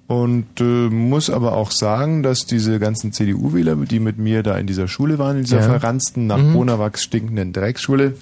und 0.08 0.46
äh, 0.62 0.64
muss 0.64 1.30
aber 1.30 1.54
auch 1.54 1.72
sagen, 1.72 2.24
dass 2.24 2.46
diese 2.46 2.80
ganzen 2.80 3.12
CDU-Wähler, 3.12 3.76
die 3.76 4.00
mit 4.00 4.18
mir 4.18 4.42
da 4.42 4.58
in 4.58 4.66
dieser 4.68 4.88
Schule 4.88 5.20
waren, 5.20 5.38
in 5.38 5.44
dieser 5.44 5.60
Ja. 5.60 5.64
verranzten, 5.80 6.28
nach 6.28 6.38
Mhm. 6.42 6.54
Bonawachs 6.54 7.04
stinkenden 7.04 7.52
Drecksschule, 7.54 8.14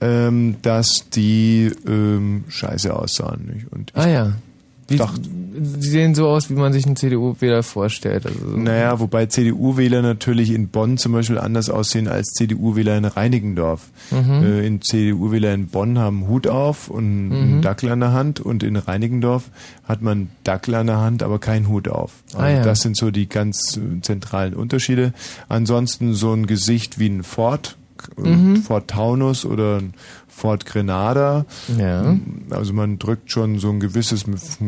ähm, 0.00 0.56
dass 0.62 1.10
die 1.10 1.70
ähm, 1.86 2.44
scheiße 2.48 2.94
aussahen. 2.96 3.50
Nicht? 3.54 3.70
Und 3.70 3.90
ich 3.94 3.96
Ah 4.02 4.08
ja. 4.08 4.32
Wie, 4.92 4.96
dachte, 4.98 5.20
sie 5.80 5.90
sehen 5.90 6.14
so 6.14 6.28
aus, 6.28 6.48
wie 6.48 6.54
man 6.54 6.72
sich 6.72 6.86
einen 6.86 6.96
CDU-Wähler 6.96 7.62
vorstellt. 7.62 8.24
Also, 8.26 8.38
so- 8.50 8.56
Naja, 8.56 8.98
wobei 9.00 9.26
CDU-Wähler 9.26 10.00
natürlich 10.02 10.50
in 10.50 10.68
Bonn 10.68 10.96
zum 10.98 11.12
Beispiel 11.12 11.38
anders 11.38 11.68
aussehen 11.70 12.08
als 12.08 12.28
CDU-Wähler 12.34 12.96
in 12.96 13.04
Reinickendorf. 13.04 13.82
Mhm. 14.10 14.42
Äh, 14.42 14.66
in 14.66 14.80
CDU-Wähler 14.82 15.52
in 15.52 15.66
Bonn 15.66 15.98
haben 15.98 16.26
Hut 16.28 16.46
auf 16.48 16.88
und 16.88 17.28
Mhm. 17.28 17.32
einen 17.32 17.62
Dackel 17.62 17.90
an 17.90 18.00
der 18.00 18.12
Hand 18.12 18.40
und 18.40 18.62
in 18.62 18.76
Reinickendorf 18.76 19.50
hat 19.84 20.00
man 20.02 20.28
Dackel 20.44 20.74
an 20.74 20.86
der 20.86 20.98
Hand, 21.00 21.22
aber 21.22 21.38
keinen 21.38 21.68
Hut 21.68 21.88
auf. 21.88 22.12
Ah, 22.34 22.38
Also 22.44 22.56
ja. 22.56 22.62
Das 22.64 22.80
sind 22.80 22.96
so 22.96 23.10
die 23.10 23.28
ganz 23.28 23.76
äh, 23.76 24.00
zentralen 24.00 24.54
Unterschiede. 24.54 25.12
Ansonsten 25.48 26.14
so 26.14 26.32
ein 26.32 26.46
Gesicht 26.46 26.98
wie 26.98 27.08
ein 27.08 27.22
Ford, 27.22 27.76
äh, 28.16 28.28
Mhm. 28.28 28.56
Ford 28.56 28.88
Taunus 28.88 29.44
oder 29.44 29.76
ein 29.78 29.94
Ford 30.34 30.66
Grenada. 30.66 31.44
Ja. 31.78 32.16
Also 32.50 32.72
man 32.72 32.98
drückt 32.98 33.30
schon 33.30 33.58
so 33.58 33.68
ein 33.70 33.80
gewisses 33.80 34.24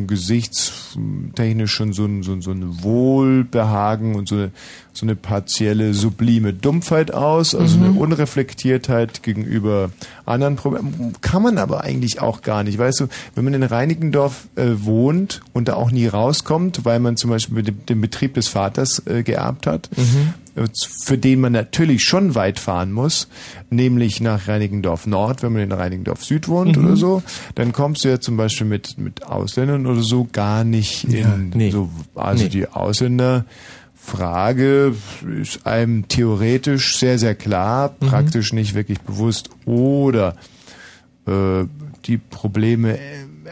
gesichtstechnisch 0.06 1.72
schon 1.72 1.92
so 1.92 2.04
ein, 2.04 2.22
so 2.22 2.32
ein, 2.32 2.42
so 2.42 2.50
ein 2.50 2.82
Wohlbehagen 2.82 4.14
und 4.14 4.28
so 4.28 4.34
eine, 4.36 4.50
so 4.92 5.06
eine 5.06 5.16
partielle 5.16 5.94
sublime 5.94 6.52
Dumpfheit 6.52 7.12
aus, 7.12 7.54
also 7.54 7.78
Mhm. 7.78 7.84
eine 7.84 7.92
Unreflektiertheit 7.98 9.22
gegenüber 9.22 9.90
anderen 10.26 10.56
Problemen. 10.56 11.14
Kann 11.20 11.42
man 11.42 11.58
aber 11.58 11.82
eigentlich 11.82 12.20
auch 12.20 12.42
gar 12.42 12.62
nicht. 12.62 12.78
Weißt 12.78 13.00
du, 13.00 13.06
wenn 13.34 13.44
man 13.44 13.54
in 13.54 13.62
Reinickendorf 13.62 14.48
äh, 14.56 14.66
wohnt 14.76 15.40
und 15.52 15.68
da 15.68 15.74
auch 15.74 15.90
nie 15.90 16.06
rauskommt, 16.06 16.84
weil 16.84 17.00
man 17.00 17.16
zum 17.16 17.30
Beispiel 17.30 17.54
mit 17.56 17.66
dem, 17.68 17.86
den 17.86 18.00
Betrieb 18.00 18.34
des 18.34 18.48
Vaters 18.48 19.02
äh, 19.06 19.22
geerbt 19.22 19.66
hat, 19.66 19.88
Mhm. 19.96 20.34
Für 21.02 21.18
den 21.18 21.40
man 21.40 21.52
natürlich 21.52 22.04
schon 22.04 22.34
weit 22.36 22.60
fahren 22.60 22.92
muss, 22.92 23.26
nämlich 23.70 24.20
nach 24.20 24.46
Reinigendorf 24.46 25.06
Nord, 25.06 25.42
wenn 25.42 25.52
man 25.52 25.62
in 25.62 25.72
Reinigendorf 25.72 26.24
Süd 26.24 26.46
wohnt 26.48 26.76
Mhm. 26.76 26.84
oder 26.84 26.96
so, 26.96 27.22
dann 27.56 27.72
kommst 27.72 28.04
du 28.04 28.08
ja 28.08 28.20
zum 28.20 28.36
Beispiel 28.36 28.66
mit, 28.66 28.96
mit 28.98 29.24
Ausländern 29.24 29.86
oder 29.86 30.02
so 30.02 30.28
gar 30.30 30.62
nicht 30.64 31.04
in 31.04 31.70
so, 31.72 31.88
also 32.14 32.44
Nee. 32.44 32.50
die 32.50 32.68
Ausländerfrage 32.68 34.94
ist 35.42 35.66
einem 35.66 36.06
theoretisch 36.08 36.98
sehr, 36.98 37.18
sehr 37.18 37.34
klar, 37.34 37.94
Mhm. 38.00 38.06
praktisch 38.06 38.52
nicht 38.52 38.74
wirklich 38.74 39.00
bewusst 39.00 39.50
oder 39.64 40.36
äh, 41.26 41.64
die 42.06 42.18
Probleme 42.18 42.98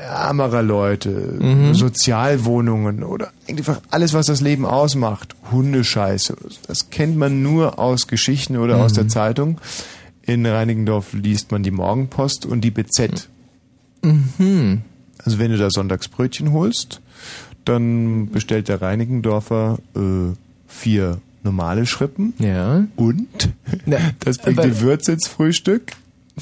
ärmerer 0.03 0.63
Leute, 0.63 1.11
Mhm. 1.41 1.75
Sozialwohnungen 1.75 3.03
oder 3.03 3.31
einfach 3.49 3.81
alles, 3.91 4.13
was 4.13 4.27
das 4.27 4.41
Leben 4.41 4.65
ausmacht. 4.67 5.35
Hundescheiße. 5.51 6.37
Das 6.67 6.91
kennt 6.91 7.17
man 7.17 7.43
nur 7.43 7.79
aus 7.79 8.07
Geschichten 8.07 8.57
oder 8.57 8.79
aus 8.83 8.93
Mhm. 8.93 8.97
der 8.97 9.09
Zeitung. 9.09 9.61
In 10.25 10.47
Reinigendorf 10.47 11.13
liest 11.15 11.51
man 11.53 11.63
die 11.63 11.71
Morgenpost 11.71 12.47
und 12.47 12.61
die 12.63 12.71
BZ. 12.71 13.29
Mhm. 14.03 14.83
Also 15.25 15.39
wenn 15.39 15.51
du 15.51 15.59
da 15.59 15.71
Sonntagsbrötchen 15.71 16.53
holst, 16.53 17.01
dann 17.65 18.31
bestellt 18.31 18.69
der 18.69 18.83
Reinigendorfer 18.83 19.79
äh, 19.95 20.35
vier 20.67 21.19
normale 21.45 21.87
Schrippen. 21.87 22.35
Ja. 22.39 22.85
Und 22.97 23.29
das 24.21 24.39
bringt 24.39 24.65
die 24.65 24.81
Würze 24.81 25.13
ins 25.13 25.29
Frühstück. 25.29 25.93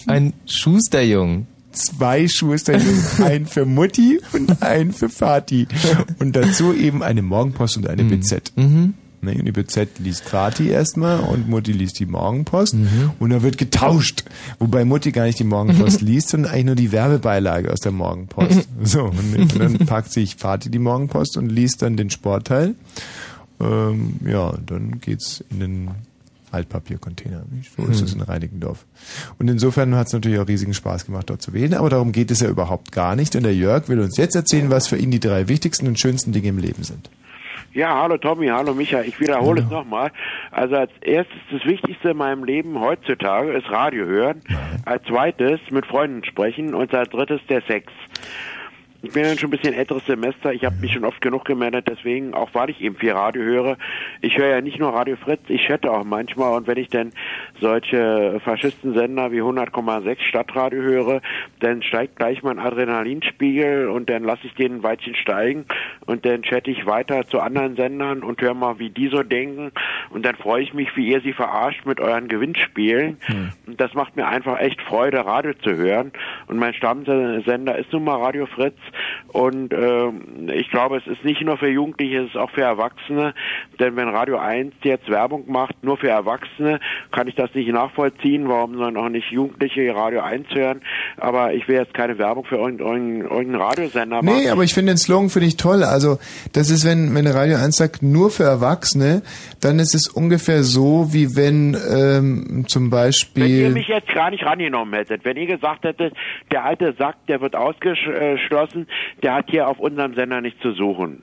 Ein 0.07 0.33
Schusterjung. 0.47 1.47
Zwei 1.73 2.27
Schusterjungen, 2.29 3.03
ein 3.25 3.47
für 3.47 3.65
Mutti 3.65 4.21
und 4.33 4.63
ein 4.63 4.93
für 4.93 5.09
Vati. 5.09 5.69
Und 6.19 6.35
dazu 6.37 6.73
eben 6.75 7.03
eine 7.03 7.23
Morgenpost 7.23 7.77
und 7.77 7.87
eine 7.89 8.05
BZ. 8.05 8.53
Mhm. 8.57 8.95
Ne, 9.23 9.35
und 9.35 9.45
die 9.45 9.53
BZ 9.53 9.99
liest 9.99 10.25
Vati 10.33 10.69
erstmal 10.71 11.21
und 11.21 11.47
Mutti 11.47 11.73
liest 11.73 11.99
die 11.99 12.07
Morgenpost 12.07 12.73
Mhm. 12.73 13.11
und 13.19 13.29
da 13.31 13.43
wird 13.43 13.59
getauscht. 13.59 14.25
Wobei 14.59 14.87
Mutti 14.87 15.13
gar 15.13 15.25
nicht 15.27 15.39
die 15.39 15.45
Morgenpost 15.45 16.01
liest, 16.01 16.31
sondern 16.31 16.51
eigentlich 16.53 16.65
nur 16.65 16.75
die 16.75 16.91
Werbebeilage 16.91 17.71
aus 17.71 17.81
der 17.81 17.93
Morgenpost. 17.93 18.67
So, 18.83 19.05
und 19.05 19.59
dann 19.61 19.79
packt 19.87 20.11
sich 20.11 20.37
Vati 20.43 20.71
die 20.71 20.79
Morgenpost 20.79 21.37
und 21.37 21.51
liest 21.51 21.83
dann 21.83 21.99
den 21.99 22.09
Sportteil. 22.09 22.75
Ähm, 23.61 24.15
ja, 24.27 24.49
und 24.49 24.71
dann 24.71 25.01
geht's 25.01 25.45
in 25.51 25.61
den 25.61 25.91
Altpapiercontainer. 26.53 27.43
So 27.77 27.85
ist 27.87 27.99
Hm. 28.01 28.05
es 28.07 28.15
in 28.15 28.21
Reinickendorf. 28.21 28.85
Und 29.39 29.49
insofern 29.49 29.95
hat 29.95 30.09
es 30.09 30.13
natürlich 30.13 30.39
auch 30.39 30.49
riesigen 30.49 30.75
Spaß 30.75 31.07
gemacht, 31.07 31.31
dort 31.31 31.43
zu 31.43 31.53
wählen. 31.53 31.75
Aber 31.75 31.91
darum 31.91 32.13
geht 32.13 32.31
es 32.31 32.41
ja 32.41 32.49
überhaupt 32.49 32.93
gar 32.93 33.17
nicht. 33.17 33.35
Denn 33.35 33.43
der 33.43 33.55
Jörg 33.55 33.89
will 33.89 34.01
uns 34.01 34.17
jetzt 34.17 34.35
erzählen, 34.37 34.71
was 34.71 34.89
für 34.89 34.97
ihn 34.97 35.11
die 35.11 35.21
drei 35.21 35.49
wichtigsten 35.49 35.87
und 35.87 35.99
schönsten 36.01 36.33
Dinge 36.33 36.49
im 36.49 36.59
Leben 36.59 36.83
sind. 36.83 37.11
Ja, 37.73 38.03
hallo 38.03 38.17
Tommy, 38.19 38.49
hallo 38.49 38.75
Micha. 38.75 39.03
Ich 39.03 39.21
wiederhole 39.21 39.61
es 39.63 39.71
nochmal. 39.71 40.11
Also 40.51 40.75
als 40.75 40.91
erstes, 41.03 41.37
das 41.53 41.65
Wichtigste 41.65 42.11
in 42.11 42.17
meinem 42.17 42.43
Leben 42.43 42.81
heutzutage 42.81 43.53
ist 43.53 43.71
Radio 43.71 44.07
hören. 44.07 44.43
Als 44.85 45.05
zweites 45.05 45.61
mit 45.71 45.87
Freunden 45.87 46.25
sprechen 46.25 46.75
und 46.75 46.93
als 46.93 47.09
drittes 47.11 47.41
der 47.49 47.63
Sex. 47.69 47.93
Ich 49.03 49.13
bin 49.13 49.23
dann 49.23 49.39
schon 49.39 49.49
ein 49.49 49.53
bisschen 49.53 49.73
älteres 49.75 50.05
Semester. 50.05 50.53
Ich 50.53 50.65
habe 50.65 50.77
mich 50.77 50.93
schon 50.93 51.05
oft 51.05 51.21
genug 51.23 51.47
gemeldet, 51.47 51.87
deswegen, 51.89 52.35
auch 52.35 52.51
weil 52.53 52.69
ich 52.69 52.81
eben 52.83 52.97
viel 52.97 53.13
Radio 53.13 53.43
höre. 53.43 53.79
Ich 54.21 54.37
höre 54.37 54.49
ja 54.49 54.61
nicht 54.61 54.79
nur 54.79 54.93
Radio 54.93 55.17
Fritz, 55.17 55.41
ich 55.49 55.67
chatte 55.67 55.91
auch 55.91 56.05
manchmal. 56.05 56.55
Und 56.55 56.67
wenn 56.67 56.77
ich 56.77 56.89
dann 56.89 57.13
solche 57.61 58.41
Faschistensender 58.45 59.33
wie 59.33 59.41
100,6 59.41 60.21
Stadtradio 60.21 60.83
höre, 60.83 61.23
dann 61.61 61.83
steigt 61.83 62.17
gleich 62.17 62.43
mein 62.43 62.59
Adrenalinspiegel 62.59 63.89
und 63.89 64.11
dann 64.11 64.25
lasse 64.25 64.47
ich 64.47 64.55
den 64.55 64.77
ein 64.77 64.83
Weilchen 64.83 65.15
steigen 65.15 65.65
und 66.07 66.27
dann 66.27 66.43
chatte 66.43 66.71
ich 66.71 66.85
weiter 66.87 67.27
zu 67.27 67.41
anderen 67.41 67.77
Sendern 67.77 68.23
und 68.23 68.41
höre 68.43 68.55
mal, 68.55 68.79
wie 68.79 68.91
die 68.91 69.09
so 69.09 69.23
denken. 69.23 69.73
Und 70.11 70.27
dann 70.27 70.37
freue 70.37 70.63
ich 70.63 70.75
mich, 70.75 70.95
wie 70.97 71.09
ihr 71.09 71.21
sie 71.23 71.33
verarscht 71.33 71.87
mit 71.87 72.01
euren 72.01 72.29
Gewinnspielen. 72.29 73.17
Und 73.67 73.81
das 73.81 73.95
macht 73.95 74.17
mir 74.17 74.27
einfach 74.27 74.59
echt 74.61 74.81
Freude, 74.83 75.25
Radio 75.25 75.55
zu 75.55 75.75
hören. 75.77 76.13
Und 76.49 76.59
mein 76.59 76.75
Stammsender 76.75 77.79
ist 77.79 77.93
nun 77.93 78.05
mal 78.05 78.17
Radio 78.17 78.47
Fritz. 78.47 78.77
Und 79.29 79.73
ähm, 79.73 80.49
ich 80.53 80.71
glaube, 80.71 80.99
es 80.99 81.07
ist 81.07 81.25
nicht 81.25 81.43
nur 81.43 81.57
für 81.57 81.69
Jugendliche, 81.69 82.23
es 82.23 82.31
ist 82.31 82.37
auch 82.37 82.51
für 82.51 82.63
Erwachsene. 82.63 83.35
Denn 83.79 83.97
wenn 83.97 84.09
Radio 84.09 84.39
1 84.39 84.75
jetzt 84.83 85.09
Werbung 85.09 85.45
macht, 85.51 85.83
nur 85.83 85.97
für 85.97 86.09
Erwachsene, 86.09 86.81
kann 87.13 87.29
ich 87.29 87.35
das 87.35 87.55
nicht 87.55 87.69
nachvollziehen. 87.69 88.49
Warum 88.49 88.77
sollen 88.77 88.97
auch 88.97 89.09
nicht 89.09 89.31
Jugendliche 89.31 89.95
Radio 89.95 90.21
1 90.21 90.49
hören? 90.53 90.81
Aber 91.17 91.55
ich 91.55 91.69
will 91.69 91.77
jetzt 91.77 91.95
keine 91.95 92.19
Werbung 92.19 92.45
für 92.45 92.57
irgendeinen 92.57 93.21
irgendeinen 93.23 93.61
Radiosender 93.61 94.23
machen. 94.23 94.39
Nee, 94.39 94.51
aber 94.51 94.65
ich 94.65 94.75
finde 94.75 94.93
den 94.93 94.99
Slogan 94.99 95.31
finde 95.31 95.49
ich 95.49 95.57
toll. 95.57 95.85
Also, 95.85 96.19
das 96.53 96.71
ist, 96.71 96.87
wenn, 96.87 97.15
wenn 97.15 97.27
Radio 97.27 97.57
1 97.57 97.77
sagt, 97.77 98.03
nur 98.03 98.31
für 98.31 98.45
Erwachsene, 98.45 99.23
dann 99.61 99.79
ist 99.79 99.95
es 99.95 100.09
ungefähr 100.09 100.63
so, 100.63 101.13
wie 101.13 101.37
wenn 101.37 101.77
ähm, 101.91 102.65
zum 102.67 102.85
Wenn 102.85 102.87
ihr 102.87 102.91
Beispiel... 102.91 103.71
mich 103.71 103.89
jetzt 103.89 104.13
gar 104.13 104.31
nicht 104.31 104.45
rangenommen 104.45 104.95
hättet, 104.95 105.25
wenn 105.25 105.37
ihr 105.37 105.47
gesagt 105.47 105.85
hättet, 105.85 106.15
der 106.51 106.65
alte 106.65 106.95
Sack, 106.99 107.17
der 107.29 107.41
wird 107.41 107.57
ausgeschlossen, 107.57 108.80
der 109.23 109.35
hat 109.35 109.47
hier 109.51 109.69
auf 109.69 109.79
unserem 109.79 110.15
Sender 110.15 110.41
nichts 110.41 110.61
zu 110.63 110.73
suchen. 110.73 111.23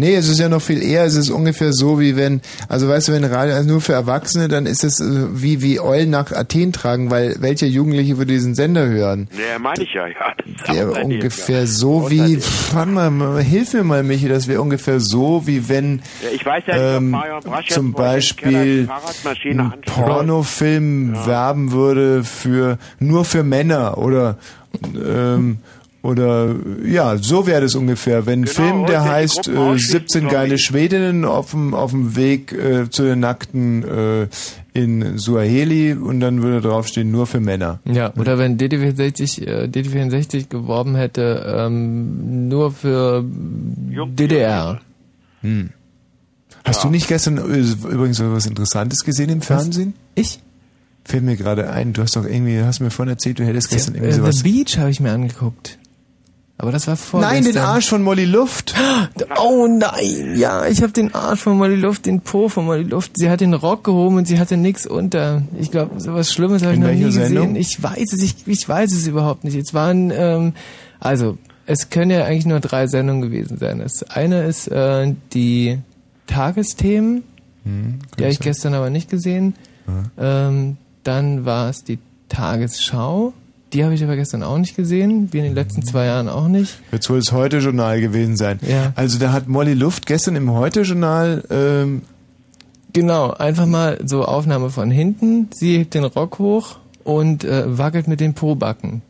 Nee, 0.00 0.14
es 0.14 0.30
ist 0.30 0.40
ja 0.40 0.48
noch 0.48 0.62
viel 0.62 0.82
eher, 0.82 1.04
es 1.04 1.14
ist 1.14 1.28
ungefähr 1.28 1.74
so, 1.74 2.00
wie 2.00 2.16
wenn, 2.16 2.40
also 2.70 2.88
weißt 2.88 3.08
du, 3.08 3.12
wenn 3.12 3.22
Radio 3.22 3.54
1 3.54 3.66
nur 3.66 3.82
für 3.82 3.92
Erwachsene, 3.92 4.48
dann 4.48 4.64
ist 4.64 4.82
es 4.82 4.98
äh, 4.98 5.26
wie, 5.30 5.60
wie 5.60 5.78
Eulen 5.78 6.08
nach 6.08 6.32
Athen 6.32 6.72
tragen, 6.72 7.10
weil 7.10 7.36
welcher 7.40 7.66
Jugendliche 7.66 8.16
würde 8.16 8.32
diesen 8.32 8.54
Sender 8.54 8.86
hören? 8.86 9.28
Ja, 9.32 9.58
meine 9.58 9.82
ich 9.82 9.92
ja, 9.92 10.06
ja. 10.06 10.34
Das 10.66 11.04
ungefähr 11.04 11.60
ja. 11.60 11.66
so 11.66 12.10
wie, 12.10 12.38
warte 12.72 12.90
mal, 12.90 13.42
hilf 13.42 13.74
mir 13.74 13.84
mal, 13.84 14.02
Michi, 14.02 14.26
das 14.28 14.48
wäre 14.48 14.62
ungefähr 14.62 15.00
so, 15.00 15.46
wie 15.46 15.68
wenn 15.68 16.00
Ja, 16.22 16.56
ja 16.66 16.96
ähm, 16.96 17.14
zum 17.68 17.92
Beispiel 17.92 18.88
ein. 18.88 19.80
Pornofilm 19.84 21.26
werben 21.26 21.72
würde 21.72 22.24
für 22.24 22.78
nur 23.00 23.26
für 23.26 23.42
Männer 23.42 23.98
oder 23.98 24.38
ähm, 24.94 25.58
oder 26.02 26.54
ja, 26.84 27.18
so 27.18 27.46
wäre 27.46 27.60
das 27.60 27.74
ungefähr. 27.74 28.24
Wenn 28.26 28.42
ein 28.42 28.46
Film, 28.46 28.86
der 28.86 29.04
heißt 29.04 29.48
äh, 29.48 29.56
ausschließen 29.56 30.00
17 30.00 30.28
geile 30.28 30.58
Schwedinnen 30.58 31.24
auf 31.24 31.50
dem 31.50 31.74
auf 31.74 31.90
dem 31.90 32.16
Weg 32.16 32.52
äh, 32.52 32.88
zu 32.88 33.02
den 33.02 33.20
Nackten 33.20 33.84
äh, 33.84 34.28
in 34.72 35.18
Suaheli 35.18 35.92
und 35.94 36.20
dann 36.20 36.42
würde 36.42 36.66
draufstehen 36.66 37.10
nur 37.10 37.26
für 37.26 37.40
Männer. 37.40 37.80
Ja, 37.84 38.14
oder 38.14 38.38
wenn 38.38 38.56
DD64, 38.56 39.46
äh, 39.46 39.64
DD64 39.66 40.48
geworben 40.48 40.94
hätte, 40.94 41.44
ähm, 41.46 42.48
nur 42.48 42.70
für 42.72 43.24
DDR. 43.24 44.80
Hm. 45.42 45.70
Hast 46.64 46.84
du 46.84 46.88
nicht 46.88 47.08
gestern 47.08 47.38
äh, 47.38 47.58
übrigens 47.92 48.20
was 48.22 48.46
Interessantes 48.46 49.04
gesehen 49.04 49.28
im 49.30 49.42
Fernsehen? 49.42 49.94
Ich? 50.14 50.40
Fällt 51.04 51.24
mir 51.24 51.36
gerade 51.36 51.70
ein, 51.70 51.92
du 51.92 52.02
hast 52.02 52.14
doch 52.14 52.24
irgendwie, 52.24 52.62
hast 52.62 52.80
mir 52.80 52.90
vorhin 52.90 53.10
erzählt, 53.10 53.38
du 53.38 53.44
hättest 53.44 53.70
gestern 53.70 53.94
Äh, 53.94 53.98
irgendwie 53.98 54.12
The 54.12 54.20
sowas. 54.20 54.42
Beach 54.42 54.78
habe 54.78 54.90
ich 54.90 55.00
mir 55.00 55.10
angeguckt. 55.12 55.78
Aber 56.60 56.72
das 56.72 56.86
war 56.86 56.96
vor. 56.96 57.22
Nein, 57.22 57.42
den 57.44 57.56
Arsch 57.56 57.88
von 57.88 58.02
Molly 58.02 58.26
Luft. 58.26 58.74
Oh 59.42 59.66
nein, 59.66 60.34
ja, 60.36 60.66
ich 60.66 60.82
habe 60.82 60.92
den 60.92 61.14
Arsch 61.14 61.40
von 61.40 61.56
Molly 61.56 61.76
Luft, 61.76 62.04
den 62.04 62.20
Po 62.20 62.48
von 62.48 62.66
Molly 62.66 62.82
Luft. 62.82 63.12
Sie 63.14 63.30
hat 63.30 63.40
den 63.40 63.54
Rock 63.54 63.84
gehoben 63.84 64.16
und 64.16 64.26
sie 64.26 64.38
hatte 64.38 64.56
nix 64.56 64.86
unter. 64.86 65.42
Ich 65.58 65.70
glaube, 65.70 65.98
sowas 66.00 66.32
Schlimmes 66.32 66.62
habe 66.62 66.74
ich 66.74 66.80
noch 66.80 66.88
nie 66.88 67.04
welcher 67.04 67.06
gesehen. 67.06 67.26
Sendung? 67.28 67.56
Ich 67.56 67.82
weiß 67.82 68.12
es, 68.12 68.22
ich, 68.22 68.34
ich 68.46 68.68
weiß 68.68 68.92
es 68.92 69.06
überhaupt 69.06 69.44
nicht. 69.44 69.54
Jetzt 69.54 69.72
waren, 69.72 70.12
ähm, 70.14 70.52
also 70.98 71.38
es 71.64 71.88
können 71.88 72.10
ja 72.10 72.24
eigentlich 72.24 72.46
nur 72.46 72.60
drei 72.60 72.86
Sendungen 72.86 73.22
gewesen 73.22 73.56
sein. 73.56 73.78
Das 73.78 74.02
eine 74.02 74.44
ist 74.44 74.68
äh, 74.68 75.14
die 75.32 75.78
Tagesthemen, 76.26 77.24
Hm, 77.64 77.98
die 78.18 78.24
habe 78.24 78.32
ich 78.32 78.40
gestern 78.40 78.74
aber 78.74 78.90
nicht 78.90 79.10
gesehen. 79.10 79.54
Ähm, 80.18 80.76
dann 81.04 81.44
war 81.44 81.68
es 81.70 81.84
die 81.84 81.98
Tagesschau. 82.28 83.32
Die 83.72 83.84
habe 83.84 83.94
ich 83.94 84.02
aber 84.02 84.16
gestern 84.16 84.42
auch 84.42 84.58
nicht 84.58 84.74
gesehen, 84.74 85.28
wie 85.32 85.38
in 85.38 85.44
den 85.44 85.54
letzten 85.54 85.82
zwei 85.82 86.06
Jahren 86.06 86.28
auch 86.28 86.48
nicht. 86.48 86.78
Wird 86.90 87.08
wohl 87.08 87.18
das 87.18 87.30
Heute-Journal 87.30 88.00
gewesen 88.00 88.36
sein. 88.36 88.58
Ja. 88.68 88.92
Also 88.96 89.18
da 89.18 89.32
hat 89.32 89.46
Molly 89.46 89.74
Luft 89.74 90.06
gestern 90.06 90.34
im 90.34 90.52
Heute-Journal 90.52 91.44
ähm, 91.50 92.02
Genau, 92.92 93.30
einfach 93.30 93.66
mal 93.66 93.98
so 94.04 94.24
Aufnahme 94.24 94.70
von 94.70 94.90
hinten. 94.90 95.48
Sie 95.52 95.78
hebt 95.78 95.94
den 95.94 96.04
Rock 96.04 96.38
hoch 96.38 96.78
und 97.04 97.44
äh, 97.44 97.78
wackelt 97.78 98.08
mit 98.08 98.20
den 98.20 98.34
Pobacken. 98.34 99.02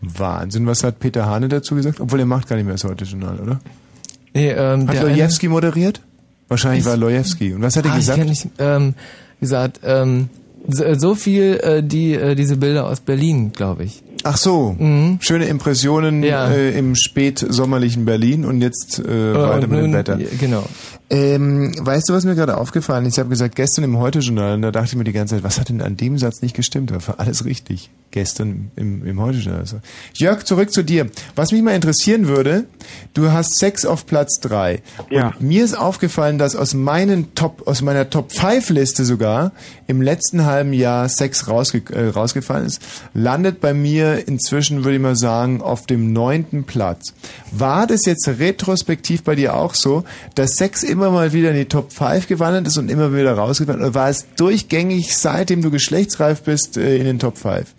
Wahnsinn. 0.00 0.66
Was 0.66 0.84
hat 0.84 1.00
Peter 1.00 1.26
Hane 1.26 1.48
dazu 1.48 1.74
gesagt? 1.74 2.00
Obwohl 2.00 2.20
er 2.20 2.26
macht 2.26 2.48
gar 2.48 2.56
nicht 2.56 2.64
mehr 2.64 2.74
das 2.74 2.84
Heute-Journal, 2.84 3.38
oder? 3.40 3.60
Nee, 4.32 4.50
ähm, 4.50 4.88
Hat 4.88 5.02
Lojewski 5.02 5.48
moderiert? 5.48 6.00
Wahrscheinlich 6.48 6.84
war 6.84 6.96
Lojewski. 6.96 7.52
Und 7.54 7.62
was 7.62 7.76
hat 7.76 7.84
er 7.84 7.92
ah, 7.92 7.94
ich 7.94 8.00
gesagt? 8.00 8.18
kenn 8.18 8.28
nicht, 8.28 8.48
ähm, 8.58 8.94
gesagt, 9.40 9.80
ähm, 9.82 10.28
so, 10.68 10.94
so 10.94 11.14
viel 11.14 11.58
äh, 11.62 11.82
die 11.82 12.14
äh, 12.14 12.34
diese 12.34 12.56
Bilder 12.56 12.86
aus 12.86 13.00
Berlin, 13.00 13.52
glaube 13.52 13.84
ich. 13.84 14.02
Ach 14.22 14.36
so, 14.36 14.76
schöne 15.20 15.46
Impressionen 15.46 16.22
Ja. 16.22 16.50
äh, 16.50 16.78
im 16.78 16.94
spätsommerlichen 16.94 18.04
Berlin 18.04 18.44
und 18.44 18.60
jetzt 18.60 18.98
äh, 18.98 19.32
weiter 19.34 19.54
und 19.64 19.70
mit 19.70 19.82
dem 19.82 19.92
Wetter. 19.94 20.18
Genau. 20.38 20.64
Ähm, 21.10 21.74
weißt 21.76 22.08
du, 22.08 22.12
was 22.12 22.24
mir 22.24 22.36
gerade 22.36 22.56
aufgefallen 22.56 23.04
ist? 23.04 23.14
Ich 23.14 23.18
habe 23.18 23.30
gesagt, 23.30 23.56
gestern 23.56 23.82
im 23.82 23.98
Heute-Journal, 23.98 24.54
und 24.54 24.62
da 24.62 24.70
dachte 24.70 24.86
ich 24.86 24.96
mir 24.96 25.04
die 25.04 25.12
ganze 25.12 25.34
Zeit, 25.34 25.44
was 25.44 25.58
hat 25.58 25.68
denn 25.68 25.82
an 25.82 25.96
dem 25.96 26.18
Satz 26.18 26.40
nicht 26.40 26.54
gestimmt? 26.54 26.92
Da 26.92 27.06
war 27.06 27.18
alles 27.18 27.44
richtig. 27.44 27.90
gestern 28.10 28.70
im, 28.76 29.04
im 29.06 29.20
Heute. 29.20 29.54
Also. 29.54 29.80
Jörg, 30.14 30.44
zurück 30.44 30.72
zu 30.72 30.82
dir. 30.82 31.08
Was 31.36 31.52
mich 31.52 31.62
mal 31.62 31.74
interessieren 31.74 32.28
würde, 32.28 32.64
du 33.14 33.30
hast 33.32 33.58
Sex 33.58 33.84
auf 33.84 34.06
Platz 34.06 34.40
drei. 34.40 34.82
Ja. 35.10 35.28
Und 35.28 35.40
mir 35.40 35.64
ist 35.64 35.76
aufgefallen, 35.76 36.38
dass 36.38 36.56
aus 36.56 36.74
meinen 36.74 37.34
Top, 37.34 37.66
aus 37.66 37.82
meiner 37.82 38.10
Top 38.10 38.32
5 38.32 38.70
Liste 38.70 39.04
sogar 39.04 39.52
im 39.86 40.02
letzten 40.02 40.44
halben 40.44 40.72
Jahr 40.72 41.08
Sex 41.08 41.48
rausge 41.48 41.82
äh, 41.92 42.08
rausgefallen 42.08 42.66
ist. 42.66 42.82
Landet 43.14 43.60
bei 43.60 43.74
mir 43.74 44.28
inzwischen, 44.28 44.84
würde 44.84 44.96
ich 44.96 45.02
mal 45.02 45.16
sagen, 45.16 45.60
auf 45.60 45.86
dem 45.86 46.12
neunten 46.12 46.64
Platz. 46.64 47.14
War 47.50 47.86
das 47.86 48.04
jetzt 48.06 48.28
retrospektiv 48.28 49.24
bei 49.24 49.34
dir 49.34 49.54
auch 49.54 49.74
so, 49.74 50.04
dass 50.34 50.52
Sex 50.52 50.82
immer 50.82 50.99
mal 51.08 51.32
wieder 51.32 51.50
in 51.50 51.56
die 51.56 51.64
Top 51.64 51.92
5 51.92 52.28
gewandert 52.28 52.66
ist 52.66 52.76
und 52.76 52.90
immer 52.90 53.14
wieder 53.14 53.32
rausgefallen? 53.32 53.80
Oder 53.80 53.94
war 53.94 54.10
es 54.10 54.34
durchgängig, 54.34 55.16
seitdem 55.16 55.62
du 55.62 55.70
geschlechtsreif 55.70 56.44
bist, 56.44 56.76
äh, 56.76 56.98
in 56.98 57.04
den 57.04 57.18
Top 57.18 57.38
5? 57.38 57.74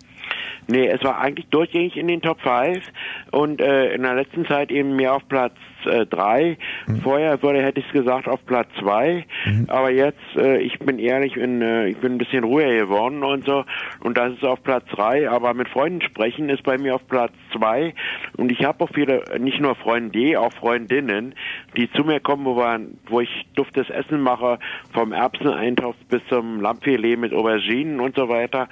Nee, 0.66 0.88
es 0.88 1.02
war 1.04 1.18
eigentlich 1.20 1.46
durchgängig 1.50 1.96
in 1.96 2.08
den 2.08 2.20
Top 2.20 2.40
5 2.40 2.82
und 3.30 3.60
äh, 3.60 3.94
in 3.94 4.02
der 4.02 4.14
letzten 4.14 4.46
Zeit 4.46 4.70
eben 4.70 4.96
mehr 4.96 5.14
auf 5.14 5.22
Platz 5.28 5.54
3. 5.84 6.56
Vorher 7.02 7.42
würde, 7.42 7.62
hätte 7.62 7.80
ich 7.80 7.86
es 7.86 7.92
gesagt, 7.92 8.28
auf 8.28 8.44
Platz 8.46 8.68
2. 8.80 9.24
Aber 9.68 9.90
jetzt, 9.90 10.18
äh, 10.36 10.58
ich 10.58 10.78
bin 10.78 10.98
ehrlich, 10.98 11.34
bin, 11.34 11.62
äh, 11.62 11.88
ich 11.88 11.96
bin 11.98 12.12
ein 12.12 12.18
bisschen 12.18 12.44
ruhiger 12.44 12.86
geworden 12.86 13.22
und 13.22 13.44
so. 13.44 13.64
Und 14.00 14.16
das 14.16 14.34
ist 14.34 14.44
auf 14.44 14.62
Platz 14.62 14.84
3. 14.90 15.28
Aber 15.30 15.54
mit 15.54 15.68
Freunden 15.68 16.02
sprechen 16.02 16.48
ist 16.48 16.62
bei 16.62 16.78
mir 16.78 16.94
auf 16.94 17.06
Platz 17.08 17.32
2. 17.52 17.94
Und 18.36 18.52
ich 18.52 18.64
habe 18.64 18.84
auch 18.84 18.90
viele, 18.92 19.22
nicht 19.38 19.60
nur 19.60 19.74
Freunde, 19.74 20.40
auch 20.40 20.52
Freundinnen, 20.52 21.34
die 21.76 21.90
zu 21.92 22.04
mir 22.04 22.20
kommen, 22.20 22.44
wo, 22.44 22.56
wir, 22.56 22.80
wo 23.06 23.20
ich 23.20 23.46
duftes 23.54 23.90
Essen 23.90 24.20
mache, 24.20 24.58
vom 24.92 25.12
Erbseneintopf 25.12 25.96
bis 26.08 26.22
zum 26.28 26.60
Lammfilet 26.60 27.16
mit 27.18 27.32
Auberginen 27.32 28.00
und 28.00 28.16
so 28.16 28.28
weiter. 28.28 28.68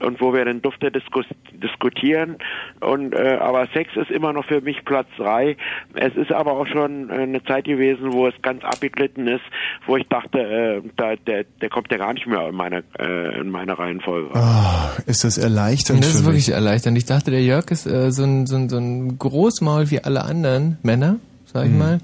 Und 0.00 0.20
wo 0.20 0.32
wir 0.32 0.44
dann 0.44 0.62
Dufte 0.62 0.90
diskus 0.90 1.26
diskutieren. 1.52 2.36
Und 2.80 3.14
äh, 3.14 3.38
aber 3.40 3.66
Sex 3.68 3.94
ist 3.96 4.10
immer 4.10 4.32
noch 4.32 4.44
für 4.44 4.60
mich 4.60 4.84
Platz 4.84 5.08
3. 5.16 5.56
Es 5.94 6.14
ist 6.16 6.32
aber 6.32 6.51
auch 6.52 6.66
schon 6.66 7.10
äh, 7.10 7.14
eine 7.14 7.42
Zeit 7.44 7.64
gewesen, 7.64 8.12
wo 8.12 8.26
es 8.26 8.34
ganz 8.42 8.62
abgeglitten 8.64 9.26
ist, 9.26 9.42
wo 9.86 9.96
ich 9.96 10.06
dachte, 10.08 10.38
äh, 10.38 10.82
da, 10.96 11.14
der, 11.16 11.44
der 11.60 11.68
kommt 11.68 11.90
ja 11.90 11.98
gar 11.98 12.12
nicht 12.12 12.26
mehr 12.26 12.48
in 12.48 12.54
meine, 12.54 12.84
äh, 12.98 13.40
in 13.40 13.50
meine 13.50 13.78
Reihenfolge. 13.78 14.30
Oh, 14.34 15.00
ist 15.06 15.24
das 15.24 15.38
erleichternd 15.38 16.02
Das 16.02 16.14
ist 16.14 16.24
wirklich 16.24 16.50
erleichternd. 16.50 16.96
Ich 16.98 17.06
dachte, 17.06 17.30
der 17.30 17.42
Jörg 17.42 17.70
ist 17.70 17.86
äh, 17.86 18.10
so, 18.12 18.24
ein, 18.24 18.46
so, 18.46 18.56
ein, 18.56 18.68
so 18.68 18.76
ein 18.78 19.18
Großmaul 19.18 19.90
wie 19.90 20.00
alle 20.04 20.22
anderen 20.24 20.78
Männer, 20.82 21.16
sag 21.46 21.64
ich 21.66 21.72
Mhm. 21.72 21.78
mal, 21.78 21.98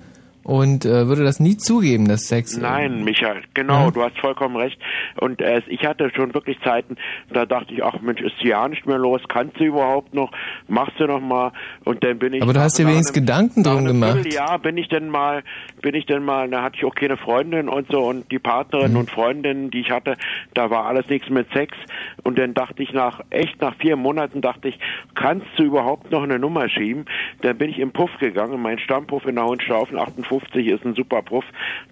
und 0.49 0.87
äh, 0.87 1.07
würde 1.09 1.25
das 1.25 1.41
nie 1.41 1.59
zugeben, 1.59 2.09
dass 2.09 2.23
Sex. 2.27 2.57
äh, 2.57 2.63
Nein, 2.63 3.05
Michael, 3.05 3.43
genau, 3.53 3.85
Ja. 3.85 3.91
du 3.91 4.03
hast 4.03 4.19
vollkommen 4.19 4.57
recht. 4.57 4.79
Und 5.21 5.43
äh, 5.43 5.61
ich 5.67 5.85
hatte 5.85 6.11
schon 6.17 6.33
wirklich 6.33 6.59
Zeiten, 6.65 6.97
da 7.31 7.45
dachte 7.45 7.75
ich, 7.75 7.85
ach 7.85 8.01
Mensch, 8.01 8.23
ist 8.23 8.35
hier 8.39 8.51
ja 8.53 8.67
nicht 8.67 8.87
mehr 8.87 8.97
los, 8.97 9.21
kannst 9.29 9.61
du 9.61 9.65
überhaupt 9.65 10.15
noch, 10.15 10.33
machst 10.69 10.99
du 10.99 11.07
noch 11.07 11.21
mal? 11.21 11.53
Und 11.85 12.03
dann 12.03 12.19
bin 12.19 12.33
ich. 12.33 12.43
Aber 12.43 12.55
du 12.55 12.61
hast 12.61 12.79
dir 12.79 12.87
wenigstens 12.87 13.15
einem- 13.17 13.27
Gedanken 13.27 13.63
drum 13.63 13.85
gemacht. 13.85 14.15
Vierteljahr 14.15 14.59
bin 14.59 14.79
ich 14.79 14.89
dann 14.89 15.11
mal, 15.11 15.43
bin 15.83 15.95
ich 15.95 16.07
dann 16.07 16.25
mal, 16.25 16.49
da 16.49 16.63
hatte 16.63 16.77
ich 16.79 16.85
auch 16.87 16.95
keine 16.95 17.19
Freundin 17.19 17.69
und 17.69 17.87
so 17.93 18.01
und 18.07 18.31
die 18.33 18.39
Partnerin 18.39 18.93
Mhm. 18.93 18.99
und 19.01 19.11
Freundinnen, 19.11 19.71
die 19.71 19.81
ich 19.81 19.91
hatte, 19.91 20.17
da 20.55 20.71
war 20.71 20.87
alles 20.87 21.09
nichts 21.11 21.29
mit 21.29 21.53
Sex. 21.53 21.77
Und 22.25 22.39
dann 22.39 22.55
dachte 22.55 22.83
ich 22.83 22.95
nach, 22.95 23.21
echt 23.29 23.61
nach 23.61 23.75
vier 23.77 23.97
Monaten 23.97 24.41
dachte 24.41 24.69
ich, 24.69 24.79
kannst 25.15 25.47
du 25.59 25.65
überhaupt 25.65 26.11
noch 26.11 26.23
eine 26.23 26.39
Nummer 26.39 26.71
schieben? 26.71 27.05
Dann 27.43 27.59
bin 27.59 27.69
ich 27.69 27.79
im 27.79 27.91
Puff 27.93 28.11
gegangen, 28.19 28.63
mein 28.63 28.79
Stammpuff 28.79 29.27
in 29.27 29.35
der 29.35 29.45
Hohenstaufen 29.45 29.99
58 29.99 30.38
ist 30.43 30.85
ein 30.85 30.95
super 30.95 31.23
Puff, 31.23 31.45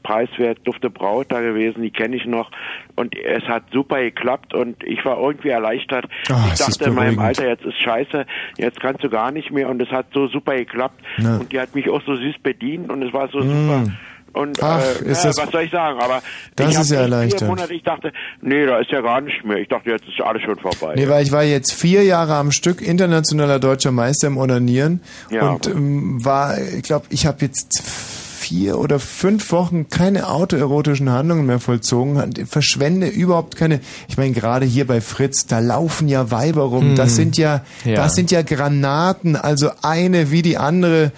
preiswert, 0.03 0.59
dufte 0.65 0.91
Braut 0.91 1.27
da 1.31 1.41
gewesen, 1.41 1.83
die 1.83 1.91
kenne 1.91 2.17
ich 2.17 2.25
noch 2.27 2.51
und 2.95 3.15
es 3.17 3.43
hat 3.45 3.65
super 3.73 4.01
geklappt 4.03 4.55
und 4.55 4.83
ich 4.85 5.05
war 5.05 5.19
irgendwie 5.19 5.49
erleichtert. 5.49 6.07
Ah, 6.31 6.47
ich 6.53 6.59
dachte 6.59 6.85
in 6.85 6.95
meinem. 6.95 7.19
Alter, 7.19 7.49
jetzt 7.49 7.65
ist 7.65 7.79
scheiße, 7.81 8.27
jetzt 8.59 8.81
kannst 8.81 9.03
du 9.05 9.09
gar 9.11 9.31
nicht 9.33 9.51
mehr 9.51 9.69
und 9.69 9.81
es 9.83 9.89
hat 9.91 10.07
so 10.13 10.29
super 10.29 10.57
geklappt 10.57 11.01
Ja. 11.19 11.37
und 11.39 11.53
die 11.53 11.61
hat 11.61 11.75
mich 11.75 11.89
auch 11.89 12.03
so 12.05 12.15
süß 12.17 12.37
bedient 12.43 12.91
und 12.91 13.03
es 13.03 13.13
war 13.13 13.29
so 13.29 13.39
Mm. 13.39 13.43
super. 13.51 13.85
Und 14.33 14.63
Ach, 14.63 14.83
äh, 15.01 15.11
ist 15.13 15.25
das- 15.25 15.39
was 15.39 15.51
soll 15.51 15.63
ich 15.63 15.71
sagen? 15.71 15.99
Aber 15.99 16.21
Das 16.57 16.75
ich 16.75 16.79
ist 16.79 16.91
ja 16.91 16.97
echt 16.99 17.05
erleichternd. 17.11 17.39
Vier 17.41 17.49
Monate, 17.49 17.73
ich 17.75 17.83
dachte, 17.83 18.13
nee, 18.43 18.67
da 18.67 18.79
ist 18.81 18.91
ja 18.91 19.01
gar 19.01 19.23
nicht 19.23 19.43
mehr. 19.47 19.57
Ich 19.57 19.69
dachte, 19.69 19.89
jetzt 19.89 20.07
ist 20.07 20.21
alles 20.21 20.43
schon 20.43 20.59
vorbei. 20.59 20.93
Nee, 20.95 21.09
weil 21.09 21.23
ich 21.25 21.33
war 21.33 21.43
jetzt 21.43 21.73
vier 21.73 22.03
Jahre 22.05 22.35
am 22.35 22.53
Stück 22.53 22.83
internationaler 22.83 23.59
deutscher 23.59 23.93
Meister 23.93 24.27
im 24.27 24.37
Onanieren 24.37 25.01
Ja. 25.31 25.49
und 25.53 25.67
ähm, 25.69 26.23
war, 26.23 26.59
ich 26.59 26.83
glaube, 26.83 27.07
ich 27.09 27.25
habe 27.25 27.39
jetzt 27.41 27.83
vier 28.47 28.79
oder 28.79 28.99
fünf 29.01 29.51
Wochen 29.53 29.89
keine 29.89 30.29
autoerotischen 30.29 31.11
Handlungen 31.11 31.47
mehr 31.47 31.59
vollzogen, 31.59 32.47
verschwende 32.47 33.09
überhaupt 33.09 33.57
keine. 33.57 33.81
Ich 34.09 34.17
meine, 34.17 34.33
gerade 34.33 34.65
hier 34.67 34.87
bei 34.87 35.01
Fritz, 35.01 35.47
da 35.47 35.59
laufen 35.59 36.07
ja 36.09 36.31
Weiber 36.31 36.63
rum. 36.63 36.91
Hm. 36.91 36.95
Das 36.97 37.17
sind 37.17 37.37
ja, 37.39 37.63
Ja. 37.85 37.97
das 37.97 38.15
sind 38.15 38.31
ja 38.31 38.43
Granaten. 38.43 39.35
Also 39.37 39.71
eine 39.83 40.31
wie 40.31 40.43
die 40.43 40.57
andere 40.57 41.13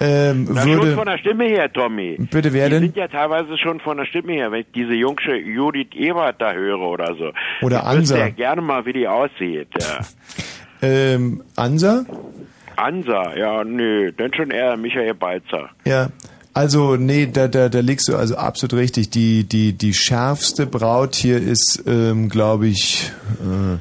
ähm, 0.00 0.48
Na, 0.52 0.62
schon 0.62 0.72
würde. 0.72 0.94
von 0.94 1.06
der 1.06 1.16
Stimme 1.18 1.44
her, 1.46 1.72
Tommy. 1.72 2.18
Bitte, 2.30 2.52
wer 2.52 2.66
die 2.66 2.74
denn? 2.74 2.82
sind 2.82 2.96
ja 2.96 3.08
teilweise 3.08 3.56
schon 3.56 3.80
von 3.80 3.96
der 3.96 4.04
Stimme 4.04 4.32
her, 4.32 4.52
wenn 4.52 4.60
ich 4.60 4.66
diese 4.74 4.92
jungsche 4.92 5.34
Judith 5.36 5.94
Ebert 5.94 6.40
da 6.40 6.52
höre 6.52 6.80
oder 6.80 7.14
so. 7.18 7.32
Oder 7.64 7.78
ich 7.78 7.84
Ansa. 7.84 8.18
ja 8.18 8.28
gerne 8.28 8.60
mal, 8.60 8.84
wie 8.84 8.92
die 8.92 9.08
aussieht. 9.08 9.68
Ja. 9.80 10.00
Ähm, 10.82 11.42
Ansa? 11.56 12.04
Ansa, 12.76 13.34
ja, 13.34 13.64
nö, 13.64 14.12
dann 14.12 14.34
schon 14.34 14.50
eher 14.50 14.76
Michael 14.76 15.14
Balzer. 15.14 15.70
Ja. 15.86 16.08
Also, 16.56 16.96
nee, 16.96 17.26
da, 17.30 17.48
da, 17.48 17.68
da 17.68 17.80
liegst 17.80 18.08
du 18.08 18.16
also 18.16 18.36
absolut 18.36 18.72
richtig. 18.74 19.10
Die, 19.10 19.44
die, 19.44 19.74
die 19.74 19.92
schärfste 19.92 20.66
Braut 20.66 21.14
hier 21.14 21.36
ist, 21.40 21.82
ähm, 21.86 22.30
glaube 22.30 22.66
ich, 22.68 23.12
äh, 23.42 23.76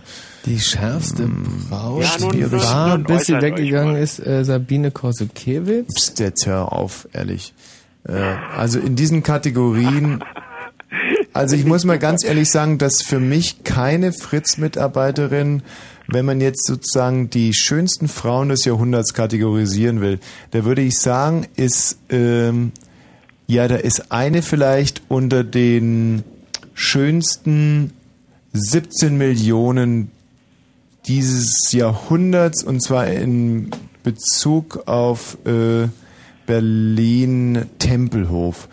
Die 0.46 0.60
schärfste 0.60 1.30
Braut 1.70 2.04
Ja, 2.04 2.12
nun- 2.20 2.32
die 2.34 2.52
war, 2.52 2.98
bis 2.98 3.28
sie 3.28 3.42
weggegangen 3.42 3.96
ist, 3.96 4.20
äh, 4.20 4.44
Sabine 4.44 4.92
Korsukiewicz. 4.92 5.94
Psst, 5.94 6.20
jetzt 6.20 6.46
hör 6.48 6.74
auf, 6.74 7.08
ehrlich. 7.14 7.54
Äh, 8.08 8.12
also 8.58 8.80
in 8.80 8.98
diesen 8.98 9.24
Kategorien, 9.24 10.22
also 11.34 11.56
ich 11.56 11.64
muss 11.66 11.86
mal 11.86 11.98
ganz 11.98 12.26
ehrlich 12.26 12.52
sagen, 12.52 12.78
dass 12.78 13.02
für 13.02 13.20
mich 13.22 13.64
keine 13.64 14.12
Fritz-Mitarbeiterin, 14.12 15.64
wenn 16.08 16.26
man 16.26 16.42
jetzt 16.42 16.66
sozusagen 16.66 17.30
die 17.30 17.54
schönsten 17.54 18.08
Frauen 18.08 18.50
des 18.50 18.66
Jahrhunderts 18.66 19.14
kategorisieren 19.14 20.02
will, 20.02 20.20
da 20.52 20.66
würde 20.66 20.82
ich 20.82 21.00
sagen, 21.00 21.48
ist, 21.56 21.98
ähm, 22.10 22.72
ja, 23.48 23.68
da 23.68 23.76
ist 23.76 24.12
eine 24.12 24.42
vielleicht 24.42 25.02
unter 25.08 25.44
den 25.44 26.24
schönsten 26.74 27.92
17 28.54 29.18
Millionen 29.18 30.12
dieses 31.08 31.72
Jahrhunderts 31.72 32.64
und 32.64 32.82
zwar 32.82 33.08
in 33.08 33.72
Bezug 34.04 34.88
auf 34.88 35.38
äh, 35.46 35.88
Berlin 36.46 37.66
Tempelhof. 37.80 38.68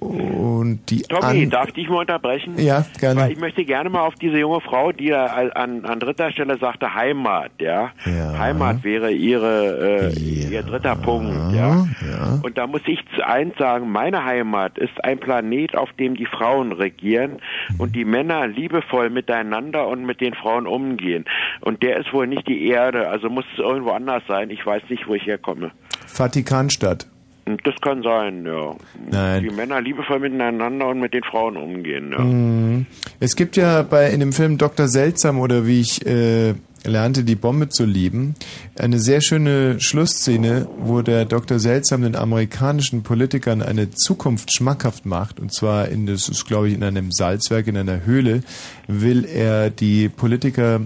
Und 0.00 0.80
die 0.90 1.02
Tommy, 1.02 1.42
an 1.42 1.50
darf 1.50 1.68
ich 1.68 1.74
dich 1.74 1.88
mal 1.88 2.00
unterbrechen? 2.00 2.54
Ja, 2.58 2.84
gerne. 3.00 3.20
Weil 3.20 3.32
ich 3.32 3.38
möchte 3.40 3.64
gerne 3.64 3.90
mal 3.90 4.02
auf 4.02 4.14
diese 4.14 4.38
junge 4.38 4.60
Frau, 4.60 4.92
die 4.92 5.08
da 5.08 5.26
an, 5.26 5.84
an 5.84 5.98
dritter 5.98 6.30
Stelle 6.30 6.56
sagte 6.58 6.94
Heimat, 6.94 7.50
ja. 7.58 7.90
Ja. 8.06 8.38
Heimat 8.38 8.84
wäre 8.84 9.10
ihre, 9.10 10.12
äh, 10.14 10.18
ihr 10.18 10.62
dritter 10.62 10.94
Punkt, 10.94 11.52
ja. 11.52 11.86
ja. 12.08 12.38
Und 12.42 12.56
da 12.58 12.68
muss 12.68 12.82
ich 12.86 13.00
zu 13.16 13.26
eins 13.26 13.56
sagen, 13.58 13.90
meine 13.90 14.24
Heimat 14.24 14.78
ist 14.78 15.04
ein 15.04 15.18
Planet, 15.18 15.76
auf 15.76 15.92
dem 15.94 16.14
die 16.14 16.26
Frauen 16.26 16.70
regieren 16.70 17.38
und 17.78 17.96
die 17.96 18.04
Männer 18.04 18.46
liebevoll 18.46 19.10
miteinander 19.10 19.88
und 19.88 20.04
mit 20.04 20.20
den 20.20 20.34
Frauen 20.34 20.68
umgehen. 20.68 21.24
Und 21.60 21.82
der 21.82 21.96
ist 21.98 22.12
wohl 22.12 22.28
nicht 22.28 22.46
die 22.46 22.68
Erde, 22.68 23.08
also 23.08 23.28
muss 23.28 23.44
es 23.52 23.58
irgendwo 23.58 23.90
anders 23.90 24.22
sein. 24.28 24.50
Ich 24.50 24.64
weiß 24.64 24.82
nicht, 24.90 25.08
wo 25.08 25.14
ich 25.14 25.26
herkomme. 25.26 25.72
Vatikanstadt. 26.06 27.08
Und 27.48 27.66
Das 27.66 27.74
kann 27.80 28.02
sein, 28.02 28.44
ja. 28.44 28.74
Nein. 29.10 29.42
Die 29.42 29.50
Männer 29.50 29.80
liebevoll 29.80 30.20
miteinander 30.20 30.88
und 30.88 31.00
mit 31.00 31.14
den 31.14 31.22
Frauen 31.22 31.56
umgehen, 31.56 32.12
ja. 32.12 32.20
Mhm. 32.20 32.86
Es 33.20 33.36
gibt 33.36 33.56
ja 33.56 33.82
bei 33.82 34.10
in 34.10 34.20
dem 34.20 34.32
Film 34.32 34.58
Dr. 34.58 34.88
Seltsam 34.88 35.38
oder 35.40 35.66
wie 35.66 35.80
ich 35.80 36.04
äh, 36.06 36.54
lernte, 36.84 37.24
die 37.24 37.34
Bombe 37.34 37.68
zu 37.68 37.84
lieben, 37.84 38.34
eine 38.78 38.98
sehr 38.98 39.20
schöne 39.20 39.80
Schlussszene, 39.80 40.68
wo 40.78 41.02
der 41.02 41.24
Dr. 41.24 41.58
Seltsam 41.58 42.02
den 42.02 42.16
amerikanischen 42.16 43.02
Politikern 43.02 43.62
eine 43.62 43.90
Zukunft 43.90 44.52
schmackhaft 44.52 45.06
macht. 45.06 45.40
Und 45.40 45.52
zwar 45.52 45.88
in 45.88 46.06
das 46.06 46.28
ist, 46.28 46.46
glaube 46.46 46.68
ich, 46.68 46.74
in 46.74 46.82
einem 46.82 47.12
Salzwerk, 47.12 47.66
in 47.66 47.76
einer 47.76 48.04
Höhle, 48.04 48.42
will 48.86 49.24
er 49.24 49.70
die 49.70 50.08
Politiker 50.08 50.80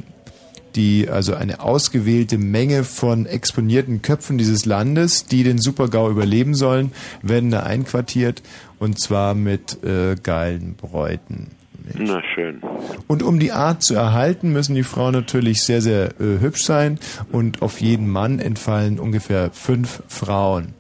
die 0.77 1.09
also 1.09 1.35
eine 1.35 1.61
ausgewählte 1.61 2.39
Menge 2.39 2.85
von 2.85 3.27
exponierten 3.27 4.03
Köpfen 4.03 4.39
dieses 4.39 4.65
Landes, 4.65 5.27
die 5.27 5.45
den 5.45 5.59
Supergau 5.59 6.11
überleben 6.11 6.55
sollen, 6.55 6.93
werden 7.23 7.51
da 7.51 7.61
einquartiert 7.61 8.43
und 8.79 9.01
zwar 9.01 9.35
mit 9.35 9.83
äh, 9.85 10.17
geilen 10.23 10.75
Bräuten. 10.75 11.53
Na 11.99 12.23
schön. 12.35 12.61
Und 13.07 13.23
um 13.23 13.39
die 13.39 13.53
Art 13.53 13.83
zu 13.83 13.95
erhalten, 13.95 14.53
müssen 14.53 14.75
die 14.75 14.83
Frauen 14.83 15.15
natürlich 15.15 15.63
sehr, 15.63 15.83
sehr 15.83 16.21
äh, 16.21 16.41
hübsch 16.41 16.63
sein 16.63 16.99
und 17.31 17.63
auf 17.63 17.81
jeden 17.81 18.09
Mann 18.09 18.39
entfallen 18.39 18.99
ungefähr 18.99 19.51
fünf 19.53 20.03
Frauen. 20.09 20.75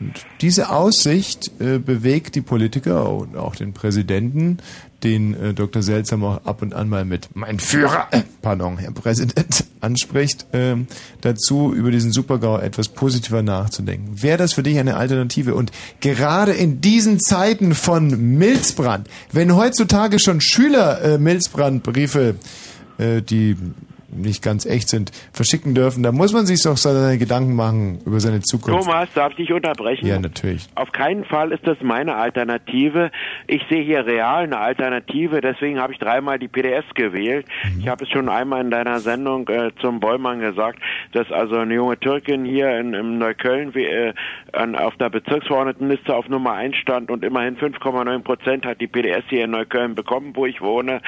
Und 0.00 0.26
diese 0.40 0.70
Aussicht 0.70 1.50
äh, 1.60 1.78
bewegt 1.78 2.36
die 2.36 2.40
Politiker 2.40 3.10
und 3.10 3.36
auch 3.36 3.56
den 3.56 3.72
Präsidenten 3.72 4.58
den 5.02 5.34
äh, 5.34 5.54
Dr. 5.54 5.82
Seltsam 5.82 6.24
auch 6.24 6.44
ab 6.44 6.62
und 6.62 6.74
an 6.74 6.88
mal 6.88 7.04
mit 7.04 7.28
mein 7.34 7.58
Führer, 7.58 8.08
äh, 8.10 8.22
pardon, 8.42 8.78
Herr 8.78 8.92
Präsident, 8.92 9.64
anspricht, 9.80 10.46
ähm, 10.52 10.86
dazu 11.20 11.72
über 11.72 11.90
diesen 11.90 12.12
Supergau 12.12 12.58
etwas 12.58 12.88
positiver 12.88 13.42
nachzudenken. 13.42 14.22
Wäre 14.22 14.38
das 14.38 14.54
für 14.54 14.62
dich 14.62 14.78
eine 14.78 14.96
Alternative? 14.96 15.54
Und 15.54 15.70
gerade 16.00 16.52
in 16.52 16.80
diesen 16.80 17.20
Zeiten 17.20 17.74
von 17.74 18.36
Milzbrand, 18.38 19.08
wenn 19.32 19.54
heutzutage 19.54 20.18
schon 20.18 20.40
Schüler 20.40 21.00
äh, 21.02 21.18
Milzbrandbriefe, 21.18 22.34
äh, 22.98 23.22
die 23.22 23.56
nicht 24.10 24.42
ganz 24.42 24.66
echt 24.66 24.88
sind, 24.88 25.12
verschicken 25.32 25.74
dürfen, 25.74 26.02
da 26.02 26.12
muss 26.12 26.32
man 26.32 26.46
sich 26.46 26.62
doch 26.62 26.76
seine 26.76 27.18
Gedanken 27.18 27.54
machen 27.54 28.00
über 28.04 28.20
seine 28.20 28.40
Zukunft. 28.40 28.84
Thomas, 28.84 29.08
darf 29.14 29.30
ich 29.32 29.46
dich 29.46 29.52
unterbrechen? 29.52 30.06
Ja, 30.06 30.18
natürlich. 30.18 30.66
Auf 30.74 30.92
keinen 30.92 31.24
Fall 31.24 31.52
ist 31.52 31.66
das 31.66 31.78
meine 31.82 32.16
Alternative. 32.16 33.10
Ich 33.46 33.62
sehe 33.68 33.82
hier 33.82 34.06
real 34.06 34.44
eine 34.44 34.58
Alternative, 34.58 35.40
deswegen 35.40 35.78
habe 35.78 35.92
ich 35.92 35.98
dreimal 35.98 36.38
die 36.38 36.48
PDS 36.48 36.84
gewählt. 36.94 37.46
Mhm. 37.64 37.80
Ich 37.80 37.88
habe 37.88 38.04
es 38.04 38.10
schon 38.10 38.28
einmal 38.28 38.62
in 38.62 38.70
deiner 38.70 39.00
Sendung 39.00 39.48
äh, 39.48 39.70
zum 39.80 40.00
Bollmann 40.00 40.40
gesagt, 40.40 40.80
dass 41.12 41.30
also 41.30 41.56
eine 41.56 41.74
junge 41.74 41.98
Türkin 41.98 42.44
hier 42.44 42.78
in, 42.78 42.94
in 42.94 43.18
Neukölln 43.18 43.74
wie, 43.74 43.84
äh, 43.84 44.14
an, 44.52 44.74
auf 44.74 44.96
der 44.96 45.10
Bezirksverordnetenliste 45.10 46.14
auf 46.14 46.28
Nummer 46.28 46.52
1 46.52 46.76
stand 46.76 47.10
und 47.10 47.24
immerhin 47.24 47.56
5,9 47.56 48.22
Prozent 48.22 48.66
hat 48.66 48.80
die 48.80 48.86
PDS 48.86 49.24
hier 49.28 49.44
in 49.44 49.50
Neukölln 49.50 49.94
bekommen, 49.94 50.32
wo 50.34 50.46
ich 50.46 50.60
wohne. 50.60 51.00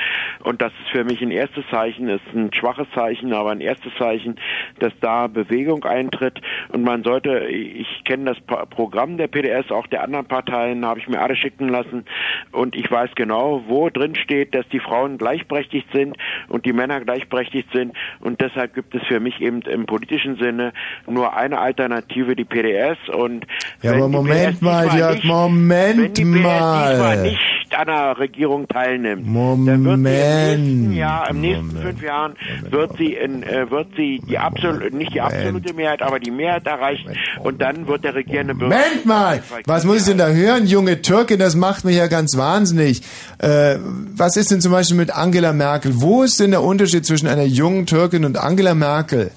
Und 0.42 0.60
das 0.60 0.72
ist 0.82 0.90
für 0.90 1.04
mich 1.04 1.22
ein 1.22 1.30
erstes 1.30 1.64
Zeichen, 1.70 2.08
ist 2.08 2.20
ein 2.34 2.52
schwaches 2.52 2.89
Zeichen, 2.94 3.32
aber 3.32 3.50
ein 3.50 3.60
erstes 3.60 3.92
Zeichen, 3.98 4.36
dass 4.78 4.92
da 5.00 5.26
Bewegung 5.26 5.84
eintritt. 5.84 6.40
Und 6.68 6.82
man 6.82 7.02
sollte, 7.02 7.46
ich 7.48 8.04
kenne 8.04 8.34
das 8.34 8.68
Programm 8.70 9.16
der 9.16 9.28
PDS, 9.28 9.70
auch 9.70 9.86
der 9.86 10.02
anderen 10.02 10.26
Parteien, 10.26 10.84
habe 10.84 11.00
ich 11.00 11.08
mir 11.08 11.20
alle 11.20 11.36
schicken 11.36 11.68
lassen. 11.68 12.04
Und 12.52 12.74
ich 12.74 12.90
weiß 12.90 13.10
genau, 13.14 13.62
wo 13.66 13.88
drin 13.90 14.16
steht, 14.16 14.54
dass 14.54 14.68
die 14.68 14.80
Frauen 14.80 15.18
gleichberechtigt 15.18 15.88
sind 15.92 16.16
und 16.48 16.66
die 16.66 16.72
Männer 16.72 17.00
gleichberechtigt 17.00 17.70
sind. 17.72 17.96
Und 18.20 18.40
deshalb 18.40 18.74
gibt 18.74 18.94
es 18.94 19.02
für 19.06 19.20
mich 19.20 19.40
eben 19.40 19.62
im 19.62 19.86
politischen 19.86 20.36
Sinne 20.36 20.72
nur 21.06 21.36
eine 21.36 21.58
Alternative, 21.58 22.36
die 22.36 22.44
PDS. 22.44 22.98
Und 23.12 23.46
Ja, 23.82 23.92
aber 23.92 24.08
Moment 24.08 24.60
PDS 24.60 24.62
mal, 24.62 25.20
Moment 25.24 25.98
wenn 25.98 26.14
die 26.14 26.24
PDS 26.24 26.42
diesmal 26.42 26.98
mal. 26.98 27.22
nicht 27.22 27.59
an 27.74 27.86
der 27.86 28.18
Regierung 28.18 28.68
teilnimmt, 28.68 29.26
dann 29.26 29.84
wird 29.84 29.98
sie 29.98 30.02
im 30.02 30.02
nächsten 30.02 30.92
Jahr, 30.92 31.30
im 31.30 31.40
nächsten 31.40 31.76
fünf 31.76 32.02
Jahren, 32.02 32.36
wird 32.68 32.96
sie 32.96 33.14
in, 33.14 33.42
äh, 33.42 33.70
wird 33.70 33.88
sie 33.96 34.20
die 34.28 34.38
absolute, 34.38 34.94
nicht 34.94 35.14
die 35.14 35.20
absolute 35.20 35.74
Mehrheit, 35.74 36.02
aber 36.02 36.18
die 36.18 36.30
Mehrheit 36.30 36.66
erreichen 36.66 37.16
und 37.42 37.60
dann 37.60 37.86
wird 37.86 38.04
der 38.04 38.14
regierende 38.14 38.54
Bürger. 38.54 38.76
Moment 38.76 39.06
mal! 39.06 39.42
Was 39.66 39.84
muss 39.84 39.98
ich 39.98 40.04
denn 40.04 40.18
da 40.18 40.28
hören, 40.28 40.66
junge 40.66 41.02
Türkin? 41.02 41.38
Das 41.38 41.56
macht 41.56 41.84
mich 41.84 41.96
ja 41.96 42.06
ganz 42.06 42.36
wahnsinnig. 42.36 43.02
Äh, 43.38 43.76
was 44.14 44.36
ist 44.36 44.50
denn 44.50 44.60
zum 44.60 44.72
Beispiel 44.72 44.96
mit 44.96 45.14
Angela 45.14 45.52
Merkel? 45.52 45.92
Wo 45.96 46.22
ist 46.22 46.40
denn 46.40 46.50
der 46.50 46.62
Unterschied 46.62 47.06
zwischen 47.06 47.26
einer 47.26 47.44
jungen 47.44 47.86
Türkin 47.86 48.24
und 48.24 48.38
Angela 48.38 48.74
Merkel? 48.74 49.30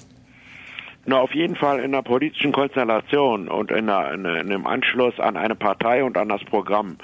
Na, 1.06 1.18
auf 1.18 1.34
jeden 1.34 1.54
Fall 1.54 1.80
in 1.80 1.92
der 1.92 2.00
politischen 2.00 2.52
Konstellation 2.52 3.48
und 3.48 3.70
in, 3.70 3.86
der, 3.86 4.12
in, 4.14 4.24
in 4.24 4.48
dem 4.48 4.66
Anschluss 4.66 5.20
an 5.20 5.36
eine 5.36 5.54
Partei 5.54 6.02
und 6.02 6.16
an 6.16 6.30
das 6.30 6.42
Programm. 6.44 6.96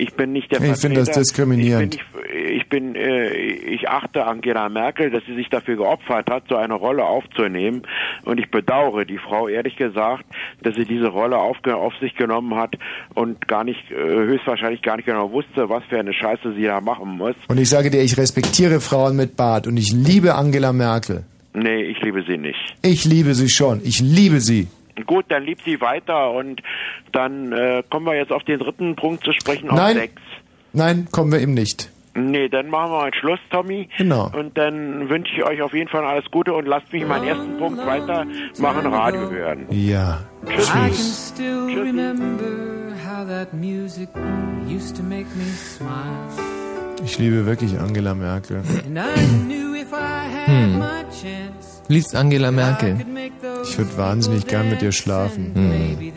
Ich 0.00 0.14
bin 0.14 0.32
nicht 0.32 0.50
der 0.50 0.62
Ich 0.62 0.80
finde 0.80 1.04
das 1.04 1.10
diskriminierend. 1.10 1.94
Ich 1.94 2.00
bin, 2.00 2.56
ich, 2.56 2.68
bin 2.68 2.94
äh, 2.94 3.28
ich 3.34 3.88
achte 3.88 4.26
Angela 4.26 4.68
Merkel, 4.70 5.10
dass 5.10 5.22
sie 5.26 5.34
sich 5.34 5.50
dafür 5.50 5.76
geopfert 5.76 6.30
hat, 6.30 6.44
so 6.48 6.56
eine 6.56 6.74
Rolle 6.74 7.04
aufzunehmen. 7.04 7.82
Und 8.24 8.40
ich 8.40 8.50
bedauere 8.50 9.04
die 9.04 9.18
Frau 9.18 9.46
ehrlich 9.48 9.76
gesagt, 9.76 10.24
dass 10.62 10.74
sie 10.74 10.86
diese 10.86 11.08
Rolle 11.08 11.36
auf, 11.36 11.58
auf 11.66 11.92
sich 12.00 12.14
genommen 12.14 12.54
hat 12.54 12.76
und 13.14 13.46
gar 13.46 13.64
nicht, 13.64 13.90
äh, 13.90 13.94
höchstwahrscheinlich 13.94 14.80
gar 14.80 14.96
nicht 14.96 15.06
genau 15.06 15.30
wusste, 15.32 15.68
was 15.68 15.84
für 15.84 15.98
eine 15.98 16.14
Scheiße 16.14 16.54
sie 16.54 16.64
da 16.64 16.80
machen 16.80 17.18
muss. 17.18 17.34
Und 17.48 17.58
ich 17.58 17.68
sage 17.68 17.90
dir, 17.90 18.02
ich 18.02 18.16
respektiere 18.16 18.80
Frauen 18.80 19.16
mit 19.16 19.36
Bart 19.36 19.66
und 19.66 19.76
ich 19.76 19.92
liebe 19.92 20.34
Angela 20.34 20.72
Merkel. 20.72 21.24
Nee, 21.52 21.82
ich 21.82 22.00
liebe 22.00 22.22
sie 22.26 22.38
nicht. 22.38 22.76
Ich 22.80 23.04
liebe 23.04 23.34
sie 23.34 23.50
schon. 23.50 23.80
Ich 23.84 24.00
liebe 24.00 24.40
sie. 24.40 24.68
Gut, 25.06 25.26
dann 25.28 25.44
liebt 25.44 25.62
sie 25.64 25.80
weiter 25.80 26.30
und 26.32 26.62
dann 27.12 27.52
äh, 27.52 27.82
kommen 27.90 28.06
wir 28.06 28.14
jetzt 28.16 28.32
auf 28.32 28.42
den 28.44 28.58
dritten 28.58 28.96
Punkt 28.96 29.24
zu 29.24 29.32
sprechen, 29.32 29.70
auf 29.70 29.76
Nein. 29.76 29.96
sechs. 29.96 30.22
Nein, 30.72 31.08
kommen 31.10 31.32
wir 31.32 31.40
eben 31.40 31.54
nicht. 31.54 31.90
Nee, 32.14 32.48
dann 32.48 32.68
machen 32.70 32.90
wir 32.90 33.02
einen 33.04 33.14
Schluss, 33.14 33.38
Tommy. 33.50 33.88
Genau. 33.96 34.30
Und 34.36 34.58
dann 34.58 35.08
wünsche 35.08 35.32
ich 35.36 35.44
euch 35.44 35.62
auf 35.62 35.72
jeden 35.72 35.88
Fall 35.88 36.04
alles 36.04 36.24
Gute 36.32 36.52
und 36.52 36.66
lasst 36.66 36.92
mich 36.92 37.06
meinen 37.06 37.24
ersten 37.24 37.56
Punkt 37.58 37.78
weitermachen, 37.86 38.86
Radio 38.86 39.30
hören. 39.30 39.66
Ja. 39.70 40.20
I 40.42 40.56
can 40.56 40.92
still 40.92 41.66
remember 41.66 42.92
how 43.06 43.24
that 43.28 43.52
music 43.54 44.08
used 44.68 44.96
to 44.96 45.02
make 45.04 45.26
me 45.36 45.44
smile. 45.56 46.28
Ich 47.04 47.16
liebe 47.18 47.46
wirklich 47.46 47.78
Angela 47.78 48.14
Merkel. 48.14 48.56
And 48.86 48.98
I 48.98 49.46
knew 49.46 49.74
if 49.74 49.92
I 49.92 50.26
had 50.34 50.48
Hm. 50.48 50.78
my 50.78 51.04
chance, 51.10 51.69
Liebst 51.90 52.14
Angela 52.14 52.52
Merkel? 52.52 53.04
Ich 53.64 53.76
würde 53.76 53.98
wahnsinnig 53.98 54.46
gern 54.46 54.70
mit 54.70 54.80
ihr 54.80 54.92
schlafen. 54.92 55.50
Hm. 55.54 56.12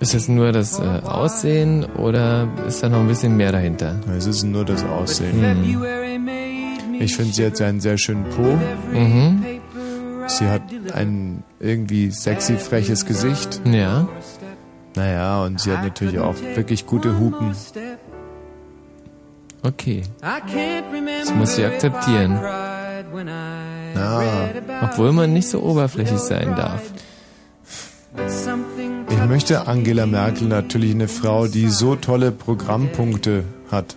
Ist 0.00 0.14
es 0.14 0.26
nur 0.26 0.52
das 0.52 0.78
äh, 0.78 0.82
Aussehen 0.82 1.84
oder 1.84 2.48
ist 2.66 2.82
da 2.82 2.88
noch 2.88 3.00
ein 3.00 3.06
bisschen 3.06 3.36
mehr 3.36 3.52
dahinter? 3.52 4.00
Es 4.16 4.26
ist 4.26 4.42
nur 4.42 4.64
das 4.64 4.82
Aussehen. 4.82 5.38
Me 5.38 6.98
Ich 6.98 7.14
finde, 7.14 7.34
sie 7.34 7.44
hat 7.44 7.60
einen 7.60 7.80
sehr 7.80 7.98
schönen 7.98 8.24
Po. 8.30 8.58
Mhm. 8.92 9.44
Sie 10.28 10.48
hat 10.48 10.62
ein 10.94 11.44
irgendwie 11.60 12.10
sexy, 12.10 12.56
freches 12.56 13.04
Gesicht. 13.04 13.60
Ja. 13.66 14.08
Naja, 14.96 15.44
und 15.44 15.60
sie 15.60 15.72
hat 15.72 15.84
natürlich 15.84 16.18
auch 16.18 16.36
wirklich 16.54 16.86
gute 16.86 17.18
Hupen. 17.18 17.54
Okay. 19.62 20.02
Das 20.22 21.34
muss 21.34 21.56
sie 21.56 21.64
akzeptieren. 21.66 22.40
Ja. 23.94 24.48
Obwohl 24.82 25.12
man 25.12 25.32
nicht 25.32 25.48
so 25.48 25.62
oberflächlich 25.62 26.18
sein 26.20 26.54
darf. 26.56 26.82
Ich 29.10 29.28
möchte 29.28 29.66
Angela 29.66 30.06
Merkel 30.06 30.46
natürlich 30.48 30.92
eine 30.92 31.08
Frau, 31.08 31.46
die 31.46 31.68
so 31.68 31.96
tolle 31.96 32.30
Programmpunkte 32.30 33.44
hat. 33.70 33.96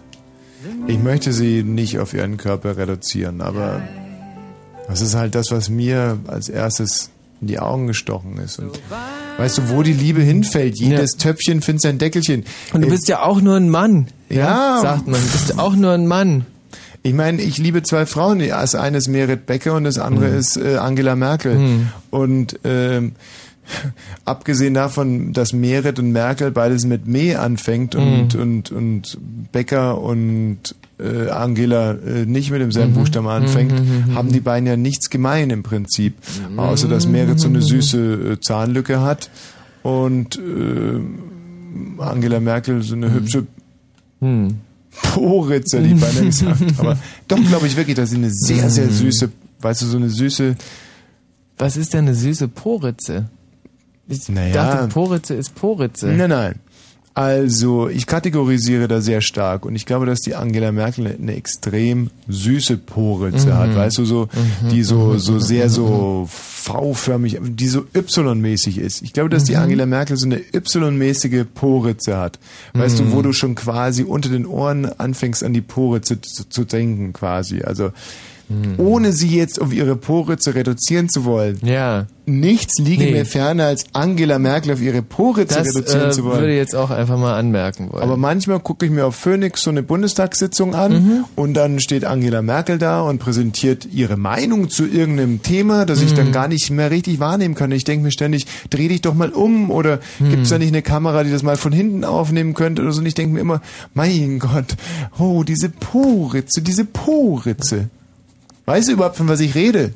Ich 0.87 0.97
möchte 0.99 1.33
sie 1.33 1.63
nicht 1.63 1.99
auf 1.99 2.13
ihren 2.13 2.37
Körper 2.37 2.77
reduzieren, 2.77 3.41
aber 3.41 3.81
das 4.87 5.01
ist 5.01 5.15
halt 5.15 5.35
das, 5.35 5.51
was 5.51 5.69
mir 5.69 6.17
als 6.27 6.49
erstes 6.49 7.09
in 7.41 7.47
die 7.47 7.59
Augen 7.59 7.85
gestochen 7.87 8.37
ist. 8.39 8.57
Und 8.57 8.79
weißt 9.37 9.59
du, 9.59 9.69
wo 9.69 9.83
die 9.83 9.93
Liebe 9.93 10.21
hinfällt? 10.21 10.79
Jedes 10.79 11.11
Töpfchen 11.17 11.61
findet 11.61 11.81
sein 11.83 11.97
Deckelchen. 11.99 12.43
Und 12.73 12.81
du 12.81 12.87
Äh, 12.87 12.91
bist 12.91 13.07
ja 13.07 13.21
auch 13.21 13.39
nur 13.41 13.55
ein 13.55 13.69
Mann. 13.69 14.07
Ja. 14.29 14.79
Sagt 14.81 15.07
man. 15.07 15.21
Du 15.21 15.27
bist 15.27 15.59
auch 15.59 15.75
nur 15.75 15.91
ein 15.91 16.07
Mann. 16.07 16.45
Ich 17.07 17.13
meine, 17.13 17.41
ich 17.41 17.57
liebe 17.57 17.83
zwei 17.83 18.05
Frauen. 18.05 18.39
Das 18.39 18.75
eine 18.75 18.97
ist 18.97 19.07
Merit 19.07 19.45
Becker 19.45 19.75
und 19.75 19.85
das 19.85 19.97
andere 19.97 20.29
Hm. 20.29 20.37
ist 20.39 20.57
äh, 20.57 20.75
Angela 20.75 21.15
Merkel. 21.15 21.55
Hm. 21.57 21.87
Und 22.09 22.59
ähm, 22.65 23.13
abgesehen 24.25 24.73
davon, 24.73 25.31
dass 25.31 25.53
Merit 25.53 25.99
und 25.99 26.11
Merkel 26.11 26.51
beides 26.51 26.85
mit 26.85 27.07
Me 27.07 27.39
anfängt 27.39 27.95
und, 27.95 28.33
Hm. 28.33 28.41
und, 28.41 28.71
und 28.71 29.17
Becker 29.53 30.01
und 30.01 30.75
äh, 30.99 31.29
Angela 31.29 31.91
äh, 31.91 32.25
nicht 32.25 32.51
mit 32.51 32.59
demselben 32.59 32.91
Mhm. 32.91 32.95
Buchstaben 32.95 33.27
anfängt, 33.27 33.71
Mhm, 33.71 34.11
mhm, 34.11 34.15
haben 34.15 34.31
die 34.33 34.39
beiden 34.41 34.67
ja 34.67 34.75
nichts 34.75 35.09
gemein 35.09 35.49
im 35.51 35.63
Prinzip. 35.63 36.15
Außer, 36.57 36.87
dass 36.89 37.07
Merit 37.07 37.39
so 37.39 37.47
eine 37.47 37.61
süße 37.61 38.31
äh, 38.33 38.39
Zahnlücke 38.41 38.99
hat 39.01 39.29
und 39.83 40.37
äh, 40.37 42.01
Angela 42.01 42.39
Merkel 42.41 42.81
so 42.81 42.95
eine 42.95 43.13
hübsche 43.13 43.45
Po-Ritze, 45.03 45.79
hätte 45.79 45.87
ich 45.93 45.99
beinahe 45.99 46.25
gesagt. 46.25 46.61
Aber 46.77 46.97
doch 47.27 47.37
glaube 47.43 47.67
ich 47.67 47.75
wirklich, 47.75 47.95
dass 47.95 48.09
sie 48.11 48.17
eine 48.17 48.29
sehr, 48.31 48.69
sehr 48.69 48.89
süße, 48.89 49.29
weißt 49.61 49.81
du, 49.81 49.85
so 49.85 49.97
eine 49.97 50.09
süße. 50.09 50.55
Was 51.57 51.77
ist 51.77 51.93
denn 51.93 52.05
eine 52.05 52.15
süße 52.15 52.47
Poritze? 52.49 53.29
Ich 54.07 54.29
Naja. 54.29 54.53
dachte, 54.53 54.87
Poritze 54.87 55.33
ist 55.33 55.53
Poritze. 55.55 56.07
Nein, 56.07 56.29
nein. 56.29 56.55
Also, 57.17 57.89
ich 57.89 58.05
kategorisiere 58.05 58.87
da 58.87 59.01
sehr 59.01 59.21
stark 59.21 59.65
und 59.65 59.75
ich 59.75 59.87
glaube, 59.87 60.05
dass 60.05 60.19
die 60.19 60.35
Angela 60.35 60.71
Merkel 60.71 61.07
eine 61.19 61.35
extrem 61.35 62.11
süße 62.27 62.77
Poritze 62.77 63.47
Mhm. 63.47 63.53
hat, 63.57 63.75
weißt 63.75 63.97
du, 63.97 64.05
so, 64.05 64.29
Mhm. 64.61 64.69
die 64.69 64.83
so, 64.83 64.99
Mhm. 64.99 65.17
so 65.19 65.39
sehr 65.39 65.67
so 65.69 66.29
V-förmig, 66.29 67.39
die 67.41 67.69
so 67.69 67.85
Y-mäßig 67.95 68.77
ist. 68.77 69.01
Ich 69.01 69.13
glaube, 69.13 69.29
dass 69.29 69.45
die 69.45 69.53
Mhm. 69.53 69.61
Angela 69.61 69.85
Merkel 69.87 70.15
so 70.15 70.27
eine 70.27 70.39
Y-mäßige 70.53 71.45
Poritze 71.55 72.17
hat. 72.19 72.37
Weißt 72.73 72.99
Mhm. 72.99 73.05
du, 73.09 73.11
wo 73.13 73.21
du 73.23 73.33
schon 73.33 73.55
quasi 73.55 74.03
unter 74.03 74.29
den 74.29 74.45
Ohren 74.45 74.85
anfängst, 74.85 75.43
an 75.43 75.53
die 75.53 75.61
Poritze 75.61 76.21
zu, 76.21 76.47
zu 76.47 76.65
denken, 76.65 77.13
quasi. 77.13 77.63
Also, 77.63 77.93
ohne 78.77 79.11
sie 79.11 79.35
jetzt 79.35 79.61
auf 79.61 79.73
ihre 79.73 79.95
Po-Ritze 79.97 80.55
reduzieren 80.55 81.09
zu 81.09 81.25
wollen. 81.25 81.57
Ja. 81.63 82.05
Nichts 82.29 82.77
liege 82.77 83.05
Nee. 83.05 83.11
mir 83.11 83.25
ferner, 83.25 83.65
als 83.65 83.85
Angela 83.93 84.37
Merkel 84.37 84.73
auf 84.73 84.81
ihre 84.81 85.01
Po-Ritze 85.01 85.59
Das 85.59 85.67
reduzieren 85.75 86.09
äh, 86.09 86.11
zu 86.11 86.25
wollen. 86.25 86.39
würde 86.41 86.51
ich 86.51 86.57
jetzt 86.57 86.75
auch 86.75 86.89
einfach 86.89 87.17
mal 87.17 87.37
anmerken 87.37 87.89
wollen. 87.91 88.03
Aber 88.03 88.17
manchmal 88.17 88.59
gucke 88.59 88.85
ich 88.85 88.91
mir 88.91 89.05
auf 89.05 89.15
Phoenix 89.15 89.61
so 89.63 89.69
eine 89.69 89.81
Bundestagssitzung 89.81 90.75
an 90.75 90.91
Mhm. 90.91 91.25
und 91.35 91.53
dann 91.53 91.79
steht 91.79 92.03
Angela 92.03 92.41
Merkel 92.41 92.77
da 92.79 93.01
und 93.01 93.19
präsentiert 93.19 93.87
ihre 93.93 94.17
Meinung 94.17 94.69
zu 94.69 94.85
irgendeinem 94.85 95.41
Thema, 95.41 95.85
das 95.85 96.01
ich 96.01 96.11
Mhm. 96.11 96.15
dann 96.15 96.31
gar 96.33 96.47
nicht 96.49 96.69
mehr 96.69 96.91
richtig 96.91 97.19
wahrnehmen 97.19 97.55
kann. 97.55 97.71
Ich 97.71 97.85
denke 97.85 98.03
mir 98.03 98.11
ständig, 98.11 98.45
dreh 98.69 98.89
dich 98.89 99.01
doch 99.01 99.13
mal 99.13 99.29
um 99.29 99.71
oder 99.71 99.99
Mhm. 100.19 100.29
gibt's 100.29 100.49
da 100.49 100.57
nicht 100.57 100.69
eine 100.73 100.81
Kamera, 100.81 101.23
die 101.23 101.31
das 101.31 101.43
mal 101.43 101.55
von 101.57 101.71
hinten 101.71 102.03
aufnehmen 102.03 102.53
könnte 102.53 102.81
oder 102.81 102.91
so. 102.91 102.99
Und 102.99 103.05
ich 103.07 103.13
denke 103.13 103.35
mir 103.35 103.39
immer, 103.39 103.61
mein 103.93 104.39
Gott, 104.39 104.75
oh, 105.17 105.43
diese 105.43 105.69
Po-Ritze, 105.69 106.61
diese 106.61 106.83
Po-Ritze. 106.85 107.89
Weißt 108.67 108.87
du 108.89 108.91
überhaupt, 108.91 109.15
von 109.15 109.27
was 109.27 109.39
ich 109.39 109.55
rede? 109.55 109.93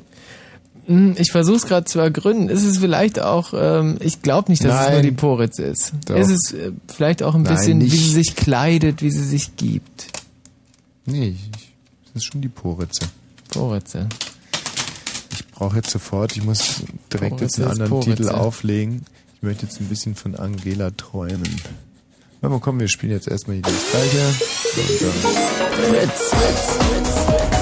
Hm, 0.86 1.14
Ich 1.18 1.30
versuche 1.30 1.56
es 1.56 1.66
gerade 1.66 1.84
zu 1.84 2.00
ergründen. 2.00 2.48
Ist 2.48 2.64
es 2.64 2.78
vielleicht 2.78 3.20
auch, 3.20 3.52
ähm, 3.54 3.98
ich 4.00 4.22
glaube 4.22 4.50
nicht, 4.50 4.64
dass 4.64 4.74
es 4.74 4.80
Nein. 4.86 4.92
nur 4.94 5.02
die 5.02 5.12
Poritze 5.12 5.62
ist. 5.62 5.92
Doch. 6.06 6.16
Ist 6.16 6.30
es 6.30 6.52
äh, 6.52 6.72
vielleicht 6.92 7.22
auch 7.22 7.34
ein 7.36 7.42
Nein, 7.42 7.54
bisschen, 7.54 7.80
wie 7.80 7.84
nicht. 7.84 7.96
sie 8.02 8.10
sich 8.12 8.34
kleidet, 8.34 9.00
wie 9.02 9.10
sie 9.10 9.24
sich 9.24 9.56
gibt. 9.56 10.06
Nee, 11.06 11.36
ich, 11.36 11.50
das 12.14 12.22
ist 12.22 12.32
schon 12.32 12.40
die 12.40 12.48
Po-Ritze. 12.48 13.06
Poritze. 13.50 14.08
Ich 15.32 15.46
brauche 15.48 15.76
jetzt 15.76 15.90
sofort, 15.90 16.34
ich 16.36 16.42
muss 16.42 16.82
direkt 17.12 17.40
jetzt 17.42 17.56
Poritze 17.56 17.62
einen 17.62 17.66
ist 17.66 17.80
anderen 17.80 17.90
Poritze. 17.90 18.16
Titel 18.22 18.28
auflegen. 18.30 19.04
Ich 19.36 19.42
möchte 19.42 19.66
jetzt 19.66 19.80
ein 19.80 19.86
bisschen 19.86 20.14
von 20.14 20.34
Angela 20.34 20.90
träumen. 20.92 21.42
Na, 22.40 22.48
mal 22.48 22.58
komm, 22.58 22.80
wir 22.80 22.88
spielen 22.88 23.12
jetzt 23.12 23.28
erstmal 23.28 23.56
hier 23.56 23.62
das 23.62 23.74
Gleiche. 23.90 24.24
Und 24.76 25.02
dann 25.02 26.10
Fritz. 26.10 27.61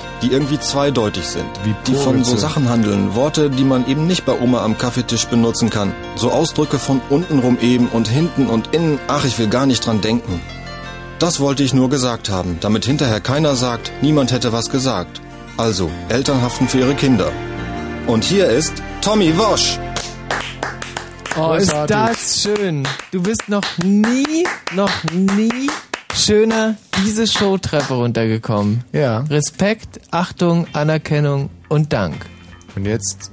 die 0.21 0.31
irgendwie 0.31 0.59
zweideutig 0.59 1.27
sind, 1.27 1.47
die 1.87 1.93
von 1.93 2.23
so. 2.23 2.37
Sachen 2.37 2.69
handeln, 2.69 3.15
Worte, 3.15 3.49
die 3.49 3.63
man 3.63 3.87
eben 3.87 4.07
nicht 4.07 4.25
bei 4.25 4.39
Oma 4.39 4.63
am 4.63 4.77
Kaffeetisch 4.77 5.25
benutzen 5.25 5.69
kann. 5.69 5.93
So 6.15 6.31
Ausdrücke 6.31 6.79
von 6.79 7.01
untenrum 7.09 7.57
eben 7.59 7.87
und 7.87 8.07
hinten 8.07 8.47
und 8.47 8.73
innen, 8.73 8.99
ach, 9.07 9.25
ich 9.25 9.37
will 9.39 9.47
gar 9.47 9.65
nicht 9.65 9.85
dran 9.85 10.01
denken. 10.01 10.39
Das 11.19 11.39
wollte 11.39 11.63
ich 11.63 11.73
nur 11.73 11.89
gesagt 11.89 12.29
haben, 12.29 12.57
damit 12.61 12.85
hinterher 12.85 13.19
keiner 13.19 13.55
sagt, 13.55 13.91
niemand 14.01 14.31
hätte 14.31 14.53
was 14.53 14.69
gesagt. 14.69 15.21
Also, 15.57 15.91
Eltern 16.09 16.41
haften 16.41 16.67
für 16.67 16.79
ihre 16.79 16.95
Kinder. 16.95 17.31
Und 18.07 18.23
hier 18.23 18.47
ist 18.47 18.73
Tommy 19.01 19.37
Wosch. 19.37 19.77
Oh, 21.37 21.53
ist 21.53 21.73
das 21.87 22.41
schön. 22.41 22.87
Du 23.11 23.21
bist 23.21 23.47
noch 23.47 23.63
nie, 23.83 24.45
noch 24.73 24.91
nie 25.11 25.69
schöner 26.15 26.75
diese 27.03 27.27
Showtreppe 27.27 27.93
runtergekommen. 27.93 28.83
Ja. 28.91 29.19
Respekt, 29.21 30.01
Achtung, 30.11 30.67
Anerkennung 30.73 31.49
und 31.69 31.93
Dank. 31.93 32.25
Und 32.75 32.85
jetzt 32.85 33.31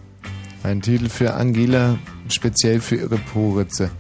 ein 0.63 0.81
Titel 0.83 1.09
für 1.09 1.35
Angela, 1.35 1.99
speziell 2.29 2.81
für 2.81 2.97
ihre 2.97 3.19
Po-Ritze. 3.19 3.91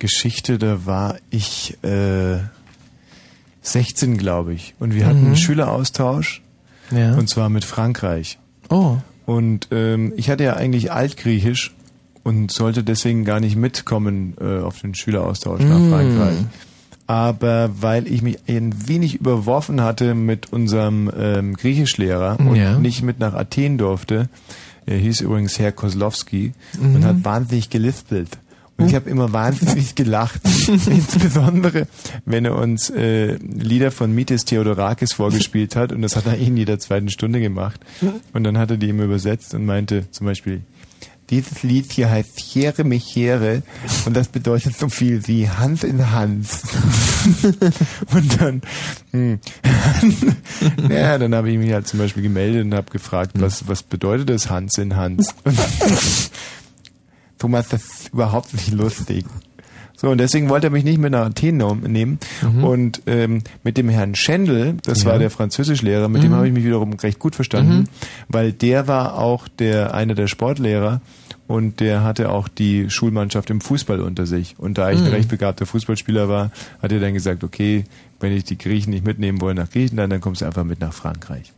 Geschichte, 0.00 0.58
da 0.58 0.84
war 0.86 1.16
ich 1.30 1.78
äh, 1.84 2.38
16, 3.62 4.16
glaube 4.18 4.54
ich. 4.54 4.74
Und 4.80 4.94
wir 4.94 5.06
hatten 5.06 5.20
Mhm. 5.20 5.26
einen 5.26 5.36
Schüleraustausch. 5.36 6.42
Ja. 6.90 7.14
Und 7.14 7.28
zwar 7.28 7.48
mit 7.48 7.64
Frankreich. 7.64 8.38
Oh. 8.68 8.96
Und 9.26 9.68
ähm, 9.70 10.12
ich 10.16 10.28
hatte 10.30 10.42
ja 10.44 10.54
eigentlich 10.56 10.90
Altgriechisch 10.90 11.72
und 12.24 12.50
sollte 12.50 12.82
deswegen 12.82 13.24
gar 13.24 13.38
nicht 13.38 13.54
mitkommen 13.56 14.34
äh, 14.40 14.58
auf 14.60 14.80
den 14.80 14.94
Schüleraustausch 14.94 15.60
nach 15.62 15.78
Mm. 15.78 15.90
Frankreich. 15.90 16.38
Aber 17.06 17.70
weil 17.80 18.06
ich 18.08 18.22
mich 18.22 18.38
ein 18.48 18.88
wenig 18.88 19.14
überworfen 19.16 19.80
hatte 19.82 20.14
mit 20.14 20.52
unserem 20.52 21.10
ähm, 21.16 21.54
Griechischlehrer 21.54 22.38
und 22.40 22.56
Ja. 22.56 22.78
nicht 22.78 23.02
mit 23.02 23.18
nach 23.20 23.34
Athen 23.34 23.78
durfte, 23.78 24.28
er 24.86 24.96
hieß 24.96 25.20
übrigens 25.20 25.58
Herr 25.58 25.72
Kozlowski 25.72 26.52
Mhm. 26.80 26.94
und 26.96 27.04
hat 27.04 27.24
wahnsinnig 27.24 27.70
gelispelt. 27.70 28.30
Und 28.80 28.88
ich 28.88 28.94
habe 28.94 29.10
immer 29.10 29.32
wahnsinnig 29.32 29.94
gelacht. 29.94 30.40
Insbesondere, 30.68 31.86
wenn 32.24 32.44
er 32.44 32.56
uns 32.56 32.90
äh, 32.90 33.34
Lieder 33.36 33.90
von 33.90 34.14
Mitis 34.14 34.44
Theodorakis 34.44 35.12
vorgespielt 35.12 35.76
hat. 35.76 35.92
Und 35.92 36.02
das 36.02 36.16
hat 36.16 36.26
er 36.26 36.36
in 36.36 36.56
jeder 36.56 36.78
zweiten 36.78 37.10
Stunde 37.10 37.40
gemacht. 37.40 37.80
Und 38.32 38.44
dann 38.44 38.58
hat 38.58 38.70
er 38.70 38.76
die 38.76 38.88
immer 38.88 39.04
übersetzt 39.04 39.54
und 39.54 39.66
meinte 39.66 40.10
zum 40.10 40.26
Beispiel, 40.26 40.62
dieses 41.30 41.62
Lied 41.62 41.92
hier 41.92 42.10
heißt 42.10 42.36
Chere 42.36 42.82
Mechere 42.82 43.62
und 44.04 44.16
das 44.16 44.28
bedeutet 44.28 44.76
so 44.76 44.88
viel 44.88 45.26
wie 45.28 45.48
Hans 45.48 45.84
in 45.84 46.10
Hans. 46.10 46.62
und 48.12 48.40
dann, 48.40 48.62
hm, 49.12 49.38
ja, 50.90 51.18
dann 51.18 51.34
habe 51.34 51.50
ich 51.50 51.58
mich 51.58 51.72
halt 51.72 51.86
zum 51.86 52.00
Beispiel 52.00 52.24
gemeldet 52.24 52.64
und 52.64 52.74
habe 52.74 52.90
gefragt, 52.90 53.32
was, 53.34 53.68
was 53.68 53.84
bedeutet 53.84 54.28
das 54.28 54.50
Hans 54.50 54.76
in 54.78 54.96
Hans? 54.96 55.34
Thomas, 57.40 57.68
das 57.68 57.82
ist 57.82 58.08
überhaupt 58.12 58.52
nicht 58.54 58.70
lustig. 58.72 59.24
So, 59.96 60.08
und 60.08 60.16
deswegen 60.18 60.48
wollte 60.48 60.68
er 60.68 60.70
mich 60.70 60.84
nicht 60.84 60.98
mit 60.98 61.12
nach 61.12 61.26
Athen 61.26 61.58
nehmen. 61.58 62.18
Und 62.62 63.02
ähm, 63.06 63.42
mit 63.64 63.76
dem 63.76 63.88
Herrn 63.90 64.14
Schendl, 64.14 64.76
das 64.84 65.02
Ja. 65.02 65.10
war 65.10 65.18
der 65.18 65.28
Französischlehrer, 65.30 66.08
mit 66.08 66.22
dem 66.22 66.30
Mhm. 66.30 66.36
habe 66.36 66.46
ich 66.48 66.54
mich 66.54 66.64
wiederum 66.64 66.92
recht 66.94 67.18
gut 67.18 67.34
verstanden, 67.34 67.80
Mhm. 67.80 67.84
weil 68.28 68.52
der 68.52 68.88
war 68.88 69.18
auch 69.18 69.46
der 69.48 69.92
einer 69.92 70.14
der 70.14 70.26
Sportlehrer 70.26 71.02
und 71.48 71.80
der 71.80 72.02
hatte 72.02 72.30
auch 72.30 72.48
die 72.48 72.88
Schulmannschaft 72.88 73.50
im 73.50 73.60
Fußball 73.60 74.00
unter 74.00 74.24
sich. 74.24 74.54
Und 74.58 74.78
da 74.78 74.90
ich 74.90 74.98
ein 75.00 75.04
Mhm. 75.04 75.10
recht 75.10 75.28
begabter 75.28 75.66
Fußballspieler 75.66 76.30
war, 76.30 76.50
hat 76.80 76.92
er 76.92 77.00
dann 77.00 77.12
gesagt, 77.12 77.44
okay, 77.44 77.84
wenn 78.20 78.32
ich 78.32 78.44
die 78.44 78.56
Griechen 78.56 78.92
nicht 78.94 79.04
mitnehmen 79.04 79.40
wollen 79.42 79.56
nach 79.56 79.68
Griechenland, 79.70 80.10
dann 80.12 80.20
kommst 80.22 80.40
du 80.40 80.46
einfach 80.46 80.64
mit 80.64 80.80
nach 80.80 80.94
Frankreich. 80.94 81.52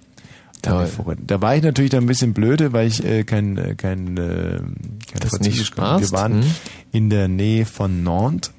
Toll. 0.63 0.89
Da 1.27 1.41
war 1.41 1.57
ich 1.57 1.63
natürlich 1.63 1.91
dann 1.91 2.05
ein 2.05 2.07
bisschen 2.07 2.33
blöde, 2.35 2.73
weil 2.73 2.87
ich 2.87 3.05
äh, 3.05 3.25
kein, 3.25 3.59
äh, 3.59 3.75
kein, 3.75 4.17
äh, 4.17 4.59
kein 4.59 5.21
Das 5.21 5.41
nicht. 5.41 5.77
Wir 5.77 6.13
waren 6.13 6.39
Mhm. 6.41 6.45
in 6.93 7.11
der 7.11 7.29
Nähe 7.29 7.67
von 7.67 8.03
Nantes 8.05 8.53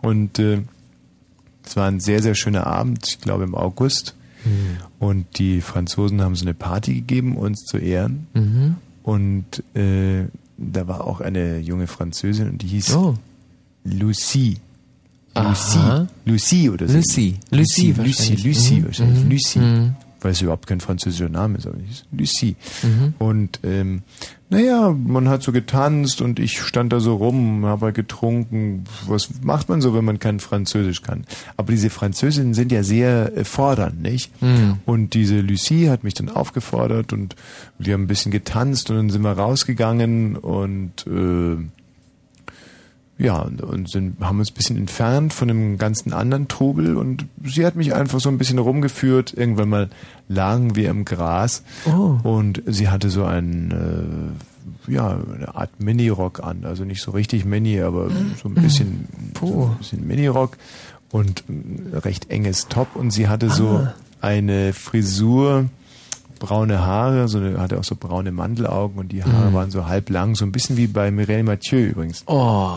und 0.00 0.38
äh, 0.38 0.62
es 1.64 1.76
war 1.76 1.86
ein 1.88 2.00
sehr, 2.00 2.22
sehr 2.22 2.34
schöner 2.34 2.66
Abend, 2.66 3.06
ich 3.08 3.20
glaube 3.20 3.44
im 3.44 3.54
August. 3.54 4.14
Mhm. 4.44 4.76
Und 4.98 5.26
die 5.38 5.60
Franzosen 5.60 6.22
haben 6.22 6.34
so 6.36 6.44
eine 6.44 6.54
Party 6.54 6.94
gegeben, 6.94 7.36
uns 7.36 7.64
zu 7.64 7.76
ehren. 7.78 8.26
Mhm. 8.34 8.76
Und 9.02 9.62
äh, 9.74 10.24
da 10.56 10.86
war 10.88 11.04
auch 11.06 11.20
eine 11.20 11.58
junge 11.58 11.86
Französin 11.86 12.48
und 12.50 12.62
die 12.62 12.66
hieß 12.68 12.94
Oh. 12.94 13.14
Lucie. 13.84 14.58
Lucie. 15.34 16.06
Lucie 16.24 16.70
oder 16.70 16.86
so. 16.88 16.96
Lucie. 16.96 17.36
Lucie 17.50 17.92
Lucie, 17.92 17.92
Lucie, 17.92 17.96
wahrscheinlich. 17.98 18.44
Lucie 18.44 18.80
Mhm. 18.80 18.84
wahrscheinlich. 18.86 19.24
Mhm. 19.24 19.30
Lucie. 19.30 19.92
Weil 20.20 20.32
es 20.32 20.42
überhaupt 20.42 20.66
kein 20.66 20.80
französischer 20.80 21.28
Name 21.28 21.58
ist, 21.58 21.66
aber 21.66 21.78
hieß 21.78 22.04
Lucie. 22.12 22.56
Mhm. 22.82 23.14
Und 23.18 23.60
ähm, 23.62 24.02
naja, 24.50 24.90
man 24.90 25.28
hat 25.28 25.42
so 25.42 25.52
getanzt 25.52 26.20
und 26.20 26.40
ich 26.40 26.60
stand 26.60 26.92
da 26.92 26.98
so 26.98 27.14
rum, 27.14 27.64
habe 27.64 27.86
halt 27.86 27.94
getrunken. 27.94 28.84
Was 29.06 29.28
macht 29.42 29.68
man 29.68 29.80
so, 29.80 29.94
wenn 29.94 30.04
man 30.04 30.18
kein 30.18 30.40
Französisch 30.40 31.02
kann? 31.02 31.24
Aber 31.56 31.72
diese 31.72 31.88
Französinnen 31.88 32.52
sind 32.52 32.72
ja 32.72 32.82
sehr 32.82 33.36
äh, 33.36 33.44
fordernd, 33.44 34.02
nicht? 34.02 34.30
Mhm. 34.42 34.78
Und 34.86 35.14
diese 35.14 35.40
Lucie 35.40 35.88
hat 35.88 36.02
mich 36.02 36.14
dann 36.14 36.28
aufgefordert 36.28 37.12
und 37.12 37.36
wir 37.78 37.94
haben 37.94 38.02
ein 38.02 38.08
bisschen 38.08 38.32
getanzt 38.32 38.90
und 38.90 38.96
dann 38.96 39.10
sind 39.10 39.22
wir 39.22 39.32
rausgegangen 39.32 40.36
und 40.36 41.06
äh, 41.06 41.56
ja, 43.20 43.38
und, 43.42 43.60
und 43.62 43.90
sind, 43.90 44.16
haben 44.20 44.38
uns 44.38 44.50
ein 44.50 44.54
bisschen 44.54 44.76
entfernt 44.78 45.32
von 45.34 45.46
dem 45.46 45.76
ganzen 45.78 46.12
anderen 46.14 46.48
Trubel 46.48 46.96
und 46.96 47.26
sie 47.44 47.66
hat 47.66 47.76
mich 47.76 47.94
einfach 47.94 48.18
so 48.18 48.30
ein 48.30 48.38
bisschen 48.38 48.58
rumgeführt. 48.58 49.34
Irgendwann 49.36 49.68
mal 49.68 49.88
lagen 50.28 50.74
wir 50.74 50.88
im 50.90 51.04
Gras 51.04 51.62
Oh. 51.86 52.18
und 52.22 52.62
sie 52.66 52.88
hatte 52.88 53.10
so 53.10 53.24
einen, 53.24 54.34
äh, 54.88 54.92
ja, 54.92 55.18
eine 55.36 55.54
Art 55.54 55.70
Mini-Rock 55.80 56.42
an. 56.42 56.64
Also 56.64 56.84
nicht 56.84 57.02
so 57.02 57.10
richtig 57.10 57.44
Mini, 57.44 57.80
aber 57.80 58.08
so 58.42 58.48
ein 58.48 58.54
bisschen, 58.54 59.06
so 59.38 59.66
ein 59.72 59.78
bisschen 59.78 60.06
Mini-Rock 60.06 60.56
und 61.10 61.44
ein 61.48 61.92
recht 61.92 62.30
enges 62.30 62.68
Top 62.68 62.96
und 62.96 63.10
sie 63.10 63.28
hatte 63.28 63.50
so 63.50 63.68
Ah. 63.84 63.94
eine 64.22 64.72
Frisur, 64.72 65.66
braune 66.38 66.80
Haare, 66.80 67.28
so 67.28 67.36
eine, 67.38 67.60
hatte 67.60 67.78
auch 67.78 67.84
so 67.84 67.96
braune 67.96 68.32
Mandelaugen 68.32 68.98
und 68.98 69.12
die 69.12 69.24
Haare 69.24 69.50
Mhm. 69.50 69.54
waren 69.54 69.70
so 69.70 69.86
halb 69.86 70.08
lang, 70.08 70.34
so 70.36 70.44
ein 70.46 70.52
bisschen 70.52 70.76
wie 70.78 70.86
bei 70.86 71.10
Mireille 71.10 71.42
Mathieu 71.42 71.78
übrigens. 71.80 72.22
Oh, 72.26 72.76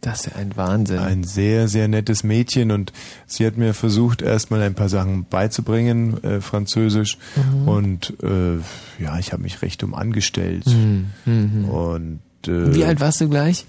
das 0.00 0.20
ist 0.20 0.32
ja 0.32 0.36
ein 0.40 0.56
Wahnsinn. 0.56 0.98
Ein 0.98 1.24
sehr, 1.24 1.68
sehr 1.68 1.86
nettes 1.88 2.24
Mädchen 2.24 2.70
und 2.70 2.92
sie 3.26 3.46
hat 3.46 3.56
mir 3.56 3.74
versucht, 3.74 4.22
erstmal 4.22 4.62
ein 4.62 4.74
paar 4.74 4.88
Sachen 4.88 5.24
beizubringen, 5.28 6.22
äh, 6.24 6.40
Französisch. 6.40 7.18
Mhm. 7.36 7.68
Und 7.68 8.14
äh, 8.22 8.56
ja, 9.02 9.18
ich 9.18 9.32
habe 9.32 9.42
mich 9.42 9.60
recht 9.62 9.82
um 9.82 9.94
angestellt. 9.94 10.66
Mhm. 10.66 11.06
Mhm. 11.26 11.64
Und 11.66 12.20
äh, 12.46 12.74
Wie 12.74 12.84
alt 12.84 13.00
warst 13.00 13.20
du 13.20 13.28
gleich? 13.28 13.66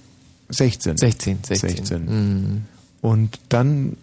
16. 0.49 0.97
16, 0.97 1.39
16. 1.43 1.69
16. 1.69 2.05
Mhm. 2.05 2.61
Und 3.01 3.39
dann 3.49 3.97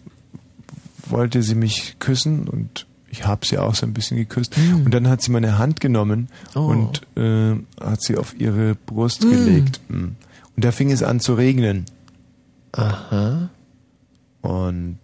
wollte 1.07 1.43
sie 1.43 1.55
mich 1.55 1.97
küssen 1.99 2.49
und 2.49 2.87
ich 3.11 3.27
habe 3.27 3.47
sie 3.47 3.57
auch 3.59 3.75
so 3.75 3.87
ein 3.87 3.95
bisschen 3.95 4.19
geküsst. 4.19 4.57
Mhm. 4.59 4.85
Und 4.85 4.93
dann 4.93 5.09
hat 5.09 5.23
sie 5.23 5.31
meine 5.31 5.57
Hand 5.59 5.81
genommen 5.81 6.29
Oh. 6.55 6.61
und 6.61 7.03
äh, 7.17 7.55
hat 7.81 8.03
sie 8.03 8.17
auf 8.17 8.39
ihre 8.39 8.75
Brust 8.75 9.25
Mhm. 9.25 9.31
gelegt. 9.31 9.81
Mhm. 9.89 10.17
Und 10.57 10.65
da 10.65 10.73
fing 10.73 10.91
es 10.91 11.03
an 11.03 11.21
zu 11.21 11.35
regnen. 11.35 11.87
Aha. 12.73 13.49
Und, 14.43 14.99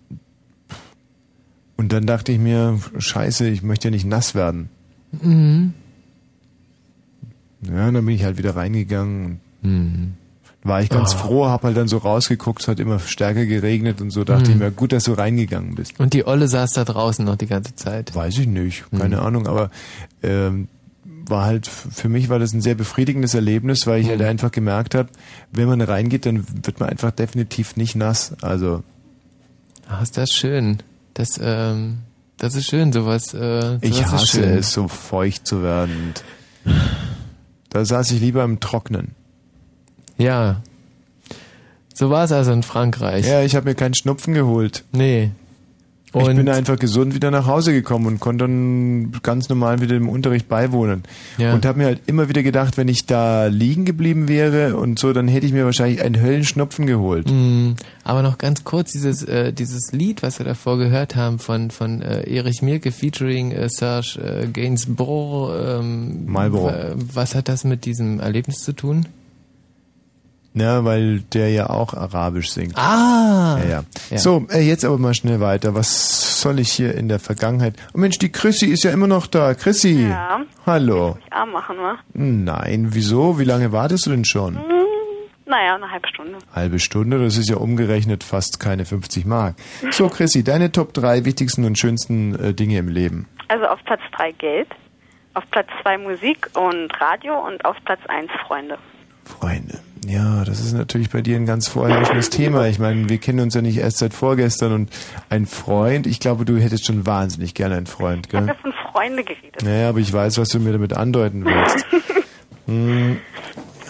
und 1.76 1.92
dann 1.92 2.06
dachte 2.06 2.32
ich 2.32 2.38
mir, 2.38 2.78
scheiße, 2.98 3.48
ich 3.48 3.62
möchte 3.62 3.88
ja 3.88 3.92
nicht 3.92 4.06
nass 4.06 4.34
werden. 4.34 4.68
Mhm. 5.22 5.74
Ja, 7.62 7.88
und 7.88 7.94
dann 7.94 8.04
bin 8.06 8.14
ich 8.14 8.24
halt 8.24 8.36
wieder 8.38 8.54
reingegangen. 8.56 9.40
Mhm. 9.62 10.14
War 10.62 10.80
ich 10.82 10.88
ganz 10.88 11.14
Ah. 11.14 11.18
froh, 11.18 11.46
hab 11.46 11.62
halt 11.64 11.76
dann 11.76 11.88
so 11.88 11.98
rausgeguckt, 11.98 12.62
es 12.62 12.68
hat 12.68 12.80
immer 12.80 12.98
stärker 12.98 13.44
geregnet 13.44 14.00
und 14.00 14.10
so 14.10 14.24
dachte 14.24 14.46
Mhm. 14.46 14.50
ich 14.50 14.56
mir, 14.56 14.70
gut, 14.70 14.92
dass 14.92 15.04
du 15.04 15.12
reingegangen 15.12 15.74
bist. 15.74 15.98
Und 16.00 16.14
die 16.14 16.26
Olle 16.26 16.48
saß 16.48 16.70
da 16.72 16.84
draußen 16.84 17.24
noch 17.24 17.36
die 17.36 17.46
ganze 17.46 17.74
Zeit. 17.74 18.14
Weiß 18.14 18.38
ich 18.38 18.46
nicht, 18.46 18.84
keine 18.90 19.16
Mhm. 19.16 19.22
Ahnung, 19.22 19.46
aber 19.46 19.70
ähm, 20.22 20.68
war 21.26 21.44
halt, 21.44 21.66
für 21.66 22.08
mich 22.08 22.28
war 22.28 22.38
das 22.38 22.52
ein 22.52 22.60
sehr 22.60 22.74
befriedigendes 22.74 23.34
Erlebnis, 23.34 23.86
weil 23.86 24.00
ich 24.00 24.08
halt 24.08 24.22
einfach 24.22 24.50
gemerkt 24.50 24.94
habe, 24.94 25.08
wenn 25.52 25.68
man 25.68 25.80
reingeht, 25.80 26.26
dann 26.26 26.44
wird 26.64 26.80
man 26.80 26.88
einfach 26.88 27.10
definitiv 27.10 27.76
nicht 27.76 27.94
nass. 27.94 28.34
Also 28.42 28.82
Ach, 29.88 30.02
ist 30.02 30.16
das 30.16 30.30
schön. 30.30 30.78
Das, 31.14 31.38
ähm, 31.42 31.98
das 32.38 32.54
ist 32.54 32.66
schön, 32.66 32.92
sowas. 32.92 33.34
Äh, 33.34 33.76
ich 33.80 33.94
sowas 33.94 34.06
ist 34.06 34.12
hasse 34.12 34.44
es, 34.44 34.72
so 34.72 34.88
feucht 34.88 35.46
zu 35.46 35.62
werden. 35.62 36.14
Da 37.70 37.84
saß 37.84 38.10
ich 38.12 38.20
lieber 38.20 38.44
im 38.44 38.60
Trocknen. 38.60 39.12
Ja. 40.16 40.62
So 41.92 42.10
war 42.10 42.24
es 42.24 42.32
also 42.32 42.52
in 42.52 42.62
Frankreich. 42.62 43.26
Ja, 43.26 43.42
ich 43.42 43.54
habe 43.54 43.68
mir 43.68 43.74
keinen 43.74 43.94
Schnupfen 43.94 44.34
geholt. 44.34 44.84
Nee. 44.92 45.30
Ich 46.22 46.28
Und- 46.28 46.36
bin 46.36 46.48
einfach 46.48 46.78
gesund 46.78 47.14
wieder 47.14 47.30
nach 47.30 47.46
Hause 47.46 47.72
gekommen 47.72 48.06
und 48.06 48.20
konnte 48.20 48.44
dann 48.44 49.12
ganz 49.22 49.48
normal 49.48 49.80
wieder 49.80 49.94
dem 49.94 50.08
Unterricht 50.08 50.48
beiwohnen. 50.48 51.02
Ja. 51.38 51.54
Und 51.54 51.66
habe 51.66 51.78
mir 51.78 51.86
halt 51.86 52.00
immer 52.06 52.28
wieder 52.28 52.42
gedacht, 52.42 52.76
wenn 52.76 52.88
ich 52.88 53.06
da 53.06 53.46
liegen 53.46 53.84
geblieben 53.84 54.28
wäre 54.28 54.76
und 54.76 54.98
so, 54.98 55.12
dann 55.12 55.28
hätte 55.28 55.46
ich 55.46 55.52
mir 55.52 55.64
wahrscheinlich 55.64 56.02
einen 56.02 56.20
Höllenschnupfen 56.20 56.86
geholt. 56.86 57.30
Mm, 57.30 57.72
Aber 58.04 58.22
noch 58.22 58.38
ganz 58.38 58.64
kurz 58.64 58.92
dieses 58.92 59.22
äh, 59.24 59.52
dieses 59.52 59.92
Lied, 59.92 60.22
was 60.22 60.38
wir 60.38 60.46
davor 60.46 60.78
gehört 60.78 61.16
haben 61.16 61.38
von 61.38 61.70
von 61.70 62.02
äh, 62.02 62.28
Erich 62.30 62.62
Mielke 62.62 62.92
featuring 62.92 63.52
äh, 63.52 63.68
Serge 63.68 64.18
äh, 64.44 64.46
Gainsbourg. 64.46 65.52
Ähm, 65.80 66.26
Marlboro. 66.26 66.70
Was 67.12 67.34
hat 67.34 67.48
das 67.48 67.64
mit 67.64 67.84
diesem 67.84 68.20
Erlebnis 68.20 68.58
zu 68.58 68.72
tun? 68.72 69.06
Ja, 70.54 70.84
weil 70.84 71.20
der 71.32 71.50
ja 71.50 71.68
auch 71.68 71.94
Arabisch 71.94 72.50
singt. 72.50 72.78
Ah! 72.78 73.58
Ja, 73.58 73.68
ja. 73.68 73.84
Ja. 74.10 74.18
So, 74.18 74.46
äh, 74.50 74.60
jetzt 74.60 74.84
aber 74.84 74.98
mal 74.98 75.12
schnell 75.12 75.40
weiter. 75.40 75.74
Was 75.74 76.40
soll 76.40 76.60
ich 76.60 76.70
hier 76.70 76.94
in 76.94 77.08
der 77.08 77.18
Vergangenheit? 77.18 77.74
Oh 77.92 77.98
Mensch, 77.98 78.18
die 78.18 78.30
Chrissy 78.30 78.66
ist 78.66 78.84
ja 78.84 78.92
immer 78.92 79.08
noch 79.08 79.26
da. 79.26 79.54
Chrissy. 79.54 80.08
Ja. 80.08 80.42
Hallo. 80.64 81.18
Ich 81.26 81.32
arm 81.32 81.50
machen, 81.50 81.76
wa? 81.78 81.96
Nein, 82.12 82.88
wieso? 82.92 83.38
Wie 83.40 83.44
lange 83.44 83.72
wartest 83.72 84.06
du 84.06 84.10
denn 84.10 84.24
schon? 84.24 84.54
Hm, 84.54 84.62
naja, 85.46 85.74
eine 85.74 85.90
halbe 85.90 86.06
Stunde. 86.06 86.38
Halbe 86.54 86.78
Stunde, 86.78 87.18
das 87.18 87.36
ist 87.36 87.50
ja 87.50 87.56
umgerechnet 87.56 88.22
fast 88.22 88.60
keine 88.60 88.84
50 88.84 89.26
Mark. 89.26 89.56
So, 89.90 90.08
Chrissy, 90.08 90.44
deine 90.44 90.70
Top 90.70 90.94
3 90.94 91.24
wichtigsten 91.24 91.64
und 91.64 91.78
schönsten 91.78 92.38
äh, 92.38 92.54
Dinge 92.54 92.78
im 92.78 92.88
Leben. 92.88 93.26
Also 93.48 93.66
auf 93.66 93.82
Platz 93.84 94.00
3 94.16 94.32
Geld, 94.32 94.68
auf 95.34 95.42
Platz 95.50 95.66
2 95.82 95.98
Musik 95.98 96.48
und 96.54 96.88
Radio 97.00 97.44
und 97.44 97.64
auf 97.64 97.76
Platz 97.84 98.00
1 98.06 98.30
Freunde. 98.46 98.78
Freunde. 99.24 99.80
Ja, 100.06 100.44
das 100.44 100.60
ist 100.60 100.72
natürlich 100.74 101.10
bei 101.10 101.22
dir 101.22 101.36
ein 101.36 101.46
ganz 101.46 101.68
vorherrschendes 101.68 102.30
Thema. 102.30 102.66
Ich 102.66 102.78
meine, 102.78 103.08
wir 103.08 103.18
kennen 103.18 103.40
uns 103.40 103.54
ja 103.54 103.62
nicht 103.62 103.78
erst 103.78 103.98
seit 103.98 104.12
vorgestern 104.12 104.72
und 104.72 104.90
ein 105.30 105.46
Freund, 105.46 106.06
ich 106.06 106.20
glaube, 106.20 106.44
du 106.44 106.58
hättest 106.58 106.86
schon 106.86 107.06
wahnsinnig 107.06 107.54
gerne 107.54 107.76
einen 107.76 107.86
Freund, 107.86 108.26
Ich 108.28 108.34
habe 108.34 108.46
gell? 108.46 108.54
ja 108.54 108.60
von 108.60 108.72
Freunde 108.92 109.24
geredet. 109.24 109.62
Naja, 109.62 109.88
aber 109.88 109.98
ich 109.98 110.12
weiß, 110.12 110.38
was 110.38 110.48
du 110.48 110.60
mir 110.60 110.72
damit 110.72 110.92
andeuten 110.94 111.44
willst. 111.44 111.86
Hm, 112.66 113.18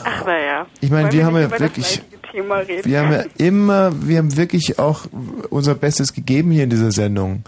Ach 0.03 0.25
naja. 0.27 0.67
Ich 0.81 0.91
meine, 0.91 1.13
wir 1.13 1.19
nicht 1.19 1.25
haben 1.25 1.37
ja 1.37 1.61
wirklich-. 1.61 2.03
Wir 2.33 3.01
haben 3.01 3.13
ja 3.13 3.23
immer, 3.39 3.93
wir 4.03 4.19
haben 4.19 4.37
wirklich 4.37 4.81
auch 4.81 5.07
unser 5.51 5.77
Bestes 5.77 6.13
gegeben 6.13 6.51
hier 6.51 6.65
in 6.65 6.71
dieser 6.71 6.91
Sendung. 6.91 7.45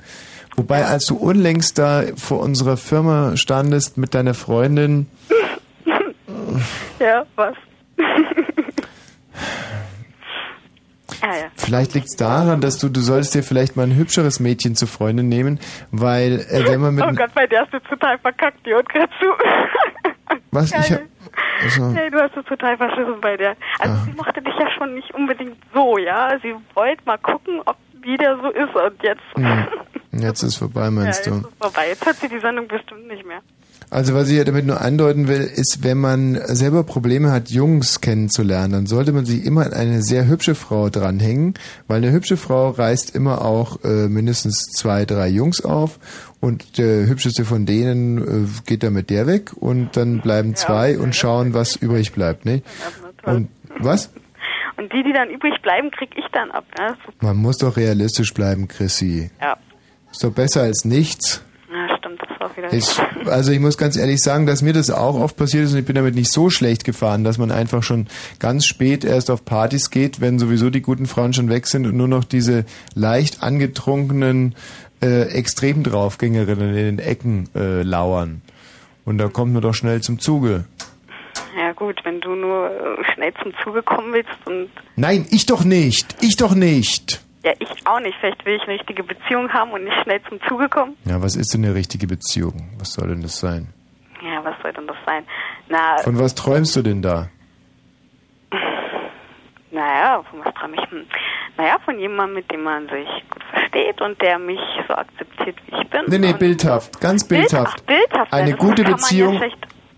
Wobei, 0.54 0.84
als 0.84 1.06
du 1.06 1.16
unlängst 1.16 1.78
da 1.78 2.04
vor 2.16 2.38
unserer 2.38 2.76
Firma 2.76 3.36
standest 3.36 3.98
mit 3.98 4.14
deiner 4.14 4.34
Freundin, 4.34 5.08
ja, 7.00 7.26
was? 7.34 7.56
ah 11.22 11.32
vielleicht 11.56 11.94
liegt 11.94 12.08
es 12.08 12.16
daran, 12.16 12.60
dass 12.60 12.78
du, 12.78 12.88
du 12.88 13.00
solltest 13.00 13.34
dir 13.34 13.42
vielleicht 13.42 13.76
mal 13.76 13.84
ein 13.84 13.94
hübscheres 13.96 14.40
Mädchen 14.40 14.74
zur 14.76 14.88
Freundin 14.88 15.28
nehmen, 15.28 15.60
weil 15.90 16.40
äh, 16.50 16.64
wenn 16.68 16.80
man 16.80 16.94
mit... 16.94 17.04
Oh 17.04 17.12
Gott, 17.12 17.32
bei 17.34 17.46
der 17.46 17.62
hast 17.62 17.72
du 17.72 17.80
total 17.80 18.18
verkackt, 18.18 18.64
die 18.66 18.70
hört 18.70 18.88
gerade 18.88 19.10
zu. 19.20 19.26
was? 20.50 20.70
Ich 20.72 20.92
hab, 20.92 21.00
also, 21.62 21.84
Nee, 21.88 22.10
du 22.10 22.20
hast 22.20 22.36
es 22.36 22.44
total 22.44 22.76
verschissen 22.76 23.20
bei 23.20 23.36
der. 23.36 23.56
Also 23.78 23.94
Ah. 23.94 24.04
sie 24.04 24.12
mochte 24.12 24.42
dich 24.42 24.54
ja 24.58 24.70
schon 24.76 24.94
nicht 24.94 25.12
unbedingt 25.14 25.56
so, 25.72 25.96
ja. 25.98 26.38
Sie 26.42 26.54
wollte 26.74 27.02
mal 27.06 27.18
gucken, 27.18 27.60
ob 27.64 27.76
wie 28.02 28.16
der 28.16 28.36
so 28.36 28.50
ist 28.50 28.74
und 28.74 29.02
jetzt. 29.02 29.22
hm, 29.34 29.66
jetzt 30.22 30.42
ist 30.42 30.56
vorbei, 30.56 30.90
meinst 30.90 31.26
ja, 31.26 31.32
du? 31.32 31.38
jetzt 31.38 31.46
ist 31.48 31.58
vorbei. 31.58 31.88
Jetzt 31.88 32.06
hört 32.06 32.16
sie 32.16 32.28
die 32.28 32.38
Sendung 32.40 32.68
bestimmt 32.68 33.06
nicht 33.08 33.26
mehr. 33.26 33.40
Also 33.88 34.14
was 34.14 34.28
ich 34.28 34.36
ja 34.36 34.44
damit 34.44 34.66
nur 34.66 34.80
andeuten 34.80 35.28
will, 35.28 35.42
ist, 35.42 35.78
wenn 35.82 35.98
man 35.98 36.34
selber 36.46 36.82
Probleme 36.82 37.30
hat, 37.30 37.50
Jungs 37.50 38.00
kennenzulernen, 38.00 38.72
dann 38.72 38.86
sollte 38.86 39.12
man 39.12 39.24
sich 39.24 39.44
immer 39.44 39.66
an 39.66 39.72
eine 39.72 40.02
sehr 40.02 40.26
hübsche 40.26 40.56
Frau 40.56 40.90
dranhängen, 40.90 41.54
weil 41.86 41.98
eine 41.98 42.10
hübsche 42.10 42.36
Frau 42.36 42.70
reißt 42.70 43.14
immer 43.14 43.44
auch 43.44 43.84
äh, 43.84 44.08
mindestens 44.08 44.66
zwei, 44.76 45.04
drei 45.04 45.28
Jungs 45.28 45.64
auf 45.64 46.00
und 46.40 46.78
der 46.78 47.06
hübscheste 47.06 47.44
von 47.44 47.64
denen 47.64 48.18
äh, 48.18 48.48
geht 48.66 48.82
dann 48.82 48.92
mit 48.92 49.08
der 49.08 49.26
weg 49.26 49.52
und 49.54 49.96
dann 49.96 50.20
bleiben 50.20 50.56
zwei 50.56 50.98
und 50.98 51.14
schauen, 51.14 51.54
was 51.54 51.76
übrig 51.76 52.12
bleibt, 52.12 52.44
ne? 52.44 52.62
Und 53.22 53.48
was? 53.78 54.12
Und 54.76 54.92
die, 54.92 55.02
die 55.02 55.12
dann 55.12 55.30
übrig 55.30 55.54
bleiben, 55.62 55.90
krieg 55.90 56.10
ich 56.16 56.26
dann 56.32 56.50
ab. 56.50 56.64
Ja. 56.78 56.96
Man 57.20 57.36
muss 57.36 57.58
doch 57.58 57.76
realistisch 57.76 58.34
bleiben, 58.34 58.68
Chrissy. 58.68 59.30
ja. 59.40 59.56
Ist 60.10 60.24
doch 60.24 60.32
besser 60.32 60.62
als 60.62 60.84
nichts. 60.84 61.44
ja 61.70 61.96
stimmt, 61.98 62.20
das 62.22 62.30
war 62.30 62.35
auch 62.46 62.56
wieder. 62.56 62.72
Ich, 62.72 62.98
also 63.26 63.52
ich 63.52 63.60
muss 63.60 63.76
ganz 63.76 63.96
ehrlich 63.96 64.20
sagen, 64.20 64.46
dass 64.46 64.62
mir 64.62 64.72
das 64.72 64.90
auch 64.90 65.18
oft 65.18 65.36
passiert 65.36 65.64
ist 65.64 65.72
und 65.72 65.78
ich 65.78 65.84
bin 65.84 65.96
damit 65.96 66.14
nicht 66.14 66.32
so 66.32 66.50
schlecht 66.50 66.84
gefahren, 66.84 67.24
dass 67.24 67.38
man 67.38 67.50
einfach 67.50 67.82
schon 67.82 68.06
ganz 68.38 68.66
spät 68.66 69.04
erst 69.04 69.30
auf 69.30 69.44
Partys 69.44 69.90
geht, 69.90 70.20
wenn 70.20 70.38
sowieso 70.38 70.70
die 70.70 70.82
guten 70.82 71.06
Frauen 71.06 71.32
schon 71.32 71.48
weg 71.48 71.66
sind 71.66 71.86
und 71.86 71.96
nur 71.96 72.08
noch 72.08 72.24
diese 72.24 72.64
leicht 72.94 73.42
angetrunkenen 73.42 74.54
äh, 75.02 75.22
Extremdraufgängerinnen 75.22 76.70
in 76.70 76.96
den 76.96 76.98
Ecken 76.98 77.48
äh, 77.54 77.82
lauern. 77.82 78.42
Und 79.04 79.18
da 79.18 79.28
kommt 79.28 79.52
man 79.52 79.62
doch 79.62 79.74
schnell 79.74 80.00
zum 80.00 80.18
Zuge. 80.18 80.64
Ja 81.56 81.72
gut, 81.72 82.00
wenn 82.04 82.20
du 82.20 82.34
nur 82.34 82.70
äh, 82.70 83.12
schnell 83.14 83.32
zum 83.42 83.52
Zuge 83.62 83.82
kommen 83.82 84.12
willst 84.12 84.30
und 84.46 84.68
Nein, 84.96 85.26
ich 85.30 85.46
doch 85.46 85.64
nicht. 85.64 86.16
Ich 86.20 86.36
doch 86.36 86.54
nicht. 86.54 87.20
Ja, 87.46 87.52
ich 87.60 87.86
auch 87.86 88.00
nicht. 88.00 88.16
Vielleicht 88.20 88.44
will 88.44 88.56
ich 88.56 88.62
eine 88.62 88.72
richtige 88.72 89.04
Beziehung 89.04 89.48
haben 89.52 89.70
und 89.70 89.84
nicht 89.84 89.96
schnell 90.02 90.20
zum 90.28 90.40
Zuge 90.48 90.68
kommen. 90.68 90.96
Ja, 91.04 91.22
was 91.22 91.36
ist 91.36 91.54
denn 91.54 91.64
eine 91.64 91.74
richtige 91.74 92.08
Beziehung? 92.08 92.70
Was 92.78 92.92
soll 92.92 93.08
denn 93.08 93.22
das 93.22 93.38
sein? 93.38 93.68
Ja, 94.20 94.44
was 94.44 94.54
soll 94.62 94.72
denn 94.72 94.86
das 94.88 94.96
sein? 95.06 95.24
Na, 95.68 95.98
Von 95.98 96.18
was 96.18 96.34
träumst 96.34 96.74
du 96.74 96.82
denn 96.82 97.02
da? 97.02 97.28
naja, 99.70 100.22
von 100.28 100.40
was 100.44 100.54
träume 100.54 100.76
ich? 100.76 100.88
Naja, 101.56 101.76
von 101.84 101.98
jemandem, 101.98 102.36
mit 102.36 102.50
dem 102.50 102.62
man 102.64 102.88
sich 102.88 103.08
gut 103.30 103.42
versteht 103.50 104.00
und 104.00 104.20
der 104.20 104.38
mich 104.38 104.58
so 104.88 104.94
akzeptiert, 104.94 105.56
wie 105.66 105.76
ich 105.80 105.90
bin. 105.90 106.00
Nee, 106.08 106.18
nee, 106.18 106.32
bildhaft, 106.32 107.00
ganz 107.00 107.28
bildhaft. 107.28 107.86
Bildhaft, 107.86 108.08
bildhaft. 108.10 108.32
Eine 108.32 108.52
das 108.52 108.58
gute 108.58 108.82
Beziehung. 108.82 109.34
Ja 109.34 109.48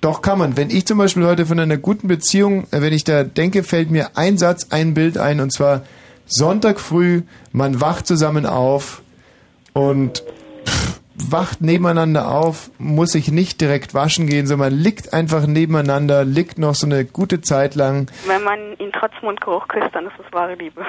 Doch 0.02 0.20
kann 0.20 0.38
man. 0.38 0.56
Wenn 0.56 0.68
ich 0.68 0.86
zum 0.86 0.98
Beispiel 0.98 1.24
heute 1.24 1.46
von 1.46 1.58
einer 1.58 1.78
guten 1.78 2.08
Beziehung, 2.08 2.64
äh, 2.72 2.82
wenn 2.82 2.92
ich 2.92 3.04
da 3.04 3.24
denke, 3.24 3.62
fällt 3.62 3.90
mir 3.90 4.10
ein 4.16 4.36
Satz, 4.36 4.70
ein 4.70 4.92
Bild 4.94 5.16
ein 5.16 5.40
und 5.40 5.52
zwar 5.52 5.82
Sonntag 6.28 6.78
früh, 6.78 7.22
man 7.52 7.80
wacht 7.80 8.06
zusammen 8.06 8.46
auf 8.46 9.02
und 9.72 10.22
pff, 10.64 11.00
wacht 11.30 11.60
nebeneinander 11.60 12.30
auf, 12.30 12.70
muss 12.78 13.12
sich 13.12 13.30
nicht 13.32 13.60
direkt 13.60 13.94
waschen 13.94 14.26
gehen, 14.26 14.46
sondern 14.46 14.70
man 14.70 14.78
liegt 14.78 15.12
einfach 15.12 15.46
nebeneinander, 15.46 16.24
liegt 16.24 16.58
noch 16.58 16.74
so 16.74 16.86
eine 16.86 17.04
gute 17.04 17.40
Zeit 17.40 17.74
lang. 17.74 18.10
wenn 18.26 18.42
man 18.44 18.58
ihn 18.78 18.92
trotz 18.92 19.12
Mundgeruch 19.22 19.66
küsst, 19.68 19.88
dann 19.94 20.06
ist 20.06 20.14
das 20.18 20.32
wahre 20.32 20.54
Liebe. 20.54 20.82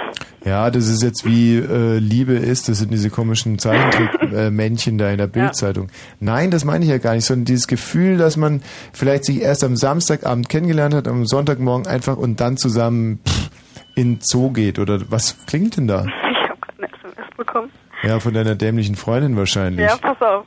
Ja, 0.46 0.70
das 0.70 0.88
ist 0.88 1.02
jetzt 1.02 1.26
wie 1.26 1.58
äh, 1.58 1.98
Liebe 1.98 2.34
ist, 2.34 2.70
das 2.70 2.80
sind 2.80 2.94
diese 2.94 3.10
komischen 3.10 3.60
Zeichentrick-Männchen 3.60 4.98
da 4.98 5.10
in 5.10 5.18
der 5.18 5.28
Bildzeitung. 5.28 5.90
Nein, 6.20 6.52
das 6.52 6.64
meine 6.64 6.86
ich 6.86 6.92
ja 6.92 6.98
gar 6.98 7.16
nicht, 7.16 7.26
sondern 7.26 7.46
dieses 7.46 7.68
Gefühl, 7.68 8.18
dass 8.18 8.38
man 8.38 8.62
vielleicht 8.94 9.26
sich 9.26 9.42
erst 9.42 9.64
am 9.64 9.76
Samstagabend 9.76 10.50
kennengelernt 10.50 10.94
hat, 10.94 11.08
am 11.08 11.26
Sonntagmorgen 11.26 11.88
einfach 11.88 12.18
und 12.18 12.40
dann 12.40 12.58
zusammen 12.58 13.20
pff, 13.28 13.50
in 14.00 14.16
den 14.16 14.22
Zoo 14.22 14.52
geht 14.52 14.80
oder 14.80 15.00
was 15.12 15.46
klingt 15.46 15.78
denn 15.78 15.88
da? 15.88 16.06
Ich 16.32 16.50
habe 16.50 16.60
gerade 16.62 16.78
eine 16.78 16.88
SMS 16.88 17.36
bekommen. 17.38 17.72
Ja, 18.04 18.20
von 18.20 18.34
deiner 18.34 18.56
dämlichen 18.56 18.96
Freundin 18.96 19.36
wahrscheinlich. 19.36 19.86
Ja, 19.86 19.98
pass 19.98 20.22
auf. 20.22 20.46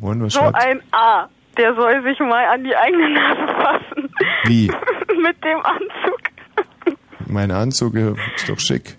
Und 0.00 0.22
was 0.22 0.32
So 0.32 0.40
schreibt? 0.40 0.56
ein 0.56 0.80
A, 0.92 1.28
der 1.56 1.74
soll 1.74 2.02
sich 2.02 2.18
mal 2.20 2.44
an 2.46 2.64
die 2.64 2.74
eigene 2.74 3.10
Nase 3.10 3.46
fassen. 3.54 4.10
Wie? 4.44 4.66
Mit 5.22 5.44
dem 5.44 5.60
Anzug. 5.64 6.20
Mein 7.26 7.50
Anzug 7.50 7.94
ist 7.94 8.48
doch 8.48 8.58
schick. 8.58 8.96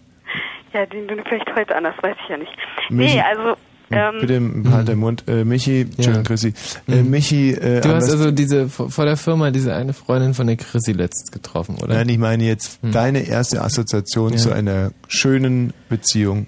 Ja, 0.73 0.85
den 0.85 1.07
du 1.07 1.15
vielleicht 1.23 1.53
heute 1.55 1.75
anders, 1.75 1.95
weiß 2.01 2.15
ich 2.23 2.29
ja 2.29 2.37
nicht. 2.37 2.51
Michi- 2.89 3.15
Nee, 3.15 3.21
also, 3.21 3.57
ähm, 3.91 4.21
Bitte 4.21 4.71
halt 4.71 4.87
deinen 4.87 4.99
Mund. 4.99 5.23
Äh, 5.27 5.43
Michi, 5.43 5.81
Entschuldigung, 5.81 6.23
Chrissy. 6.23 6.53
Äh, 6.87 7.03
Michi, 7.03 7.51
äh, 7.51 7.81
Du 7.81 7.89
hast 7.89 8.09
also 8.09 8.31
diese 8.31 8.69
vor 8.69 9.05
der 9.05 9.17
Firma 9.17 9.51
diese 9.51 9.73
eine 9.75 9.93
Freundin 9.93 10.33
von 10.33 10.47
der 10.47 10.55
Chrissy 10.57 10.91
letztens 10.93 11.31
getroffen, 11.31 11.75
oder? 11.81 11.93
Nein, 11.95 12.09
ich 12.09 12.17
meine 12.17 12.43
jetzt 12.45 12.79
deine 12.81 13.21
erste 13.27 13.61
Assoziation 13.63 14.31
Ja. 14.33 14.37
zu 14.37 14.51
einer 14.51 14.91
schönen 15.07 15.73
Beziehung. 15.89 16.47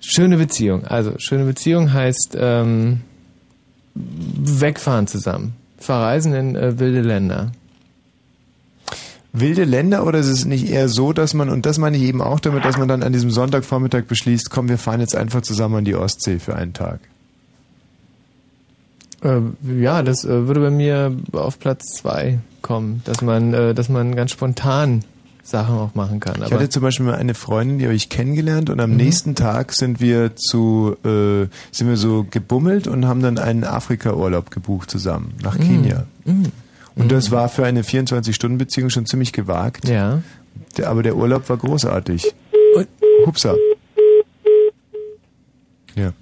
Schöne 0.00 0.36
Beziehung. 0.36 0.84
Also 0.84 1.14
schöne 1.18 1.44
Beziehung 1.44 1.92
heißt 1.92 2.36
ähm, 2.38 3.00
wegfahren 3.94 5.06
zusammen, 5.06 5.54
verreisen 5.78 6.34
in 6.34 6.56
äh, 6.56 6.78
wilde 6.78 7.02
Länder. 7.02 7.52
Wilde 9.32 9.64
Länder 9.64 10.06
oder 10.06 10.18
ist 10.18 10.28
es 10.28 10.44
nicht 10.44 10.68
eher 10.68 10.88
so, 10.88 11.12
dass 11.12 11.32
man, 11.32 11.48
und 11.48 11.64
das 11.64 11.78
meine 11.78 11.96
ich 11.96 12.02
eben 12.02 12.20
auch 12.20 12.38
damit, 12.40 12.64
dass 12.64 12.76
man 12.76 12.86
dann 12.88 13.02
an 13.02 13.12
diesem 13.12 13.30
Sonntagvormittag 13.30 14.04
beschließt, 14.04 14.50
komm, 14.50 14.68
wir 14.68 14.76
fahren 14.78 15.00
jetzt 15.00 15.16
einfach 15.16 15.40
zusammen 15.40 15.76
an 15.76 15.84
die 15.84 15.94
Ostsee 15.94 16.38
für 16.38 16.54
einen 16.54 16.74
Tag. 16.74 17.00
Äh, 19.22 19.40
ja, 19.80 20.02
das 20.02 20.24
äh, 20.24 20.46
würde 20.48 20.60
bei 20.60 20.70
mir 20.70 21.16
auf 21.32 21.58
Platz 21.58 21.94
zwei 21.94 22.40
kommen, 22.60 23.02
dass 23.04 23.22
man, 23.22 23.54
äh, 23.54 23.74
dass 23.74 23.88
man 23.88 24.14
ganz 24.16 24.32
spontan 24.32 25.04
Sachen 25.44 25.76
auch 25.76 25.94
machen 25.94 26.20
kann. 26.20 26.40
Ich 26.44 26.52
hatte 26.52 26.68
zum 26.68 26.82
Beispiel 26.82 27.06
mal 27.06 27.16
eine 27.16 27.34
Freundin, 27.34 27.78
die 27.78 27.84
habe 27.86 27.94
ich 27.94 28.08
kennengelernt 28.08 28.70
und 28.70 28.80
am 28.80 28.90
Mhm. 28.90 28.96
nächsten 28.96 29.34
Tag 29.34 29.72
sind 29.72 30.00
wir 30.00 30.36
zu, 30.36 30.96
äh, 31.04 31.46
sind 31.72 31.88
wir 31.88 31.96
so 31.96 32.26
gebummelt 32.30 32.86
und 32.86 33.06
haben 33.06 33.22
dann 33.22 33.38
einen 33.38 33.64
Afrika-Urlaub 33.64 34.50
gebucht 34.50 34.90
zusammen 34.90 35.34
nach 35.42 35.58
Mhm. 35.58 35.62
Kenia. 35.62 36.04
Mhm. 36.24 36.52
Und 36.96 37.10
das 37.10 37.30
war 37.30 37.48
für 37.48 37.64
eine 37.64 37.82
24-Stunden-Beziehung 37.82 38.90
schon 38.90 39.06
ziemlich 39.06 39.32
gewagt. 39.32 39.88
Ja. 39.88 40.22
Der, 40.76 40.88
aber 40.90 41.02
der 41.02 41.16
Urlaub 41.16 41.48
war 41.48 41.56
großartig. 41.56 42.34
Hupsa. 43.26 43.54
Ja. 45.94 46.12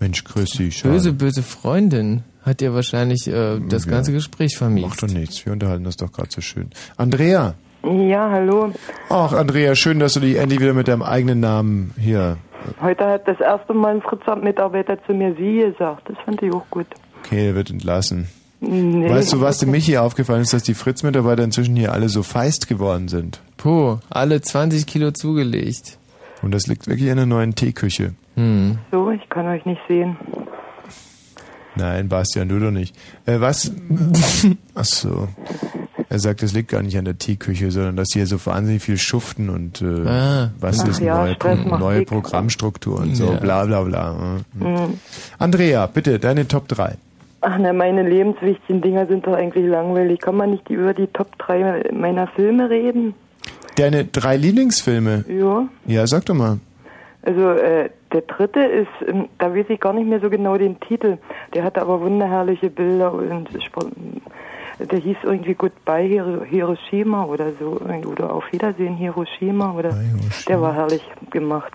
Mensch, 0.00 0.24
grüß 0.24 0.50
dich. 0.50 0.82
Böse, 0.82 1.12
böse 1.12 1.42
Freundin 1.42 2.22
hat 2.42 2.60
dir 2.60 2.74
wahrscheinlich 2.74 3.26
äh, 3.26 3.60
das 3.68 3.86
Ja. 3.86 3.92
ganze 3.92 4.12
Gespräch 4.12 4.56
vermiest. 4.56 4.88
Macht 4.88 5.02
doch 5.02 5.08
nichts, 5.08 5.44
wir 5.46 5.52
unterhalten 5.52 5.84
das 5.84 5.96
doch 5.96 6.12
gerade 6.12 6.28
so 6.30 6.40
schön. 6.40 6.70
Andrea. 6.96 7.54
Ja, 7.84 8.30
hallo. 8.30 8.72
Ach, 9.10 9.32
Andrea, 9.32 9.74
schön, 9.74 9.98
dass 9.98 10.14
du 10.14 10.20
dich 10.20 10.36
endlich 10.36 10.60
wieder 10.60 10.72
mit 10.74 10.88
deinem 10.88 11.02
eigenen 11.02 11.40
Namen 11.40 11.92
hier. 11.98 12.38
Heute 12.80 13.04
hat 13.06 13.28
das 13.28 13.38
erste 13.40 13.74
Mal 13.74 13.96
ein 13.96 14.02
Fritzamt-Mitarbeiter 14.02 14.98
zu 15.06 15.12
mir 15.12 15.34
Sie 15.38 15.58
gesagt. 15.70 16.08
Das 16.08 16.16
fand 16.24 16.42
ich 16.42 16.52
auch 16.52 16.64
gut. 16.70 16.86
Okay, 17.22 17.48
er 17.48 17.54
wird 17.54 17.70
entlassen. 17.70 18.26
Nee. 18.66 19.08
Weißt 19.10 19.32
du, 19.32 19.40
was 19.40 19.58
dem 19.58 19.70
Michi 19.70 19.96
aufgefallen 19.98 20.42
ist, 20.42 20.52
dass 20.52 20.62
die 20.62 20.74
Fritz-Mitarbeiter 20.74 21.42
inzwischen 21.44 21.76
hier 21.76 21.92
alle 21.92 22.08
so 22.08 22.22
feist 22.22 22.66
geworden 22.68 23.08
sind? 23.08 23.40
Puh, 23.56 23.98
alle 24.10 24.40
20 24.40 24.86
Kilo 24.86 25.10
zugelegt. 25.10 25.98
Und 26.42 26.52
das 26.52 26.66
liegt 26.66 26.86
wirklich 26.86 27.10
an 27.10 27.16
der 27.16 27.26
neuen 27.26 27.54
Teeküche. 27.54 28.14
Hm. 28.36 28.78
So, 28.90 29.10
ich 29.10 29.28
kann 29.28 29.46
euch 29.46 29.64
nicht 29.64 29.80
sehen. 29.88 30.16
Nein, 31.76 32.08
Bastian, 32.08 32.48
du 32.48 32.58
doch 32.60 32.70
nicht. 32.70 32.94
Äh, 33.26 33.40
was? 33.40 33.72
Ach 34.74 34.84
so. 34.84 35.28
Er 36.08 36.18
sagt, 36.20 36.42
es 36.44 36.52
liegt 36.52 36.68
gar 36.70 36.82
nicht 36.82 36.96
an 36.96 37.04
der 37.04 37.18
Teeküche, 37.18 37.72
sondern 37.72 37.96
dass 37.96 38.10
hier 38.12 38.26
so 38.26 38.44
wahnsinnig 38.46 38.82
viel 38.82 38.98
schuften 38.98 39.48
und 39.50 39.82
äh, 39.82 40.06
Ah. 40.08 40.50
was 40.60 40.80
Ach 40.80 40.88
ist 40.88 41.00
ja, 41.00 41.16
neue, 41.24 41.34
Pro- 41.34 41.54
neue. 41.78 42.04
Programmstruktur 42.04 43.00
und 43.00 43.16
so, 43.16 43.32
Ja. 43.32 43.38
bla 43.40 43.64
bla 43.64 43.82
bla. 43.82 44.36
Mhm. 44.54 45.00
Andrea, 45.38 45.86
bitte, 45.86 46.20
deine 46.20 46.46
Top 46.46 46.68
3. 46.68 46.96
Ach 47.46 47.58
ne, 47.58 47.72
meine 47.72 48.02
lebenswichtigen 48.08 48.80
Dinger 48.80 49.06
sind 49.06 49.26
doch 49.26 49.34
eigentlich 49.34 49.66
langweilig. 49.66 50.20
Kann 50.20 50.36
man 50.36 50.50
nicht 50.52 50.68
über 50.70 50.94
die 50.94 51.06
Top 51.08 51.36
3 51.38 51.90
meiner 51.92 52.26
Filme 52.28 52.70
reden? 52.70 53.14
Deine 53.76 54.04
drei 54.04 54.36
Lieblingsfilme? 54.36 55.24
Ja. 55.28 55.68
Ja, 55.86 56.06
sag 56.06 56.24
doch 56.26 56.34
mal. 56.34 56.58
Also 57.22 57.50
äh, 57.50 57.90
der 58.12 58.20
dritte 58.22 58.60
ist, 58.60 58.88
ähm, 59.08 59.28
da 59.38 59.54
weiß 59.54 59.66
ich 59.68 59.80
gar 59.80 59.92
nicht 59.92 60.08
mehr 60.08 60.20
so 60.20 60.30
genau 60.30 60.56
den 60.56 60.78
Titel. 60.80 61.18
Der 61.54 61.64
hatte 61.64 61.80
aber 61.82 62.00
wunderherrliche 62.00 62.70
Bilder 62.70 63.12
und 63.12 63.48
der 64.90 64.98
hieß 64.98 65.16
irgendwie 65.22 65.54
Goodbye 65.54 66.02
Hiro- 66.08 66.44
Hiroshima 66.44 67.24
oder 67.24 67.52
so 67.60 67.78
oder 68.06 68.32
Auf 68.32 68.44
Wiedersehen 68.52 68.94
Hiroshima 68.96 69.72
oder 69.72 69.94
der 70.48 70.60
war 70.60 70.74
herrlich 70.74 71.02
gemacht. 71.30 71.72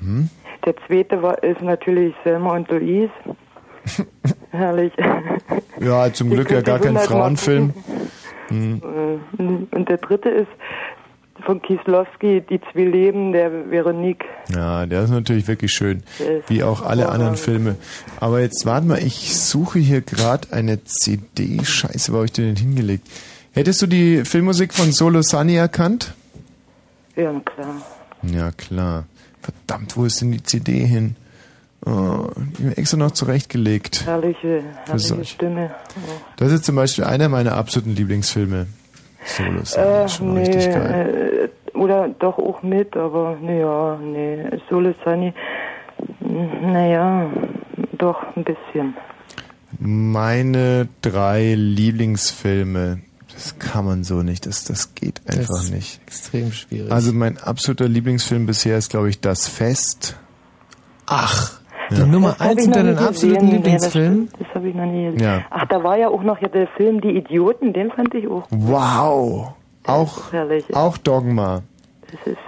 Mhm. 0.00 0.28
Der 0.64 0.74
zweite 0.86 1.22
war 1.22 1.42
ist 1.42 1.60
natürlich 1.62 2.14
Selma 2.24 2.54
und 2.56 2.68
Louise. 2.70 3.10
herrlich. 4.50 4.92
Ja, 5.80 6.12
zum 6.12 6.30
Die 6.30 6.36
Glück 6.36 6.50
ja 6.50 6.60
gar 6.60 6.78
kein 6.78 6.96
Frauenfilm. 6.96 7.72
Mhm. 8.50 8.82
Und 9.70 9.88
der 9.88 9.98
dritte 9.98 10.28
ist 10.28 10.48
von 11.44 11.60
Kieslowski, 11.60 12.42
Die 12.48 12.60
zwei 12.72 12.84
Leben 12.84 13.32
der 13.32 13.70
Veronique. 13.70 14.24
Ja, 14.54 14.86
der 14.86 15.02
ist 15.02 15.10
natürlich 15.10 15.48
wirklich 15.48 15.72
schön. 15.72 16.02
Wie 16.46 16.62
auch 16.62 16.82
alle 16.82 17.08
anderen. 17.08 17.36
Filme. 17.36 17.76
Aber 18.20 18.40
jetzt 18.40 18.64
warte 18.66 18.86
mal, 18.86 18.98
ich 18.98 19.36
suche 19.36 19.78
hier 19.78 20.02
gerade 20.02 20.52
eine 20.52 20.84
CD. 20.84 21.64
Scheiße, 21.64 22.12
wo 22.12 22.16
habe 22.16 22.26
ich 22.26 22.32
den 22.32 22.54
denn 22.54 22.56
hingelegt? 22.56 23.08
Hättest 23.52 23.82
du 23.82 23.86
die 23.86 24.24
Filmmusik 24.24 24.72
von 24.72 24.92
Solo 24.92 25.22
Sunny 25.22 25.56
erkannt? 25.56 26.14
Ja, 27.16 27.32
klar. 27.44 27.82
Ja, 28.22 28.50
klar. 28.52 29.04
Verdammt, 29.42 29.96
wo 29.96 30.04
ist 30.04 30.20
denn 30.20 30.32
die 30.32 30.42
CD 30.42 30.86
hin? 30.86 31.16
Oh, 31.84 32.28
die 32.58 32.62
mir 32.62 32.76
extra 32.78 32.96
noch 32.96 33.10
zurechtgelegt. 33.10 34.04
Herrliche, 34.06 34.62
herrliche. 34.86 35.24
Stimme. 35.24 35.74
Das 36.36 36.52
ist 36.52 36.64
zum 36.64 36.76
Beispiel 36.76 37.04
einer 37.04 37.28
meiner 37.28 37.54
absoluten 37.56 37.96
Lieblingsfilme. 37.96 38.66
Solo 39.24 39.64
Sunny, 39.64 39.84
Äh, 39.86 40.04
ist 40.04 40.14
schon 40.14 40.34
nee, 40.34 40.40
richtig 40.40 40.66
geil. 40.72 41.50
äh, 41.74 41.76
oder 41.76 42.08
doch 42.08 42.38
auch 42.38 42.62
mit, 42.62 42.96
aber 42.96 43.36
naja, 43.40 43.98
nee, 44.02 44.44
Sole 44.68 44.94
Sunny, 45.04 45.32
naja, 46.20 47.30
doch 47.98 48.22
ein 48.36 48.44
bisschen. 48.44 48.94
Meine 49.78 50.88
drei 51.00 51.54
Lieblingsfilme. 51.54 53.00
Das 53.32 53.58
kann 53.58 53.84
man 53.86 54.04
so 54.04 54.22
nicht. 54.22 54.44
Das, 54.46 54.64
das 54.64 54.94
geht 54.94 55.20
Das 55.24 55.38
einfach 55.38 55.62
ist 55.62 55.72
nicht. 55.72 56.00
Extrem 56.06 56.52
schwierig. 56.52 56.92
Also 56.92 57.12
mein 57.12 57.38
absoluter 57.38 57.88
Lieblingsfilm 57.88 58.46
bisher 58.46 58.76
ist, 58.76 58.90
glaube 58.90 59.08
ich, 59.08 59.20
Das 59.20 59.48
Fest. 59.48 60.16
Ach, 61.06 61.52
Ja. 61.98 62.04
die 62.04 62.10
Nummer 62.10 62.36
eins 62.40 62.60
ich 62.60 62.66
unter 62.66 62.82
den 62.82 62.98
absoluten 62.98 63.34
gesehen. 63.46 63.52
Lieblingsfilmen? 63.52 64.24
Ja, 64.24 64.38
das 64.38 64.46
das 64.48 64.54
habe 64.56 64.68
ich 64.68 64.74
noch 64.74 64.86
nie 64.86 65.04
gesehen. 65.12 65.22
Ja. 65.22 65.42
Ach, 65.50 65.64
da 65.68 65.82
war 65.84 65.98
ja 65.98 66.08
auch 66.08 66.22
noch 66.22 66.40
ja 66.40 66.48
der 66.48 66.66
Film 66.76 67.00
Die 67.00 67.10
Idioten, 67.16 67.72
den 67.72 67.90
fand 67.90 68.14
ich 68.14 68.26
auch 68.28 68.44
Wow. 68.50 69.52
Auch, 69.84 70.32
herrlich. 70.32 70.64
auch 70.74 70.96
Dogma. 70.98 71.62
Das 72.10 72.26
ist 72.26 72.38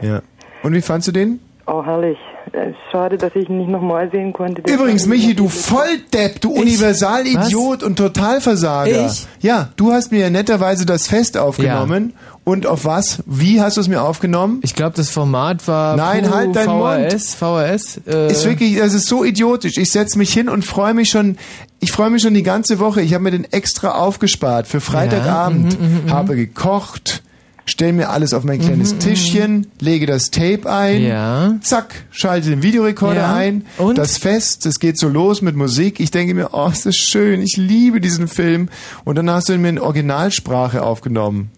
Ja. 0.00 0.20
Und 0.62 0.72
wie 0.74 0.80
fandst 0.82 1.08
du 1.08 1.12
den? 1.12 1.40
auch 1.66 1.86
herrlich. 1.86 2.18
Äh, 2.52 2.72
Schade, 2.92 3.16
dass 3.16 3.34
ich 3.34 3.48
ihn 3.48 3.56
nicht 3.56 3.70
nochmal 3.70 4.10
sehen 4.10 4.34
konnte. 4.34 4.60
Übrigens, 4.70 5.06
Michi, 5.06 5.34
du 5.34 5.48
Volldepp, 5.48 6.38
du 6.42 6.52
Universalidiot 6.52 7.82
und 7.82 7.96
Totalversager. 7.96 9.06
Ich? 9.06 9.26
Ja, 9.40 9.70
du 9.76 9.90
hast 9.92 10.12
mir 10.12 10.20
ja 10.20 10.30
netterweise 10.30 10.84
das 10.84 11.06
Fest 11.06 11.38
aufgenommen. 11.38 12.12
Und 12.44 12.66
auf 12.66 12.84
was? 12.84 13.22
Wie 13.24 13.62
hast 13.62 13.78
du 13.78 13.80
es 13.80 13.88
mir 13.88 14.02
aufgenommen? 14.02 14.58
Ich 14.62 14.74
glaube, 14.74 14.92
das 14.96 15.08
Format 15.08 15.66
war 15.66 15.96
Nein, 15.96 16.24
Puh, 16.24 16.30
halt 16.34 16.54
deinen 16.56 17.10
VHS, 17.10 17.34
VHS. 17.34 18.00
Äh, 18.06 18.30
Ist 18.32 18.44
wirklich, 18.44 18.76
das 18.76 18.92
ist 18.92 19.06
so 19.06 19.24
idiotisch. 19.24 19.78
Ich 19.78 19.90
setze 19.90 20.18
mich 20.18 20.30
hin 20.32 20.50
und 20.50 20.62
freue 20.64 20.92
mich 20.92 21.08
schon, 21.08 21.38
ich 21.80 21.90
freue 21.90 22.10
mich 22.10 22.20
schon 22.20 22.34
die 22.34 22.42
ganze 22.42 22.78
Woche. 22.78 23.00
Ich 23.00 23.14
habe 23.14 23.24
mir 23.24 23.30
den 23.30 23.50
extra 23.50 23.92
aufgespart 23.92 24.66
für 24.66 24.80
Freitagabend. 24.82 25.80
mhm, 25.80 25.86
mhm, 25.86 26.04
mhm. 26.04 26.10
habe 26.12 26.36
gekocht, 26.36 27.22
stell 27.64 27.94
mir 27.94 28.10
alles 28.10 28.34
auf 28.34 28.44
mein 28.44 28.60
kleines 28.60 28.90
Mhm, 28.90 28.96
mhm. 28.96 29.00
Tischchen, 29.00 29.66
lege 29.80 30.04
das 30.04 30.30
Tape 30.30 30.70
ein, 30.70 31.00
Ja. 31.02 31.54
zack, 31.62 31.94
schalte 32.10 32.50
den 32.50 32.62
Videorekorder 32.62 33.20
Ja. 33.20 33.34
ein, 33.34 33.64
Und? 33.78 33.96
das 33.96 34.18
Fest, 34.18 34.66
das 34.66 34.78
geht 34.80 34.98
so 34.98 35.08
los 35.08 35.40
mit 35.40 35.56
Musik. 35.56 35.98
Ich 35.98 36.10
denke 36.10 36.34
mir, 36.34 36.50
oh, 36.52 36.68
ist 36.70 36.84
das 36.84 36.94
schön, 36.96 37.40
ich 37.40 37.56
liebe 37.56 38.02
diesen 38.02 38.28
Film. 38.28 38.68
Und 39.04 39.16
dann 39.16 39.30
hast 39.30 39.48
du 39.48 39.54
ihn 39.54 39.62
mir 39.62 39.70
in 39.70 39.78
Originalsprache 39.78 40.82
aufgenommen. 40.82 41.50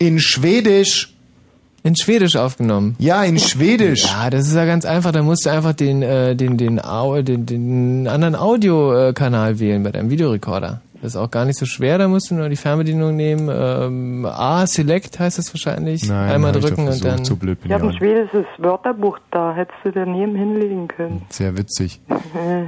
In 0.00 0.18
Schwedisch. 0.18 1.14
In 1.82 1.94
Schwedisch 1.94 2.34
aufgenommen. 2.34 2.96
Ja, 2.98 3.22
in 3.22 3.38
Schwedisch. 3.38 4.04
Ja, 4.04 4.30
das 4.30 4.48
ist 4.48 4.54
ja 4.54 4.64
ganz 4.64 4.86
einfach. 4.86 5.12
Da 5.12 5.22
musst 5.22 5.44
du 5.44 5.50
einfach 5.50 5.74
den, 5.74 6.00
äh, 6.02 6.34
den, 6.34 6.56
den, 6.56 6.80
den, 7.22 7.46
den 7.46 8.08
anderen 8.08 8.34
Audiokanal 8.34 9.58
wählen 9.58 9.82
bei 9.82 9.92
deinem 9.92 10.08
Videorekorder. 10.08 10.80
Das 11.02 11.12
ist 11.12 11.16
auch 11.16 11.30
gar 11.30 11.46
nicht 11.46 11.58
so 11.58 11.64
schwer. 11.64 11.96
Da 11.96 12.08
musst 12.08 12.30
du 12.30 12.34
nur 12.34 12.48
die 12.50 12.56
Fernbedienung 12.56 13.16
nehmen. 13.16 13.48
Ähm, 13.50 14.26
A, 14.26 14.66
Select 14.66 15.18
heißt 15.18 15.38
das 15.38 15.52
wahrscheinlich. 15.54 16.06
Nein, 16.06 16.30
Einmal 16.30 16.52
drücken 16.52 16.86
und 16.88 17.02
dann. 17.02 17.24
so 17.24 17.36
blöd 17.36 17.58
bin 17.60 17.70
Ich 17.70 17.74
habe 17.74 17.88
ein 17.88 17.96
schwedisches 17.96 18.44
Wörterbuch 18.58 19.18
da, 19.30 19.54
hättest 19.54 19.78
du 19.82 19.92
daneben 19.92 20.36
hinlegen 20.36 20.88
können. 20.88 21.22
Sehr 21.30 21.56
witzig. 21.56 22.00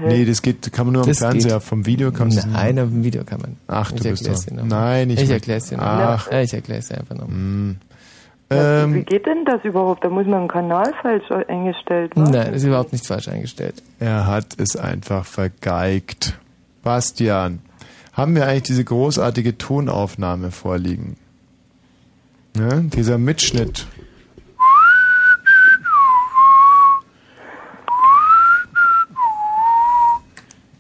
Nee, 0.06 0.24
das 0.24 0.40
geht, 0.42 0.72
kann 0.72 0.86
man 0.86 0.94
nur 0.94 1.02
am 1.02 1.08
Das 1.08 1.18
Fernseher. 1.18 1.58
geht. 1.58 1.62
Vom 1.62 1.84
Video 1.86 2.10
kann 2.10 2.28
man 2.28 2.38
Nein, 2.52 2.78
auf 2.78 2.88
dem 2.88 3.04
Video 3.04 3.22
kann 3.24 3.40
man. 3.40 3.56
Ach, 3.68 3.90
du 3.92 3.96
ich 3.98 4.02
bist 4.02 4.26
doch. 4.28 4.44
dir 4.44 4.54
noch. 4.54 4.64
Nein, 4.64 5.08
ich 5.10 5.14
Ich 5.14 5.20
möchte- 5.20 5.34
erklär's 5.34 5.66
dir 5.68 5.76
noch. 5.76 5.84
Ach. 5.84 6.30
Ja, 6.32 6.40
ich 6.40 6.52
erklär's 6.54 6.88
dir 6.88 6.98
einfach 6.98 7.14
noch. 7.16 7.28
Mm. 7.28 7.76
Ähm, 8.50 8.94
Wie 8.94 9.02
geht 9.04 9.24
denn 9.26 9.44
das 9.46 9.64
überhaupt? 9.64 10.04
Da 10.04 10.08
muss 10.10 10.26
man 10.26 10.40
einen 10.40 10.48
Kanal 10.48 10.92
falsch 11.00 11.30
eingestellt 11.48 12.16
ne? 12.16 12.24
Nein, 12.30 12.52
ist 12.54 12.64
überhaupt 12.64 12.92
nicht 12.92 13.06
falsch 13.06 13.28
eingestellt. 13.28 13.82
er 13.98 14.26
hat 14.26 14.46
es 14.58 14.76
einfach 14.76 15.24
vergeigt. 15.24 16.38
Bastian, 16.82 17.60
haben 18.12 18.34
wir 18.34 18.46
eigentlich 18.46 18.64
diese 18.64 18.84
großartige 18.84 19.58
Tonaufnahme 19.58 20.50
vorliegen? 20.50 21.16
Ne? 22.54 22.90
Dieser 22.92 23.18
Mitschnitt. 23.18 23.86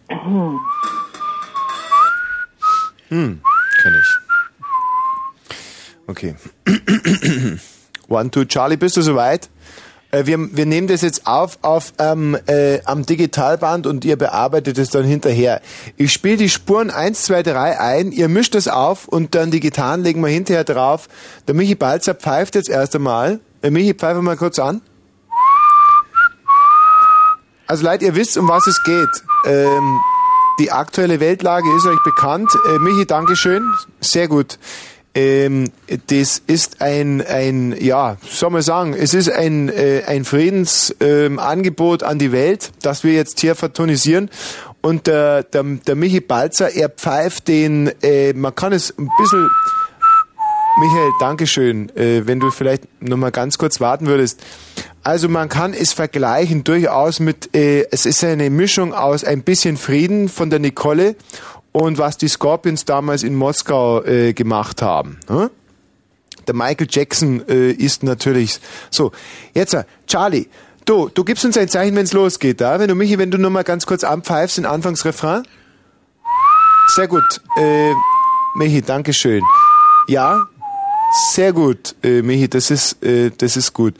Hm. 0.08 0.60
Hm, 3.08 3.40
kenn 3.82 3.94
ich. 4.00 4.18
Okay. 6.06 6.34
One, 8.08 8.30
two, 8.30 8.44
Charlie, 8.44 8.76
bist 8.76 8.96
du 8.96 9.02
soweit? 9.02 9.48
Äh, 10.12 10.26
Wir, 10.26 10.56
wir 10.56 10.66
nehmen 10.66 10.86
das 10.86 11.02
jetzt 11.02 11.26
auf, 11.26 11.58
auf 11.62 11.94
ähm, 11.98 12.38
äh, 12.46 12.80
am 12.84 13.04
Digitalband 13.04 13.86
und 13.86 14.04
ihr 14.04 14.16
bearbeitet 14.16 14.78
es 14.78 14.90
dann 14.90 15.04
hinterher. 15.04 15.60
Ich 15.96 16.12
spiele 16.12 16.36
die 16.36 16.48
Spuren 16.48 16.90
1, 16.90 17.24
2, 17.24 17.42
3 17.42 17.80
ein, 17.80 18.12
ihr 18.12 18.28
mischt 18.28 18.54
es 18.54 18.68
auf 18.68 19.08
und 19.08 19.34
dann 19.34 19.50
die 19.50 19.60
Gitarren 19.60 20.02
legen 20.02 20.20
wir 20.20 20.28
hinterher 20.28 20.64
drauf. 20.64 21.08
Der 21.48 21.54
Michi 21.54 21.74
Balzer 21.74 22.14
pfeift 22.14 22.54
jetzt 22.54 22.68
erst 22.68 22.94
einmal. 22.94 23.40
Äh, 23.62 23.70
Michi, 23.70 23.94
pfeife 23.94 24.22
mal 24.22 24.36
kurz 24.36 24.58
an. 24.58 24.82
Also 27.66 27.84
Leute, 27.84 28.04
ihr 28.04 28.14
wisst, 28.14 28.36
um 28.36 28.48
was 28.48 28.66
es 28.66 28.82
geht. 28.84 29.24
Ähm, 29.46 29.98
die 30.58 30.70
aktuelle 30.70 31.20
Weltlage 31.20 31.74
ist 31.74 31.86
euch 31.86 32.02
bekannt. 32.04 32.50
Äh, 32.68 32.78
Michi, 32.80 33.06
Dankeschön. 33.06 33.62
Sehr 34.00 34.28
gut. 34.28 34.58
Ähm, 35.14 35.70
das 36.06 36.42
ist 36.46 36.80
ein, 36.80 37.20
ein, 37.20 37.76
ja, 37.78 38.16
soll 38.26 38.50
man 38.50 38.62
sagen, 38.62 38.94
es 38.94 39.12
ist 39.12 39.30
ein, 39.30 39.68
äh, 39.68 40.04
ein 40.06 40.24
Friedensangebot 40.24 42.02
ähm, 42.02 42.08
an 42.08 42.18
die 42.18 42.32
Welt, 42.32 42.72
das 42.80 43.04
wir 43.04 43.12
jetzt 43.12 43.40
hier 43.40 43.54
vertonisieren. 43.54 44.30
Und 44.80 45.06
der, 45.06 45.42
der, 45.42 45.62
der 45.62 45.94
Michi 45.96 46.20
Balzer, 46.20 46.74
er 46.74 46.88
pfeift 46.88 47.48
den, 47.48 47.92
äh, 48.02 48.32
man 48.32 48.54
kann 48.54 48.72
es 48.72 48.90
ein 48.98 49.08
bisschen, 49.18 49.48
Michael, 50.80 51.10
Dankeschön. 51.20 51.94
Äh, 51.94 52.26
wenn 52.26 52.40
du 52.40 52.50
vielleicht 52.50 52.84
noch 53.02 53.18
mal 53.18 53.30
ganz 53.30 53.58
kurz 53.58 53.80
warten 53.80 54.06
würdest. 54.06 54.40
Also 55.04 55.28
man 55.28 55.48
kann 55.48 55.74
es 55.74 55.92
vergleichen 55.92 56.64
durchaus 56.64 57.20
mit, 57.20 57.54
äh, 57.54 57.86
es 57.90 58.06
ist 58.06 58.24
eine 58.24 58.48
Mischung 58.48 58.94
aus 58.94 59.24
ein 59.24 59.42
bisschen 59.42 59.76
Frieden 59.76 60.28
von 60.28 60.48
der 60.48 60.60
Nicole 60.60 61.16
und 61.72 61.98
was 61.98 62.18
die 62.18 62.28
Scorpions 62.28 62.84
damals 62.84 63.22
in 63.22 63.34
Moskau 63.34 64.02
äh, 64.04 64.32
gemacht 64.32 64.82
haben. 64.82 65.18
Hm? 65.28 65.50
Der 66.46 66.54
Michael 66.54 66.86
Jackson 66.90 67.46
äh, 67.48 67.70
ist 67.70 68.02
natürlich 68.02 68.60
so. 68.90 69.12
Jetzt, 69.54 69.74
äh, 69.74 69.84
Charlie, 70.06 70.48
du, 70.84 71.08
du 71.08 71.24
gibst 71.24 71.44
uns 71.44 71.56
ein 71.56 71.68
Zeichen, 71.68 71.96
wenn 71.96 72.04
es 72.04 72.12
losgeht, 72.12 72.60
da? 72.60 72.78
Wenn 72.78 72.88
du 72.88 72.94
Michi, 72.94 73.18
wenn 73.18 73.30
du 73.30 73.38
noch 73.38 73.50
mal 73.50 73.64
ganz 73.64 73.86
kurz 73.86 74.04
anpfeifst, 74.04 74.58
den 74.58 74.66
Anfangsrefrain. 74.66 75.44
Sehr 76.88 77.08
gut. 77.08 77.40
Äh, 77.56 77.92
Michi, 78.56 78.82
Dankeschön. 78.82 79.42
Ja, 80.08 80.46
sehr 81.12 81.52
gut, 81.52 81.94
äh, 82.02 82.22
Michi, 82.22 82.48
das 82.48 82.70
ist, 82.70 83.02
äh, 83.04 83.30
das 83.36 83.56
ist 83.56 83.72
gut. 83.72 83.94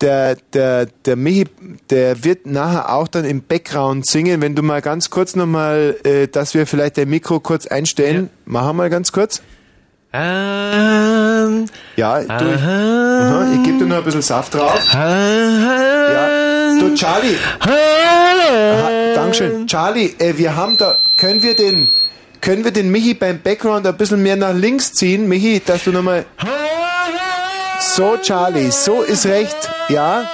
Der, 0.00 0.36
der, 0.52 0.86
der 1.04 1.16
Michi, 1.16 1.46
der 1.90 2.22
wird 2.22 2.46
nachher 2.46 2.94
auch 2.94 3.08
dann 3.08 3.24
im 3.24 3.42
Background 3.42 4.06
singen. 4.06 4.40
Wenn 4.40 4.54
du 4.54 4.62
mal 4.62 4.80
ganz 4.80 5.10
kurz 5.10 5.34
nochmal, 5.34 5.96
äh, 6.04 6.28
dass 6.28 6.54
wir 6.54 6.66
vielleicht 6.68 6.98
dein 6.98 7.08
Mikro 7.08 7.40
kurz 7.40 7.66
einstellen. 7.66 8.30
Machen 8.44 8.68
wir 8.68 8.72
mal 8.74 8.90
ganz 8.90 9.10
kurz. 9.10 9.42
Ähm, 10.12 11.66
Ja, 11.96 12.20
du, 12.20 12.24
ich, 12.24 12.30
Aha, 12.30 13.52
ich 13.54 13.62
gebe 13.64 13.78
dir 13.78 13.86
noch 13.86 13.96
ein 13.98 14.04
bisschen 14.04 14.22
Saft 14.22 14.54
drauf. 14.54 14.80
Ja, 14.94 16.78
du 16.78 16.94
Charlie. 16.94 17.36
Aha, 17.60 19.14
Dankeschön. 19.14 19.66
Charlie, 19.66 20.14
äh, 20.18 20.38
wir 20.38 20.54
haben 20.56 20.78
da, 20.78 20.96
können 21.18 21.42
wir 21.42 21.54
den, 21.54 21.90
können 22.40 22.64
wir 22.64 22.70
den 22.70 22.90
Michi 22.90 23.14
beim 23.14 23.40
Background 23.42 23.86
ein 23.86 23.96
bisschen 23.96 24.22
mehr 24.22 24.36
nach 24.36 24.54
links 24.54 24.92
ziehen? 24.92 25.28
Michi, 25.28 25.60
dass 25.64 25.84
du 25.84 25.90
nochmal... 25.92 26.24
So, 27.80 28.16
Charlie, 28.18 28.70
so 28.70 29.02
ist 29.02 29.26
recht. 29.26 29.56
Ja, 29.88 30.28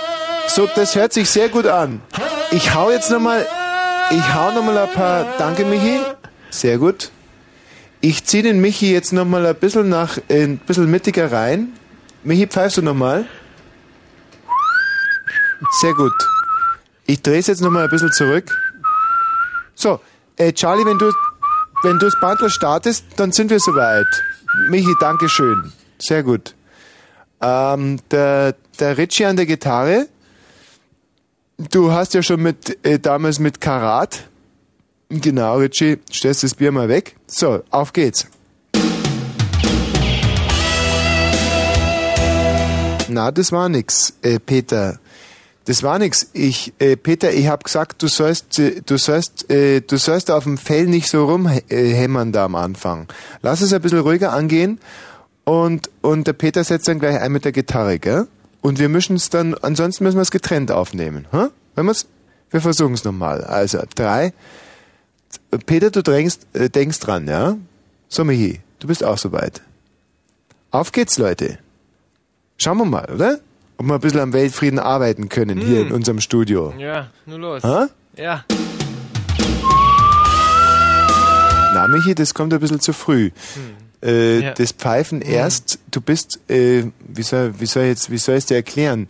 so, 0.49 0.69
das 0.75 0.95
hört 0.95 1.13
sich 1.13 1.29
sehr 1.29 1.49
gut 1.49 1.67
an. 1.67 2.01
Ich 2.51 2.75
hau 2.75 2.91
jetzt 2.91 3.11
nochmal, 3.11 3.47
ich 4.11 4.35
hau 4.35 4.53
nochmal 4.53 4.79
ein 4.79 4.93
paar, 4.93 5.27
danke 5.39 5.65
Michi. 5.65 6.01
Sehr 6.51 6.79
gut. 6.79 7.11
Ich 8.01 8.25
ziehe 8.25 8.43
den 8.43 8.61
Michi 8.61 8.93
jetzt 8.93 9.13
nochmal 9.13 9.45
ein 9.47 9.55
bisschen 9.55 9.89
nach, 9.89 10.19
ein 10.29 10.59
bisschen 10.59 10.91
mittiger 10.91 11.33
rein. 11.33 11.73
Michi, 12.23 12.47
pfeifst 12.47 12.79
du 12.79 12.83
nochmal? 12.83 13.27
Sehr 15.81 15.95
gut. 15.95 16.13
Ich 17.07 17.21
drehe 17.23 17.39
es 17.39 17.47
jetzt 17.47 17.61
nochmal 17.61 17.85
ein 17.85 17.91
bisschen 17.91 18.13
zurück. 18.13 18.51
So, 19.75 20.01
äh, 20.37 20.53
Charlie, 20.53 20.85
wenn 20.87 20.99
du, 20.99 21.13
wenn 21.83 21.99
du 21.99 22.07
das 22.07 22.19
Bandel 22.21 22.49
startest, 22.49 23.05
dann 23.17 23.33
sind 23.33 23.51
wir 23.51 23.61
soweit. 23.61 24.07
Michi, 24.69 24.95
danke 25.01 25.29
schön. 25.29 25.73
Sehr 25.99 26.23
gut. 26.23 26.55
Ähm, 27.47 27.99
der, 28.11 28.55
der 28.81 28.97
Richie 28.97 29.27
an 29.27 29.37
der 29.37 29.45
Gitarre. 29.45 30.09
Du 31.59 31.93
hast 31.93 32.15
ja 32.15 32.23
schon 32.23 32.41
mit, 32.41 32.79
äh, 32.87 32.99
damals 32.99 33.39
mit 33.39 33.61
Karat. 33.61 34.29
Genau, 35.11 35.59
Richie, 35.59 35.99
stellst 36.11 36.43
das 36.43 36.55
Bier 36.55 36.73
mal 36.73 36.89
weg. 36.89 37.17
So, 37.27 37.63
auf 37.71 37.93
geht's. 37.93 38.27
Na, 43.09 43.31
das 43.31 43.53
war 43.53 43.69
nix, 43.69 44.15
äh, 44.23 44.39
Peter. 44.39 44.99
Das 45.67 45.83
war 45.83 45.99
nix. 45.99 46.31
Ich, 46.33 46.73
äh, 46.79 46.97
Peter, 46.97 47.31
ich 47.31 47.49
hab 47.49 47.65
gesagt, 47.65 48.03
du 48.03 48.09
sollst, 48.09 48.59
äh, 48.59 48.81
du 48.85 48.97
sollst, 48.97 49.51
äh, 49.51 49.83
du 49.83 49.99
sollst 49.99 50.31
auf 50.31 50.45
dem 50.45 50.57
Fell 50.57 50.87
nicht 50.87 51.11
so 51.11 51.27
rumhämmern 51.27 52.33
da 52.33 52.47
am 52.47 52.55
Anfang. 52.55 53.07
Lass 53.43 53.61
es 53.61 53.75
ein 53.75 53.83
bisschen 53.83 54.01
ruhiger 54.01 54.33
angehen 54.33 54.81
und, 55.45 55.91
und 56.03 56.27
der 56.27 56.33
Peter 56.33 56.65
setzt 56.65 56.89
dann 56.89 56.99
gleich 56.99 57.21
ein 57.21 57.33
mit 57.33 57.45
der 57.45 57.53
Gitarre, 57.53 57.99
gell? 57.99 58.27
Und 58.61 58.79
wir 58.79 58.89
mischen 58.89 59.17
es 59.17 59.29
dann, 59.31 59.55
ansonsten 59.55 60.05
müssen 60.05 60.17
wir 60.17 60.23
es 60.23 60.31
getrennt 60.31 60.71
aufnehmen, 60.71 61.27
hä? 61.33 61.47
Wenn 61.75 61.87
wir's, 61.87 62.07
wir 62.51 62.61
versuchen 62.61 62.95
es 62.95 63.05
nochmal. 63.05 63.45
Also, 63.45 63.83
drei. 63.95 64.33
Peter, 65.67 65.91
du 65.91 66.03
drängst, 66.03 66.47
äh, 66.55 66.71
denkst 66.71 67.01
dran, 67.01 67.27
ja? 67.29 67.57
So, 68.09 68.25
Michi, 68.25 68.61
du 68.79 68.87
bist 68.87 69.05
auch 69.05 69.19
soweit. 69.19 69.61
Auf 70.71 70.93
geht's, 70.93 71.19
Leute. 71.19 71.59
Schauen 72.57 72.79
wir 72.79 72.85
mal, 72.85 73.09
oder? 73.13 73.39
Ob 73.77 73.87
wir 73.87 73.95
ein 73.95 74.01
bisschen 74.01 74.21
am 74.21 74.33
Weltfrieden 74.33 74.79
arbeiten 74.79 75.29
können 75.29 75.59
hier 75.61 75.81
Hm. 75.81 75.87
in 75.89 75.93
unserem 75.93 76.21
Studio. 76.21 76.73
Ja, 76.79 77.09
nur 77.27 77.39
los. 77.39 77.63
Hä? 77.65 77.87
Ja. 78.17 78.45
Na, 81.75 81.89
Michi, 81.89 82.15
das 82.15 82.35
kommt 82.35 82.55
ein 82.55 82.61
bisschen 82.61 82.81
zu 82.81 82.93
früh. 82.93 83.31
Äh, 84.05 84.41
Ja. 84.41 84.53
Das 84.55 84.73
Pfeifen 84.73 85.23
erst, 85.23 85.79
du 85.91 86.01
bist, 86.01 86.39
äh, 86.49 86.85
wie 87.09 87.23
soll, 87.23 87.55
wie 87.59 87.67
soll 87.67 87.85
jetzt, 87.85 88.11
wie 88.11 88.19
soll 88.19 88.35
ich 88.37 88.41
es 88.41 88.47
dir 88.47 88.57
erklären? 88.57 89.07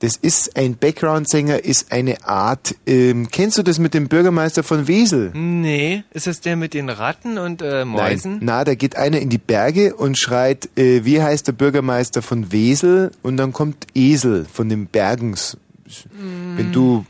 Das 0.00 0.16
ist 0.16 0.58
ein 0.58 0.76
Background-Sänger, 0.76 1.64
ist 1.64 1.90
eine 1.90 2.22
Art. 2.26 2.74
Ähm, 2.86 3.28
kennst 3.32 3.56
du 3.56 3.62
das 3.62 3.78
mit 3.78 3.94
dem 3.94 4.08
Bürgermeister 4.08 4.62
von 4.62 4.86
Wesel? 4.88 5.30
Nee, 5.32 6.04
ist 6.12 6.26
das 6.26 6.42
der 6.42 6.54
mit 6.56 6.74
den 6.74 6.90
Ratten 6.90 7.38
und 7.38 7.62
äh, 7.62 7.86
Mäusen? 7.86 8.32
Nein. 8.32 8.40
Na, 8.42 8.64
da 8.64 8.74
geht 8.74 8.96
einer 8.96 9.18
in 9.18 9.30
die 9.30 9.38
Berge 9.38 9.94
und 9.94 10.18
schreit, 10.18 10.68
äh, 10.76 11.06
wie 11.06 11.22
heißt 11.22 11.46
der 11.46 11.52
Bürgermeister 11.52 12.20
von 12.20 12.52
Wesel? 12.52 13.10
Und 13.22 13.38
dann 13.38 13.54
kommt 13.54 13.86
Esel 13.94 14.44
von 14.52 14.68
den 14.68 14.86
Bergens. 14.86 15.56
Wenn 16.56 16.72
du, 16.72 17.06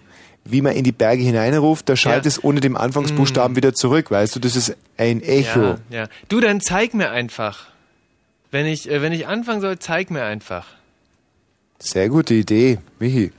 wie 0.50 0.62
man 0.62 0.72
in 0.74 0.84
die 0.84 0.92
Berge 0.92 1.22
hineinruft, 1.22 1.88
da 1.88 1.96
schallt 1.96 2.24
Ja. 2.24 2.28
es 2.28 2.42
ohne 2.42 2.60
den 2.60 2.76
Anfangsbuchstaben 2.76 3.56
wieder 3.56 3.74
zurück, 3.74 4.10
weißt 4.10 4.36
du? 4.36 4.40
Das 4.40 4.56
ist 4.56 4.76
ein 4.96 5.22
Echo. 5.22 5.60
Ja, 5.60 5.78
ja. 5.90 6.08
Du, 6.28 6.40
dann 6.40 6.60
zeig 6.60 6.94
mir 6.94 7.10
einfach. 7.10 7.66
Wenn 8.50 8.66
ich, 8.66 8.90
äh, 8.90 9.02
wenn 9.02 9.12
ich 9.12 9.26
anfangen 9.26 9.60
soll, 9.60 9.78
zeig 9.78 10.10
mir 10.10 10.22
einfach. 10.24 10.66
Sehr 11.78 12.08
gute 12.08 12.34
Idee, 12.34 12.78
Michi. 12.98 13.32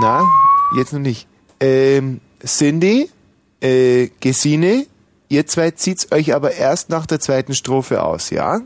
Na, 0.00 0.22
jetzt 0.76 0.92
noch 0.92 1.00
nicht. 1.00 1.26
Ähm, 1.60 2.20
Cindy, 2.44 3.08
äh, 3.60 4.08
Gesine, 4.20 4.86
ihr 5.28 5.46
zwei 5.46 5.70
zieht's 5.70 6.12
euch 6.12 6.34
aber 6.34 6.52
erst 6.52 6.90
nach 6.90 7.06
der 7.06 7.18
zweiten 7.20 7.54
Strophe 7.54 8.02
aus, 8.02 8.30
ja? 8.30 8.60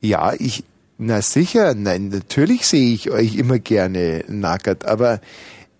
Ja, 0.00 0.32
ich, 0.38 0.64
na 0.98 1.20
sicher, 1.20 1.74
nein, 1.74 2.08
natürlich 2.08 2.66
sehe 2.66 2.94
ich 2.94 3.10
euch 3.10 3.36
immer 3.36 3.58
gerne 3.58 4.24
nackert, 4.28 4.86
aber 4.86 5.20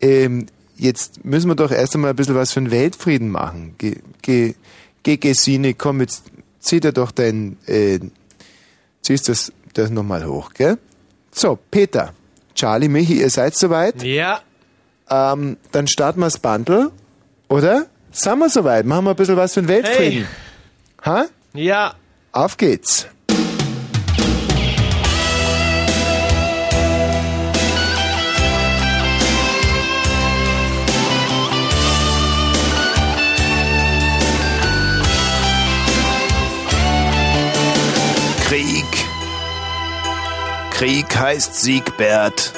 ähm, 0.01 0.47
jetzt 0.77 1.25
müssen 1.25 1.49
wir 1.49 1.55
doch 1.55 1.71
erst 1.71 1.95
einmal 1.95 2.11
ein 2.11 2.17
bisschen 2.17 2.35
was 2.35 2.53
für 2.53 2.61
den 2.61 2.71
Weltfrieden 2.71 3.31
machen. 3.31 3.75
Ge, 3.79 3.97
ge, 4.21 4.55
ge 5.03 5.17
Gesine, 5.17 5.75
komm, 5.75 6.01
jetzt 6.01 6.25
zieh 6.61 6.81
dir 6.81 6.93
doch 6.93 7.13
dein, 7.13 7.57
äh, 7.67 7.99
ziehst 9.01 9.29
das, 9.29 9.53
das 9.73 9.91
nochmal 9.91 10.27
hoch, 10.27 10.53
gell? 10.53 10.79
So, 11.33 11.59
Peter, 11.71 12.13
Charlie, 12.55 12.89
Michi, 12.89 13.21
ihr 13.21 13.31
seid 13.31 13.55
soweit? 13.55 14.03
Ja. 14.03 14.41
Ähm, 15.09 15.57
dann 15.73 15.87
starten 15.87 16.21
wir 16.21 16.27
das 16.27 16.39
Bundle, 16.39 16.91
oder? 17.49 17.87
Sind 18.11 18.39
wir 18.39 18.49
soweit? 18.49 18.87
Machen 18.87 19.05
wir 19.05 19.11
ein 19.11 19.17
bisschen 19.17 19.37
was 19.37 19.55
für 19.55 19.63
den 19.63 19.69
Weltfrieden. 19.69 20.27
Ha? 21.05 21.27
Ja. 21.55 21.95
Auf 22.33 22.57
geht's. 22.57 23.07
Krieg 40.77 41.07
heißt 41.17 41.55
Siegbert. 41.55 42.53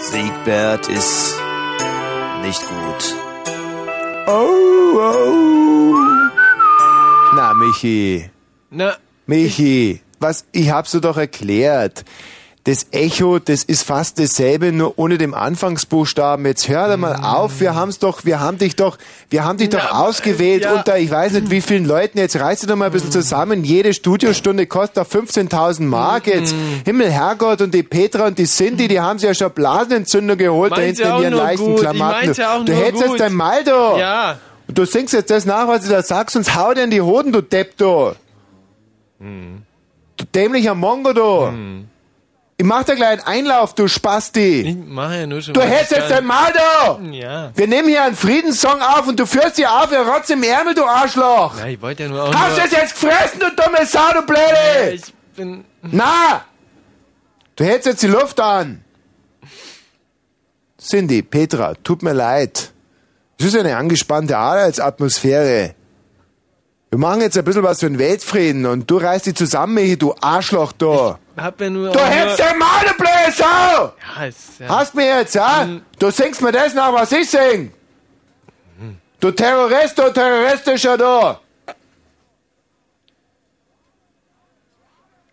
Siegbert 0.00 0.88
ist 0.88 1.34
nicht 2.40 2.58
gut. 2.60 3.14
Oh, 4.26 4.96
oh. 4.96 5.94
Na, 7.36 7.52
Michi. 7.52 8.30
Na. 8.70 8.96
Michi, 9.26 10.00
was, 10.20 10.46
ich 10.52 10.70
hab's 10.70 10.92
dir 10.92 11.02
doch 11.02 11.18
erklärt. 11.18 12.06
Das 12.66 12.86
Echo, 12.92 13.38
das 13.40 13.62
ist 13.62 13.82
fast 13.82 14.18
dasselbe, 14.18 14.72
nur 14.72 14.98
ohne 14.98 15.18
dem 15.18 15.34
Anfangsbuchstaben. 15.34 16.46
Jetzt 16.46 16.66
hör 16.66 16.88
doch 16.88 16.96
mal 16.96 17.16
auf, 17.16 17.60
wir 17.60 17.74
haben's 17.74 17.98
doch, 17.98 18.24
wir 18.24 18.40
haben 18.40 18.56
dich 18.56 18.74
doch, 18.74 18.96
wir 19.28 19.44
haben 19.44 19.58
dich 19.58 19.68
doch 19.68 19.92
ausgewählt 19.92 20.66
unter, 20.66 20.98
ich 20.98 21.10
weiß 21.10 21.32
nicht 21.32 21.50
wie 21.50 21.60
vielen 21.60 21.84
Leuten, 21.84 22.16
jetzt 22.16 22.40
reiß 22.40 22.60
dich 22.60 22.68
doch 22.70 22.76
mal 22.76 22.86
ein 22.86 22.92
bisschen 22.92 23.12
zusammen. 23.12 23.64
Jede 23.64 23.92
Studiostunde 23.92 24.66
kostet 24.66 24.96
doch 24.96 25.06
15.000 25.06 25.82
Mark 25.82 26.26
jetzt. 26.26 26.54
Himmel, 26.86 27.10
Herrgott, 27.10 27.60
und 27.60 27.74
die 27.74 27.82
Petra 27.82 28.28
und 28.28 28.38
die 28.38 28.46
Cindy, 28.46 28.88
die 28.88 28.98
haben 28.98 29.18
sich 29.18 29.28
ja 29.28 29.34
schon 29.34 29.52
Blasenentzündung 29.52 30.38
geholt 30.38 30.72
da 30.72 30.76
Meint's 30.76 31.00
hinten 31.00 31.12
ja 31.12 31.16
in 31.18 31.22
ihren 31.22 31.34
leichten 31.34 31.66
gut. 31.66 31.80
Klamotten. 31.80 32.32
ja 32.32 32.58
du 32.60 32.72
hättest 32.72 33.02
jetzt 33.02 33.10
gut. 33.10 33.20
dein 33.20 33.34
Mal 33.34 33.62
da. 33.62 33.98
Ja. 33.98 34.38
Und 34.66 34.78
du 34.78 34.86
singst 34.86 35.12
jetzt 35.12 35.30
das 35.30 35.44
nach, 35.44 35.68
was 35.68 35.84
du 35.84 35.90
da 35.90 36.02
sagst, 36.02 36.32
sonst 36.32 36.54
hau 36.56 36.72
dir 36.72 36.84
in 36.84 36.90
die 36.90 37.02
Hoden, 37.02 37.30
du 37.30 37.42
Depp, 37.42 37.76
du. 37.76 38.12
Hm. 39.20 39.64
Du 40.16 40.24
dämlicher 40.32 40.74
Mongo, 40.74 41.12
du. 41.12 41.52
Ich 42.56 42.64
mach 42.64 42.84
dir 42.84 42.94
gleich 42.94 43.26
einen 43.26 43.46
Einlauf, 43.46 43.74
du 43.74 43.88
Spasti. 43.88 44.60
Ich 44.60 44.76
mache 44.76 45.20
ja 45.20 45.26
nur 45.26 45.42
schon. 45.42 45.54
Du 45.54 45.60
hältst 45.60 45.90
jetzt 45.90 46.10
dein 46.10 46.24
Maul 46.24 46.52
da! 46.54 47.00
Ja. 47.10 47.50
Wir 47.54 47.66
nehmen 47.66 47.88
hier 47.88 48.04
einen 48.04 48.14
Friedenssong 48.14 48.80
auf 48.80 49.08
und 49.08 49.18
du 49.18 49.26
führst 49.26 49.56
hier 49.56 49.72
auf, 49.72 49.90
ihr 49.90 50.00
Rotz 50.00 50.30
im 50.30 50.42
Ärmel, 50.42 50.74
du 50.74 50.84
Arschloch! 50.84 51.58
Ja, 51.58 51.66
ich 51.66 51.82
wollte 51.82 52.04
ja 52.04 52.08
nur 52.08 52.22
auch. 52.22 52.34
Hast 52.34 52.56
du 52.56 52.62
es 52.62 52.70
jetzt 52.70 53.00
gefressen, 53.00 53.40
du 53.40 53.50
dumme 53.50 53.84
Sau, 53.86 54.12
du 54.14 54.22
Blöde? 54.22 54.92
Ich 54.92 55.12
bin. 55.34 55.64
Na! 55.82 56.44
Du 57.56 57.64
hältst 57.64 57.86
jetzt 57.86 58.02
die 58.02 58.08
Luft 58.08 58.38
an. 58.38 58.84
Cindy, 60.80 61.22
Petra, 61.22 61.74
tut 61.82 62.02
mir 62.02 62.12
leid. 62.12 62.72
Es 63.38 63.46
ist 63.46 63.56
eine 63.56 63.76
angespannte 63.76 64.36
Arbeitsatmosphäre. 64.36 65.74
Wir 66.94 66.98
machen 66.98 67.22
jetzt 67.22 67.36
ein 67.36 67.42
bisschen 67.42 67.64
was 67.64 67.80
für 67.80 67.88
den 67.88 67.98
Weltfrieden 67.98 68.66
und 68.66 68.88
du 68.88 68.98
reißt 68.98 69.26
dich 69.26 69.34
zusammen, 69.34 69.74
Michi, 69.74 69.98
du 69.98 70.14
Arschloch 70.20 70.70
da. 70.70 71.18
Hab 71.36 71.60
ja 71.60 71.68
nur. 71.68 71.90
Du 71.90 71.98
hältst 71.98 72.38
du 72.38 72.44
blöde 72.44 73.32
Sau! 73.36 73.44
Ja, 74.16 74.24
ist 74.28 74.60
ja. 74.60 74.68
Hast 74.68 74.94
mir 74.94 75.18
jetzt, 75.18 75.34
ja? 75.34 75.66
Du 75.98 76.10
singst 76.12 76.40
mir 76.40 76.52
das 76.52 76.72
nach, 76.72 76.92
was 76.92 77.10
ich 77.10 77.28
sing. 77.28 77.72
Du 79.18 79.32
Terrorist, 79.32 79.98
du 79.98 80.08
terroristischer, 80.12 80.96
du. 80.96 81.36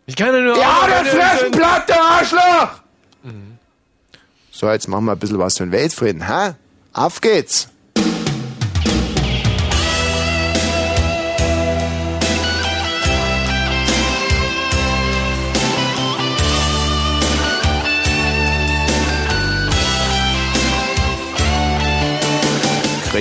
Ich 0.07 0.15
kann 0.15 0.33
ja 0.33 0.41
nur. 0.41 0.57
Ja, 0.57 0.87
nur- 0.87 1.11
Fressenblatt, 1.11 1.87
der 1.89 2.01
Arschloch! 2.01 2.69
So, 4.51 4.67
jetzt 4.67 4.87
machen 4.87 5.05
wir 5.05 5.11
ein 5.11 5.19
bisschen 5.19 5.37
was 5.37 5.57
für 5.59 5.65
den 5.65 5.71
Weltfrieden, 5.73 6.25
hä? 6.27 6.55
Auf 6.91 7.21
geht's! 7.21 7.69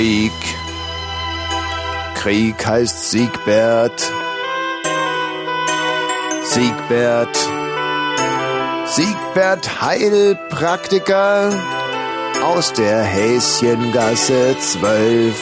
Krieg. 0.01 0.33
Krieg 2.15 2.67
heißt 2.67 3.11
Siegbert. 3.11 4.11
Siegbert. 6.43 7.39
Siegbert 8.87 9.83
Heilpraktiker 9.83 11.53
aus 12.43 12.73
der 12.73 13.03
Häschengasse 13.03 14.57
12. 14.59 15.35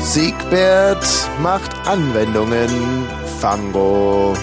Siegbert 0.00 1.06
macht 1.40 1.70
Anwendungen, 1.86 3.06
Fango, 3.38 4.34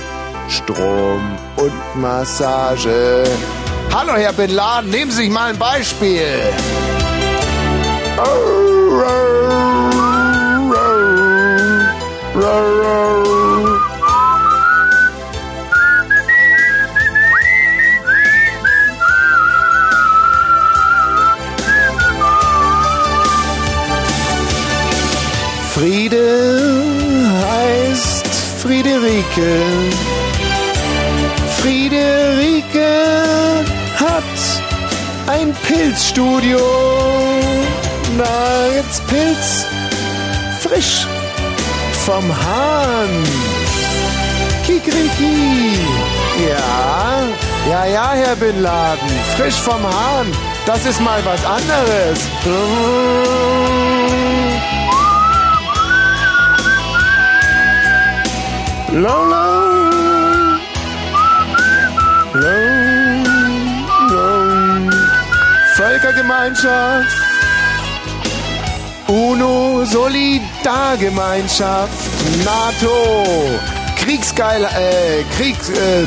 Strom 0.47 1.37
und 1.57 2.01
Massage. 2.01 3.25
Hallo 3.93 4.15
Herr 4.15 4.31
Bin 4.31 4.51
Laden, 4.51 4.89
nehmen 4.89 5.11
Sie 5.11 5.23
sich 5.23 5.29
mal 5.29 5.49
ein 5.49 5.57
Beispiel. 5.57 6.25
Friede 25.73 26.61
heißt 27.49 28.27
Friederike. 28.61 30.00
Ein 35.31 35.53
Pilzstudio. 35.67 36.59
Na, 38.17 38.67
jetzt 38.75 39.05
Pilz 39.07 39.65
frisch 40.59 41.07
vom 42.05 42.25
Hahn. 42.43 43.11
Kikriki. 44.65 45.79
Ja, 46.49 47.23
ja, 47.69 47.85
ja, 47.85 48.11
Herr 48.11 48.35
Bin 48.35 48.61
Laden. 48.61 49.09
Frisch 49.37 49.59
vom 49.67 49.83
Hahn. 49.83 50.27
Das 50.65 50.85
ist 50.85 50.99
mal 51.01 51.21
was 51.23 51.43
anderes. 51.45 52.19
Lola. 58.91 59.51
Lola. 62.33 62.70
Völkergemeinschaft. 66.11 67.07
UNO 69.07 69.85
Solidargemeinschaft. 69.85 71.93
NATO. 72.43 73.23
Kriegsgeil. 73.95 74.65
Äh, 74.65 75.23
Kriegs. 75.37 75.69
Äh, 75.69 76.05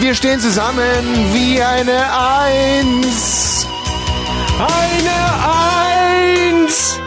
wir 0.00 0.12
stehen 0.14 0.40
zusammen 0.40 1.30
wie 1.32 1.62
eine 1.62 2.04
Eins. 2.40 3.64
Eine 4.58 5.14
Eins. 6.58 6.98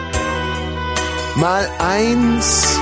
Mal 1.34 1.68
eins. 1.78 2.75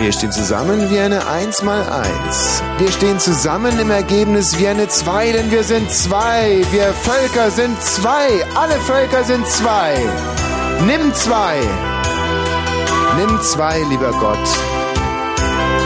Wir 0.00 0.12
stehen 0.12 0.32
zusammen 0.32 0.88
wie 0.88 0.98
eine 0.98 1.26
Eins 1.26 1.62
mal 1.62 1.82
Eins. 1.82 2.62
Wir 2.78 2.90
stehen 2.90 3.18
zusammen 3.18 3.78
im 3.78 3.90
Ergebnis 3.90 4.58
wie 4.58 4.66
eine 4.66 4.88
Zwei, 4.88 5.30
denn 5.30 5.50
wir 5.50 5.62
sind 5.62 5.90
zwei. 5.90 6.62
Wir 6.70 6.94
Völker 6.94 7.50
sind 7.50 7.78
zwei. 7.82 8.42
Alle 8.54 8.80
Völker 8.80 9.22
sind 9.24 9.46
zwei. 9.46 9.94
Nimm 10.86 11.12
zwei. 11.12 11.60
Nimm 13.18 13.42
zwei, 13.42 13.82
lieber 13.90 14.12
Gott. 14.12 14.38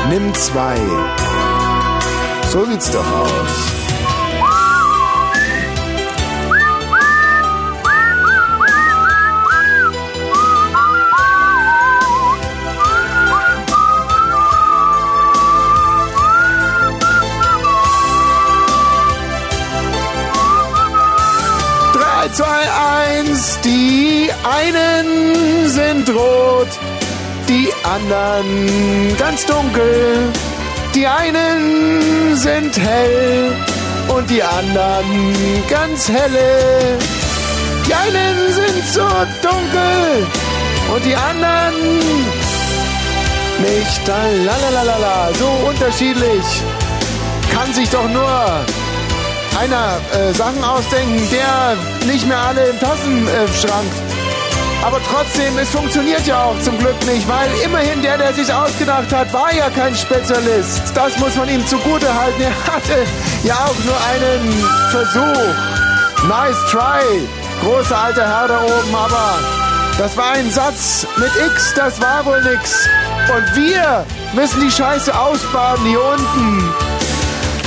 Nimm 0.09 0.33
zwei. 0.35 0.77
So 2.53 2.65
sieht's 2.67 2.93
doch 2.93 3.05
aus. 3.05 3.84
Eins. 23.15 23.59
Die 23.65 24.31
einen 24.43 25.69
sind 25.69 26.09
rot, 26.11 26.69
die 27.49 27.73
anderen 27.83 29.17
ganz 29.19 29.47
dunkel. 29.47 30.33
Die 30.95 31.07
einen 31.07 32.37
sind 32.37 32.77
hell 32.79 33.53
und 34.09 34.31
die 34.31 34.43
anderen 34.43 35.35
ganz 35.69 36.09
helle. 36.09 36.99
Die 37.87 37.95
einen 37.95 38.53
sind 38.53 38.85
so 38.93 39.09
dunkel 39.43 40.27
und 40.95 41.05
die 41.05 41.17
anderen 41.17 41.75
nicht. 43.61 44.07
Lalalala, 44.47 45.31
so 45.35 45.69
unterschiedlich. 45.69 46.45
Kann 47.53 47.73
sich 47.73 47.89
doch 47.91 48.09
nur 48.09 48.65
einer 49.57 49.99
äh, 50.13 50.33
Sachen 50.33 50.63
ausdenken, 50.65 51.21
der 51.31 51.77
nicht 52.07 52.27
mehr 52.27 52.39
alle 52.39 52.67
im 52.67 52.79
Tassenschrank. 52.81 53.91
Aber 54.83 55.01
trotzdem, 55.11 55.57
es 55.59 55.71
funktioniert 55.71 56.27
ja 56.27 56.45
auch 56.45 56.61
zum 56.61 56.77
Glück 56.79 56.99
nicht, 57.07 57.27
weil 57.27 57.49
immerhin 57.65 58.03
der, 58.03 58.19
der 58.19 58.35
sich 58.35 58.53
ausgedacht 58.53 59.11
hat, 59.13 59.33
war 59.33 59.53
ja 59.55 59.71
kein 59.71 59.95
Spezialist. 59.95 60.83
Das 60.95 61.17
muss 61.19 61.35
man 61.37 61.49
ihm 61.49 61.67
zugute 61.67 62.13
halten. 62.13 62.43
Er 62.43 62.75
hatte 62.75 63.07
ja 63.45 63.55
auch 63.55 63.85
nur 63.85 63.97
einen 64.13 64.65
Versuch. 64.91 65.75
Nice 66.29 66.71
try, 66.71 67.29
großer 67.63 67.99
alter 67.99 68.27
Herr 68.27 68.49
da 68.49 68.61
oben, 68.63 68.95
aber 68.95 69.39
das 69.99 70.17
war 70.17 70.33
ein 70.33 70.51
Satz 70.51 71.07
mit 71.17 71.31
X, 71.47 71.75
das 71.75 72.01
war 72.01 72.25
wohl 72.25 72.43
nix. 72.43 72.89
Und 73.35 73.57
wir 73.57 74.05
müssen 74.35 74.61
die 74.61 74.71
Scheiße 74.71 75.17
ausbaden 75.19 75.85
hier 75.85 76.03
unten. 76.03 76.94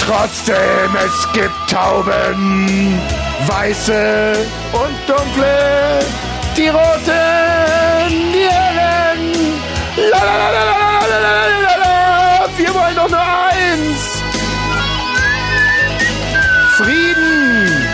Trotzdem, 0.07 0.95
es 1.05 1.31
gibt 1.33 1.69
Tauben, 1.69 2.97
weiße 3.45 4.37
und 4.71 4.95
dunkle, 5.05 5.99
die 6.55 6.69
roten, 6.69 8.31
die 8.31 8.47
hellen. 8.49 9.33
Lalalala, 10.09 10.77
wir 12.55 12.73
wollen 12.73 12.95
doch 12.95 13.09
nur 13.09 13.19
eins. 13.19 14.23
Frieden. 16.77 17.85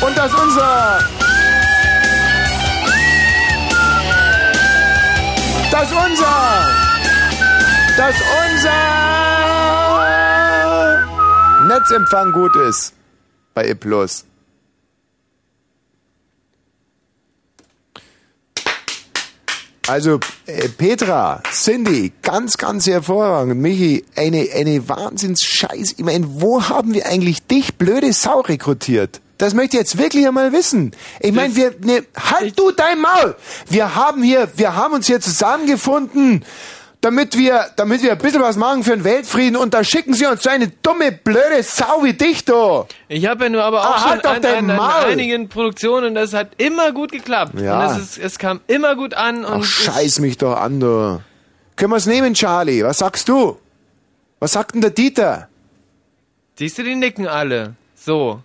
Und 0.00 0.16
das 0.16 0.32
unser. 0.32 1.00
Das 5.72 5.90
unser. 5.90 6.68
Das 7.96 8.14
unser. 8.14 9.29
Netzempfang 11.70 12.32
gut 12.32 12.56
ist 12.56 12.94
bei 13.54 13.68
E+. 13.68 13.76
Also 19.86 20.18
äh, 20.46 20.68
Petra, 20.68 21.40
Cindy, 21.52 22.12
ganz, 22.22 22.56
ganz 22.56 22.88
hervorragend. 22.88 23.60
Michi, 23.62 24.04
eine, 24.16 24.48
eine 24.52 24.88
Wahnsinns-Scheiß. 24.88 25.92
Ich 25.96 26.04
meine, 26.04 26.40
wo 26.40 26.68
haben 26.68 26.92
wir 26.92 27.06
eigentlich 27.06 27.46
dich, 27.46 27.76
blöde 27.76 28.12
Sau, 28.12 28.40
rekrutiert? 28.40 29.20
Das 29.38 29.54
möchte 29.54 29.76
ich 29.76 29.82
jetzt 29.82 29.96
wirklich 29.96 30.26
einmal 30.26 30.52
wissen. 30.52 30.90
Ich 31.20 31.32
meine, 31.32 31.54
wir, 31.54 31.76
ne, 31.82 32.02
halt 32.16 32.58
du 32.58 32.72
dein 32.72 33.00
Maul! 33.00 33.36
Wir 33.68 33.94
haben 33.94 34.24
hier, 34.24 34.48
wir 34.56 34.74
haben 34.74 34.94
uns 34.94 35.06
hier 35.06 35.20
zusammengefunden, 35.20 36.44
damit 37.00 37.36
wir, 37.36 37.70
damit 37.76 38.02
wir 38.02 38.12
ein 38.12 38.18
bisschen 38.18 38.42
was 38.42 38.56
machen 38.56 38.84
für 38.84 38.90
den 38.90 39.04
Weltfrieden 39.04 39.56
und 39.56 39.72
da 39.72 39.82
schicken 39.82 40.12
sie 40.14 40.26
uns 40.26 40.42
so 40.42 40.50
eine 40.50 40.68
dumme, 40.68 41.12
blöde 41.12 41.62
Sau 41.62 42.04
wie 42.04 42.12
dich, 42.12 42.44
du! 42.44 42.84
Ich 43.08 43.26
habe 43.26 43.44
ja 43.44 43.50
nur 43.50 43.64
aber 43.64 43.80
auch 43.88 43.96
Ah, 43.96 44.00
schon 44.00 44.10
halt 44.10 44.26
an, 44.26 44.42
dein 44.42 44.70
an, 44.70 44.80
einigen 44.80 45.48
Produktionen, 45.48 46.14
das 46.14 46.34
hat 46.34 46.50
immer 46.58 46.92
gut 46.92 47.12
geklappt. 47.12 47.58
Ja. 47.58 47.88
Und 47.88 48.00
es, 48.00 48.18
es 48.18 48.38
kam 48.38 48.60
immer 48.66 48.96
gut 48.96 49.14
an 49.14 49.44
und 49.44 49.62
Ach, 49.62 49.64
scheiß 49.64 50.18
mich 50.20 50.36
doch 50.38 50.56
an, 50.56 50.80
du. 50.80 51.20
Können 51.76 51.92
wir's 51.92 52.06
nehmen, 52.06 52.34
Charlie? 52.34 52.84
Was 52.84 52.98
sagst 52.98 53.28
du? 53.28 53.58
Was 54.38 54.52
sagt 54.52 54.74
denn 54.74 54.82
der 54.82 54.90
Dieter? 54.90 55.48
Siehst 56.58 56.76
du, 56.76 56.82
die 56.82 56.94
nicken 56.94 57.26
alle. 57.26 57.74
So. 57.94 58.42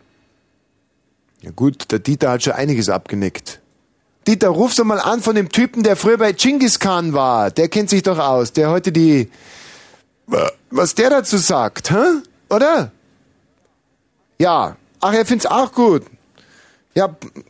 Ja 1.41 1.51
gut, 1.51 1.91
der 1.91 1.99
Dieter 1.99 2.31
hat 2.31 2.43
schon 2.43 2.53
einiges 2.53 2.87
abgenickt. 2.89 3.59
Dieter, 4.27 4.49
ruf 4.49 4.73
doch 4.75 4.83
mal 4.85 4.99
an 4.99 5.21
von 5.21 5.35
dem 5.35 5.49
Typen, 5.49 5.83
der 5.83 5.95
früher 5.95 6.17
bei 6.17 6.31
Genghis 6.31 6.79
Khan 6.79 7.13
war. 7.13 7.51
Der 7.51 7.67
kennt 7.69 7.89
sich 7.89 8.03
doch 8.03 8.17
aus. 8.17 8.53
Der 8.53 8.69
heute 8.69 8.91
die... 8.91 9.29
Was 10.71 10.95
der 10.95 11.11
dazu 11.11 11.37
sagt, 11.37 11.91
hä? 11.91 12.21
Oder? 12.49 12.91
Ja. 14.39 14.75
Ach, 14.99 15.13
er 15.13 15.25
find's 15.25 15.45
auch 15.45 15.71
gut. 15.71 16.03
Ja, 16.95 17.09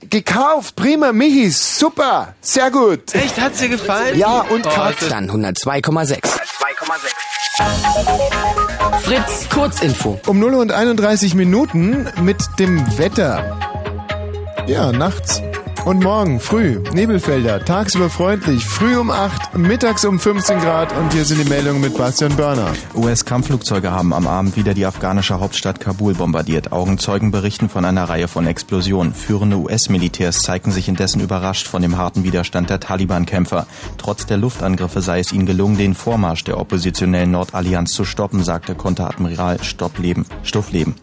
gekauft, 0.10 0.76
prima, 0.76 1.12
Michi, 1.12 1.52
super, 1.52 2.34
sehr 2.42 2.72
gut. 2.72 3.14
Echt, 3.14 3.40
hat's 3.40 3.60
dir 3.60 3.70
gefallen? 3.70 4.18
Ja, 4.18 4.42
und 4.42 4.66
Oh, 4.66 4.70
Kat. 4.70 4.95
Dann 5.08 5.30
102,6. 5.30 6.28
Fritz, 9.04 9.48
Kurzinfo. 9.54 10.20
Um 10.26 10.40
0 10.40 10.56
und 10.56 10.72
31 10.72 11.36
Minuten 11.36 12.10
mit 12.22 12.38
dem 12.58 12.98
Wetter. 12.98 13.60
Ja, 14.68 14.92
nachts 14.92 15.44
und 15.85 16.03
morgen 16.03 16.39
früh 16.39 16.81
Nebelfelder, 16.93 17.64
tagsüber 17.64 18.09
freundlich, 18.09 18.65
früh 18.65 18.97
um 18.97 19.11
8, 19.11 19.55
mittags 19.57 20.03
um 20.03 20.19
15 20.19 20.59
Grad 20.59 20.95
und 20.97 21.14
hier 21.14 21.23
sind 21.25 21.43
die 21.43 21.49
Meldungen 21.49 21.80
mit 21.80 21.97
Bastian 21.97 22.35
Börner. 22.35 22.73
US-Kampfflugzeuge 22.95 23.91
haben 23.91 24.14
am 24.14 24.27
Abend 24.27 24.57
wieder 24.57 24.73
die 24.73 24.85
afghanische 24.85 25.39
Hauptstadt 25.39 25.80
Kabul 25.80 26.15
bombardiert. 26.15 26.72
Augenzeugen 26.72 27.31
berichten 27.31 27.69
von 27.69 27.85
einer 27.85 28.09
Reihe 28.09 28.27
von 28.27 28.47
Explosionen. 28.47 29.14
Führende 29.14 29.57
US-Militärs 29.57 30.41
zeigten 30.41 30.72
sich 30.72 30.88
indessen 30.88 31.22
überrascht 31.22 31.67
von 31.67 31.81
dem 31.81 31.97
harten 31.97 32.23
Widerstand 32.23 32.69
der 32.69 32.80
Taliban-Kämpfer. 32.80 33.67
Trotz 33.97 34.25
der 34.25 34.38
Luftangriffe 34.38 35.01
sei 35.01 35.19
es 35.19 35.31
ihnen 35.31 35.45
gelungen, 35.45 35.77
den 35.77 35.93
Vormarsch 35.93 36.43
der 36.43 36.59
oppositionellen 36.59 37.31
Nordallianz 37.31 37.91
zu 37.91 38.05
stoppen, 38.05 38.43
sagte 38.43 38.73
Konteradmiral 38.73 39.64
Stoppleben, 39.64 40.25
Stoffleben. 40.43 40.95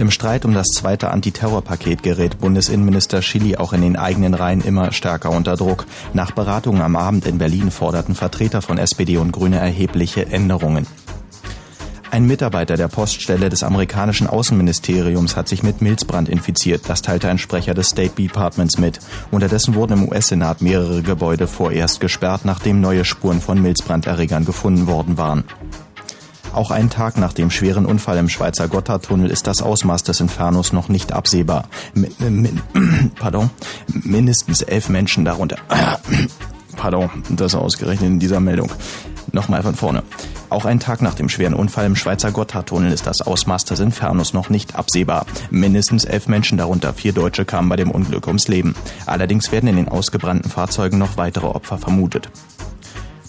Im 0.00 0.10
Streit 0.10 0.46
um 0.46 0.54
das 0.54 0.68
zweite 0.68 1.10
Antiterrorpaket 1.10 2.02
gerät 2.02 2.38
Bundesinnenminister 2.40 3.20
Schilly 3.20 3.56
auch 3.56 3.74
in 3.74 3.82
den 3.82 3.96
eigenen 3.96 4.32
Reihen 4.32 4.62
immer 4.62 4.92
stärker 4.92 5.28
unter 5.28 5.56
Druck. 5.56 5.84
Nach 6.14 6.30
Beratungen 6.30 6.80
am 6.80 6.96
Abend 6.96 7.26
in 7.26 7.36
Berlin 7.36 7.70
forderten 7.70 8.14
Vertreter 8.14 8.62
von 8.62 8.78
SPD 8.78 9.18
und 9.18 9.30
Grüne 9.30 9.58
erhebliche 9.58 10.24
Änderungen. 10.24 10.86
Ein 12.10 12.24
Mitarbeiter 12.24 12.78
der 12.78 12.88
Poststelle 12.88 13.50
des 13.50 13.62
amerikanischen 13.62 14.26
Außenministeriums 14.26 15.36
hat 15.36 15.48
sich 15.48 15.62
mit 15.62 15.82
Milzbrand 15.82 16.30
infiziert. 16.30 16.88
Das 16.88 17.02
teilte 17.02 17.28
ein 17.28 17.36
Sprecher 17.38 17.74
des 17.74 17.90
State 17.90 18.14
Departments 18.16 18.78
mit. 18.78 19.00
Unterdessen 19.30 19.74
wurden 19.74 19.92
im 19.92 20.08
US-Senat 20.08 20.62
mehrere 20.62 21.02
Gebäude 21.02 21.46
vorerst 21.46 22.00
gesperrt, 22.00 22.46
nachdem 22.46 22.80
neue 22.80 23.04
Spuren 23.04 23.42
von 23.42 23.60
Milzbranderregern 23.60 24.46
gefunden 24.46 24.86
worden 24.86 25.18
waren. 25.18 25.44
Auch 26.52 26.70
einen 26.70 26.90
Tag 26.90 27.16
nach 27.16 27.32
dem 27.32 27.50
schweren 27.50 27.86
Unfall 27.86 28.18
im 28.18 28.28
Schweizer 28.28 28.66
Gotthardtunnel 28.66 29.30
ist 29.30 29.46
das 29.46 29.62
Ausmaß 29.62 30.02
des 30.02 30.20
Infernos 30.20 30.72
noch 30.72 30.88
nicht 30.88 31.12
absehbar. 31.12 31.64
Min, 31.94 32.12
min, 32.18 33.12
pardon, 33.18 33.50
mindestens 33.86 34.62
elf 34.62 34.88
Menschen 34.88 35.24
darunter. 35.24 35.56
Pardon, 36.76 37.10
das 37.28 37.54
ausgerechnet 37.54 38.08
in 38.08 38.20
dieser 38.20 38.40
Meldung. 38.40 38.70
Nochmal 39.32 39.62
von 39.62 39.74
vorne. 39.74 40.02
Auch 40.48 40.64
einen 40.64 40.80
Tag 40.80 41.02
nach 41.02 41.14
dem 41.14 41.28
schweren 41.28 41.52
Unfall 41.52 41.84
im 41.84 41.94
Schweizer 41.94 42.32
Gotthardtunnel 42.32 42.90
ist 42.90 43.06
das 43.06 43.20
Ausmaß 43.20 43.64
des 43.66 43.80
Infernos 43.80 44.32
noch 44.32 44.48
nicht 44.48 44.76
absehbar. 44.76 45.26
Mindestens 45.50 46.04
elf 46.04 46.26
Menschen, 46.26 46.58
darunter 46.58 46.94
vier 46.94 47.12
Deutsche, 47.12 47.44
kamen 47.44 47.68
bei 47.68 47.76
dem 47.76 47.90
Unglück 47.90 48.26
ums 48.26 48.48
Leben. 48.48 48.74
Allerdings 49.04 49.52
werden 49.52 49.68
in 49.68 49.76
den 49.76 49.88
ausgebrannten 49.88 50.50
Fahrzeugen 50.50 50.98
noch 50.98 51.16
weitere 51.16 51.46
Opfer 51.46 51.76
vermutet. 51.76 52.30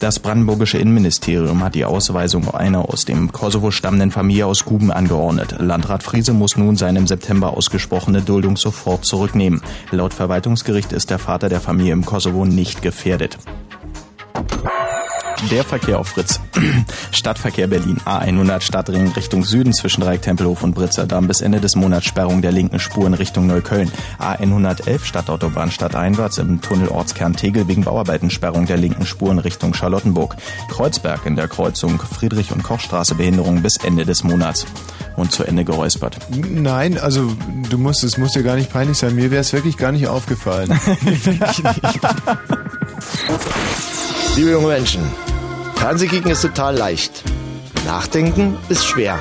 Das 0.01 0.17
brandenburgische 0.17 0.79
Innenministerium 0.79 1.63
hat 1.63 1.75
die 1.75 1.85
Ausweisung 1.85 2.51
einer 2.51 2.89
aus 2.89 3.05
dem 3.05 3.31
Kosovo 3.31 3.69
stammenden 3.69 4.09
Familie 4.09 4.47
aus 4.47 4.65
Guben 4.65 4.91
angeordnet. 4.91 5.57
Landrat 5.59 6.01
Friese 6.01 6.33
muss 6.33 6.57
nun 6.57 6.75
seine 6.75 6.97
im 6.97 7.05
September 7.05 7.55
ausgesprochene 7.55 8.23
Duldung 8.23 8.57
sofort 8.57 9.05
zurücknehmen. 9.05 9.61
Laut 9.91 10.15
Verwaltungsgericht 10.15 10.91
ist 10.91 11.11
der 11.11 11.19
Vater 11.19 11.49
der 11.49 11.61
Familie 11.61 11.93
im 11.93 12.03
Kosovo 12.03 12.45
nicht 12.45 12.81
gefährdet. 12.81 13.37
Der 15.49 15.63
Verkehr 15.63 15.99
auf 15.99 16.09
Fritz. 16.09 16.39
Stadtverkehr 17.11 17.67
Berlin. 17.67 17.97
A100 18.05 18.61
Stadtring 18.61 19.11
Richtung 19.13 19.43
Süden 19.43 19.73
zwischen 19.73 20.01
Dreieck 20.01 20.21
Tempelhof 20.21 20.63
und 20.63 20.75
Britzerdamm 20.75 21.27
bis 21.27 21.41
Ende 21.41 21.59
des 21.59 21.75
Monats 21.75 22.05
Sperrung 22.05 22.43
der 22.43 22.51
linken 22.51 22.79
Spur 22.79 23.07
in 23.07 23.15
Richtung 23.15 23.47
Neukölln. 23.47 23.91
A111 24.19 25.03
Stadtautobahn 25.03 25.71
stadteinwärts 25.71 26.37
im 26.37 26.61
Tunnel 26.61 26.89
Ortskern 26.89 27.35
Tegel 27.35 27.67
wegen 27.67 27.83
Bauarbeiten 27.83 28.29
Sperrung 28.29 28.67
der 28.67 28.77
linken 28.77 29.05
Spur 29.05 29.31
in 29.31 29.39
Richtung 29.39 29.73
Charlottenburg. 29.73 30.35
Kreuzberg 30.69 31.25
in 31.25 31.35
der 31.35 31.47
Kreuzung 31.47 31.99
Friedrich- 31.99 32.51
und 32.51 32.61
Kochstraße 32.61 33.15
Behinderung 33.15 33.63
bis 33.63 33.77
Ende 33.77 34.05
des 34.05 34.23
Monats. 34.23 34.67
Und 35.15 35.31
zu 35.31 35.43
Ende 35.43 35.65
geräuspert. 35.65 36.17
Nein, 36.29 36.97
also 36.97 37.33
du 37.69 37.77
musst, 37.77 38.03
es 38.03 38.17
muss 38.17 38.31
dir 38.31 38.43
gar 38.43 38.55
nicht 38.55 38.71
peinlich 38.71 38.97
sein. 38.97 39.15
Mir 39.15 39.29
wäre 39.31 39.41
es 39.41 39.51
wirklich 39.51 39.75
gar 39.77 39.91
nicht 39.91 40.07
aufgefallen. 40.07 40.69
Liebe 44.35 44.51
junge 44.51 44.67
Menschen, 44.67 45.01
Fernsehkicken 45.81 46.29
ist 46.29 46.43
total 46.43 46.77
leicht. 46.77 47.23
Nachdenken 47.87 48.55
ist 48.69 48.85
schwer. 48.85 49.17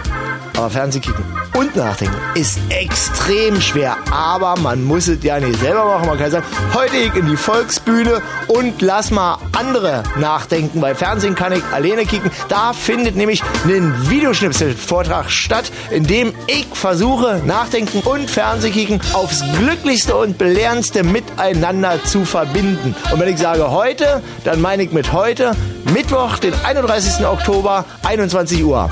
Aber 0.61 0.69
Fernsehkicken 0.69 1.25
und 1.55 1.75
Nachdenken 1.75 2.15
ist 2.35 2.59
extrem 2.69 3.63
schwer. 3.63 3.97
Aber 4.11 4.59
man 4.61 4.85
muss 4.85 5.09
es 5.09 5.25
ja 5.25 5.41
nicht 5.41 5.59
selber 5.59 5.87
machen. 5.87 6.07
Man 6.07 6.19
kann 6.19 6.31
sagen, 6.31 6.45
heute 6.75 6.99
ich 6.99 7.15
in 7.15 7.27
die 7.27 7.37
Volksbühne 7.39 8.21
und 8.47 8.83
lass 8.83 9.11
mal 9.11 9.39
andere 9.57 10.03
nachdenken. 10.19 10.83
Bei 10.83 10.95
Fernsehen 10.95 11.35
kann 11.35 11.55
ich 11.55 11.65
alleine 11.73 12.05
kicken. 12.05 12.31
Da 12.51 12.75
findet 12.75 13.17
nämlich 13.17 13.43
ein 13.65 14.11
Videoschnipsel-Vortrag 14.11 15.31
statt, 15.31 15.73
in 15.91 16.07
dem 16.07 16.35
ich 16.47 16.67
versuche, 16.75 17.41
Nachdenken 17.47 18.01
und 18.01 18.31
Fernsehkicken 18.31 19.01
aufs 19.15 19.43
glücklichste 19.59 20.15
und 20.15 20.37
belehrendste 20.37 21.05
miteinander 21.05 22.05
zu 22.05 22.27
verbinden. 22.27 22.95
Und 23.11 23.19
wenn 23.19 23.33
ich 23.33 23.39
sage 23.39 23.71
heute, 23.71 24.23
dann 24.45 24.61
meine 24.61 24.83
ich 24.83 24.93
mit 24.93 25.15
heute 25.15 25.53
Mittwoch, 25.95 26.39
den 26.39 26.53
31. 26.65 27.25
Oktober, 27.25 27.87
21 28.03 28.63
Uhr. 28.63 28.91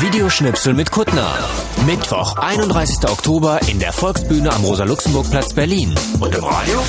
Videoschnipsel 0.00 0.74
mit 0.74 0.85
Kuttner. 0.90 1.38
Mittwoch, 1.86 2.36
31. 2.36 3.08
Oktober 3.08 3.60
in 3.68 3.78
der 3.78 3.92
Volksbühne 3.92 4.52
am 4.52 4.64
Rosa-Luxemburg-Platz 4.64 5.54
Berlin. 5.54 5.94
Und 6.20 6.34
im 6.34 6.44
Radio? 6.44 6.82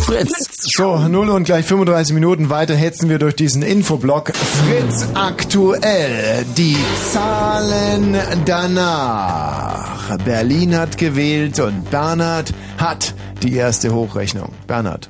Fritz. 0.00 0.48
So, 0.76 0.96
0 0.96 1.30
und 1.30 1.44
gleich 1.44 1.64
35 1.66 2.14
Minuten 2.14 2.50
weiter 2.50 2.74
hetzen 2.74 3.08
wir 3.08 3.18
durch 3.18 3.36
diesen 3.36 3.62
Infoblock. 3.62 4.32
Fritz 4.34 5.06
aktuell. 5.14 6.44
Die 6.56 6.76
Zahlen 7.12 8.16
danach. 8.44 10.16
Berlin 10.24 10.76
hat 10.76 10.98
gewählt 10.98 11.60
und 11.60 11.90
Bernhard 11.90 12.52
hat 12.78 13.14
die 13.42 13.54
erste 13.54 13.94
Hochrechnung. 13.94 14.50
Bernhard. 14.66 15.08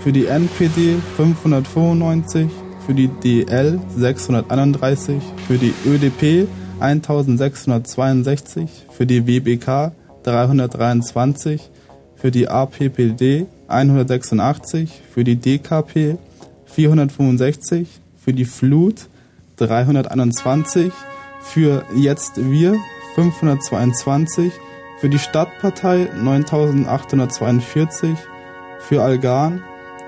für 0.00 0.12
die 0.12 0.26
NPD 0.26 0.96
595, 1.16 2.50
für 2.84 2.94
die 2.94 3.06
DL 3.08 3.78
631, 3.96 5.22
für 5.46 5.58
die 5.58 5.72
ÖDP 5.86 6.48
1662, 6.80 8.68
für 8.90 9.06
die 9.06 9.24
WBK 9.26 9.92
323, 10.24 11.70
für 12.16 12.32
die 12.32 12.48
APPD 12.48 13.46
186, 13.68 14.90
für 15.12 15.24
die 15.24 15.36
DKP 15.36 16.18
465, 16.66 17.86
für 18.16 18.32
die 18.32 18.44
Flut 18.44 19.08
321, 19.56 20.92
für 21.40 21.84
Jetzt 21.94 22.50
Wir 22.50 22.76
522, 23.14 24.52
für 25.00 25.08
die 25.08 25.18
Stadtpartei 25.18 26.08
9842, 26.20 28.16
für 28.80 29.02
Algan 29.02 29.62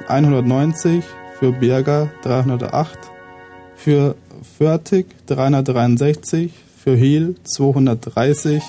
190, 0.09 1.05
für 1.39 1.53
Berger 1.53 2.11
308, 2.23 2.99
für 3.77 4.15
Förtig 4.59 5.07
363, 5.27 6.53
für 6.83 6.97
Hehl 6.97 7.35
230, 7.45 8.63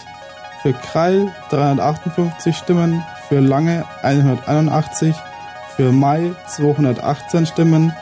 für 0.61 0.73
Kreil 0.73 1.31
358 1.49 2.55
Stimmen, 2.55 3.01
für 3.31 3.39
Lange 3.39 3.85
181, 4.01 5.15
für 5.77 5.93
Mai 5.93 6.33
218 6.53 7.45
Stimmen, 7.45 7.93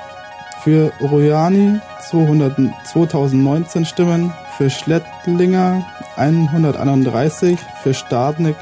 für 0.64 0.91
Rojani 0.99 1.80
200, 2.09 2.58
2019 2.91 3.85
Stimmen, 3.85 4.33
für 4.58 4.72
Schlettlinger 4.72 5.85
131, 6.16 7.59
für 7.83 7.93
Stadnik 7.93 8.56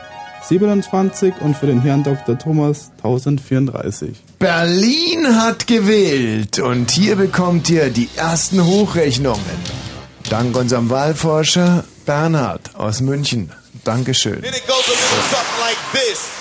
27 0.44 1.36
und 1.40 1.56
für 1.56 1.68
den 1.68 1.80
Herrn 1.80 2.04
Dr. 2.04 2.38
Thomas 2.38 2.92
1034. 2.98 4.18
Berlin 4.38 5.40
hat 5.40 5.68
gewählt 5.68 6.60
und 6.60 6.92
hier 6.92 7.16
bekommt 7.16 7.70
ihr 7.70 7.92
die 7.92 8.10
ersten 8.18 8.66
Hochrechnungen. 8.66 9.40
Dank 10.30 10.58
unserem 10.58 10.90
Wahlforscher 10.90 11.86
Bernhard 12.06 12.76
aus 12.76 13.00
München. 13.00 13.54
Dankeschön. 13.86 14.42
Then 14.42 14.54
it 14.54 14.68
goes 14.68 14.86
a 14.86 14.92
little 14.92 15.24
something 15.30 15.62
like 15.62 15.78
this. 15.94 16.37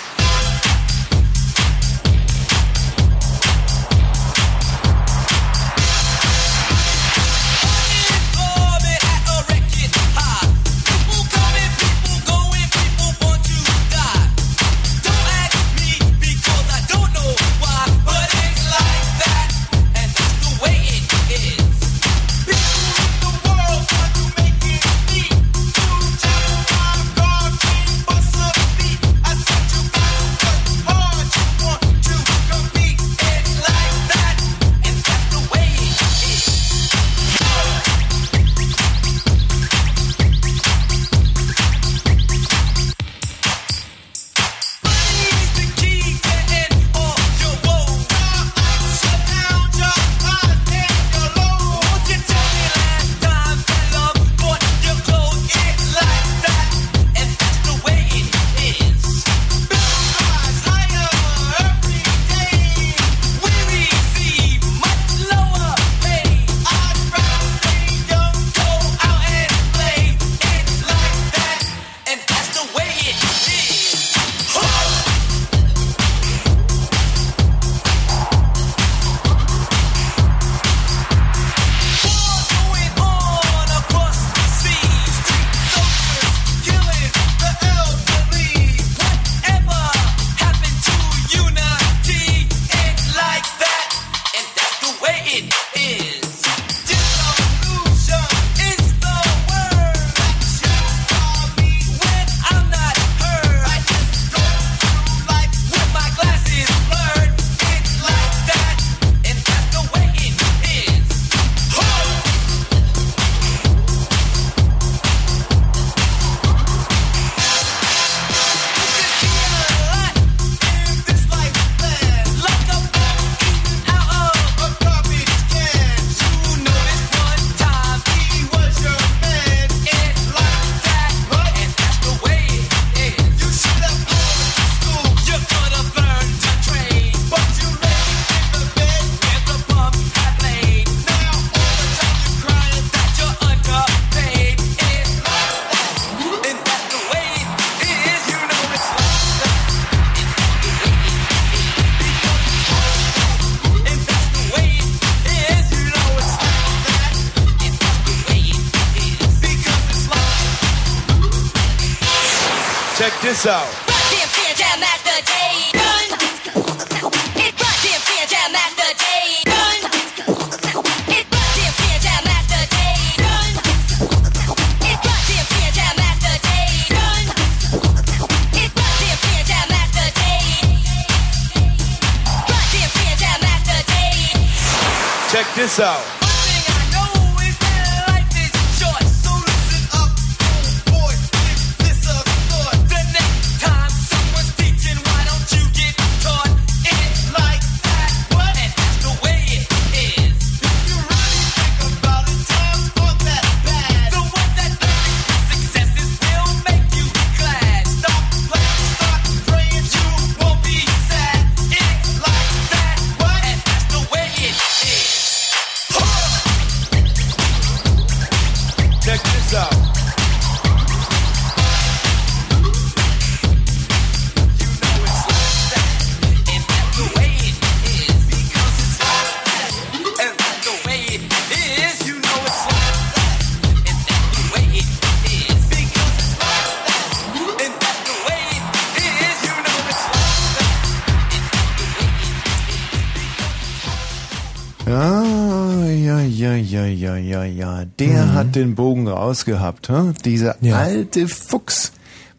Hat 248.47 248.55
den 248.55 248.75
Bogen 248.75 249.07
rausgehabt, 249.07 249.89
hä? 249.89 250.13
dieser 250.25 250.55
alte 250.73 251.27
Fuchs. 251.27 251.91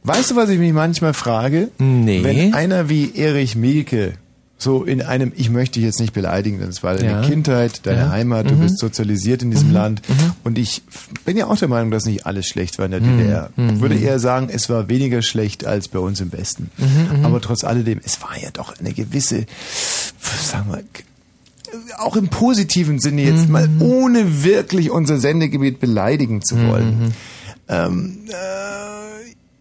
Weißt 0.04 0.30
du, 0.30 0.36
was 0.36 0.48
ich 0.48 0.58
mich 0.58 0.72
manchmal 0.72 1.12
frage? 1.14 1.68
Nee. 1.78 2.22
Wenn 2.22 2.54
einer 2.54 2.88
wie 2.88 3.14
Erich 3.14 3.56
Mielke 3.56 4.14
so 4.60 4.82
in 4.82 5.02
einem, 5.02 5.32
ich 5.36 5.50
möchte 5.50 5.74
dich 5.74 5.84
jetzt 5.84 6.00
nicht 6.00 6.12
beleidigen, 6.12 6.58
das 6.60 6.82
war 6.82 6.96
deine 6.96 7.08
Ja. 7.12 7.22
Kindheit, 7.22 7.86
deine 7.86 8.00
Ja. 8.00 8.10
Heimat, 8.10 8.50
du 8.50 8.54
Mhm. 8.54 8.60
bist 8.62 8.78
sozialisiert 8.78 9.42
in 9.42 9.52
diesem 9.52 9.72
Land 9.72 10.02
und 10.42 10.58
ich 10.58 10.82
bin 11.24 11.36
ja 11.36 11.46
auch 11.46 11.56
der 11.56 11.68
Meinung, 11.68 11.92
dass 11.92 12.06
nicht 12.06 12.26
alles 12.26 12.46
schlecht 12.48 12.76
war 12.78 12.86
in 12.86 12.90
der 12.90 13.00
Mhm. 13.00 13.18
DDR. 13.18 13.50
Mhm. 13.54 13.68
Ich 13.74 13.80
würde 13.80 13.94
eher 13.96 14.18
sagen, 14.18 14.48
es 14.50 14.68
war 14.68 14.88
weniger 14.88 15.22
schlecht 15.22 15.64
als 15.64 15.86
bei 15.86 16.00
uns 16.00 16.20
im 16.20 16.32
Westen. 16.32 16.70
Mhm, 16.76 17.18
mhm. 17.20 17.24
Aber 17.24 17.40
trotz 17.40 17.62
alledem, 17.62 18.00
es 18.04 18.20
war 18.20 18.36
ja 18.36 18.48
doch 18.52 18.76
eine 18.80 18.92
gewisse, 18.92 19.46
sagen 20.42 20.70
wir, 20.70 20.82
auch 21.98 22.16
im 22.16 22.28
positiven 22.28 22.98
Sinne 23.00 23.22
jetzt 23.22 23.46
Mhm. 23.46 23.52
mal, 23.52 23.68
ohne 23.80 24.44
wirklich 24.44 24.90
unser 24.90 25.18
Sendegebiet 25.18 25.80
beleidigen 25.80 26.42
zu 26.42 26.56
wollen, 26.68 27.12
ähm, 27.68 28.18
äh, 28.28 29.17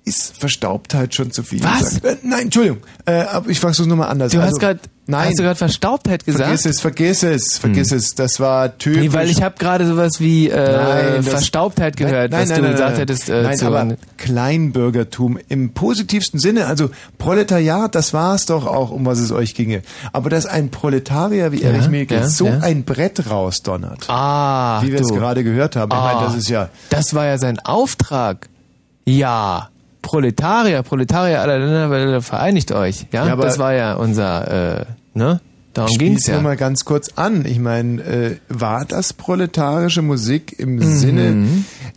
ist 0.08 0.38
Verstaubtheit 0.38 1.14
schon 1.14 1.32
zu 1.32 1.44
viel. 1.44 1.64
Was? 1.64 1.80
gesagt. 2.02 2.06
Äh, 2.06 2.16
nein, 2.24 2.44
Entschuldigung, 2.44 2.80
äh, 3.06 3.22
aber 3.22 3.50
ich 3.50 3.60
frage 3.60 3.74
es 3.74 3.86
nochmal 3.86 4.10
anders. 4.10 4.32
Du 4.32 4.40
hast 4.40 4.48
Also, 4.48 4.58
gerade 4.60 4.80
nein, 5.06 5.28
hast 5.28 5.40
du 5.40 5.44
gerade 5.44 5.58
Verstaubtheit 5.58 6.26
gesagt? 6.26 6.44
vergiss 6.46 6.66
es, 6.66 6.82
vergiss 6.82 7.24
es, 7.24 7.58
vergiss 7.58 7.92
es. 7.92 8.16
Das 8.16 8.40
war 8.40 8.78
typisch. 8.78 9.02
Nee, 9.02 9.14
weil 9.14 9.30
ich 9.30 9.42
habe 9.42 9.56
gerade 9.60 9.86
sowas 9.86 10.20
wie 10.20 10.50
äh, 10.50 10.56
Nein, 11.16 11.24
Verstaubtheit 11.24 11.98
gehört, 11.98 12.32
nein, 12.32 12.42
was 12.42 12.50
nein, 12.50 12.58
du 12.58 12.62
nein, 12.64 12.72
gesagt 12.72 12.92
nein, 12.92 13.00
hättest. 13.00 13.30
Äh, 13.30 13.44
nein, 13.44 13.64
aber 13.64 13.96
Kleinbürgertum 14.18 15.38
im 15.50 15.72
positivsten 15.74 16.40
Sinne, 16.40 16.66
also 16.68 16.90
Proletariat, 17.18 17.94
das 17.96 18.14
war 18.14 18.36
es 18.36 18.46
doch 18.46 18.66
auch, 18.66 18.92
um 18.92 19.06
was 19.06 19.20
es 19.20 19.32
euch 19.32 19.56
ginge. 19.56 19.82
Aber 20.14 20.30
dass 20.30 20.46
ein 20.46 20.70
Proletarier 20.72 21.52
wie 21.52 21.62
Ja, 21.62 21.70
Erich 21.70 21.90
Mielke 21.90 22.16
ja, 22.16 22.28
so 22.28 22.46
ja. 22.48 22.60
ein 22.60 22.84
Brett 22.84 23.30
rausdonnert, 23.30 24.06
ah, 24.10 24.82
wie 24.84 24.92
wir 24.92 25.02
es 25.02 25.10
gerade 25.10 25.44
gehört 25.44 25.76
haben, 25.76 25.92
ich 25.92 25.98
Ah, 25.98 26.14
meine, 26.14 26.28
das 26.28 26.36
ist 26.38 26.50
ja 26.50 26.70
Das 26.90 27.14
war 27.14 27.26
ja 27.26 27.38
sein 27.38 27.60
Auftrag. 27.60 28.48
Ja. 29.06 29.70
Proletarier, 30.08 30.84
Proletarier 30.84 31.42
aller 31.42 31.60
Länder, 31.60 32.22
vereinigt 32.22 32.72
euch. 32.72 33.08
Ja, 33.12 33.26
Ja, 33.28 33.34
aber- 33.34 33.44
das 33.44 33.60
war 33.60 33.74
ja 33.74 33.94
unser, 33.96 34.80
äh, 34.82 34.86
ne? 35.14 35.42
Darum 35.74 35.94
Spiel's 35.94 36.10
ging's 36.24 36.28
ja. 36.28 36.34
nur 36.36 36.42
mal 36.44 36.58
ganz 36.58 36.86
kurz 36.86 37.10
an. 37.18 37.46
Ich 37.46 37.60
meine, 37.60 38.02
äh, 38.02 38.36
war 38.50 38.84
das 38.86 39.14
proletarische 39.14 40.02
Musik 40.02 40.58
im 40.58 40.78
Mhm. 40.78 40.96
Sinne, 40.96 41.48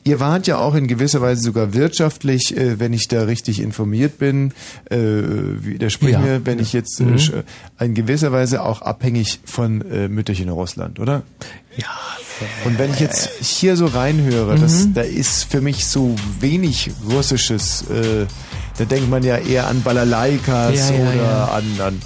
ihr 0.05 0.21
wart 0.21 0.47
ja 0.47 0.59
auch 0.59 0.75
in 0.75 0.87
gewisser 0.87 1.23
Weise 1.23 1.41
sogar 1.41 1.73
wirtschaftlich, 1.73 2.55
äh, 2.59 2.79
wenn 2.79 2.93
ich 2.93 3.09
da 3.09 3.23
richtig 3.23 3.59
informiert 3.63 4.19
bin, 4.19 4.53
äh, 4.91 4.99
widersprich 4.99 6.13
Ja. 6.13 6.19
mir, 6.19 6.45
wenn 6.45 6.59
ich 6.59 6.75
jetzt 6.75 7.01
äh, 7.01 7.05
Mhm. 7.05 7.21
in 7.79 7.95
gewisser 7.95 8.33
Weise 8.33 8.63
auch 8.65 8.83
abhängig 8.83 9.41
von 9.47 9.81
äh, 9.91 10.09
Mütterchen 10.09 10.51
Russland, 10.51 11.01
oder? 11.01 11.23
Ja. 11.79 11.87
Und 12.65 12.79
wenn 12.79 12.93
ich 12.93 13.01
jetzt 13.01 13.31
hier 13.41 13.77
so 13.77 13.87
reinhöre, 13.87 14.57
das, 14.59 14.87
Mhm. 14.87 14.95
da 14.95 15.01
ist 15.03 15.45
für 15.51 15.61
mich 15.61 15.87
so 15.87 16.15
wenig 16.41 16.91
russisches, 17.11 17.83
äh, 17.91 18.27
da 18.79 18.85
denkt 18.85 19.11
man 19.11 19.23
ja 19.23 19.37
eher 19.37 19.67
an 19.69 19.83
Balalaikas 19.83 20.75
Ja, 20.91 20.95
ja, 20.97 21.01
oder 21.11 21.15
ja. 21.23 21.45
an, 21.47 21.65
an 21.87 22.03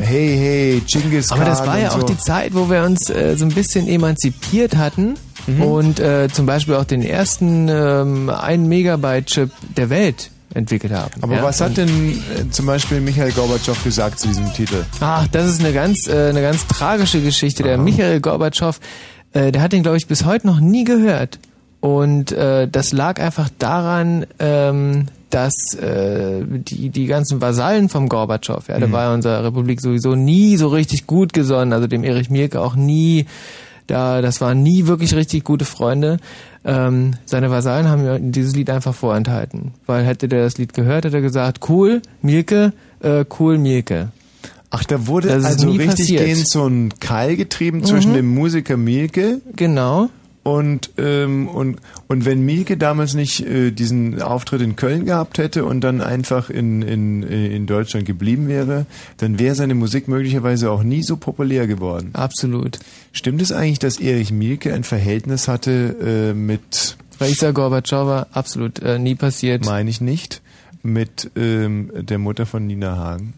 Hey, 0.00 0.36
hey, 0.36 0.82
Genghis 0.86 1.30
Aber 1.30 1.44
das 1.44 1.58
Khan 1.58 1.68
war 1.68 1.78
ja 1.78 1.90
und 1.92 1.96
auch 2.02 2.08
so. 2.08 2.14
die 2.14 2.18
Zeit, 2.18 2.54
wo 2.54 2.68
wir 2.68 2.82
uns 2.82 3.08
äh, 3.08 3.36
so 3.36 3.44
ein 3.44 3.52
bisschen 3.52 3.86
emanzipiert 3.88 4.76
hatten 4.76 5.14
Mhm. 5.46 5.62
und 5.62 6.00
äh, 6.00 6.28
zum 6.30 6.44
Beispiel 6.44 6.74
auch 6.74 6.84
den 6.84 7.02
ersten 7.02 7.68
ähm, 7.70 8.28
1 8.28 8.68
Megabyte 8.68 9.26
Chip 9.26 9.50
der 9.76 9.88
Welt 9.88 10.30
entwickelt 10.52 10.92
haben. 10.92 11.12
Aber 11.22 11.36
ja? 11.36 11.42
was 11.44 11.60
hat 11.62 11.76
denn 11.76 11.88
äh, 11.88 12.50
zum 12.50 12.66
Beispiel 12.66 13.00
Michael 13.00 13.30
Gorbatschow 13.32 13.82
gesagt 13.82 14.18
zu 14.18 14.26
diesem 14.28 14.52
Titel? 14.52 14.84
Ach, 15.00 15.26
das 15.28 15.46
ist 15.48 15.60
eine 15.60 15.72
ganz, 15.72 16.08
äh, 16.08 16.28
eine 16.28 16.42
ganz 16.42 16.66
tragische 16.66 17.22
Geschichte. 17.22 17.62
Der 17.62 17.78
Michael 17.78 18.20
Gorbatschow, 18.20 18.78
äh, 19.32 19.52
der 19.52 19.62
hat 19.62 19.72
den, 19.72 19.82
glaube 19.82 19.96
ich, 19.98 20.06
bis 20.06 20.24
heute 20.24 20.46
noch 20.46 20.60
nie 20.60 20.84
gehört. 20.84 21.38
Und 21.80 22.32
äh, 22.32 22.68
das 22.68 22.92
lag 22.92 23.20
einfach 23.20 23.48
daran, 23.58 24.26
ähm, 24.38 25.06
dass 25.30 25.54
äh, 25.80 26.42
die, 26.46 26.90
die 26.90 27.06
ganzen 27.06 27.40
Vasallen 27.40 27.88
vom 27.88 28.08
Gorbatschow, 28.08 28.68
ja, 28.68 28.78
der 28.78 28.88
Mhm. 28.88 28.92
war 28.92 29.02
ja 29.04 29.14
unserer 29.14 29.44
Republik 29.44 29.80
sowieso 29.80 30.14
nie 30.14 30.56
so 30.56 30.68
richtig 30.68 31.06
gut 31.06 31.32
gesonnen, 31.32 31.72
also 31.72 31.86
dem 31.86 32.04
Erich 32.04 32.28
Mielke 32.28 32.60
auch 32.60 32.74
nie, 32.74 33.26
da, 33.86 34.20
das 34.20 34.40
waren 34.40 34.62
nie 34.62 34.86
wirklich 34.86 35.14
richtig 35.14 35.44
gute 35.44 35.64
Freunde. 35.64 36.18
Ähm, 36.64 37.14
seine 37.24 37.50
Vasallen 37.50 37.88
haben 37.88 38.04
ihm 38.04 38.32
dieses 38.32 38.54
Lied 38.54 38.68
einfach 38.70 38.94
vorenthalten. 38.94 39.72
Weil 39.86 40.04
hätte 40.04 40.28
der 40.28 40.42
das 40.44 40.58
Lied 40.58 40.74
gehört, 40.74 41.04
hätte 41.06 41.16
er 41.16 41.22
gesagt, 41.22 41.68
cool, 41.70 42.02
Mielke, 42.22 42.72
äh, 43.02 43.24
cool, 43.38 43.56
Mielke. 43.56 44.08
Ach, 44.70 44.84
da 44.84 45.06
wurde 45.08 45.28
Das 45.28 45.44
also 45.44 45.68
richtig 45.70 45.88
passiert. 45.88 46.24
gehend 46.24 46.48
so 46.48 46.66
ein 46.66 46.92
Keil 47.00 47.36
getrieben 47.36 47.84
zwischen 47.84 48.12
Mhm. 48.12 48.16
dem 48.16 48.28
Musiker 48.34 48.76
Mielke 48.76 49.40
Genau. 49.56 50.10
und 50.44 50.90
ähm, 50.96 51.48
und 51.48 51.78
und 52.06 52.24
wenn 52.24 52.44
Mielke 52.44 52.76
damals 52.76 53.14
nicht 53.14 53.40
äh, 53.46 53.72
diesen 53.72 54.22
Auftritt 54.22 54.62
in 54.62 54.76
Köln 54.76 55.04
gehabt 55.06 55.38
hätte 55.38 55.64
und 55.64 55.80
dann 55.82 56.00
einfach 56.00 56.50
in 56.50 56.82
in 56.82 57.22
in 57.24 57.66
Deutschland 57.66 58.06
geblieben 58.06 58.46
wäre, 58.46 58.86
dann 59.16 59.38
wäre 59.40 59.54
seine 59.56 59.74
Musik 59.74 60.06
möglicherweise 60.06 60.70
auch 60.70 60.84
nie 60.84 61.02
so 61.02 61.16
populär 61.16 61.66
geworden. 61.66 62.10
Absolut. 62.12 62.78
Stimmt 63.12 63.42
es 63.42 63.50
eigentlich, 63.52 63.80
dass 63.80 63.98
Erich 63.98 64.30
Mielke 64.32 64.72
ein 64.72 64.84
Verhältnis 64.84 65.48
hatte 65.48 66.30
äh, 66.30 66.32
mit 66.34 66.96
Raisa 67.20 67.50
Gorbatschowa, 67.50 68.28
absolut 68.32 68.78
äh, 68.78 68.98
nie 69.00 69.14
passiert. 69.16 69.64
Meine 69.66 69.90
ich 69.90 70.00
nicht. 70.00 70.40
Mit 70.82 71.30
ähm, 71.36 71.90
der 72.00 72.18
Mutter 72.18 72.46
von 72.46 72.66
Nina 72.66 72.96
Hagen. 72.96 73.34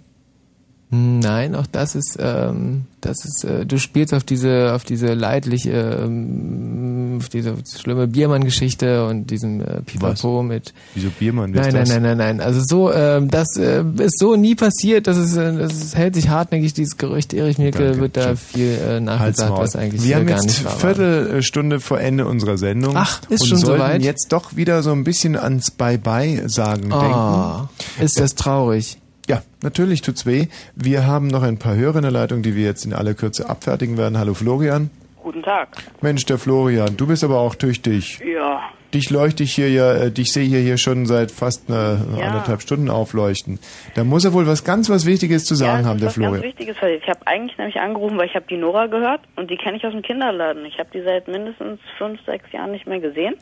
Nein, 0.94 1.54
auch 1.54 1.66
das 1.66 1.94
ist, 1.94 2.18
ähm, 2.20 2.84
das 3.00 3.24
ist, 3.24 3.44
äh, 3.44 3.64
du 3.64 3.78
spielst 3.78 4.12
auf 4.12 4.24
diese, 4.24 4.74
auf 4.74 4.84
diese 4.84 5.14
leidliche, 5.14 5.70
ähm, 6.04 7.16
auf 7.18 7.30
diese 7.30 7.54
schlimme 7.78 8.06
Biermann-Geschichte 8.08 9.06
und 9.06 9.30
diesem 9.30 9.62
äh, 9.62 9.80
Pipapo 9.80 10.42
mit. 10.42 10.74
Wieso 10.94 11.08
Biermann? 11.18 11.52
Nein, 11.52 11.72
nein, 11.72 11.88
nein, 11.88 12.02
nein, 12.02 12.18
nein. 12.18 12.40
Also 12.42 12.60
so, 12.62 12.92
ähm, 12.92 13.30
das 13.30 13.56
äh, 13.56 13.82
ist 14.00 14.18
so 14.18 14.36
nie 14.36 14.54
passiert. 14.54 15.06
Das 15.06 15.16
ist, 15.16 15.34
äh, 15.34 15.56
das 15.56 15.72
ist, 15.72 15.96
hält 15.96 16.14
sich 16.14 16.28
hartnäckig 16.28 16.74
dieses 16.74 16.98
Gerücht. 16.98 17.32
Erich 17.32 17.56
Mielke 17.56 17.98
wird 17.98 18.18
da 18.18 18.36
viel 18.36 18.78
äh, 18.86 19.00
nachgesagt, 19.00 19.56
was 19.56 19.74
eigentlich 19.76 20.02
Wir 20.04 20.16
haben 20.16 20.26
gar 20.26 20.42
jetzt 20.42 20.62
war. 20.62 20.72
Viertelstunde 20.72 21.80
vor 21.80 22.00
Ende 22.00 22.26
unserer 22.26 22.58
Sendung. 22.58 22.92
Ach, 22.98 23.18
ist 23.30 23.40
und 23.40 23.48
schon 23.48 23.58
sollten 23.60 23.80
soweit? 23.80 24.02
jetzt 24.02 24.30
doch 24.30 24.56
wieder 24.56 24.82
so 24.82 24.92
ein 24.92 25.04
bisschen 25.04 25.36
ans 25.36 25.70
Bye-Bye 25.70 26.50
sagen 26.50 26.92
Ah, 26.92 27.70
denken. 27.96 28.04
ist 28.04 28.20
das 28.20 28.34
traurig. 28.34 28.98
Ja, 29.28 29.42
natürlich 29.62 30.02
tut's 30.02 30.26
weh. 30.26 30.46
Wir 30.74 31.06
haben 31.06 31.28
noch 31.28 31.42
ein 31.42 31.58
paar 31.58 31.76
Hörer 31.76 31.96
in 31.96 32.02
der 32.02 32.10
Leitung, 32.10 32.42
die 32.42 32.56
wir 32.56 32.64
jetzt 32.64 32.84
in 32.84 32.92
aller 32.92 33.14
Kürze 33.14 33.48
abfertigen 33.48 33.96
werden. 33.96 34.18
Hallo 34.18 34.34
Florian. 34.34 34.90
Guten 35.22 35.42
Tag. 35.44 35.68
Mensch, 36.00 36.24
der 36.26 36.38
Florian, 36.38 36.96
du 36.96 37.06
bist 37.06 37.22
aber 37.22 37.38
auch 37.38 37.54
tüchtig. 37.54 38.18
Ja, 38.26 38.60
dich 38.92 39.08
leuchte 39.10 39.44
ich 39.44 39.54
hier 39.54 39.70
ja, 39.70 39.92
äh, 39.94 40.10
dich 40.10 40.32
sehe 40.32 40.42
ich 40.44 40.52
hier 40.52 40.76
schon 40.76 41.06
seit 41.06 41.30
fast 41.30 41.70
einer, 41.70 42.04
Ja. 42.18 42.26
anderthalb 42.26 42.60
Stunden 42.60 42.90
aufleuchten. 42.90 43.60
Da 43.94 44.02
muss 44.02 44.24
er 44.24 44.32
wohl 44.32 44.48
was 44.48 44.64
ganz 44.64 44.90
was 44.90 45.06
Wichtiges 45.06 45.44
zu 45.44 45.54
sagen 45.54 45.86
haben, 45.86 46.00
der 46.00 46.08
was 46.08 46.16
ganz 46.16 46.26
Florian. 46.26 46.42
Wichtiges. 46.42 46.76
weil 46.82 46.96
Ich 46.96 47.08
habe 47.08 47.24
eigentlich 47.26 47.56
nämlich 47.56 47.76
angerufen, 47.76 48.18
weil 48.18 48.26
ich 48.26 48.34
habe 48.34 48.46
die 48.50 48.56
Nora 48.56 48.86
gehört 48.88 49.20
und 49.36 49.48
die 49.48 49.56
kenne 49.56 49.76
ich 49.76 49.86
aus 49.86 49.92
dem 49.92 50.02
Kinderladen. 50.02 50.64
Ich 50.66 50.76
habe 50.80 50.88
die 50.92 51.02
seit 51.02 51.28
mindestens 51.28 51.78
fünf, 51.96 52.18
sechs 52.26 52.50
Jahren 52.50 52.72
nicht 52.72 52.88
mehr 52.88 52.98
gesehen. 52.98 53.34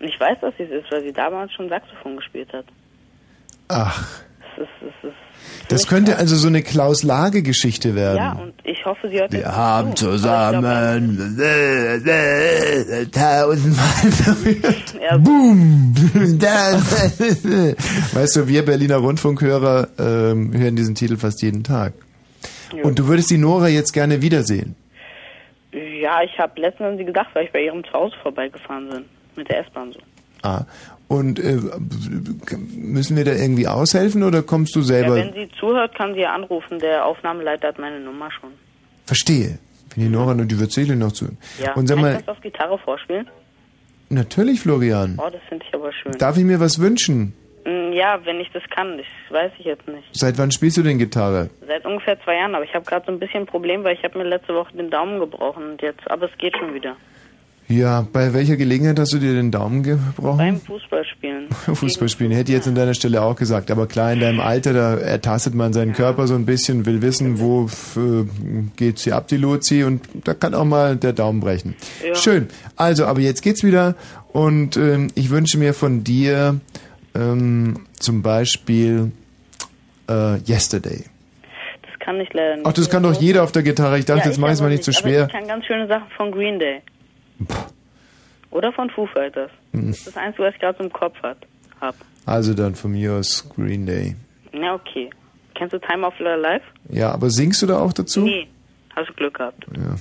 Und 0.00 0.08
ich 0.08 0.18
weiß, 0.18 0.38
dass 0.40 0.52
sie 0.58 0.64
es 0.64 0.70
ist, 0.82 0.90
weil 0.90 1.02
sie 1.04 1.12
damals 1.12 1.52
schon 1.52 1.68
Saxophon 1.68 2.16
gespielt 2.16 2.52
hat. 2.52 2.64
Ach, 3.68 4.08
ist, 4.58 4.68
es 4.80 5.08
ist, 5.08 5.14
das 5.68 5.86
könnte 5.88 6.16
also 6.18 6.36
so 6.36 6.46
eine 6.48 6.62
Klaus-Lage-Geschichte 6.62 7.94
werden. 7.94 8.16
ja, 8.16 8.32
und 8.32 8.52
ich 8.64 8.84
hoffe, 8.84 9.08
sie 9.08 9.18
hört 9.18 9.32
Wir 9.32 9.46
haben 9.54 9.96
zu. 9.96 10.10
zusammen 10.10 10.62
tausendmal 13.12 14.34
berührt. 14.44 14.94
Ja. 15.02 15.16
Boom! 15.16 15.94
Weißt 18.12 18.36
du, 18.36 18.46
wir 18.46 18.64
Berliner 18.64 18.98
Rundfunkhörer 18.98 19.88
ähm, 19.98 20.52
hören 20.56 20.76
diesen 20.76 20.94
Titel 20.94 21.16
fast 21.16 21.42
jeden 21.42 21.64
Tag. 21.64 21.94
Ja. 22.76 22.84
Und 22.84 22.98
du 23.00 23.08
würdest 23.08 23.30
die 23.30 23.38
Nora 23.38 23.66
jetzt 23.68 23.92
gerne 23.92 24.22
wiedersehen. 24.22 24.76
Ja, 25.72 26.22
ich 26.22 26.38
habe 26.38 26.60
letztens 26.60 26.90
an 26.90 26.98
sie 26.98 27.04
gedacht, 27.04 27.30
weil 27.34 27.46
ich 27.46 27.52
bei 27.52 27.64
ihrem 27.64 27.82
Zuhause 27.84 28.14
vorbeigefahren 28.22 28.88
bin. 28.90 29.04
Mit 29.34 29.48
der 29.48 29.60
S-Bahn 29.66 29.92
so. 29.92 29.98
Ah. 30.42 30.66
Und 31.12 31.38
äh, 31.38 31.58
müssen 32.76 33.16
wir 33.16 33.24
da 33.24 33.32
irgendwie 33.32 33.66
aushelfen 33.68 34.22
oder 34.22 34.42
kommst 34.42 34.74
du 34.74 34.80
Ja, 34.80 34.84
selber? 34.86 35.16
wenn 35.16 35.32
sie 35.34 35.48
zuhört, 35.60 35.94
kann 35.94 36.14
sie 36.14 36.20
ja 36.20 36.34
anrufen. 36.34 36.78
Der 36.78 37.04
Aufnahmeleiter 37.04 37.68
hat 37.68 37.78
meine 37.78 38.00
Nummer 38.00 38.30
schon. 38.32 38.50
Verstehe. 39.06 39.58
Wenn 39.94 40.04
die 40.04 40.08
Nora 40.10 40.32
und 40.32 40.48
die 40.48 40.58
wird 40.58 40.72
sicherlich 40.72 40.98
noch 40.98 41.12
zu. 41.12 41.26
Ja, 41.62 41.74
Und 41.74 41.86
sag 41.86 41.96
kann 41.96 42.02
mal, 42.04 42.12
ich 42.12 42.18
das 42.24 42.28
auf 42.28 42.40
Gitarre 42.40 42.78
vorspielen? 42.78 43.26
natürlich, 44.08 44.60
Florian. 44.60 45.18
Oh, 45.18 45.28
das 45.30 45.40
finde 45.48 45.64
ich 45.68 45.74
aber 45.74 45.92
schön. 45.92 46.12
Darf 46.18 46.36
ich 46.38 46.44
mir 46.44 46.60
was 46.60 46.78
wünschen? 46.80 47.34
Mm, 47.66 47.92
Ja, 47.92 48.18
wenn 48.24 48.40
ich 48.40 48.50
das 48.52 48.62
kann. 48.74 48.96
Das 48.98 49.06
weiß 49.30 49.52
ich 49.58 49.64
jetzt 49.66 49.86
nicht. 49.88 50.04
Seit 50.12 50.38
wann 50.38 50.50
spielst 50.50 50.76
du 50.78 50.82
denn 50.82 50.98
Gitarre? 50.98 51.50
Seit 51.66 51.84
ungefähr 51.84 52.18
zwei 52.22 52.36
Jahren, 52.36 52.54
aber 52.54 52.64
ich 52.64 52.74
habe 52.74 52.84
gerade 52.84 53.04
so 53.06 53.12
ein 53.12 53.18
bisschen 53.18 53.40
ein 53.42 53.46
Problem, 53.46 53.84
weil 53.84 53.94
ich 53.96 54.02
habe 54.04 54.16
mir 54.18 54.24
letzte 54.24 54.54
Woche 54.54 54.74
den 54.76 54.90
Daumen 54.90 55.18
gebrochen 55.20 55.72
und 55.72 55.82
jetzt, 55.82 56.10
aber 56.10 56.26
es 56.30 56.38
geht 56.38 56.56
schon 56.58 56.72
wieder. 56.74 56.96
Ja, 57.72 58.06
bei 58.12 58.34
welcher 58.34 58.56
Gelegenheit 58.56 58.98
hast 58.98 59.14
du 59.14 59.18
dir 59.18 59.32
den 59.32 59.50
Daumen 59.50 59.82
gebrochen? 59.82 60.36
Beim 60.36 60.60
Fußballspielen. 60.60 61.48
Fußballspielen, 61.74 62.30
hätte 62.32 62.52
ich 62.52 62.56
jetzt 62.58 62.68
an 62.68 62.74
deiner 62.74 62.92
Stelle 62.92 63.22
auch 63.22 63.34
gesagt. 63.34 63.70
Aber 63.70 63.86
klar, 63.86 64.12
in 64.12 64.20
deinem 64.20 64.40
Alter, 64.40 64.74
da 64.74 64.96
ertastet 64.96 65.54
man 65.54 65.72
seinen 65.72 65.94
Körper 65.94 66.26
so 66.26 66.34
ein 66.34 66.44
bisschen, 66.44 66.84
will 66.84 67.00
wissen, 67.00 67.40
wo 67.40 67.68
äh, 67.96 68.24
geht 68.76 68.98
sie 68.98 69.12
ab, 69.12 69.28
die 69.28 69.38
Luzi, 69.38 69.84
und 69.84 70.02
da 70.24 70.34
kann 70.34 70.52
auch 70.54 70.66
mal 70.66 70.96
der 70.96 71.14
Daumen 71.14 71.40
brechen. 71.40 71.74
Ja. 72.06 72.14
Schön. 72.14 72.48
Also, 72.76 73.06
aber 73.06 73.20
jetzt 73.20 73.40
geht's 73.40 73.64
wieder 73.64 73.94
und 74.32 74.76
ähm, 74.76 75.08
ich 75.14 75.30
wünsche 75.30 75.56
mir 75.56 75.72
von 75.72 76.04
dir 76.04 76.60
ähm, 77.14 77.86
zum 77.98 78.20
Beispiel 78.20 79.12
äh, 80.10 80.36
Yesterday. 80.46 81.04
Das 81.82 81.98
kann 82.00 82.20
ich 82.20 82.30
leider 82.34 82.56
nicht. 82.56 82.66
Ach, 82.66 82.72
das 82.74 82.90
kann 82.90 83.02
doch 83.02 83.18
jeder 83.18 83.44
auf 83.44 83.52
der 83.52 83.62
Gitarre. 83.62 83.98
Ich 83.98 84.04
dachte, 84.04 84.20
ja, 84.20 84.26
jetzt 84.26 84.38
mach 84.38 84.50
ich's 84.50 84.60
aber 84.60 84.68
mal 84.68 84.74
nicht 84.74 84.84
so 84.84 84.90
aber 84.90 85.00
schwer. 85.00 85.26
Ich 85.26 85.32
kann 85.32 85.46
ganz 85.46 85.64
schöne 85.64 85.86
Sachen 85.86 86.10
von 86.16 86.30
Green 86.32 86.58
Day. 86.58 86.82
Oder 88.50 88.72
von 88.72 88.90
Foo 88.90 89.06
Fighters. 89.06 89.50
Hm. 89.72 89.88
Das 89.88 89.98
ist 89.98 90.06
das 90.08 90.16
Einzige, 90.16 90.44
was 90.44 90.54
ich 90.54 90.60
gerade 90.60 90.78
so 90.78 90.84
im 90.84 90.92
Kopf 90.92 91.20
hat, 91.22 91.38
hab. 91.80 91.94
Also 92.26 92.54
dann 92.54 92.74
von 92.74 92.92
mir 92.92 93.14
aus 93.14 93.48
Green 93.54 93.86
Day. 93.86 94.14
Na, 94.52 94.74
okay. 94.74 95.10
Kennst 95.54 95.72
du 95.72 95.78
Time 95.78 96.06
of 96.06 96.14
Your 96.20 96.36
Life? 96.36 96.64
Ja, 96.88 97.12
aber 97.12 97.30
singst 97.30 97.62
du 97.62 97.66
da 97.66 97.78
auch 97.78 97.92
dazu? 97.92 98.20
Nee. 98.20 98.48
Hast 98.94 99.08
du 99.08 99.14
Glück 99.14 99.34
gehabt. 99.34 99.64
Ja. 99.74 99.96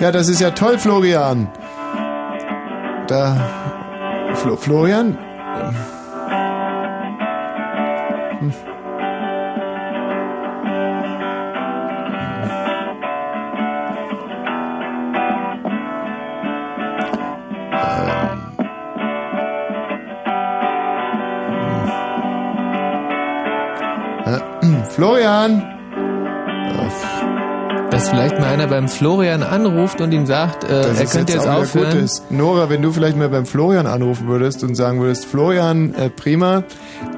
Ja, 0.00 0.10
das 0.10 0.30
ist 0.30 0.40
ja 0.40 0.50
toll, 0.52 0.78
Florian. 0.78 1.46
Da. 3.06 3.36
Flo 4.34 4.56
Florian? 4.56 5.18
Hm. 8.38 8.54
Ähm. 24.24 24.80
Äh, 24.80 24.84
Florian! 24.88 25.79
Dass 28.00 28.08
vielleicht 28.08 28.38
mal 28.38 28.46
einer 28.46 28.66
beim 28.66 28.88
Florian 28.88 29.42
anruft 29.42 30.00
und 30.00 30.10
ihm 30.12 30.24
sagt, 30.24 30.64
äh, 30.64 30.68
Das 30.68 30.96
er 30.96 31.04
ist 31.04 31.12
könnte 31.12 31.34
jetzt, 31.34 31.42
auch 31.42 31.50
wieder 31.52 31.58
aufhören. 31.58 31.92
Gutes. 31.92 32.22
Nora, 32.30 32.70
wenn 32.70 32.80
du 32.80 32.92
vielleicht 32.92 33.14
mal 33.18 33.28
beim 33.28 33.44
Florian 33.44 33.86
anrufen 33.86 34.26
würdest 34.26 34.64
und 34.64 34.74
sagen 34.74 35.00
würdest, 35.02 35.26
Florian, 35.26 35.92
äh, 35.94 36.08
prima. 36.08 36.64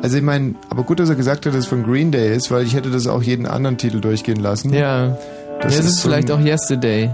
Also 0.03 0.17
ich 0.17 0.25
meine, 0.25 0.57
aber 0.71 0.83
gut, 0.83 0.99
dass 0.99 1.09
er 1.09 1.15
gesagt 1.15 1.47
hat, 1.47 1.53
dass 1.55 1.61
es 1.61 1.67
von 1.67 1.85
Green 1.85 2.11
Day 2.11 2.35
ist, 2.35 2.51
weil 2.51 2.65
ich 2.65 2.75
hätte 2.75 2.91
das 2.91 3.07
auch 3.07 3.23
jeden 3.23 3.47
anderen 3.47 3.79
Titel 3.79 4.01
durchgehen 4.01 4.41
lassen. 4.41 4.75
Ja. 4.75 5.17
Das 5.61 5.75
ja, 5.75 5.79
es 5.79 5.85
ist 5.87 5.93
ist 5.93 6.03
so 6.03 6.09
vielleicht 6.09 6.33
ein- 6.33 6.41
auch 6.41 6.45
Yesterday. 6.45 7.11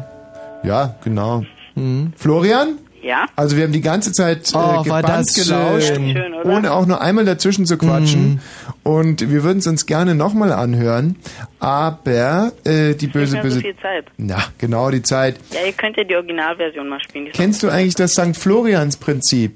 Ja, 0.63 0.95
genau. 1.05 1.43
Mhm. 1.75 2.15
Florian? 2.17 2.69
Ja? 3.03 3.27
Also 3.37 3.57
wir 3.57 3.65
haben 3.65 3.73
die 3.73 3.81
ganze 3.83 4.13
Zeit 4.13 4.51
äh, 4.53 4.57
Oh, 4.57 4.83
gebannt 4.83 5.09
das 5.09 5.27
gelauscht, 5.35 5.87
schön. 5.95 6.13
Schön, 6.17 6.35
oder? 6.35 6.51
ohne 6.57 6.73
auch 6.73 6.85
nur 6.87 7.01
einmal 7.01 7.25
dazwischen 7.27 7.65
zu 7.67 7.77
quatschen. 7.77 8.29
Mhm. 8.29 8.41
Und 8.89 9.31
wir 9.31 9.43
würden 9.45 9.59
es 9.59 9.67
uns 9.67 9.85
gerne 9.87 10.15
nochmal 10.15 10.53
anhören. 10.53 11.17
Aber 11.61 12.53
äh, 12.65 12.95
die 12.95 13.07
böse, 13.07 13.35
Nicht 13.35 13.43
mehr 13.43 13.43
so 13.43 13.49
böse... 13.49 13.61
viel 13.61 13.77
Zeit. 13.83 14.07
Na, 14.17 14.39
genau 14.59 14.91
die 14.91 15.03
Zeit. 15.03 15.37
Ja, 15.51 15.67
ihr 15.67 15.73
könnt 15.73 15.97
ja 15.97 16.05
die 16.05 16.15
Originalversion 16.15 16.89
mal 16.89 17.01
spielen. 17.01 17.29
Kennst 17.33 17.63
du 17.63 17.69
eigentlich 17.69 17.95
das 17.97 18.13
St. 18.13 18.37
Florians 18.37 18.97
Prinzip? 18.97 19.53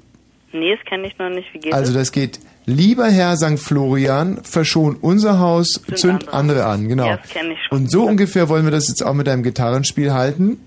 noch- 0.53 0.59
Nee, 0.59 0.75
das 0.75 0.85
kenne 0.85 1.07
ich 1.07 1.17
noch 1.17 1.29
nicht. 1.29 1.51
Wie 1.53 1.59
geht 1.59 1.73
Also 1.73 1.93
das? 1.93 2.11
geht, 2.11 2.39
lieber 2.67 3.07
Herr 3.09 3.35
St. 3.35 3.57
Florian, 3.57 4.39
verschon 4.43 4.97
unser 5.01 5.39
Haus, 5.39 5.81
zünd 5.95 6.31
andere 6.31 6.65
an, 6.65 6.87
genau. 6.87 7.07
Ja, 7.07 7.17
das 7.17 7.29
kenn 7.31 7.49
ich 7.49 7.57
schon. 7.67 7.79
Und 7.79 7.89
so 7.89 8.03
ungefähr 8.05 8.49
wollen 8.49 8.63
wir 8.65 8.71
das 8.71 8.87
jetzt 8.87 9.03
auch 9.03 9.15
mit 9.15 9.25
deinem 9.25 9.41
Gitarrenspiel 9.41 10.13
halten. 10.13 10.59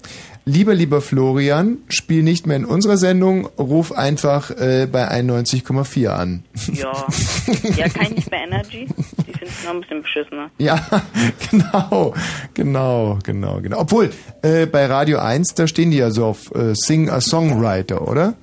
Lieber, 0.49 0.75
lieber 0.75 1.01
Florian, 1.01 1.79
spiel 1.89 2.23
nicht 2.23 2.47
mehr 2.47 2.57
in 2.57 2.65
unserer 2.65 2.97
Sendung, 2.97 3.47
ruf 3.59 3.91
einfach 3.91 4.53
äh, 4.53 4.87
bei 4.87 5.11
91,4 5.11 6.07
an. 6.07 6.45
Ja. 6.73 6.93
ja, 7.77 7.89
kann 7.89 8.05
ich 8.05 8.15
nicht 8.15 8.31
bei 8.31 8.37
Energy? 8.37 8.87
Die 9.27 9.33
finde 9.33 9.47
ich 9.47 9.65
noch 9.65 9.75
ein 9.75 9.81
bisschen 9.81 10.03
beschissener. 10.03 10.51
Ja, 10.59 10.87
genau, 11.51 12.15
genau, 12.55 13.19
genau, 13.25 13.61
genau. 13.61 13.81
Obwohl, 13.81 14.11
äh, 14.43 14.67
bei 14.67 14.87
Radio 14.87 15.19
1, 15.19 15.55
da 15.55 15.67
stehen 15.67 15.91
die 15.91 15.97
ja 15.97 16.13
so 16.13 16.27
auf 16.27 16.55
äh, 16.55 16.75
Sing 16.77 17.11
a 17.11 17.21
Songwriter, 17.21 18.07
oder? 18.07 18.35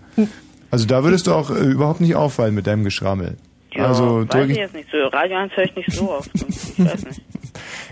Also 0.72 0.86
da 0.86 1.06
würdest 1.06 1.28
du 1.28 1.34
auch 1.34 1.52
äh, 1.52 1.64
überhaupt 1.64 2.02
nicht 2.02 2.16
auffallen 2.16 2.54
mit 2.54 2.68
deinem 2.68 2.84
Geschrammel. 2.84 3.38
Ja, 3.72 3.86
also 3.88 4.28
weiß 4.28 4.50
ich, 4.50 4.58
jetzt 4.58 4.74
nicht 4.74 4.90
so. 4.92 5.08
Radio 5.08 5.38
1 5.38 5.56
höre 5.56 5.64
ich 5.64 5.76
nicht 5.78 5.92
so 5.94 6.12
oft. 6.12 6.30
Ich 6.78 6.86
weiß 6.86 7.06
nicht. 7.06 7.22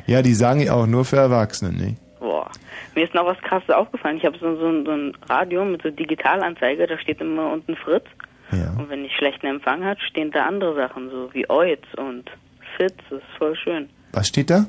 ja, 0.06 0.22
die 0.22 0.34
sagen 0.34 0.60
ja 0.60 0.74
auch 0.74 0.86
nur 0.86 1.06
für 1.06 1.16
Erwachsene, 1.16 1.72
nicht? 1.72 1.96
Boah. 2.20 2.52
Mir 2.96 3.06
ist 3.06 3.14
noch 3.14 3.26
was 3.26 3.38
krasses 3.42 3.70
aufgefallen. 3.70 4.18
Ich 4.18 4.26
habe 4.26 4.38
so, 4.38 4.56
so, 4.58 4.68
ein- 4.68 4.86
so 4.86 4.92
ein 4.92 5.14
Radio 5.30 5.64
mit 5.66 5.82
so 5.82 5.90
Digitalanzeige, 5.92 6.88
da 6.88 6.98
steht 7.00 7.22
immer 7.22 7.52
unten 7.52 7.76
Fritz. 7.76 8.06
Ja. 8.52 8.72
Und 8.78 8.90
wenn 8.90 9.06
ich 9.06 9.16
schlechten 9.16 9.46
Empfang 9.48 9.84
hat, 9.86 10.00
stehen 10.02 10.32
da 10.32 10.46
andere 10.46 10.76
Sachen, 10.76 11.10
so 11.10 11.30
wie 11.34 11.50
Oiz 11.50 11.82
und 11.98 12.30
Fitz. 12.76 12.96
Das 13.10 13.20
ist 13.20 13.38
voll 13.38 13.56
schön. 13.56 13.90
Was 14.12 14.28
steht 14.28 14.50
da? 14.50 14.66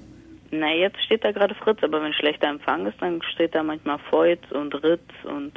Na, 0.52 0.72
jetzt 0.72 1.02
steht 1.02 1.24
da 1.24 1.32
gerade 1.32 1.54
Fritz, 1.56 1.82
aber 1.82 2.00
wenn 2.02 2.12
schlechter 2.12 2.46
Empfang 2.48 2.86
ist, 2.86 3.00
dann 3.00 3.20
steht 3.32 3.54
da 3.54 3.62
manchmal 3.62 3.98
Feuz 4.10 4.38
und 4.50 4.72
Ritz 4.84 5.02
und 5.24 5.52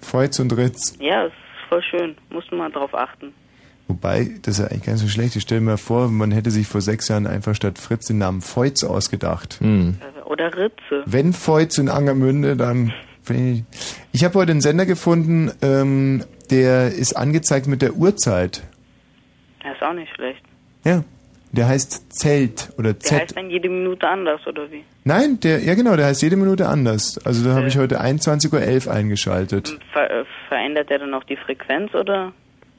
Feuz 0.00 0.38
und 0.38 0.56
Ritz. 0.56 0.96
ja, 1.00 1.24
es 1.26 1.32
ist 1.32 1.68
voll 1.68 1.82
schön. 1.82 2.16
Muss 2.30 2.48
man 2.50 2.58
mal 2.60 2.70
drauf 2.70 2.94
achten. 2.94 3.34
Wobei, 3.92 4.30
das 4.40 4.54
ist 4.54 4.60
ja 4.64 4.70
eigentlich 4.70 4.84
gar 4.84 4.94
nicht 4.94 5.02
so 5.02 5.08
schlecht. 5.08 5.36
Ich 5.36 5.42
stelle 5.42 5.60
mir 5.60 5.76
vor, 5.76 6.08
man 6.08 6.30
hätte 6.30 6.50
sich 6.50 6.66
vor 6.66 6.80
sechs 6.80 7.08
Jahren 7.08 7.26
einfach 7.26 7.54
statt 7.54 7.78
Fritz 7.78 8.06
den 8.06 8.16
Namen 8.16 8.40
Feuz 8.40 8.84
ausgedacht. 8.84 9.58
Oder 10.24 10.56
Ritze. 10.56 11.02
Wenn 11.04 11.34
Feuz 11.34 11.76
in 11.76 11.90
Angermünde, 11.90 12.56
dann 12.56 12.90
ich. 13.28 13.64
Ich 14.12 14.24
habe 14.24 14.38
heute 14.38 14.52
einen 14.52 14.62
Sender 14.62 14.86
gefunden, 14.86 15.52
ähm, 15.60 16.24
der 16.50 16.94
ist 16.94 17.14
angezeigt 17.18 17.66
mit 17.66 17.82
der 17.82 17.94
Uhrzeit. 17.94 18.62
Das 19.62 19.74
ist 19.74 19.82
auch 19.82 19.92
nicht 19.92 20.12
schlecht. 20.14 20.42
Ja. 20.84 21.04
Der 21.52 21.68
heißt 21.68 22.14
Zelt 22.14 22.70
oder 22.78 22.94
Der 22.94 23.00
Z. 23.00 23.20
heißt 23.20 23.36
dann 23.36 23.50
jede 23.50 23.68
Minute 23.68 24.08
anders, 24.08 24.40
oder 24.46 24.72
wie? 24.72 24.84
Nein, 25.04 25.38
der, 25.40 25.62
ja 25.62 25.74
genau, 25.74 25.96
der 25.96 26.06
heißt 26.06 26.22
jede 26.22 26.36
Minute 26.36 26.66
anders. 26.66 27.18
Also 27.26 27.46
da 27.46 27.54
habe 27.54 27.68
ich 27.68 27.76
heute 27.76 28.00
21.11 28.00 28.86
Uhr 28.86 28.92
eingeschaltet. 28.94 29.78
Ver 29.92 30.10
äh, 30.10 30.24
verändert 30.48 30.90
er 30.90 31.00
dann 31.00 31.12
auch 31.12 31.24
die 31.24 31.36
Frequenz, 31.36 31.94
oder? 31.94 32.32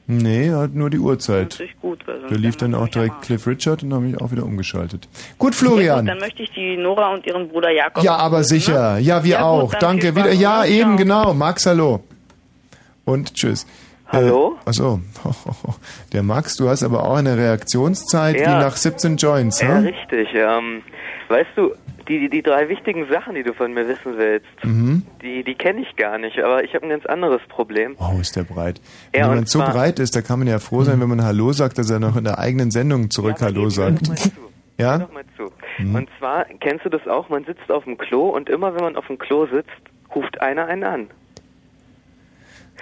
Nee, 0.06 0.48
er 0.48 0.58
hat 0.58 0.74
nur 0.74 0.90
die 0.90 0.98
Uhrzeit. 0.98 1.50
Natürlich 1.52 1.80
gut. 1.80 2.06
Weil 2.06 2.20
Da 2.28 2.34
lief 2.34 2.56
dann 2.56 2.74
auch 2.74 2.88
direkt 2.88 3.22
Cliff 3.22 3.46
Richard 3.46 3.82
und 3.82 3.90
dann 3.90 4.00
habe 4.02 4.08
ich 4.10 4.20
auch 4.20 4.30
wieder 4.32 4.44
umgeschaltet. 4.44 5.08
Gut, 5.38 5.54
Florian. 5.54 5.84
Ja, 5.86 5.98
gut, 6.00 6.08
dann 6.10 6.18
möchte 6.18 6.42
ich 6.42 6.50
die 6.50 6.76
Nora 6.76 7.14
und 7.14 7.26
ihren 7.26 7.48
Bruder 7.48 7.70
Jakob. 7.70 8.04
Ja, 8.04 8.16
aber 8.16 8.44
sicher. 8.44 8.98
Ja, 8.98 9.24
wir 9.24 9.30
Ja, 9.32 9.38
gut, 9.38 9.46
auch. 9.46 9.70
dann 9.72 9.80
Danke. 9.98 10.14
Wieder. 10.14 10.32
Ja, 10.32 10.64
Ja, 10.64 10.66
eben, 10.66 10.96
genau. 10.98 11.32
Max, 11.32 11.64
hallo. 11.64 12.00
Und 13.06 13.34
tschüss. 13.34 13.66
Hallo? 14.08 14.56
Äh, 14.64 14.68
achso. 14.68 15.00
Der 16.12 16.22
Max, 16.22 16.56
du 16.56 16.68
hast 16.68 16.82
aber 16.82 17.04
auch 17.08 17.16
eine 17.16 17.36
Reaktionszeit 17.38 18.36
Ja. 18.38 18.42
wie 18.42 18.64
nach 18.64 18.76
17 18.76 19.16
Joints, 19.16 19.60
Ja, 19.62 19.80
ne? 19.80 19.88
richtig. 19.88 20.28
Ähm, 20.34 20.82
weißt 21.28 21.48
du, 21.56 21.72
die, 22.08 22.28
die, 22.28 22.42
drei 22.42 22.68
wichtigen 22.68 23.06
Sachen, 23.08 23.34
die 23.34 23.42
du 23.42 23.52
von 23.54 23.72
mir 23.72 23.86
wissen 23.88 24.16
willst, 24.16 24.46
Mhm. 24.62 25.02
die, 25.22 25.42
die 25.44 25.54
kenne 25.54 25.80
ich 25.82 25.96
gar 25.96 26.18
nicht, 26.18 26.38
aber 26.40 26.64
ich 26.64 26.74
habe 26.74 26.84
ein 26.86 26.90
ganz 26.90 27.06
anderes 27.06 27.40
Problem. 27.48 27.96
Oh, 27.98 28.18
ist 28.20 28.36
der 28.36 28.44
breit. 28.44 28.80
Wenn 29.12 29.20
Ja, 29.22 29.36
so 29.46 29.58
zwar- 29.60 29.72
breit 29.72 29.98
ist, 29.98 30.14
da 30.16 30.22
kann 30.22 30.38
man 30.38 30.48
ja 30.48 30.58
froh 30.58 30.82
sein, 30.82 31.00
wenn 31.00 31.08
man 31.08 31.24
Hallo 31.24 31.52
sagt, 31.52 31.78
dass 31.78 31.90
er 31.90 32.00
noch 32.00 32.16
in 32.16 32.24
der 32.24 32.38
eigenen 32.38 32.70
Sendung 32.70 33.10
zurück 33.10 33.36
Hallo 33.40 33.68
sagt. 33.70 34.08
Ja? 34.78 34.98
Doch 34.98 35.12
mal 35.12 35.24
zu. 35.36 35.50
Mhm. 35.82 35.94
Und 35.94 36.08
zwar, 36.18 36.44
kennst 36.60 36.84
du 36.84 36.88
das 36.88 37.06
auch, 37.06 37.28
man 37.28 37.44
sitzt 37.44 37.70
auf 37.70 37.84
dem 37.84 37.96
Klo 37.96 38.28
und 38.30 38.48
immer 38.48 38.74
wenn 38.74 38.82
man 38.82 38.96
auf 38.96 39.06
dem 39.06 39.18
Klo 39.18 39.46
sitzt, 39.46 39.70
ruft 40.14 40.40
einer 40.40 40.66
einen 40.66 40.84
an. 40.84 41.06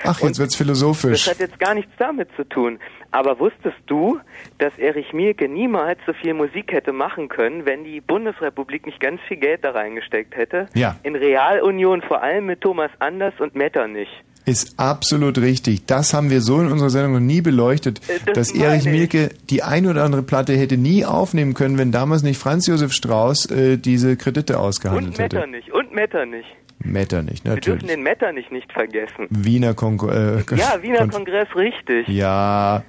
Ach, 0.04 0.20
jetzt 0.20 0.38
wird's 0.38 0.52
Das 0.52 0.56
philosophisch. 0.56 1.28
hat 1.28 1.38
jetzt 1.38 1.58
gar 1.58 1.74
nichts 1.74 1.92
damit 1.98 2.28
zu 2.36 2.44
tun. 2.48 2.78
Aber 3.10 3.38
wusstest 3.38 3.76
du, 3.86 4.18
dass 4.58 4.76
Erich 4.78 5.12
Mielke 5.12 5.48
niemals 5.48 5.98
so 6.06 6.12
viel 6.14 6.32
Musik 6.34 6.72
hätte 6.72 6.92
machen 6.92 7.28
können, 7.28 7.66
wenn 7.66 7.84
die 7.84 8.00
Bundesrepublik 8.00 8.86
nicht 8.86 9.00
ganz 9.00 9.20
viel 9.28 9.36
Geld 9.36 9.64
da 9.64 9.72
reingesteckt 9.72 10.34
hätte? 10.36 10.66
Ja. 10.74 10.96
In 11.02 11.14
Realunion 11.16 12.00
vor 12.02 12.22
allem 12.22 12.46
mit 12.46 12.62
Thomas 12.62 12.90
Anders 13.00 13.34
und 13.38 13.54
Metternich. 13.54 14.08
Ist 14.44 14.76
absolut 14.80 15.38
richtig. 15.38 15.86
Das 15.86 16.14
haben 16.14 16.30
wir 16.30 16.40
so 16.40 16.60
in 16.60 16.72
unserer 16.72 16.90
Sendung 16.90 17.12
noch 17.12 17.20
nie 17.20 17.42
beleuchtet, 17.42 18.00
Äh, 18.08 18.18
das 18.26 18.48
dass 18.48 18.54
Erich. 18.54 18.84
Mielke 18.86 19.28
die 19.50 19.62
ein 19.62 19.86
oder 19.86 20.02
andere 20.02 20.22
Platte 20.24 20.54
hätte 20.56 20.76
nie 20.78 21.04
aufnehmen 21.04 21.54
können, 21.54 21.78
wenn 21.78 21.92
damals 21.92 22.24
nicht 22.24 22.38
Franz 22.38 22.66
Josef 22.66 22.92
Strauß 22.92 23.50
äh, 23.52 23.76
diese 23.78 24.16
Kredite 24.16 24.54
Und 24.58 24.64
ausgehandelt 24.64 25.18
hätte. 25.18 25.36
Metternich. 25.36 25.72
Und 25.72 25.92
Metternich. 25.94 26.46
Metternich, 26.84 27.44
Wir 27.44 27.54
dürfen 27.56 27.72
natürlich. 27.72 27.86
den 27.94 28.02
Metternich 28.02 28.50
nicht 28.50 28.72
vergessen. 28.72 29.26
Wiener 29.30 29.74
Kongo 29.74 30.08
äh, 30.10 30.42
Ja, 30.56 30.82
Wiener 30.82 30.98
Kon 31.00 31.10
Kongress, 31.10 31.48
richtig. 31.54 32.08
Ja, 32.08 32.82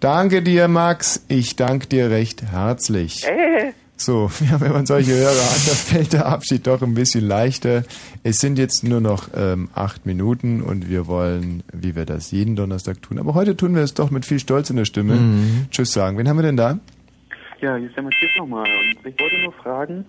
danke 0.00 0.42
dir, 0.42 0.68
Max. 0.68 1.24
Ich 1.28 1.56
danke 1.56 1.86
dir 1.86 2.10
recht 2.10 2.42
herzlich. 2.42 3.26
Äh, 3.26 3.72
So, 3.96 4.30
ja, 4.50 4.58
wenn 4.62 4.72
man 4.72 4.86
solche 4.86 5.12
Hörer 5.12 5.28
hat, 5.34 5.68
dann 5.68 5.76
fällt 5.76 6.12
der 6.14 6.24
Abschied 6.24 6.66
doch 6.66 6.80
ein 6.80 6.94
bisschen 6.94 7.26
leichter. 7.28 7.84
Es 8.22 8.38
sind 8.38 8.58
jetzt 8.58 8.82
nur 8.82 9.00
noch 9.02 9.28
ähm, 9.36 9.68
acht 9.74 10.06
Minuten 10.06 10.62
und 10.62 10.88
wir 10.88 11.06
wollen, 11.06 11.62
wie 11.74 11.94
wir 11.96 12.06
das 12.06 12.30
jeden 12.30 12.56
Donnerstag 12.56 13.02
tun, 13.02 13.18
aber 13.18 13.34
heute 13.34 13.58
tun 13.58 13.74
wir 13.74 13.82
es 13.82 13.92
doch 13.92 14.10
mit 14.10 14.24
viel 14.24 14.38
Stolz 14.38 14.70
in 14.70 14.76
der 14.76 14.86
Stimme. 14.86 15.16
Mhm. 15.16 15.66
Tschüss 15.70 15.92
sagen. 15.92 16.16
Wen 16.16 16.26
haben 16.30 16.38
wir 16.38 16.44
denn 16.44 16.56
da? 16.56 16.78
Ja, 17.60 17.76
hier 17.76 17.88
ist 17.88 17.94
der 17.96 18.02
Matthias 18.04 18.30
nochmal. 18.38 18.64
Und 18.64 19.06
ich 19.06 19.20
wollte 19.20 19.38
nur 19.42 19.52
fragen, 19.52 20.06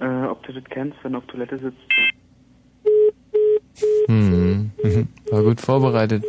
äh, 0.00 0.26
ob 0.26 0.42
du 0.46 0.52
das 0.52 0.64
kennst, 0.68 0.98
wenn 1.02 1.12
du 1.12 1.18
auf 1.18 1.26
Toilette 1.28 1.58
sitzt. 1.58 1.78
Hm. 4.06 4.70
War 5.30 5.42
gut 5.42 5.60
vorbereitet. 5.60 6.24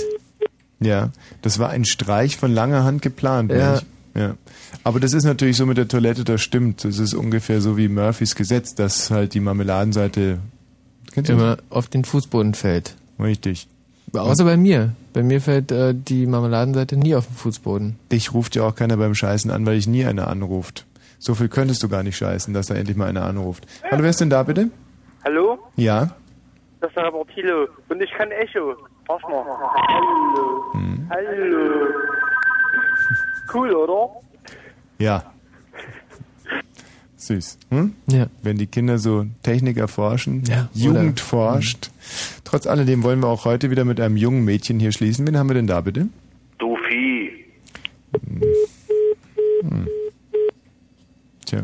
Ja, 0.80 1.12
das 1.42 1.58
war 1.58 1.70
ein 1.70 1.86
Streich 1.86 2.38
von 2.38 2.52
langer 2.52 2.84
Hand 2.84 3.02
geplant. 3.02 3.52
Ja. 3.52 3.80
Ja. 4.14 4.36
Aber 4.84 5.00
das 5.00 5.14
ist 5.14 5.24
natürlich 5.26 5.58
so 5.58 5.66
mit 5.66 5.78
der 5.78 5.88
Toilette, 5.88 6.24
das 6.24 6.42
stimmt. 6.42 6.84
Das 6.84 7.00
ist 7.00 7.14
ungefähr 7.14 7.60
so 7.60 7.78
wie 7.78 7.88
Murphys 7.88 8.36
Gesetz, 8.36 8.76
dass 8.76 9.12
halt 9.12 9.34
die 9.34 9.40
Marmeladenseite 9.40 10.40
Kennst 11.12 11.30
du 11.30 11.34
Immer 11.34 11.58
auf 11.70 11.88
den 11.88 12.04
Fußboden 12.04 12.54
fällt. 12.54 12.96
Richtig. 13.20 13.68
Außer 14.14 14.44
bei 14.44 14.58
mir. 14.58 14.92
Bei 15.14 15.24
mir 15.24 15.42
fällt 15.42 15.72
äh, 15.72 15.94
die 15.96 16.26
Marmeladenseite 16.26 16.98
nie 16.98 17.16
auf 17.16 17.26
den 17.28 17.36
Fußboden. 17.36 17.96
Dich 18.12 18.34
ruft 18.34 18.56
ja 18.56 18.64
auch 18.64 18.76
keiner 18.76 18.98
beim 18.98 19.16
Scheißen 19.16 19.50
an, 19.52 19.66
weil 19.66 19.76
dich 19.76 19.88
nie 19.88 20.06
einer 20.06 20.28
anruft. 20.28 20.86
So 21.20 21.34
viel 21.36 21.48
könntest 21.48 21.84
du 21.84 21.90
gar 21.90 22.04
nicht 22.04 22.18
scheißen, 22.18 22.54
dass 22.54 22.68
da 22.68 22.76
endlich 22.76 22.98
mal 22.98 23.08
einer 23.08 23.24
anruft. 23.24 23.66
Hallo, 23.90 24.04
wer 24.04 24.10
ist 24.10 24.20
denn 24.22 24.30
da 24.30 24.44
bitte? 24.44 24.70
Hallo? 25.24 25.58
Ja? 25.76 26.16
Das 26.82 26.90
ist 26.90 26.96
der 26.98 27.06
Robert 27.06 27.30
Thilo. 27.34 27.68
Und 27.90 28.02
ich 28.02 28.12
kann 28.12 28.30
Echo. 28.32 28.76
Arschloch. 29.08 29.46
Hallo. 29.88 30.74
Hm. 30.74 31.10
Hallo. 31.10 31.88
Cool, 33.54 33.72
oder? 33.74 34.10
Ja. 35.00 35.32
Süß. 37.18 37.58
Hm? 37.72 37.94
Ja. 38.08 38.28
Wenn 38.44 38.58
die 38.58 38.68
Kinder 38.68 38.98
so 39.00 39.26
Technik 39.44 39.78
erforschen, 39.78 40.44
Ja, 40.48 40.70
Jugend 40.74 41.14
oder- 41.22 41.24
forscht. 41.24 41.90
Trotz 42.44 42.68
alledem 42.68 43.04
wollen 43.04 43.20
wir 43.22 43.28
auch 43.28 43.46
heute 43.46 43.72
wieder 43.72 43.86
mit 43.86 44.00
einem 44.00 44.18
jungen 44.18 44.44
Mädchen 44.44 44.80
hier 44.80 44.92
schließen. 44.92 45.26
Wen 45.28 45.38
haben 45.38 45.50
wir 45.50 45.56
denn 45.56 45.68
da 45.68 45.82
bitte? 45.82 46.08
Sophie. 46.60 47.46
Hm. 49.62 49.88
Tja. 51.46 51.64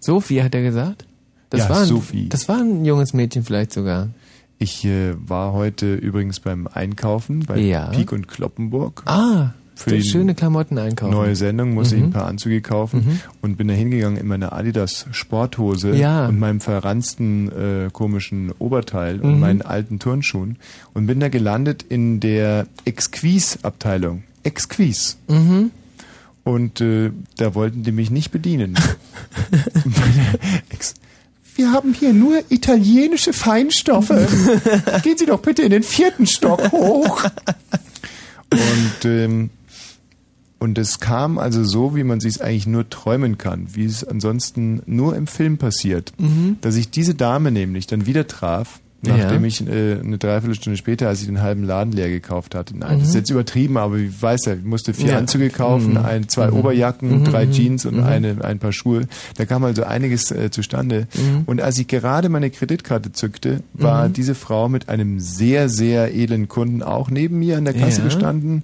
Sophie 0.00 0.42
hat 0.42 0.54
er 0.54 0.62
gesagt? 0.62 1.06
Das 1.50 1.60
Ja, 1.60 1.68
war 1.70 1.80
ein, 1.80 1.86
Sophie. 1.86 2.28
Das 2.28 2.48
war 2.48 2.58
ein 2.58 2.84
junges 2.84 3.12
Mädchen 3.12 3.42
vielleicht 3.44 3.72
sogar. 3.72 4.08
Ich 4.62 4.84
äh, 4.84 5.14
war 5.28 5.52
heute 5.52 5.94
übrigens 5.96 6.38
beim 6.38 6.68
Einkaufen 6.72 7.40
bei 7.40 7.58
Ja. 7.58 7.86
Pik 7.86 8.12
und 8.12 8.28
Kloppenburg. 8.28 9.02
Ah, 9.06 9.50
Für 9.74 9.90
die 9.96 10.04
schöne 10.04 10.36
Klamotten 10.36 10.78
einkaufen. 10.78 11.10
Neue 11.10 11.34
Sendung, 11.34 11.74
musste 11.74 11.96
ich 11.96 12.02
Mhm. 12.02 12.08
ein 12.08 12.12
paar 12.12 12.26
Anzüge 12.26 12.60
kaufen 12.60 13.04
Mhm. 13.04 13.20
und 13.40 13.56
bin 13.56 13.66
da 13.66 13.74
hingegangen 13.74 14.16
in 14.18 14.28
meiner 14.28 14.52
Adidas 14.52 15.06
Sporthose 15.10 15.96
Ja. 15.96 16.28
und 16.28 16.38
meinem 16.38 16.60
verranzten 16.60 17.50
äh, 17.50 17.90
komischen 17.92 18.52
Oberteil 18.60 19.18
und 19.20 19.34
Mhm. 19.34 19.40
meinen 19.40 19.62
alten 19.62 19.98
Turnschuhen 19.98 20.58
und 20.94 21.06
bin 21.06 21.18
da 21.18 21.28
gelandet 21.28 21.84
in 21.88 22.20
der. 22.20 22.68
Exquise. 22.84 23.58
Mhm. 25.28 25.70
Und 26.44 26.80
äh, 26.80 27.10
da 27.38 27.54
wollten 27.56 27.82
die 27.82 27.92
mich 27.92 28.10
nicht 28.12 28.30
bedienen. 28.30 28.76
Ex 30.70 30.94
wir 31.56 31.72
haben 31.72 31.92
hier 31.94 32.12
nur 32.12 32.42
italienische 32.50 33.32
Feinstoffe. 33.32 34.08
Gehen 35.02 35.18
Sie 35.18 35.26
doch 35.26 35.40
bitte 35.40 35.62
in 35.62 35.70
den 35.70 35.82
vierten 35.82 36.26
Stock 36.26 36.72
hoch. 36.72 37.24
Und 38.50 39.04
ähm, 39.04 39.50
und 40.58 40.78
es 40.78 41.00
kam 41.00 41.38
also 41.38 41.64
so, 41.64 41.96
wie 41.96 42.04
man 42.04 42.20
sich 42.20 42.36
es 42.36 42.40
eigentlich 42.40 42.68
nur 42.68 42.88
träumen 42.88 43.36
kann, 43.36 43.66
wie 43.74 43.84
es 43.84 44.04
ansonsten 44.04 44.80
nur 44.86 45.16
im 45.16 45.26
Film 45.26 45.58
passiert, 45.58 46.12
Mhm. 46.18 46.58
dass 46.60 46.76
ich 46.76 46.88
diese 46.90 47.16
Dame 47.16 47.50
nämlich 47.50 47.88
dann 47.88 48.06
wieder 48.06 48.28
traf, 48.28 48.78
nachdem 49.02 49.42
Ja. 49.42 49.46
ich 49.48 49.66
äh, 49.66 49.98
eine 50.00 50.16
Dreiviertelstunde 50.18 50.76
später, 50.76 51.08
als 51.08 51.20
ich 51.20 51.26
den 51.26 51.42
halben 51.42 51.64
Laden 51.64 51.92
leer 51.92 52.08
gekauft 52.08 52.54
hatte. 52.54 52.76
Nein, 52.76 52.98
das 53.00 53.08
ist 53.08 53.14
Mhm. 53.14 53.18
jetzt 53.20 53.30
übertrieben, 53.30 53.76
aber 53.76 53.96
ich 53.96 54.22
weiß 54.22 54.44
ja, 54.46 54.54
ich 54.54 54.64
musste 54.64 54.94
vier 54.94 55.10
Ja. 55.10 55.18
Anzüge 55.18 55.50
kaufen, 55.50 55.90
Mhm. 55.92 55.96
ein, 55.98 56.28
zwei 56.28 56.48
Mhm. 56.48 56.56
Oberjacken, 56.56 57.20
Mhm. 57.20 57.24
drei 57.24 57.46
Mhm. 57.46 57.52
Jeans 57.52 57.84
und 57.86 57.96
Mhm. 57.96 58.04
eine, 58.04 58.44
ein 58.44 58.58
paar 58.58 58.72
Schuhe. 58.72 59.02
Da 59.36 59.44
kam 59.44 59.64
also 59.64 59.82
einiges 59.84 60.30
äh, 60.30 60.50
zustande. 60.50 61.08
Mhm. 61.14 61.42
Und 61.46 61.60
als 61.60 61.78
ich 61.78 61.88
gerade 61.88 62.28
meine 62.28 62.50
Kreditkarte 62.50 63.12
zückte, 63.12 63.60
war 63.74 64.08
Mhm. 64.08 64.12
diese 64.12 64.34
Frau 64.34 64.68
mit 64.68 64.88
einem 64.88 65.20
sehr, 65.20 65.68
sehr 65.68 66.14
edlen 66.14 66.48
Kunden 66.48 66.82
auch 66.82 67.10
neben 67.10 67.38
mir 67.40 67.58
an 67.58 67.64
der 67.64 67.74
Kasse 67.74 67.98
Ja. 67.98 68.04
gestanden. 68.04 68.62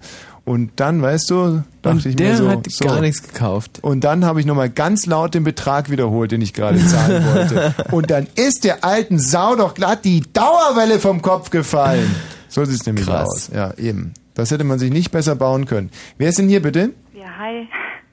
Und 0.49 0.71
dann, 0.77 1.03
weißt 1.03 1.29
du, 1.31 1.63
dachte 1.83 1.97
Und 1.97 2.07
ich 2.07 2.17
der 2.17 2.31
mir 2.31 2.37
so, 2.37 2.49
hat 2.49 2.71
so. 2.71 2.85
gar 2.87 3.01
nichts 3.03 3.23
gekauft. 3.23 3.81
Und 3.83 4.03
dann 4.03 4.25
habe 4.25 4.41
ich 4.41 4.47
nochmal 4.47 4.71
ganz 4.71 5.05
laut 5.05 5.35
den 5.35 5.45
Betrag 5.45 5.91
wiederholt, 5.91 6.33
den 6.33 6.41
ich 6.41 6.55
gerade 6.55 6.79
zahlen 6.79 7.23
wollte. 7.35 7.75
Und 7.91 8.11
dann 8.11 8.27
ist 8.35 8.65
der 8.65 8.83
alten 8.83 9.19
Sau 9.19 9.57
doch 9.57 9.75
glatt 9.75 10.05
die 10.07 10.23
Dauerwelle 10.33 11.01
vom 11.01 11.21
Kopf 11.21 11.51
gefallen. 11.51 12.15
So 12.49 12.65
sieht's 12.65 12.87
nämlich 12.87 13.05
Krass. 13.07 13.29
aus. 13.29 13.51
Ja, 13.55 13.75
eben. 13.77 14.15
Das 14.33 14.51
hätte 14.51 14.65
man 14.65 14.79
sich 14.79 14.91
nicht 14.91 15.11
besser 15.11 15.35
bauen 15.37 15.67
können. 15.67 15.91
Wer 16.17 16.31
ist 16.31 16.39
denn 16.39 16.49
hier 16.49 16.63
bitte? 16.63 16.93
Ja, 17.15 17.27
hi, 17.39 17.67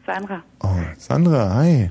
Sandra. 0.06 0.44
Oh, 0.62 0.68
Sandra, 0.98 1.54
hi. 1.56 1.90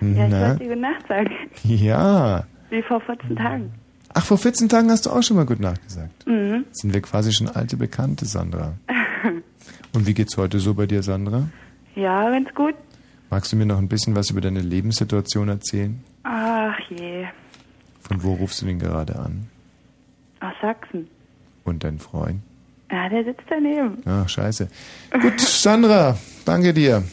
Ja, 0.00 0.26
ich 0.26 0.30
Na? 0.30 0.40
wollte 0.50 0.58
dir 0.60 0.68
gute 0.68 0.80
Nacht 0.80 1.08
sagen. 1.08 1.30
Ja. 1.64 2.44
Wie 2.70 2.82
vor 2.82 3.00
14 3.00 3.34
Tagen. 3.34 3.72
Ach, 4.14 4.24
vor 4.24 4.38
14 4.38 4.68
Tagen 4.68 4.90
hast 4.90 5.06
du 5.06 5.10
auch 5.10 5.22
schon 5.22 5.36
mal 5.36 5.46
Gute 5.46 5.62
Nacht 5.62 5.82
gesagt. 5.84 6.26
Mhm. 6.26 6.64
Sind 6.72 6.92
wir 6.94 7.00
quasi 7.00 7.32
schon 7.32 7.48
alte 7.48 7.76
Bekannte, 7.76 8.26
Sandra. 8.26 8.74
Und 9.92 10.06
wie 10.06 10.14
geht's 10.14 10.36
heute 10.36 10.58
so 10.60 10.74
bei 10.74 10.86
dir, 10.86 11.02
Sandra? 11.02 11.48
ja, 11.96 12.30
ganz 12.30 12.48
gut. 12.54 12.74
Magst 13.30 13.52
du 13.52 13.56
mir 13.56 13.66
noch 13.66 13.78
ein 13.78 13.88
bisschen 13.88 14.14
was 14.16 14.30
über 14.30 14.40
deine 14.40 14.60
Lebenssituation 14.60 15.48
erzählen? 15.48 16.02
Ach 16.24 16.76
je, 16.90 17.26
Von 18.00 18.22
wo 18.22 18.34
rufst 18.34 18.62
du 18.62 18.66
denn 18.66 18.78
gerade 18.78 19.16
an? 19.18 19.48
aus 20.40 20.54
Sachsen. 20.62 21.06
Und 21.64 21.84
dein 21.84 21.98
Freund? 21.98 22.40
Ja, 22.90 23.08
der 23.08 23.24
sitzt 23.24 23.42
daneben. 23.48 23.98
Ach, 24.06 24.28
scheiße. 24.28 24.68
Gut, 25.20 25.38
Sandra, 25.40 26.16
danke 26.44 26.72
dir. 26.74 27.04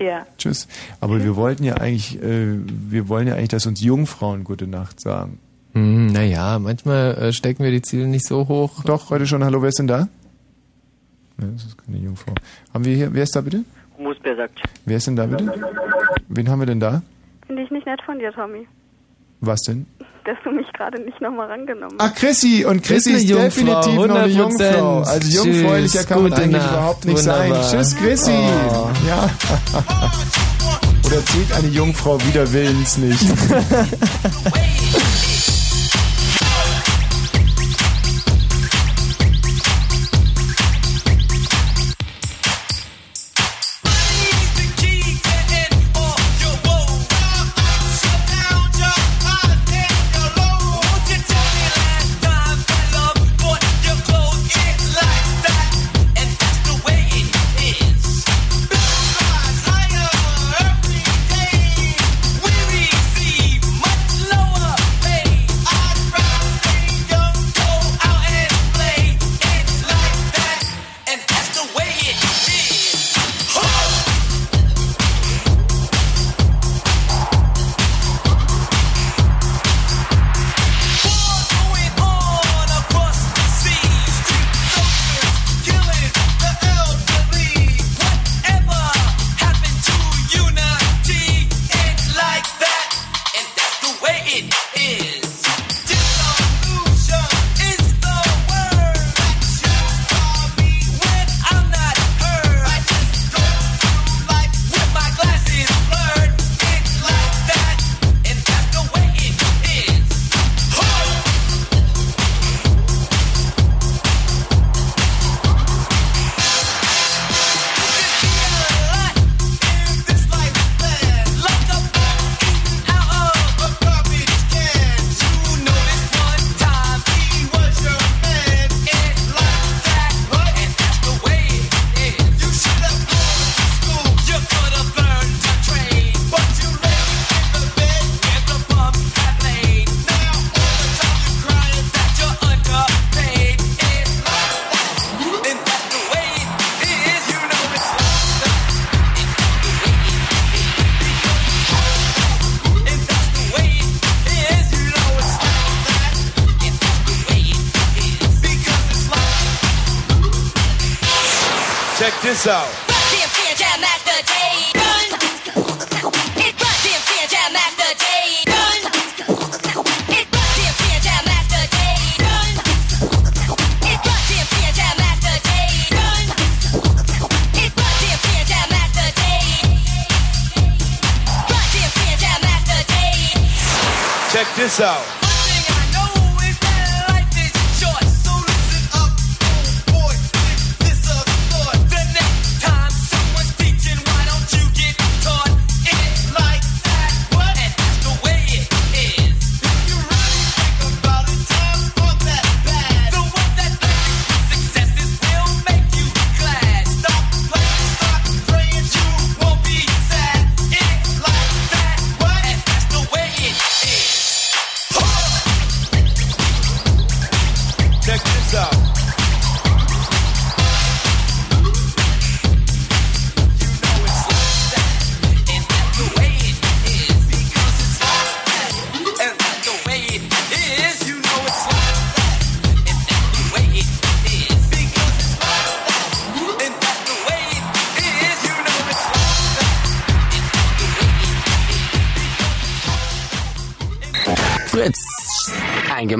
Ja. 0.00 0.26
Tschüss. 0.36 0.66
Aber 1.00 1.22
wir 1.22 1.36
wollten 1.36 1.62
ja 1.64 1.74
eigentlich, 1.74 2.20
äh, 2.22 2.58
wir 2.66 3.08
wollen 3.08 3.28
ja 3.28 3.34
eigentlich, 3.34 3.50
dass 3.50 3.66
uns 3.66 3.80
Jungfrauen 3.82 4.42
gute 4.44 4.66
Nacht 4.66 5.00
sagen. 5.00 5.38
Hm, 5.74 6.08
naja, 6.08 6.58
manchmal 6.58 7.14
äh, 7.16 7.32
stecken 7.32 7.62
wir 7.64 7.70
die 7.70 7.82
Ziele 7.82 8.06
nicht 8.08 8.26
so 8.26 8.48
hoch. 8.48 8.82
Doch, 8.84 9.10
heute 9.10 9.26
schon. 9.26 9.44
Hallo, 9.44 9.62
wer 9.62 9.68
ist 9.68 9.78
denn 9.78 9.86
da? 9.86 10.08
Ja, 11.42 11.48
das 11.52 11.64
ist 11.64 11.84
keine 11.84 11.98
Jungfrau. 11.98 12.34
Haben 12.72 12.84
wir 12.84 12.94
hier, 12.94 13.12
wer 13.12 13.24
ist 13.24 13.34
da 13.34 13.40
bitte? 13.40 13.64
Musbär 13.98 14.36
sagt. 14.36 14.60
Wer 14.84 14.96
ist 14.96 15.06
denn 15.06 15.16
da 15.16 15.26
bitte? 15.26 15.52
Wen 16.28 16.48
haben 16.48 16.60
wir 16.60 16.66
denn 16.66 16.80
da? 16.80 17.02
Finde 17.46 17.62
ich 17.62 17.70
nicht 17.70 17.86
nett 17.86 18.00
von 18.06 18.18
dir, 18.18 18.32
Tommy. 18.32 18.66
Was 19.40 19.60
denn? 19.62 19.86
dass 20.24 20.36
du 20.44 20.50
mich 20.52 20.72
gerade 20.72 21.02
nicht 21.02 21.20
nochmal 21.20 21.48
rangenommen 21.48 21.96
Ach, 21.98 22.14
Chrissy, 22.14 22.64
und 22.64 22.80
Chrissy 22.84 23.10
ist, 23.12 23.24
Ist 23.24 23.30
definitiv 23.30 23.96
noch 23.96 24.04
eine 24.04 24.26
100%. 24.26 24.28
Jungfrau. 24.28 24.98
Also 25.00 25.44
jungfräulicher 25.48 25.98
Tschüss, 25.98 26.06
kann 26.06 26.22
man 26.22 26.32
eigentlich 26.32 26.62
Nacht, 26.62 26.70
überhaupt 26.70 27.04
nicht 27.06 27.18
wunderbar. 27.18 27.62
sein. 27.64 27.80
Tschüss, 27.80 27.96
Chrissy. 27.96 28.30
Oh. 28.30 28.88
Ja. 29.08 29.28
Oder 31.06 31.24
zählt 31.26 31.52
eine 31.58 31.66
Jungfrau 31.68 32.20
wider 32.20 32.52
Willens 32.52 32.98
nicht? 32.98 33.20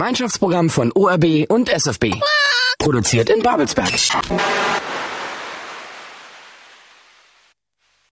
Gemeinschaftsprogramm 0.02 0.68
von 0.68 0.90
ORB 0.96 1.46
und 1.48 1.68
SFB. 1.68 2.14
Produziert 2.76 3.30
in 3.30 3.40
Babelsberg. 3.40 3.88